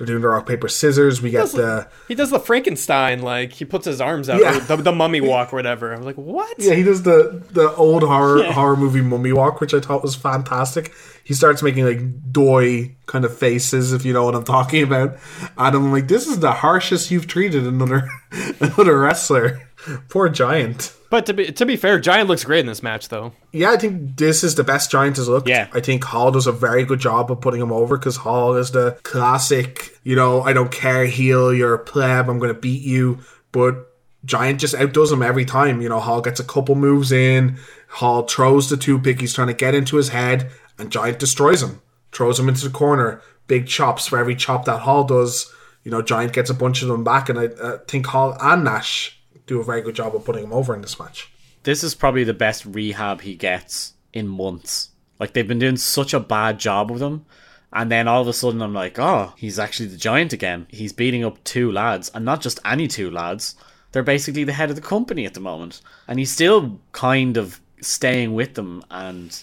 they're 0.02 0.08
doing 0.08 0.22
the 0.22 0.30
rock 0.30 0.48
paper 0.48 0.68
scissors. 0.68 1.22
We 1.22 1.30
he 1.30 1.34
get 1.34 1.42
does, 1.42 1.52
the 1.52 1.88
he 2.08 2.16
does 2.16 2.32
the 2.32 2.40
Frankenstein 2.40 3.22
like 3.22 3.54
he 3.54 3.66
puts 3.66 3.86
his 3.86 4.02
arms 4.02 4.30
out, 4.30 4.42
yeah. 4.42 4.58
the, 4.58 4.78
the 4.78 4.92
mummy 4.92 5.22
walk 5.22 5.54
or 5.54 5.58
whatever. 5.58 5.94
I'm 5.94 6.02
like, 6.02 6.16
what? 6.16 6.56
Yeah, 6.58 6.74
he 6.74 6.82
does 6.82 7.04
the 7.04 7.44
the 7.52 7.72
old 7.76 8.02
horror 8.02 8.40
yeah. 8.40 8.52
horror 8.52 8.76
movie 8.76 9.02
mummy 9.02 9.32
walk, 9.32 9.62
which 9.62 9.76
I 9.76 9.80
thought 9.80 10.02
was 10.02 10.16
fantastic. 10.16 10.92
He 11.24 11.36
starts 11.36 11.62
making 11.62 11.86
like 11.86 12.32
doy 12.32 12.96
kind 13.06 13.26
of 13.26 13.38
faces, 13.38 13.94
if 13.94 14.06
you 14.06 14.14
know 14.14 14.26
what 14.26 14.34
I'm 14.34 14.44
talking 14.44 14.82
about. 14.82 15.18
And 15.56 15.76
I'm 15.76 15.92
like, 15.92 16.08
this 16.08 16.26
is 16.26 16.40
the 16.40 16.52
harshest 16.52 17.12
you've 17.12 17.28
treated 17.28 17.68
another 17.68 18.10
another 18.60 19.00
wrestler. 19.00 19.62
Poor 20.10 20.30
Giant. 20.30 20.94
But 21.10 21.26
to 21.26 21.34
be 21.34 21.52
to 21.52 21.66
be 21.66 21.76
fair, 21.76 22.00
Giant 22.00 22.30
looks 22.30 22.46
great 22.46 22.62
in 22.62 22.68
this 22.68 22.82
match, 22.82 23.10
though. 23.10 23.34
Yeah, 23.52 23.72
I 23.72 23.78
think 23.78 24.16
this 24.16 24.46
is 24.46 24.56
the 24.56 24.64
best 24.64 24.90
Giant 24.90 25.18
has 25.18 25.28
looked. 25.28 25.50
Yeah, 25.50 25.68
I 25.74 25.82
think 25.82 26.04
Hall 26.04 26.32
does 26.32 26.48
a 26.48 26.54
very 26.54 26.86
good 26.86 27.00
job 27.00 27.30
of 27.30 27.42
putting 27.42 27.60
him 27.60 27.72
over 27.72 27.98
because 27.98 28.16
Hall 28.16 28.56
is 28.56 28.72
the 28.72 28.98
classic. 29.04 29.92
You 30.04 30.16
know, 30.16 30.42
I 30.42 30.54
don't 30.54 30.72
care, 30.72 31.06
heel, 31.06 31.54
you're 31.54 31.74
a 31.74 31.80
pleb, 31.80 32.30
I'm 32.30 32.40
going 32.40 32.54
to 32.54 32.60
beat 32.60 32.82
you. 32.82 33.20
But 33.52 33.88
Giant 34.24 34.62
just 34.62 34.74
outdoes 34.74 35.12
him 35.12 35.22
every 35.22 35.46
time. 35.46 35.82
You 35.82 35.90
know, 35.90 36.00
Hall 36.00 36.22
gets 36.22 36.40
a 36.40 36.46
couple 36.46 36.76
moves 36.76 37.12
in. 37.12 37.58
Hall 37.90 38.24
throws 38.24 38.70
the 38.70 38.78
two 38.78 38.98
pick. 38.98 39.20
He's 39.20 39.34
trying 39.34 39.48
to 39.48 39.54
get 39.54 39.76
into 39.76 39.98
his 39.98 40.10
head, 40.10 40.50
and 40.80 40.92
Giant 40.92 41.20
destroys 41.20 41.62
him. 41.62 41.82
Throws 42.14 42.40
him 42.40 42.48
into 42.48 42.64
the 42.66 42.74
corner. 42.74 43.22
Big 43.48 43.68
chops 43.68 44.08
for 44.08 44.18
every 44.18 44.36
chop 44.36 44.64
that 44.64 44.80
Hall 44.80 45.04
does. 45.04 45.54
You 45.84 45.92
know, 45.92 46.02
Giant 46.02 46.32
gets 46.32 46.50
a 46.50 46.54
bunch 46.54 46.82
of 46.82 46.88
them 46.88 47.04
back, 47.04 47.28
and 47.28 47.38
I, 47.38 47.50
I 47.62 47.78
think 47.88 48.06
Hall 48.06 48.38
and 48.40 48.64
Nash 48.64 49.21
do 49.52 49.60
a 49.60 49.64
very 49.66 49.82
good 49.82 49.96
job 49.96 50.16
of 50.16 50.26
putting 50.26 50.44
him 50.44 50.54
over 50.54 50.74
in 50.74 50.82
this 50.82 51.00
match. 51.00 51.32
This 51.64 51.84
is 51.84 51.94
probably 51.94 52.24
the 52.24 52.34
best 52.34 52.66
rehab 52.66 53.22
he 53.22 53.36
gets 53.36 53.94
in 54.14 54.28
months. 54.28 54.90
Like 55.20 55.34
they've 55.34 55.48
been 55.48 55.60
doing 55.60 55.78
such 55.78 56.14
a 56.14 56.20
bad 56.20 56.60
job 56.60 56.90
with 56.90 57.02
him. 57.02 57.26
And 57.74 57.92
then 57.92 58.08
all 58.08 58.22
of 58.22 58.28
a 58.28 58.34
sudden 58.34 58.62
I'm 58.62 58.74
like, 58.74 58.98
oh, 58.98 59.34
he's 59.38 59.60
actually 59.60 59.90
the 59.90 59.98
giant 59.98 60.34
again. 60.34 60.68
He's 60.70 60.94
beating 60.94 61.24
up 61.24 61.42
two 61.44 61.72
lads, 61.72 62.10
and 62.14 62.26
not 62.26 62.42
just 62.42 62.60
any 62.66 62.88
two 62.88 63.10
lads. 63.10 63.56
They're 63.92 64.04
basically 64.04 64.44
the 64.44 64.54
head 64.54 64.70
of 64.70 64.76
the 64.76 64.82
company 64.82 65.26
at 65.26 65.34
the 65.34 65.40
moment. 65.40 65.82
And 66.08 66.18
he's 66.18 66.32
still 66.32 66.80
kind 66.92 67.38
of 67.38 67.62
staying 67.82 68.34
with 68.34 68.56
them 68.56 68.84
and 68.90 69.42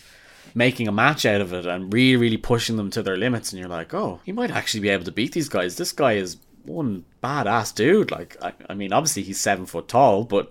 making 0.55 0.89
a 0.89 0.93
match 0.93 1.25
out 1.27 1.41
of 1.41 1.53
it 1.53 1.67
and 1.67 1.93
really, 1.93 2.17
really 2.17 2.37
pushing 2.37 2.77
them 2.77 2.91
to 2.91 3.03
their 3.03 3.17
limits. 3.17 3.53
And 3.53 3.61
you're 3.61 3.69
like, 3.69 3.95
oh, 3.95 4.21
he 4.25 4.33
might 4.33 4.51
actually 4.51 4.81
be 4.81 4.89
able 4.89 5.05
to 5.05 5.13
beat 5.13 5.33
these 5.33 5.49
guys. 5.49 5.77
This 5.77 5.93
guy 5.93 6.15
is 6.15 6.37
one 6.65 7.05
badass 7.23 7.75
dude. 7.75 8.11
Like, 8.11 8.37
I, 8.43 8.53
I 8.69 8.75
mean, 8.75 8.93
obviously 8.93 9.23
he's 9.23 9.41
seven 9.41 9.67
foot 9.67 9.89
tall, 9.89 10.25
but 10.25 10.51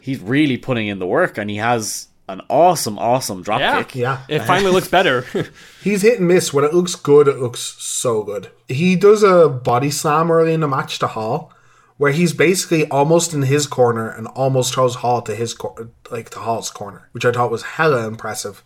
he's 0.00 0.20
really 0.20 0.56
putting 0.56 0.88
in 0.88 0.98
the 0.98 1.06
work, 1.06 1.38
and 1.38 1.50
he 1.50 1.56
has 1.56 2.08
an 2.28 2.42
awesome, 2.50 2.98
awesome 2.98 3.42
drop 3.42 3.60
yeah, 3.60 3.82
kick. 3.82 3.94
Yeah, 3.94 4.22
it 4.28 4.42
finally 4.42 4.72
looks 4.72 4.88
better. 4.88 5.26
he's 5.82 6.02
hit 6.02 6.18
and 6.18 6.28
miss. 6.28 6.52
When 6.52 6.64
it 6.64 6.74
looks 6.74 6.94
good, 6.94 7.28
it 7.28 7.38
looks 7.38 7.60
so 7.60 8.22
good. 8.22 8.50
He 8.68 8.96
does 8.96 9.22
a 9.22 9.48
body 9.48 9.90
slam 9.90 10.30
early 10.30 10.54
in 10.54 10.60
the 10.60 10.68
match 10.68 10.98
to 11.00 11.06
Hall, 11.06 11.52
where 11.96 12.12
he's 12.12 12.32
basically 12.32 12.88
almost 12.88 13.32
in 13.32 13.42
his 13.42 13.66
corner 13.66 14.08
and 14.08 14.26
almost 14.28 14.74
throws 14.74 14.96
Hall 14.96 15.22
to 15.22 15.34
his 15.34 15.54
cor- 15.54 15.90
like 16.10 16.30
to 16.30 16.40
Hall's 16.40 16.70
corner, 16.70 17.08
which 17.12 17.24
I 17.24 17.32
thought 17.32 17.50
was 17.50 17.62
hella 17.62 18.06
impressive. 18.06 18.62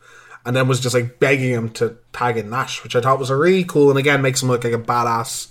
And 0.46 0.56
then 0.56 0.68
was 0.68 0.80
just 0.80 0.94
like 0.94 1.20
begging 1.20 1.50
him 1.50 1.68
to 1.72 1.98
tag 2.14 2.38
in 2.38 2.48
Nash, 2.48 2.82
which 2.82 2.96
I 2.96 3.02
thought 3.02 3.18
was 3.18 3.28
a 3.28 3.36
really 3.36 3.62
cool 3.62 3.90
and 3.90 3.98
again 3.98 4.22
makes 4.22 4.42
him 4.42 4.48
look 4.48 4.64
like 4.64 4.72
a 4.72 4.78
badass 4.78 5.48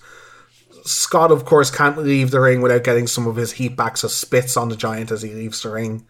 Scott, 0.89 1.31
of 1.31 1.45
course, 1.45 1.71
can't 1.71 1.97
leave 1.97 2.31
the 2.31 2.39
ring 2.39 2.61
without 2.61 2.83
getting 2.83 3.07
some 3.07 3.27
of 3.27 3.35
his 3.35 3.53
heat 3.53 3.75
back, 3.75 3.97
so 3.97 4.07
spits 4.07 4.57
on 4.57 4.69
the 4.69 4.75
Giant 4.75 5.11
as 5.11 5.21
he 5.21 5.33
leaves 5.33 5.61
the 5.61 5.69
ring. 5.69 6.05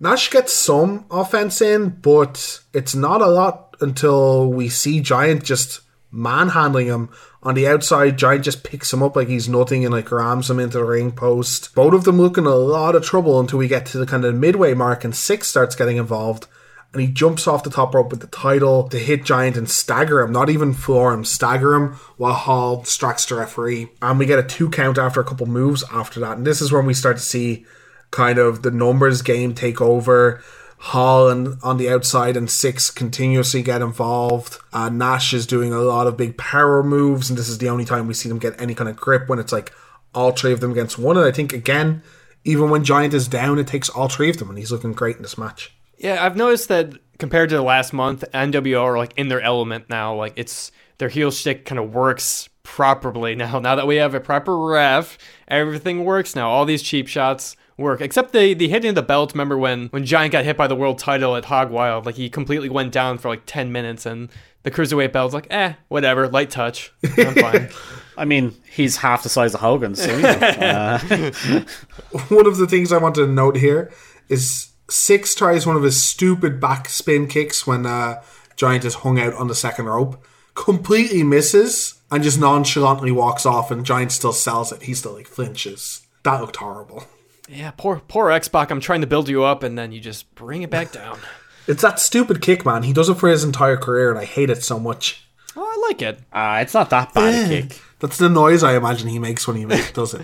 Nash 0.00 0.30
gets 0.30 0.52
some 0.52 1.06
offense 1.10 1.60
in, 1.60 1.90
but 1.90 2.60
it's 2.72 2.94
not 2.94 3.20
a 3.20 3.26
lot 3.26 3.76
until 3.80 4.52
we 4.52 4.68
see 4.68 5.00
Giant 5.00 5.44
just 5.44 5.80
manhandling 6.10 6.86
him. 6.86 7.10
On 7.42 7.54
the 7.54 7.68
outside, 7.68 8.16
Giant 8.16 8.44
just 8.44 8.64
picks 8.64 8.92
him 8.92 9.02
up 9.02 9.16
like 9.16 9.28
he's 9.28 9.48
nothing 9.48 9.84
and 9.84 9.92
like 9.92 10.10
rams 10.10 10.50
him 10.50 10.58
into 10.58 10.78
the 10.78 10.84
ring 10.84 11.12
post. 11.12 11.74
Both 11.74 11.94
of 11.94 12.04
them 12.04 12.20
look 12.20 12.38
in 12.38 12.46
a 12.46 12.54
lot 12.54 12.94
of 12.94 13.04
trouble 13.04 13.38
until 13.38 13.58
we 13.58 13.68
get 13.68 13.86
to 13.86 13.98
the 13.98 14.06
kind 14.06 14.24
of 14.24 14.34
midway 14.34 14.74
mark 14.74 15.04
and 15.04 15.14
Syxx 15.14 15.44
starts 15.44 15.76
getting 15.76 15.96
involved 15.96 16.46
and 16.92 17.02
he 17.02 17.08
jumps 17.08 17.46
off 17.46 17.64
the 17.64 17.70
top 17.70 17.94
rope 17.94 18.10
with 18.10 18.20
the 18.20 18.26
title 18.28 18.88
to 18.88 18.98
hit 18.98 19.24
Giant 19.24 19.56
and 19.56 19.68
stagger 19.68 20.20
him, 20.20 20.32
not 20.32 20.48
even 20.48 20.72
floor 20.72 21.12
him, 21.12 21.24
stagger 21.24 21.74
him 21.74 21.92
while 22.16 22.32
Hall 22.32 22.80
distracts 22.80 23.26
the 23.26 23.34
referee. 23.34 23.88
And 24.00 24.18
we 24.18 24.24
get 24.26 24.38
a 24.38 24.42
two 24.42 24.70
count 24.70 24.96
after 24.96 25.20
a 25.20 25.24
couple 25.24 25.46
moves 25.46 25.84
after 25.92 26.18
that. 26.20 26.38
And 26.38 26.46
this 26.46 26.62
is 26.62 26.72
when 26.72 26.86
we 26.86 26.94
start 26.94 27.18
to 27.18 27.22
see 27.22 27.66
kind 28.10 28.38
of 28.38 28.62
the 28.62 28.70
numbers 28.70 29.20
game 29.20 29.54
take 29.54 29.80
over. 29.80 30.42
Hall 30.78 31.28
and 31.28 31.58
on 31.62 31.76
the 31.76 31.90
outside 31.90 32.36
and 32.36 32.48
Syxx 32.48 32.94
continuously 32.94 33.62
get 33.62 33.82
involved. 33.82 34.58
Uh, 34.72 34.88
Nash 34.88 35.34
is 35.34 35.46
doing 35.46 35.72
a 35.72 35.80
lot 35.80 36.06
of 36.06 36.16
big 36.16 36.38
power 36.38 36.82
moves, 36.82 37.28
and 37.28 37.38
this 37.38 37.48
is 37.48 37.58
the 37.58 37.68
only 37.68 37.84
time 37.84 38.06
we 38.06 38.14
see 38.14 38.28
them 38.28 38.38
get 38.38 38.58
any 38.60 38.74
kind 38.74 38.88
of 38.88 38.96
grip 38.96 39.28
when 39.28 39.40
it's 39.40 39.52
like 39.52 39.72
all 40.14 40.30
three 40.30 40.52
of 40.52 40.60
them 40.60 40.70
against 40.70 40.98
one. 40.98 41.16
And 41.16 41.26
I 41.26 41.32
think 41.32 41.52
again, 41.52 42.02
even 42.44 42.70
when 42.70 42.84
Giant 42.84 43.12
is 43.12 43.28
down, 43.28 43.58
it 43.58 43.66
takes 43.66 43.88
all 43.88 44.08
three 44.08 44.30
of 44.30 44.38
them, 44.38 44.48
and 44.48 44.56
he's 44.56 44.72
looking 44.72 44.92
great 44.92 45.16
in 45.16 45.22
this 45.22 45.36
match. 45.36 45.74
Yeah, 45.98 46.24
I've 46.24 46.36
noticed 46.36 46.68
that 46.68 46.94
compared 47.18 47.50
to 47.50 47.56
the 47.56 47.62
last 47.62 47.92
month, 47.92 48.24
NWO 48.32 48.82
are 48.82 48.96
like 48.96 49.12
in 49.16 49.28
their 49.28 49.40
element 49.40 49.88
now. 49.88 50.14
Like 50.14 50.32
it's 50.36 50.70
their 50.98 51.08
heel 51.08 51.30
stick 51.30 51.64
kind 51.64 51.78
of 51.78 51.92
works 51.92 52.48
properly 52.62 53.34
now. 53.34 53.58
Now 53.60 53.74
that 53.74 53.86
we 53.86 53.96
have 53.96 54.14
a 54.14 54.20
proper 54.20 54.56
ref, 54.58 55.18
everything 55.48 56.04
works 56.04 56.36
now. 56.36 56.48
All 56.50 56.64
these 56.64 56.82
cheap 56.82 57.08
shots 57.08 57.56
work, 57.76 58.00
except 58.00 58.32
the 58.32 58.54
the 58.54 58.68
hitting 58.68 58.94
the 58.94 59.02
belt. 59.02 59.32
Remember 59.32 59.58
when 59.58 59.88
when 59.88 60.04
Giant 60.04 60.32
got 60.32 60.44
hit 60.44 60.56
by 60.56 60.66
the 60.66 60.76
world 60.76 60.98
title 60.98 61.34
at 61.36 61.46
Hog 61.46 61.70
Wild? 61.70 62.06
Like 62.06 62.14
he 62.16 62.28
completely 62.28 62.68
went 62.68 62.92
down 62.92 63.18
for 63.18 63.28
like 63.28 63.42
ten 63.46 63.72
minutes, 63.72 64.06
and 64.06 64.28
the 64.62 64.70
cruiserweight 64.70 65.12
belt's 65.12 65.34
like, 65.34 65.46
eh, 65.50 65.74
whatever, 65.88 66.28
light 66.28 66.50
touch, 66.50 66.92
I'm 67.16 67.34
fine. 67.34 67.70
I 68.16 68.24
mean, 68.24 68.54
he's 68.70 68.96
half 68.96 69.22
the 69.22 69.28
size 69.28 69.54
of 69.54 69.60
Hogan, 69.60 69.94
so 69.94 70.14
you 70.14 70.22
know. 70.22 70.28
uh, 70.30 70.98
One 72.28 72.46
of 72.46 72.56
the 72.58 72.66
things 72.68 72.92
I 72.92 72.98
want 72.98 73.14
to 73.14 73.26
note 73.26 73.56
here 73.56 73.92
is 74.28 74.68
Syxx 74.88 75.34
tries 75.34 75.66
one 75.66 75.76
of 75.76 75.82
his 75.82 76.00
stupid 76.02 76.60
back 76.60 76.88
spin 76.88 77.26
kicks 77.26 77.66
when 77.66 77.84
uh, 77.86 78.22
Giant 78.56 78.84
is 78.84 78.94
hung 78.96 79.20
out 79.20 79.34
on 79.34 79.48
the 79.48 79.54
second 79.54 79.84
rope, 79.86 80.24
completely 80.54 81.22
misses, 81.22 82.00
and 82.10 82.22
just 82.22 82.40
nonchalantly 82.40 83.12
walks 83.12 83.44
off, 83.44 83.70
and 83.70 83.84
Giant 83.84 84.12
still 84.12 84.32
sells 84.32 84.72
it. 84.72 84.82
He 84.82 84.94
still 84.94 85.12
like 85.14 85.26
flinches. 85.26 86.06
That 86.24 86.40
looked 86.40 86.56
horrible. 86.56 87.04
yeah, 87.48 87.70
poor 87.76 88.00
poor 88.08 88.30
X 88.30 88.48
Pac. 88.48 88.70
I'm 88.70 88.80
trying 88.80 89.02
to 89.02 89.06
build 89.06 89.28
you 89.28 89.44
up, 89.44 89.62
and 89.62 89.78
then 89.78 89.92
you 89.92 90.00
just 90.00 90.34
bring 90.34 90.62
it 90.62 90.70
back 90.70 90.92
down. 90.92 91.18
It's 91.68 91.82
that 91.82 92.00
stupid 92.00 92.40
kick, 92.40 92.64
man. 92.64 92.82
He 92.82 92.94
does 92.94 93.10
it 93.10 93.16
for 93.18 93.28
his 93.28 93.44
entire 93.44 93.76
career, 93.76 94.08
and 94.08 94.18
I 94.18 94.24
hate 94.24 94.48
it 94.48 94.64
so 94.64 94.80
much. 94.80 95.28
Oh, 95.54 95.62
I 95.62 95.88
like 95.90 96.00
it. 96.00 96.18
uh, 96.32 96.60
it's 96.62 96.72
not 96.72 96.88
that 96.88 97.12
bad 97.12 97.44
a 97.44 97.46
kick. 97.62 97.82
That's 97.98 98.16
the 98.16 98.30
noise 98.30 98.62
I 98.62 98.74
imagine 98.74 99.08
he 99.08 99.18
makes 99.18 99.46
when 99.46 99.58
he 99.58 99.66
make, 99.66 99.92
does 99.92 100.14
it. 100.14 100.22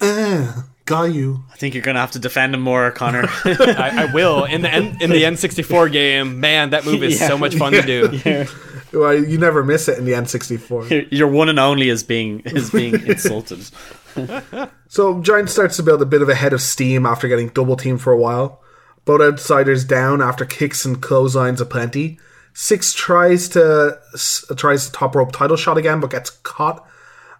Uh, 0.00 0.62
got 0.84 1.04
you. 1.14 1.44
I 1.52 1.56
think 1.56 1.74
you're 1.74 1.82
gonna 1.82 2.00
have 2.00 2.12
to 2.12 2.18
defend 2.18 2.54
him 2.54 2.60
more, 2.60 2.90
Connor. 2.90 3.24
I, 3.44 4.08
I 4.08 4.14
will 4.14 4.44
in 4.44 4.62
the 4.62 4.70
N, 4.72 4.96
in 5.00 5.10
the 5.10 5.22
N64 5.24 5.90
game. 5.92 6.40
Man, 6.40 6.70
that 6.70 6.84
move 6.84 7.02
is 7.02 7.20
Yeah. 7.20 7.28
so 7.28 7.38
much 7.38 7.54
fun 7.54 7.72
to 7.72 7.82
do. 7.82 8.46
Well, 8.94 9.14
you 9.14 9.38
never 9.38 9.64
miss 9.64 9.88
it 9.88 9.96
in 9.96 10.04
the 10.04 10.12
N64. 10.12 11.08
your 11.10 11.26
one 11.28 11.48
and 11.48 11.58
only 11.58 11.88
is 11.88 12.02
being 12.02 12.40
is 12.40 12.68
being 12.70 12.92
insulted. 13.06 13.64
So 14.88 15.22
Giant 15.22 15.48
starts 15.48 15.76
to 15.76 15.82
build 15.82 16.02
a 16.02 16.06
bit 16.06 16.20
of 16.20 16.28
a 16.28 16.34
head 16.34 16.52
of 16.52 16.60
steam 16.60 17.06
after 17.06 17.26
getting 17.26 17.48
double 17.48 17.76
teamed 17.76 18.02
for 18.02 18.12
a 18.12 18.18
while. 18.18 18.60
Both 19.06 19.22
outsiders 19.22 19.84
down 19.86 20.20
after 20.20 20.44
kicks 20.44 20.84
and 20.84 21.00
clotheslines 21.00 21.60
aplenty. 21.60 22.18
Syxx 22.54 22.94
tries 22.94 23.48
to 23.50 23.98
s- 24.12 24.44
tries 24.56 24.90
the 24.90 24.94
top 24.96 25.14
rope 25.16 25.32
title 25.32 25.56
shot 25.56 25.78
again, 25.78 25.98
but 26.00 26.10
gets 26.10 26.28
caught 26.28 26.86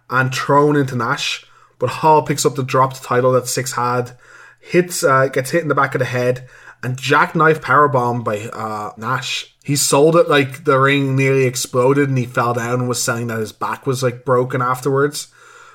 and 0.09 0.33
thrown 0.33 0.75
into 0.75 0.95
Nash. 0.95 1.45
But 1.83 1.89
Hall 1.89 2.21
picks 2.21 2.45
up 2.45 2.55
the 2.55 2.63
dropped 2.63 3.03
title 3.03 3.33
that 3.33 3.49
Syxx 3.49 3.73
had, 3.73 4.17
hits 4.61 5.03
uh, 5.03 5.27
gets 5.27 5.49
hit 5.51 5.63
in 5.63 5.67
the 5.67 5.75
back 5.75 5.93
of 5.93 5.99
the 5.99 6.05
head, 6.05 6.47
and 6.81 6.97
jackknife 6.97 7.59
powerbomb 7.59 8.23
by 8.23 8.43
uh, 8.53 8.93
Nash. 8.95 9.53
He 9.65 9.75
sold 9.75 10.15
it 10.15 10.29
like 10.29 10.63
the 10.63 10.79
ring 10.79 11.17
nearly 11.17 11.43
exploded, 11.43 12.07
and 12.07 12.17
he 12.17 12.25
fell 12.25 12.53
down 12.53 12.75
and 12.75 12.87
was 12.87 13.03
saying 13.03 13.27
that 13.27 13.39
his 13.39 13.51
back 13.51 13.85
was 13.85 14.01
like 14.01 14.23
broken 14.23 14.61
afterwards. 14.61 15.27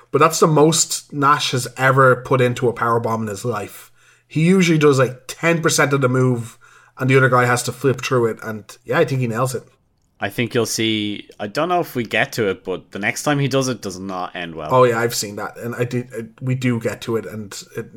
But 0.09 0.17
that's 0.17 0.39
the 0.39 0.47
most 0.47 1.13
Nash 1.13 1.51
has 1.51 1.67
ever 1.77 2.15
put 2.15 2.41
into 2.41 2.67
a 2.67 2.73
powerbomb 2.73 3.21
in 3.21 3.27
his 3.27 3.45
life. 3.45 3.91
He 4.27 4.47
usually 4.47 4.79
does 4.79 4.97
like 4.97 5.27
10% 5.27 5.91
of 5.91 6.01
the 6.01 6.09
move, 6.09 6.57
and 6.97 7.07
the 7.07 7.17
other 7.17 7.29
guy 7.29 7.45
has 7.45 7.61
to 7.61 7.71
flip 7.71 8.01
through 8.01 8.31
it. 8.31 8.39
And 8.41 8.75
yeah, 8.83 8.97
I 8.97 9.05
think 9.05 9.21
he 9.21 9.27
nails 9.27 9.53
it. 9.53 9.61
I 10.21 10.29
think 10.29 10.53
you'll 10.53 10.65
see. 10.65 11.29
I 11.39 11.47
don't 11.47 11.69
know 11.69 11.79
if 11.79 11.95
we 11.95 12.03
get 12.03 12.33
to 12.33 12.49
it, 12.49 12.63
but 12.65 12.91
the 12.91 12.99
next 12.99 13.23
time 13.23 13.39
he 13.39 13.47
does 13.47 13.67
it, 13.69 13.81
does 13.81 13.97
not 13.99 14.35
end 14.35 14.53
well. 14.55 14.69
Oh 14.73 14.83
yeah, 14.83 14.99
I've 14.99 15.15
seen 15.15 15.37
that, 15.37 15.57
and 15.57 15.73
I 15.75 15.85
did. 15.85 16.09
I, 16.13 16.27
we 16.41 16.55
do 16.55 16.79
get 16.79 17.01
to 17.03 17.15
it, 17.15 17.25
and 17.25 17.57
it, 17.77 17.87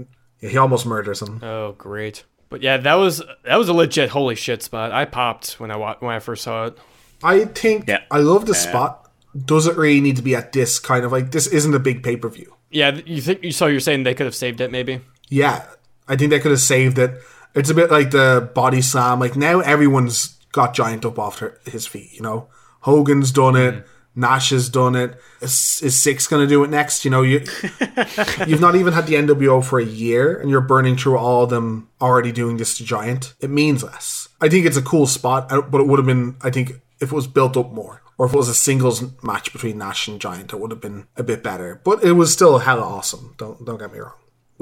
he 0.51 0.57
almost 0.57 0.87
murders 0.87 1.21
him. 1.23 1.41
Oh, 1.43 1.73
great. 1.73 2.25
But 2.49 2.63
yeah, 2.63 2.77
that 2.77 2.95
was 2.95 3.23
that 3.45 3.57
was 3.57 3.69
a 3.69 3.73
legit 3.73 4.11
holy 4.11 4.35
shit 4.37 4.63
spot. 4.63 4.93
I 4.93 5.05
popped 5.05 5.55
when 5.59 5.71
I 5.71 5.77
wa- 5.77 5.97
when 6.01 6.15
I 6.15 6.19
first 6.21 6.45
saw 6.45 6.67
it. 6.67 6.79
I 7.25 7.45
think 7.47 7.89
Yeah. 7.89 8.03
I 8.11 8.19
love 8.19 8.47
the 8.47 8.55
spot. 8.55 9.11
Does 9.47 9.67
it 9.67 9.77
really 9.77 10.01
need 10.01 10.17
to 10.17 10.23
be 10.23 10.35
at 10.37 10.53
this 10.53 10.79
kind 10.79 11.05
of 11.05 11.13
like 11.13 11.31
this? 11.31 11.47
Isn't 11.47 11.75
a 11.75 11.79
big 11.79 12.03
pay 12.03 12.17
per 12.17 12.29
view. 12.29 12.55
Yeah, 12.71 13.01
you 13.07 13.21
think 13.23 13.43
you 13.43 13.53
so 13.53 13.67
you're 13.67 13.81
saying 13.81 14.03
they 14.03 14.15
could 14.15 14.27
have 14.27 14.35
saved 14.35 14.61
it 14.61 14.71
maybe? 14.71 15.01
Yeah, 15.29 15.65
I 16.07 16.17
think 16.17 16.31
they 16.31 16.39
could 16.41 16.51
have 16.51 16.61
saved 16.61 16.99
it. 16.99 17.19
It's 17.55 17.71
a 17.71 17.75
bit 17.75 17.91
like 17.91 18.11
the 18.11 18.51
body 18.55 18.81
slam. 18.83 19.19
Like 19.21 19.35
now, 19.37 19.61
everyone's 19.61 20.39
got 20.53 20.75
Giant 20.75 21.05
up 21.05 21.19
off 21.19 21.39
her, 21.39 21.59
his 21.65 21.87
feet. 21.87 22.13
You 22.13 22.23
know, 22.23 22.49
Hogan's 22.81 23.33
done 23.33 23.57
it. 23.57 23.75
Mm. 23.75 23.85
Nash 24.15 24.51
has 24.51 24.69
done 24.69 24.95
it. 24.95 25.19
Is, 25.41 25.81
is 25.83 25.97
Syxx 25.97 26.29
going 26.29 26.47
to 26.47 26.49
do 26.49 26.63
it 26.65 26.71
next? 26.71 27.05
You 27.05 27.11
know, 27.11 27.23
you 27.23 27.39
you've 28.47 28.61
not 28.61 28.77
even 28.77 28.93
had 28.93 29.07
the 29.07 29.15
NWO 29.15 29.65
for 29.65 29.79
a 29.79 29.85
year, 29.85 30.39
and 30.39 30.51
you're 30.51 30.61
burning 30.61 30.97
through 30.97 31.17
all 31.17 31.45
of 31.45 31.51
them 31.51 31.89
already 31.99 32.31
doing 32.31 32.59
this 32.59 32.77
to 32.77 32.85
Giant. 32.85 33.33
It 33.41 33.49
means 33.49 33.83
less. 33.83 34.29
I 34.41 34.51
think 34.51 34.67
it's 34.67 34.77
a 34.77 34.83
cool 34.83 35.07
spot, 35.07 35.49
but 35.49 35.81
it 35.81 35.87
would 35.87 35.99
have 35.99 36.07
been. 36.07 36.37
I 36.43 36.51
think 36.51 36.73
if 37.01 37.11
it 37.11 37.13
was 37.13 37.27
built 37.27 37.57
up 37.57 37.73
more, 37.73 38.03
or 38.19 38.27
if 38.27 38.35
it 38.35 38.37
was 38.37 38.51
a 38.51 38.55
singles 38.55 39.03
match 39.23 39.51
between 39.51 39.79
Nash 39.79 40.07
and 40.09 40.21
Giant, 40.21 40.53
it 40.53 40.61
would 40.61 40.71
have 40.71 40.81
been 40.83 41.07
a 41.17 41.23
bit 41.23 41.43
better. 41.43 41.81
But 41.83 42.05
it 42.05 42.13
was 42.13 42.35
still 42.35 42.59
hella 42.59 42.83
awesome. 42.83 43.35
Don't 43.39 43.65
don't 43.65 43.79
get 43.79 43.95
me 43.95 44.01
wrong 44.01 44.13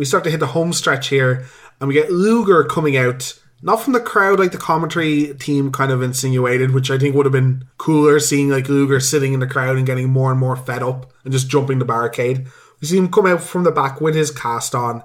we 0.00 0.06
start 0.06 0.24
to 0.24 0.30
hit 0.30 0.40
the 0.40 0.46
home 0.46 0.72
stretch 0.72 1.08
here, 1.08 1.44
and 1.78 1.86
we 1.86 1.92
get 1.92 2.10
Luger 2.10 2.64
coming 2.64 2.96
out, 2.96 3.38
not 3.62 3.82
from 3.82 3.92
the 3.92 4.00
crowd 4.00 4.38
like 4.38 4.52
the 4.52 4.58
commentary 4.58 5.34
team 5.34 5.70
kind 5.70 5.92
of 5.92 6.02
insinuated, 6.02 6.72
which 6.72 6.90
I 6.90 6.98
think 6.98 7.14
would 7.14 7.26
have 7.26 7.32
been 7.32 7.64
cooler 7.78 8.18
seeing 8.18 8.48
like 8.48 8.68
Luger 8.68 9.00
sitting 9.00 9.32
in 9.32 9.40
the 9.40 9.46
crowd 9.46 9.76
and 9.76 9.86
getting 9.86 10.08
more 10.08 10.30
and 10.30 10.40
more 10.40 10.56
fed 10.56 10.82
up 10.82 11.12
and 11.24 11.32
just 11.32 11.50
jumping 11.50 11.78
the 11.78 11.84
barricade. 11.84 12.46
We 12.80 12.86
see 12.86 12.96
him 12.96 13.10
come 13.10 13.26
out 13.26 13.42
from 13.42 13.64
the 13.64 13.70
back 13.70 14.00
with 14.00 14.14
his 14.14 14.30
cast 14.30 14.74
on, 14.74 15.04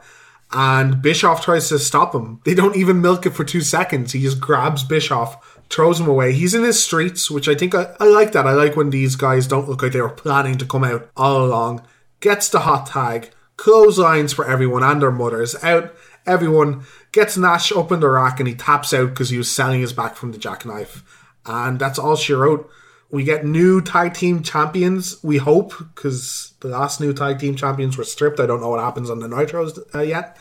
and 0.51 1.01
Bischoff 1.01 1.43
tries 1.43 1.67
to 1.69 1.79
stop 1.79 2.15
him. 2.15 2.39
They 2.45 2.53
don't 2.53 2.77
even 2.77 3.01
milk 3.01 3.25
it 3.25 3.31
for 3.31 3.43
two 3.43 3.61
seconds. 3.61 4.13
He 4.13 4.21
just 4.21 4.39
grabs 4.39 4.83
Bischoff, 4.83 5.59
throws 5.69 5.99
him 5.99 6.07
away. 6.07 6.31
He's 6.31 6.53
in 6.53 6.63
his 6.63 6.81
streets, 6.81 7.29
which 7.29 7.49
I 7.49 7.55
think 7.55 7.75
I, 7.75 7.93
I 7.99 8.05
like 8.05 8.31
that. 8.31 8.47
I 8.47 8.53
like 8.53 8.77
when 8.77 8.91
these 8.91 9.17
guys 9.17 9.47
don't 9.47 9.67
look 9.67 9.81
like 9.81 9.91
they 9.91 10.01
were 10.01 10.09
planning 10.09 10.57
to 10.59 10.65
come 10.65 10.85
out 10.85 11.09
all 11.17 11.43
along. 11.43 11.85
Gets 12.21 12.47
the 12.49 12.61
hot 12.61 12.87
tag, 12.87 13.31
clotheslines 13.57 14.31
for 14.31 14.49
everyone 14.49 14.83
and 14.83 15.01
their 15.01 15.11
mothers 15.11 15.55
out. 15.63 15.93
Everyone 16.25 16.83
gets 17.11 17.37
Nash 17.37 17.71
up 17.71 17.91
in 17.91 17.99
the 17.99 18.09
rack 18.09 18.39
and 18.39 18.47
he 18.47 18.55
taps 18.55 18.93
out 18.93 19.09
because 19.09 19.29
he 19.29 19.37
was 19.37 19.51
selling 19.51 19.81
his 19.81 19.93
back 19.93 20.15
from 20.15 20.31
the 20.31 20.37
jackknife. 20.37 21.03
And 21.45 21.79
that's 21.79 21.99
all 21.99 22.15
she 22.15 22.33
wrote. 22.33 22.69
We 23.11 23.23
get 23.23 23.45
new 23.45 23.81
tag 23.81 24.15
team 24.15 24.41
champions, 24.41 25.23
we 25.23 25.37
hope, 25.37 25.77
because 25.77 26.53
the 26.59 26.69
last 26.69 26.99
new 26.99 27.13
tag 27.13 27.39
team 27.39 27.55
champions 27.55 27.97
were 27.97 28.03
stripped. 28.03 28.39
I 28.39 28.47
don't 28.47 28.59
know 28.59 28.69
what 28.69 28.79
happens 28.79 29.11
on 29.11 29.19
the 29.19 29.27
Nitros 29.27 29.77
uh, 29.93 30.01
yet. 30.01 30.37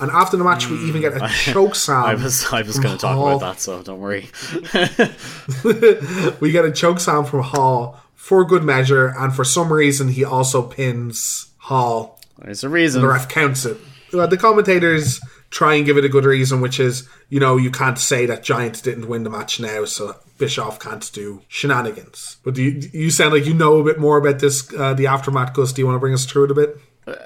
and 0.00 0.10
after 0.10 0.38
the 0.38 0.42
match, 0.42 0.68
we 0.68 0.76
even 0.88 1.02
get 1.02 1.14
a 1.14 1.28
choke 1.52 1.74
slam. 1.74 2.04
I 2.04 2.14
was 2.14 2.50
I 2.50 2.62
was 2.62 2.78
going 2.78 2.96
to 2.96 3.00
talk 3.00 3.16
about 3.16 3.40
that, 3.40 3.60
so 3.60 3.82
don't 3.82 4.00
worry. 4.00 4.30
we 6.40 6.50
get 6.50 6.64
a 6.64 6.72
choke 6.72 7.00
slam 7.00 7.26
from 7.26 7.42
Hall 7.42 8.00
for 8.14 8.44
good 8.44 8.64
measure, 8.64 9.08
and 9.08 9.32
for 9.34 9.44
some 9.44 9.72
reason, 9.72 10.08
he 10.08 10.24
also 10.24 10.62
pins 10.62 11.50
Hall. 11.58 12.18
There's 12.38 12.64
a 12.64 12.68
reason. 12.68 13.02
The 13.02 13.08
ref 13.08 13.28
counts 13.28 13.66
it. 13.66 13.76
Well, 14.16 14.28
the 14.28 14.36
commentators 14.36 15.20
try 15.50 15.74
and 15.74 15.84
give 15.84 15.96
it 15.98 16.04
a 16.04 16.08
good 16.08 16.24
reason, 16.24 16.60
which 16.60 16.80
is, 16.80 17.08
you 17.28 17.38
know, 17.38 17.56
you 17.56 17.70
can't 17.70 17.98
say 17.98 18.24
that 18.26 18.42
Giant 18.42 18.82
didn't 18.82 19.08
win 19.08 19.24
the 19.24 19.30
match 19.30 19.60
now, 19.60 19.84
so 19.84 20.16
Bischoff 20.38 20.78
can't 20.80 21.10
do 21.12 21.42
shenanigans. 21.48 22.38
But 22.42 22.54
do 22.54 22.62
you, 22.62 22.88
you 22.92 23.10
sound 23.10 23.34
like 23.34 23.44
you 23.46 23.54
know 23.54 23.78
a 23.78 23.84
bit 23.84 23.98
more 24.00 24.16
about 24.16 24.38
this, 24.40 24.72
uh, 24.74 24.94
the 24.94 25.06
aftermath, 25.06 25.52
Gus. 25.54 25.72
Do 25.72 25.82
you 25.82 25.86
want 25.86 25.96
to 25.96 26.00
bring 26.00 26.14
us 26.14 26.24
through 26.24 26.44
it 26.44 26.50
a 26.50 26.54
bit? 26.54 26.78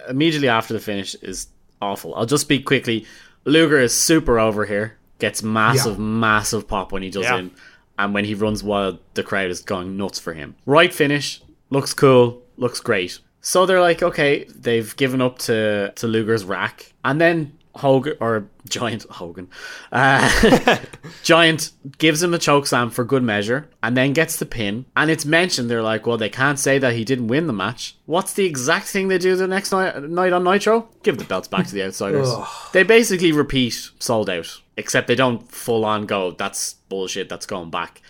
Immediately 0.08 0.48
after 0.48 0.74
the 0.74 0.80
finish 0.80 1.14
is 1.16 1.46
awful. 1.80 2.14
I'll 2.14 2.26
just 2.26 2.42
speak 2.42 2.66
quickly. 2.66 3.06
Luger 3.44 3.78
is 3.78 3.94
super 3.98 4.38
over 4.38 4.66
here. 4.66 4.96
Gets 5.18 5.42
massive, 5.42 5.96
Yeah. 5.96 6.02
massive 6.04 6.66
pop 6.66 6.92
when 6.92 7.02
he 7.02 7.10
does 7.10 7.24
Yeah. 7.24 7.38
in, 7.38 7.50
and 7.98 8.12
when 8.14 8.24
he 8.24 8.34
runs 8.34 8.62
wild, 8.62 8.98
the 9.14 9.22
crowd 9.22 9.50
is 9.50 9.60
going 9.60 9.96
nuts 9.96 10.18
for 10.18 10.32
him. 10.34 10.56
Right 10.66 10.92
finish, 10.92 11.40
looks 11.70 11.94
cool, 11.94 12.42
looks 12.56 12.80
great. 12.80 13.18
So 13.40 13.66
they're 13.66 13.80
like, 13.80 14.02
okay, 14.02 14.44
they've 14.44 14.94
given 14.96 15.20
up 15.20 15.38
to 15.40 15.92
to 15.96 16.06
Luger's 16.06 16.44
rack, 16.44 16.92
and 17.04 17.20
then 17.20 17.58
Hogan 17.76 18.16
or 18.20 18.48
Giant 18.68 19.04
Hogan, 19.08 19.48
uh, 19.92 20.78
Giant 21.22 21.70
gives 21.98 22.22
him 22.22 22.34
a 22.34 22.38
choke 22.38 22.66
slam 22.66 22.90
for 22.90 23.04
good 23.04 23.22
measure, 23.22 23.70
and 23.82 23.96
then 23.96 24.12
gets 24.12 24.36
the 24.36 24.46
pin. 24.46 24.84
And 24.96 25.10
it's 25.10 25.24
mentioned 25.24 25.70
they're 25.70 25.82
like, 25.82 26.06
well, 26.06 26.18
they 26.18 26.28
can't 26.28 26.58
say 26.58 26.78
that 26.78 26.94
he 26.94 27.04
didn't 27.04 27.28
win 27.28 27.46
the 27.46 27.52
match. 27.52 27.96
What's 28.06 28.34
the 28.34 28.44
exact 28.44 28.86
thing 28.88 29.08
they 29.08 29.18
do 29.18 29.36
the 29.36 29.46
next 29.46 29.72
night, 29.72 30.02
night 30.02 30.32
on 30.32 30.44
Nitro? 30.44 30.88
Give 31.02 31.16
the 31.16 31.24
belts 31.24 31.48
back 31.48 31.66
to 31.66 31.74
the 31.74 31.84
outsiders. 31.84 32.28
they 32.72 32.82
basically 32.82 33.32
repeat 33.32 33.90
sold 33.98 34.28
out. 34.28 34.60
except 34.76 35.06
they 35.08 35.14
don't 35.14 35.50
full 35.50 35.84
on 35.84 36.06
go, 36.06 36.32
that's 36.32 36.74
bullshit, 36.88 37.28
that's 37.28 37.46
going 37.46 37.70
back. 37.70 38.02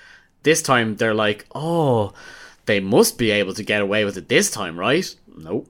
This 0.43 0.62
time 0.62 0.97
they're 0.97 1.15
like, 1.15 1.47
oh, 1.55 2.12
they 2.66 2.81
must 2.81 3.19
be 3.19 3.31
able 3.32 3.52
to 3.55 3.62
get 3.65 3.82
away 3.82 4.05
with 4.05 4.16
it 4.16 4.28
this 4.28 4.51
time, 4.51 4.78
right? 4.78 5.15
Nope. 5.36 5.69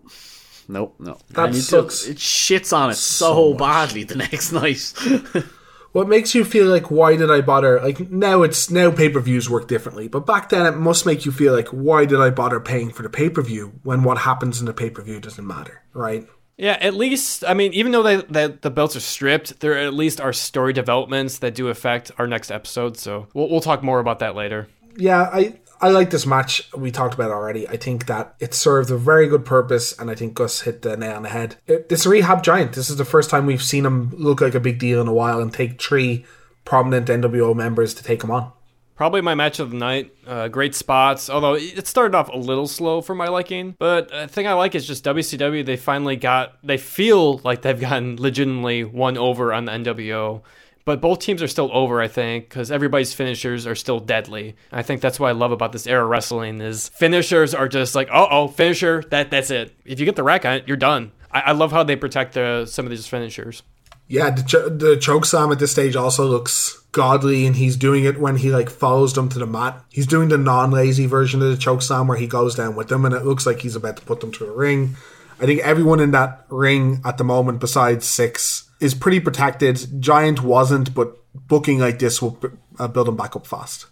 Nope, 0.69 0.95
no. 0.99 1.19
That 1.31 1.49
And 1.49 1.57
it 1.57 1.63
sucks 1.63 2.07
It 2.07 2.19
shits 2.19 2.77
on 2.77 2.91
it 2.91 2.95
so, 2.95 3.55
badly 3.55 4.05
the 4.05 4.17
next 4.31 4.53
night. 4.53 4.93
What 5.93 6.09
makes 6.09 6.37
you 6.37 6.45
feel 6.45 6.67
like 6.67 6.91
why 6.91 7.17
did 7.17 7.31
I 7.31 7.41
bother? 7.41 7.81
Like 7.81 8.11
now 8.11 8.43
it's 8.43 8.71
now 8.71 8.93
pay 8.93 9.09
per 9.09 9.19
views 9.19 9.51
work 9.51 9.67
differently, 9.67 10.07
but 10.07 10.25
back 10.25 10.49
then 10.49 10.65
it 10.65 10.77
must 10.77 11.05
make 11.05 11.25
you 11.27 11.33
feel 11.33 11.53
like 11.53 11.67
why 11.69 12.05
did 12.05 12.21
I 12.21 12.31
bother 12.31 12.61
paying 12.61 12.91
for 12.91 13.03
the 13.03 13.11
pay 13.11 13.29
per 13.29 13.43
view 13.43 13.73
when 13.83 14.05
what 14.05 14.19
happens 14.19 14.61
in 14.61 14.67
the 14.67 14.73
pay 14.73 14.91
per 14.91 15.03
view 15.03 15.19
doesn't 15.19 15.45
matter, 15.45 15.83
right? 15.93 16.29
Yeah, 16.57 16.77
at 16.81 16.95
least 16.95 17.43
I 17.45 17.55
mean, 17.55 17.73
even 17.73 17.91
though 17.91 18.05
they, 18.05 18.17
that 18.17 18.63
the 18.63 18.71
belts 18.71 18.95
are 18.95 19.01
stripped, 19.01 19.59
there 19.61 19.77
at 19.77 19.95
least 19.95 20.21
are 20.21 20.33
story 20.33 20.73
developments 20.73 21.39
that 21.39 21.57
do 21.57 21.67
affect 21.69 22.13
our 22.19 22.29
next 22.29 22.53
episode. 22.53 22.97
So 22.97 23.27
we'll 23.35 23.49
we'll 23.49 23.61
talk 23.61 23.83
more 23.83 23.99
about 23.99 24.21
that 24.21 24.37
later. 24.37 24.69
Yeah, 24.97 25.23
I 25.23 25.59
I 25.83 25.89
like 25.89 26.11
this 26.11 26.27
match. 26.27 26.71
We 26.77 26.91
talked 26.91 27.15
about 27.15 27.31
already. 27.31 27.67
I 27.67 27.77
think 27.77 28.07
that 28.07 28.35
it 28.39 28.53
served 28.53 28.91
a 28.91 28.99
very 28.99 29.27
good 29.27 29.47
purpose, 29.47 29.99
and 29.99 30.11
I 30.11 30.15
think 30.15 30.35
Gus 30.35 30.61
hit 30.61 30.83
the 30.83 30.97
nail 30.97 31.17
on 31.17 31.23
the 31.23 31.31
head. 31.31 31.57
It, 31.67 31.89
this 31.89 32.05
rehab 32.05 32.43
giant. 32.43 32.75
This 32.75 32.91
is 32.91 32.97
the 32.97 33.05
first 33.05 33.31
time 33.31 33.47
we've 33.47 33.63
seen 33.63 33.87
him 33.87 34.11
look 34.11 34.43
like 34.43 34.55
a 34.55 34.61
big 34.61 34.79
deal 34.79 35.01
in 35.01 35.09
a 35.09 35.13
while, 35.13 35.41
and 35.41 35.53
take 35.53 35.81
three 35.81 36.27
prominent 36.67 37.09
NWO 37.09 37.55
members 37.57 37.95
to 37.95 38.05
take 38.05 38.23
him 38.23 38.31
on. 38.31 38.53
Probably 38.95 39.23
my 39.23 39.35
match 39.35 39.61
of 39.61 39.71
the 39.71 39.79
night. 39.79 40.13
Uh, 40.27 40.49
great 40.49 40.75
spots, 40.75 41.31
although 41.31 41.55
it 41.55 41.87
started 41.87 42.15
off 42.15 42.29
a 42.29 42.37
little 42.37 42.69
slow 42.69 43.01
for 43.01 43.15
my 43.15 43.29
liking. 43.29 43.75
But 43.79 44.11
the 44.11 44.29
thing 44.29 44.47
I 44.47 44.53
like 44.53 44.75
is 44.75 44.87
just 44.87 45.03
WCW. 45.05 45.65
They 45.65 45.79
finally 45.79 46.17
got. 46.17 46.59
They 46.63 46.77
feel 46.77 47.39
like 47.39 47.63
they've 47.63 47.81
gotten 47.81 48.17
legitimately 48.17 48.85
won 48.85 49.17
over 49.17 49.55
on 49.55 49.65
the 49.65 49.73
NWO. 49.73 50.43
But 50.85 51.01
both 51.01 51.19
teams 51.19 51.43
are 51.43 51.49
still 51.49 51.71
over, 51.73 52.01
I 52.01 52.09
think, 52.09 52.49
because 52.49 52.71
everybody's 52.71 53.13
finishers 53.13 53.67
are 53.67 53.75
still 53.75 54.01
deadly. 54.01 54.57
I 54.73 54.83
think 54.83 55.01
that's 55.01 55.21
what 55.21 55.29
I 55.29 55.33
love 55.33 55.53
about 55.53 55.73
this 55.73 55.87
era 55.87 56.07
wrestling 56.07 56.61
is 56.61 56.89
finishers 56.89 57.55
are 57.55 57.69
just 57.69 57.95
like, 57.95 58.09
oh, 58.11 58.27
oh, 58.31 58.49
finisher, 58.49 59.05
that 59.11 59.31
that's 59.31 59.51
it. 59.51 59.75
If 59.85 60.01
you 60.01 60.07
get 60.07 60.17
the 60.17 60.23
rack 60.23 60.45
on 60.45 60.55
it, 60.55 60.67
you're 60.67 60.77
done. 60.77 61.13
I, 61.31 61.41
I 61.41 61.53
love 61.53 61.71
how 61.71 61.83
they 61.83 61.97
protect 61.97 62.35
the, 62.35 62.65
some 62.67 62.87
of 62.87 62.91
these 62.91 63.07
finishers. 63.07 63.63
Yeah, 64.09 64.31
the, 64.31 64.43
ch- 64.43 64.81
the 64.81 64.97
choke 65.01 65.25
slam 65.25 65.53
at 65.53 65.61
this 65.61 65.71
stage 65.71 65.95
also 65.95 66.27
looks 66.27 66.83
godly, 66.91 67.47
and 67.47 67.55
he's 67.55 67.77
doing 67.77 68.05
it 68.05 68.19
when 68.19 68.37
he 68.37 68.51
like 68.51 68.69
follows 68.69 69.13
them 69.15 69.29
to 69.29 69.39
the 69.39 69.47
mat. 69.47 69.81
He's 69.91 70.07
doing 70.07 70.31
the 70.31 70.39
non-lazy 70.39 71.07
version 71.07 71.41
of 71.43 71.51
the 71.51 71.57
choke 71.57 71.83
slam 71.83 72.09
where 72.09 72.19
he 72.19 72.27
goes 72.27 72.57
down 72.57 72.75
with 72.75 72.89
them, 72.89 73.05
and 73.05 73.15
it 73.15 73.25
looks 73.25 73.47
like 73.47 73.61
he's 73.61 73.77
about 73.77 73.99
to 73.99 74.03
put 74.03 74.21
them 74.21 74.33
through 74.33 74.49
a 74.49 74.57
ring. 74.57 74.97
I 75.41 75.47
think 75.47 75.61
everyone 75.61 76.01
in 76.01 76.11
that 76.11 76.45
ring 76.49 77.01
at 77.05 77.19
the 77.19 77.25
moment, 77.25 77.61
besides 77.61 78.05
Syxx, 78.05 78.65
is 78.81 78.95
pretty 78.95 79.21
protected. 79.21 80.01
Giant 80.01 80.43
wasn't, 80.43 80.95
but 80.95 81.17
booking 81.35 81.79
like 81.79 81.99
this 81.99 82.21
will 82.21 82.39
uh, 82.79 82.89
build 82.89 83.09
him 83.09 83.17
back 83.17 83.37
up 83.37 83.47
fast. 83.47 83.87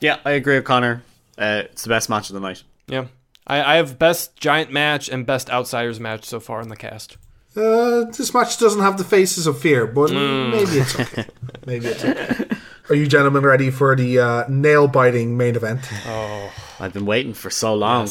yeah, 0.00 0.18
I 0.24 0.32
agree 0.32 0.56
with 0.56 0.64
Connor. 0.64 1.02
Uh, 1.36 1.62
it's 1.64 1.82
the 1.82 1.88
best 1.88 2.08
match 2.08 2.30
of 2.30 2.34
the 2.34 2.40
night. 2.40 2.62
Yeah. 2.86 3.06
I, 3.46 3.74
I 3.74 3.76
have 3.76 3.98
best 3.98 4.36
giant 4.36 4.70
match 4.70 5.08
and 5.08 5.26
best 5.26 5.50
outsiders 5.50 5.98
match 5.98 6.24
so 6.24 6.40
far 6.40 6.60
in 6.60 6.68
the 6.68 6.76
cast. 6.76 7.16
Uh, 7.56 8.04
this 8.10 8.32
match 8.34 8.58
doesn't 8.58 8.80
have 8.80 8.98
the 8.98 9.04
faces 9.04 9.46
of 9.46 9.58
fear, 9.58 9.86
but 9.86 10.10
maybe 10.10 10.78
it's 10.78 10.98
okay. 10.98 11.26
maybe 11.66 11.86
it's 11.86 12.04
okay. 12.04 12.56
Are 12.88 12.94
you 12.94 13.06
gentlemen 13.06 13.44
ready 13.44 13.70
for 13.70 13.96
the 13.96 14.18
uh, 14.18 14.44
nail-biting 14.48 15.36
main 15.36 15.56
event? 15.56 15.80
Oh, 16.06 16.52
I've 16.80 16.92
been 16.92 17.06
waiting 17.06 17.32
for 17.32 17.50
so 17.50 17.74
long. 17.74 18.08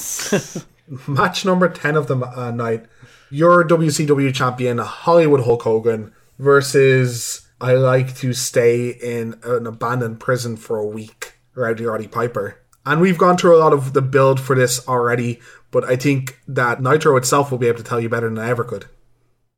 match 1.08 1.46
number 1.46 1.70
10 1.70 1.96
of 1.96 2.08
the 2.08 2.18
uh, 2.18 2.52
night 2.52 2.86
your 3.30 3.64
WCW 3.68 4.34
champion 4.34 4.78
Hollywood 4.78 5.42
Hulk 5.44 5.64
Hogan 5.64 6.14
versus 6.44 7.48
I 7.62 7.74
like 7.74 8.16
to 8.18 8.34
stay 8.34 8.90
in 8.90 9.40
an 9.44 9.66
abandoned 9.66 10.20
prison 10.20 10.58
for 10.58 10.78
a 10.78 10.86
week 10.86 11.36
Rowdy 11.56 11.86
Roddy 11.86 12.08
Piper 12.08 12.60
and 12.86 13.00
we've 13.00 13.18
gone 13.18 13.38
through 13.38 13.56
a 13.56 13.60
lot 13.60 13.72
of 13.72 13.94
the 13.94 14.02
build 14.02 14.40
for 14.40 14.56
this 14.56 14.86
already 14.88 15.40
but 15.72 15.86
I 15.86 15.96
think 15.96 16.38
that 16.48 16.82
Nitro 16.82 17.16
itself 17.16 17.50
will 17.50 17.58
be 17.58 17.68
able 17.68 17.78
to 17.78 17.84
tell 17.84 18.00
you 18.02 18.10
better 18.10 18.30
than 18.30 18.38
I 18.38 18.50
ever 18.50 18.64
could 18.64 18.86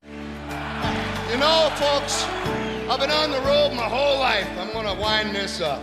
You 0.06 1.38
know, 1.41 1.70
folks, 1.76 2.24
I've 2.88 2.99
been 2.99 3.10
on 3.10 3.32
the 3.32 3.41
road 3.41 3.74
my 3.74 3.90
whole 3.90 4.20
life. 4.20 4.48
I'm 4.60 4.72
gonna 4.72 4.94
wind 5.02 5.36
this 5.36 5.60
up. 5.60 5.82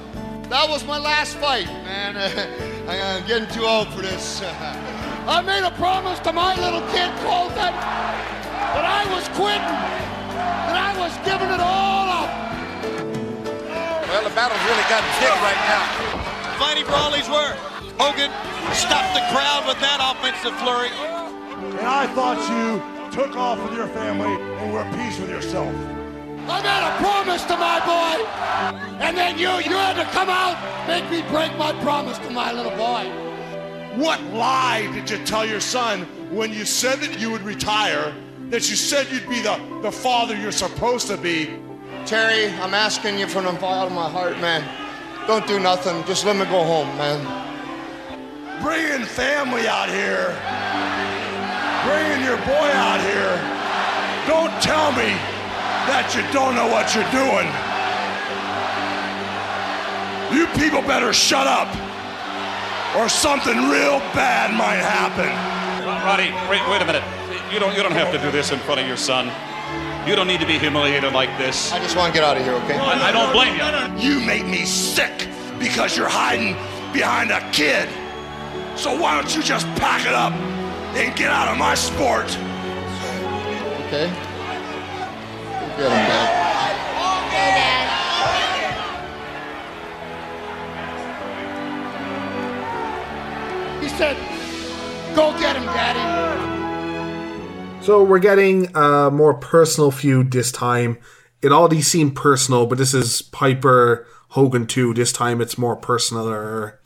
That 0.49 0.69
was 0.69 0.85
my 0.87 0.99
last 0.99 1.37
fight, 1.39 1.67
man. 1.67 2.17
I'm 2.89 3.27
getting 3.27 3.49
too 3.49 3.65
old 3.65 3.89
for 3.89 4.03
this. 4.03 4.41
I 5.27 5.43
made 5.43 5.67
a 5.67 5.71
promise 5.73 6.21
to 6.21 6.33
my 6.33 6.55
little 6.57 6.81
kid 6.93 7.11
Colton 7.25 7.57
that 7.57 8.85
I 8.85 9.03
was 9.15 9.29
quitting, 9.39 10.22
that 10.33 10.77
I 10.77 10.93
was 10.99 11.13
giving 11.25 11.51
it 11.53 11.61
all 11.61 12.07
up. 12.25 12.31
Well, 14.09 14.25
the 14.25 14.35
battle's 14.35 14.61
really 14.69 14.87
got 14.89 15.05
thick 15.21 15.37
right 15.41 15.63
now. 15.69 15.85
Fighting 16.59 16.85
for 16.85 16.97
all 16.97 17.13
he's 17.13 17.29
worth. 17.29 17.59
Hogan 18.01 18.31
stopped 18.73 19.15
the 19.15 19.25
crowd 19.33 19.65
with 19.67 19.81
that 19.81 20.01
offensive 20.01 20.55
flurry. 20.61 20.93
And 21.79 21.87
I 21.87 22.07
thought 22.15 22.41
you 22.49 22.81
took 23.13 23.37
off 23.37 23.63
with 23.63 23.77
your 23.77 23.89
family 23.89 24.33
and 24.33 24.73
were 24.73 24.81
at 24.81 24.95
peace 24.95 25.19
with 25.21 25.31
yourself. 25.31 25.75
I 26.49 26.61
made 26.61 26.83
a 26.83 26.97
promise 26.99 27.45
to 27.45 27.57
my 27.57 27.79
boy, 27.87 28.25
and 29.01 29.17
then 29.17 29.39
you, 29.39 29.49
you 29.49 29.77
had 29.77 29.95
to 29.95 30.05
come 30.11 30.29
out, 30.29 30.59
make 30.89 31.09
me 31.09 31.23
break 31.31 31.57
my 31.57 31.73
promise 31.83 32.19
to 32.19 32.31
my 32.31 32.53
little 32.53 32.73
boy. 32.73 33.09
What 33.97 34.21
lie 34.33 34.91
did 34.93 35.09
you 35.09 35.25
tell 35.25 35.47
your 35.47 35.61
son 35.61 36.03
when 36.31 36.53
you 36.53 36.65
said 36.65 37.01
that 37.01 37.21
you 37.21 37.31
would 37.31 37.43
retire? 37.43 38.15
That 38.53 38.69
you 38.69 38.77
said 38.77 39.11
you'd 39.11 39.27
be 39.31 39.41
the, 39.41 39.59
the 39.81 39.91
father 39.91 40.37
you're 40.37 40.53
supposed 40.53 41.07
to 41.07 41.17
be? 41.17 41.57
Terry, 42.05 42.53
I'm 42.61 42.75
asking 42.75 43.19
you 43.19 43.27
from 43.27 43.47
the 43.47 43.53
bottom 43.53 43.97
of 43.97 44.05
my 44.05 44.11
heart, 44.11 44.39
man. 44.43 44.61
Don't 45.27 45.47
do 45.47 45.59
nothing. 45.59 46.05
Just 46.05 46.27
let 46.27 46.37
me 46.37 46.45
go 46.45 46.63
home, 46.63 46.87
man. 47.01 47.25
Bringing 48.61 49.07
family 49.07 49.67
out 49.67 49.89
here, 49.89 50.37
bringing 51.89 52.29
your 52.29 52.37
boy 52.45 52.69
out 52.77 53.01
here. 53.01 53.41
Don't 54.29 54.53
tell 54.61 54.93
me 54.93 55.17
that 55.89 56.13
you 56.13 56.21
don't 56.29 56.55
know 56.55 56.69
what 56.69 56.93
you're 56.93 57.09
doing. 57.09 57.49
You 60.29 60.45
people 60.61 60.83
better 60.87 61.15
shut 61.15 61.47
up, 61.47 61.73
or 63.01 63.09
something 63.09 63.57
real 63.73 64.05
bad 64.13 64.53
might 64.53 64.85
happen. 64.85 65.33
Roddy, 66.05 66.29
wait, 66.51 66.61
wait 66.69 66.83
a 66.83 66.85
minute. 66.85 67.22
You 67.53 67.59
don't, 67.59 67.77
you 67.77 67.83
don't 67.83 67.93
have 67.93 68.11
to 68.13 68.19
do 68.19 68.31
this 68.31 68.51
in 68.51 68.59
front 68.61 68.81
of 68.81 68.87
your 68.87 68.97
son. 68.97 69.27
You 70.09 70.17
don't 70.17 70.27
need 70.27 70.41
to 70.41 70.47
be 70.47 70.59
humiliated 70.59 71.13
like 71.13 71.29
this. 71.37 71.71
I 71.71 71.81
just 71.81 71.99
want 71.99 72.15
to 72.15 72.19
get 72.19 72.27
out 72.27 72.39
of 72.39 72.43
here, 72.43 72.55
okay? 72.55 72.79
I, 72.79 73.11
I 73.11 73.13
don't 73.13 73.31
blame 73.31 73.57
you. 73.57 73.63
You 74.03 74.25
make 74.25 74.47
me 74.47 74.65
sick 74.65 75.29
because 75.59 75.95
you're 75.95 76.09
hiding 76.09 76.55
behind 76.95 77.31
a 77.31 77.41
kid. 77.53 77.91
So 78.75 78.99
why 78.99 79.21
don't 79.21 79.37
you 79.37 79.43
just 79.43 79.67
pack 79.77 80.07
it 80.07 80.15
up 80.15 80.33
and 80.33 81.15
get 81.15 81.31
out 81.31 81.49
of 81.49 81.59
my 81.59 81.75
sport? 81.75 82.25
Okay. 83.87 84.09
Get 85.77 85.93
him, 85.93 86.09
Dad. 86.09 86.49
He 93.83 93.89
said, 93.89 94.17
go 95.15 95.39
get 95.39 95.55
him, 95.55 95.67
Daddy. 95.67 96.52
So 97.83 98.05
we're 98.05 98.21
getting 98.21 98.75
a 98.77 99.11
more 99.11 99.35
personal 99.35 99.91
feud 99.91 100.31
this 100.31 100.53
time. 100.53 100.99
It 101.43 101.51
already 101.51 101.83
seemed 101.83 102.15
personal, 102.15 102.65
but 102.67 102.79
this 102.79 102.95
is 102.95 103.23
Piper 103.23 104.07
Hogan 104.29 104.69
2. 104.69 104.95
This 104.95 105.13
time 105.13 105.41
it's 105.41 105.59
more 105.59 105.75
personal, 105.75 106.33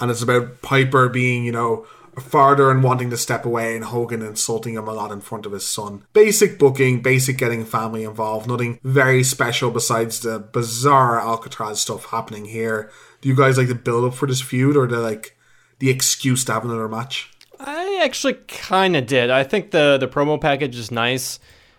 and 0.01 0.10
it's 0.10 0.23
about 0.23 0.62
Piper 0.62 1.10
being, 1.10 1.44
you 1.44 1.52
know, 1.52 1.86
a 2.16 2.23
father 2.23 2.70
and 2.70 2.82
wanting 2.82 3.10
to 3.10 3.18
step 3.18 3.44
away, 3.44 3.77
and 3.77 3.85
Hogan 3.85 4.23
insulting 4.23 4.73
him 4.73 4.89
a 4.89 4.94
lot 4.94 5.12
in 5.12 5.20
front 5.20 5.44
of 5.44 5.52
his 5.52 5.66
son. 5.66 6.02
Basic 6.14 6.59
booking, 6.59 7.02
basic 7.02 7.36
getting 7.36 7.66
family 7.66 8.02
involved. 8.02 8.48
Nothing 8.48 8.81
very 8.82 9.23
special 9.23 9.70
besides 9.70 10.20
the 10.20 10.39
bizarre 10.39 11.20
Alcatraz 11.20 11.78
stuff 11.78 12.06
happening 12.06 12.47
here. 12.47 12.90
Do 13.20 13.28
you 13.28 13.36
guys 13.36 13.59
like 13.59 13.68
the 13.68 13.74
build 13.74 14.06
up 14.06 14.14
for 14.14 14.27
this 14.27 14.40
feud, 14.40 14.78
or 14.78 14.86
the 14.86 15.01
like 15.01 15.36
the 15.78 15.90
excuse 15.90 16.43
to 16.47 16.55
have 16.55 16.64
another 16.64 16.89
match? 16.89 17.36
I 17.59 18.01
actually 18.03 18.35
kind 18.49 18.97
of 18.97 19.07
did. 19.07 19.31
I 19.31 19.45
think 19.45 19.70
the 19.70 19.97
the 19.99 20.09
promo 20.09 20.41
package 20.41 20.77
is 20.77 20.91
nice. 20.91 21.39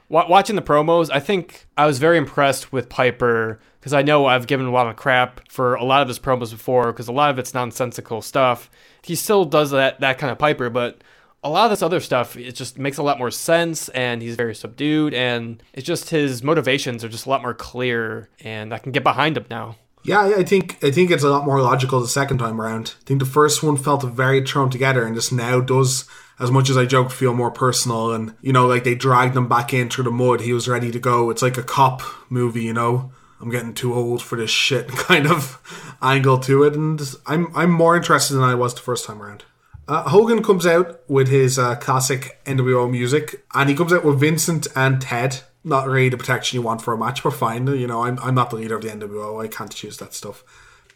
Wa- 0.09 0.27
watching 0.27 0.55
the 0.55 0.61
promos, 0.61 1.09
I 1.11 1.19
think 1.19 1.65
I 1.77 1.85
was 1.85 1.99
very 1.99 2.17
impressed 2.17 2.71
with 2.71 2.89
Piper 2.89 3.59
because 3.79 3.93
I 3.93 4.01
know 4.01 4.25
I've 4.25 4.47
given 4.47 4.65
a 4.65 4.71
lot 4.71 4.87
of 4.87 4.95
crap 4.95 5.41
for 5.49 5.75
a 5.75 5.83
lot 5.83 6.01
of 6.01 6.07
his 6.07 6.19
promos 6.19 6.51
before 6.51 6.91
because 6.91 7.07
a 7.07 7.11
lot 7.11 7.29
of 7.29 7.39
it's 7.39 7.53
nonsensical 7.53 8.21
stuff. 8.21 8.69
He 9.03 9.15
still 9.15 9.45
does 9.45 9.71
that 9.71 9.99
that 9.99 10.17
kind 10.17 10.31
of 10.31 10.37
Piper, 10.37 10.69
but 10.69 11.01
a 11.43 11.49
lot 11.49 11.65
of 11.65 11.69
this 11.69 11.81
other 11.81 11.99
stuff 11.99 12.35
it 12.35 12.53
just 12.53 12.77
makes 12.77 12.97
a 12.97 13.03
lot 13.03 13.19
more 13.19 13.31
sense 13.31 13.89
and 13.89 14.21
he's 14.21 14.35
very 14.35 14.55
subdued 14.55 15.13
and 15.13 15.61
it's 15.73 15.85
just 15.85 16.09
his 16.09 16.43
motivations 16.43 17.03
are 17.03 17.09
just 17.09 17.25
a 17.25 17.29
lot 17.29 17.41
more 17.41 17.53
clear 17.53 18.29
and 18.41 18.73
I 18.73 18.79
can 18.79 18.91
get 18.91 19.03
behind 19.03 19.37
him 19.37 19.45
now. 19.49 19.75
Yeah, 20.07 20.21
I 20.37 20.43
think 20.43 20.81
I 20.81 20.89
think 20.89 21.11
it's 21.11 21.25
a 21.25 21.29
lot 21.29 21.45
more 21.45 21.61
logical 21.61 21.99
the 21.99 22.07
second 22.07 22.37
time 22.37 22.61
around. 22.61 22.95
I 23.01 23.03
think 23.03 23.19
the 23.19 23.25
first 23.25 23.61
one 23.61 23.75
felt 23.75 24.03
very 24.03 24.41
thrown 24.41 24.69
together, 24.69 25.05
and 25.05 25.17
this 25.17 25.33
now 25.33 25.59
does, 25.59 26.05
as 26.39 26.49
much 26.49 26.69
as 26.69 26.77
I 26.77 26.85
joke, 26.85 27.11
feel 27.11 27.33
more 27.33 27.51
personal. 27.51 28.13
And 28.13 28.33
you 28.41 28.53
know, 28.53 28.65
like 28.67 28.85
they 28.85 28.95
dragged 28.95 29.35
him 29.35 29.49
back 29.49 29.73
in 29.73 29.89
through 29.89 30.05
the 30.05 30.11
mud. 30.11 30.39
He 30.39 30.53
was 30.53 30.69
ready 30.69 30.91
to 30.91 30.99
go. 30.99 31.29
It's 31.29 31.41
like 31.41 31.57
a 31.57 31.63
cop 31.63 32.01
movie, 32.29 32.63
you 32.63 32.71
know. 32.71 33.11
I'm 33.41 33.49
getting 33.49 33.73
too 33.73 33.93
old 33.93 34.21
for 34.21 34.37
this 34.37 34.49
shit 34.49 34.87
kind 35.07 35.27
of 35.27 35.61
angle 36.01 36.39
to 36.39 36.63
it, 36.63 36.73
and 36.73 37.01
I'm 37.25 37.53
I'm 37.53 37.71
more 37.71 37.97
interested 37.97 38.35
than 38.35 38.43
I 38.43 38.55
was 38.55 38.73
the 38.73 38.79
first 38.79 39.05
time 39.05 39.21
around. 39.21 39.43
Uh, 39.89 40.03
Hogan 40.03 40.41
comes 40.41 40.65
out 40.65 41.01
with 41.09 41.27
his 41.27 41.59
uh, 41.59 41.75
classic 41.75 42.39
NWO 42.45 42.89
music, 42.89 43.43
and 43.53 43.69
he 43.69 43.75
comes 43.75 43.91
out 43.91 44.05
with 44.05 44.21
Vincent 44.21 44.67
and 44.73 45.01
Ted. 45.01 45.41
Not 45.67 45.87
really 45.87 46.09
the 46.09 46.17
protection 46.17 46.55
you 46.55 46.61
want 46.61 46.81
for 46.81 46.93
a 46.93 46.97
match, 46.97 47.23
but 47.23 47.31
fine. 47.31 47.67
You 47.67 47.87
know, 47.87 48.03
I'm, 48.03 48.17
I'm 48.19 48.35
not 48.35 48.49
the 48.49 48.55
leader 48.55 48.75
of 48.75 48.81
the 48.81 48.89
NWO. 48.89 49.43
I 49.43 49.47
can't 49.47 49.73
choose 49.73 49.97
that 49.97 50.13
stuff. 50.13 50.43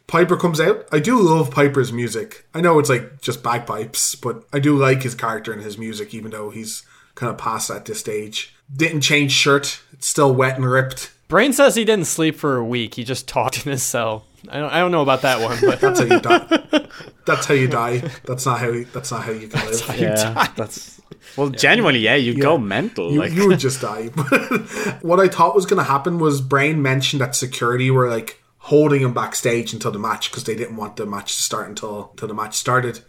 Piper 0.07 0.38
comes 0.38 0.60
out. 0.60 0.88
I 0.91 0.99
do 0.99 1.19
love 1.19 1.52
Piper's 1.52 1.91
music. 1.93 2.45
I 2.53 2.61
know 2.61 2.80
it's 2.80 2.89
like 2.89 3.22
just 3.22 3.43
bagpipes, 3.43 4.15
but 4.15 4.43
I 4.52 4.60
do 4.60 4.77
like 4.77 5.03
his 5.03 5.15
character 5.15 5.53
and 5.53 5.61
his 5.61 5.77
music, 5.77 6.14
even 6.14 6.31
though 6.31 6.49
he's 6.49 6.84
kind 7.15 7.30
of 7.30 7.38
past 7.38 7.69
at 7.69 7.85
this 7.85 7.99
stage. 7.99 8.56
Didn't 8.76 9.02
change 9.02 9.31
shirt. 9.31 9.81
It's 9.93 10.07
still 10.07 10.34
wet 10.34 10.56
and 10.56 10.65
ripped. 10.69 11.11
Brain 11.27 11.53
says 11.53 11.76
he 11.76 11.85
didn't 11.85 12.07
sleep 12.07 12.35
for 12.35 12.57
a 12.57 12.65
week. 12.65 12.95
He 12.95 13.03
just 13.03 13.27
talked 13.27 13.65
in 13.65 13.72
his 13.72 13.84
cell. 13.84 14.26
I 14.50 14.60
don't, 14.60 14.74
I 14.74 14.80
don't 14.80 14.92
know 14.92 15.02
about 15.02 15.22
that 15.22 15.42
one, 15.42 15.58
but 15.62 15.80
that's 15.80 16.00
how 16.00 16.06
you 16.06 16.20
die. 16.20 16.88
That's 17.26 17.46
how 17.46 17.54
you 17.54 17.68
die. 17.68 18.00
That's 18.26 18.48
not 18.48 18.60
how. 18.60 18.70
You, 18.70 18.86
that's 18.86 19.12
not 19.12 19.24
how 19.24 19.32
you 19.32 19.48
can 19.48 19.64
live. 19.68 20.00
Yeah, 20.00 20.52
that's 20.56 21.00
well, 21.38 21.50
genuinely, 21.50 22.00
yeah, 22.00 22.16
you 22.16 22.36
go 22.36 22.58
mental. 22.58 23.12
You, 23.12 23.20
like 23.20 23.32
you 23.32 23.48
would 23.48 23.60
just 23.60 23.82
die. 23.82 24.08
what 25.02 25.20
I 25.20 25.28
thought 25.28 25.56
was 25.56 25.66
going 25.66 25.78
to 25.78 25.90
happen 25.90 26.20
was 26.20 26.42
Brain 26.42 26.82
mentioned 26.82 27.22
that 27.22 27.36
security 27.36 27.92
were 27.92 28.10
like 28.10 28.42
holding 28.58 29.02
him 29.02 29.14
backstage 29.14 29.74
until 29.74 29.92
the 29.92 30.00
match 30.00 30.30
because 30.30 30.44
they 30.44 30.56
didn't 30.56 30.78
want 30.78 30.96
the 30.96 31.06
match 31.06 31.36
to 31.36 31.42
start 31.44 31.70
until 31.70 32.10
until 32.12 32.28
the 32.28 32.34
match 32.34 32.56
started. 32.56 33.02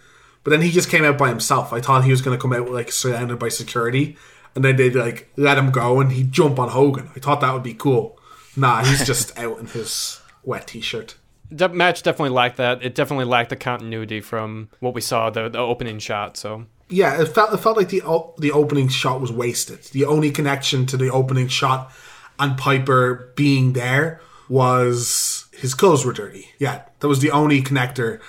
But 0.45 0.51
then 0.51 0.63
he 0.63 0.71
just 0.71 0.91
came 0.91 1.05
out 1.05 1.19
by 1.19 1.29
himself. 1.29 1.73
I 1.73 1.81
thought 1.81 2.05
he 2.05 2.11
was 2.11 2.23
going 2.23 2.37
to 2.37 2.41
come 2.41 2.53
out 2.53 2.71
like 2.71 2.93
surrounded 2.93 3.39
by 3.39 3.49
security, 3.49 4.17
and 4.55 4.65
then 4.65 4.77
they'd 4.77 4.95
like 4.95 5.31
let 5.37 5.59
him 5.59 5.71
go 5.71 6.01
and 6.01 6.13
he'd 6.13 6.33
jump 6.33 6.59
on 6.59 6.69
Hogan. 6.69 7.11
I 7.17 7.21
thought 7.21 7.41
that 7.41 7.53
would 7.53 7.63
be 7.63 7.75
cool. 7.75 8.19
Nah, 8.57 8.85
he's 8.85 9.07
just 9.07 9.37
out 9.39 9.59
in 9.59 9.67
his 9.67 10.21
wet 10.45 10.67
t-shirt. 10.67 11.17
The 11.53 11.69
match 11.69 12.03
definitely 12.03 12.35
lacked 12.35 12.57
that. 12.57 12.83
It 12.83 12.95
definitely 12.95 13.27
lacked 13.27 13.51
the 13.51 13.57
continuity 13.57 14.21
from 14.21 14.69
what 14.81 14.95
we 14.95 15.01
saw 15.01 15.31
the 15.31 15.49
the 15.49 15.59
opening 15.59 15.99
shot. 15.99 16.37
So 16.37 16.67
Yeah, 16.89 17.21
it 17.21 17.29
felt 17.29 17.53
it 17.53 17.59
felt 17.59 17.77
like 17.77 17.89
the 17.89 18.03
the 18.39 18.53
opening 18.53 18.89
shot 18.89 19.21
was 19.21 19.31
wasted. 19.33 19.81
The 19.93 20.05
only 20.05 20.31
connection 20.31 20.87
to 20.87 20.97
the 20.97 21.11
opening 21.11 21.49
shot 21.49 21.93
and 22.39 22.57
Piper 22.59 23.33
being 23.37 23.73
there 23.73 24.21
was 24.49 25.47
his 25.53 25.75
clothes 25.75 26.05
were 26.05 26.13
dirty. 26.13 26.49
Yeah, 26.59 26.83
that 27.01 27.09
was 27.09 27.21
the 27.21 27.31
only 27.31 27.63
connector, 27.63 28.21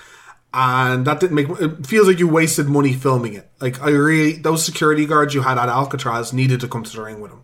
and 0.54 1.06
that 1.06 1.20
didn't 1.20 1.36
make. 1.36 1.50
It 1.50 1.88
feels 1.88 2.08
like 2.08 2.20
you 2.20 2.28
wasted 2.28 2.68
money 2.68 2.94
filming 2.94 3.34
it. 3.34 3.50
Like 3.60 3.82
I 3.82 3.90
really, 3.90 4.34
those 4.34 4.64
security 4.64 5.06
guards 5.06 5.34
you 5.34 5.42
had 5.42 5.58
at 5.58 5.70
Alcatraz 5.70 6.32
needed 6.32 6.60
to 6.62 6.68
come 6.68 6.84
to 6.84 6.96
the 6.96 7.02
ring 7.02 7.20
with 7.22 7.32
him, 7.32 7.44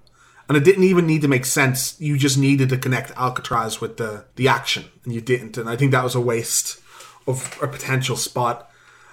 and 0.49 0.57
it 0.57 0.63
didn't 0.63 0.83
even 0.83 1.05
need 1.05 1.21
to 1.21 1.27
make 1.27 1.45
sense. 1.45 1.95
You 2.01 2.17
just 2.17 2.37
needed 2.37 2.69
to 2.69 2.77
connect 2.77 3.11
Alcatraz 3.11 3.79
with 3.79 3.97
the 3.97 4.25
the 4.35 4.47
action, 4.47 4.85
and 5.05 5.13
you 5.13 5.21
didn't. 5.21 5.57
And 5.57 5.69
I 5.69 5.77
think 5.77 5.91
that 5.91 6.03
was 6.03 6.15
a 6.15 6.21
waste 6.21 6.81
of 7.27 7.57
a 7.61 7.67
potential 7.67 8.17
spot. 8.17 8.69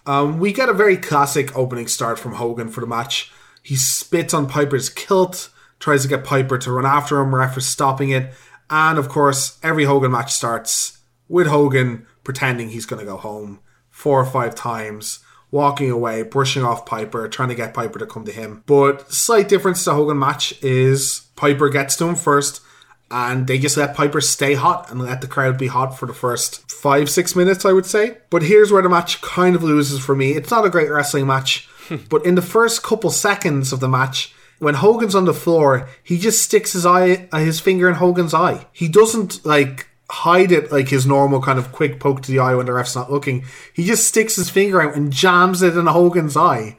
Um, 0.06 0.38
we 0.38 0.52
get 0.52 0.68
a 0.68 0.72
very 0.72 0.96
classic 0.96 1.56
opening 1.56 1.88
start 1.88 2.18
from 2.18 2.34
Hogan 2.34 2.70
for 2.70 2.80
the 2.80 2.86
match. 2.86 3.30
He 3.62 3.76
spits 3.76 4.32
on 4.32 4.48
Piper's 4.48 4.88
kilt, 4.88 5.50
tries 5.78 6.02
to 6.02 6.08
get 6.08 6.24
Piper 6.24 6.56
to 6.58 6.72
run 6.72 6.86
after 6.86 7.20
him, 7.20 7.34
ref 7.34 7.56
is 7.56 7.66
stopping 7.66 8.10
it, 8.10 8.32
and 8.70 8.98
of 8.98 9.08
course, 9.08 9.58
every 9.62 9.84
Hogan 9.84 10.12
match 10.12 10.32
starts 10.32 11.00
with 11.28 11.48
Hogan 11.48 12.06
pretending 12.24 12.70
he's 12.70 12.86
going 12.86 13.00
to 13.00 13.06
go 13.06 13.16
home 13.16 13.60
four 13.90 14.20
or 14.20 14.26
five 14.26 14.54
times, 14.54 15.18
walking 15.50 15.90
away, 15.90 16.22
brushing 16.22 16.62
off 16.62 16.86
Piper, 16.86 17.28
trying 17.28 17.48
to 17.48 17.54
get 17.54 17.74
Piper 17.74 17.98
to 17.98 18.06
come 18.06 18.24
to 18.24 18.32
him. 18.32 18.62
But 18.66 19.12
slight 19.12 19.48
difference 19.48 19.84
to 19.84 19.92
Hogan 19.92 20.18
match 20.18 20.62
is 20.62 21.25
Piper 21.36 21.68
gets 21.68 21.96
to 21.96 22.06
him 22.06 22.16
first, 22.16 22.62
and 23.10 23.46
they 23.46 23.58
just 23.58 23.76
let 23.76 23.94
Piper 23.94 24.20
stay 24.20 24.54
hot 24.54 24.90
and 24.90 25.00
let 25.00 25.20
the 25.20 25.26
crowd 25.28 25.58
be 25.58 25.68
hot 25.68 25.98
for 25.98 26.06
the 26.06 26.14
first 26.14 26.70
five, 26.70 27.08
six 27.08 27.36
minutes, 27.36 27.64
I 27.64 27.72
would 27.72 27.86
say. 27.86 28.18
But 28.30 28.42
here's 28.42 28.72
where 28.72 28.82
the 28.82 28.88
match 28.88 29.20
kind 29.20 29.54
of 29.54 29.62
loses 29.62 30.04
for 30.04 30.16
me. 30.16 30.32
It's 30.32 30.50
not 30.50 30.66
a 30.66 30.70
great 30.70 30.90
wrestling 30.90 31.26
match, 31.26 31.68
but 32.08 32.24
in 32.26 32.34
the 32.34 32.42
first 32.42 32.82
couple 32.82 33.10
seconds 33.10 33.72
of 33.72 33.80
the 33.80 33.88
match, 33.88 34.34
when 34.58 34.74
Hogan's 34.74 35.14
on 35.14 35.26
the 35.26 35.34
floor, 35.34 35.88
he 36.02 36.18
just 36.18 36.42
sticks 36.42 36.72
his 36.72 36.86
eye, 36.86 37.28
uh, 37.30 37.38
his 37.38 37.60
finger 37.60 37.88
in 37.88 37.94
Hogan's 37.94 38.34
eye. 38.34 38.66
He 38.72 38.88
doesn't 38.88 39.44
like 39.44 39.86
hide 40.08 40.52
it 40.52 40.70
like 40.72 40.88
his 40.88 41.06
normal 41.06 41.42
kind 41.42 41.58
of 41.58 41.72
quick 41.72 41.98
poke 41.98 42.22
to 42.22 42.30
the 42.30 42.38
eye 42.38 42.54
when 42.54 42.66
the 42.66 42.72
ref's 42.72 42.96
not 42.96 43.10
looking. 43.10 43.44
He 43.74 43.84
just 43.84 44.06
sticks 44.06 44.36
his 44.36 44.50
finger 44.50 44.80
out 44.80 44.96
and 44.96 45.12
jams 45.12 45.62
it 45.62 45.76
in 45.76 45.86
Hogan's 45.86 46.36
eye. 46.36 46.76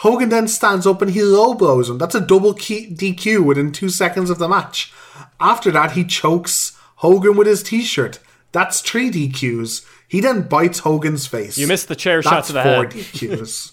Hogan 0.00 0.28
then 0.30 0.48
stands 0.48 0.86
up 0.86 1.02
and 1.02 1.10
he 1.10 1.22
low 1.22 1.52
blows 1.54 1.90
him. 1.90 1.98
That's 1.98 2.14
a 2.14 2.20
double 2.20 2.54
key 2.54 2.88
DQ 2.90 3.44
within 3.44 3.70
two 3.70 3.90
seconds 3.90 4.30
of 4.30 4.38
the 4.38 4.48
match. 4.48 4.92
After 5.38 5.70
that, 5.72 5.92
he 5.92 6.04
chokes 6.04 6.76
Hogan 6.96 7.36
with 7.36 7.46
his 7.46 7.62
t-shirt. 7.62 8.18
That's 8.52 8.80
three 8.80 9.10
DQs. 9.10 9.84
He 10.08 10.20
then 10.20 10.42
bites 10.48 10.80
Hogan's 10.80 11.26
face. 11.26 11.56
you 11.58 11.66
missed 11.66 11.88
the 11.88 11.96
chair 11.96 12.22
shot 12.22 12.44
to 12.46 12.52
the 12.54 12.62
four 12.62 12.72
head. 12.84 12.90
DQs. 12.92 13.72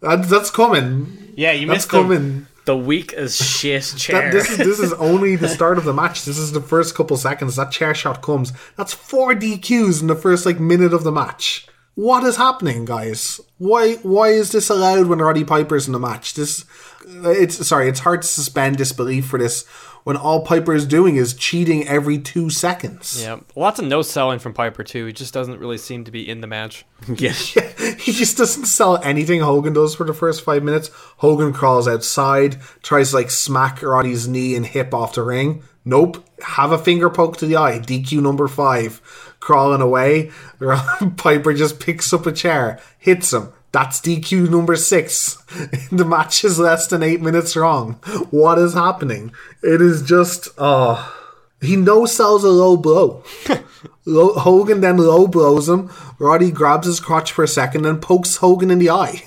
That- 0.00 0.28
that's 0.28 0.50
coming. 0.50 1.32
yeah, 1.36 1.52
you 1.52 1.66
That's 1.66 1.78
missed 1.78 1.90
the, 1.90 2.02
coming. 2.02 2.46
the 2.66 2.76
weak 2.76 3.12
as 3.12 3.36
shit 3.36 3.94
chair. 3.96 4.22
That, 4.22 4.32
this 4.32 4.50
is 4.50 4.58
this 4.58 4.78
is 4.78 4.92
only 5.10 5.34
the 5.36 5.48
start 5.48 5.76
of 5.78 5.84
the 5.84 5.92
match. 5.94 6.24
This 6.24 6.38
is 6.38 6.52
the 6.52 6.60
first 6.60 6.94
couple 6.94 7.16
seconds. 7.16 7.56
That 7.56 7.70
chair 7.72 7.94
shot 7.94 8.22
comes. 8.22 8.52
That's 8.76 8.92
four 8.94 9.34
DQs 9.34 10.00
in 10.02 10.06
the 10.06 10.14
first 10.14 10.46
like 10.46 10.60
minute 10.60 10.92
of 10.92 11.04
the 11.04 11.12
match. 11.12 11.66
What 11.94 12.24
is 12.24 12.36
happening, 12.36 12.84
guys? 12.84 13.40
Why 13.58 13.94
why 13.96 14.28
is 14.28 14.50
this 14.50 14.68
allowed 14.68 15.06
when 15.06 15.20
Roddy 15.20 15.44
Piper's 15.44 15.86
in 15.86 15.92
the 15.92 16.00
match? 16.00 16.34
This 16.34 16.64
uh, 17.06 17.30
it's 17.30 17.66
sorry, 17.66 17.88
it's 17.88 18.00
hard 18.00 18.22
to 18.22 18.28
suspend 18.28 18.76
disbelief 18.76 19.26
for 19.26 19.38
this 19.38 19.64
when 20.02 20.16
all 20.16 20.44
Piper 20.44 20.74
is 20.74 20.86
doing 20.86 21.16
is 21.16 21.34
cheating 21.34 21.86
every 21.88 22.18
two 22.18 22.50
seconds. 22.50 23.22
Yeah, 23.22 23.40
lots 23.56 23.78
of 23.78 23.86
no 23.86 24.02
selling 24.02 24.38
from 24.38 24.54
Piper 24.54 24.82
too. 24.82 25.06
He 25.06 25.12
just 25.12 25.32
doesn't 25.32 25.58
really 25.58 25.78
seem 25.78 26.04
to 26.04 26.10
be 26.10 26.28
in 26.28 26.40
the 26.40 26.46
match. 26.46 26.84
yeah. 27.08 27.32
he 27.32 28.12
just 28.12 28.36
doesn't 28.36 28.66
sell 28.66 28.98
anything 28.98 29.40
Hogan 29.40 29.72
does 29.72 29.94
for 29.94 30.04
the 30.04 30.14
first 30.14 30.44
five 30.44 30.62
minutes. 30.62 30.90
Hogan 31.18 31.52
crawls 31.52 31.88
outside, 31.88 32.60
tries 32.82 33.10
to 33.10 33.16
like 33.16 33.30
smack 33.30 33.82
Roddy's 33.82 34.28
knee 34.28 34.56
and 34.56 34.66
hip 34.66 34.92
off 34.92 35.14
the 35.14 35.22
ring. 35.22 35.62
Nope. 35.84 36.26
Have 36.42 36.72
a 36.72 36.78
finger 36.78 37.10
poke 37.10 37.36
to 37.38 37.46
the 37.46 37.56
eye. 37.56 37.78
DQ 37.78 38.22
number 38.22 38.48
five. 38.48 39.00
Crawling 39.44 39.82
away. 39.82 40.30
Piper 41.18 41.52
just 41.52 41.78
picks 41.78 42.14
up 42.14 42.24
a 42.24 42.32
chair, 42.32 42.80
hits 42.98 43.30
him. 43.30 43.52
That's 43.72 44.00
DQ 44.00 44.48
number 44.48 44.74
six. 44.74 45.34
the 45.92 46.06
match 46.06 46.44
is 46.44 46.58
less 46.58 46.86
than 46.86 47.02
eight 47.02 47.20
minutes 47.20 47.54
long. 47.54 47.94
What 48.30 48.58
is 48.58 48.72
happening? 48.72 49.32
It 49.62 49.82
is 49.82 50.00
just, 50.00 50.48
oh. 50.56 51.14
He 51.60 51.76
no 51.76 52.06
sells 52.06 52.42
a 52.42 52.48
low 52.48 52.78
blow. 52.78 53.22
Low, 54.06 54.34
Hogan 54.34 54.82
then 54.82 54.98
low 54.98 55.26
blows 55.26 55.66
him. 55.66 55.90
Roddy 56.18 56.50
grabs 56.50 56.86
his 56.86 57.00
crotch 57.00 57.32
for 57.32 57.42
a 57.42 57.48
second 57.48 57.86
and 57.86 58.02
pokes 58.02 58.36
Hogan 58.36 58.70
in 58.70 58.78
the 58.78 58.90
eye. 58.90 59.24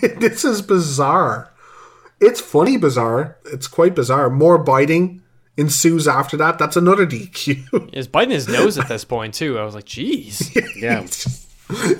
this 0.00 0.42
is 0.42 0.62
bizarre. 0.62 1.52
It's 2.18 2.40
funny 2.40 2.78
bizarre. 2.78 3.36
It's 3.44 3.66
quite 3.66 3.94
bizarre. 3.94 4.30
More 4.30 4.56
biting 4.56 5.22
ensues 5.56 6.06
after 6.06 6.36
that. 6.36 6.58
That's 6.58 6.76
another 6.76 7.06
DQ. 7.06 7.94
He's 7.94 8.08
biting 8.08 8.32
his 8.32 8.48
nose 8.48 8.78
at 8.78 8.88
this 8.88 9.04
point 9.04 9.34
too. 9.34 9.58
I 9.58 9.64
was 9.64 9.74
like, 9.74 9.86
"Jeez." 9.86 10.54
yeah. 10.80 11.06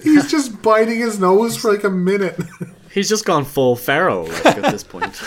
He's 0.02 0.30
just 0.30 0.62
biting 0.62 0.98
his 0.98 1.18
nose 1.18 1.56
for 1.56 1.72
like 1.72 1.84
a 1.84 1.90
minute. 1.90 2.38
He's 2.92 3.08
just 3.08 3.26
gone 3.26 3.44
full 3.44 3.76
feral 3.76 4.24
like, 4.24 4.46
at 4.46 4.72
this 4.72 4.84
point. 4.84 5.20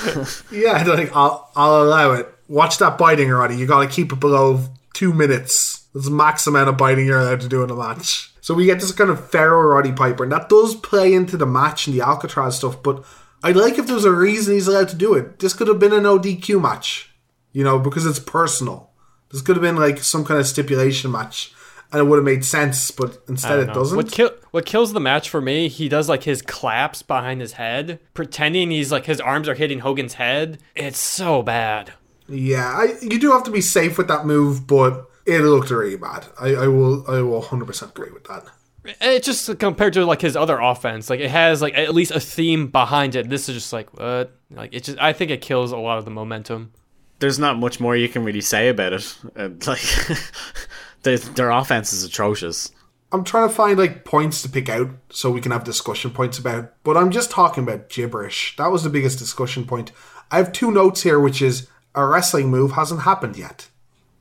yeah, 0.51 0.81
like 0.83 1.15
I'll, 1.15 1.51
I'll 1.55 1.83
allow 1.83 2.13
it. 2.13 2.27
Watch 2.47 2.79
that 2.79 2.97
biting, 2.97 3.29
Roddy. 3.29 3.57
You 3.57 3.67
got 3.67 3.81
to 3.81 3.87
keep 3.87 4.11
it 4.11 4.19
below 4.19 4.61
two 4.93 5.13
minutes. 5.13 5.85
That's 5.93 6.05
the 6.05 6.11
max 6.11 6.47
amount 6.47 6.69
of 6.69 6.77
biting 6.77 7.05
you're 7.05 7.19
allowed 7.19 7.41
to 7.41 7.47
do 7.47 7.63
in 7.63 7.69
a 7.69 7.75
match. 7.75 8.33
So 8.41 8.55
we 8.55 8.65
get 8.65 8.79
this 8.79 8.91
kind 8.91 9.11
of 9.11 9.29
feral 9.29 9.61
Roddy 9.61 9.91
Piper, 9.91 10.23
and 10.23 10.31
that 10.31 10.49
does 10.49 10.73
play 10.73 11.13
into 11.13 11.37
the 11.37 11.45
match 11.45 11.85
and 11.85 11.95
the 11.95 12.01
Alcatraz 12.03 12.57
stuff. 12.57 12.81
But 12.81 13.03
I'd 13.43 13.55
like 13.55 13.77
if 13.77 13.85
there 13.85 13.95
was 13.95 14.05
a 14.05 14.11
reason 14.11 14.55
he's 14.55 14.67
allowed 14.67 14.89
to 14.89 14.95
do 14.95 15.13
it. 15.13 15.37
This 15.37 15.53
could 15.53 15.67
have 15.67 15.79
been 15.79 15.93
an 15.93 16.03
ODQ 16.03 16.59
match, 16.59 17.08
you 17.51 17.63
know, 17.63 17.79
because 17.79 18.05
it's 18.05 18.19
personal. 18.19 18.91
This 19.31 19.41
could 19.41 19.55
have 19.55 19.63
been 19.63 19.75
like 19.75 19.99
some 19.99 20.25
kind 20.25 20.39
of 20.39 20.47
stipulation 20.47 21.11
match, 21.11 21.53
and 21.91 22.01
it 22.01 22.05
would 22.05 22.17
have 22.17 22.25
made 22.25 22.43
sense. 22.43 22.91
But 22.91 23.19
instead, 23.27 23.59
it 23.59 23.67
know. 23.67 23.73
doesn't. 23.73 23.95
What 23.95 24.11
kill 24.11 24.31
what 24.51 24.65
kills 24.65 24.93
the 24.93 24.99
match 24.99 25.29
for 25.29 25.41
me? 25.41 25.67
He 25.67 25.87
does 25.87 26.09
like 26.09 26.23
his 26.23 26.41
claps 26.41 27.01
behind 27.01 27.41
his 27.41 27.53
head, 27.53 27.99
pretending 28.13 28.71
he's 28.71 28.91
like 28.91 29.05
his 29.05 29.21
arms 29.21 29.47
are 29.47 29.55
hitting 29.55 29.79
Hogan's 29.79 30.15
head. 30.15 30.59
It's 30.75 30.99
so 30.99 31.43
bad. 31.43 31.93
Yeah, 32.27 32.67
I, 32.67 32.95
you 33.01 33.17
do 33.19 33.31
have 33.31 33.43
to 33.45 33.51
be 33.51 33.61
safe 33.61 33.97
with 33.97 34.07
that 34.07 34.25
move, 34.25 34.67
but 34.67 35.09
it 35.25 35.41
looked 35.41 35.71
really 35.71 35.95
bad. 35.95 36.27
I, 36.39 36.55
I 36.55 36.67
will, 36.67 37.03
I 37.09 37.21
will 37.21 37.41
100% 37.41 37.89
agree 37.89 38.11
with 38.11 38.25
that. 38.25 38.45
Eh, 38.85 39.13
it's 39.15 39.25
just 39.25 39.59
compared 39.59 39.93
to 39.93 40.05
like 40.05 40.21
his 40.21 40.35
other 40.35 40.59
offense, 40.59 41.09
like 41.09 41.19
it 41.19 41.31
has 41.31 41.61
like 41.61 41.75
at 41.77 41.93
least 41.93 42.11
a 42.11 42.19
theme 42.19 42.67
behind 42.67 43.15
it. 43.15 43.29
This 43.29 43.49
is 43.49 43.55
just 43.55 43.73
like 43.73 43.97
what? 43.97 44.35
Like 44.51 44.73
it 44.73 44.83
just 44.83 44.99
I 44.99 45.13
think 45.13 45.31
it 45.31 45.41
kills 45.41 45.71
a 45.71 45.77
lot 45.77 45.97
of 45.97 46.05
the 46.05 46.11
momentum. 46.11 46.71
There's 47.19 47.39
not 47.39 47.59
much 47.59 47.79
more 47.79 47.95
you 47.95 48.09
can 48.09 48.23
really 48.23 48.41
say 48.41 48.69
about 48.69 48.93
it. 48.93 49.17
Uh, 49.35 49.49
like 49.67 49.81
their, 51.03 51.17
their 51.17 51.51
offense 51.51 51.93
is 51.93 52.03
atrocious. 52.03 52.71
I'm 53.11 53.23
trying 53.23 53.49
to 53.49 53.53
find 53.53 53.77
like 53.77 54.05
points 54.05 54.41
to 54.43 54.49
pick 54.49 54.69
out 54.69 54.89
so 55.09 55.31
we 55.31 55.41
can 55.41 55.51
have 55.51 55.63
discussion 55.63 56.11
points 56.11 56.37
about, 56.37 56.73
but 56.83 56.95
I'm 56.95 57.11
just 57.11 57.31
talking 57.31 57.63
about 57.63 57.89
gibberish. 57.89 58.55
That 58.57 58.71
was 58.71 58.83
the 58.83 58.89
biggest 58.89 59.17
discussion 59.17 59.65
point. 59.65 59.91
I 60.31 60.37
have 60.37 60.51
two 60.51 60.71
notes 60.71 61.01
here, 61.01 61.19
which 61.19 61.41
is 61.41 61.67
a 61.95 62.05
wrestling 62.05 62.49
move 62.49 62.73
hasn't 62.73 63.01
happened 63.01 63.35
yet. 63.35 63.69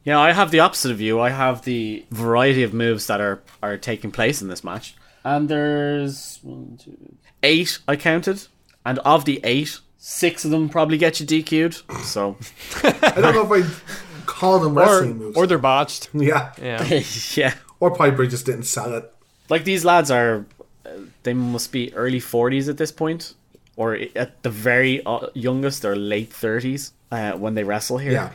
Yeah, 0.05 0.19
I 0.19 0.33
have 0.33 0.51
the 0.51 0.61
opposite 0.61 0.91
of 0.91 1.03
you. 1.03 1.21
I 1.21 1.29
have 1.31 1.63
the 1.65 2.07
variety 2.11 2.63
of 2.63 2.73
moves 2.73 3.07
that 3.09 3.21
are, 3.21 3.43
are 3.63 3.77
taking 3.77 4.11
place 4.11 4.41
in 4.41 4.49
this 4.49 4.65
match. 4.65 4.95
And 5.23 5.51
there's 5.51 6.39
one, 6.43 6.79
two, 6.83 6.97
eight 7.43 7.79
I 7.87 7.97
counted. 7.97 8.47
And 8.87 9.01
of 9.01 9.27
the 9.27 9.39
eight, 9.45 9.81
six 10.11 10.45
of 10.47 10.51
them 10.51 10.69
probably 10.71 10.97
get 10.97 11.21
you 11.21 11.27
DQ'd. 11.27 11.83
So 12.05 12.37
I 12.83 13.21
don't 13.21 13.35
know 13.35 13.55
if 13.55 13.65
I 13.67 14.25
call 14.25 14.59
them 14.61 14.73
Or, 14.79 14.81
wrestling 14.83 15.19
moves. 15.19 15.37
or 15.37 15.47
they're 15.47 15.59
botched. 15.59 16.09
yeah. 16.15 16.53
Yeah. 16.61 17.03
yeah. 17.35 17.55
Or 17.79 17.95
Piper 17.95 18.27
just 18.27 18.47
didn't 18.47 18.65
sell 18.65 18.95
it. 18.95 19.13
Like 19.51 19.65
these 19.65 19.85
lads 19.85 20.11
are 20.11 20.47
uh, 20.87 20.91
they 21.25 21.35
must 21.35 21.73
be 21.73 21.93
early 21.95 22.21
40s 22.21 22.69
at 22.69 22.79
this 22.79 22.91
point 22.91 23.35
or 23.77 23.99
at 24.17 24.43
the 24.43 24.51
very 24.51 25.05
uh, 25.05 25.27
youngest 25.35 25.83
they're 25.83 25.95
late 25.95 26.31
30s 26.31 26.93
uh, 27.13 27.33
when 27.33 27.55
they 27.55 27.65
wrestle 27.65 27.99
here. 27.99 28.13
Yeah. 28.13 28.31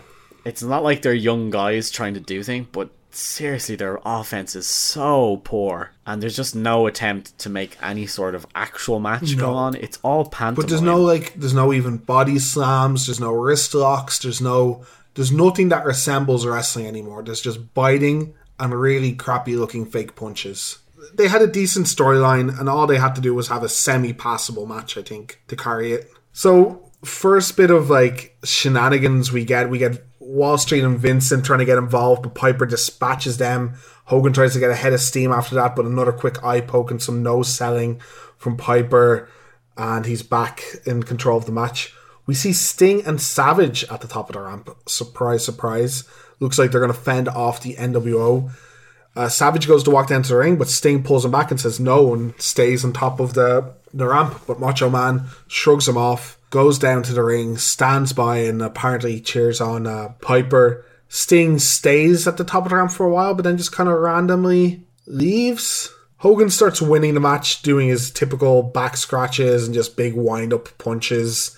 It's 0.46 0.62
not 0.62 0.84
like 0.84 1.02
they're 1.02 1.14
young 1.14 1.50
guys 1.50 1.90
trying 1.90 2.14
to 2.14 2.20
do 2.20 2.44
things, 2.44 2.68
but 2.72 2.90
seriously 3.16 3.76
their 3.76 4.00
offense 4.06 4.56
is 4.56 4.68
so 4.68 5.42
poor 5.44 5.92
and 6.06 6.22
there's 6.22 6.36
just 6.36 6.56
no 6.56 6.88
attempt 6.88 7.38
to 7.40 7.50
make 7.50 7.78
any 7.82 8.06
sort 8.06 8.36
of 8.36 8.46
actual 8.56 9.00
match 9.00 9.38
go 9.38 9.54
on. 9.54 9.76
It's 9.76 10.00
all 10.04 10.26
pantomime. 10.26 10.56
But 10.56 10.70
there's 10.70 10.82
no 10.82 11.00
like 11.00 11.34
there's 11.34 11.54
no 11.54 11.74
even 11.74 11.98
body 11.98 12.40
slams, 12.40 13.08
there's 13.08 13.20
no 13.20 13.32
wrist 13.32 13.74
locks, 13.74 14.20
there's 14.20 14.42
no 14.42 14.86
there's 15.16 15.32
nothing 15.32 15.70
that 15.70 15.86
resembles 15.86 16.46
wrestling 16.46 16.88
anymore. 16.88 17.24
There's 17.24 17.42
just 17.42 17.74
biting 17.74 18.34
and 18.60 18.74
really 18.74 19.14
crappy 19.14 19.56
looking 19.56 19.86
fake 19.86 20.16
punches. 20.16 20.80
They 21.14 21.28
had 21.28 21.42
a 21.42 21.48
decent 21.48 21.88
storyline 21.88 22.58
and 22.60 22.70
all 22.70 22.88
they 22.88 22.98
had 22.98 23.16
to 23.16 23.22
do 23.22 23.34
was 23.34 23.48
have 23.50 23.64
a 23.64 23.70
semi 23.70 24.14
passable 24.14 24.66
match, 24.66 24.98
I 24.98 25.02
think, 25.02 25.42
to 25.48 25.56
carry 25.56 25.94
it. 25.94 26.12
So 26.32 26.90
first 27.04 27.58
bit 27.58 27.70
of 27.70 27.90
like 27.90 28.38
shenanigans 28.44 29.32
we 29.32 29.46
get, 29.46 29.70
we 29.70 29.78
get 29.78 30.04
Wall 30.24 30.58
Street 30.58 30.84
and 30.84 31.00
Vincent 31.00 31.46
trying 31.46 31.60
to 31.60 31.66
get 31.66 31.78
involved, 31.78 32.24
but 32.24 32.34
Piper 32.34 32.66
dispatches 32.66 33.38
them. 33.38 33.76
Hogan 34.06 34.34
tries 34.34 34.54
to 34.54 34.60
get 34.60 34.72
ahead 34.72 34.94
of 34.94 35.00
steam 35.00 35.32
after 35.32 35.56
that, 35.56 35.76
but 35.76 35.86
another 35.86 36.12
quick 36.12 36.44
eye 36.44 36.62
poke 36.62 36.92
and 36.92 37.02
some 37.02 37.24
nose 37.24 37.54
selling 37.54 38.00
from 38.38 38.58
Piper, 38.58 39.30
and 39.78 40.06
he's 40.06 40.24
back 40.24 40.64
in 40.86 41.04
control 41.04 41.38
of 41.38 41.46
the 41.46 41.52
match. 41.52 41.94
We 42.26 42.34
see 42.34 42.54
Sting 42.54 43.06
and 43.06 43.22
Savage 43.22 43.84
at 43.86 44.02
the 44.02 44.08
top 44.08 44.30
of 44.30 44.34
the 44.34 44.42
ramp. 44.42 44.70
Surprise, 44.88 45.44
surprise. 45.44 46.06
Looks 46.40 46.58
like 46.58 46.72
they're 46.72 46.82
going 46.82 46.94
to 46.94 47.00
fend 47.00 47.28
off 47.28 47.62
the 47.62 47.76
NWO. 47.76 48.52
Uh, 49.16 49.30
Savage 49.30 49.68
goes 49.68 49.84
to 49.84 49.92
walk 49.92 50.08
down 50.08 50.24
to 50.24 50.30
the 50.30 50.38
ring, 50.38 50.58
but 50.58 50.70
Sting 50.70 51.04
pulls 51.04 51.26
him 51.26 51.32
back 51.32 51.52
and 51.52 51.60
says 51.60 51.80
no 51.80 52.14
and 52.14 52.40
stays 52.42 52.84
on 52.84 52.94
top 52.94 53.20
of 53.20 53.34
the, 53.34 53.74
the 53.94 54.08
ramp. 54.08 54.42
But 54.48 54.60
Macho 54.60 54.90
Man 54.90 55.26
shrugs 55.48 55.88
him 55.88 55.98
off, 55.98 56.38
goes 56.54 56.78
down 56.78 57.02
to 57.02 57.14
the 57.14 57.24
ring, 57.24 57.58
stands 57.58 58.14
by, 58.14 58.38
and 58.38 58.62
apparently 58.62 59.20
cheers 59.20 59.60
on 59.60 59.88
uh, 59.88 60.10
Piper. 60.22 60.86
Sting 61.08 61.58
stays 61.58 62.28
at 62.28 62.38
the 62.38 62.44
top 62.44 62.64
of 62.66 62.70
the 62.70 62.76
ramp 62.76 62.92
for 62.92 63.08
a 63.08 63.10
while, 63.10 63.34
but 63.34 63.42
then 63.42 63.58
just 63.58 63.72
kind 63.72 63.90
of 63.90 63.98
randomly 64.00 64.86
leaves. 65.08 65.92
Hogan 66.18 66.52
starts 66.52 66.80
winning 66.80 67.16
the 67.16 67.20
match, 67.20 67.64
doing 67.64 67.88
his 67.88 68.12
typical 68.12 68.62
back 68.62 68.98
scratches 68.98 69.66
and 69.66 69.74
just 69.74 69.98
big 69.98 70.14
wind 70.14 70.54
up 70.54 70.70
punches. 70.78 71.58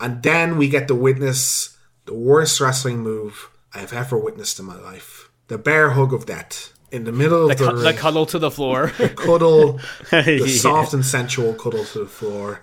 And 0.00 0.20
then 0.24 0.58
we 0.58 0.68
get 0.68 0.88
to 0.88 0.96
witness 0.96 1.76
the 2.06 2.14
worst 2.14 2.60
wrestling 2.60 2.98
move 2.98 3.48
I've 3.72 3.92
ever 3.92 4.18
witnessed 4.18 4.58
in 4.58 4.64
my 4.64 4.80
life 4.80 5.30
the 5.46 5.58
bear 5.58 5.90
hug 5.90 6.12
of 6.12 6.26
death. 6.26 6.72
In 6.90 7.04
the 7.04 7.12
middle 7.12 7.48
of 7.50 7.56
The, 7.56 7.64
the, 7.64 7.70
cu- 7.70 7.78
the 7.78 7.92
cuddle 7.92 8.26
to 8.26 8.38
the 8.40 8.50
floor. 8.50 8.88
cuddle, 8.88 9.78
the 10.10 10.48
soft 10.48 10.92
and 10.92 11.06
sensual 11.06 11.54
cuddle 11.54 11.84
to 11.84 12.00
the 12.00 12.06
floor. 12.06 12.60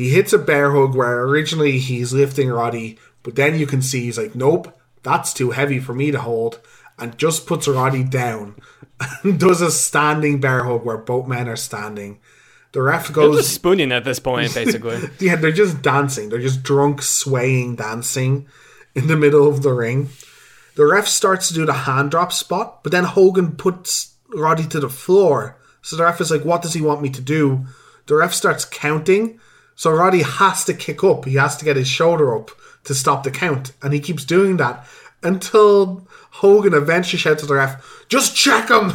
He 0.00 0.08
hits 0.08 0.32
a 0.32 0.38
bear 0.38 0.70
hug 0.70 0.94
where 0.94 1.20
originally 1.24 1.78
he's 1.78 2.14
lifting 2.14 2.48
Roddy, 2.48 2.98
but 3.22 3.34
then 3.34 3.58
you 3.58 3.66
can 3.66 3.82
see 3.82 4.04
he's 4.04 4.16
like, 4.16 4.34
nope, 4.34 4.74
that's 5.02 5.34
too 5.34 5.50
heavy 5.50 5.78
for 5.78 5.92
me 5.92 6.10
to 6.10 6.18
hold, 6.18 6.58
and 6.98 7.18
just 7.18 7.46
puts 7.46 7.68
Roddy 7.68 8.02
down 8.02 8.54
and 9.22 9.38
does 9.38 9.60
a 9.60 9.70
standing 9.70 10.40
bear 10.40 10.64
hug 10.64 10.86
where 10.86 10.96
both 10.96 11.28
men 11.28 11.50
are 11.50 11.54
standing. 11.54 12.18
The 12.72 12.80
ref 12.80 13.08
They're 13.08 13.14
goes, 13.14 13.36
just 13.42 13.54
spooning 13.54 13.92
at 13.92 14.04
this 14.04 14.18
point, 14.18 14.54
basically. 14.54 15.00
yeah, 15.18 15.36
they're 15.36 15.52
just 15.52 15.82
dancing. 15.82 16.30
They're 16.30 16.38
just 16.38 16.62
drunk, 16.62 17.02
swaying, 17.02 17.76
dancing 17.76 18.48
in 18.94 19.06
the 19.06 19.18
middle 19.18 19.46
of 19.46 19.62
the 19.62 19.74
ring. 19.74 20.08
The 20.76 20.86
ref 20.86 21.08
starts 21.08 21.48
to 21.48 21.54
do 21.54 21.66
the 21.66 21.74
hand 21.74 22.12
drop 22.12 22.32
spot, 22.32 22.82
but 22.82 22.90
then 22.90 23.04
Hogan 23.04 23.54
puts 23.54 24.14
Roddy 24.34 24.66
to 24.68 24.80
the 24.80 24.88
floor. 24.88 25.58
So 25.82 25.96
the 25.96 26.04
ref 26.04 26.22
is 26.22 26.30
like, 26.30 26.46
what 26.46 26.62
does 26.62 26.72
he 26.72 26.80
want 26.80 27.02
me 27.02 27.10
to 27.10 27.20
do? 27.20 27.66
The 28.06 28.14
ref 28.14 28.32
starts 28.32 28.64
counting. 28.64 29.38
So 29.80 29.90
Roddy 29.90 30.20
has 30.20 30.62
to 30.66 30.74
kick 30.74 31.02
up. 31.02 31.24
He 31.24 31.36
has 31.36 31.56
to 31.56 31.64
get 31.64 31.76
his 31.76 31.88
shoulder 31.88 32.36
up 32.36 32.50
to 32.84 32.94
stop 32.94 33.22
the 33.22 33.30
count. 33.30 33.72
And 33.80 33.94
he 33.94 33.98
keeps 33.98 34.26
doing 34.26 34.58
that 34.58 34.86
until 35.22 36.06
Hogan 36.32 36.74
eventually 36.74 37.18
shouts 37.18 37.40
to 37.40 37.46
the 37.46 37.54
ref, 37.54 38.04
just 38.10 38.36
check 38.36 38.68
him! 38.68 38.92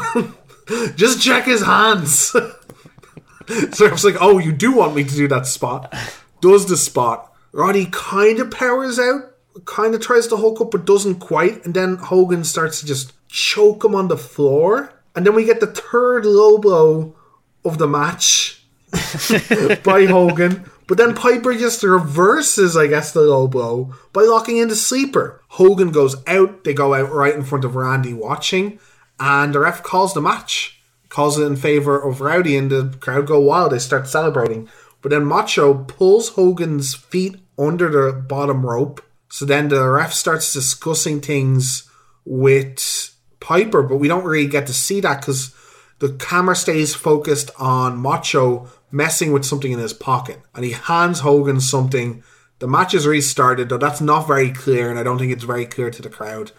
just 0.95 1.23
check 1.23 1.45
his 1.45 1.63
hands! 1.63 2.35
So 3.73 3.87
I 3.87 3.91
was 3.91 4.03
like, 4.03 4.17
oh, 4.19 4.39
you 4.39 4.51
do 4.51 4.71
want 4.73 4.95
me 4.95 5.03
to 5.03 5.15
do 5.15 5.27
that 5.27 5.45
spot. 5.45 5.93
Does 6.41 6.65
the 6.65 6.77
spot. 6.77 7.31
Roddy 7.51 7.87
kind 7.91 8.39
of 8.39 8.49
powers 8.49 8.97
out, 8.97 9.35
kind 9.65 9.93
of 9.93 10.01
tries 10.01 10.25
to 10.27 10.37
hook 10.37 10.61
up, 10.61 10.71
but 10.71 10.85
doesn't 10.85 11.19
quite. 11.19 11.63
And 11.63 11.75
then 11.75 11.97
Hogan 11.97 12.43
starts 12.43 12.79
to 12.79 12.87
just 12.87 13.13
choke 13.27 13.85
him 13.85 13.93
on 13.93 14.07
the 14.07 14.17
floor. 14.17 14.93
And 15.15 15.27
then 15.27 15.35
we 15.35 15.45
get 15.45 15.59
the 15.59 15.67
third 15.67 16.25
low 16.25 16.57
blow 16.57 17.15
of 17.63 17.77
the 17.77 17.87
match 17.87 18.63
by 19.83 20.05
Hogan. 20.07 20.65
But 20.87 20.97
then 20.97 21.15
Piper 21.15 21.53
just 21.53 21.83
reverses, 21.83 22.77
I 22.77 22.87
guess, 22.87 23.11
the 23.11 23.21
low 23.21 23.47
blow 23.47 23.93
by 24.13 24.21
locking 24.21 24.57
into 24.57 24.75
sleeper. 24.75 25.41
Hogan 25.49 25.91
goes 25.91 26.15
out. 26.27 26.63
They 26.63 26.73
go 26.73 26.93
out 26.93 27.11
right 27.11 27.33
in 27.33 27.43
front 27.43 27.65
of 27.65 27.75
Randy 27.75 28.13
watching. 28.13 28.79
And 29.19 29.55
the 29.55 29.59
ref 29.59 29.81
calls 29.81 30.13
the 30.13 30.21
match 30.21 30.75
calls 31.15 31.39
it 31.39 31.45
in 31.45 31.55
favor 31.55 31.97
of 31.97 32.19
Rowdy, 32.19 32.57
and 32.57 32.69
the 32.69 32.93
crowd 32.99 33.27
go 33.27 33.39
wild. 33.39 33.71
They 33.71 33.79
start 33.79 34.05
celebrating. 34.05 34.67
But 35.01 35.11
then 35.11 35.23
Macho 35.25 35.85
pulls 35.85 36.29
Hogan's 36.29 36.93
feet 36.93 37.37
under 37.57 37.89
the 37.89 38.11
bottom 38.11 38.65
rope. 38.65 39.01
So 39.29 39.45
then 39.45 39.69
the 39.69 39.87
ref 39.87 40.11
starts 40.11 40.51
discussing 40.51 41.21
things 41.21 41.89
with 42.25 43.15
Piper, 43.39 43.81
but 43.81 43.95
we 43.95 44.09
don't 44.09 44.25
really 44.25 44.47
get 44.47 44.67
to 44.67 44.73
see 44.73 44.99
that 45.01 45.21
because 45.21 45.55
the 45.99 46.13
camera 46.13 46.55
stays 46.55 46.93
focused 46.93 47.49
on 47.57 47.97
Macho 47.97 48.69
messing 48.95 49.33
with 49.33 49.45
something 49.45 49.71
in 49.71 49.79
his 49.79 49.93
pocket. 49.93 50.41
And 50.55 50.63
he 50.63 50.71
hands 50.71 51.19
Hogan 51.19 51.59
something. 51.59 52.23
The 52.59 52.67
match 52.67 52.93
is 52.93 53.05
restarted, 53.05 53.67
though 53.67 53.77
that's 53.77 54.01
not 54.01 54.27
very 54.27 54.51
clear, 54.51 54.89
and 54.89 54.97
I 54.97 55.03
don't 55.03 55.19
think 55.19 55.33
it's 55.33 55.43
very 55.43 55.65
clear 55.65 55.91
to 55.91 56.01
the 56.01 56.09
crowd. 56.09 56.51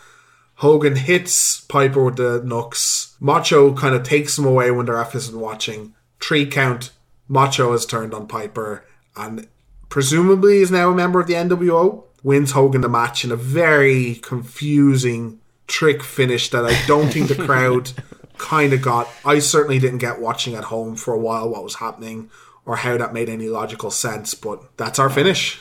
Hogan 0.57 0.97
hits 0.97 1.61
Piper 1.63 2.05
with 2.05 2.17
the 2.17 2.43
knucks. 2.45 3.17
Macho 3.21 3.75
kind 3.75 3.95
of 3.95 4.03
takes 4.03 4.39
him 4.39 4.45
away 4.45 4.71
when 4.71 4.87
the 4.87 4.93
ref 4.93 5.15
isn't 5.15 5.39
watching. 5.39 5.95
Three 6.21 6.47
count. 6.47 6.93
Macho 7.29 7.73
has 7.73 7.87
turned 7.87 8.15
on 8.15 8.29
Piper 8.29 8.85
and 9.17 9.49
presumably 9.89 10.59
is 10.59 10.71
now 10.71 10.91
a 10.91 10.95
member 10.95 11.21
of 11.21 11.27
the 11.27 11.35
NWO. 11.35 12.05
Wins 12.23 12.53
Hogan 12.53 12.81
the 12.81 12.89
match 12.89 13.25
in 13.25 13.33
a 13.33 13.37
very 13.37 14.17
confusing 14.17 15.41
trick 15.67 16.03
finish 16.03 16.51
that 16.51 16.65
I 16.65 16.87
don't 16.87 17.13
think 17.13 17.29
the 17.29 17.45
crowd 17.47 17.93
kind 18.39 18.73
of 18.73 18.83
got. 18.83 19.09
I 19.25 19.39
certainly 19.39 19.79
didn't 19.79 19.99
get 19.99 20.21
watching 20.21 20.55
at 20.55 20.65
home 20.65 20.97
for 20.97 21.15
a 21.15 21.19
while 21.19 21.49
what 21.49 21.65
was 21.65 21.77
happening 21.77 22.31
or 22.65 22.77
how 22.77 22.97
that 22.99 23.15
made 23.15 23.29
any 23.29 23.49
logical 23.49 23.91
sense, 23.91 24.35
but 24.35 24.77
that's 24.77 24.99
our 24.99 25.11
finish. 25.11 25.61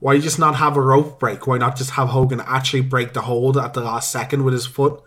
Why 0.00 0.18
just 0.18 0.38
not 0.38 0.56
have 0.56 0.76
a 0.76 0.82
rope 0.82 1.20
break? 1.20 1.46
Why 1.46 1.58
not 1.58 1.76
just 1.76 1.90
have 1.90 2.08
Hogan 2.08 2.40
actually 2.40 2.80
break 2.80 3.12
the 3.12 3.22
hold 3.22 3.56
at 3.56 3.74
the 3.74 3.82
last 3.82 4.10
second 4.10 4.44
with 4.44 4.54
his 4.54 4.66
foot? 4.66 5.02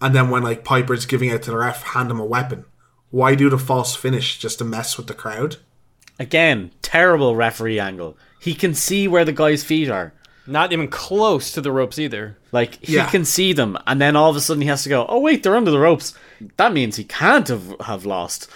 And 0.00 0.14
then 0.14 0.30
when 0.30 0.42
like 0.42 0.64
Piper's 0.64 1.06
giving 1.06 1.30
out 1.30 1.42
to 1.42 1.50
the 1.50 1.58
ref, 1.58 1.82
hand 1.82 2.10
him 2.10 2.18
a 2.18 2.24
weapon. 2.24 2.64
Why 3.10 3.34
do 3.34 3.50
the 3.50 3.58
false 3.58 3.94
finish 3.94 4.38
just 4.38 4.58
to 4.58 4.64
mess 4.64 4.96
with 4.96 5.06
the 5.06 5.14
crowd? 5.14 5.56
Again, 6.18 6.72
terrible 6.80 7.36
referee 7.36 7.78
angle. 7.78 8.16
He 8.40 8.54
can 8.54 8.74
see 8.74 9.06
where 9.06 9.24
the 9.24 9.32
guy's 9.32 9.62
feet 9.62 9.90
are. 9.90 10.14
Not 10.46 10.72
even 10.72 10.88
close 10.88 11.52
to 11.52 11.60
the 11.60 11.70
ropes 11.70 11.98
either. 11.98 12.36
Like 12.50 12.84
he 12.84 12.94
Yeah. 12.94 13.08
can 13.08 13.24
see 13.24 13.52
them, 13.52 13.78
and 13.86 14.00
then 14.00 14.16
all 14.16 14.28
of 14.30 14.36
a 14.36 14.40
sudden 14.40 14.60
he 14.62 14.68
has 14.68 14.82
to 14.82 14.88
go. 14.88 15.06
Oh 15.08 15.20
wait, 15.20 15.42
they're 15.42 15.56
under 15.56 15.70
the 15.70 15.78
ropes. 15.78 16.14
That 16.56 16.72
means 16.72 16.96
he 16.96 17.04
can't 17.04 17.46
have 17.48 17.74
have 17.80 18.04
lost. 18.04 18.48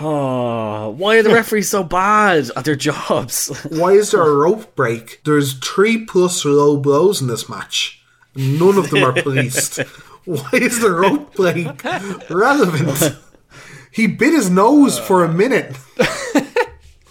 Oh, 0.00 0.90
why 0.90 1.18
are 1.18 1.22
the 1.24 1.34
referees 1.34 1.68
so 1.68 1.82
bad 1.82 2.50
at 2.56 2.64
their 2.64 2.76
jobs? 2.76 3.48
Why 3.68 3.92
is 3.94 4.12
there 4.12 4.22
a 4.22 4.32
rope 4.32 4.76
break? 4.76 5.20
There's 5.24 5.54
three 5.54 6.04
plus 6.06 6.44
low 6.44 6.76
blows 6.76 7.20
in 7.20 7.26
this 7.26 7.48
match. 7.48 8.00
None 8.36 8.78
of 8.78 8.90
them 8.90 9.02
are 9.02 9.12
policed. 9.22 9.78
Why 10.24 10.50
is 10.52 10.78
the 10.80 10.92
rope 10.92 11.34
break 11.34 11.82
relevant? 12.30 13.16
He 13.90 14.06
bit 14.06 14.34
his 14.34 14.48
nose 14.50 15.00
for 15.00 15.24
a 15.24 15.32
minute. 15.32 15.74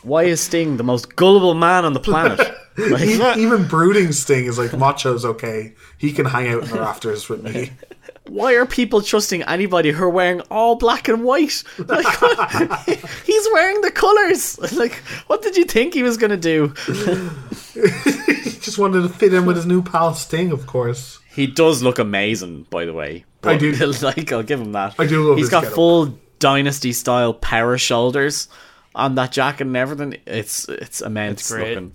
Why 0.07 0.23
is 0.23 0.41
Sting 0.41 0.77
the 0.77 0.83
most 0.83 1.15
gullible 1.15 1.53
man 1.53 1.85
on 1.85 1.93
the 1.93 1.99
planet? 1.99 2.39
Like, 2.79 3.01
Even 3.37 3.67
brooding 3.67 4.11
Sting 4.11 4.45
is 4.45 4.59
like 4.59 4.69
Macho's 4.77 5.25
okay. 5.25 5.73
He 5.97 6.11
can 6.13 6.27
hang 6.27 6.47
out 6.53 6.61
in 6.61 6.69
the 6.69 6.75
rafters 6.79 7.27
with 7.27 7.41
me. 7.41 7.71
why 8.27 8.53
are 8.53 8.67
people 8.67 9.01
trusting 9.01 9.41
anybody 9.41 9.89
who 9.89 10.03
are 10.03 10.09
wearing 10.11 10.41
all 10.51 10.75
black 10.75 11.07
and 11.07 11.23
white? 11.23 11.63
Like, 11.87 12.05
he's 13.25 13.47
wearing 13.51 13.81
the 13.81 13.89
colors. 13.89 14.59
Like, 14.77 14.93
what 15.25 15.41
did 15.41 15.57
you 15.57 15.65
think 15.65 15.95
he 15.95 16.03
was 16.03 16.17
gonna 16.17 16.37
do? 16.37 16.67
He 17.73 18.51
just 18.61 18.77
wanted 18.77 19.01
to 19.01 19.09
fit 19.09 19.33
in 19.33 19.47
with 19.47 19.55
his 19.55 19.65
new 19.65 19.81
pal 19.81 20.13
Sting, 20.13 20.51
of 20.51 20.67
course. 20.67 21.19
He 21.33 21.47
does 21.47 21.81
look 21.81 21.97
amazing, 21.97 22.67
by 22.69 22.85
the 22.85 22.93
way. 22.93 23.25
I 23.43 23.57
But, 23.57 23.59
do. 23.59 23.71
like, 24.03 24.31
I'll 24.31 24.43
give 24.43 24.61
him 24.61 24.73
that. 24.73 24.93
I 24.99 25.07
do 25.07 25.27
love 25.29 25.37
He's 25.39 25.49
got 25.49 25.65
full 25.65 26.17
dynasty 26.39 26.93
style 26.93 27.33
power 27.33 27.77
shoulders 27.79 28.47
on 28.97 29.15
that 29.15 29.31
jacket 29.31 29.67
and 29.67 29.77
everything. 29.77 30.17
It's 30.25 30.67
it's 30.67 30.99
immense 31.01 31.39
It's 31.41 31.51
great. 31.51 31.69
looking. 31.75 31.93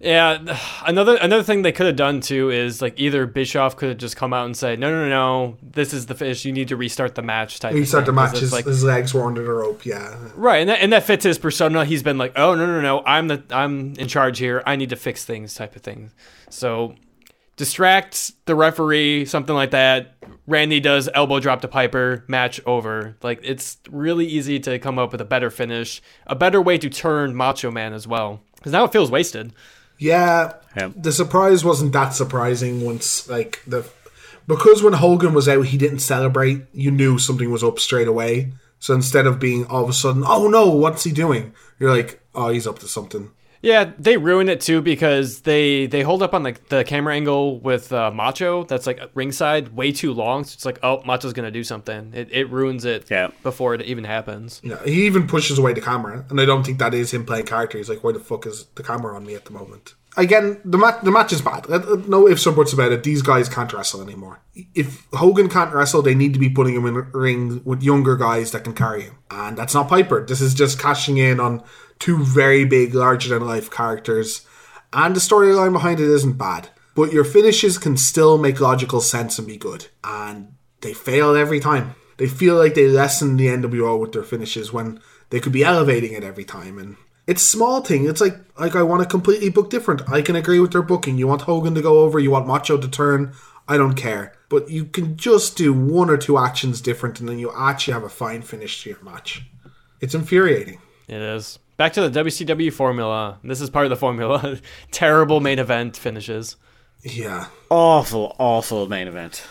Yeah, 0.00 0.58
another 0.84 1.16
another 1.16 1.42
thing 1.42 1.62
they 1.62 1.72
could 1.72 1.86
have 1.86 1.96
done 1.96 2.20
too 2.20 2.50
is 2.50 2.82
like 2.82 3.00
either 3.00 3.24
Bischoff 3.26 3.76
could 3.76 3.88
have 3.88 3.96
just 3.98 4.16
come 4.16 4.34
out 4.34 4.44
and 4.44 4.54
say, 4.54 4.76
no, 4.76 4.90
no, 4.90 5.04
no, 5.04 5.08
no, 5.08 5.56
this 5.62 5.94
is 5.94 6.04
the 6.06 6.14
finish. 6.14 6.44
You 6.44 6.52
need 6.52 6.68
to 6.68 6.76
restart 6.76 7.14
the 7.14 7.22
match. 7.22 7.58
Type. 7.58 7.72
He 7.74 7.80
of 7.82 7.88
started 7.88 8.06
thing, 8.06 8.14
the 8.14 8.20
'cause 8.20 8.32
match, 8.32 8.40
his, 8.40 8.52
like 8.52 8.64
his 8.66 8.84
legs 8.84 9.14
were 9.14 9.24
under 9.24 9.42
the 9.42 9.50
rope, 9.52 9.86
yeah. 9.86 10.14
right, 10.34 10.58
and 10.58 10.68
that, 10.68 10.82
and 10.82 10.92
that 10.92 11.04
fits 11.04 11.24
his 11.24 11.38
persona. 11.38 11.86
He's 11.86 12.02
been 12.02 12.18
like, 12.18 12.32
oh 12.36 12.54
no, 12.54 12.66
no, 12.66 12.80
no, 12.82 13.02
I'm 13.06 13.28
the 13.28 13.42
I'm 13.50 13.94
in 13.94 14.08
charge 14.08 14.38
here. 14.38 14.62
I 14.66 14.76
need 14.76 14.90
to 14.90 14.96
fix 14.96 15.24
things, 15.24 15.54
type 15.54 15.74
of 15.74 15.80
thing. 15.82 16.10
So 16.50 16.96
distract 17.56 18.32
the 18.46 18.54
referee, 18.54 19.24
something 19.26 19.54
like 19.54 19.70
that. 19.70 20.13
Randy 20.46 20.78
does 20.80 21.08
elbow 21.14 21.40
drop 21.40 21.62
to 21.62 21.68
Piper, 21.68 22.24
match 22.28 22.60
over. 22.66 23.16
Like 23.22 23.40
it's 23.42 23.78
really 23.90 24.26
easy 24.26 24.60
to 24.60 24.78
come 24.78 24.98
up 24.98 25.12
with 25.12 25.20
a 25.20 25.24
better 25.24 25.50
finish, 25.50 26.02
a 26.26 26.34
better 26.34 26.60
way 26.60 26.76
to 26.78 26.90
turn 26.90 27.34
Macho 27.34 27.70
Man 27.70 27.92
as 27.92 28.06
well. 28.06 28.42
Because 28.56 28.72
now 28.72 28.84
it 28.84 28.92
feels 28.92 29.10
wasted. 29.10 29.52
Yeah, 29.98 30.54
Yeah. 30.76 30.90
the 30.96 31.12
surprise 31.12 31.64
wasn't 31.64 31.92
that 31.92 32.10
surprising 32.14 32.84
once, 32.84 33.28
like, 33.28 33.60
the. 33.66 33.86
Because 34.46 34.82
when 34.82 34.92
Hogan 34.94 35.32
was 35.32 35.48
out, 35.48 35.66
he 35.66 35.78
didn't 35.78 36.00
celebrate, 36.00 36.62
you 36.72 36.90
knew 36.90 37.16
something 37.18 37.50
was 37.50 37.64
up 37.64 37.78
straight 37.78 38.08
away. 38.08 38.52
So 38.78 38.92
instead 38.92 39.26
of 39.26 39.38
being 39.38 39.64
all 39.66 39.84
of 39.84 39.88
a 39.88 39.94
sudden, 39.94 40.24
oh 40.26 40.48
no, 40.48 40.68
what's 40.68 41.04
he 41.04 41.12
doing? 41.12 41.54
You're 41.78 41.94
like, 41.94 42.20
oh, 42.34 42.50
he's 42.50 42.66
up 42.66 42.78
to 42.80 42.88
something. 42.88 43.30
Yeah, 43.64 43.92
they 43.98 44.18
ruin 44.18 44.50
it 44.50 44.60
too 44.60 44.82
because 44.82 45.40
they 45.40 45.86
they 45.86 46.02
hold 46.02 46.22
up 46.22 46.34
on 46.34 46.42
the 46.42 46.54
the 46.68 46.84
camera 46.84 47.14
angle 47.14 47.58
with 47.60 47.92
uh, 47.92 48.10
Macho 48.10 48.64
that's 48.64 48.86
like 48.86 49.00
ringside 49.14 49.74
way 49.74 49.90
too 49.90 50.12
long. 50.12 50.44
So 50.44 50.54
it's 50.54 50.66
like, 50.66 50.78
oh, 50.82 51.02
Macho's 51.06 51.32
gonna 51.32 51.50
do 51.50 51.64
something. 51.64 52.12
It, 52.14 52.28
it 52.30 52.50
ruins 52.50 52.84
it 52.84 53.06
Yeah. 53.10 53.28
before 53.42 53.74
it 53.74 53.80
even 53.82 54.04
happens. 54.04 54.60
Yeah, 54.62 54.82
he 54.84 55.06
even 55.06 55.26
pushes 55.26 55.58
away 55.58 55.72
the 55.72 55.80
camera, 55.80 56.26
and 56.28 56.38
I 56.40 56.44
don't 56.44 56.62
think 56.64 56.78
that 56.78 56.92
is 56.92 57.12
him 57.14 57.24
playing 57.24 57.46
character. 57.46 57.78
He's 57.78 57.88
like, 57.88 58.04
"Why 58.04 58.12
the 58.12 58.20
fuck 58.20 58.46
is 58.46 58.66
the 58.74 58.82
camera 58.82 59.16
on 59.16 59.24
me 59.24 59.34
at 59.34 59.46
the 59.46 59.52
moment?" 59.52 59.94
Again, 60.16 60.60
the 60.64 60.78
match 60.78 61.02
the 61.02 61.10
match 61.10 61.32
is 61.32 61.40
bad. 61.40 61.66
No 62.06 62.28
ifs 62.28 62.46
or 62.46 62.52
buts 62.52 62.72
about 62.74 62.92
it. 62.92 63.02
These 63.02 63.22
guys 63.22 63.48
can't 63.48 63.72
wrestle 63.72 64.02
anymore. 64.02 64.40
If 64.74 65.06
Hogan 65.14 65.48
can't 65.48 65.72
wrestle, 65.74 66.02
they 66.02 66.14
need 66.14 66.34
to 66.34 66.38
be 66.38 66.50
putting 66.50 66.74
him 66.74 66.86
in 66.86 66.96
a 66.96 67.00
ring 67.18 67.62
with 67.64 67.82
younger 67.82 68.16
guys 68.16 68.50
that 68.52 68.62
can 68.62 68.74
carry 68.74 69.02
him, 69.04 69.14
and 69.30 69.56
that's 69.56 69.72
not 69.74 69.88
Piper. 69.88 70.24
This 70.24 70.40
is 70.42 70.52
just 70.54 70.78
cashing 70.78 71.16
in 71.16 71.40
on 71.40 71.62
two 72.04 72.22
very 72.22 72.66
big, 72.66 72.94
larger 72.94 73.30
than 73.30 73.48
life 73.48 73.70
characters, 73.70 74.46
and 74.92 75.16
the 75.16 75.20
storyline 75.20 75.72
behind 75.72 75.98
it 76.00 76.10
isn't 76.10 76.36
bad. 76.36 76.68
But 76.94 77.14
your 77.14 77.24
finishes 77.24 77.78
can 77.78 77.96
still 77.96 78.36
make 78.36 78.60
logical 78.60 79.00
sense 79.00 79.38
and 79.38 79.48
be 79.48 79.56
good, 79.56 79.86
and 80.04 80.54
they 80.82 80.92
fail 80.92 81.34
every 81.34 81.60
time. 81.60 81.94
They 82.18 82.26
feel 82.26 82.56
like 82.56 82.74
they 82.74 82.88
lessen 82.88 83.38
the 83.38 83.46
NWO 83.46 83.98
with 83.98 84.12
their 84.12 84.22
finishes 84.22 84.70
when 84.70 85.00
they 85.30 85.40
could 85.40 85.52
be 85.52 85.64
elevating 85.64 86.12
it 86.12 86.22
every 86.22 86.44
time. 86.44 86.78
And 86.78 86.96
it's 87.26 87.42
small 87.42 87.80
thing. 87.80 88.06
It's 88.06 88.20
like 88.20 88.36
like 88.58 88.76
I 88.76 88.82
want 88.82 89.02
to 89.02 89.08
completely 89.08 89.48
book 89.48 89.70
different. 89.70 90.02
I 90.06 90.20
can 90.20 90.36
agree 90.36 90.60
with 90.60 90.72
their 90.72 90.82
booking. 90.82 91.16
You 91.16 91.26
want 91.26 91.42
Hogan 91.42 91.74
to 91.74 91.82
go 91.82 92.00
over. 92.00 92.18
You 92.18 92.30
want 92.30 92.46
Macho 92.46 92.76
to 92.76 92.88
turn. 92.88 93.32
I 93.66 93.78
don't 93.78 93.94
care. 93.94 94.34
But 94.50 94.68
you 94.68 94.84
can 94.84 95.16
just 95.16 95.56
do 95.56 95.72
one 95.72 96.10
or 96.10 96.18
two 96.18 96.36
actions 96.36 96.82
different, 96.82 97.18
and 97.18 97.30
then 97.30 97.38
you 97.38 97.50
actually 97.56 97.94
have 97.94 98.04
a 98.04 98.10
fine 98.10 98.42
finish 98.42 98.82
to 98.82 98.90
your 98.90 99.02
match. 99.02 99.42
It's 100.02 100.14
infuriating. 100.14 100.80
It 101.08 101.22
is 101.22 101.58
back 101.76 101.92
to 101.94 102.08
the 102.08 102.24
WCW 102.24 102.72
formula. 102.72 103.38
This 103.42 103.60
is 103.60 103.70
part 103.70 103.86
of 103.86 103.90
the 103.90 103.96
formula. 103.96 104.58
Terrible 104.90 105.40
main 105.40 105.58
event 105.58 105.96
finishes. 105.96 106.56
Yeah. 107.02 107.46
Awful, 107.70 108.34
awful 108.38 108.88
main 108.88 109.08
event. 109.08 109.44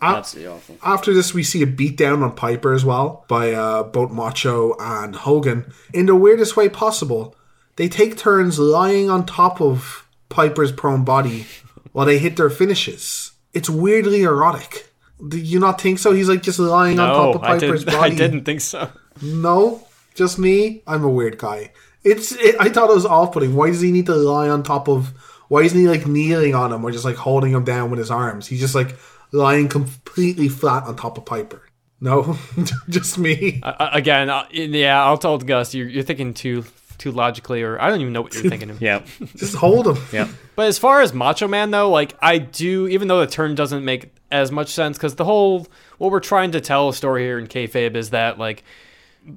A- 0.00 0.06
Absolutely 0.06 0.52
awful. 0.52 0.76
After 0.82 1.12
this, 1.14 1.34
we 1.34 1.42
see 1.42 1.62
a 1.62 1.66
beatdown 1.66 2.22
on 2.22 2.34
Piper 2.34 2.72
as 2.72 2.84
well 2.84 3.24
by 3.28 3.52
uh, 3.52 3.82
both 3.84 4.10
Macho 4.10 4.74
and 4.78 5.14
Hogan 5.14 5.72
in 5.92 6.06
the 6.06 6.14
weirdest 6.16 6.56
way 6.56 6.68
possible. 6.68 7.34
They 7.76 7.88
take 7.88 8.16
turns 8.16 8.58
lying 8.58 9.08
on 9.10 9.26
top 9.26 9.60
of 9.60 10.06
Piper's 10.28 10.72
prone 10.72 11.04
body 11.04 11.46
while 11.92 12.06
they 12.06 12.18
hit 12.18 12.36
their 12.36 12.50
finishes. 12.50 13.32
It's 13.54 13.70
weirdly 13.70 14.22
erotic. 14.22 14.92
Do 15.26 15.38
you 15.38 15.58
not 15.58 15.80
think 15.80 15.98
so? 15.98 16.12
He's 16.12 16.28
like 16.28 16.42
just 16.42 16.58
lying 16.60 17.00
on 17.00 17.08
top 17.08 17.34
No, 17.34 17.40
of 17.40 17.42
I 17.42 17.58
Piper's 17.58 17.84
didn't. 17.84 17.98
body. 18.00 18.12
I 18.12 18.14
didn't 18.16 18.44
think 18.44 18.60
so. 18.60 18.90
No, 19.22 19.86
just 20.18 20.38
me. 20.38 20.82
I'm 20.86 21.04
a 21.04 21.08
weird 21.08 21.38
guy. 21.38 21.72
It's. 22.04 22.32
It, 22.32 22.56
I 22.60 22.68
thought 22.68 22.90
it 22.90 22.94
was 22.94 23.06
off-putting. 23.06 23.54
Why 23.54 23.68
does 23.68 23.80
he 23.80 23.92
need 23.92 24.06
to 24.06 24.14
lie 24.14 24.48
on 24.48 24.62
top 24.62 24.88
of? 24.88 25.08
Why 25.48 25.62
isn't 25.62 25.78
he 25.78 25.88
like 25.88 26.06
kneeling 26.06 26.54
on 26.54 26.72
him 26.72 26.84
or 26.84 26.90
just 26.90 27.04
like 27.04 27.16
holding 27.16 27.52
him 27.52 27.64
down 27.64 27.90
with 27.90 27.98
his 27.98 28.10
arms? 28.10 28.46
He's 28.46 28.60
just 28.60 28.74
like 28.74 28.96
lying 29.32 29.68
completely 29.68 30.48
flat 30.48 30.84
on 30.84 30.96
top 30.96 31.16
of 31.16 31.24
Piper. 31.24 31.62
No, 32.00 32.36
just 32.88 33.18
me. 33.18 33.60
Uh, 33.62 33.90
again, 33.92 34.30
uh, 34.30 34.44
yeah, 34.52 35.02
I'll 35.02 35.18
tell 35.18 35.38
Gus. 35.38 35.74
You're, 35.74 35.88
you're 35.88 36.04
thinking 36.04 36.34
too 36.34 36.64
too 36.98 37.12
logically, 37.12 37.62
or 37.62 37.80
I 37.80 37.88
don't 37.88 38.00
even 38.00 38.12
know 38.12 38.22
what 38.22 38.34
you're 38.34 38.42
thinking. 38.50 38.70
of. 38.70 38.82
Yeah. 38.82 39.02
Just 39.36 39.54
hold 39.54 39.86
him. 39.86 39.98
Yeah. 40.12 40.28
But 40.56 40.66
as 40.66 40.78
far 40.78 41.00
as 41.00 41.14
Macho 41.14 41.48
Man 41.48 41.70
though, 41.70 41.90
like 41.90 42.16
I 42.20 42.38
do, 42.38 42.88
even 42.88 43.08
though 43.08 43.20
the 43.20 43.26
turn 43.26 43.54
doesn't 43.54 43.84
make 43.84 44.10
as 44.30 44.50
much 44.52 44.68
sense, 44.68 44.98
because 44.98 45.14
the 45.14 45.24
whole 45.24 45.66
what 45.98 46.10
we're 46.10 46.20
trying 46.20 46.52
to 46.52 46.60
tell 46.60 46.88
a 46.88 46.94
story 46.94 47.22
here 47.22 47.38
in 47.38 47.46
kayfabe 47.46 47.94
is 47.94 48.10
that 48.10 48.38
like 48.38 48.64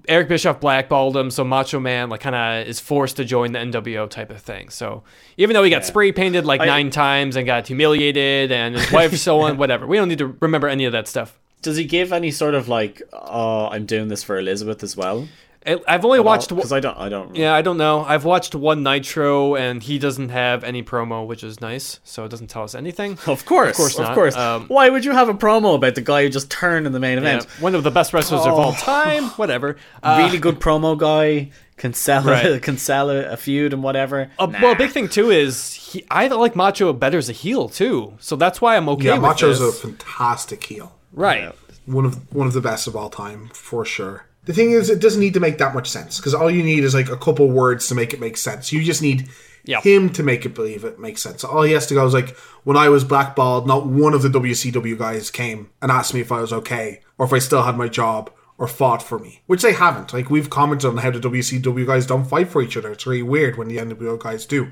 Eric 0.07 0.27
Bischoff 0.29 0.59
blackballed 0.59 1.15
him, 1.17 1.31
so 1.31 1.43
Macho 1.43 1.79
Man 1.79 2.09
like 2.09 2.21
kind 2.21 2.35
of 2.35 2.67
is 2.67 2.79
forced 2.79 3.17
to 3.17 3.25
join 3.25 3.51
the 3.51 3.59
NWO 3.59 4.09
type 4.09 4.29
of 4.29 4.41
thing. 4.41 4.69
So 4.69 5.03
even 5.37 5.53
though 5.53 5.63
he 5.63 5.69
got 5.69 5.85
spray 5.85 6.11
painted 6.11 6.45
like 6.45 6.61
I- 6.61 6.65
nine 6.65 6.89
times 6.89 7.35
and 7.35 7.45
got 7.45 7.67
humiliated 7.67 8.51
and 8.51 8.75
his 8.75 8.91
wife 8.91 9.15
so 9.17 9.41
on, 9.41 9.57
whatever, 9.57 9.85
we 9.87 9.97
don't 9.97 10.07
need 10.09 10.19
to 10.19 10.35
remember 10.39 10.67
any 10.67 10.85
of 10.85 10.91
that 10.91 11.07
stuff. 11.07 11.37
Does 11.61 11.77
he 11.77 11.85
give 11.85 12.11
any 12.11 12.31
sort 12.31 12.55
of 12.55 12.67
like, 12.67 13.01
oh, 13.13 13.67
I'm 13.67 13.85
doing 13.85 14.07
this 14.07 14.23
for 14.23 14.37
Elizabeth 14.37 14.81
as 14.81 14.97
well? 14.97 15.27
I- 15.65 15.79
I've 15.87 16.03
only 16.05 16.19
watched. 16.19 16.49
because 16.49 16.71
I 16.73 16.79
don't, 16.79 16.97
I 16.97 17.07
don't. 17.09 17.35
Yeah, 17.35 17.53
I 17.53 17.61
don't 17.61 17.77
know. 17.77 18.03
I've 18.03 18.25
watched 18.25 18.55
one 18.55 18.81
Nitro, 18.83 19.55
and 19.55 19.83
he 19.83 19.99
doesn't 19.99 20.29
have 20.29 20.63
any 20.63 20.81
promo, 20.81 21.27
which 21.27 21.43
is 21.43 21.61
nice. 21.61 21.99
So 22.03 22.25
it 22.25 22.29
doesn't 22.29 22.47
tell 22.47 22.63
us 22.63 22.73
anything. 22.75 23.17
Of 23.27 23.45
course, 23.45 23.71
of 23.71 23.75
course, 23.77 23.95
of 23.99 24.03
not. 24.05 24.15
course. 24.15 24.35
Um, 24.35 24.65
Why 24.67 24.89
would 24.89 25.05
you 25.05 25.11
have 25.11 25.29
a 25.29 25.33
promo 25.35 25.75
about 25.75 25.95
the 25.95 26.01
guy 26.01 26.23
who 26.23 26.29
just 26.29 26.49
turned 26.49 26.87
in 26.87 26.93
the 26.93 26.99
main 26.99 27.21
yeah, 27.21 27.35
event? 27.35 27.43
one 27.61 27.75
of 27.75 27.83
the 27.83 27.91
best 27.91 28.11
wrestlers 28.13 28.41
of 28.41 28.53
all 28.53 28.71
Oh. 28.71 28.75
time. 28.79 29.23
Whatever. 29.37 29.77
Uh, 30.01 30.21
really 30.25 30.39
good 30.39 30.59
promo 30.59 30.97
guy 30.97 31.51
can 31.77 31.93
sell 31.93 32.27
a, 32.27 32.31
Right. 32.31 32.61
can 32.61 32.77
sell 32.77 33.09
a, 33.09 33.25
a 33.33 33.37
feud 33.37 33.73
and 33.73 33.83
whatever. 33.83 34.31
Uh, 34.39 34.47
Well, 34.61 34.71
a 34.73 34.75
big 34.75 34.91
thing 34.91 35.07
too 35.09 35.29
is 35.31 35.73
he, 35.73 36.03
I 36.11 36.27
like 36.27 36.55
Macho 36.55 36.91
better 36.93 37.17
as 37.17 37.29
a 37.29 37.33
heel 37.33 37.69
too, 37.69 38.13
so 38.19 38.35
that's 38.35 38.61
why 38.61 38.77
I'm 38.77 38.87
okay 38.89 39.05
Yeah, 39.05 39.13
with 39.13 39.21
Macho's 39.23 39.61
a 39.61 39.71
fantastic 39.71 40.63
heel. 40.63 40.95
right. 41.11 41.53
One 41.87 42.05
of 42.05 42.33
one 42.33 42.45
of 42.47 42.53
the 42.53 42.61
best 42.61 42.85
of 42.87 42.95
all 42.95 43.09
time 43.09 43.49
for 43.53 43.83
sure. 43.85 44.25
The 44.45 44.53
thing 44.53 44.71
is, 44.71 44.89
it 44.89 44.99
doesn't 44.99 45.19
need 45.19 45.35
to 45.35 45.39
make 45.39 45.59
that 45.59 45.73
much 45.75 45.89
sense 45.89 46.17
because 46.17 46.33
all 46.33 46.49
you 46.49 46.63
need 46.63 46.83
is 46.83 46.93
like 46.95 47.09
a 47.09 47.17
couple 47.17 47.47
words 47.49 47.87
to 47.87 47.95
make 47.95 48.13
it 48.13 48.19
make 48.19 48.37
sense. 48.37 48.71
You 48.71 48.83
just 48.83 49.01
need 49.01 49.29
Yeah. 49.63 49.81
him 49.81 50.09
to 50.13 50.23
make 50.23 50.45
it 50.45 50.55
believe 50.55 50.83
it 50.83 50.99
makes 50.99 51.21
sense. 51.21 51.43
All 51.43 51.61
he 51.61 51.73
has 51.73 51.85
to 51.87 51.93
go 51.93 52.05
is 52.07 52.13
like, 52.15 52.35
when 52.63 52.75
I 52.77 52.89
was 52.89 53.03
blackballed, 53.03 53.67
not 53.67 53.85
one 53.85 54.13
of 54.15 54.23
the 54.23 54.29
WCW 54.29 54.97
guys 54.97 55.29
came 55.29 55.69
and 55.81 55.91
asked 55.91 56.13
me 56.15 56.21
if 56.21 56.31
I 56.31 56.41
was 56.41 56.51
okay 56.51 57.01
or 57.19 57.25
if 57.27 57.33
I 57.33 57.37
still 57.39 57.61
had 57.63 57.77
my 57.77 57.87
job 57.87 58.31
or 58.57 58.67
fought 58.67 59.03
for 59.03 59.19
me, 59.19 59.41
which 59.45 59.61
they 59.61 59.73
haven't. 59.73 60.13
Like 60.13 60.31
we've 60.31 60.49
commented 60.49 60.89
on 60.89 60.97
how 60.97 61.11
the 61.11 61.19
WCW 61.19 61.85
guys 61.85 62.07
don't 62.07 62.25
fight 62.25 62.49
for 62.49 62.61
each 62.63 62.75
other. 62.77 62.91
It's 62.91 63.05
really 63.05 63.21
weird 63.21 63.57
when 63.57 63.67
the 63.67 63.77
NWO 63.77 64.17
guys 64.19 64.45
do. 64.47 64.71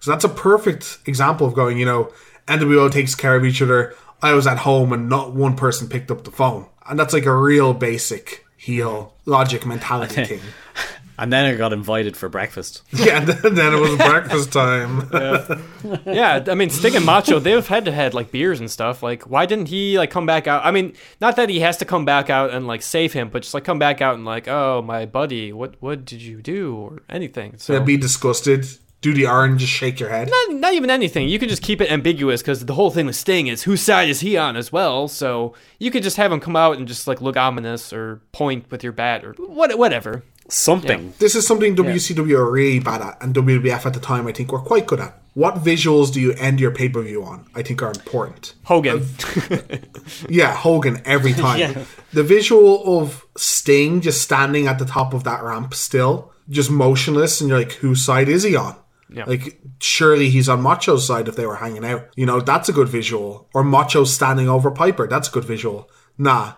So 0.00 0.10
that's 0.10 0.24
a 0.24 0.28
perfect 0.28 0.98
example 1.06 1.46
of 1.46 1.54
going, 1.54 1.78
you 1.78 1.86
know, 1.86 2.12
NWO 2.48 2.90
takes 2.90 3.14
care 3.14 3.36
of 3.36 3.44
each 3.44 3.62
other. 3.62 3.94
I 4.20 4.32
was 4.34 4.46
at 4.48 4.58
home 4.58 4.92
and 4.92 5.08
not 5.08 5.32
one 5.34 5.54
person 5.56 5.88
picked 5.88 6.10
up 6.10 6.24
the 6.24 6.30
phone. 6.32 6.66
And 6.88 6.98
that's 6.98 7.14
like 7.14 7.26
a 7.26 7.34
real 7.34 7.72
basic 7.74 8.43
heel 8.64 9.12
logic 9.26 9.66
mentality 9.66 10.24
thing. 10.30 10.40
And 11.16 11.32
then 11.32 11.44
I 11.44 11.54
got 11.54 11.72
invited 11.72 12.16
for 12.16 12.28
breakfast. 12.28 12.82
Yeah, 12.92 13.18
and 13.18 13.28
then, 13.28 13.54
then 13.54 13.74
it 13.74 13.78
was 13.78 13.96
breakfast 13.96 14.52
time. 14.52 15.08
Yeah, 16.06 16.42
I 16.48 16.54
mean, 16.54 16.70
Sting 16.70 16.96
and 16.96 17.04
Macho, 17.04 17.38
they've 17.38 17.66
had 17.66 17.84
to 17.84 17.92
had 17.92 18.14
like 18.14 18.32
beers 18.32 18.58
and 18.60 18.70
stuff. 18.70 19.02
Like, 19.02 19.24
why 19.24 19.44
didn't 19.46 19.68
he 19.68 19.98
like 19.98 20.10
come 20.10 20.24
back 20.26 20.46
out? 20.46 20.64
I 20.64 20.70
mean, 20.70 20.94
not 21.20 21.36
that 21.36 21.50
he 21.50 21.60
has 21.60 21.76
to 21.78 21.84
come 21.84 22.04
back 22.06 22.30
out 22.30 22.50
and 22.54 22.66
like 22.66 22.82
save 22.82 23.12
him, 23.12 23.28
but 23.28 23.42
just 23.42 23.52
like 23.54 23.64
come 23.64 23.78
back 23.78 24.00
out 24.00 24.14
and 24.14 24.24
like, 24.24 24.48
oh, 24.48 24.80
my 24.82 25.04
buddy, 25.06 25.52
what 25.52 25.74
what 25.80 26.04
did 26.06 26.22
you 26.22 26.40
do 26.40 26.74
or 26.74 27.02
anything? 27.08 27.58
So 27.58 27.74
Yeah, 27.74 27.80
be 27.80 27.96
disgusted. 27.98 28.66
Do 29.04 29.12
the 29.12 29.26
R 29.26 29.44
and 29.44 29.58
just 29.58 29.70
shake 29.70 30.00
your 30.00 30.08
head. 30.08 30.30
not, 30.30 30.56
not 30.56 30.72
even 30.72 30.88
anything. 30.88 31.28
You 31.28 31.38
can 31.38 31.50
just 31.50 31.60
keep 31.60 31.82
it 31.82 31.92
ambiguous 31.92 32.40
because 32.40 32.64
the 32.64 32.72
whole 32.72 32.90
thing 32.90 33.04
with 33.04 33.16
Sting 33.16 33.48
is 33.48 33.64
whose 33.64 33.82
side 33.82 34.08
is 34.08 34.20
he 34.20 34.38
on 34.38 34.56
as 34.56 34.72
well. 34.72 35.08
So 35.08 35.52
you 35.78 35.90
could 35.90 36.02
just 36.02 36.16
have 36.16 36.32
him 36.32 36.40
come 36.40 36.56
out 36.56 36.78
and 36.78 36.88
just 36.88 37.06
like 37.06 37.20
look 37.20 37.36
ominous 37.36 37.92
or 37.92 38.22
point 38.32 38.70
with 38.70 38.82
your 38.82 38.94
bat 38.94 39.22
or 39.22 39.34
what, 39.34 39.76
whatever. 39.76 40.22
Something. 40.48 41.12
This 41.18 41.34
is 41.34 41.46
something 41.46 41.76
WCW 41.76 42.34
are 42.38 42.50
really 42.50 42.78
bad 42.78 43.02
at, 43.02 43.22
and 43.22 43.34
WWF 43.34 43.84
at 43.84 43.92
the 43.92 44.00
time 44.00 44.26
I 44.26 44.32
think 44.32 44.50
were 44.52 44.58
quite 44.58 44.86
good 44.86 45.00
at. 45.00 45.20
What 45.34 45.56
visuals 45.56 46.10
do 46.10 46.18
you 46.18 46.32
end 46.32 46.58
your 46.58 46.70
pay 46.70 46.88
per 46.88 47.02
view 47.02 47.24
on? 47.24 47.46
I 47.54 47.60
think 47.62 47.82
are 47.82 47.90
important. 47.90 48.54
Hogan. 48.64 49.06
Uh, 49.50 49.58
yeah, 50.30 50.54
Hogan 50.54 51.02
every 51.04 51.32
time. 51.46 51.84
The 52.14 52.22
visual 52.22 53.00
of 53.00 53.26
Sting 53.36 54.00
just 54.00 54.22
standing 54.22 54.66
at 54.66 54.78
the 54.78 54.86
top 54.86 55.12
of 55.12 55.24
that 55.24 55.42
ramp 55.42 55.74
still, 55.74 56.32
just 56.48 56.70
motionless, 56.70 57.42
and 57.42 57.50
you're 57.50 57.58
like, 57.58 57.72
whose 57.72 58.02
side 58.02 58.30
is 58.30 58.44
he 58.44 58.56
on? 58.56 58.76
Yeah. 59.14 59.24
Like, 59.26 59.60
surely 59.80 60.28
he's 60.28 60.48
on 60.48 60.60
Macho's 60.60 61.06
side 61.06 61.28
if 61.28 61.36
they 61.36 61.46
were 61.46 61.56
hanging 61.56 61.84
out. 61.84 62.08
You 62.16 62.26
know, 62.26 62.40
that's 62.40 62.68
a 62.68 62.72
good 62.72 62.88
visual. 62.88 63.48
Or 63.54 63.62
Macho 63.62 64.04
standing 64.04 64.48
over 64.48 64.70
Piper, 64.70 65.06
that's 65.06 65.28
a 65.28 65.32
good 65.32 65.44
visual. 65.44 65.88
Nah. 66.18 66.54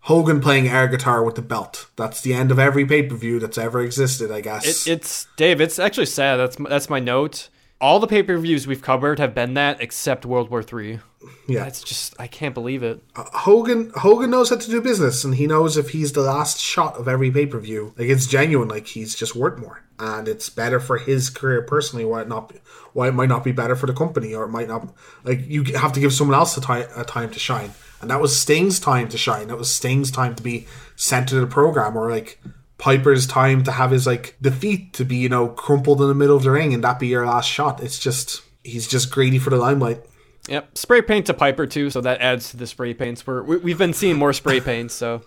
Hogan 0.00 0.40
playing 0.40 0.68
air 0.68 0.86
guitar 0.86 1.24
with 1.24 1.34
the 1.34 1.42
belt. 1.42 1.86
That's 1.96 2.20
the 2.20 2.34
end 2.34 2.50
of 2.50 2.58
every 2.58 2.84
pay 2.84 3.04
per 3.04 3.16
view 3.16 3.40
that's 3.40 3.56
ever 3.56 3.80
existed, 3.80 4.30
I 4.30 4.42
guess. 4.42 4.86
It, 4.86 4.92
it's 4.92 5.26
Dave. 5.38 5.62
It's 5.62 5.78
actually 5.78 6.06
sad. 6.06 6.36
That's 6.36 6.56
that's 6.56 6.90
my 6.90 7.00
note. 7.00 7.48
All 7.80 8.00
the 8.00 8.06
pay 8.06 8.22
per 8.22 8.38
views 8.38 8.66
we've 8.66 8.80
covered 8.80 9.18
have 9.18 9.34
been 9.34 9.54
that, 9.54 9.80
except 9.80 10.24
World 10.24 10.48
War 10.48 10.62
Three. 10.62 11.00
yeah. 11.48 11.66
It's 11.66 11.82
just 11.82 12.14
I 12.18 12.26
can't 12.26 12.54
believe 12.54 12.82
it. 12.82 13.02
Uh, 13.14 13.24
Hogan 13.32 13.92
Hogan 13.96 14.30
knows 14.30 14.50
how 14.50 14.56
to 14.56 14.70
do 14.70 14.80
business, 14.80 15.24
and 15.24 15.34
he 15.34 15.46
knows 15.46 15.76
if 15.76 15.90
he's 15.90 16.12
the 16.12 16.22
last 16.22 16.58
shot 16.58 16.96
of 16.96 17.08
every 17.08 17.30
pay 17.30 17.46
per 17.46 17.58
view, 17.58 17.92
like 17.98 18.08
it's 18.08 18.26
genuine, 18.26 18.68
like 18.68 18.86
he's 18.86 19.14
just 19.14 19.34
worth 19.36 19.58
more, 19.58 19.82
and 19.98 20.28
it's 20.28 20.48
better 20.48 20.80
for 20.80 20.96
his 20.98 21.28
career 21.30 21.62
personally. 21.62 22.04
Why 22.04 22.22
it 22.22 22.28
not? 22.28 22.48
Be, 22.50 22.56
why 22.92 23.08
it 23.08 23.14
might 23.14 23.28
not 23.28 23.44
be 23.44 23.52
better 23.52 23.76
for 23.76 23.86
the 23.86 23.92
company, 23.92 24.34
or 24.34 24.44
it 24.44 24.50
might 24.50 24.68
not. 24.68 24.94
Like 25.24 25.46
you 25.46 25.64
have 25.74 25.92
to 25.92 26.00
give 26.00 26.12
someone 26.12 26.36
else 26.36 26.56
a 26.56 26.60
time 26.60 26.86
a 26.96 27.04
time 27.04 27.30
to 27.30 27.38
shine, 27.38 27.72
and 28.00 28.10
that 28.10 28.20
was 28.20 28.38
Sting's 28.38 28.78
time 28.80 29.08
to 29.08 29.18
shine. 29.18 29.48
That 29.48 29.58
was 29.58 29.74
Sting's 29.74 30.10
time 30.10 30.34
to 30.36 30.42
be 30.42 30.66
center 30.96 31.36
of 31.36 31.42
the 31.42 31.52
program, 31.52 31.96
or 31.96 32.10
like 32.10 32.40
Piper's 32.84 33.26
time 33.26 33.64
to 33.64 33.72
have 33.72 33.90
his 33.92 34.06
like 34.06 34.36
defeat 34.42 34.92
to 34.92 35.06
be 35.06 35.16
you 35.16 35.30
know 35.30 35.48
crumpled 35.48 36.02
in 36.02 36.08
the 36.08 36.14
middle 36.14 36.36
of 36.36 36.42
the 36.42 36.50
ring, 36.50 36.74
and 36.74 36.84
that 36.84 36.98
be 36.98 37.06
your 37.06 37.24
last 37.26 37.48
shot. 37.48 37.82
It's 37.82 37.98
just 37.98 38.42
he's 38.62 38.86
just 38.86 39.10
greedy 39.10 39.38
for 39.38 39.48
the 39.48 39.56
limelight. 39.56 40.04
Yep, 40.48 40.76
spray 40.76 41.00
paint 41.00 41.24
to 41.28 41.34
Piper 41.34 41.66
too, 41.66 41.88
so 41.88 42.02
that 42.02 42.20
adds 42.20 42.50
to 42.50 42.58
the 42.58 42.66
spray 42.66 42.92
paints. 42.92 43.26
We're, 43.26 43.42
we, 43.42 43.56
we've 43.56 43.78
been 43.78 43.94
seeing 43.94 44.16
more 44.16 44.34
spray 44.34 44.60
paints, 44.70 44.92
so 44.92 45.22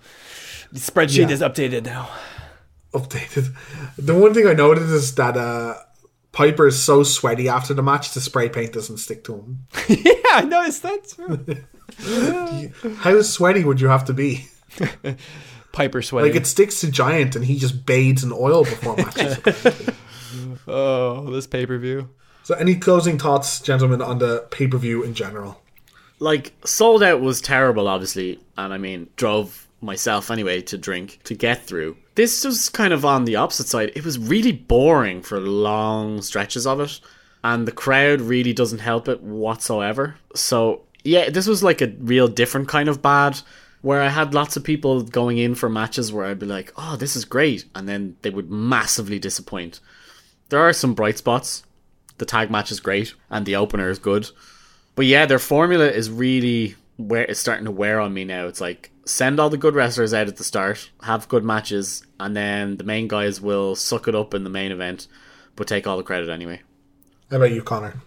the 0.72 0.80
spreadsheet 0.80 1.30
Yeah. 1.30 1.30
is 1.32 1.42
updated 1.42 1.86
now. 1.86 2.10
updated. 2.94 3.56
The 3.98 4.14
one 4.14 4.36
thing 4.36 4.46
I 4.46 4.54
noticed 4.54 4.92
is 4.94 5.16
that 5.16 5.36
uh, 5.36 5.78
Piper 6.34 6.68
is 6.68 6.80
so 6.80 7.02
sweaty 7.02 7.50
after 7.50 7.74
the 7.74 7.82
match, 7.82 8.14
the 8.14 8.22
spray 8.22 8.50
paint 8.50 8.74
doesn't 8.74 8.98
stick 9.00 9.24
to 9.24 9.34
him. 9.34 9.66
yeah, 9.90 10.14
I 10.34 10.42
noticed 10.44 10.84
that 10.84 11.08
too. 11.08 12.94
How 12.98 13.20
sweaty 13.24 13.64
would 13.64 13.82
you 13.82 13.88
have 13.88 14.06
to 14.06 14.14
be? 14.14 14.46
Piper 15.78 16.02
sweating. 16.02 16.32
Like 16.34 16.42
it 16.42 16.48
sticks 16.48 16.82
to 16.82 16.92
Giant, 16.92 17.36
and 17.36 17.46
he 17.46 17.58
just 17.58 17.86
bathes 17.86 18.24
in 18.24 18.32
oil 18.34 18.64
before 18.64 18.96
matches. 18.98 19.38
oh, 20.68 21.30
this 21.32 21.48
pay 21.48 21.66
per 21.66 21.78
view. 21.78 22.10
so, 22.44 22.56
any 22.56 22.76
closing 22.76 23.18
thoughts, 23.20 23.60
gentlemen, 23.62 24.02
on 24.02 24.18
the 24.20 24.48
pay 24.52 24.68
per 24.68 24.78
view 24.78 25.04
in 25.04 25.14
general? 25.14 25.62
like 26.20 26.52
Souled 26.66 27.04
Out 27.04 27.22
was 27.22 27.42
terrible 27.42 27.88
obviously 27.88 28.40
and 28.58 28.74
i 28.74 28.78
mean 28.80 29.08
drove 29.18 29.68
myself 29.82 30.32
anyway 30.32 30.62
to 30.62 30.76
drink 30.76 31.20
to 31.26 31.36
get 31.36 31.64
through 31.64 31.96
this 32.16 32.44
was 32.44 32.70
kind 32.70 32.92
of 32.92 33.06
on 33.06 33.26
the 33.26 33.36
opposite 33.36 33.68
side 33.68 33.92
it 33.96 34.04
was 34.04 34.18
really 34.18 34.52
boring 34.52 35.22
for 35.22 35.40
long 35.40 36.20
stretches 36.24 36.66
of 36.66 36.80
it 36.80 37.00
and 37.44 37.68
the 37.68 37.72
crowd 37.72 38.20
really 38.20 38.52
doesn't 38.52 38.80
help 38.80 39.08
it 39.08 39.22
whatsoever 39.22 40.16
so 40.34 40.82
yeah 41.04 41.30
this 41.30 41.46
was 41.46 41.62
like 41.62 41.84
a 41.84 41.94
real 42.00 42.28
different 42.28 42.68
kind 42.68 42.90
of 42.90 43.00
bad 43.00 43.40
where 43.82 44.02
i 44.02 44.10
had 44.10 44.34
lots 44.34 44.56
of 44.58 44.64
people 44.64 45.02
going 45.02 45.38
in 45.38 45.56
for 45.56 45.70
matches 45.70 46.12
where 46.12 46.26
i'd 46.26 46.40
be 46.40 46.46
like 46.46 46.72
oh 46.78 46.96
this 46.96 47.16
is 47.16 47.26
great 47.26 47.66
and 47.76 47.88
then 47.88 48.16
they 48.22 48.30
would 48.30 48.50
massively 48.50 49.20
disappoint 49.20 49.80
there 50.50 50.60
are 50.60 50.74
some 50.74 50.94
bright 50.94 51.18
spots 51.18 51.64
the 52.18 52.26
tag 52.26 52.50
match 52.50 52.72
is 52.72 52.80
great 52.80 53.14
and 53.30 53.46
the 53.46 53.56
opener 53.56 53.90
is 53.90 54.00
good 54.00 54.30
but 54.98 55.06
yeah, 55.06 55.28
their 55.28 55.38
formula 55.38 55.86
is 55.86 56.10
really 56.10 56.76
where 56.98 57.22
it's 57.22 57.40
starting 57.40 57.66
to 57.66 57.72
wear 57.72 58.00
on 58.00 58.16
me 58.16 58.26
now. 58.26 58.48
It's 58.48 58.60
like 58.60 58.90
send 59.06 59.40
all 59.40 59.52
the 59.52 59.56
good 59.56 59.76
wrestlers 59.76 60.12
out 60.12 60.28
at 60.28 60.38
the 60.38 60.44
start, 60.44 60.90
have 61.04 61.30
good 61.30 61.44
matches, 61.44 62.04
and 62.20 62.36
then 62.36 62.78
the 62.78 62.84
main 62.84 63.08
guys 63.08 63.40
will 63.40 63.76
suck 63.76 64.08
it 64.08 64.16
up 64.16 64.34
in 64.34 64.44
the 64.44 64.50
main 64.50 64.72
event, 64.72 65.08
but 65.56 65.68
take 65.68 65.86
all 65.86 65.98
the 65.98 66.04
credit 66.04 66.30
anyway. 66.30 66.64
How 67.30 67.38
about 67.38 67.52
you, 67.52 67.62
Connor? 67.62 68.02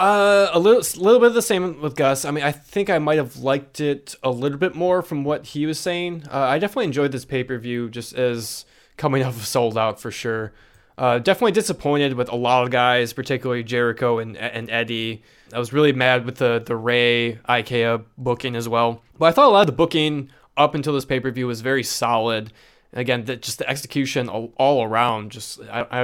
Uh, 0.00 0.48
a 0.54 0.58
little, 0.58 0.80
little 0.96 1.20
bit 1.20 1.26
of 1.26 1.34
the 1.34 1.42
same 1.42 1.78
with 1.82 1.94
Gus. 1.94 2.24
I 2.24 2.30
mean, 2.30 2.42
I 2.42 2.52
think 2.52 2.88
I 2.88 2.98
might 2.98 3.18
have 3.18 3.36
liked 3.36 3.80
it 3.80 4.16
a 4.22 4.30
little 4.30 4.56
bit 4.56 4.74
more 4.74 5.02
from 5.02 5.24
what 5.24 5.48
he 5.48 5.66
was 5.66 5.78
saying. 5.78 6.24
Uh, 6.32 6.38
I 6.38 6.58
definitely 6.58 6.86
enjoyed 6.86 7.12
this 7.12 7.26
pay 7.26 7.44
per 7.44 7.58
view, 7.58 7.90
just 7.90 8.14
as 8.14 8.64
coming 8.96 9.22
off 9.26 9.36
of 9.36 9.44
Souled 9.44 9.76
Out 9.76 10.00
for 10.00 10.10
sure. 10.10 10.54
Uh, 10.96 11.18
definitely 11.18 11.52
disappointed 11.52 12.14
with 12.14 12.30
a 12.30 12.34
lot 12.34 12.64
of 12.64 12.70
guys, 12.70 13.12
particularly 13.12 13.62
Jericho 13.62 14.18
and 14.18 14.38
and 14.38 14.70
Eddie. 14.70 15.22
I 15.52 15.58
was 15.58 15.70
really 15.70 15.92
mad 15.92 16.24
with 16.24 16.36
the 16.36 16.62
the 16.64 16.76
Ray 16.76 17.34
Ikea 17.46 18.02
booking 18.16 18.56
as 18.56 18.70
well. 18.70 19.02
But 19.18 19.26
I 19.26 19.32
thought 19.32 19.48
a 19.48 19.52
lot 19.52 19.60
of 19.60 19.66
the 19.66 19.72
booking 19.72 20.30
up 20.56 20.74
until 20.74 20.94
this 20.94 21.04
pay 21.04 21.20
per 21.20 21.30
view 21.30 21.46
was 21.46 21.60
very 21.60 21.82
solid. 21.82 22.54
Again, 22.94 23.26
the, 23.26 23.36
just 23.36 23.58
the 23.58 23.68
execution 23.68 24.30
all, 24.30 24.54
all 24.56 24.82
around. 24.82 25.32
Just 25.32 25.60
I, 25.70 25.86
I 25.90 26.02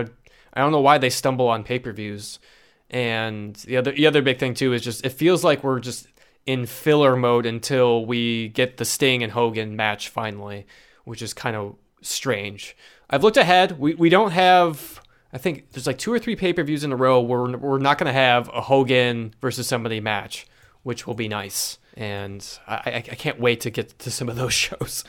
I 0.53 0.61
don't 0.61 0.73
know 0.73 0.83
why 0.83 0.99
they 0.99 1.09
stumble 1.09 1.49
on 1.49 1.65
pay 1.65 1.79
per 1.79 1.93
views. 1.93 2.39
And 2.91 3.55
the 3.57 3.77
other 3.77 3.93
the 3.93 4.07
other 4.07 4.23
big 4.23 4.39
thing 4.39 4.55
too 4.55 4.73
is 4.73 4.83
just 4.83 5.05
it 5.05 5.11
feels 5.11 5.43
like 5.43 5.65
we're 5.65 5.81
just 5.81 6.07
in 6.47 6.67
filler 6.67 7.17
mode 7.17 7.47
until 7.47 8.07
we 8.07 8.49
get 8.49 8.77
the 8.77 8.85
Sting 8.85 9.23
and 9.23 9.33
Hogan 9.33 9.75
match 9.75 10.09
finally, 10.09 10.67
which 11.05 11.23
is 11.23 11.35
kind 11.35 11.57
of 11.57 11.77
strange. 12.03 12.77
I've 13.11 13.25
looked 13.25 13.37
ahead. 13.37 13.79
We 13.79 13.95
we 13.95 14.09
don't 14.09 14.31
have 14.31 15.01
I 15.33 15.39
think 15.39 15.73
there's 15.73 15.87
like 15.87 15.99
two 15.99 16.13
or 16.13 16.19
three 16.19 16.37
pay-per-views 16.37 16.85
in 16.85 16.93
a 16.93 16.97
row 16.97 17.21
where 17.21 17.43
we're, 17.59 17.79
not 17.79 17.99
going 17.99 18.07
to 18.07 18.13
have 18.13 18.49
a 18.55 18.61
Hogan 18.63 19.35
versus 19.41 19.67
somebody 19.67 20.01
match, 20.01 20.47
which 20.83 21.07
will 21.07 21.15
be 21.15 21.29
nice. 21.29 21.79
And 21.95 22.43
I, 22.67 22.97
I 22.97 23.01
can't 23.01 23.41
wait 23.41 23.61
to 23.61 23.71
get 23.71 23.99
to 23.99 24.11
some 24.11 24.29
of 24.29 24.37
those 24.37 24.55
shows. 24.55 25.05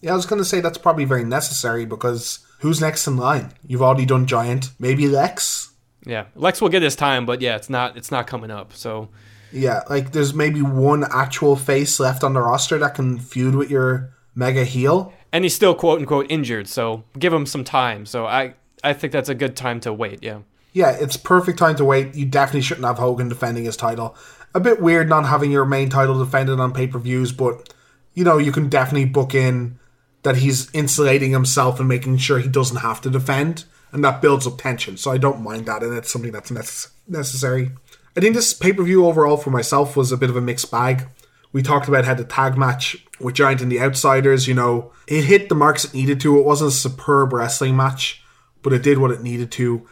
Yeah, 0.00 0.12
I 0.12 0.16
was 0.16 0.26
going 0.26 0.40
to 0.40 0.44
say 0.44 0.60
that's 0.60 0.78
probably 0.78 1.04
very 1.04 1.24
necessary 1.24 1.84
because 1.84 2.40
who's 2.60 2.80
next 2.80 3.06
in 3.06 3.16
line? 3.16 3.52
You've 3.66 3.82
already 3.82 4.06
done 4.06 4.26
Giant, 4.26 4.70
maybe 4.78 5.06
Lex. 5.06 5.70
Yeah, 6.06 6.26
Lex 6.34 6.60
will 6.60 6.68
get 6.68 6.82
his 6.82 6.96
time, 6.96 7.26
but 7.26 7.40
yeah, 7.40 7.56
it's 7.56 7.70
not 7.70 7.96
it's 7.96 8.10
not 8.10 8.26
coming 8.26 8.50
up. 8.50 8.72
So 8.74 9.08
Yeah, 9.52 9.82
like 9.88 10.12
there's 10.12 10.34
maybe 10.34 10.60
one 10.62 11.04
actual 11.10 11.56
face 11.56 11.98
left 12.00 12.22
on 12.24 12.32
the 12.34 12.40
roster 12.40 12.78
that 12.78 12.94
can 12.94 13.18
feud 13.18 13.54
with 13.54 13.70
your 13.70 14.12
mega 14.34 14.64
heel. 14.64 15.12
and 15.32 15.44
he's 15.44 15.54
still 15.54 15.74
quote 15.74 16.00
unquote 16.00 16.26
injured, 16.28 16.68
so 16.68 17.04
give 17.18 17.32
him 17.32 17.46
some 17.46 17.64
time. 17.64 18.06
So 18.06 18.26
I 18.26 18.54
I 18.82 18.92
think 18.92 19.12
that's 19.12 19.28
a 19.30 19.34
good 19.34 19.56
time 19.56 19.80
to 19.80 19.92
wait. 19.92 20.22
Yeah. 20.22 20.40
Yeah, 20.72 20.90
it's 20.90 21.16
perfect 21.16 21.58
time 21.58 21.76
to 21.76 21.84
wait. 21.84 22.14
You 22.16 22.26
definitely 22.26 22.62
shouldn't 22.62 22.86
have 22.86 22.98
Hogan 22.98 23.28
defending 23.28 23.64
his 23.64 23.76
title. 23.76 24.16
A 24.56 24.60
bit 24.60 24.80
weird 24.82 25.08
not 25.08 25.24
having 25.26 25.50
your 25.52 25.64
main 25.64 25.88
title 25.88 26.18
defended 26.18 26.58
on 26.60 26.72
pay 26.72 26.86
per 26.88 26.98
views, 26.98 27.32
but 27.32 27.72
you 28.12 28.24
know 28.24 28.38
you 28.38 28.52
can 28.52 28.68
definitely 28.68 29.06
book 29.06 29.34
in 29.34 29.78
that 30.24 30.36
he's 30.36 30.68
insulating 30.74 31.30
himself 31.32 31.78
and 31.78 31.88
making 31.88 32.16
sure 32.16 32.38
he 32.38 32.48
doesn't 32.48 32.78
have 32.78 33.00
to 33.02 33.10
defend, 33.10 33.64
and 33.94 34.04
that 34.04 34.20
builds 34.20 34.46
up 34.46 34.58
tension. 34.58 34.96
So 34.96 35.10
I 35.10 35.18
don't 35.18 35.40
mind 35.40 35.66
that, 35.66 35.82
and 35.82 35.96
it's 35.96 36.12
something 36.12 36.32
that's 36.32 36.50
necess- 36.50 36.90
necessary. 37.08 37.70
I 38.16 38.20
think 38.20 38.34
this 38.34 38.52
pay 38.52 38.72
per 38.72 38.82
view 38.82 39.06
overall 39.06 39.36
for 39.36 39.50
myself 39.50 39.96
was 39.96 40.12
a 40.12 40.16
bit 40.16 40.30
of 40.30 40.36
a 40.36 40.40
mixed 40.40 40.70
bag. 40.70 41.06
We 41.52 41.62
talked 41.62 41.88
about 41.88 42.04
how 42.04 42.14
the 42.14 42.24
tag 42.24 42.58
match 42.58 42.96
with 43.20 43.36
Giant 43.36 43.62
and 43.62 43.70
the 43.70 43.80
Outsiders, 43.80 44.48
you 44.48 44.54
know, 44.54 44.92
it 45.06 45.22
hit 45.22 45.48
the 45.48 45.54
marks 45.54 45.84
it 45.84 45.94
needed 45.94 46.20
to. 46.20 46.38
It 46.38 46.44
wasn't 46.44 46.72
a 46.72 46.74
superb 46.74 47.32
wrestling 47.32 47.76
match, 47.76 48.22
but 48.62 48.72
it 48.72 48.82
did 48.82 48.98
what 48.98 49.12
it 49.12 49.22
needed 49.22 49.52
to. 49.52 49.86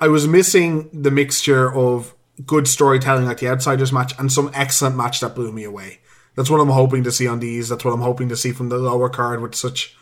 I 0.00 0.08
was 0.08 0.26
missing 0.26 0.88
the 0.92 1.10
mixture 1.10 1.72
of 1.72 2.14
good 2.46 2.66
storytelling 2.66 3.26
like 3.26 3.38
the 3.38 3.48
Outsiders 3.48 3.92
match 3.92 4.14
and 4.18 4.32
some 4.32 4.50
excellent 4.54 4.96
match 4.96 5.20
that 5.20 5.34
blew 5.34 5.52
me 5.52 5.64
away. 5.64 6.00
That's 6.34 6.50
what 6.50 6.60
I'm 6.60 6.68
hoping 6.68 7.04
to 7.04 7.12
see 7.12 7.28
on 7.28 7.40
these. 7.40 7.68
That's 7.68 7.84
what 7.84 7.92
I'm 7.92 8.00
hoping 8.00 8.30
to 8.30 8.36
see 8.36 8.52
from 8.52 8.70
the 8.70 8.78
lower 8.78 9.10
card 9.10 9.42
with 9.42 9.54
such 9.54 9.96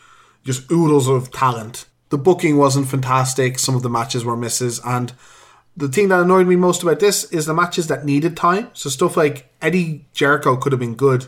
just 0.45 0.71
oodles 0.71 1.07
of 1.07 1.31
talent. 1.31 1.85
The 2.13 2.19
booking 2.19 2.57
wasn't 2.57 2.89
fantastic. 2.89 3.57
Some 3.57 3.75
of 3.75 3.81
the 3.81 3.89
matches 3.89 4.23
were 4.23 4.37
misses. 4.37 4.79
And 4.85 5.13
the 5.75 5.87
thing 5.87 6.09
that 6.09 6.19
annoyed 6.19 6.45
me 6.45 6.55
most 6.55 6.83
about 6.83 6.99
this 6.99 7.23
is 7.31 7.47
the 7.47 7.55
matches 7.55 7.87
that 7.87 8.05
needed 8.05 8.37
time. 8.37 8.69
So 8.73 8.91
stuff 8.91 9.17
like 9.17 9.51
Eddie 9.63 10.05
Jericho 10.13 10.55
could 10.55 10.73
have 10.73 10.79
been 10.79 10.93
good, 10.93 11.25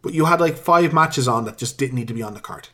but 0.00 0.14
you 0.14 0.24
had 0.24 0.40
like 0.40 0.56
five 0.56 0.94
matches 0.94 1.28
on 1.28 1.44
that 1.44 1.58
just 1.58 1.76
didn't 1.76 1.96
need 1.96 2.08
to 2.08 2.14
be 2.14 2.22
on 2.22 2.32
the 2.32 2.40
card 2.40 2.70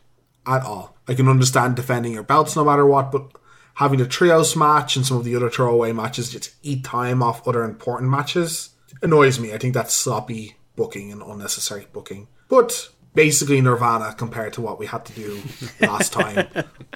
at 0.46 0.62
all. 0.62 0.96
I 1.08 1.14
can 1.14 1.26
understand 1.26 1.74
defending 1.74 2.12
your 2.12 2.22
belts 2.22 2.54
no 2.54 2.64
matter 2.64 2.86
what, 2.86 3.10
but 3.10 3.32
having 3.74 3.98
the 3.98 4.06
trios 4.06 4.54
match 4.54 4.94
and 4.94 5.04
some 5.04 5.16
of 5.16 5.24
the 5.24 5.34
other 5.34 5.50
throwaway 5.50 5.90
matches 5.90 6.30
just 6.30 6.54
eat 6.62 6.84
time 6.84 7.24
off 7.24 7.48
other 7.48 7.64
important 7.64 8.08
matches 8.08 8.70
annoys 9.02 9.40
me. 9.40 9.52
I 9.52 9.58
think 9.58 9.74
that's 9.74 9.94
sloppy 9.94 10.54
booking 10.76 11.10
and 11.10 11.22
unnecessary 11.22 11.88
booking. 11.92 12.28
But 12.48 12.90
basically 13.14 13.60
Nirvana 13.60 14.14
compared 14.16 14.52
to 14.54 14.60
what 14.60 14.78
we 14.78 14.86
had 14.86 15.04
to 15.06 15.12
do 15.12 15.42
last 15.80 16.12
time. 16.12 16.46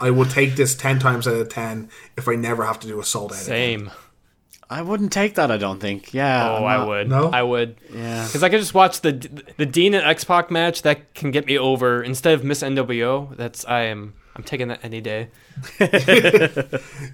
I 0.00 0.10
would 0.10 0.30
take 0.30 0.56
this 0.56 0.74
10 0.74 0.98
times 0.98 1.26
out 1.26 1.34
of 1.34 1.48
10 1.48 1.88
if 2.16 2.28
I 2.28 2.34
never 2.36 2.64
have 2.64 2.78
to 2.80 2.86
do 2.86 3.00
a 3.00 3.04
Souled 3.04 3.32
Out. 3.32 3.38
again. 3.42 3.46
Same. 3.46 3.90
I 4.70 4.80
wouldn't 4.80 5.12
take 5.12 5.34
that. 5.34 5.50
I 5.50 5.58
don't 5.58 5.80
think. 5.80 6.14
Yeah. 6.14 6.48
Oh, 6.48 6.64
I'm 6.64 6.80
I 6.80 6.84
would. 6.86 7.08
No? 7.08 7.28
I 7.30 7.42
would. 7.42 7.76
Yeah. 7.92 8.24
Because 8.26 8.42
I 8.42 8.48
could 8.48 8.60
just 8.60 8.72
watch 8.72 9.02
the 9.02 9.12
the 9.58 9.66
Dean 9.66 9.92
and 9.92 10.02
X 10.06 10.24
Pac 10.24 10.50
match 10.50 10.80
that 10.82 11.12
can 11.14 11.30
get 11.30 11.44
me 11.46 11.58
over 11.58 12.02
instead 12.02 12.32
of 12.32 12.42
Miss 12.42 12.62
NWO. 12.62 13.36
That's 13.36 13.66
I 13.66 13.82
am 13.82 14.14
I'm 14.34 14.42
taking 14.44 14.68
that 14.68 14.80
any 14.82 15.00
day. 15.02 15.28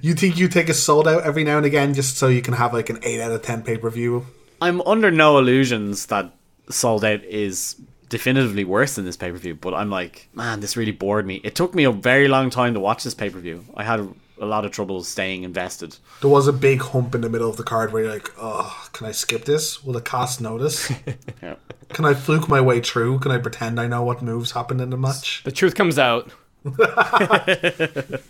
You 0.00 0.14
think 0.14 0.38
you 0.38 0.46
take 0.48 0.68
a 0.68 0.74
sold 0.74 1.08
out 1.08 1.24
every 1.24 1.42
now 1.42 1.56
and 1.56 1.66
again 1.66 1.94
just 1.94 2.16
so 2.16 2.28
you 2.28 2.42
can 2.42 2.54
have 2.54 2.72
like 2.72 2.88
an 2.90 3.00
8 3.02 3.20
out 3.20 3.32
of 3.32 3.42
10 3.42 3.62
pay 3.62 3.76
per 3.76 3.90
view? 3.90 4.26
I'm 4.60 4.80
under 4.82 5.10
no 5.10 5.38
illusions 5.38 6.06
that 6.06 6.32
Souled 6.70 7.04
Out 7.04 7.24
is 7.24 7.74
definitively 8.08 8.64
worse 8.64 8.94
than 8.94 9.04
this 9.04 9.16
pay 9.16 9.30
per 9.30 9.38
view, 9.38 9.54
but 9.54 9.74
I'm 9.74 9.90
like, 9.90 10.28
man, 10.34 10.60
this 10.60 10.76
really 10.76 10.92
bored 10.92 11.26
me. 11.26 11.40
It 11.44 11.54
took 11.54 11.74
me 11.74 11.84
a 11.84 11.92
very 11.92 12.28
long 12.28 12.50
time 12.50 12.74
to 12.74 12.80
watch 12.80 13.04
this 13.04 13.14
pay 13.14 13.30
per 13.30 13.38
view. 13.38 13.64
I 13.76 13.84
had 13.84 14.00
a 14.40 14.46
lot 14.46 14.64
of 14.64 14.70
trouble 14.70 15.02
staying 15.02 15.42
invested. 15.42 15.96
There 16.20 16.30
was 16.30 16.46
a 16.46 16.52
big 16.52 16.80
hump 16.80 17.14
in 17.14 17.22
the 17.22 17.28
middle 17.28 17.50
of 17.50 17.56
the 17.56 17.64
card 17.64 17.92
where 17.92 18.04
you're 18.04 18.12
like, 18.12 18.30
oh, 18.38 18.88
can 18.92 19.06
I 19.06 19.12
skip 19.12 19.44
this? 19.44 19.84
Will 19.84 19.94
the 19.94 20.00
cast 20.00 20.40
notice? 20.40 20.90
Yeah. 21.42 21.54
Can 21.90 22.04
I 22.04 22.12
fluke 22.12 22.48
my 22.48 22.60
way 22.60 22.80
through? 22.80 23.20
Can 23.20 23.30
I 23.32 23.38
pretend 23.38 23.80
I 23.80 23.86
know 23.86 24.02
what 24.02 24.20
moves 24.20 24.50
happened 24.50 24.80
in 24.80 24.90
the 24.90 24.96
match? 24.98 25.42
The 25.44 25.52
truth 25.52 25.74
comes 25.74 25.98
out. 25.98 26.30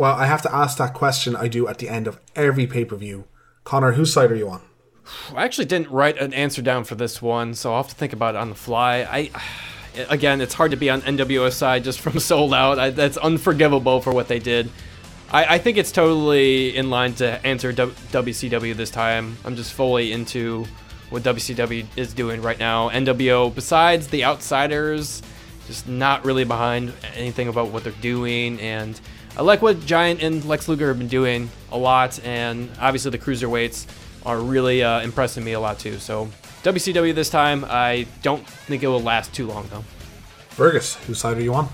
Well, 0.00 0.14
I 0.14 0.24
have 0.24 0.40
to 0.42 0.54
ask 0.54 0.78
that 0.78 0.94
question 0.94 1.36
I 1.36 1.46
do 1.46 1.68
at 1.68 1.76
the 1.76 1.90
end 1.90 2.06
of 2.06 2.18
every 2.34 2.66
pay 2.66 2.86
per 2.86 2.96
view. 2.96 3.24
Connor, 3.64 3.92
whose 3.92 4.14
side 4.14 4.32
are 4.32 4.34
you 4.34 4.48
on? 4.48 4.62
I 5.34 5.44
actually 5.44 5.64
didn't 5.66 5.90
write 5.90 6.18
an 6.18 6.32
answer 6.34 6.62
down 6.62 6.84
for 6.84 6.94
this 6.94 7.20
one, 7.20 7.54
so 7.54 7.72
I'll 7.72 7.82
have 7.82 7.90
to 7.90 7.94
think 7.94 8.12
about 8.12 8.34
it 8.34 8.38
on 8.38 8.48
the 8.48 8.54
fly. 8.54 8.98
I, 9.02 9.30
again, 10.08 10.40
it's 10.40 10.54
hard 10.54 10.70
to 10.70 10.76
be 10.76 10.90
on 10.90 11.02
NWO 11.02 11.52
side 11.52 11.84
just 11.84 12.00
from 12.00 12.18
Souled 12.18 12.54
Out. 12.54 12.78
I, 12.78 12.90
that's 12.90 13.16
unforgivable 13.16 14.00
for 14.00 14.12
what 14.12 14.28
they 14.28 14.38
did. 14.38 14.70
I, 15.32 15.54
I 15.54 15.58
think 15.58 15.76
it's 15.76 15.92
totally 15.92 16.76
in 16.76 16.90
line 16.90 17.14
to 17.14 17.44
answer 17.46 17.72
w- 17.72 17.96
WCW 18.10 18.74
this 18.74 18.90
time. 18.90 19.36
I'm 19.44 19.56
just 19.56 19.72
fully 19.72 20.12
into 20.12 20.66
what 21.10 21.22
WCW 21.22 21.86
is 21.96 22.14
doing 22.14 22.42
right 22.42 22.58
now. 22.58 22.88
NWO, 22.90 23.54
besides 23.54 24.08
the 24.08 24.24
outsiders, 24.24 25.22
just 25.66 25.88
not 25.88 26.24
really 26.24 26.44
behind 26.44 26.92
anything 27.14 27.48
about 27.48 27.68
what 27.68 27.84
they're 27.84 27.92
doing. 28.00 28.60
And 28.60 29.00
I 29.36 29.42
like 29.42 29.62
what 29.62 29.84
Giant 29.86 30.22
and 30.22 30.44
Lex 30.44 30.68
Luger 30.68 30.88
have 30.88 30.98
been 30.98 31.08
doing 31.08 31.50
a 31.70 31.78
lot. 31.78 32.18
And 32.24 32.70
obviously, 32.80 33.10
the 33.12 33.18
cruiserweights 33.18 33.86
are 34.24 34.38
really 34.38 34.82
uh, 34.82 35.00
impressing 35.00 35.44
me 35.44 35.52
a 35.52 35.60
lot 35.60 35.78
too. 35.78 35.98
So, 35.98 36.28
WCW 36.62 37.14
this 37.14 37.30
time, 37.30 37.64
I 37.68 38.06
don't 38.22 38.46
think 38.46 38.82
it 38.82 38.88
will 38.88 39.02
last 39.02 39.32
too 39.32 39.46
long 39.46 39.66
though. 39.70 39.84
Fergus, 40.50 40.96
whose 41.06 41.18
side 41.18 41.38
are 41.38 41.42
you 41.42 41.54
on? 41.54 41.68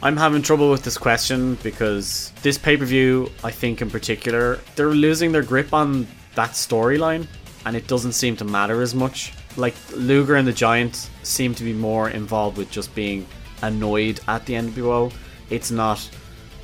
I'm 0.00 0.16
having 0.16 0.42
trouble 0.42 0.70
with 0.70 0.84
this 0.84 0.96
question 0.96 1.56
because 1.64 2.32
this 2.42 2.56
pay 2.56 2.76
per 2.76 2.84
view, 2.84 3.32
I 3.42 3.50
think 3.50 3.82
in 3.82 3.90
particular, 3.90 4.60
they're 4.76 4.90
losing 4.90 5.32
their 5.32 5.42
grip 5.42 5.74
on 5.74 6.06
that 6.36 6.50
storyline 6.50 7.26
and 7.66 7.74
it 7.74 7.88
doesn't 7.88 8.12
seem 8.12 8.36
to 8.36 8.44
matter 8.44 8.80
as 8.80 8.94
much. 8.94 9.32
Like 9.56 9.74
Luger 9.92 10.36
and 10.36 10.46
the 10.46 10.52
Giant 10.52 11.10
seem 11.24 11.52
to 11.56 11.64
be 11.64 11.72
more 11.72 12.10
involved 12.10 12.58
with 12.58 12.70
just 12.70 12.94
being 12.94 13.26
annoyed 13.62 14.20
at 14.28 14.46
the 14.46 14.54
NWO. 14.54 15.12
It's 15.50 15.72
not, 15.72 16.08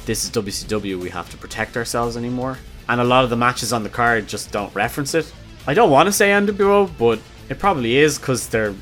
this 0.06 0.22
is 0.22 0.30
WCW, 0.30 1.00
we 1.00 1.10
have 1.10 1.28
to 1.30 1.36
protect 1.36 1.76
ourselves 1.76 2.16
anymore. 2.16 2.56
And 2.88 3.00
a 3.00 3.04
lot 3.04 3.24
of 3.24 3.30
the 3.30 3.36
matches 3.36 3.72
on 3.72 3.82
the 3.82 3.88
card 3.88 4.26
just 4.26 4.52
don't 4.52 4.74
reference 4.74 5.14
it. 5.14 5.32
I 5.66 5.74
don't 5.74 5.90
want 5.90 6.06
to 6.06 6.12
say 6.12 6.30
NWO, 6.30 6.90
but 6.98 7.18
it 7.48 7.58
probably 7.58 7.96
is 7.96 8.18
because 8.18 8.48
they're 8.48 8.74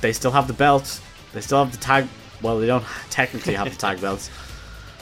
they 0.00 0.12
still 0.12 0.30
have 0.30 0.46
the 0.46 0.52
belt, 0.52 1.00
they 1.32 1.40
still 1.40 1.64
have 1.64 1.72
the 1.72 1.78
tag. 1.78 2.06
Well, 2.40 2.60
they 2.60 2.66
don't 2.66 2.84
technically 3.10 3.54
have 3.54 3.70
the 3.70 3.76
tag 3.76 4.00
belts. 4.06 4.30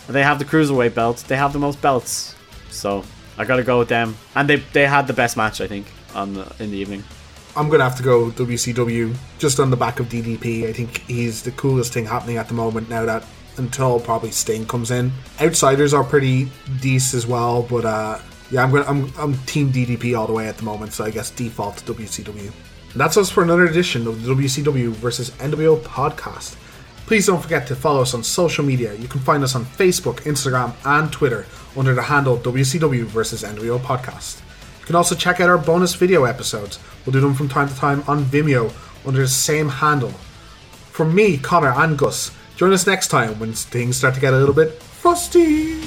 They 0.08 0.22
have 0.22 0.38
the 0.38 0.44
cruiserweight 0.44 0.94
belt. 0.94 1.24
They 1.28 1.36
have 1.36 1.52
the 1.52 1.58
most 1.58 1.82
belts, 1.82 2.34
so 2.70 3.04
I 3.36 3.44
gotta 3.44 3.64
go 3.64 3.78
with 3.78 3.88
them. 3.88 4.16
And 4.34 4.48
they 4.48 4.56
they 4.56 4.86
had 4.86 5.06
the 5.06 5.12
best 5.12 5.36
match, 5.36 5.60
I 5.60 5.66
think, 5.66 5.86
on 6.14 6.34
the 6.34 6.50
in 6.58 6.70
the 6.70 6.78
evening. 6.78 7.04
I'm 7.56 7.68
gonna 7.68 7.84
have 7.84 7.96
to 7.96 8.02
go 8.02 8.30
WCW 8.30 9.16
just 9.38 9.60
on 9.60 9.70
the 9.70 9.76
back 9.76 10.00
of 10.00 10.06
DDP. 10.08 10.68
I 10.68 10.72
think 10.72 10.98
he's 11.06 11.42
the 11.42 11.52
coolest 11.52 11.92
thing 11.92 12.06
happening 12.06 12.36
at 12.36 12.48
the 12.48 12.54
moment 12.54 12.88
now 12.88 13.04
that 13.06 13.24
until 13.58 13.98
probably 13.98 14.30
Sting 14.30 14.66
comes 14.66 14.90
in. 14.90 15.10
Outsiders 15.40 15.94
are 15.94 16.04
pretty 16.04 16.50
decent 16.80 17.14
as 17.14 17.26
well, 17.26 17.62
but 17.62 17.84
uh, 17.84 18.18
yeah, 18.50 18.62
I'm 18.62 18.70
gonna 18.70 18.84
I'm 18.86 19.12
I'm 19.18 19.34
Team 19.44 19.73
DDP 19.73 20.16
all 20.18 20.26
the 20.26 20.33
way 20.33 20.49
at 20.49 20.57
the 20.57 20.65
moment, 20.65 20.92
so 20.92 21.05
I 21.05 21.10
guess 21.10 21.31
default 21.31 21.76
WCW. 21.84 22.52
And 22.92 23.00
that's 23.00 23.16
us 23.16 23.28
for 23.28 23.42
another 23.42 23.65
edition 23.66 24.07
of 24.07 24.23
the 24.23 24.34
WCW 24.34 24.91
versus 24.91 25.31
NWO 25.33 25.78
podcast. 25.81 26.57
Please 27.07 27.26
don't 27.26 27.42
forget 27.42 27.66
to 27.68 27.76
follow 27.76 28.02
us 28.02 28.15
on 28.15 28.23
social 28.25 28.65
media. 28.65 28.94
You 28.94 29.07
can 29.07 29.20
find 29.20 29.44
us 29.44 29.55
on 29.55 29.65
Facebook, 29.65 30.20
Instagram, 30.23 30.75
and 30.84 31.12
Twitter 31.12 31.47
under 31.76 31.94
the 31.94 32.02
handle 32.02 32.36
WCW 32.39 33.05
versus 33.05 33.42
NWO 33.42 33.78
podcast. 33.78 34.41
You 34.81 34.86
can 34.86 34.97
also 34.97 35.15
check 35.15 35.41
out 35.41 35.49
our 35.49 35.58
bonus 35.58 35.94
video 35.94 36.25
episodes. 36.25 36.78
We'll 37.05 37.12
do 37.12 37.20
them 37.20 37.34
from 37.34 37.49
time 37.49 37.68
to 37.68 37.75
time 37.76 38.02
on 38.08 38.25
Vimeo 38.25 38.73
under 39.07 39.20
the 39.20 39.28
same 39.28 39.68
handle. 39.68 40.10
For 40.91 41.05
me, 41.05 41.36
Connor, 41.39 41.73
and 41.73 41.99
Gus, 41.99 42.31
join 42.57 42.73
us 42.73 42.86
next 42.86 43.08
time 43.08 43.39
when 43.39 43.52
things 43.52 43.97
start 43.97 44.15
to 44.15 44.20
get 44.20 44.33
a 44.33 44.39
little 44.39 44.55
bit 44.55 44.73
frosty. 44.83 45.83